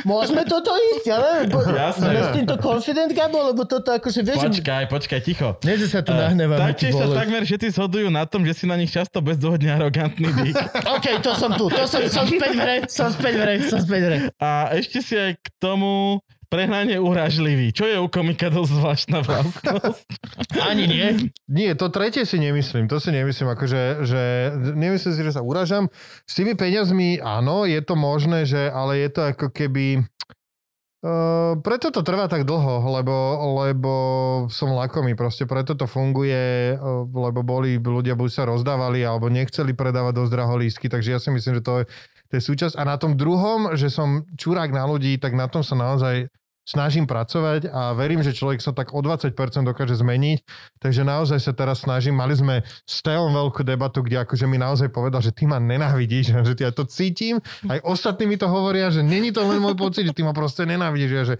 Môžeme 0.03 0.43
toto 0.45 0.73
ísť. 0.75 1.05
Jasné. 1.09 2.07
Sme 2.07 2.21
s 2.21 2.29
týmto 2.35 2.55
confident, 2.61 3.11
Gabo, 3.11 3.51
lebo 3.51 3.65
toto 3.65 3.93
akože 3.93 4.21
vieš... 4.21 4.39
Počkaj, 4.45 4.83
počkaj, 4.89 5.19
ticho. 5.23 5.57
Nie, 5.63 5.75
že 5.79 5.87
sa 5.89 5.99
tu 6.05 6.13
nahneváme, 6.13 6.75
ty 6.77 6.89
Taktiež 6.89 6.93
sa 6.95 7.07
takmer 7.11 7.41
všetci 7.45 7.67
zhodujú 7.75 8.07
na 8.13 8.23
tom, 8.27 8.43
že 8.43 8.53
si 8.53 8.65
na 8.69 8.75
nich 8.77 8.91
často 8.91 9.19
bezdôvodne 9.19 9.73
arogantný 9.73 10.29
dík. 10.43 10.55
OK, 10.95 11.05
to 11.21 11.31
som 11.33 11.51
tu, 11.55 11.69
to 11.71 11.83
som, 11.89 12.01
som 12.09 12.25
späť 12.27 12.53
v 12.53 12.61
hre, 12.61 12.75
som 12.87 13.09
späť 13.09 13.33
v 13.35 13.41
hre, 13.41 13.55
som 13.65 13.79
späť 13.81 14.01
v 14.01 14.07
hre. 14.07 14.17
A 14.37 14.49
ešte 14.77 14.99
si 15.01 15.13
aj 15.17 15.37
k 15.39 15.47
tomu 15.57 16.21
prehnane 16.55 16.95
uražlivý. 16.95 17.75
Čo 17.75 17.83
je 17.83 17.97
u 17.99 18.07
komika 18.07 18.47
dosť 18.47 18.71
zvláštna 18.71 19.19
vlastnosť. 19.27 20.07
Ani 20.71 20.87
nie. 20.87 21.07
Nie, 21.51 21.75
to 21.75 21.91
tretie 21.91 22.23
si 22.23 22.39
nemyslím, 22.39 22.87
to 22.87 23.03
si 23.03 23.11
nemyslím, 23.11 23.51
akože, 23.51 24.07
že 24.07 24.21
nemyslím 24.55 25.11
si, 25.11 25.21
že 25.21 25.35
sa 25.35 25.43
uražam. 25.43 25.91
S 26.23 26.39
tými 26.39 26.55
peniazmi, 26.55 27.19
áno, 27.19 27.67
je 27.67 27.83
to 27.83 27.99
možné, 27.99 28.47
že, 28.47 28.71
ale 28.71 29.03
je 29.03 29.09
to 29.11 29.21
ako 29.35 29.51
keby... 29.51 30.07
Uh, 31.05 31.61
preto 31.61 31.93
to 31.93 32.01
trvá 32.01 32.25
tak 32.25 32.49
dlho, 32.49 32.81
lebo, 32.97 33.13
lebo 33.61 33.93
som 34.49 34.73
lakomý, 34.73 35.13
proste 35.13 35.45
preto 35.45 35.77
to 35.77 35.85
funguje, 35.85 36.73
uh, 36.73 37.05
lebo 37.05 37.45
boli 37.45 37.77
ľudia 37.77 38.17
buď 38.17 38.29
sa 38.33 38.49
rozdávali, 38.49 39.05
alebo 39.05 39.29
nechceli 39.29 39.77
predávať 39.77 40.17
dosť 40.17 40.31
draho 40.33 40.57
lístky, 40.57 40.89
takže 40.89 41.13
ja 41.13 41.19
si 41.21 41.29
myslím, 41.29 41.61
že 41.61 41.63
to 41.67 41.73
je, 41.77 41.85
to 42.33 42.33
je 42.41 42.41
súčasť. 42.41 42.73
A 42.81 42.89
na 42.89 42.97
tom 42.97 43.13
druhom, 43.13 43.77
že 43.77 43.93
som 43.93 44.25
čurák 44.33 44.73
na 44.73 44.89
ľudí, 44.89 45.21
tak 45.21 45.37
na 45.37 45.45
tom 45.45 45.61
sa 45.61 45.77
naozaj 45.77 46.25
snažím 46.65 47.05
pracovať 47.05 47.69
a 47.69 47.93
verím, 47.93 48.25
že 48.25 48.33
človek 48.33 48.57
sa 48.57 48.73
tak 48.73 48.91
o 48.91 48.99
20% 48.99 49.37
dokáže 49.61 49.95
zmeniť. 50.01 50.41
Takže 50.81 51.05
naozaj 51.05 51.39
sa 51.39 51.53
teraz 51.53 51.85
snažím. 51.85 52.17
Mali 52.17 52.33
sme 52.33 52.65
s 52.65 53.05
Teom 53.05 53.29
veľkú 53.29 53.61
debatu, 53.61 54.01
kde 54.01 54.25
akože 54.25 54.49
mi 54.49 54.57
naozaj 54.57 54.89
povedal, 54.89 55.21
že 55.21 55.29
ty 55.29 55.45
ma 55.45 55.61
nenávidíš, 55.61 56.33
že 56.33 56.53
ja 56.57 56.73
to 56.73 56.89
cítim. 56.89 57.37
Aj 57.69 57.77
ostatní 57.85 58.25
mi 58.25 58.35
to 58.35 58.49
hovoria, 58.49 58.89
že 58.89 59.05
není 59.05 59.29
to 59.29 59.45
len 59.45 59.61
môj 59.61 59.77
pocit, 59.77 60.09
že 60.09 60.15
ty 60.17 60.25
ma 60.25 60.33
proste 60.33 60.65
nenávidíš. 60.65 61.29
Že 61.29 61.35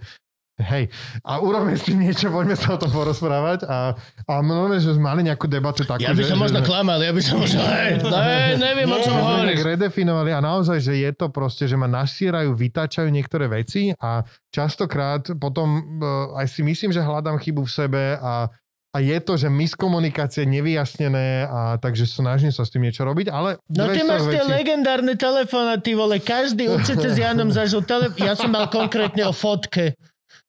Hej, 0.56 0.88
a 1.20 1.36
urobme 1.36 1.76
s 1.76 1.84
tým 1.84 2.00
niečo, 2.00 2.32
poďme 2.32 2.56
sa 2.56 2.74
o 2.74 2.80
tom 2.80 2.88
porozprávať 2.88 3.68
a, 3.68 3.92
a 4.24 4.34
mnohé, 4.40 4.80
že 4.80 4.96
sme 4.96 5.12
mali 5.12 5.28
nejakú 5.28 5.44
debatu 5.44 5.84
takú, 5.84 6.00
Ja 6.00 6.16
by 6.16 6.24
že, 6.24 6.32
som 6.32 6.40
možno 6.40 6.64
že, 6.64 6.66
klamal, 6.66 6.96
ja 6.96 7.12
by 7.12 7.20
som 7.20 7.36
možno... 7.36 7.60
Hej, 7.76 8.00
ne, 8.00 8.56
neviem, 8.56 8.88
o 8.88 8.96
čom 9.04 9.12
že 9.12 9.20
hovoríš. 9.20 9.60
redefinovali 9.60 10.32
a 10.32 10.40
naozaj, 10.40 10.80
že 10.80 10.96
je 10.96 11.12
to 11.12 11.28
proste, 11.28 11.68
že 11.68 11.76
ma 11.76 11.84
nasírajú, 11.84 12.56
vytáčajú 12.56 13.04
niektoré 13.12 13.52
veci 13.52 13.92
a 14.00 14.24
častokrát 14.48 15.28
potom 15.36 16.00
uh, 16.00 16.40
aj 16.40 16.48
si 16.48 16.64
myslím, 16.64 16.88
že 16.88 17.04
hľadám 17.04 17.36
chybu 17.36 17.60
v 17.60 17.72
sebe 17.76 18.02
a 18.16 18.48
a 18.96 19.04
je 19.04 19.20
to, 19.20 19.36
že 19.36 19.52
miskomunikácie 19.52 20.48
nevyjasnené 20.48 21.44
a 21.44 21.76
takže 21.76 22.08
snažím 22.08 22.48
sa 22.48 22.64
s 22.64 22.72
tým 22.72 22.80
niečo 22.88 23.04
robiť, 23.04 23.28
ale 23.28 23.60
No 23.68 23.92
ty 23.92 24.00
máš 24.00 24.24
tie 24.24 24.40
legendárne 24.40 25.12
telefónaty, 25.20 25.92
vole, 25.92 26.16
každý 26.16 26.72
určite 26.72 27.12
s 27.12 27.20
Janom 27.20 27.52
zažil 27.52 27.84
telefón. 27.84 28.16
Ja 28.24 28.32
som 28.32 28.48
mal 28.48 28.72
konkrétne 28.72 29.28
o 29.28 29.36
fotke. 29.36 30.00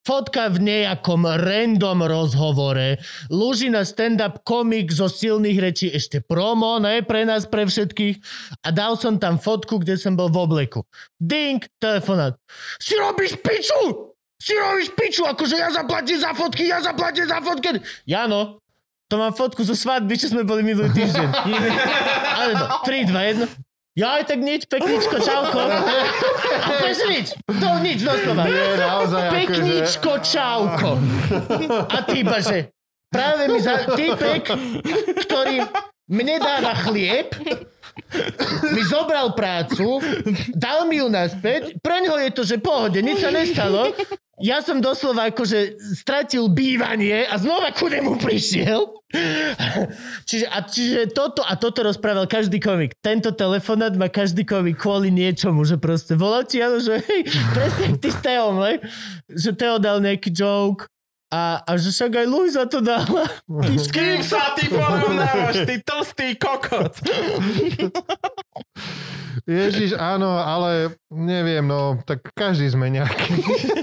Fotka 0.06 0.48
v 0.48 0.58
nejakom 0.64 1.26
random 1.26 2.06
rozhovore. 2.08 2.96
Lužina 3.28 3.84
stand-up 3.84 4.40
komik 4.46 4.88
zo 4.88 5.10
silných 5.10 5.58
rečí, 5.60 5.86
ešte 5.92 6.24
promo, 6.24 6.80
ne, 6.80 7.04
pre 7.04 7.28
nás, 7.28 7.44
pre 7.44 7.68
všetkých. 7.68 8.16
A 8.64 8.68
dal 8.72 8.96
som 8.96 9.20
tam 9.20 9.36
fotku, 9.36 9.82
kde 9.82 10.00
som 10.00 10.16
bol 10.16 10.32
v 10.32 10.38
obleku. 10.48 10.80
Ding, 11.20 11.60
telefonát. 11.76 12.40
Si 12.80 12.96
robíš 12.96 13.36
piču! 13.38 14.08
Si 14.38 14.54
robíš 14.54 14.94
piču, 14.94 15.26
akože 15.26 15.58
ja 15.58 15.68
zaplatím 15.74 16.18
za 16.22 16.30
fotky, 16.30 16.70
ja 16.70 16.78
zaplatím 16.78 17.26
za 17.26 17.42
fotky. 17.42 17.82
Jano, 18.06 18.62
to 19.10 19.18
mám 19.18 19.34
fotku 19.34 19.64
zo 19.64 19.74
svadby, 19.74 20.14
čo 20.20 20.30
sme 20.30 20.44
boli 20.44 20.62
minulý 20.62 20.94
týždeň. 20.94 21.28
Ale 22.38 22.52
no, 22.54 22.64
3, 22.86 23.08
2, 23.08 23.44
1. 23.44 23.67
Ja 23.98 24.22
aj 24.22 24.30
tak 24.30 24.40
nič, 24.46 24.70
pekničko, 24.70 25.18
čauko. 25.18 25.58
A 26.66 26.68
bez 26.86 27.02
nič. 27.10 27.26
To 27.50 27.82
nič 27.82 28.06
doslova. 28.06 28.46
Nie, 28.46 28.78
naozaj 28.78 29.22
akože... 29.26 29.34
Pekničko, 29.42 30.12
čauko. 30.22 30.90
A 31.90 31.96
ty 32.06 32.22
iba, 32.22 32.38
že 32.38 32.70
práve 33.10 33.50
mi 33.50 33.58
za... 33.58 33.90
Týpek, 33.90 34.54
ktorý 35.26 35.66
mne 36.14 36.36
dáva 36.38 36.78
chlieb, 36.86 37.34
mi 38.70 38.82
zobral 38.86 39.34
prácu, 39.34 39.98
dal 40.54 40.86
mi 40.86 41.02
ju 41.02 41.10
naspäť, 41.10 41.82
pre 41.82 41.98
ňoho 42.06 42.22
je 42.22 42.30
to, 42.30 42.42
že 42.46 42.62
pohode, 42.62 43.02
nič 43.02 43.18
sa 43.18 43.34
nestalo. 43.34 43.90
Ja 44.38 44.62
som 44.62 44.78
doslova 44.78 45.34
akože 45.34 45.78
stratil 45.98 46.46
bývanie 46.46 47.26
a 47.26 47.34
znova 47.42 47.74
ku 47.74 47.90
nemu 47.90 48.22
prišiel. 48.22 48.98
Čiže, 50.28 50.46
a 50.52 50.58
čiže 50.68 51.00
toto 51.16 51.40
a 51.40 51.56
toto 51.56 51.80
rozprával 51.80 52.28
každý 52.28 52.60
komik. 52.60 52.92
Tento 53.00 53.32
telefonát 53.32 53.96
má 53.96 54.12
každý 54.12 54.44
komik 54.44 54.76
kvôli 54.76 55.08
niečomu, 55.08 55.64
že 55.64 55.80
proste 55.80 56.12
volal 56.12 56.44
ti, 56.44 56.60
áno, 56.60 56.76
že 56.76 57.00
hej, 57.00 57.24
presne 57.56 57.96
ty 57.96 58.12
s 58.12 58.20
Teom, 58.20 58.60
ne? 58.60 58.84
že 59.32 59.56
Teo 59.56 59.80
dal 59.80 60.04
nejaký 60.04 60.28
joke 60.28 60.92
a, 61.28 61.60
a 61.60 61.70
že 61.76 61.90
však 61.90 62.12
aj 62.14 62.26
Luisa 62.26 62.64
to 62.64 62.80
dala. 62.80 63.28
Ty 63.44 63.74
S 63.76 63.86
kým 63.88 64.20
sa 64.20 64.56
ty 64.56 64.64
porovnávaš, 64.66 65.68
ty 65.68 65.76
tlstý 65.78 66.28
kokot? 66.34 66.92
Ježiš, 69.44 69.94
áno, 69.94 70.36
ale 70.36 70.92
neviem, 71.08 71.64
no, 71.64 71.96
tak 72.02 72.20
každý 72.32 72.68
sme 72.68 72.88
nejaký. 72.88 73.32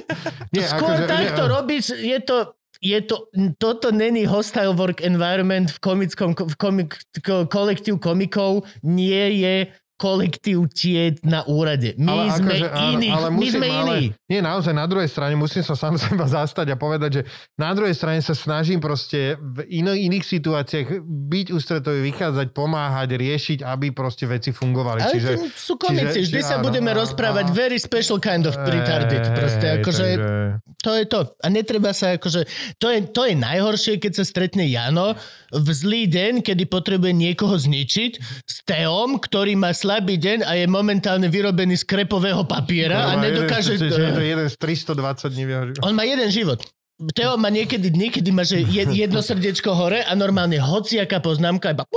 Nie, 0.55 0.65
Skôr 0.67 0.93
akože- 0.93 1.09
takto 1.09 1.43
nie, 1.43 1.51
robíš, 1.51 1.85
je 1.91 2.19
to, 2.21 2.37
je 2.79 2.99
to, 3.01 3.15
toto 3.57 3.89
není 3.89 4.23
hostile 4.23 4.71
work 4.71 5.01
environment 5.01 5.67
v 5.69 5.79
komickom, 5.79 6.31
v 6.31 6.55
komik, 6.55 6.91
ko- 7.19 7.45
kolektív 7.45 7.97
komikov, 7.99 8.63
nie 8.81 9.41
je 9.41 9.55
kolektív 9.97 10.67
tiet 10.69 11.19
na 11.21 11.43
úrade. 11.43 11.95
My 11.95 12.11
Ale 12.11 12.23
sme 12.35 12.51
akože 12.51 12.67
iní. 12.91 13.07
ale 13.07 13.27
My 13.27 13.37
musím, 13.37 13.51
sme 13.53 13.67
ale- 13.67 13.87
iní. 13.89 14.05
Nie, 14.25 14.39
naozaj 14.39 14.71
na 14.71 14.83
druhej 14.83 15.07
strane 15.07 15.33
musím 15.33 15.61
sa 15.61 15.73
sám 15.73 15.95
seba 16.03 16.25
zastať 16.25 16.67
a 16.67 16.75
povedať, 16.75 17.09
že 17.09 17.21
na 17.55 17.71
druhej 17.71 17.91
strane 17.91 18.19
sa 18.19 18.33
snažím 18.33 18.77
proste 18.77 19.35
v 19.35 19.63
ino, 19.71 19.91
iných 19.91 20.21
situáciách 20.21 20.87
byť 21.05 21.47
ústretový, 21.49 22.03
vychádzať, 22.05 22.47
pomáhať, 22.51 23.09
riešiť, 23.13 23.59
aby 23.61 23.89
proste 23.89 24.25
veci 24.25 24.51
fungovali. 24.51 24.99
Ale 24.99 25.11
čiže, 25.11 25.31
sú 25.53 25.75
komici, 25.75 26.11
čiže- 26.17 26.27
vždy 26.27 26.39
či- 26.39 26.45
sa 26.45 26.55
áno, 26.57 26.65
budeme 26.65 26.91
áno, 26.91 26.99
rozprávať 27.01 27.45
áno. 27.45 27.55
very 27.55 27.77
special 27.77 28.17
kind 28.17 28.43
of 28.43 28.55
retarded. 28.59 29.23
Proste 29.31 29.65
Ej, 29.65 29.75
akože, 29.79 30.07
takže- 30.11 30.53
to 30.77 30.91
je 30.93 31.05
to. 31.05 31.19
A 31.39 31.47
netreba 31.47 31.91
sa 31.91 32.13
akože, 32.13 32.41
to 32.75 32.87
je, 32.87 32.99
to 33.07 33.21
je 33.23 33.33
najhoršie, 33.33 33.97
keď 33.97 34.11
sa 34.13 34.23
stretne 34.23 34.65
Jano 34.65 35.15
v 35.49 35.67
zlý 35.71 36.05
deň, 36.05 36.41
kedy 36.41 36.65
potrebuje 36.65 37.11
niekoho 37.11 37.55
zničiť 37.55 38.11
s 38.43 38.55
Teom, 38.61 39.17
ktorý 39.17 39.55
má 39.55 39.71
slabý 39.85 40.17
deň 40.17 40.41
a 40.41 40.57
je 40.57 40.65
momentálne 40.65 41.29
vyrobený 41.29 41.77
z 41.77 41.85
krepového 41.85 42.41
papiera 42.49 43.13
a 43.13 43.15
Má 43.15 43.29
jeden- 43.29 43.45
nedokáže... 43.45 43.77
že- 43.77 43.93
je 43.93 44.13
to 44.17 44.25
jeden 44.25 44.47
z 44.49 44.55
320 44.57 45.29
dní. 45.29 45.45
On 45.85 45.93
má 45.93 46.01
jeden 46.01 46.25
život. 46.33 46.65
Teo 47.11 47.35
má 47.35 47.51
niekedy 47.51 47.91
dní, 47.91 48.07
kedy 48.07 48.31
má 48.31 48.47
že 48.47 48.63
jed, 48.63 48.87
jedno 48.87 49.19
srdiečko 49.19 49.75
hore 49.75 49.99
a 49.99 50.15
normálne 50.15 50.55
hociaká 50.57 51.19
poznámka 51.19 51.75
iba 51.75 51.83
a, 51.83 51.91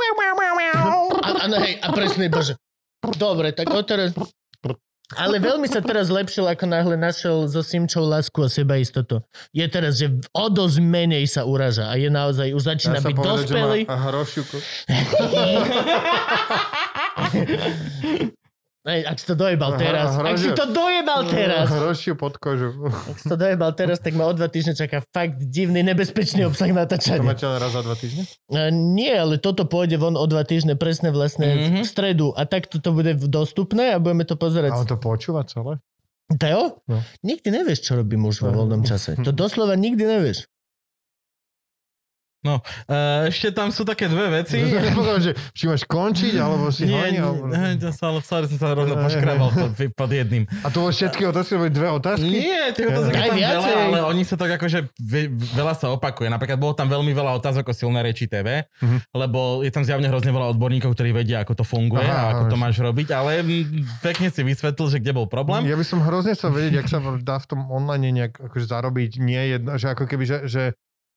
a, 1.38 1.44
no 1.46 1.56
hej, 1.62 1.78
a 1.78 1.86
presne 1.94 2.26
iba, 2.26 2.42
že 2.42 2.58
dobre, 3.16 3.54
tak 3.54 3.70
odteraz... 3.70 4.10
Ale 5.16 5.40
veľmi 5.40 5.64
sa 5.64 5.80
teraz 5.80 6.12
zlepšil, 6.12 6.44
ako 6.44 6.68
náhle 6.68 6.92
našiel 6.92 7.48
so 7.48 7.64
Simčou 7.64 8.04
lásku 8.04 8.36
a 8.44 8.52
seba 8.52 8.76
istotu. 8.76 9.24
Je 9.56 9.64
teraz, 9.64 9.96
že 9.96 10.12
o 10.36 10.52
dosť 10.52 10.84
menej 10.84 11.24
sa 11.24 11.48
uraža 11.48 11.88
a 11.88 11.96
je 11.96 12.12
naozaj, 12.12 12.52
už 12.52 12.76
začína 12.76 13.00
byť 13.00 13.16
dospelý. 13.16 13.88
že 13.88 13.96
má. 13.96 13.96
Ak 18.88 19.20
si 19.20 19.28
to 19.28 19.36
dojebal 19.36 19.76
teraz, 19.76 20.16
ak 20.16 20.40
si 20.40 20.48
to 20.50 20.64
dojebal 20.64 21.28
teraz, 21.28 21.68
Hrošiu 21.68 22.16
pod 22.16 22.40
kožu. 22.40 22.72
ak 22.88 23.20
si 23.20 23.26
to 23.28 23.36
dojebal 23.36 23.68
teraz, 23.70 24.00
tak 24.00 24.16
ma 24.16 24.24
o 24.24 24.32
dva 24.32 24.48
týždne 24.48 24.72
čaká 24.72 25.04
fakt 25.04 25.36
divný, 25.38 25.84
nebezpečný 25.84 26.48
obsah 26.48 26.72
To 26.72 26.78
natáčania. 26.78 27.20
máte 27.20 27.44
len 27.44 27.58
raz 27.58 27.68
za 27.68 27.84
dva 27.84 27.92
týždne? 27.92 28.24
E, 28.48 28.70
Nie, 28.70 29.20
ale 29.20 29.36
toto 29.36 29.68
pôjde 29.68 30.00
von 30.00 30.16
o 30.16 30.24
dva 30.24 30.40
týždne 30.40 30.72
presne 30.72 31.12
vlastne 31.12 31.44
mm-hmm. 31.44 31.84
v 31.84 31.86
stredu 31.86 32.32
a 32.32 32.48
takto 32.48 32.80
to 32.80 32.96
bude 32.96 33.12
dostupné 33.28 33.92
a 33.92 34.00
budeme 34.00 34.24
to 34.24 34.32
A 34.32 34.40
pozerať. 34.40 34.72
on 34.72 34.88
to 34.88 34.96
počúva 34.96 35.44
celé? 35.44 35.76
Teo? 36.30 36.80
No. 36.84 37.04
Nikdy 37.20 37.48
nevieš, 37.50 37.82
čo 37.82 37.92
robí 37.94 38.16
muž 38.16 38.40
vo 38.40 38.48
No. 38.48 38.64
voľnom 38.64 38.84
čase. 38.84 39.20
To 39.20 39.32
doslova 39.32 39.76
nikdy 39.76 40.00
nevieš. 40.00 40.48
No, 42.38 42.62
ešte 43.26 43.50
tam 43.50 43.68
sú 43.68 43.82
také 43.82 44.06
dve 44.06 44.30
veci. 44.32 44.62
Nepovedal, 44.88 45.18
že 45.20 45.32
či 45.50 45.66
máš 45.66 45.82
končiť, 45.82 46.34
alebo 46.36 46.70
si 46.70 46.86
Nie, 46.86 46.94
honí, 46.94 47.18
alebo... 47.18 47.50
ja 47.50 47.90
sa, 47.90 48.08
ale 48.08 48.22
sorry, 48.22 48.46
som 48.46 48.56
sa 48.56 48.72
rovno 48.72 48.94
poškrabal 48.94 49.50
pod, 49.50 49.70
pod 49.74 50.06
jedným. 50.08 50.46
A 50.60 50.70
to 50.70 50.80
bolo 50.80 50.90
všetky 50.90 51.22
otázky, 51.24 51.58
boli 51.58 51.68
dve 51.68 51.90
otázky? 51.90 52.30
Nie, 52.30 52.70
tých 52.70 52.88
otázok 52.88 53.10
je 53.10 53.22
tam 53.24 53.36
viacej. 53.36 53.58
veľa, 53.68 53.84
ale 53.84 53.98
oni 54.06 54.22
sa 54.22 54.34
tak 54.34 54.50
akože 54.54 54.78
ve, 54.96 55.20
veľa 55.52 55.74
sa 55.74 55.90
opakuje. 55.90 56.28
Napríklad 56.28 56.56
bolo 56.56 56.72
tam 56.72 56.86
veľmi 56.86 57.10
veľa 57.10 57.36
otázok 57.36 57.64
o 57.64 57.74
silné 57.74 58.00
reči 58.00 58.24
TV, 58.24 58.62
Mhm. 58.78 58.98
lebo 59.12 59.38
je 59.60 59.70
tam 59.70 59.82
zjavne 59.82 60.06
hrozne 60.06 60.30
veľa 60.30 60.52
odborníkov, 60.52 60.94
ktorí 60.94 61.10
vedia, 61.12 61.40
ako 61.40 61.52
to 61.52 61.64
funguje 61.64 62.00
Aha, 62.00 62.14
a 62.14 62.26
ako 62.32 62.42
to 62.48 62.56
máš 62.56 62.78
robiť, 62.78 63.10
ale 63.10 63.40
mm, 63.40 64.00
pekne 64.00 64.28
si 64.28 64.40
vysvetlil, 64.40 64.86
že 64.88 64.98
kde 64.98 65.12
bol 65.12 65.26
problém. 65.26 65.64
Ja 65.64 65.74
by 65.74 65.82
som 65.82 65.98
hrozne 66.00 66.32
chcel 66.32 66.50
vedieť, 66.50 66.74
jak 66.76 66.88
sa 66.88 66.98
dá 67.18 67.36
v 67.36 67.46
tom 67.46 67.66
online 67.66 68.14
nejak 68.14 68.38
akože 68.40 68.66
zarobiť 68.68 69.18
nie 69.18 69.42
jedno, 69.50 69.74
že 69.74 69.90
ako 69.90 70.06
keby, 70.06 70.24
že, 70.24 70.38
že 70.44 70.62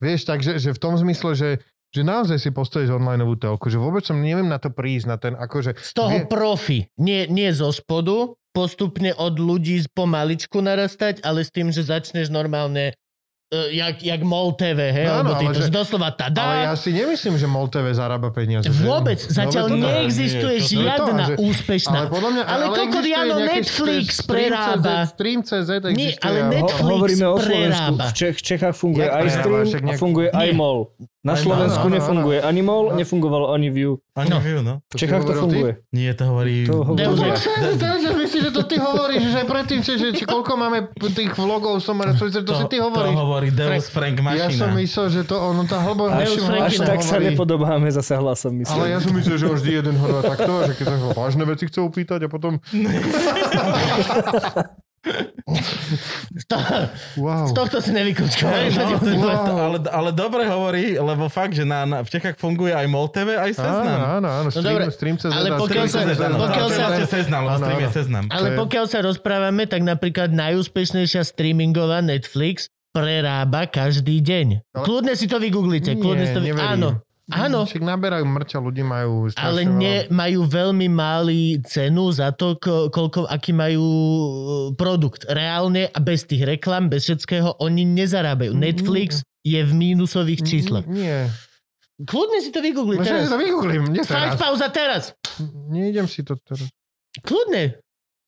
vieš 0.02 0.26
tak, 0.26 0.42
že, 0.42 0.58
v 0.58 0.82
tom 0.82 0.98
zmysle, 0.98 1.32
že 1.38 1.50
že 1.92 2.00
naozaj 2.00 2.40
si 2.40 2.48
postavíš 2.48 2.88
onlineovú 2.88 3.36
telku, 3.36 3.68
že 3.68 3.76
vôbec 3.76 4.00
som 4.00 4.16
neviem 4.16 4.48
na 4.48 4.56
to 4.56 4.72
prísť, 4.72 5.06
na 5.12 5.20
ten 5.20 5.36
akože... 5.36 5.76
Z 5.76 5.92
toho 5.92 6.24
vie- 6.24 6.24
profi. 6.24 6.88
Nie, 6.96 7.28
nie 7.28 7.52
zo 7.52 7.68
spodu, 7.68 8.32
postupne 8.56 9.12
od 9.12 9.36
ľudí 9.36 9.76
z 9.76 9.92
pomaličku 9.92 10.64
narastať, 10.64 11.20
ale 11.20 11.44
s 11.44 11.52
tým, 11.52 11.68
že 11.68 11.84
začneš 11.84 12.32
normálne 12.32 12.96
jak, 13.70 14.00
jak 14.00 14.20
MOL 14.22 14.52
TV, 14.52 14.78
hej? 14.90 15.04
No 15.04 15.12
áno, 15.18 15.30
alebo 15.30 15.32
týto, 15.38 15.60
ale 15.60 15.62
že- 15.62 15.72
doslova 15.72 16.08
Ale 16.08 16.16
tada. 16.16 16.42
ja 16.64 16.74
si 16.74 16.90
nemyslím, 16.90 17.34
že 17.34 17.44
MOL 17.44 17.68
TV 17.68 17.92
zarába 17.92 18.28
peniaze. 18.28 18.64
že? 18.64 18.80
Vôbec, 18.80 19.18
zatiaľ 19.18 19.64
Vôbec 19.66 19.76
to 19.76 19.84
neexistuje 19.84 20.56
nie, 20.56 20.58
to- 20.58 20.64
to 20.64 20.72
to, 20.72 20.80
žiadna 20.80 21.24
že- 21.26 21.36
úspešná. 21.38 21.98
Ale 21.98 22.08
podľa 22.08 22.30
mňa... 22.30 22.42
Ale 22.44 22.64
koľko 22.64 22.80
existuje 22.82 23.12
Jano 23.12 23.36
Netflix 23.38 24.06
stream.cz, 24.16 24.26
prerába. 24.26 24.94
Stream.cz 25.06 25.70
Nie, 25.92 26.16
existuje. 26.16 26.22
ale 26.22 26.38
a- 26.38 26.48
Netflix 26.48 26.80
Ho- 26.80 26.88
hovoríme 26.88 27.26
o 27.26 27.36
Slovensku. 27.36 27.52
prerába. 27.92 28.04
V 28.04 28.12
Čech, 28.14 28.36
Čechách 28.40 28.74
funguje 28.74 29.04
Jak 29.04 29.12
aj 29.12 29.22
prerába? 29.22 29.38
stream 29.38 29.60
a 29.60 29.80
nejak- 29.84 30.00
funguje 30.00 30.28
aj 30.30 30.48
Nie. 30.48 30.56
MOL. 30.56 30.78
Na 31.22 31.32
Aj 31.32 31.40
Slovensku 31.40 31.86
áno, 31.86 31.94
nefunguje 31.94 32.42
ani 32.42 32.60
MOL, 32.60 32.84
No. 32.84 32.98
nefungovalo 32.98 33.54
ani 33.54 33.70
View. 33.70 33.94
Ani 34.12 34.26
No. 34.28 34.42
view, 34.42 34.58
no. 34.58 34.82
V 34.90 34.98
Čechách 34.98 35.22
to 35.22 35.30
hovoril 35.30 35.38
ty? 35.38 35.54
funguje. 35.54 35.72
Nie, 35.90 36.10
to 36.12 36.24
hovorí... 36.26 36.54
To 36.66 36.82
hovorí- 36.82 36.98
To 36.98 37.78
teraz 37.78 38.02
myslíš, 38.02 38.42
že 38.42 38.50
to 38.50 38.62
ty 38.64 38.76
hovoríš, 38.76 39.22
že 39.24 39.40
predtým, 39.42 39.80
že, 39.80 39.92
že 39.96 40.08
či 40.12 40.24
koľko 40.24 40.52
máme 40.52 40.78
tých 41.14 41.30
vlogov, 41.32 41.78
som 41.78 41.94
to, 41.94 42.26
to, 42.26 42.42
to 42.42 42.52
si 42.56 42.64
ty 42.66 42.76
to 42.76 42.84
hovoríš. 42.84 43.14
hovorí 43.14 43.48
Deus 43.48 43.86
Frank 43.86 44.18
Ja 44.34 44.50
som 44.50 44.66
Mašina. 44.68 44.74
myslel, 44.76 45.06
že 45.08 45.20
to 45.22 45.36
ono, 45.38 45.62
tá 45.62 45.78
hlbo... 45.78 46.10
Deus 46.10 46.42
Frank 46.42 46.62
Až 46.64 46.74
tak 46.80 47.00
sa 47.00 47.16
nepodobáme 47.16 47.86
zase 47.88 48.12
hlasom, 48.12 48.52
Ale 48.52 48.60
myslím. 48.60 48.82
ja 48.84 48.98
som 48.98 49.12
myslel, 49.14 49.36
že 49.38 49.46
vždy 49.48 49.70
jeden 49.72 49.94
hovorí 49.96 50.26
takto, 50.26 50.52
že 50.64 50.72
keď 50.74 50.86
sa 50.88 50.96
vážne 51.12 51.44
veci 51.44 51.64
chcú 51.64 51.86
upýtať 51.86 52.20
a 52.20 52.28
potom... 52.28 52.58
Z, 56.32 56.44
to, 56.46 56.56
Wow. 57.18 57.44
z 57.44 57.52
tohto 57.52 57.78
si 57.78 57.90
nevykučkoval. 57.90 58.54
Hej, 58.54 58.68
no, 58.72 58.82
Wow. 59.18 59.34
ale, 59.42 59.60
ale, 59.60 59.78
ale 59.84 60.10
dobre 60.10 60.46
hovorí, 60.46 60.94
lebo 60.94 61.26
fakt, 61.26 61.52
že 61.52 61.62
na, 61.62 61.82
na, 61.82 61.96
v 62.00 62.08
Čechách 62.08 62.36
funguje 62.36 62.70
aj 62.70 62.86
MOL 62.86 63.10
TV, 63.10 63.34
aj 63.34 63.50
Áno, 63.52 63.58
Seznam. 63.58 63.98
áno, 63.98 64.28
áno. 64.30 64.40
No 64.44 64.50
Stream, 64.52 64.64
dobre, 64.64 64.84
stream 64.88 65.16
ale 65.24 65.48
pokiaľ 65.52 65.84
sa- 65.86 66.02
Seznam, 66.04 66.30
pokiaľ 66.36 66.66
sa- 66.68 66.80
vlastne 66.88 67.06
Seznam, 67.08 67.40
lebo 67.42 67.52
Áno, 67.52 67.62
stream 67.62 67.80
je 67.80 67.84
áno. 67.84 67.94
Seznam. 67.94 68.24
Ale 68.30 68.48
pokiaľ 68.54 68.84
sa 68.86 68.98
rozprávame, 69.00 69.62
tak 69.66 69.80
napríklad 69.82 70.30
najúspešnejšia 70.30 71.22
streamingová 71.24 71.98
Netflix 72.00 72.70
prerába 72.90 73.66
každý 73.66 74.20
deň. 74.20 74.46
Ale- 74.70 74.84
Kľudne 74.84 75.14
si 75.14 75.26
to 75.26 75.36
vygooglite. 75.36 75.96
Kľudne 75.96 76.24
si 76.24 76.32
to... 76.32 76.40
neverím. 76.40 76.70
Áno, 76.78 76.88
áno. 77.32 77.64
Však 77.64 77.80
naberajú 77.80 78.24
mŕťa, 78.24 78.58
ľudí 78.60 78.82
majú 78.82 79.28
Ale 79.34 79.64
ne, 79.64 80.06
majú 80.08 80.44
veľmi 80.44 80.86
malý 80.86 81.58
cenu 81.64 82.12
za 82.12 82.30
to, 82.30 82.56
ko- 82.56 82.88
koľko, 82.88 83.26
aký 83.26 83.50
majú 83.50 83.82
e, 83.82 84.26
produkt. 84.74 85.24
Reálne 85.24 85.88
a 85.88 85.98
bez 85.98 86.24
tých 86.24 86.44
reklam, 86.44 86.86
bez 86.86 87.08
všetkého, 87.08 87.58
oni 87.58 87.82
nezarábajú. 87.84 88.52
Mm, 88.52 88.60
Netflix 88.60 89.08
je 89.40 89.58
v 89.58 89.72
mínusových 89.72 90.40
číslach. 90.42 90.84
Nie. 90.86 91.26
Kľudne 91.98 92.38
si 92.38 92.50
to 92.50 92.58
vygooglite 92.58 93.02
No, 93.02 93.06
teraz. 93.06 93.28
to 93.28 93.38
vygooglím. 93.38 93.82
Nie 93.90 94.02
teraz. 94.02 94.34
pauza 94.34 94.66
teraz. 94.68 95.14
Neidem 95.68 96.06
si 96.06 96.22
to 96.22 96.34
teraz. 96.36 96.66
Kľudne. 97.20 97.78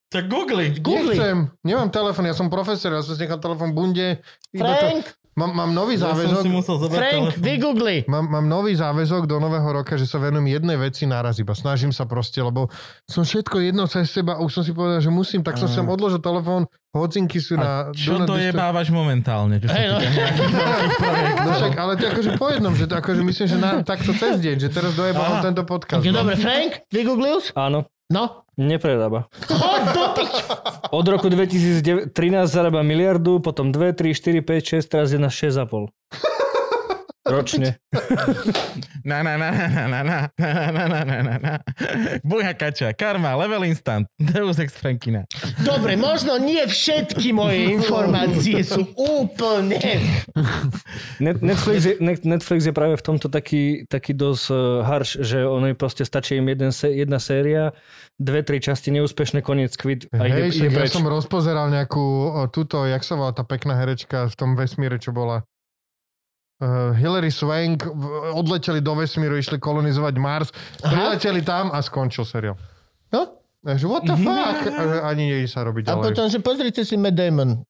Tak 0.06 0.31
googli. 0.31 0.78
Googli. 0.78 1.18
Nechcem. 1.18 1.51
Nemám 1.60 1.90
telefon, 1.90 2.22
ja 2.22 2.36
som 2.36 2.47
profesor, 2.47 2.94
ja 2.94 3.02
som 3.02 3.18
si 3.18 3.24
nechal 3.24 3.43
telefon 3.43 3.74
bunde. 3.74 4.22
Iba 4.55 4.62
to, 4.70 4.86
Frank, 4.86 5.05
mám, 5.35 5.51
mám 5.52 5.70
nový 5.70 5.94
Ja 5.94 6.01
som 6.01 6.09
záväzok. 6.15 6.40
si 6.40 6.51
musel 6.51 6.74
Frank, 6.81 6.94
telefón. 7.31 7.43
vygoogli. 7.43 7.97
Mám, 8.05 8.24
mám 8.28 8.47
nový 8.47 8.73
záväzok 8.73 9.24
do 9.24 9.36
nového 9.36 9.66
roka, 9.73 9.94
že 9.94 10.05
sa 10.05 10.19
venujem 10.19 10.51
jednej 10.52 10.74
veci 10.74 11.05
naraz 11.05 11.36
iba. 11.36 11.52
Snažím 11.52 11.90
sa 11.90 12.05
proste, 12.05 12.39
lebo 12.39 12.70
som 13.05 13.23
všetko 13.23 13.59
jedno 13.61 13.85
cez 13.85 14.09
seba 14.09 14.36
už 14.36 14.51
som 14.51 14.62
si 14.62 14.70
povedal, 14.70 14.98
že 14.98 15.09
musím, 15.09 15.40
tak 15.40 15.55
som 15.55 15.66
sem 15.66 15.82
odložil 15.82 16.19
telefón, 16.19 16.65
hocinky 16.90 17.39
sú 17.39 17.55
A 17.55 17.59
na... 17.59 17.70
čo 17.90 18.15
do 18.15 18.23
not 18.23 18.31
disturb. 18.31 18.55
dojebávaš 18.55 18.89
momentálne? 18.89 19.59
Čo 19.59 19.66
Hej, 19.69 19.86
no. 19.89 19.97
No 21.44 21.51
však, 21.52 21.73
ale 21.74 21.93
to 21.94 22.05
akože 22.06 22.31
po 22.35 22.47
jednom, 22.48 22.73
že 22.73 22.86
to 22.86 22.94
akože 22.94 23.20
myslím, 23.20 23.47
že 23.47 23.56
na, 23.56 23.70
takto 23.82 24.12
cez 24.12 24.39
deň, 24.39 24.56
že 24.59 24.69
teraz 24.69 24.94
dojebal 24.94 25.43
tento 25.43 25.62
podcast. 25.65 26.01
Okay, 26.01 26.11
dobre, 26.11 26.35
Frank, 26.36 26.86
vygooglil? 26.89 27.43
Áno, 27.55 27.85
No. 28.05 28.43
Pič. 30.14 30.35
Od 30.98 31.06
roku 31.09 31.26
2013 31.26 32.10
zarába 32.47 32.82
miliardu, 32.86 33.43
potom 33.43 33.74
2, 33.74 33.93
3, 33.93 34.14
4, 34.14 34.43
5, 34.43 34.78
6, 34.82 34.90
teraz 34.90 35.09
je 35.10 35.18
na 35.18 35.31
6,5. 35.31 35.90
Ročne. 37.24 37.80
Na, 39.05 39.24
na, 39.24 39.36
na, 39.40 39.48
na, 39.48 39.88
na, 39.88 40.01
na, 40.05 40.18
na, 40.36 40.48
na, 40.72 40.84
na, 40.88 41.01
na, 41.05 41.18
na, 41.24 41.34
na. 41.40 41.55
Buja 42.20 42.52
kača, 42.52 42.92
karma, 42.92 43.32
level 43.36 43.64
instant, 43.64 44.05
Deus 44.20 44.60
ex 44.60 44.76
Frankina. 44.76 45.24
Dobre, 45.64 45.96
možno 45.96 46.36
nie 46.36 46.60
všetky 46.68 47.32
moje 47.32 47.80
informácie 47.80 48.60
sú 48.60 48.92
úplne... 48.96 49.80
Net- 51.16 51.40
Netflix 51.40 51.78
je, 51.88 51.94
Net- 52.01 52.24
Netflix 52.28 52.68
je 52.68 52.74
práve 52.76 53.01
v 53.01 53.05
tomto 53.05 53.32
taký, 53.32 53.88
taký 53.88 54.12
dosť 54.12 54.44
uh, 54.52 54.84
harš, 54.84 55.24
že 55.24 55.48
ono 55.48 55.72
proste 55.72 56.05
stačí 56.05 56.36
im 56.36 56.48
jeden, 56.48 56.72
jedna 56.72 57.16
séria, 57.16 57.72
dve, 58.20 58.44
tri 58.44 58.60
časti 58.60 58.92
neúspešné, 58.92 59.40
koniec, 59.40 59.72
kvit 59.80 60.12
a 60.12 60.28
ide, 60.28 60.52
Hej, 60.52 60.60
ide 60.60 60.68
ja 60.68 60.76
preč. 60.76 60.92
som 60.92 61.09
rozpozeral 61.09 61.72
nejakú 61.72 62.05
túto, 62.52 62.84
jak 62.84 63.01
sa 63.01 63.16
volá 63.16 63.32
tá 63.32 63.48
pekná 63.48 63.80
herečka 63.80 64.28
v 64.28 64.34
tom 64.36 64.56
vesmíre, 64.60 65.01
čo 65.01 65.12
bola. 65.12 65.44
Uh, 66.62 66.94
Hilary 66.94 67.35
Swank 67.35 67.82
odleteli 68.32 68.78
do 68.78 68.94
vesmíru, 68.94 69.35
išli 69.35 69.59
kolonizovať 69.59 70.14
Mars, 70.16 70.48
prileteli 70.78 71.43
tam 71.43 71.74
a 71.74 71.82
skončil 71.82 72.22
seriál. 72.22 72.55
No? 73.10 73.43
Takže 73.60 73.85
what 73.90 74.06
the 74.06 74.14
fuck? 74.14 74.59
A 74.70 75.09
Ani 75.10 75.35
nie 75.35 75.48
sa 75.51 75.66
robiť 75.66 75.90
A 75.90 75.98
ďalej. 75.98 76.05
potom, 76.05 76.24
že 76.31 76.39
pozrite 76.39 76.86
si 76.86 76.94
Matt 76.94 77.18
Damon. 77.18 77.64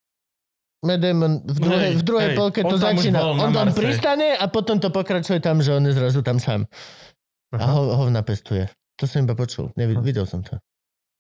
Matt 0.85 1.01
Damon 1.01 1.41
v 1.49 1.59
druhej, 1.65 1.81
Hej, 1.81 1.95
v 1.97 2.05
druhej 2.05 2.29
hej, 2.29 2.37
polke 2.37 2.61
to 2.61 2.77
on 2.77 2.81
tam 2.83 2.93
už 2.93 3.09
začína. 3.09 3.19
On 3.25 3.51
tam 3.57 3.67
Marse. 3.73 3.79
pristane 3.81 4.29
a 4.37 4.45
potom 4.53 4.77
to 4.77 4.93
pokračuje 4.93 5.41
tam, 5.41 5.65
že 5.65 5.73
on 5.73 5.81
je 5.89 5.93
zrazu 5.97 6.21
tam 6.21 6.37
sám. 6.37 6.69
A 7.55 7.57
Aha. 7.57 7.73
ho, 7.73 7.83
ho 8.05 8.05
napestuje. 8.13 8.69
To 9.01 9.09
som 9.09 9.25
iba 9.25 9.33
počul. 9.33 9.73
Nevi, 9.81 9.97
videl 10.05 10.29
som 10.29 10.45
to. 10.45 10.61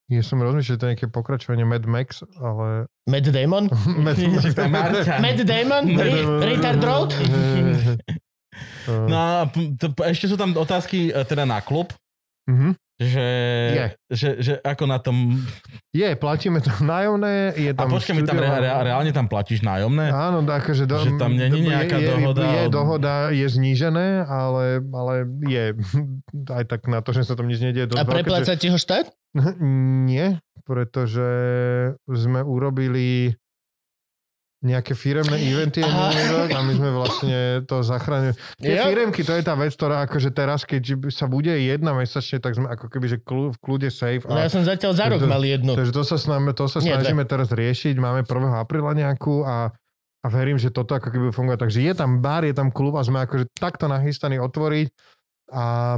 Ja 0.07 0.21
som 0.21 0.37
rozmýšľal, 0.39 0.69
že 0.69 0.77
to 0.77 0.85
je 0.85 0.91
nejaké 0.93 1.09
pokračovanie 1.09 1.65
Mad 1.65 1.85
Max, 1.85 2.21
ale... 2.37 2.85
Matt 3.13 3.25
Damon? 3.33 3.73
Mad. 3.99 4.17
Matt 5.19 5.41
Damon? 5.43 5.85
Ri- 5.87 6.29
Richard 6.47 6.81
Road? 6.81 7.11
No 8.87 9.17
a 9.17 9.49
ešte 10.07 10.29
sú 10.29 10.37
tam 10.37 10.53
otázky 10.53 11.09
e, 11.09 11.25
teda 11.25 11.43
na 11.43 11.59
klub, 11.59 11.91
Mhm. 12.45 12.77
že, 12.95 13.29
Je. 13.73 13.87
že, 14.13 14.29
že 14.39 14.53
ako 14.61 14.85
na 14.85 15.01
tom... 15.01 15.41
Je, 15.91 16.05
platíme 16.13 16.61
to 16.61 16.69
nájomné, 16.79 17.57
je 17.57 17.71
A 17.71 17.75
tam... 17.75 17.89
počkaj, 17.89 18.13
mi 18.13 18.23
tam 18.23 18.37
re, 18.37 18.47
reálne 18.61 19.09
tam 19.11 19.25
platíš 19.25 19.59
nájomné? 19.59 20.07
Áno, 20.07 20.45
akože 20.45 20.85
do, 20.85 21.01
Že 21.01 21.17
tam 21.17 21.33
není 21.33 21.65
je- 21.65 21.73
nejaká 21.73 21.97
je, 21.97 22.07
dohoda 22.07 22.45
Je, 22.45 22.53
je 22.55 22.67
dohoda, 22.69 23.15
je 23.33 23.47
znížené, 23.49 24.09
ale, 24.23 24.85
ale 24.85 25.15
je 25.43 25.65
aj 26.47 26.65
tak 26.69 26.85
na 26.87 27.01
to, 27.01 27.11
že 27.11 27.25
sa 27.25 27.33
tam 27.33 27.49
nič 27.49 27.59
dosť 27.89 27.97
A 27.97 28.05
veľké, 28.05 28.13
prepláca 28.21 28.53
ti 28.55 28.69
ho 28.69 28.77
štát? 28.77 29.09
Nie, 30.07 30.39
pretože 30.63 31.27
sme 32.07 32.41
urobili 32.41 33.35
nejaké 34.61 34.97
firemné 34.97 35.37
eventy 35.45 35.85
a 35.85 36.09
my 36.57 36.73
sme 36.73 36.89
vlastne 36.91 37.37
to 37.69 37.85
zachránili. 37.85 38.33
Tie 38.57 38.73
Ja- 38.73 38.89
firemky, 38.89 39.21
to 39.21 39.37
je 39.37 39.45
tá 39.45 39.53
vec, 39.53 39.69
ktorá 39.71 40.09
akože 40.09 40.33
teraz, 40.33 40.65
keď 40.65 40.81
sa 41.11 41.29
bude 41.29 41.53
jedna 41.53 41.93
mesačne, 41.93 42.41
tak 42.41 42.57
sme 42.57 42.67
ako 42.67 42.89
keby, 42.89 43.07
že 43.07 43.19
kľu, 43.21 43.53
v 43.53 43.59
kľude 43.61 43.93
safe. 43.93 44.25
No 44.25 44.41
ja 44.41 44.49
A, 44.49 44.49
som 44.49 44.65
zatiaľ 44.65 44.93
za 44.95 45.05
rok 45.07 45.21
to- 45.21 45.29
mal 45.29 45.45
jednu. 45.45 45.77
takže 45.77 45.93
to 45.93 46.01
sa, 46.01 46.17
snažíme, 46.17 46.57
to 46.57 46.65
sa 46.65 46.81
Nie, 46.81 46.97
snažíme 46.97 47.25
teraz 47.25 47.53
riešiť. 47.53 47.93
Máme 47.95 48.25
1. 48.25 48.33
apríla 48.57 48.97
nejakú 48.97 49.45
a, 49.45 49.69
a 50.25 50.27
verím, 50.33 50.57
že 50.57 50.73
toto 50.73 50.97
ako 50.97 51.13
keby 51.13 51.29
funguje. 51.29 51.61
Takže 51.61 51.85
je 51.85 51.93
tam 51.93 52.25
bar, 52.25 52.41
je 52.43 52.57
tam 52.57 52.73
klub 52.73 52.97
a 52.97 53.05
sme 53.05 53.21
akože 53.21 53.53
takto 53.53 53.85
nachystaní 53.85 54.41
otvoriť 54.41 54.89
a 55.53 55.93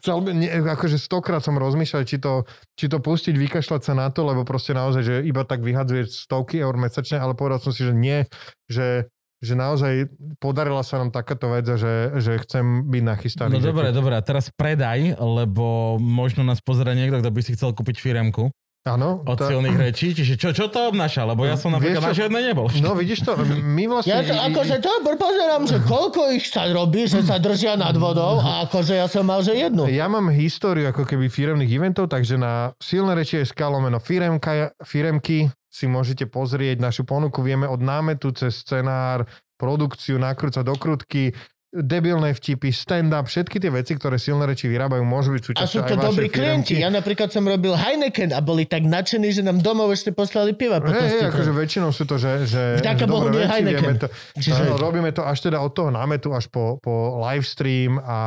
chcel 0.00 0.22
by, 0.22 0.30
nie, 0.32 0.50
akože 0.50 0.96
stokrát 0.96 1.42
som 1.42 1.58
rozmýšľal, 1.58 2.06
či 2.06 2.22
to, 2.22 2.46
či 2.78 2.86
to 2.86 3.02
pustiť, 3.02 3.34
vykašľať 3.34 3.82
sa 3.82 3.92
na 3.98 4.06
to, 4.08 4.22
lebo 4.22 4.46
proste 4.46 4.70
naozaj, 4.70 5.02
že 5.02 5.14
iba 5.26 5.42
tak 5.42 5.66
vyhadzuje 5.66 6.06
stovky 6.06 6.62
eur 6.62 6.78
mesačne, 6.78 7.18
ale 7.18 7.34
povedal 7.34 7.58
som 7.58 7.74
si, 7.74 7.82
že 7.82 7.94
nie, 7.94 8.26
že 8.70 9.10
že 9.44 9.52
naozaj 9.52 10.08
podarila 10.40 10.80
sa 10.80 10.96
nám 11.04 11.12
takáto 11.12 11.52
vec 11.52 11.68
že, 11.68 12.16
že 12.16 12.40
chcem 12.48 12.88
byť 12.88 13.02
nachystaný. 13.04 13.52
No 13.52 13.60
dobre, 13.60 13.92
dobre, 13.92 14.16
a 14.16 14.24
teraz 14.24 14.48
predaj, 14.48 15.20
lebo 15.20 16.00
možno 16.00 16.40
nás 16.40 16.64
pozera 16.64 16.96
niekto, 16.96 17.20
kto 17.20 17.28
by 17.28 17.40
si 17.44 17.52
chcel 17.52 17.76
kúpiť 17.76 18.00
firemku 18.00 18.48
Áno. 18.84 19.24
od 19.24 19.40
tá- 19.40 19.48
silných 19.48 19.80
rečí, 19.80 20.12
čiže 20.12 20.36
čo, 20.36 20.52
čo 20.52 20.68
to 20.68 20.92
obnáša? 20.92 21.24
Lebo 21.24 21.48
ja 21.48 21.56
som 21.56 21.72
napríklad 21.72 22.04
na 22.04 22.12
čo? 22.12 22.20
žiadnej 22.20 22.52
nebol. 22.52 22.68
No 22.84 22.92
vidíš 22.92 23.24
to, 23.24 23.32
my 23.48 23.88
vlastne... 23.88 24.12
Ja 24.12 24.20
to, 24.20 24.36
akože 24.36 24.76
to 24.84 24.92
pozerám, 25.16 25.64
že 25.64 25.80
koľko 25.88 26.36
ich 26.36 26.44
sa 26.52 26.68
robí, 26.68 27.08
že 27.08 27.24
sa 27.24 27.40
držia 27.40 27.80
nad 27.80 27.96
vodou 27.96 28.44
a 28.44 28.68
akože 28.68 29.00
ja 29.00 29.08
som 29.08 29.24
mal, 29.24 29.40
že 29.40 29.56
jednu. 29.56 29.88
Ja 29.88 30.04
mám 30.04 30.28
históriu 30.28 30.92
ako 30.92 31.08
keby 31.08 31.32
firemných 31.32 31.72
eventov, 31.72 32.12
takže 32.12 32.36
na 32.36 32.76
silné 32.76 33.16
reči 33.16 33.40
je 33.40 33.48
skalomeno 33.48 33.96
firemka, 34.04 34.76
firemky 34.84 35.48
si 35.72 35.88
môžete 35.88 36.28
pozrieť 36.28 36.76
našu 36.76 37.08
ponuku. 37.08 37.40
Vieme 37.40 37.64
od 37.64 37.80
námetu 37.80 38.36
cez 38.36 38.60
scenár, 38.60 39.24
produkciu, 39.56 40.20
nakrúca 40.20 40.60
dokrutky, 40.60 41.32
debilné 41.74 42.30
vtipy, 42.30 42.70
stand-up, 42.70 43.26
všetky 43.26 43.58
tie 43.58 43.66
veci, 43.66 43.98
ktoré 43.98 44.14
silné 44.14 44.46
reči 44.46 44.70
vyrábajú, 44.70 45.02
môžu 45.02 45.34
byť 45.34 45.42
A 45.58 45.66
súčasťou 45.66 45.66
sú 45.66 45.80
to 45.82 45.94
dobrí 45.98 46.30
klienti. 46.30 46.78
Ja 46.78 46.86
napríklad 46.86 47.34
som 47.34 47.42
robil 47.42 47.74
Heineken 47.74 48.30
a 48.30 48.38
boli 48.38 48.62
tak 48.62 48.86
nadšení, 48.86 49.34
že 49.34 49.42
nám 49.42 49.58
domov 49.58 49.90
ešte 49.90 50.14
poslali 50.14 50.54
piva. 50.54 50.78
hej, 50.78 51.18
ste- 51.18 51.26
akože 51.34 51.50
väčšinou 51.50 51.90
sú 51.90 52.06
to, 52.06 52.14
že, 52.14 52.46
že, 52.46 52.78
Vďaka 52.78 53.04
Bohu 53.10 53.26
nie 53.34 53.42
Heineken. 53.42 53.98
to, 53.98 54.06
Čiže- 54.38 54.70
Čiže... 54.70 54.78
robíme 54.78 55.10
to 55.10 55.26
až 55.26 55.50
teda 55.50 55.58
od 55.58 55.74
toho 55.74 55.90
námetu 55.90 56.30
až 56.30 56.46
po, 56.46 56.78
po 56.78 57.18
live 57.26 57.42
stream 57.42 57.98
a 57.98 58.18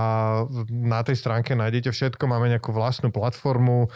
na 0.68 1.00
tej 1.08 1.16
stránke 1.16 1.56
nájdete 1.56 1.96
všetko. 1.96 2.28
Máme 2.28 2.52
nejakú 2.52 2.76
vlastnú 2.76 3.16
platformu, 3.16 3.88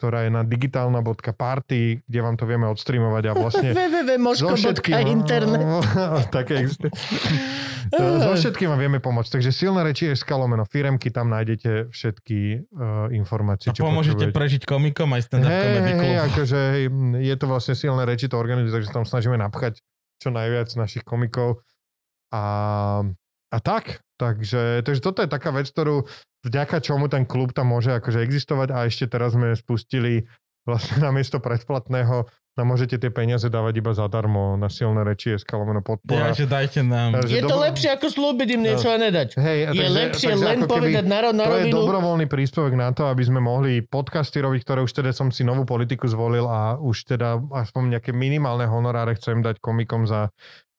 ktorá 0.00 0.24
je 0.24 0.32
na 0.32 0.40
digitálna.party, 0.46 2.08
kde 2.08 2.20
vám 2.24 2.40
to 2.40 2.48
vieme 2.48 2.64
odstreamovať 2.70 3.24
a 3.28 3.32
vlastne 3.42 3.76
www.moško.internet. 3.76 5.60
také 6.36 6.64
existuje. 6.64 6.88
So 7.94 8.30
všetkým 8.36 8.68
vám 8.68 8.80
vieme 8.80 9.00
pomôcť. 9.00 9.40
Takže 9.40 9.50
silné 9.50 9.80
reči 9.80 10.12
je 10.12 10.14
skalomeno 10.18 10.68
firemky, 10.68 11.08
tam 11.08 11.32
nájdete 11.32 11.88
všetky 11.88 12.38
uh, 12.68 13.08
informácie, 13.14 13.72
A 13.72 13.76
pomôžete 13.76 14.28
prežiť 14.30 14.68
komikom 14.68 15.08
aj 15.16 15.22
stand-up 15.30 15.48
comedy 15.48 15.92
club. 15.96 16.04
hej, 16.04 16.16
akože 16.30 16.60
hej, 16.76 16.84
je 17.24 17.34
to 17.40 17.46
vlastne 17.48 17.74
silné 17.74 18.02
reči, 18.04 18.26
to 18.28 18.36
organizuje, 18.36 18.82
takže 18.82 18.92
tam 18.92 19.04
snažíme 19.08 19.40
napchať 19.40 19.80
čo 20.20 20.28
najviac 20.28 20.68
našich 20.76 21.02
komikov. 21.02 21.64
A, 22.30 22.44
a 23.50 23.58
tak, 23.58 24.04
takže, 24.20 24.84
takže 24.84 25.00
toto 25.00 25.24
je 25.24 25.28
taká 25.32 25.50
vec, 25.50 25.66
ktorú 25.72 26.04
vďaka 26.44 26.84
čomu 26.84 27.08
ten 27.08 27.24
klub 27.24 27.56
tam 27.56 27.72
môže 27.72 27.90
akože 27.96 28.20
existovať 28.22 28.68
a 28.70 28.86
ešte 28.86 29.08
teraz 29.08 29.34
sme 29.34 29.56
spustili 29.56 30.28
vlastne 30.68 31.00
namiesto 31.00 31.40
predplatného 31.40 32.28
nám 32.60 32.68
môžete 32.68 32.94
tie 32.94 33.08
peniaze 33.08 33.42
dávať 33.42 33.74
iba 33.74 33.90
zadarmo 33.90 34.54
na 34.54 34.68
silné 34.68 35.00
reči 35.00 35.32
SK 35.32 35.56
lomeno 35.56 35.80
podpora. 35.80 36.28
Ja, 36.28 36.36
že 36.36 36.44
dajte 36.44 36.80
nám. 36.82 37.16
Takže 37.16 37.32
Je 37.32 37.40
to 37.40 37.48
dobro- 37.48 37.64
lepšie 37.64 37.88
ako 37.90 38.06
slúbiť 38.06 38.48
im 38.50 38.62
niečo 38.62 38.86
a 38.86 38.96
nedať. 38.96 39.28
Hej, 39.34 39.58
Je 39.58 39.66
takže- 39.66 39.96
lepšie 39.96 40.28
takže 40.30 40.44
len 40.44 40.60
povedať 40.62 41.04
na, 41.04 41.18
ro- 41.18 41.32
na 41.32 41.42
To 41.42 41.50
je 41.50 41.56
rovinu. 41.64 41.74
dobrovoľný 41.74 42.26
príspevok 42.26 42.72
na 42.74 42.88
to, 42.90 43.02
aby 43.06 43.22
sme 43.22 43.40
mohli 43.40 43.80
podcasty 43.80 44.38
robiť, 44.38 44.60
ktoré 44.60 44.80
už 44.80 44.92
teda 44.92 45.10
som 45.10 45.28
si 45.28 45.40
novú 45.40 45.64
politiku 45.64 46.04
zvolil 46.04 46.44
a 46.44 46.76
už 46.76 47.08
teda 47.08 47.34
aspoň 47.56 47.96
nejaké 47.96 48.12
minimálne 48.12 48.64
honoráre 48.64 49.16
chcem 49.16 49.40
dať 49.40 49.56
komikom 49.58 50.04
za 50.04 50.28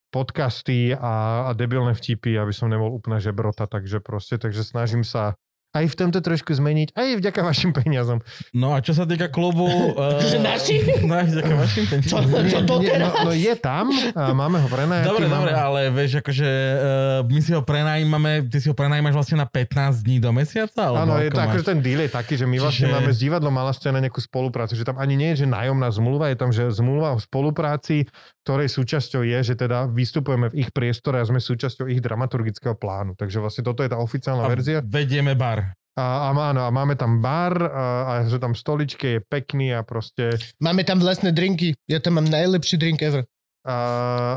podcasty 0.09 0.91
a, 0.91 1.47
a 1.47 1.51
debilné 1.51 1.91
vtipy, 1.91 2.35
aby 2.35 2.51
som 2.51 2.67
nebol 2.67 2.91
úplne 2.91 3.17
žebrota, 3.17 3.63
takže 3.63 3.99
proste, 3.99 4.35
takže 4.35 4.61
snažím 4.61 5.01
sa 5.01 5.39
aj 5.71 5.85
v 5.85 5.95
tomto 5.95 6.19
trošku 6.19 6.51
zmeniť, 6.51 6.91
aj 6.91 7.07
vďaka 7.17 7.39
vašim 7.41 7.71
peniazom. 7.71 8.19
No 8.51 8.71
a 8.71 8.79
čo 8.79 8.91
sa 8.91 9.03
týka 9.03 9.27
klubu... 9.27 9.63
Uh, 9.63 10.19
Že 10.29 10.37
naši? 10.37 10.75
No 11.01 11.15
aj 11.15 11.27
vďaka 11.29 11.53
vašim 11.55 11.83
Čo, 11.83 11.91
peniazom. 12.19 12.43
čo 12.45 12.59
to 12.61 12.75
Nie, 12.77 12.89
teraz? 12.91 13.11
no, 13.13 13.19
no 13.21 13.31
je 13.31 13.53
tam, 13.55 13.85
a 14.11 14.31
máme 14.31 14.57
ho 14.57 14.67
prenajatý. 14.67 15.07
Dobre, 15.07 15.25
máme... 15.25 15.47
dobre, 15.47 15.51
ale 15.53 15.79
vieš, 15.89 16.19
akože 16.19 16.47
uh, 16.47 16.79
my 17.23 17.39
si 17.39 17.51
ho 17.51 17.61
prenajímame, 17.61 18.31
ty 18.45 18.57
si 18.57 18.67
ho 18.67 18.75
prenajímaš 18.75 19.13
vlastne 19.13 19.37
na 19.37 19.47
15 19.47 19.71
dní 20.01 20.17
do 20.17 20.29
mesiaca? 20.29 20.91
Áno, 20.91 21.15
je 21.17 21.27
to, 21.27 21.37
máš? 21.37 21.47
akože 21.49 21.65
ten 21.65 21.79
deal 21.79 21.99
je 21.99 22.11
taký, 22.11 22.33
že 22.35 22.43
my 22.43 22.57
vlastne 22.57 22.85
Čiže- 22.85 22.93
máme 22.93 23.09
s 23.09 23.19
divadlom 23.19 23.51
Malá 23.51 23.71
scéna 23.71 23.97
nejakú 23.97 24.19
spoluprácu, 24.19 24.75
že 24.75 24.83
tam 24.83 24.95
ani 24.95 25.15
nie 25.15 25.29
je, 25.31 25.43
že 25.43 25.47
nájomná 25.47 25.87
zmluva, 25.89 26.27
je 26.27 26.37
tam, 26.37 26.49
že 26.49 26.67
zmluva 26.69 27.11
o 27.11 27.19
spolupráci, 27.19 28.05
ktorej 28.41 28.67
súčasťou 28.67 29.21
je, 29.21 29.39
že 29.43 29.53
teda 29.53 29.85
vystupujeme 29.85 30.49
v 30.49 30.61
ich 30.61 30.69
priestore 30.69 31.17
a 31.17 31.23
sme 31.23 31.37
súčasťou 31.37 31.85
ich 31.85 32.01
dramaturgického 32.01 32.73
plánu. 32.73 33.13
Takže 33.13 33.37
vlastne 33.37 33.61
toto 33.61 33.81
je 33.81 33.89
tá 33.89 33.97
oficiálna 33.97 34.43
A 34.43 34.49
verzia. 34.49 34.77
vedieme 34.81 35.33
bar. 35.33 35.60
A, 35.99 36.03
a, 36.03 36.29
áno, 36.31 36.61
a 36.63 36.71
máme 36.71 36.95
tam 36.95 37.19
bar 37.19 37.51
a, 37.59 37.67
a 38.07 38.13
sú 38.23 38.39
tam 38.39 38.55
stoličky, 38.55 39.19
je 39.19 39.25
pekný 39.27 39.75
a 39.75 39.83
proste... 39.83 40.39
Máme 40.63 40.87
tam 40.87 41.03
vlastné 41.03 41.35
drinky. 41.35 41.75
Ja 41.91 41.99
tam 41.99 42.15
mám 42.15 42.31
najlepší 42.31 42.79
drink 42.79 43.03
ever. 43.03 43.27
A, 43.63 43.75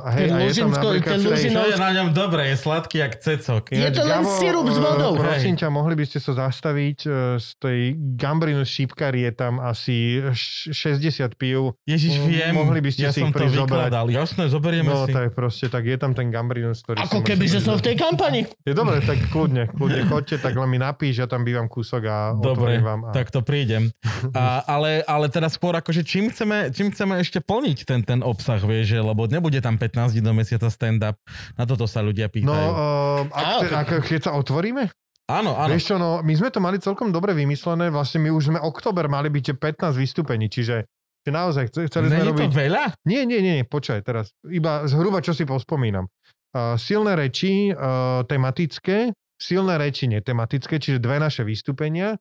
a 0.00 0.08
hej, 0.12 0.28
Ten 0.28 0.36
a 0.36 0.38
je 0.38 0.52
tam 0.52 0.68
Lužinsko- 0.68 1.00
ten 1.00 1.20
je 1.64 1.76
na 1.76 1.90
ňom 1.94 2.08
dobré, 2.10 2.52
je 2.52 2.56
sladký 2.58 2.96
jak 2.98 3.16
cecok. 3.16 3.72
Je 3.72 3.88
to 3.88 4.04
len 4.04 4.20
sirup 4.30 4.66
s 4.66 4.76
vodou. 4.76 5.12
eh, 5.12 5.18
Prosím 5.18 5.56
ťa, 5.56 5.68
mohli 5.68 5.94
by 5.94 6.04
ste 6.04 6.18
sa 6.18 6.36
zastaviť 6.38 6.98
eh, 7.02 7.12
z 7.34 7.48
tej 7.56 7.78
Gambrinus 8.14 8.68
šípkary 8.68 9.24
je 9.24 9.32
tam 9.32 9.58
asi 9.58 9.96
š- 10.28 10.76
60 10.76 11.34
pív. 11.34 11.72
Ježiš, 11.82 12.14
Mm, 12.14 12.26
viem, 12.26 12.52
mohli 12.52 12.78
by 12.78 12.90
ste 12.90 13.02
ja 13.02 13.10
si 13.10 13.18
som 13.18 13.28
ich 13.28 13.32
to 13.32 13.40
prísť 13.40 13.56
zobrať. 13.58 13.80
vykladal. 13.88 14.06
Jasné, 14.08 14.42
zoberieme 14.46 14.86
No, 14.86 15.02
si. 15.02 15.10
tak 15.10 15.32
proste, 15.32 15.66
tak 15.66 15.82
je 15.82 15.96
tam 15.96 16.12
ten 16.12 16.28
Gambrinus, 16.28 16.80
ktorý 16.80 17.00
Ako 17.00 17.18
keby, 17.22 17.44
že 17.46 17.58
som 17.58 17.74
v 17.74 17.84
tej 17.86 17.96
kampani. 17.96 18.44
Je 18.60 18.72
dobre, 18.72 19.00
tak 19.00 19.24
kľudne, 19.26 19.66
kľudne 19.68 20.04
chodte, 20.04 20.36
tak 20.36 20.52
len 20.52 20.68
mi 20.68 20.76
napíš, 20.76 21.16
ja 21.16 21.26
tam 21.26 21.42
bývam 21.42 21.64
kúsok 21.64 22.02
a 22.04 22.16
Dobre, 22.34 22.76
vám. 22.78 23.08
A... 23.08 23.10
tak 23.10 23.30
to 23.30 23.40
prídem. 23.40 23.88
A, 24.34 24.60
ale, 24.66 25.00
ale 25.02 25.26
teda 25.26 25.48
skôr 25.48 25.72
akože 25.72 26.02
čím 26.02 26.28
chceme, 26.28 26.68
čím 26.68 26.90
chceme 26.90 27.16
ešte 27.16 27.40
plniť 27.40 27.78
ten, 27.82 28.00
ten 28.00 28.20
obsah, 28.20 28.58
vieš, 28.58 28.84
že, 28.90 28.98
lebo 29.14 29.30
nebude 29.30 29.62
tam 29.62 29.78
15 29.78 30.10
dní 30.10 30.20
do 30.20 30.34
mesiaca 30.34 30.66
stand-up. 30.66 31.14
Na 31.54 31.64
toto 31.64 31.86
sa 31.86 32.02
ľudia 32.02 32.26
No, 32.26 32.34
pýtajú. 32.34 32.68
uh, 32.68 33.20
ak, 33.30 33.46
te, 33.62 33.66
ak, 33.70 33.88
keď 34.02 34.20
sa 34.26 34.32
otvoríme? 34.34 34.90
áno, 35.24 35.54
áno. 35.54 35.70
Vieš 35.70 35.84
čo, 35.88 35.96
no, 35.96 36.20
my 36.20 36.34
sme 36.34 36.50
to 36.50 36.58
mali 36.58 36.76
celkom 36.76 37.08
dobre 37.08 37.32
vymyslené, 37.32 37.88
vlastne 37.88 38.20
my 38.20 38.28
už 38.28 38.50
sme 38.50 38.58
október 38.58 39.06
mali 39.06 39.30
byť 39.30 39.44
že 39.46 39.54
15 39.56 39.94
vystúpení, 39.96 40.50
čiže 40.50 40.84
že 41.24 41.30
naozaj 41.32 41.72
chce- 41.72 41.88
chceli 41.88 42.12
sme 42.12 42.20
Není 42.20 42.26
to 42.26 42.32
robiť... 42.36 42.50
veľa? 42.52 42.84
Nie, 43.08 43.24
nie, 43.24 43.40
nie, 43.40 43.54
nie, 43.56 43.64
počkaj 43.64 44.04
teraz. 44.04 44.34
Iba 44.44 44.84
zhruba, 44.84 45.24
čo 45.24 45.32
si 45.32 45.48
pospomínam. 45.48 46.04
Uh, 46.52 46.76
silné 46.76 47.16
reči 47.16 47.72
uh, 47.72 48.20
tematické, 48.28 49.10
silné 49.34 49.80
reči 49.80 50.04
netematické, 50.04 50.76
čiže 50.76 51.00
dve 51.00 51.16
naše 51.16 51.40
vystúpenia. 51.40 52.20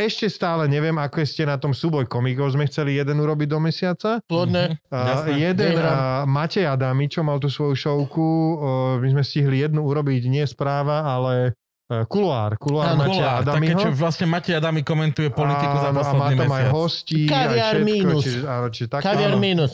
Ešte 0.00 0.32
stále 0.32 0.64
neviem, 0.64 0.96
ako 0.96 1.20
ste 1.28 1.44
na 1.44 1.60
tom 1.60 1.76
súboj 1.76 2.08
komikov. 2.08 2.56
Sme 2.56 2.64
chceli 2.64 2.96
jeden 2.96 3.20
urobiť 3.20 3.48
do 3.52 3.60
mesiaca. 3.60 4.24
Plodné. 4.24 4.80
Uh, 4.88 4.96
Jasné. 4.96 5.30
jeden 5.36 5.76
uh, 5.76 6.24
Matej 6.24 6.64
Adami, 6.64 7.04
čo 7.12 7.20
mal 7.20 7.36
tú 7.36 7.52
svoju 7.52 7.76
šovku, 7.76 8.24
uh, 8.24 8.56
my 8.96 9.08
sme 9.12 9.20
stihli 9.20 9.60
jednu 9.60 9.84
urobiť, 9.84 10.24
nie 10.32 10.44
správa, 10.48 11.04
ale 11.04 11.52
uh, 11.92 12.08
kuloár. 12.08 12.56
Kuloár 12.56 12.96
Áno, 12.96 13.04
Mateja 13.04 13.44
Kulár, 13.44 13.60
také, 13.60 13.72
čo 13.76 13.88
vlastne 13.92 14.24
Matej 14.24 14.56
Adami 14.56 14.80
komentuje 14.80 15.28
politiku 15.28 15.76
za 15.84 15.92
Áno, 15.92 16.00
posledný 16.00 16.16
a 16.16 16.32
má 16.32 16.40
tam 16.40 16.48
aj 16.48 16.64
mesiac. 16.64 16.72
hostí, 16.72 17.20
Kaviár 17.28 17.52
aj 17.52 17.60
všetko, 17.60 17.84
mínus. 17.84 18.24
Čiže, 18.24 18.40
áno, 18.48 18.66
čiže 18.72 18.88
tak, 18.88 19.00
Kaviar 19.04 19.32
áno. 19.36 19.44
minus. 19.44 19.72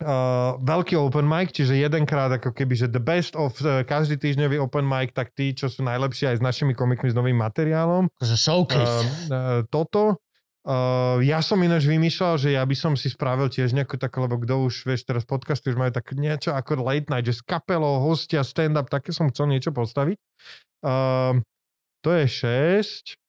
Uh, 0.00 0.56
veľký 0.64 0.96
open 0.96 1.28
mic, 1.28 1.52
čiže 1.52 1.76
jedenkrát 1.76 2.32
ako 2.32 2.56
keby, 2.56 2.72
že 2.72 2.88
the 2.88 3.02
best 3.02 3.36
of 3.36 3.52
uh, 3.60 3.84
každý 3.84 4.16
týždňový 4.16 4.56
open 4.56 4.88
mic, 4.88 5.12
tak 5.12 5.36
tí, 5.36 5.52
čo 5.52 5.68
sú 5.68 5.84
najlepší 5.84 6.32
aj 6.32 6.36
s 6.40 6.42
našimi 6.42 6.72
komikmi 6.72 7.12
s 7.12 7.16
novým 7.16 7.36
materiálom. 7.36 8.08
Akože 8.16 8.36
showcase. 8.40 9.28
Uh, 9.28 9.32
uh, 9.32 9.60
toto. 9.68 10.16
Uh, 10.64 11.20
ja 11.20 11.44
som 11.44 11.60
ináč 11.60 11.84
vymýšľal, 11.84 12.40
že 12.40 12.56
ja 12.56 12.64
by 12.64 12.76
som 12.76 12.96
si 12.96 13.12
spravil 13.12 13.52
tiež 13.52 13.76
nejakú 13.76 14.00
takú, 14.00 14.24
lebo 14.24 14.40
kto 14.40 14.72
už, 14.72 14.88
vieš, 14.88 15.04
teraz 15.04 15.28
podcasty 15.28 15.68
už 15.68 15.76
majú 15.76 15.92
tak 15.92 16.16
niečo 16.16 16.56
ako 16.56 16.80
late 16.80 17.12
night, 17.12 17.28
že 17.28 17.36
s 17.36 17.44
kapelou, 17.44 18.00
hostia, 18.00 18.40
stand-up, 18.40 18.88
také 18.88 19.12
som 19.12 19.28
chcel 19.28 19.52
niečo 19.52 19.68
postaviť. 19.68 20.16
Uh, 20.80 21.44
to 22.00 22.16
je 22.16 22.24
6. 22.80 23.19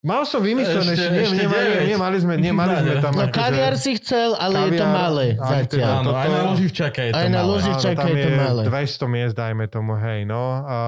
Mal 0.00 0.22
som 0.22 0.38
vymyslené, 0.38 0.78
Ešte- 0.88 0.94
ešte, 0.94 1.10
nie, 1.10 1.22
ešte 1.24 1.36
nemali, 1.42 1.70
nemali 1.88 2.16
sme, 2.16 2.34
nemali 2.46 2.72
sme 2.76 2.94
tam... 2.98 3.12
No 3.12 3.22
akože- 3.24 3.34
kaviar 3.34 3.74
si 3.74 3.90
chcel, 3.96 4.30
ale 4.32 4.54
je 4.64 4.70
to 4.72 4.78
Kaviár, 4.80 4.94
malé 4.94 5.26
aj 5.32 5.42
zatiaľ. 5.66 5.90
Áno, 5.98 6.10
aj 6.12 6.28
na 6.28 6.40
Loživčaka 6.44 7.00
je 7.00 7.10
to 7.10 7.16
Aj 7.16 7.26
na 7.26 7.34
malé. 7.34 7.48
Loži- 7.48 7.68
Ložičaka 7.68 7.98
tam 7.98 8.08
je 8.08 8.22
to 8.22 8.30
malé. 8.32 8.60
200 8.64 9.06
miest, 9.08 9.34
dajme 9.34 9.64
tomu, 9.66 9.92
hej, 9.96 10.20
no. 10.24 10.42
A, 10.62 10.78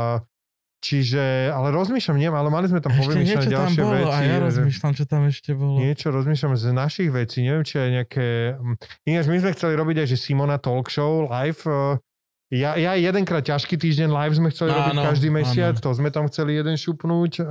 čiže, 0.80 1.20
ale 1.48 1.68
rozmýšľam, 1.70 2.16
nie, 2.16 2.30
ale 2.30 2.48
mali 2.48 2.66
sme 2.66 2.78
tam 2.78 2.94
tam 3.42 3.50
ďalšie 3.50 3.82
bolo 3.82 3.92
veci. 4.00 4.08
a 4.08 4.18
ja 4.20 4.30
že- 4.30 4.44
rozmýšľam, 4.46 4.92
čo 4.94 5.04
tam 5.04 5.22
ešte 5.26 5.50
bolo. 5.52 5.76
Niečo 5.76 6.06
rozmýšľam 6.08 6.52
z 6.54 6.64
našich 6.70 7.10
vecí, 7.10 7.42
neviem, 7.42 7.62
či 7.62 7.74
aj 7.76 7.88
nejaké... 7.92 8.26
Ináč 9.04 9.26
my 9.26 9.36
sme 9.38 9.50
chceli 9.52 9.74
robiť 9.74 9.96
aj, 9.98 10.06
že 10.06 10.16
Simona 10.16 10.56
Talk 10.56 10.86
Show 10.86 11.26
live. 11.26 11.60
eh, 11.64 11.98
Ja, 12.52 12.74
ja 12.74 12.94
jedenkrát 12.94 13.42
ťažký 13.42 13.74
týždeň 13.74 14.08
live 14.08 14.34
sme 14.34 14.50
chceli 14.50 14.70
robiť 14.70 14.90
Áno, 14.92 15.02
každý 15.04 15.28
mesiac, 15.30 15.70
áno. 15.72 15.82
to 15.82 15.90
sme 15.92 16.10
tam 16.10 16.26
chceli 16.26 16.54
jeden 16.56 16.74
šupnúť. 16.74 17.42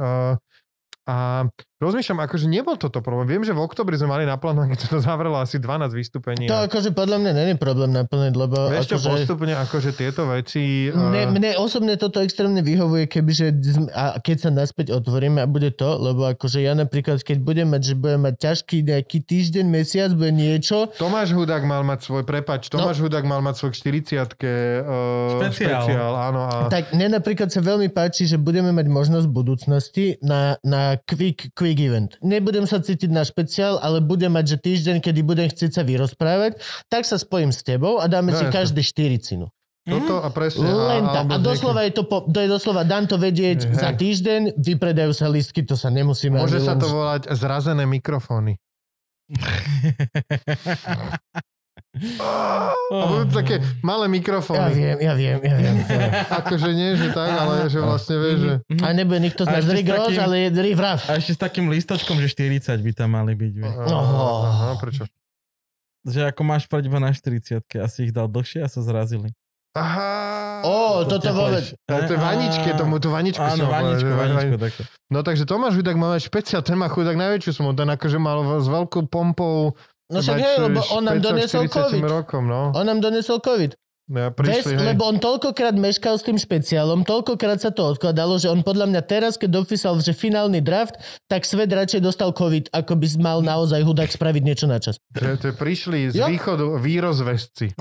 A, 1.07 1.41
a 1.41 1.51
rozmýšľam, 1.79 2.19
akože 2.27 2.45
nebol 2.51 2.75
toto 2.75 2.99
problém. 2.99 3.39
Viem, 3.39 3.43
že 3.47 3.55
v 3.55 3.63
oktobri 3.63 3.95
sme 3.95 4.11
mali 4.11 4.23
naplánované, 4.27 4.75
keď 4.75 4.79
to 4.91 4.97
zavrelo 4.99 5.39
asi 5.39 5.63
12 5.63 5.95
vystúpení. 5.95 6.51
To 6.51 6.59
a- 6.59 6.67
akože 6.67 6.91
podľa 6.91 7.23
mňa 7.23 7.31
není 7.31 7.53
problém 7.55 7.95
naplniť, 7.95 8.33
lebo 8.35 8.67
Vieš 8.67 8.91
čo, 8.91 8.97
akože... 8.99 9.09
postupne 9.15 9.53
akože 9.55 9.91
tieto 9.95 10.27
veci... 10.27 10.91
Mne, 10.91 11.23
eh, 11.23 11.31
mne 11.31 11.49
osobne 11.55 11.95
toto 11.95 12.19
extrémne 12.19 12.59
vyhovuje, 12.59 13.07
kebyže 13.07 13.47
a 13.95 14.19
keď 14.19 14.37
sa 14.43 14.49
naspäť 14.51 14.91
otvoríme 14.91 15.39
a 15.39 15.47
bude 15.47 15.71
to, 15.71 15.87
lebo 15.95 16.27
akože 16.27 16.59
ja 16.59 16.75
napríklad, 16.75 17.23
keď 17.23 17.39
budem 17.39 17.71
mať, 17.71 17.81
že 17.87 17.95
budem 17.95 18.27
mať 18.27 18.35
ťažký 18.35 18.83
nejaký 18.83 19.23
týždeň, 19.23 19.65
mesiac, 19.71 20.11
bude 20.11 20.35
niečo, 20.35 20.91
Tomáš 20.99 21.31
Hudák 21.31 21.63
mal 21.63 21.87
mať 21.87 22.11
svoj, 22.11 22.27
prepač, 22.27 22.67
Tomáš 22.67 22.99
Hudák 22.99 23.23
mal 23.23 23.39
mať 23.39 23.55
svoj 23.55 23.71
40 23.71 24.19
uh, 24.19 25.39
Špeciál. 25.39 25.87
špeciál, 25.87 26.11
áno. 26.11 26.43
A, 26.43 26.67
tak 26.67 26.91
mne 26.91 27.15
napríklad 27.15 27.47
sa 27.47 27.63
veľmi 27.63 27.87
páči, 27.87 28.27
že 28.27 28.35
budeme 28.35 28.75
mať 28.75 28.91
možnosť 28.91 29.25
v 29.31 29.33
budúcnosti 29.33 30.05
na, 30.19 30.59
na 30.59 30.99
quick, 30.99 31.55
quick 31.55 31.68
event. 31.75 32.17
Nebudem 32.19 32.63
sa 32.63 32.77
cítiť 32.77 33.07
na 33.07 33.21
špeciál, 33.21 33.77
ale 33.77 33.99
budem 33.99 34.29
mať, 34.29 34.45
že 34.47 34.57
týždeň, 34.59 34.97
kedy 34.99 35.19
budem 35.21 35.45
chcieť 35.45 35.71
sa 35.71 35.83
vyrozprávať, 35.83 36.57
tak 36.85 37.03
sa 37.03 37.15
spojím 37.15 37.49
s 37.49 37.61
tebou 37.61 37.97
a 37.97 38.05
dáme 38.05 38.29
No, 38.29 38.35
si 38.35 38.43
jasne. 38.43 38.55
každý 38.55 38.81
4 38.81 38.95
cinu. 39.19 39.45
toto 39.81 40.19
a 40.19 40.29
presne. 40.29 40.63
Len 40.63 41.01
a, 41.01 41.13
tak. 41.15 41.25
A 41.27 41.37
doslova 41.37 41.81
je 41.81 41.91
to, 41.91 42.03
po, 42.03 42.21
to 42.23 42.37
je 42.37 42.47
doslova, 42.47 42.81
dám 42.83 43.05
to 43.05 43.17
vedieť 43.17 43.59
Hej. 43.63 43.73
za 43.75 43.89
týždeň, 43.91 44.41
vypredajú 44.55 45.11
sa 45.11 45.25
listky, 45.25 45.61
to 45.61 45.73
sa 45.73 45.89
nemusíme... 45.89 46.37
Môže 46.37 46.57
sa 46.59 46.73
len- 46.73 46.79
to 46.79 46.87
volať 46.87 47.21
zrazené 47.31 47.83
mikrofóny. 47.83 48.57
A 51.89 53.03
budú 53.09 53.33
také 53.33 53.59
malé 53.81 54.05
Ja 54.05 54.13
mikrofóny. 54.13 54.71
viem, 54.71 54.97
ja 55.01 55.13
viem, 55.17 55.41
ja 55.41 55.55
viem. 55.57 55.75
Akože 56.29 56.69
nie, 56.71 56.93
že 56.93 57.09
tak, 57.09 57.33
ale 57.33 57.65
že 57.65 57.81
vlastne 57.81 58.15
vieš, 58.15 58.37
že... 58.39 58.53
A 58.79 58.93
nebude 58.93 59.17
nikto 59.19 59.41
z 59.41 59.49
nás 59.49 59.57
ešte 59.59 59.67
s 59.67 59.75
Rick 59.75 59.89
Ross, 59.89 60.07
takým- 60.07 60.21
ale 60.21 60.35
je 60.37 60.49
Rick 60.55 60.77
Raff. 60.77 61.01
A 61.05 61.17
ešte 61.17 61.31
s 61.33 61.39
takým 61.39 61.65
listočkom, 61.67 62.17
že 62.17 62.29
40 62.29 62.77
by 62.79 62.91
tam 62.93 63.09
mali 63.11 63.33
byť. 63.33 63.53
Vieš. 63.55 63.73
Oh. 63.89 64.45
Aha, 64.45 64.77
prečo? 64.77 65.03
Že 66.05 66.29
ako 66.29 66.41
máš 66.43 66.63
prať 66.65 66.87
iba 66.87 66.97
na 66.97 67.09
40 67.09 67.59
asi 67.75 67.97
ich 68.05 68.13
dal 68.13 68.25
dlhšie 68.25 68.61
a 68.61 68.69
sa 68.69 68.79
zrazili. 68.79 69.33
Aha. 69.73 70.61
Ó, 70.61 71.05
To 71.05 71.17
toto 71.17 71.29
vôbec. 71.31 71.73
Ale 71.85 72.01
to 72.05 72.13
je 72.13 72.19
vaničke, 72.19 72.69
tomu 72.75 72.97
tú 72.97 73.09
vaničku 73.09 73.39
Áno, 73.39 73.65
povedať, 73.65 73.71
vaničku, 73.71 74.07
že- 74.07 74.17
vaničku, 74.17 74.55
takto. 74.57 74.81
No 75.07 75.19
takže 75.21 75.43
Tomáš 75.43 75.73
Hudák 75.73 75.95
mal 75.95 76.13
mať 76.13 76.25
špeciál, 76.25 76.61
ten 76.61 76.75
má 76.75 76.85
chudák 76.85 77.15
najväčšiu 77.15 77.51
smotu, 77.55 77.77
ten 77.77 77.89
akože 77.89 78.17
mal 78.17 78.37
s 78.59 78.67
veľkou 78.67 79.07
pompou 79.07 79.73
No 80.09 80.21
však 80.25 80.37
hej, 80.41 80.55
lebo 80.57 80.81
on 80.89 81.05
nám 81.05 81.21
donesol 81.21 81.69
40 81.69 81.69
COVID. 81.69 82.01
rokom, 82.09 82.43
no. 82.49 82.73
On 82.73 82.81
nám 82.81 82.97
donesol 82.97 83.37
COVID. 83.45 83.77
Ja, 84.09 84.33
Ves, 84.33 84.65
prišli, 84.65 84.73
hej. 84.73 84.89
lebo 84.89 85.05
on 85.05 85.21
toľkokrát 85.21 85.77
meškal 85.77 86.17
s 86.17 86.25
tým 86.25 86.41
špeciálom, 86.41 87.05
toľkokrát 87.05 87.61
sa 87.61 87.69
to 87.69 87.85
odkladalo, 87.85 88.41
že 88.41 88.49
on 88.49 88.65
podľa 88.65 88.89
mňa 88.89 89.01
teraz, 89.05 89.37
keď 89.37 89.61
dopísal, 89.61 90.01
že 90.01 90.17
finálny 90.17 90.65
draft, 90.65 90.97
tak 91.29 91.45
svet 91.45 91.69
radšej 91.69 92.01
dostal 92.01 92.33
COVID, 92.33 92.73
ako 92.73 92.97
by 92.97 93.07
mal 93.21 93.45
naozaj 93.45 93.85
hudák 93.85 94.09
spraviť 94.09 94.41
niečo 94.41 94.65
na 94.65 94.81
čas. 94.81 94.97
Že 95.13 95.37
to 95.37 95.47
prišli 95.53 96.09
z 96.09 96.25
Jo. 96.25 96.25
východu 96.25 96.81
výrozvesci. 96.81 97.77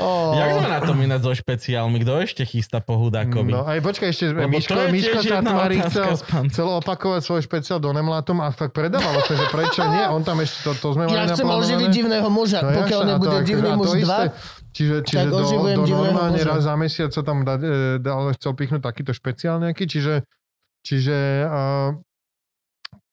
oh. 0.00 0.32
Jak 0.40 0.48
sme 0.56 0.68
na 0.72 0.80
tom 0.80 0.96
ináč 1.04 1.28
so 1.28 1.36
špeciálmi? 1.36 2.00
Kto 2.00 2.24
ešte 2.24 2.48
chystá 2.48 2.80
po 2.80 2.96
hudákovi? 2.96 3.52
No 3.52 3.68
aj 3.68 3.84
počkaj, 3.84 4.08
ešte 4.16 4.32
Lebo 4.32 4.56
Miško, 4.56 4.80
Miško 4.88 5.18
otázka 5.20 5.92
chcel, 5.92 6.08
chcel 6.48 6.66
opakovať 6.80 7.20
svoj 7.20 7.44
špeciál 7.44 7.78
do 7.84 7.92
Nemlátom 7.92 8.40
a 8.40 8.48
fakt 8.48 8.72
predávalo 8.72 9.20
sa, 9.28 9.36
že 9.36 9.44
prečo 9.52 9.84
nie, 9.92 10.04
on 10.08 10.24
tam 10.24 10.40
ešte 10.40 10.64
to, 10.64 10.72
to 10.80 10.88
sme 10.96 11.04
mali 11.04 11.20
Ja 11.20 11.28
chcem 11.28 11.44
oživiť 11.44 11.88
divného 11.92 12.28
muža, 12.32 12.45
No 12.62 12.70
pokiaľ 12.70 13.00
jasné, 13.02 13.10
a 13.10 13.12
nebude 13.16 13.28
to 13.28 13.38
ako- 13.38 13.48
divný 13.48 13.70
muž 13.74 13.88
isté. 13.98 14.24
2. 14.30 14.74
Čiže, 14.76 14.96
čiže 15.08 15.26
do, 15.32 15.40
do 15.40 15.84
normálne 15.88 16.36
muža. 16.36 16.48
raz 16.52 16.60
za 16.68 16.74
mesiac 16.76 17.10
sa 17.10 17.22
tam 17.24 17.48
dá, 17.48 17.56
e, 17.56 17.96
dá, 17.96 18.10
ale 18.12 18.36
chcel 18.36 18.52
pichnúť 18.52 18.84
takýto 18.84 19.16
špeciál 19.16 19.56
nejaký, 19.56 19.88
čiže, 19.88 20.20
čiže 20.84 21.48
uh, 21.48 21.96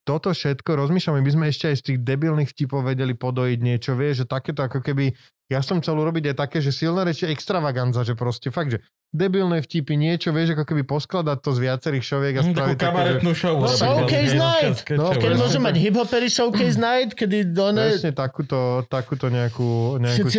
toto 0.03 0.35
všetko 0.35 0.69
rozmýšľam, 0.75 1.19
my 1.19 1.23
by 1.23 1.31
sme 1.31 1.45
ešte 1.47 1.65
aj 1.71 1.75
z 1.79 1.83
tých 1.83 1.99
debilných 2.03 2.51
vtipov 2.51 2.83
vedeli 2.83 3.15
podojiť 3.15 3.59
niečo, 3.63 3.95
vieš, 3.95 4.23
že 4.23 4.25
takéto 4.27 4.63
ako 4.63 4.83
keby, 4.83 5.15
ja 5.47 5.63
som 5.63 5.79
chcel 5.79 5.95
urobiť 5.95 6.31
aj 6.31 6.35
také, 6.35 6.59
že 6.59 6.75
silné 6.75 7.07
reči 7.07 7.27
extravaganza, 7.31 8.03
že 8.03 8.13
proste 8.13 8.51
fakt, 8.51 8.75
že 8.75 8.79
debilné 9.13 9.61
vtipy, 9.61 9.93
niečo, 9.95 10.33
vieš, 10.33 10.57
ako 10.57 10.65
keby 10.67 10.83
poskladať 10.83 11.37
to 11.39 11.49
z 11.53 11.59
viacerých 11.69 12.03
šoviek 12.03 12.35
a 12.35 12.41
Hm, 12.41 12.47
Takú 12.49 12.53
spraviť 12.57 12.75
také, 12.75 12.83
že... 12.83 12.89
kabaretnú 12.89 13.31
show. 13.37 13.55
No, 13.61 13.67
showcase 13.69 14.33
night. 14.33 14.77
No, 14.91 15.07
Keď 15.13 15.31
tak. 15.37 15.61
mať 15.61 15.75
hip-hopery 15.77 16.27
showcase 16.27 16.77
night, 16.81 17.11
kedy. 17.13 17.37
Presne 17.53 18.11
takúto, 18.11 18.83
takúto 18.89 19.29
nejakú, 19.29 20.01
nejakú 20.01 20.27
Všetci 20.27 20.37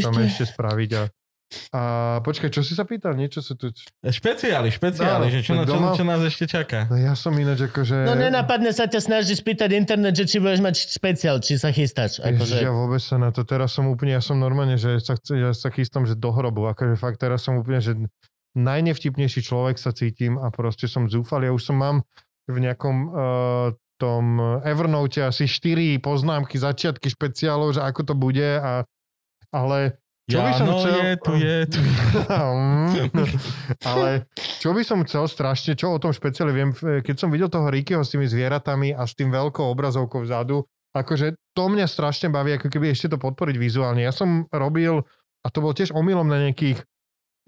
tam 0.00 0.16
ešte 0.22 0.44
spraviť 0.48 0.90
a, 0.96 1.02
a 1.70 1.80
počkaj, 2.20 2.50
čo 2.50 2.60
si 2.60 2.72
sa 2.72 2.84
pýtal? 2.84 3.14
Niečo 3.14 3.40
sa 3.40 3.52
tu... 3.54 3.68
Špeciály, 4.00 4.72
špeciály, 4.72 5.26
No, 5.26 5.32
že 5.32 5.40
čo, 5.40 5.52
na- 5.54 5.64
čo, 5.68 5.76
čo 6.00 6.04
nás 6.04 6.20
ešte 6.24 6.44
čaká. 6.48 6.88
No 6.88 6.96
ja 6.96 7.12
som 7.12 7.32
ináč 7.36 7.68
akože... 7.68 8.08
No 8.08 8.16
nenapadne 8.16 8.72
sa 8.72 8.88
ťa 8.88 9.00
snažiť 9.00 9.36
spýtať 9.38 9.70
internet, 9.76 10.16
že 10.16 10.24
či 10.26 10.36
budeš 10.40 10.60
mať 10.60 10.74
špeciál, 10.88 11.38
či 11.38 11.60
sa 11.60 11.70
chystáš. 11.70 12.20
Ježiš, 12.20 12.36
Akože, 12.36 12.56
ja 12.60 12.72
vôbec 12.72 13.00
sa 13.00 13.16
na 13.16 13.30
to, 13.30 13.44
teraz 13.44 13.72
som 13.72 13.86
úplne, 13.86 14.16
ja 14.16 14.22
som 14.24 14.36
normálne, 14.36 14.76
že 14.76 14.98
sa, 15.00 15.14
ja 15.32 15.52
sa 15.52 15.68
chystám, 15.68 16.08
že 16.08 16.16
do 16.16 16.32
hrobu, 16.32 16.68
akože 16.72 16.96
fakt 16.96 17.20
teraz 17.20 17.44
som 17.44 17.60
úplne, 17.60 17.80
že 17.80 17.92
najnevtipnejší 18.52 19.40
človek 19.40 19.80
sa 19.80 19.96
cítim 19.96 20.36
a 20.36 20.52
proste 20.52 20.84
som 20.84 21.08
zúfal. 21.08 21.44
Ja 21.44 21.52
už 21.56 21.64
som 21.64 21.80
mám 21.80 21.96
v 22.44 22.58
nejakom 22.60 22.96
uh, 23.08 23.14
tom 23.96 24.36
Evernote 24.66 25.22
asi 25.22 25.46
4 25.46 26.02
poznámky, 26.02 26.58
začiatky 26.58 27.06
špeciálov, 27.06 27.78
že 27.78 27.80
ako 27.80 28.00
to 28.02 28.14
bude 28.18 28.50
a 28.58 28.82
ale 29.52 30.00
čo 30.32 30.40
by 30.40 30.52
som 30.56 30.66
no, 30.66 30.74
chcel... 30.80 30.94
je, 30.96 31.10
tu 31.20 31.32
je, 31.36 31.56
tu 31.68 31.80
je. 31.84 31.94
ale 33.92 34.24
čo 34.34 34.72
by 34.72 34.82
som 34.82 35.04
chcel 35.04 35.24
strašne, 35.28 35.76
čo 35.76 35.92
o 35.92 36.00
tom 36.00 36.16
špeciále 36.16 36.50
viem, 36.56 36.72
keď 36.72 37.16
som 37.20 37.28
videl 37.28 37.52
toho 37.52 37.68
Rickyho 37.68 38.00
s 38.00 38.10
tými 38.10 38.24
zvieratami 38.24 38.96
a 38.96 39.04
s 39.04 39.12
tým 39.12 39.28
veľkou 39.28 39.68
obrazovkou 39.68 40.24
vzadu, 40.24 40.64
akože 40.96 41.36
to 41.56 41.64
mňa 41.68 41.86
strašne 41.88 42.28
baví, 42.32 42.56
ako 42.56 42.68
keby 42.68 42.92
ešte 42.92 43.12
to 43.12 43.18
podporiť 43.20 43.56
vizuálne. 43.56 44.04
Ja 44.04 44.12
som 44.12 44.48
robil, 44.52 45.04
a 45.44 45.46
to 45.48 45.60
bol 45.60 45.76
tiež 45.76 45.92
omylom 45.92 46.28
na 46.28 46.48
nejakých 46.48 46.84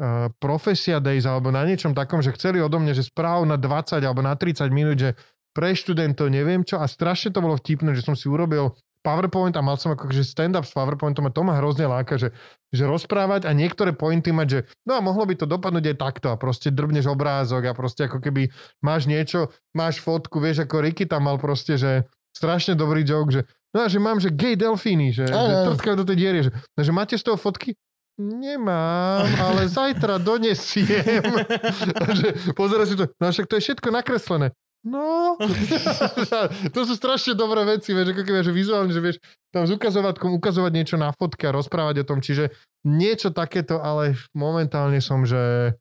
uh, 0.01 0.33
Profesia 0.41 1.01
Days 1.01 1.29
alebo 1.29 1.53
na 1.53 1.65
niečom 1.65 1.93
takom, 1.93 2.25
že 2.25 2.33
chceli 2.37 2.61
odo 2.61 2.81
mňa, 2.81 2.93
že 2.97 3.09
správ 3.09 3.45
na 3.45 3.61
20 3.61 4.01
alebo 4.01 4.25
na 4.25 4.37
30 4.37 4.69
minút, 4.73 4.97
že 5.01 5.17
pre 5.55 5.71
študentov 5.71 6.29
neviem 6.35 6.67
čo 6.67 6.83
a 6.83 6.91
strašne 6.91 7.31
to 7.31 7.39
bolo 7.39 7.55
vtipné, 7.55 7.95
že 7.95 8.03
som 8.03 8.19
si 8.19 8.27
urobil 8.27 8.75
PowerPoint 9.05 9.53
a 9.53 9.61
mal 9.61 9.77
som 9.77 9.93
ako 9.93 10.09
že 10.09 10.25
stand-up 10.25 10.65
s 10.65 10.73
PowerPointom 10.73 11.29
a 11.29 11.35
to 11.35 11.45
ma 11.45 11.61
hrozne 11.61 11.85
láka, 11.85 12.17
že, 12.17 12.33
že 12.73 12.89
rozprávať 12.89 13.45
a 13.45 13.53
niektoré 13.53 13.93
pointy 13.93 14.33
mať, 14.33 14.49
že 14.49 14.61
no 14.89 14.97
a 14.97 15.05
mohlo 15.05 15.29
by 15.29 15.37
to 15.37 15.45
dopadnúť 15.45 15.93
aj 15.93 15.97
takto 16.01 16.33
a 16.33 16.41
proste 16.41 16.73
drbneš 16.73 17.13
obrázok 17.13 17.69
a 17.69 17.77
proste 17.77 18.09
ako 18.09 18.25
keby 18.25 18.49
máš 18.81 19.05
niečo, 19.05 19.53
máš 19.77 20.01
fotku, 20.01 20.41
vieš 20.41 20.65
ako 20.65 20.81
Ricky 20.81 21.05
tam 21.05 21.29
mal 21.29 21.37
proste, 21.37 21.77
že 21.77 22.09
strašne 22.33 22.73
dobrý 22.73 23.05
joke, 23.05 23.31
že 23.31 23.45
no 23.77 23.85
a 23.85 23.93
že 23.93 24.01
mám, 24.01 24.17
že 24.19 24.33
gay 24.33 24.57
delfíny, 24.57 25.13
že, 25.13 25.29
že 25.29 25.37
Áno. 25.37 25.77
trtkajú 25.77 26.01
do 26.01 26.09
tej 26.09 26.17
diery, 26.17 26.39
že, 26.49 26.51
no, 26.51 26.81
že 26.81 26.93
máte 26.97 27.15
z 27.21 27.29
toho 27.29 27.37
fotky? 27.37 27.77
Nemám, 28.15 29.27
ale 29.47 29.67
zajtra 29.67 30.23
donesiem. 30.23 31.35
Že 32.19 32.55
pozera 32.55 32.87
si 32.87 32.95
to, 32.95 33.11
no 33.19 33.29
však 33.29 33.47
to 33.51 33.59
je 33.59 33.63
všetko 33.69 33.89
nakreslené. 33.91 34.55
No, 34.85 35.41
to 36.77 36.81
sú 36.85 36.93
strašne 36.93 37.33
dobré 37.33 37.65
veci, 37.65 37.97
vieš, 37.97 38.13
ako 38.13 38.21
keby, 38.21 38.45
že 38.45 38.53
vizuálne, 38.53 38.93
že 38.93 39.01
vieš 39.01 39.17
tam 39.49 39.65
s 39.65 39.73
ukazovatkom 39.73 40.37
ukazovať 40.37 40.73
niečo 40.77 40.97
na 41.01 41.09
fotke 41.09 41.49
a 41.49 41.57
rozprávať 41.57 42.05
o 42.05 42.09
tom, 42.09 42.21
čiže 42.21 42.53
niečo 42.85 43.33
takéto, 43.33 43.81
ale 43.81 44.13
momentálne 44.37 45.01
som, 45.01 45.25
že 45.25 45.73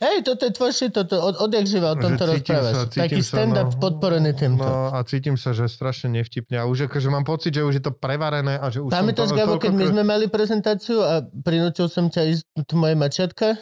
hej, 0.00 0.24
toto 0.24 0.48
je 0.48 0.52
tvoj 0.56 0.72
shit, 0.72 0.96
toto, 0.96 1.20
od, 1.20 1.36
odjak 1.44 1.68
živa 1.68 1.92
o 1.92 1.96
tomto 2.00 2.24
rozprávaš. 2.24 2.88
sa- 2.88 3.04
Taký 3.04 3.20
stand-up 3.20 3.76
no. 3.76 3.80
podporený 3.84 4.32
týmto. 4.32 4.64
no 4.64 4.88
a 4.96 5.04
cítim 5.04 5.36
sa, 5.36 5.52
že 5.52 5.68
strašne 5.68 6.08
nevtipne 6.16 6.56
a 6.56 6.64
už 6.64 6.88
akože 6.88 7.12
mám 7.12 7.28
pocit, 7.28 7.52
že 7.52 7.60
už 7.60 7.74
je 7.76 7.84
to 7.84 7.92
prevarené 7.92 8.56
a 8.56 8.72
že 8.72 8.80
už 8.80 8.88
Pamätáš, 8.88 9.36
Gabo, 9.36 9.60
keď 9.60 9.76
my 9.76 9.84
sme 9.92 10.02
mali 10.08 10.32
prezentáciu 10.32 11.04
a 11.04 11.20
prinútil 11.20 11.92
som 11.92 12.08
ťa 12.08 12.22
ísť 12.32 12.44
tu 12.64 12.80
moje 12.80 12.96
mačiatka? 12.96 13.60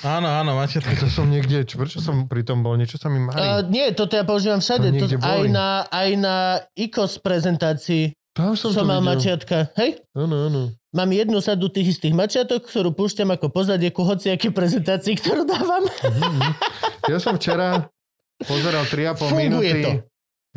Áno, 0.00 0.30
áno, 0.30 0.54
máte 0.54 0.78
to. 0.78 0.86
To 0.86 1.06
som 1.08 1.26
niekde, 1.26 1.66
čo, 1.66 1.74
prečo 1.74 1.98
som 1.98 2.26
pri 2.26 2.46
tom 2.46 2.62
bol, 2.62 2.78
niečo 2.78 2.96
sa 2.96 3.10
mi 3.10 3.18
Uh, 3.18 3.26
marí. 3.26 3.66
nie, 3.68 3.90
toto 3.90 4.14
ja 4.14 4.22
používam 4.22 4.58
všade. 4.58 4.94
To 4.94 5.18
aj, 5.18 5.42
na, 5.48 5.66
aj 5.84 6.08
na 6.14 6.34
IKOS 6.72 7.18
prezentácii 7.18 8.14
Tam 8.30 8.54
som, 8.54 8.70
som, 8.70 8.86
mal 8.86 9.02
videl. 9.02 9.10
mačiatka. 9.10 9.74
Hej? 9.74 9.98
Áno, 10.14 10.46
áno. 10.46 10.60
Mám 10.88 11.10
jednu 11.10 11.42
sadu 11.42 11.66
tých 11.68 11.98
istých 11.98 12.14
mačiatok, 12.14 12.64
ktorú 12.64 12.94
púšťam 12.94 13.34
ako 13.34 13.50
pozadie 13.50 13.90
ku 13.90 14.06
hociakej 14.06 14.54
prezentácii, 14.54 15.18
ktorú 15.18 15.42
dávam. 15.44 15.82
Mhm. 15.84 16.40
Ja 17.10 17.18
som 17.18 17.34
včera 17.34 17.90
pozeral 18.40 18.86
3,5 18.86 19.18
Funguje 19.18 19.42
minúty 19.42 19.82
to. 19.82 19.90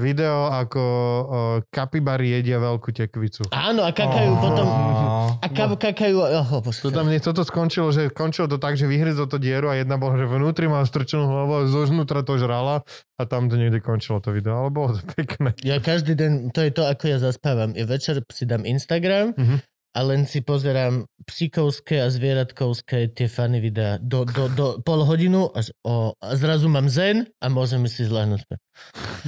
Video, 0.02 0.50
ako 0.50 0.82
o, 0.82 1.24
kapibary 1.70 2.34
jedia 2.34 2.58
veľkú 2.58 2.90
tekvicu. 2.90 3.46
Áno, 3.54 3.86
a 3.86 3.94
kakajú 3.94 4.34
potom... 4.42 4.66
Á. 4.66 5.38
A 5.38 5.48
ka, 5.54 5.70
kakajú... 5.78 6.18
Oh. 6.18 6.60
To 6.66 6.90
tam 6.90 7.08
nie, 7.08 7.22
toto 7.22 7.46
skončilo, 7.46 7.94
že 7.94 8.10
končilo 8.10 8.50
to 8.50 8.58
tak, 8.58 8.76
že 8.76 8.90
vyhryzol 8.90 9.30
to 9.30 9.38
dieru 9.38 9.70
a 9.70 9.78
jedna 9.78 10.02
bola, 10.02 10.18
že 10.18 10.26
vnútri 10.26 10.66
má 10.66 10.82
strčenú 10.82 11.30
hlavu 11.30 11.54
a 11.54 11.62
zožnútra 11.70 12.26
to 12.26 12.42
žrala 12.42 12.82
a 13.16 13.22
tam 13.30 13.48
to 13.48 13.56
niekde 13.56 13.86
končilo 13.86 14.18
to 14.18 14.34
video, 14.34 14.58
ale 14.66 14.74
bolo 14.74 14.98
to 14.98 15.06
pekné. 15.14 15.54
Ja 15.62 15.78
každý 15.78 16.18
deň, 16.18 16.50
to 16.50 16.66
je 16.66 16.72
to, 16.74 16.90
ako 16.90 17.04
ja 17.06 17.18
zaspávam. 17.22 17.78
Ja 17.78 17.86
večer 17.86 18.26
si 18.34 18.50
dám 18.50 18.66
Instagram 18.66 19.38
Mhm. 19.38 19.71
A 19.92 20.00
len 20.08 20.24
si 20.24 20.40
pozerám 20.40 21.04
psíkovské 21.28 22.00
a 22.00 22.08
zvieratkovské 22.08 23.12
tie 23.12 23.28
fany 23.28 23.60
videá 23.60 24.00
do, 24.00 24.24
do, 24.24 24.48
do 24.48 24.66
pol 24.80 25.04
hodinu 25.04 25.52
až 25.52 25.76
o, 25.84 26.16
a 26.16 26.34
zrazu 26.40 26.72
mám 26.72 26.88
zen 26.88 27.28
a 27.44 27.52
môžem 27.52 27.84
si 27.92 28.08
zľahnúť. 28.08 28.48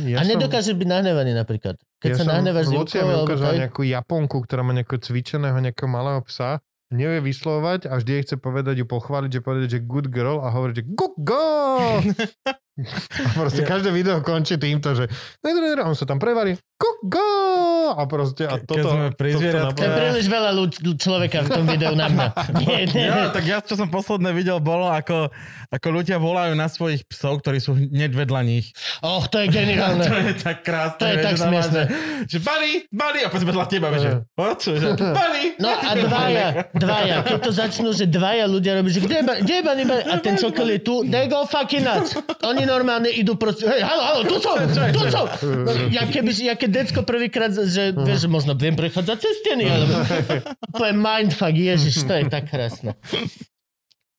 Ja 0.07 0.19
a 0.19 0.27
nedokážeš 0.27 0.79
byť 0.79 0.87
nahnevaný 0.87 1.35
napríklad. 1.35 1.75
Keď 1.99 2.09
ja 2.09 2.15
sa 2.15 2.23
som, 2.23 2.31
nahneváš 2.39 2.71
Lucia 2.71 3.03
mi 3.03 3.15
ukázala 3.15 3.59
tak, 3.59 3.61
nejakú 3.67 3.81
Japonku, 3.83 4.39
ktorá 4.43 4.63
má 4.63 4.71
nejakého 4.71 5.03
cvičeného, 5.03 5.57
nejakého 5.59 5.91
malého 5.91 6.23
psa, 6.23 6.63
nevie 6.93 7.19
vyslovať 7.19 7.89
a 7.89 7.97
vždy 7.97 8.11
jej 8.21 8.23
chce 8.23 8.35
povedať 8.37 8.75
ju 8.83 8.85
pochváliť, 8.85 9.29
že 9.33 9.41
povedať, 9.41 9.67
že 9.67 9.79
good 9.83 10.07
girl 10.13 10.39
a 10.45 10.53
hovorí, 10.53 10.77
že 10.77 10.85
good 10.85 11.17
girl. 11.17 11.99
a 13.25 13.27
proste 13.33 13.65
každé 13.65 13.89
video 13.89 14.21
končí 14.21 14.61
týmto, 14.61 14.93
že 14.93 15.09
on 15.83 15.97
sa 15.97 16.05
tam 16.05 16.21
prevarí, 16.21 16.53
girl. 17.03 17.93
A 17.93 18.03
proste, 18.03 18.43
a 18.43 18.55
Ke- 18.55 18.63
keď 18.63 18.67
toto, 18.67 18.89
sme 18.89 19.05
pri 19.11 19.29
toto 19.29 19.39
zvieratkách- 19.39 19.75
to 19.75 19.83
je 19.83 19.91
príliš 19.93 20.25
veľa 20.27 20.51
ľud- 20.51 20.79
človeka 20.95 21.37
v 21.41 21.49
tom 21.51 21.65
videu 21.65 21.93
na 21.93 22.07
mňa. 22.07 22.27
Nie, 22.61 22.79
nie. 22.85 23.05
Ja, 23.05 23.29
tak 23.29 23.43
ja, 23.43 23.57
čo 23.59 23.73
som 23.73 23.87
posledné 23.87 24.31
videl, 24.31 24.57
bolo, 24.59 24.87
ako, 24.87 25.29
ako 25.69 25.87
ľudia 25.89 26.17
volajú 26.17 26.53
na 26.53 26.65
svojich 26.65 27.03
psov, 27.05 27.39
ktorí 27.39 27.57
sú 27.57 27.73
hneď 27.73 28.11
vedľa 28.13 28.41
nich. 28.43 28.71
Och, 28.99 29.27
to 29.27 29.39
je 29.39 29.47
geniálne. 29.47 30.05
To 30.13 30.17
je 30.21 30.35
tak 30.37 30.61
krásne. 30.61 30.99
To 30.99 31.05
je 31.05 31.17
tak 31.17 31.35
smiešné. 31.35 31.81
Že, 32.25 32.37
Buddy, 32.39 32.71
Buddy, 32.89 33.19
a 33.19 33.27
potom 33.27 33.47
vedľa 33.47 33.65
teba, 33.67 33.87
že, 33.93 34.09
o 34.31 34.47
čo, 34.53 34.71
že, 34.73 34.87
Buddy. 35.19 35.43
No 35.57 35.69
a 35.69 35.89
dvaja, 35.93 36.47
dvaja, 36.71 37.15
keď 37.23 37.37
to 37.39 37.51
začnú, 37.51 37.89
že 37.91 38.05
dvaja 38.05 38.45
ľudia 38.45 38.73
robí, 38.73 38.89
že 38.89 38.99
kde 38.99 39.15
je, 39.15 39.23
ba- 39.23 39.39
kde 39.39 39.53
je 39.53 39.63
Bunny? 39.63 39.83
A 39.85 40.15
ten 40.17 40.35
čokol 40.35 40.67
je 40.67 40.79
tu, 40.79 41.03
they 41.05 41.25
go 41.25 41.43
fucking 41.43 41.81
nuts. 41.81 42.15
Oni 42.43 42.63
normálne 42.63 43.07
idú 43.07 43.35
proste, 43.35 43.65
hej, 43.65 43.81
halo, 43.81 44.01
halo, 44.01 44.19
tu 44.23 44.37
som, 44.37 44.55
tu 44.65 45.01
som. 45.07 45.25
No, 45.43 45.71
ja 45.87 46.03
keby, 46.03 46.31
ja 46.33 46.53
keď 46.53 46.69
decko 46.73 47.05
prvýkrát, 47.05 47.53
že 47.53 47.93
vieš, 47.93 48.25
že 48.25 48.29
možno 48.29 48.57
viem 48.57 48.73
prechádzať 48.73 49.17
cez 49.21 49.33
steny, 49.39 49.63
alebo 49.63 49.93
to 50.79 50.83
je 50.83 50.93
mindfuck, 50.93 51.53
ježiš, 51.53 52.01
to 52.03 52.13
je 52.17 52.23
tak 52.25 52.49
krásne. 52.49 52.97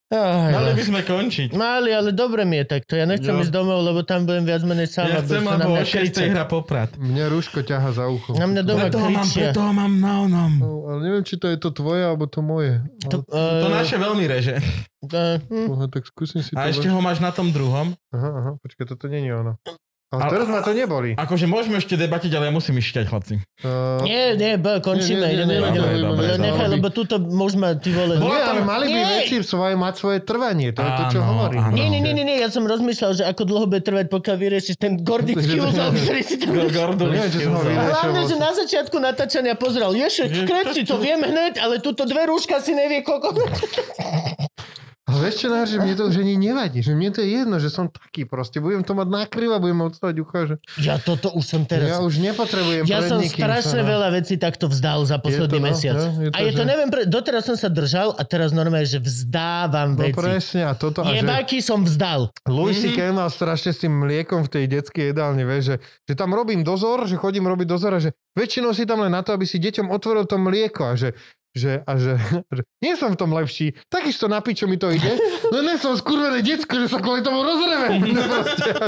Aj, 0.05 0.53
Mali 0.53 0.69
no. 0.69 0.77
by 0.77 0.83
sme 0.85 1.01
končiť. 1.01 1.49
Mali, 1.57 1.89
ale 1.89 2.13
dobre 2.13 2.45
mi 2.45 2.61
je 2.61 2.77
takto. 2.77 2.93
Ja 2.93 3.09
nechcem 3.09 3.33
Jo. 3.33 3.41
ísť 3.41 3.49
domov, 3.49 3.81
lebo 3.81 4.05
tam 4.05 4.29
budem 4.29 4.45
viac 4.45 4.61
menej 4.61 4.85
sám 4.85 5.09
Ja 5.09 5.25
chcem, 5.25 5.41
mňa 5.41 5.65
o 5.65 5.81
6. 5.81 5.89
kričať. 5.89 6.27
hra 6.29 6.45
poprat. 6.45 6.93
Mňa 6.93 7.25
rúško 7.25 7.65
ťaha 7.65 7.89
za 7.89 8.05
ucho. 8.05 8.37
Na 8.37 8.45
mňa 8.45 8.61
doma 8.61 8.85
Preto 8.85 9.01
mám, 9.01 9.25
preto 9.25 9.59
ho 9.65 9.71
mám 9.73 9.93
na 9.97 10.13
onom. 10.21 10.51
No, 10.61 10.69
ale 10.85 11.09
neviem, 11.09 11.23
či 11.25 11.41
to 11.41 11.49
je 11.49 11.57
to 11.57 11.73
tvoje, 11.73 12.05
alebo 12.05 12.29
to 12.29 12.45
moje. 12.45 12.85
To, 13.09 13.25
Ale, 13.33 13.65
To 13.65 13.67
eh, 13.67 13.77
naše 13.81 13.97
veľmi 13.97 14.25
reže. 14.29 14.55
eh, 15.09 15.41
hm. 15.41 15.67
Aha, 15.73 15.85
tak 15.89 16.05
skúsim 16.05 16.45
si 16.45 16.53
to... 16.53 16.61
A 16.61 16.69
ešte 16.69 16.85
ho 16.85 17.01
máš 17.01 17.17
na 17.17 17.33
tom 17.33 17.49
druhom. 17.49 17.97
Aha, 18.13 18.29
aha, 18.29 18.51
počkaj, 18.61 18.85
toto 18.85 19.09
nie 19.09 19.25
je 19.25 19.33
ono. 19.33 19.57
Ale 20.13 20.29
teraz 20.29 20.47
ma 20.47 20.61
to 20.61 20.71
neboli. 20.71 21.17
Akože 21.17 21.49
môžeme 21.49 21.81
ešte 21.81 21.97
debatiť, 21.97 22.31
ale 22.37 22.47
ja 22.47 22.53
musím 22.53 22.77
ísť 22.77 22.87
šťať, 22.93 23.05
chlapci. 23.09 23.33
Uh, 23.65 23.99
Nie, 24.05 24.37
nie, 24.37 24.53
bo, 24.55 24.77
končíme. 24.79 25.25
Nie, 25.27 25.43
nie, 25.43 25.45
nie, 25.49 25.57
ideme, 25.57 25.69
nie, 25.73 25.75
ideme. 25.75 25.75
dobre, 25.75 25.97
dobre, 25.99 26.25
Ale 26.29 26.39
Nechaj, 26.39 26.67
lebo 26.71 26.87
tuto 26.93 27.15
môžeme, 27.19 27.67
ty 27.81 27.89
vole. 27.91 28.13
nie, 28.15 28.39
ale 28.39 28.61
mali 28.61 28.85
by 28.87 28.99
veci 29.19 29.35
svoje, 29.41 29.73
mať 29.73 29.93
svoje 29.97 30.19
trvanie. 30.21 30.71
To 30.71 30.79
je 30.79 30.91
to, 30.93 31.03
čo 31.09 31.19
hovorím. 31.19 31.59
áno. 31.59 31.75
Nie, 31.75 31.87
nie, 31.89 31.99
nie, 31.99 32.13
nie, 32.13 32.37
ja 32.37 32.47
som 32.47 32.63
rozmýšľal, 32.63 33.11
že 33.17 33.23
ako 33.25 33.41
dlho 33.43 33.65
bude 33.65 33.81
trvať, 33.81 34.05
pokiaľ 34.07 34.35
vyriešiš 34.37 34.75
ten 34.77 35.01
gordický 35.01 35.57
úzol, 35.67 35.89
ktorý 35.91 36.21
si 36.21 36.35
tam... 36.37 36.53
Hlavne, 36.53 38.21
že 38.29 38.35
na 38.37 38.51
začiatku 38.53 38.95
natáčania 39.01 39.57
pozrel, 39.57 39.91
ješek, 39.97 40.31
kreci, 40.49 40.85
to 40.85 41.01
vieme 41.01 41.27
hneď, 41.27 41.59
ale 41.59 41.81
tuto 41.81 42.05
dve 42.05 42.29
rúška 42.29 42.61
si 42.61 42.71
nevie 42.71 43.01
koľko. 43.03 43.35
Ale 45.05 45.21
vieš 45.21 45.35
čo, 45.37 45.47
Náš, 45.47 45.69
že 45.69 45.77
mne 45.77 45.93
to 45.93 46.03
už 46.03 46.17
ani 46.17 46.33
nevadí, 46.33 46.79
že 46.79 46.91
mne 46.91 47.09
to 47.09 47.21
je 47.21 47.29
jedno, 47.35 47.55
že 47.55 47.69
som 47.69 47.85
taký 47.85 48.25
proste, 48.25 48.57
budem 48.57 48.81
to 48.81 48.91
mať 48.91 49.05
nakryva, 49.05 49.57
budem 49.57 49.77
odstávať 49.83 50.15
ucha, 50.17 50.39
že 50.43 50.55
Ja 50.77 50.97
toto 50.97 51.29
už 51.29 51.45
som 51.45 51.61
teraz... 51.61 51.87
ja 51.87 51.99
už 51.99 52.17
nepotrebujem 52.17 52.83
Ja 52.83 52.99
som 52.99 53.21
strašne 53.21 53.79
sa, 53.79 53.85
veľa 53.85 54.09
vecí 54.11 54.33
takto 54.35 54.65
vzdal 54.65 55.01
za 55.03 55.17
posledný 55.17 55.45
to, 55.51 55.55
no, 55.55 55.67
mesiac. 55.67 55.93
no, 55.95 56.09
je 56.19 56.29
to, 56.29 56.33
a 56.33 56.39
je 56.39 56.51
to, 56.51 56.57
že- 56.57 56.67
neviem, 56.67 56.89
pre... 56.89 57.01
doteraz 57.03 57.43
som 57.43 57.53
sa 57.53 57.69
držal 57.69 58.11
a 58.11 58.21
teraz 58.23 58.49
normálne, 58.49 58.83
že 58.83 58.97
vzdávam 58.97 59.93
No 59.93 60.01
veci. 60.01 60.17
presne, 60.17 60.61
a 60.63 60.73
toto, 60.73 60.99
a 60.99 61.07
že 61.07 61.21
Jebáky 61.21 61.57
som 61.59 61.79
vzdal. 61.79 62.33
Louis 62.43 62.73
Mhm. 62.73 62.81
C.K. 62.83 62.99
mal 63.11 63.29
strašne 63.29 63.69
s 63.69 63.79
tým 63.79 63.93
mliekom 63.95 64.41
v 64.41 64.49
tej 64.51 64.63
detskej 64.71 65.05
jedálni, 65.07 65.43
vieš, 65.43 65.63
že, 65.67 65.75
že 66.03 66.13
tam 66.13 66.31
robím 66.31 66.61
dozor, 66.61 67.05
že 67.05 67.13
chodím 67.15 67.45
robiť 67.45 67.67
dozor 67.67 67.91
a 67.91 67.99
že 67.99 68.09
väčšinou 68.33 68.71
si 68.71 68.83
tam 68.83 68.99
len 68.99 69.09
na 69.09 69.21
to, 69.21 69.31
aby 69.31 69.43
si 69.43 69.57
deťom 69.59 69.85
otvoril 69.87 70.25
to 70.25 70.35
mlieko 70.35 70.81
a 70.83 70.95
že 70.95 71.13
že, 71.55 71.79
a 71.81 71.95
že, 71.95 72.19
že 72.51 72.61
nie 72.83 72.93
som 72.93 73.09
v 73.09 73.17
tom 73.17 73.31
lepší, 73.31 73.71
takisto 73.87 74.27
na 74.27 74.43
pičo 74.43 74.67
mi 74.67 74.75
to 74.75 74.91
ide, 74.91 75.15
no 75.49 75.63
nie 75.63 75.79
som 75.79 75.95
skurvené 75.95 76.43
decko, 76.43 76.75
že 76.77 76.91
sa 76.91 76.99
kvôli 76.99 77.23
tomu 77.23 77.41
rozreve. 77.41 77.87
Proste. 78.03 78.69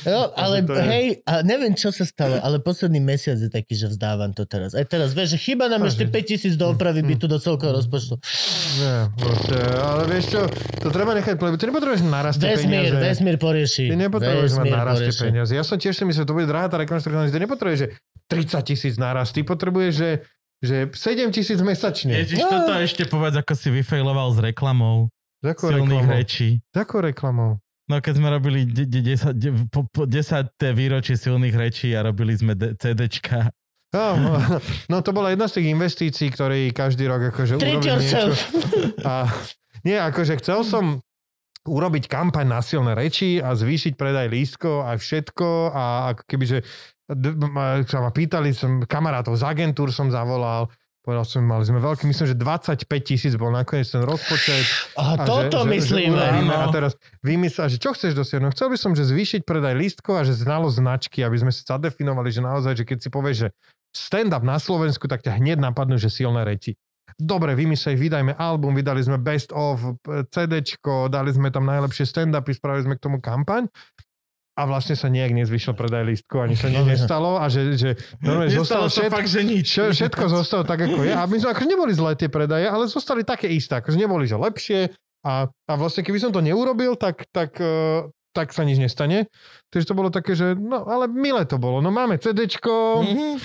Jo, 0.00 0.32
ale 0.32 0.64
to 0.64 0.72
hej, 0.72 1.20
a 1.28 1.44
neviem, 1.44 1.76
čo 1.76 1.92
sa 1.92 2.08
stalo, 2.08 2.40
ale 2.40 2.56
posledný 2.56 3.00
mesiac 3.00 3.36
je 3.36 3.52
taký, 3.52 3.76
že 3.76 3.92
vzdávam 3.92 4.32
to 4.32 4.48
teraz. 4.48 4.72
Aj 4.72 4.80
teraz, 4.82 5.12
vieš, 5.12 5.36
že 5.36 5.52
chyba 5.52 5.68
nám 5.68 5.84
ešte 5.84 6.08
5000 6.08 6.56
do 6.56 6.72
opravy 6.72 7.04
bytu 7.04 7.28
do 7.28 7.36
celkového 7.36 7.76
rozpočtu. 7.76 8.16
Nie, 8.80 9.12
proste, 9.12 9.56
ale 9.76 10.08
vieš 10.08 10.24
čo, 10.32 10.40
to 10.80 10.88
treba 10.88 11.12
nechať, 11.12 11.36
lebo 11.36 11.56
ty 11.56 11.68
nepotrebuješ 11.68 12.00
naraz 12.08 12.40
tie 12.40 12.48
Vesmír, 12.48 12.96
peniaze. 12.96 13.04
vesmír 13.12 13.36
porieši. 13.36 13.84
Ty 13.92 13.96
nepotrebuješ 14.00 14.50
mať 14.50 14.64
Vesmír 14.64 14.72
naraz 14.72 14.94
tie 14.96 15.04
porieši. 15.04 15.24
peniaze. 15.28 15.52
Ja 15.52 15.64
som 15.68 15.76
tiež 15.76 15.94
si 15.94 16.04
myslel, 16.08 16.24
to 16.24 16.32
bude 16.32 16.48
drahá 16.48 16.66
tá 16.68 16.76
rekonštrukcia, 16.80 17.28
ty 17.28 17.40
nepotrebuješ, 17.44 17.78
že 17.78 17.88
30 18.24 18.68
tisíc 18.72 18.94
naraz, 18.96 19.36
ty 19.36 19.44
potrebuješ, 19.44 19.92
že, 19.92 20.10
že 20.60 20.92
7 20.92 21.32
tisíc 21.32 21.58
mesačne. 21.60 22.20
Ježiš, 22.20 22.44
toto 22.44 22.72
ešte 22.76 23.08
povedz, 23.08 23.36
ako 23.40 23.52
si 23.56 23.68
vyfejloval 23.72 24.36
s 24.36 24.38
reklamou 24.44 25.08
Za 25.40 25.56
akou 25.56 25.72
silných 25.72 26.04
reklamou? 26.04 26.16
rečí. 26.20 26.48
Za 26.70 26.80
akou 26.84 27.00
reklamou? 27.00 27.50
No 27.90 27.98
keď 27.98 28.14
sme 28.22 28.28
robili 28.30 28.60
10, 28.70 29.34
po, 29.72 29.82
po 29.90 30.06
10. 30.06 30.52
výročie 30.76 31.18
silných 31.18 31.56
rečí 31.58 31.90
a 31.90 32.06
robili 32.06 32.38
sme 32.38 32.54
d- 32.54 32.78
CDčka. 32.78 33.50
No, 33.90 34.14
no 34.86 34.96
to 35.02 35.10
bola 35.10 35.34
jedna 35.34 35.50
z 35.50 35.58
tých 35.58 35.74
investícií, 35.74 36.30
ktoré 36.30 36.70
každý 36.70 37.10
rok 37.10 37.34
akože 37.34 37.58
Treat 37.58 37.82
urobím 37.82 37.98
niečo. 37.98 38.30
A, 39.02 39.26
nie, 39.82 39.98
akože 39.98 40.38
chcel 40.38 40.62
som 40.62 41.02
urobiť 41.66 42.06
kampaň 42.06 42.46
na 42.46 42.60
silné 42.62 42.94
reči 42.94 43.42
a 43.42 43.52
zvýšiť 43.52 43.98
predaj 43.98 44.30
lístkov 44.30 44.86
a 44.86 44.94
všetko 44.94 45.74
a 45.74 45.84
ako 46.14 46.22
keby, 46.30 46.44
že 46.46 46.58
sa 47.86 47.98
ma 47.98 48.10
pýtali, 48.14 48.54
som 48.54 48.86
kamarátov 48.86 49.34
z 49.34 49.42
agentúr 49.42 49.90
som 49.90 50.08
zavolal, 50.14 50.70
povedal 51.00 51.24
som, 51.26 51.42
mali 51.42 51.64
sme 51.66 51.80
veľký, 51.82 52.06
myslím, 52.06 52.26
že 52.30 52.36
25 52.38 52.86
tisíc 53.02 53.34
bol 53.34 53.50
nakoniec 53.50 53.88
ten 53.88 54.04
rozpočet. 54.04 54.62
A 54.94 55.16
A 55.16 55.24
toto 55.26 55.66
myslíme. 55.66 56.14
urobíme. 56.14 56.54
no. 56.54 56.70
A 56.70 56.70
teraz 56.70 56.94
vymyslel, 57.24 57.72
že 57.72 57.78
čo 57.80 57.96
chceš 57.96 58.14
dosiahnuť? 58.14 58.44
No, 58.46 58.54
chcel 58.54 58.68
by 58.70 58.76
som, 58.78 58.92
že 58.94 59.08
zvýšiť 59.08 59.42
predaj 59.42 59.74
lístkov 59.74 60.20
a 60.20 60.22
že 60.22 60.36
znalosť 60.38 60.76
značky, 60.76 61.18
aby 61.24 61.36
sme 61.40 61.50
si 61.50 61.66
zadefinovali, 61.66 62.28
že 62.30 62.40
naozaj, 62.44 62.72
že 62.78 62.84
keď 62.86 62.98
si 63.02 63.08
povieš, 63.10 63.36
že 63.42 63.48
stand-up 63.90 64.46
na 64.46 64.60
Slovensku, 64.62 65.10
tak 65.10 65.26
ťa 65.26 65.40
hneď 65.40 65.58
napadnú, 65.58 65.98
že 65.98 66.12
silné 66.12 66.46
reči. 66.46 66.78
Dobre, 67.18 67.58
vymyslej, 67.58 67.98
vydajme 67.98 68.38
album, 68.38 68.78
vydali 68.78 69.02
sme 69.02 69.18
best 69.18 69.50
of, 69.50 69.82
CDčko, 70.30 71.10
dali 71.10 71.34
sme 71.34 71.50
tam 71.50 71.66
najlepšie 71.66 72.06
stand-upy, 72.06 72.54
spravili 72.54 72.86
sme 72.86 72.94
k 72.94 73.02
tomu 73.02 73.18
kampaň 73.18 73.66
a 74.58 74.62
vlastne 74.66 74.92
sa 74.92 75.06
nejak 75.06 75.32
nezvyšil 75.32 75.72
predaj 75.72 76.04
lístkov, 76.04 76.44
ani 76.44 76.58
sa 76.58 76.68
nič 76.68 76.82
nestalo 76.84 77.38
a 77.38 77.46
že, 77.46 77.78
že 77.78 77.90
normálne 78.20 78.52
zostalo 78.52 78.90
všetko, 78.90 79.14
fakt, 79.14 79.30
že 79.30 79.40
nič. 79.40 79.68
Všetko 79.90 80.24
zostalo 80.28 80.62
tak, 80.66 80.84
ako 80.84 81.00
je. 81.00 81.12
A 81.12 81.24
my 81.24 81.36
sme 81.38 81.48
akože 81.50 81.68
neboli 81.70 81.92
zlé 81.94 82.12
tie 82.18 82.28
predaje, 82.28 82.66
ale 82.66 82.84
zostali 82.84 83.22
také 83.22 83.48
isté. 83.48 83.78
Akože 83.78 83.96
neboli, 83.96 84.26
že 84.26 84.36
lepšie. 84.36 84.80
A, 85.20 85.46
a 85.48 85.72
vlastne, 85.76 86.00
keby 86.00 86.18
som 86.18 86.32
to 86.32 86.40
neurobil, 86.40 86.96
tak, 86.96 87.28
tak, 87.28 87.56
uh, 87.60 88.08
tak 88.32 88.52
sa 88.52 88.64
nič 88.64 88.76
nestane. 88.76 89.28
Takže 89.68 89.92
to 89.92 89.94
bolo 89.94 90.08
také, 90.08 90.32
že 90.32 90.56
no, 90.56 90.84
ale 90.84 91.06
milé 91.06 91.44
to 91.44 91.56
bolo. 91.56 91.80
No 91.80 91.88
máme 91.88 92.16
CDčko 92.16 93.04
Mhm. 93.06 93.36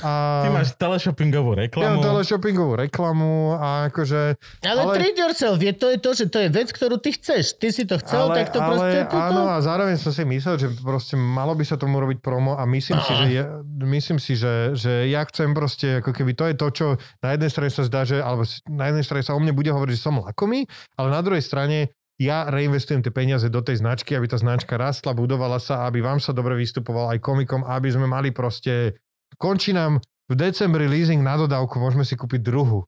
A... 0.00 0.40
Ty 0.40 0.48
máš 0.48 0.72
teleshoppingovú 0.80 1.52
ja 1.52 1.68
reklamu. 1.68 2.00
mám 2.00 2.00
teleshoppingovú 2.00 2.72
reklamu 2.80 3.60
a 3.60 3.92
akože... 3.92 4.40
Ale, 4.64 4.88
Ale- 4.88 4.96
treat 4.96 5.16
yourself, 5.20 5.60
je 5.60 5.74
to 5.76 5.92
je 5.92 5.98
to, 6.00 6.10
že 6.16 6.24
to 6.32 6.38
je 6.40 6.48
vec, 6.48 6.72
ktorú 6.72 6.96
ty 6.96 7.12
chceš. 7.12 7.60
Ty 7.60 7.68
si 7.68 7.84
to 7.84 8.00
chcel, 8.00 8.32
ale, 8.32 8.40
tak 8.40 8.56
to 8.56 8.58
ale, 8.64 8.68
proste... 8.72 8.98
Toto... 9.12 9.20
áno, 9.20 9.42
a 9.52 9.60
zároveň 9.60 10.00
som 10.00 10.16
si 10.16 10.24
myslel, 10.24 10.56
že 10.56 10.68
proste 10.80 11.20
malo 11.20 11.52
by 11.52 11.64
sa 11.68 11.76
tomu 11.76 12.00
robiť 12.00 12.24
promo 12.24 12.56
a 12.56 12.64
myslím 12.64 13.04
si, 13.04 13.12
že, 13.12 13.26
je, 13.28 13.42
myslím 13.84 14.16
si, 14.16 14.32
že, 14.32 14.72
že 14.72 15.12
ja 15.12 15.28
chcem 15.28 15.52
proste, 15.52 16.00
ako 16.00 16.16
keby 16.16 16.32
to 16.32 16.44
je 16.48 16.54
to, 16.56 16.66
čo 16.72 16.86
na 17.20 17.36
jednej 17.36 17.52
strane 17.52 17.68
sa 17.68 17.84
zdá, 17.84 18.08
že, 18.08 18.16
alebo 18.24 18.48
na 18.72 18.88
jednej 18.88 19.04
strane 19.04 19.20
sa 19.20 19.36
o 19.36 19.40
mne 19.44 19.52
bude 19.52 19.68
hovoriť, 19.68 19.92
že 19.92 20.00
som 20.00 20.24
lakomý, 20.24 20.64
ale 20.96 21.08
na 21.12 21.20
druhej 21.20 21.44
strane 21.44 21.92
ja 22.22 22.46
reinvestujem 22.46 23.02
tie 23.02 23.10
peniaze 23.10 23.50
do 23.50 23.58
tej 23.64 23.82
značky, 23.82 24.14
aby 24.14 24.30
tá 24.30 24.38
značka 24.38 24.78
rastla, 24.78 25.16
budovala 25.16 25.58
sa, 25.58 25.88
aby 25.90 26.04
vám 26.04 26.22
sa 26.22 26.30
dobre 26.30 26.54
vystupoval 26.54 27.10
aj 27.16 27.18
komikom, 27.18 27.66
aby 27.66 27.88
sme 27.90 28.06
mali 28.06 28.30
proste, 28.30 28.94
končí 29.36 29.72
nám 29.72 30.00
v 30.26 30.34
decembri 30.34 30.88
leasing 30.88 31.20
na 31.20 31.36
dodávku, 31.36 31.76
môžeme 31.76 32.02
si 32.02 32.16
kúpiť 32.16 32.40
druhú. 32.40 32.84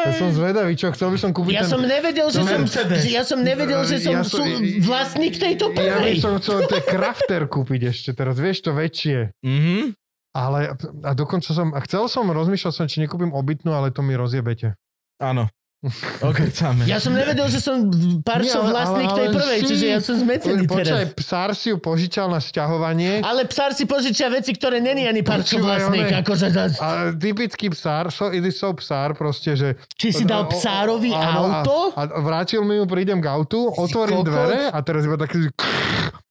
Ja 0.00 0.16
som 0.16 0.32
zvedavý, 0.32 0.72
čo 0.74 0.88
chcel 0.96 1.12
by 1.12 1.18
som 1.20 1.30
kúpiť 1.30 1.52
Ja 1.52 1.64
ten... 1.64 1.76
som 1.76 1.82
nevedel, 1.84 2.26
že 2.32 2.40
ten 2.40 2.64
som, 2.64 2.88
ja 3.04 3.22
som 3.22 3.38
nevedel, 3.44 3.84
že 3.84 4.00
som 4.00 4.12
Ja 4.16 4.24
som- 4.24 4.48
vlastník 4.80 5.36
tejto 5.36 5.76
Ja 5.76 6.00
by 6.00 6.16
prvej. 6.16 6.24
som 6.24 6.40
chcel 6.40 6.64
tie 6.64 6.80
crafter 6.80 7.44
kúpiť 7.44 7.80
ešte 7.92 8.10
teraz, 8.16 8.40
vieš, 8.40 8.64
to 8.64 8.72
väčšie. 8.72 9.36
Mhm. 9.44 9.92
Ale 10.30 10.78
a 11.04 11.10
dokonca 11.12 11.50
som, 11.50 11.74
a 11.74 11.82
chcel 11.84 12.06
som, 12.06 12.22
rozmýšľal 12.30 12.70
som, 12.72 12.86
či 12.86 13.02
nekúpim 13.02 13.34
obytnú, 13.34 13.74
ale 13.74 13.90
to 13.90 13.98
mi 14.00 14.14
rozjebete. 14.14 14.78
Áno. 15.18 15.50
Okricáme. 16.20 16.84
Ja 16.84 17.00
som 17.00 17.16
nevedel, 17.16 17.48
že 17.48 17.56
som 17.56 17.88
ale- 17.88 18.68
vlastník 18.68 19.10
tej 19.10 19.28
prvej, 19.32 19.58
si- 19.58 19.68
čiže 19.72 19.86
ja 19.88 19.98
som 19.98 20.14
zmetený 20.14 20.68
Počkaj, 20.68 20.84
teraz. 20.84 21.16
psár 21.16 21.48
si 21.56 21.72
ju 21.72 21.80
požičal 21.80 22.28
na 22.28 22.36
sťahovanie 22.36 23.24
Ale 23.24 23.48
psár 23.48 23.72
si 23.72 23.88
požičia 23.88 24.28
veci, 24.28 24.52
ktoré 24.52 24.76
není 24.78 25.08
ani 25.08 25.24
Počúvaj, 25.24 25.88
vlastník. 25.88 26.04
one- 26.06 26.20
Akože 26.20 26.46
za... 26.52 26.62
a 26.76 26.88
typický 27.16 27.72
psár, 27.72 28.12
so, 28.12 28.28
it 28.28 28.44
is 28.44 28.60
so 28.60 28.76
psár, 28.76 29.16
proste, 29.16 29.56
že... 29.56 29.68
Či 29.96 30.12
si 30.12 30.24
dal 30.28 30.44
psárovi 30.46 31.16
Áno, 31.16 31.48
auto? 31.48 31.76
A, 31.96 32.04
a 32.04 32.20
vrátil 32.20 32.60
mi 32.60 32.76
ju, 32.76 32.84
prídem 32.84 33.16
k 33.16 33.26
autu, 33.26 33.72
otvorím 33.72 34.20
kokot. 34.20 34.28
dvere 34.28 34.58
a 34.68 34.78
teraz 34.80 35.00
iba 35.02 35.16
taký... 35.16 35.48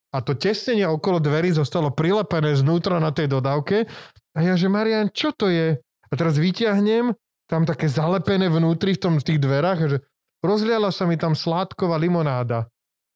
A 0.10 0.22
to 0.22 0.34
tesnenie 0.34 0.86
okolo 0.86 1.18
dverí 1.18 1.54
zostalo 1.54 1.90
prilepené 1.90 2.58
znútra 2.58 2.98
na 2.98 3.14
tej 3.14 3.30
dodávke. 3.30 3.86
A 4.34 4.42
ja, 4.42 4.54
že 4.54 4.66
Marian, 4.66 5.10
čo 5.10 5.30
to 5.30 5.50
je? 5.50 5.78
A 6.10 6.14
teraz 6.14 6.34
vyťahnem, 6.34 7.14
tam 7.50 7.66
také 7.66 7.90
zalepené 7.90 8.46
vnútri 8.46 8.94
v, 8.94 9.02
tom, 9.02 9.14
v 9.18 9.26
tých 9.26 9.40
dverách, 9.42 9.80
že 9.90 9.98
rozliala 10.46 10.94
sa 10.94 11.10
mi 11.10 11.18
tam 11.18 11.34
sládková 11.34 11.98
limonáda. 11.98 12.70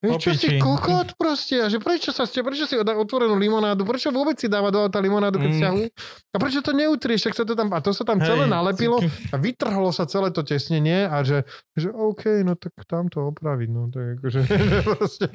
Vieš, 0.03 0.19
čo 0.19 0.31
si 0.33 0.47
kokot 0.57 1.15
proste? 1.15 1.57
A 1.57 1.65
že 1.65 1.77
prečo 1.77 2.09
sa 2.09 2.23
ste, 2.23 2.39
prečo 2.39 2.63
si 2.63 2.75
dá 2.75 2.91
otvorenú 2.91 3.33
limonádu? 3.33 3.81
Prečo 3.81 4.09
vôbec 4.09 4.35
si 4.35 4.45
dáva 4.45 4.67
do 4.67 4.81
auta 4.81 4.99
limonádu, 4.99 5.39
keď 5.39 5.51
Mm. 5.53 5.63
mm. 5.79 5.89
A 6.29 6.37
prečo 6.37 6.59
to 6.59 6.71
neutrieš? 6.71 7.23
Tak 7.23 7.33
sa 7.33 7.43
to 7.43 7.53
tam, 7.53 7.69
a 7.69 7.79
to 7.79 7.89
sa 7.89 8.03
tam 8.03 8.19
celé 8.19 8.43
Hej. 8.43 8.51
nalepilo 8.51 8.99
a 9.31 9.37
vytrhlo 9.37 9.89
sa 9.89 10.03
celé 10.03 10.27
to 10.29 10.41
tesnenie 10.41 11.05
a 11.05 11.21
že, 11.21 11.47
že 11.71 11.87
OK, 11.87 12.43
no 12.43 12.53
tak 12.53 12.75
tam 12.83 13.07
to 13.07 13.23
opraviť. 13.25 13.69
No, 13.69 13.87
tak 13.87 14.19
akože, 14.19 14.39
proste. 14.89 15.25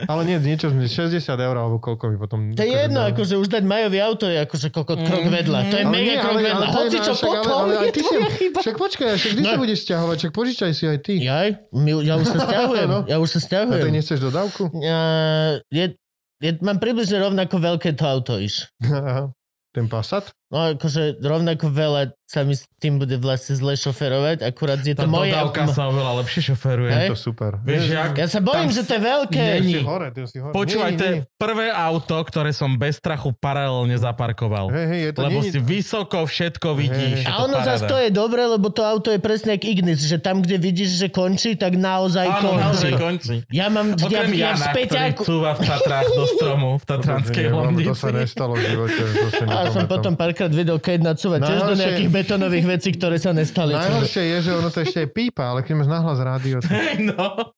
Ale 0.00 0.22
nie, 0.24 0.38
niečo, 0.38 0.70
60 0.70 1.10
eur 1.26 1.56
alebo 1.56 1.76
koľko 1.76 2.04
mi 2.06 2.16
potom... 2.16 2.38
To 2.50 2.60
je 2.60 2.70
jedno, 2.70 3.00
dalo. 3.00 3.10
akože 3.10 3.34
už 3.36 3.48
dať 3.48 3.62
Majovi 3.62 3.98
auto 3.98 4.24
je 4.24 4.38
akože 4.38 4.68
kokot 4.68 4.98
krok 5.00 5.24
vedľa. 5.24 5.58
To 5.64 5.76
je 5.76 5.82
Ale 5.82 5.92
mega 5.92 6.06
nie, 6.06 6.18
krok 6.18 6.32
ale- 6.32 6.44
vedľa. 6.44 6.56
ale 6.62 6.74
Hoci 6.76 6.98
čo 6.98 7.12
však 7.12 7.26
ale- 7.26 7.38
potom 7.40 7.56
ale 7.56 7.72
aj 7.72 7.82
je 7.82 7.88
ty 7.88 7.98
si- 7.98 8.06
tvoja 8.06 8.28
chyba. 8.32 8.58
Však 8.60 8.76
počkaj, 8.76 9.08
však 9.16 9.30
kdy 9.32 9.42
No. 9.42 9.48
sa 9.48 9.56
budeš 9.58 9.78
stiahovať? 9.80 10.16
Však 10.18 10.32
požičaj 10.32 10.70
si 10.70 10.84
aj 10.84 10.98
ty. 11.00 11.14
Jaj, 11.18 11.48
my, 11.72 11.90
ja 12.00 12.14
už 12.14 12.26
sa 12.26 12.38
stiahujem. 12.46 12.88
No. 12.88 12.98
ja 13.04 13.16
už 13.16 13.28
sa 13.28 13.40
A 13.64 13.74
ty 13.80 13.88
nechceš 13.88 14.20
dodávku? 14.20 14.68
Uh, 14.68 15.62
je, 15.72 15.96
je, 16.44 16.50
mám 16.60 16.76
približne 16.76 17.22
rovnako 17.22 17.56
veľké 17.56 17.96
to 17.96 18.04
auto 18.04 18.34
iš. 18.36 18.68
Aha. 18.84 19.32
Ten 19.76 19.88
Passat? 19.92 20.32
No 20.46 20.72
akože 20.72 21.18
rovnako 21.18 21.66
veľa 21.66 22.14
sa 22.24 22.42
mi 22.42 22.54
s 22.54 22.66
tým 22.76 22.98
bude 22.98 23.14
vlastne 23.16 23.54
zle 23.54 23.74
šoferovať, 23.74 24.42
akurát 24.42 24.78
je 24.78 24.94
Tá 24.94 25.02
to 25.02 25.10
moje... 25.12 25.30
dodávka 25.30 25.62
sa 25.68 25.86
oveľa 25.86 26.22
lepšie 26.22 26.42
šoferuje. 26.44 26.90
Hej. 26.92 26.98
Je 27.00 27.12
to 27.12 27.18
super. 27.20 27.50
Vieš, 27.60 27.82
jak- 27.88 28.14
Ja 28.16 28.26
sa 28.26 28.38
bojím, 28.40 28.66
že 28.68 28.82
to 28.82 28.92
je 28.92 29.02
veľké. 29.04 29.42
Není. 29.56 29.72
si 29.72 29.82
hore, 29.82 30.06
ty 30.08 30.20
si 30.24 30.38
hore. 30.38 30.50
Počúvaj, 30.50 30.90
to 30.92 31.04
je 31.04 31.14
prvé 31.34 31.66
auto, 31.68 32.14
ktoré 32.20 32.50
som 32.50 32.74
bez 32.74 32.94
strachu 32.96 33.30
paralelne 33.32 33.94
zaparkoval. 33.94 34.70
Hej, 34.70 34.86
hej, 34.86 35.00
je 35.00 35.10
to 35.12 35.20
lebo 35.20 35.38
nie- 35.40 35.50
si 35.50 35.58
vysoko 35.60 36.18
všetko 36.20 36.68
vidíš. 36.74 37.16
Hej, 37.16 37.22
je 37.22 37.28
A 37.28 37.42
ono 37.42 37.56
zase 37.60 37.82
to 37.84 37.96
je 37.96 38.10
dobre, 38.10 38.42
lebo 38.44 38.66
to 38.68 38.82
auto 38.82 39.08
je 39.08 39.18
presne 39.18 39.50
jak 39.52 39.62
Ignis, 39.62 39.98
že 40.00 40.18
tam, 40.18 40.40
kde 40.40 40.58
vidíš, 40.58 40.94
že 40.96 41.06
končí, 41.08 41.54
tak 41.54 41.74
naozaj 41.74 42.26
Áno, 42.28 42.54
končí. 42.54 42.62
naozaj 42.64 42.92
končí. 42.96 43.36
Ja 43.48 43.66
mám, 43.68 43.94
ja, 43.94 44.02
Okrem 44.04 44.26
ja 44.26 44.26
v 44.26 44.34
Jana, 44.36 44.54
ktorý 44.54 44.66
späťaku... 44.68 45.22
cúva 45.22 45.50
v 45.52 45.60
Tatrách 45.64 46.08
do 46.08 46.24
stromu, 46.28 46.70
v 46.72 46.84
Tatranskej 46.84 47.44
lebo 47.46 47.54
To 47.84 47.94
sa 47.94 48.10
Lomnici. 48.10 48.18
nestalo 48.18 48.52
v 48.52 48.62
živote. 48.64 49.00
A 49.46 49.70
som 49.70 49.86
potom 49.86 50.12
párkrát 50.12 50.45
videl, 50.52 50.78
keď 50.78 50.98
nacúva 51.14 51.40
tiež 51.40 51.60
do 51.62 51.74
nejakých 51.74 52.10
betónových 52.10 52.66
vecí, 52.78 52.88
ktoré 52.94 53.16
sa 53.16 53.30
nestali. 53.32 53.74
Najhoršie 53.74 54.22
je, 54.36 54.38
že 54.46 54.50
ono 54.52 54.68
to 54.68 54.82
ešte 54.82 54.98
je 55.06 55.08
pípa, 55.08 55.54
ale 55.54 55.64
keď 55.64 55.74
máš 55.82 55.90
nahlas 55.90 56.18
rádio, 56.20 56.60
to... 56.60 56.68
No. 57.10 57.54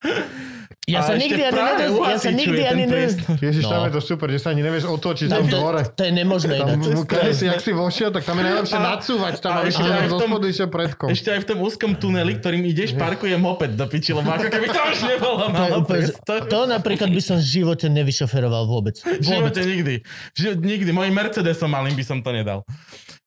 Ja 0.86 1.00
sa 1.00 1.14
nikdy 1.14 1.38
ani 1.40 1.54
nedoz... 1.56 1.90
Ja 2.00 2.16
sa 2.16 2.30
nikdy 2.30 2.60
ani 2.62 2.82
ne... 2.82 2.90
priestor. 2.90 3.34
Ježiš, 3.46 3.62
tam 3.64 3.78
No. 3.80 3.86
je 3.86 3.92
to 3.92 4.02
super, 4.02 4.26
že 4.26 4.38
sa 4.38 4.50
ani 4.50 4.60
nevieš 4.60 4.86
otočiť 4.88 5.26
Tam 5.28 5.40
tam 5.40 5.46
to, 5.46 5.58
hore. 5.58 5.82
to 5.84 6.02
je 6.02 6.12
nemožné 6.12 6.56
Tam, 6.56 6.66
ináč. 6.72 7.06
keď 7.06 7.30
si, 7.30 7.44
jak 7.44 7.60
si 7.60 7.70
vošiel, 7.70 8.08
tak 8.08 8.22
tam 8.22 8.34
je 8.34 8.44
najlepšie 8.44 8.74
A- 8.74 8.84
nacúvať 8.88 9.34
tam, 9.38 9.52
a 9.52 9.60
ešte 9.62 9.82
aj 9.82 10.02
v 10.02 10.10
zo 10.10 10.18
tom- 10.18 10.34
išiel 10.42 10.68
predkom. 10.68 11.08
Ešte 11.08 11.28
aj 11.28 11.40
v 11.40 11.46
tom 11.46 11.58
úzkom 11.60 11.90
tuneli, 11.94 12.32
ktorým 12.34 12.62
ideš, 12.64 12.94
parkuje 12.94 13.34
moped 13.36 13.70
do 13.72 13.84
piči, 13.84 14.10
lebo 14.10 14.28
ako 14.28 14.46
keby 14.46 14.66
to 14.66 14.80
už 14.80 14.98
nebolo 15.06 15.36
To, 15.38 15.46
malo 15.48 15.74
úplne, 15.80 16.06
priestor. 16.06 16.38
to 16.44 16.58
napríklad 16.66 17.08
by 17.08 17.22
som 17.22 17.36
v 17.36 17.46
živote 17.46 17.86
nevyšoferoval 17.86 18.62
vôbec. 18.64 18.98
V 18.98 19.06
Vôbec. 19.16 19.22
živote 19.22 19.60
nikdy. 19.62 19.94
V 20.04 20.36
živote 20.36 20.60
nikdy. 20.60 20.90
Mojim 20.90 21.12
Mercedesom 21.12 21.68
malým 21.68 21.92
by 21.92 22.02
som 22.02 22.18
to 22.18 22.30
nedal. 22.30 22.66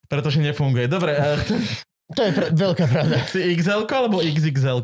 Pretože 0.06 0.38
nefunguje. 0.38 0.86
Dobre, 0.86 1.14
eh, 1.14 1.40
To 2.12 2.22
je 2.22 2.32
pr- 2.32 2.52
veľká 2.52 2.86
pravda. 2.86 3.24
si 3.32 3.40
XL 3.54 3.88
alebo 3.88 4.20
XXL? 4.20 4.84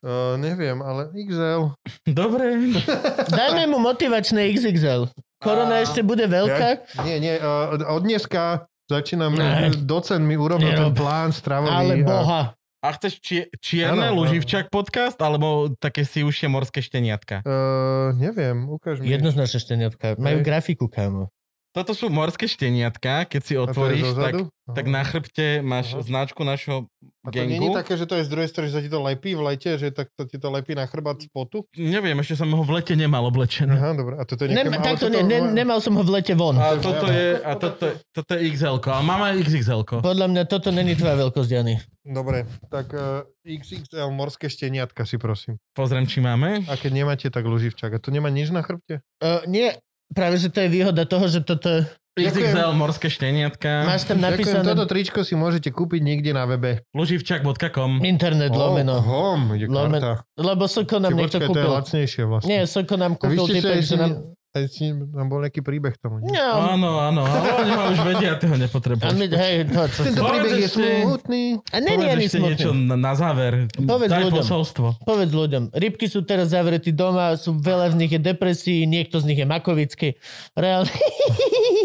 Uh, 0.00 0.40
neviem, 0.40 0.80
ale 0.80 1.12
XL. 1.12 1.76
Dobre. 2.20 2.56
Dajme 3.38 3.68
mu 3.68 3.76
motivačné 3.78 4.48
XXL. 4.56 5.12
Korona 5.40 5.80
ešte 5.80 6.00
bude 6.00 6.24
veľká, 6.24 6.88
Nie, 7.04 7.16
nie, 7.20 7.34
uh, 7.36 7.76
od 7.88 8.04
dneska 8.04 8.64
začínam, 8.88 9.32
Ne. 9.36 9.72
docent 9.84 10.20
mi 10.20 10.36
urobil 10.36 10.68
ten 10.68 10.92
plán 10.92 11.32
stravový. 11.32 11.72
ale 11.72 11.94
a- 12.00 12.04
boha. 12.04 12.42
A 12.80 12.96
chceš 12.96 13.20
čie, 13.20 13.44
čierne 13.60 14.08
áno. 14.08 14.24
Luživčak 14.24 14.72
podcast, 14.72 15.20
alebo 15.20 15.68
také 15.76 16.00
si 16.08 16.24
užšie 16.24 16.48
morské 16.48 16.80
šteniatka? 16.80 17.44
Uh, 17.44 18.16
neviem, 18.16 18.56
ukáž 18.72 19.04
mi. 19.04 19.12
Jednoznačne 19.12 19.60
šteniatka. 19.60 20.16
Majú 20.16 20.40
Hej. 20.40 20.46
grafiku, 20.48 20.88
kámo. 20.88 21.28
Toto 21.70 21.94
sú 21.94 22.10
morské 22.10 22.50
šteniatka, 22.50 23.30
keď 23.30 23.42
si 23.46 23.54
otvoríš, 23.54 24.18
tak, 24.18 24.50
tak 24.74 24.84
na 24.90 25.06
chrbte 25.06 25.62
máš 25.62 25.94
Aha. 25.94 26.02
značku 26.02 26.42
našho 26.42 26.90
A 27.22 27.30
to 27.30 27.46
nie 27.46 27.62
je 27.62 27.62
gengu. 27.62 27.78
také, 27.78 27.94
že 27.94 28.10
to 28.10 28.18
je 28.18 28.26
z 28.26 28.30
druhej 28.34 28.48
strany, 28.50 28.66
že 28.70 28.74
sa 28.74 28.82
ti 28.82 28.90
to 28.90 28.98
lepí 28.98 29.38
v 29.38 29.42
lete, 29.54 29.78
že 29.78 29.94
tak 29.94 30.10
to 30.18 30.26
ti 30.26 30.34
to 30.42 30.50
lepí 30.50 30.74
na 30.74 30.90
chrbát 30.90 31.22
spotu? 31.22 31.62
Neviem, 31.78 32.18
ešte 32.26 32.42
som 32.42 32.50
ho 32.50 32.62
v 32.66 32.74
lete 32.74 32.98
nemal 32.98 33.22
oblečený. 33.30 33.70
Aha, 33.70 33.94
dobre. 33.94 34.18
A 34.18 34.26
toto 34.26 34.46
je 34.46 34.50
Nem, 34.50 34.66
niekam, 34.66 34.82
ale 34.82 34.86
takto 34.90 35.06
ne, 35.14 35.22
ne, 35.22 35.38
nemal 35.54 35.78
som 35.78 35.94
ho 35.94 36.02
v 36.02 36.10
lete 36.10 36.34
von. 36.34 36.58
A 36.58 36.74
toto 36.74 37.06
je, 37.06 37.38
a 37.38 37.52
toto, 37.54 37.86
toto 38.10 38.30
je 38.34 38.40
XL, 38.50 38.82
a 38.82 39.02
máme 39.06 39.38
XXL. 39.38 40.02
Podľa 40.02 40.26
mňa 40.26 40.42
toto 40.50 40.74
není 40.74 40.98
tvoja 40.98 41.14
veľkosť, 41.22 41.50
Jany. 41.54 41.78
Dobre, 42.02 42.50
tak 42.66 42.90
uh, 42.98 43.22
XXL 43.46 44.10
morské 44.10 44.50
šteniatka 44.50 45.06
si 45.06 45.22
prosím. 45.22 45.62
Pozriem, 45.78 46.08
či 46.10 46.18
máme. 46.18 46.66
A 46.66 46.74
keď 46.74 46.90
nemáte, 46.98 47.26
tak 47.30 47.46
luživčak. 47.46 47.94
A 47.94 48.02
to 48.02 48.10
nemá 48.10 48.26
nič 48.26 48.50
na 48.50 48.66
chrbte? 48.66 49.06
Uh, 49.22 49.46
nie, 49.46 49.70
práve 50.14 50.36
že 50.38 50.48
to 50.50 50.58
je 50.62 50.68
výhoda 50.68 51.02
toho, 51.06 51.26
že 51.30 51.40
toto... 51.42 51.86
XXL 52.18 52.74
morské 52.74 53.06
šteniatka. 53.08 53.86
Máš 53.86 54.04
tam 54.04 54.18
Ďakujem, 54.18 54.34
napísané 54.34 54.62
toto 54.66 54.84
tričko 54.84 55.22
si 55.22 55.38
môžete 55.38 55.70
kúpiť 55.72 56.00
niekde 56.02 56.34
na 56.34 56.44
webe. 56.44 56.82
Luživčak.com 56.92 58.02
internet 58.02 58.50
lomeno. 58.50 58.98
hom, 59.00 59.54
ide 59.56 59.70
Lomen-. 59.70 60.20
Lebo 60.36 60.66
Soko 60.66 60.98
nám 61.00 61.14
Ty 61.14 61.16
niekto 61.16 61.38
počkaj, 61.38 61.48
to 61.48 61.56
je 61.56 61.64
kúpil. 61.64 61.70
lacnejšie 61.70 62.22
vlastne. 62.26 62.48
Nie, 62.50 62.60
Soko 62.66 62.94
nám 62.98 63.14
kúpil 63.16 63.46
typek, 63.46 63.80
že 63.80 63.96
nám... 63.96 64.36
Aj 64.50 64.66
si, 64.66 64.90
tam 64.90 65.30
bol 65.30 65.46
nejaký 65.46 65.62
príbeh 65.62 65.94
tomu. 65.94 66.18
nie? 66.18 66.34
No, 66.34 66.74
Áno, 66.74 66.98
áno, 66.98 67.22
ale 67.22 67.48
oni 67.56 67.70
ma 67.70 67.84
už 67.86 67.98
vedia, 68.02 68.34
ty 68.34 68.50
ho 68.50 68.54
a 68.54 68.58
my, 68.58 68.66
nepotrebuješ. 68.66 69.14
hej, 69.30 69.54
to, 69.70 69.80
čo 69.86 70.00
Tento 70.02 70.22
príbeh 70.26 70.52
je 70.58 70.68
smutný. 70.68 71.42
A 71.70 71.76
ani 71.78 72.04
ešte 72.18 72.34
smutný. 72.34 72.46
niečo 72.50 72.70
na, 72.74 72.96
na 72.98 73.12
záver. 73.14 73.70
Povedz 73.72 74.10
Daj 74.10 74.22
ľuďom. 74.26 74.38
posolstvo. 74.42 74.86
Povedz 75.00 75.30
ľuďom, 75.30 75.62
rybky 75.70 76.10
sú 76.10 76.26
teraz 76.26 76.50
zavretí 76.50 76.90
doma, 76.90 77.38
sú 77.38 77.54
veľa 77.54 77.94
z 77.94 77.96
nich 77.96 78.10
je 78.10 78.18
depresí, 78.18 78.76
niekto 78.84 79.22
z 79.22 79.30
nich 79.30 79.38
je 79.38 79.46
makovický. 79.46 80.08
Reálne. 80.52 80.90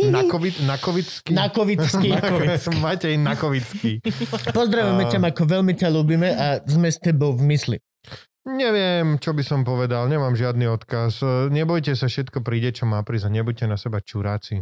Nakovit, 0.06 0.58
nakovický. 0.61 1.34
Nakovický. 1.34 2.10
Matej 2.84 3.18
Nakovický. 3.18 4.02
Pozdravujeme 4.50 5.06
ťa, 5.06 5.18
Mako, 5.19 5.44
veľmi 5.45 5.74
ťa 5.74 5.90
ľúbime 5.90 6.30
a 6.30 6.61
sme 6.61 6.90
s 6.90 6.98
tebou 6.98 7.34
v 7.34 7.45
mysli. 7.48 7.77
Neviem, 8.45 9.17
čo 9.17 9.33
by 9.33 9.41
som 9.41 9.65
povedal, 9.65 10.06
nemám 10.06 10.38
žiadny 10.38 10.69
odkaz. 10.69 11.25
Nebojte 11.49 11.98
sa, 11.98 12.06
všetko 12.06 12.45
príde, 12.45 12.69
čo 12.69 12.85
má 12.85 13.01
prísť 13.01 13.30
a 13.30 13.33
nebuďte 13.33 13.65
na 13.65 13.77
seba 13.77 13.98
čuráci. 13.99 14.61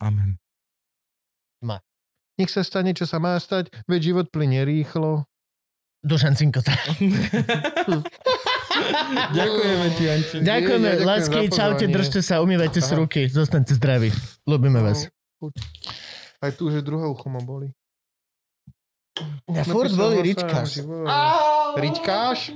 Amen. 0.00 0.40
Nech 2.34 2.50
sa 2.50 2.66
stane, 2.66 2.90
čo 2.98 3.06
sa 3.06 3.22
má 3.22 3.38
stať, 3.38 3.70
veď 3.86 4.10
život 4.10 4.26
plynie 4.34 4.66
rýchlo. 4.66 5.22
Dušan 6.02 6.34
Cinkota. 6.34 6.74
Ďakujeme 9.38 9.86
ti, 9.94 10.04
Anči. 10.10 10.36
Ďakujeme, 10.42 10.42
Ja 10.42 10.58
ďakujem 10.98 11.06
lásky, 11.06 11.40
čaute, 11.48 11.86
držte 11.86 12.20
sa, 12.26 12.42
umývajte 12.42 12.82
si 12.82 12.92
ruky, 12.98 13.30
zostaňte 13.30 13.78
zdraví. 13.78 14.10
Ľúbime 14.50 14.82
vás. 14.82 15.06
Aj 16.42 16.50
tu, 16.52 16.68
že 16.74 16.82
druhé 16.82 17.06
ucho 17.06 17.30
ma 17.30 17.40
boli. 17.40 17.70
Ja 19.54 19.64
furt 19.64 19.96
boli 19.96 20.22
boli. 20.22 20.78
Ričkáš? 21.76 22.50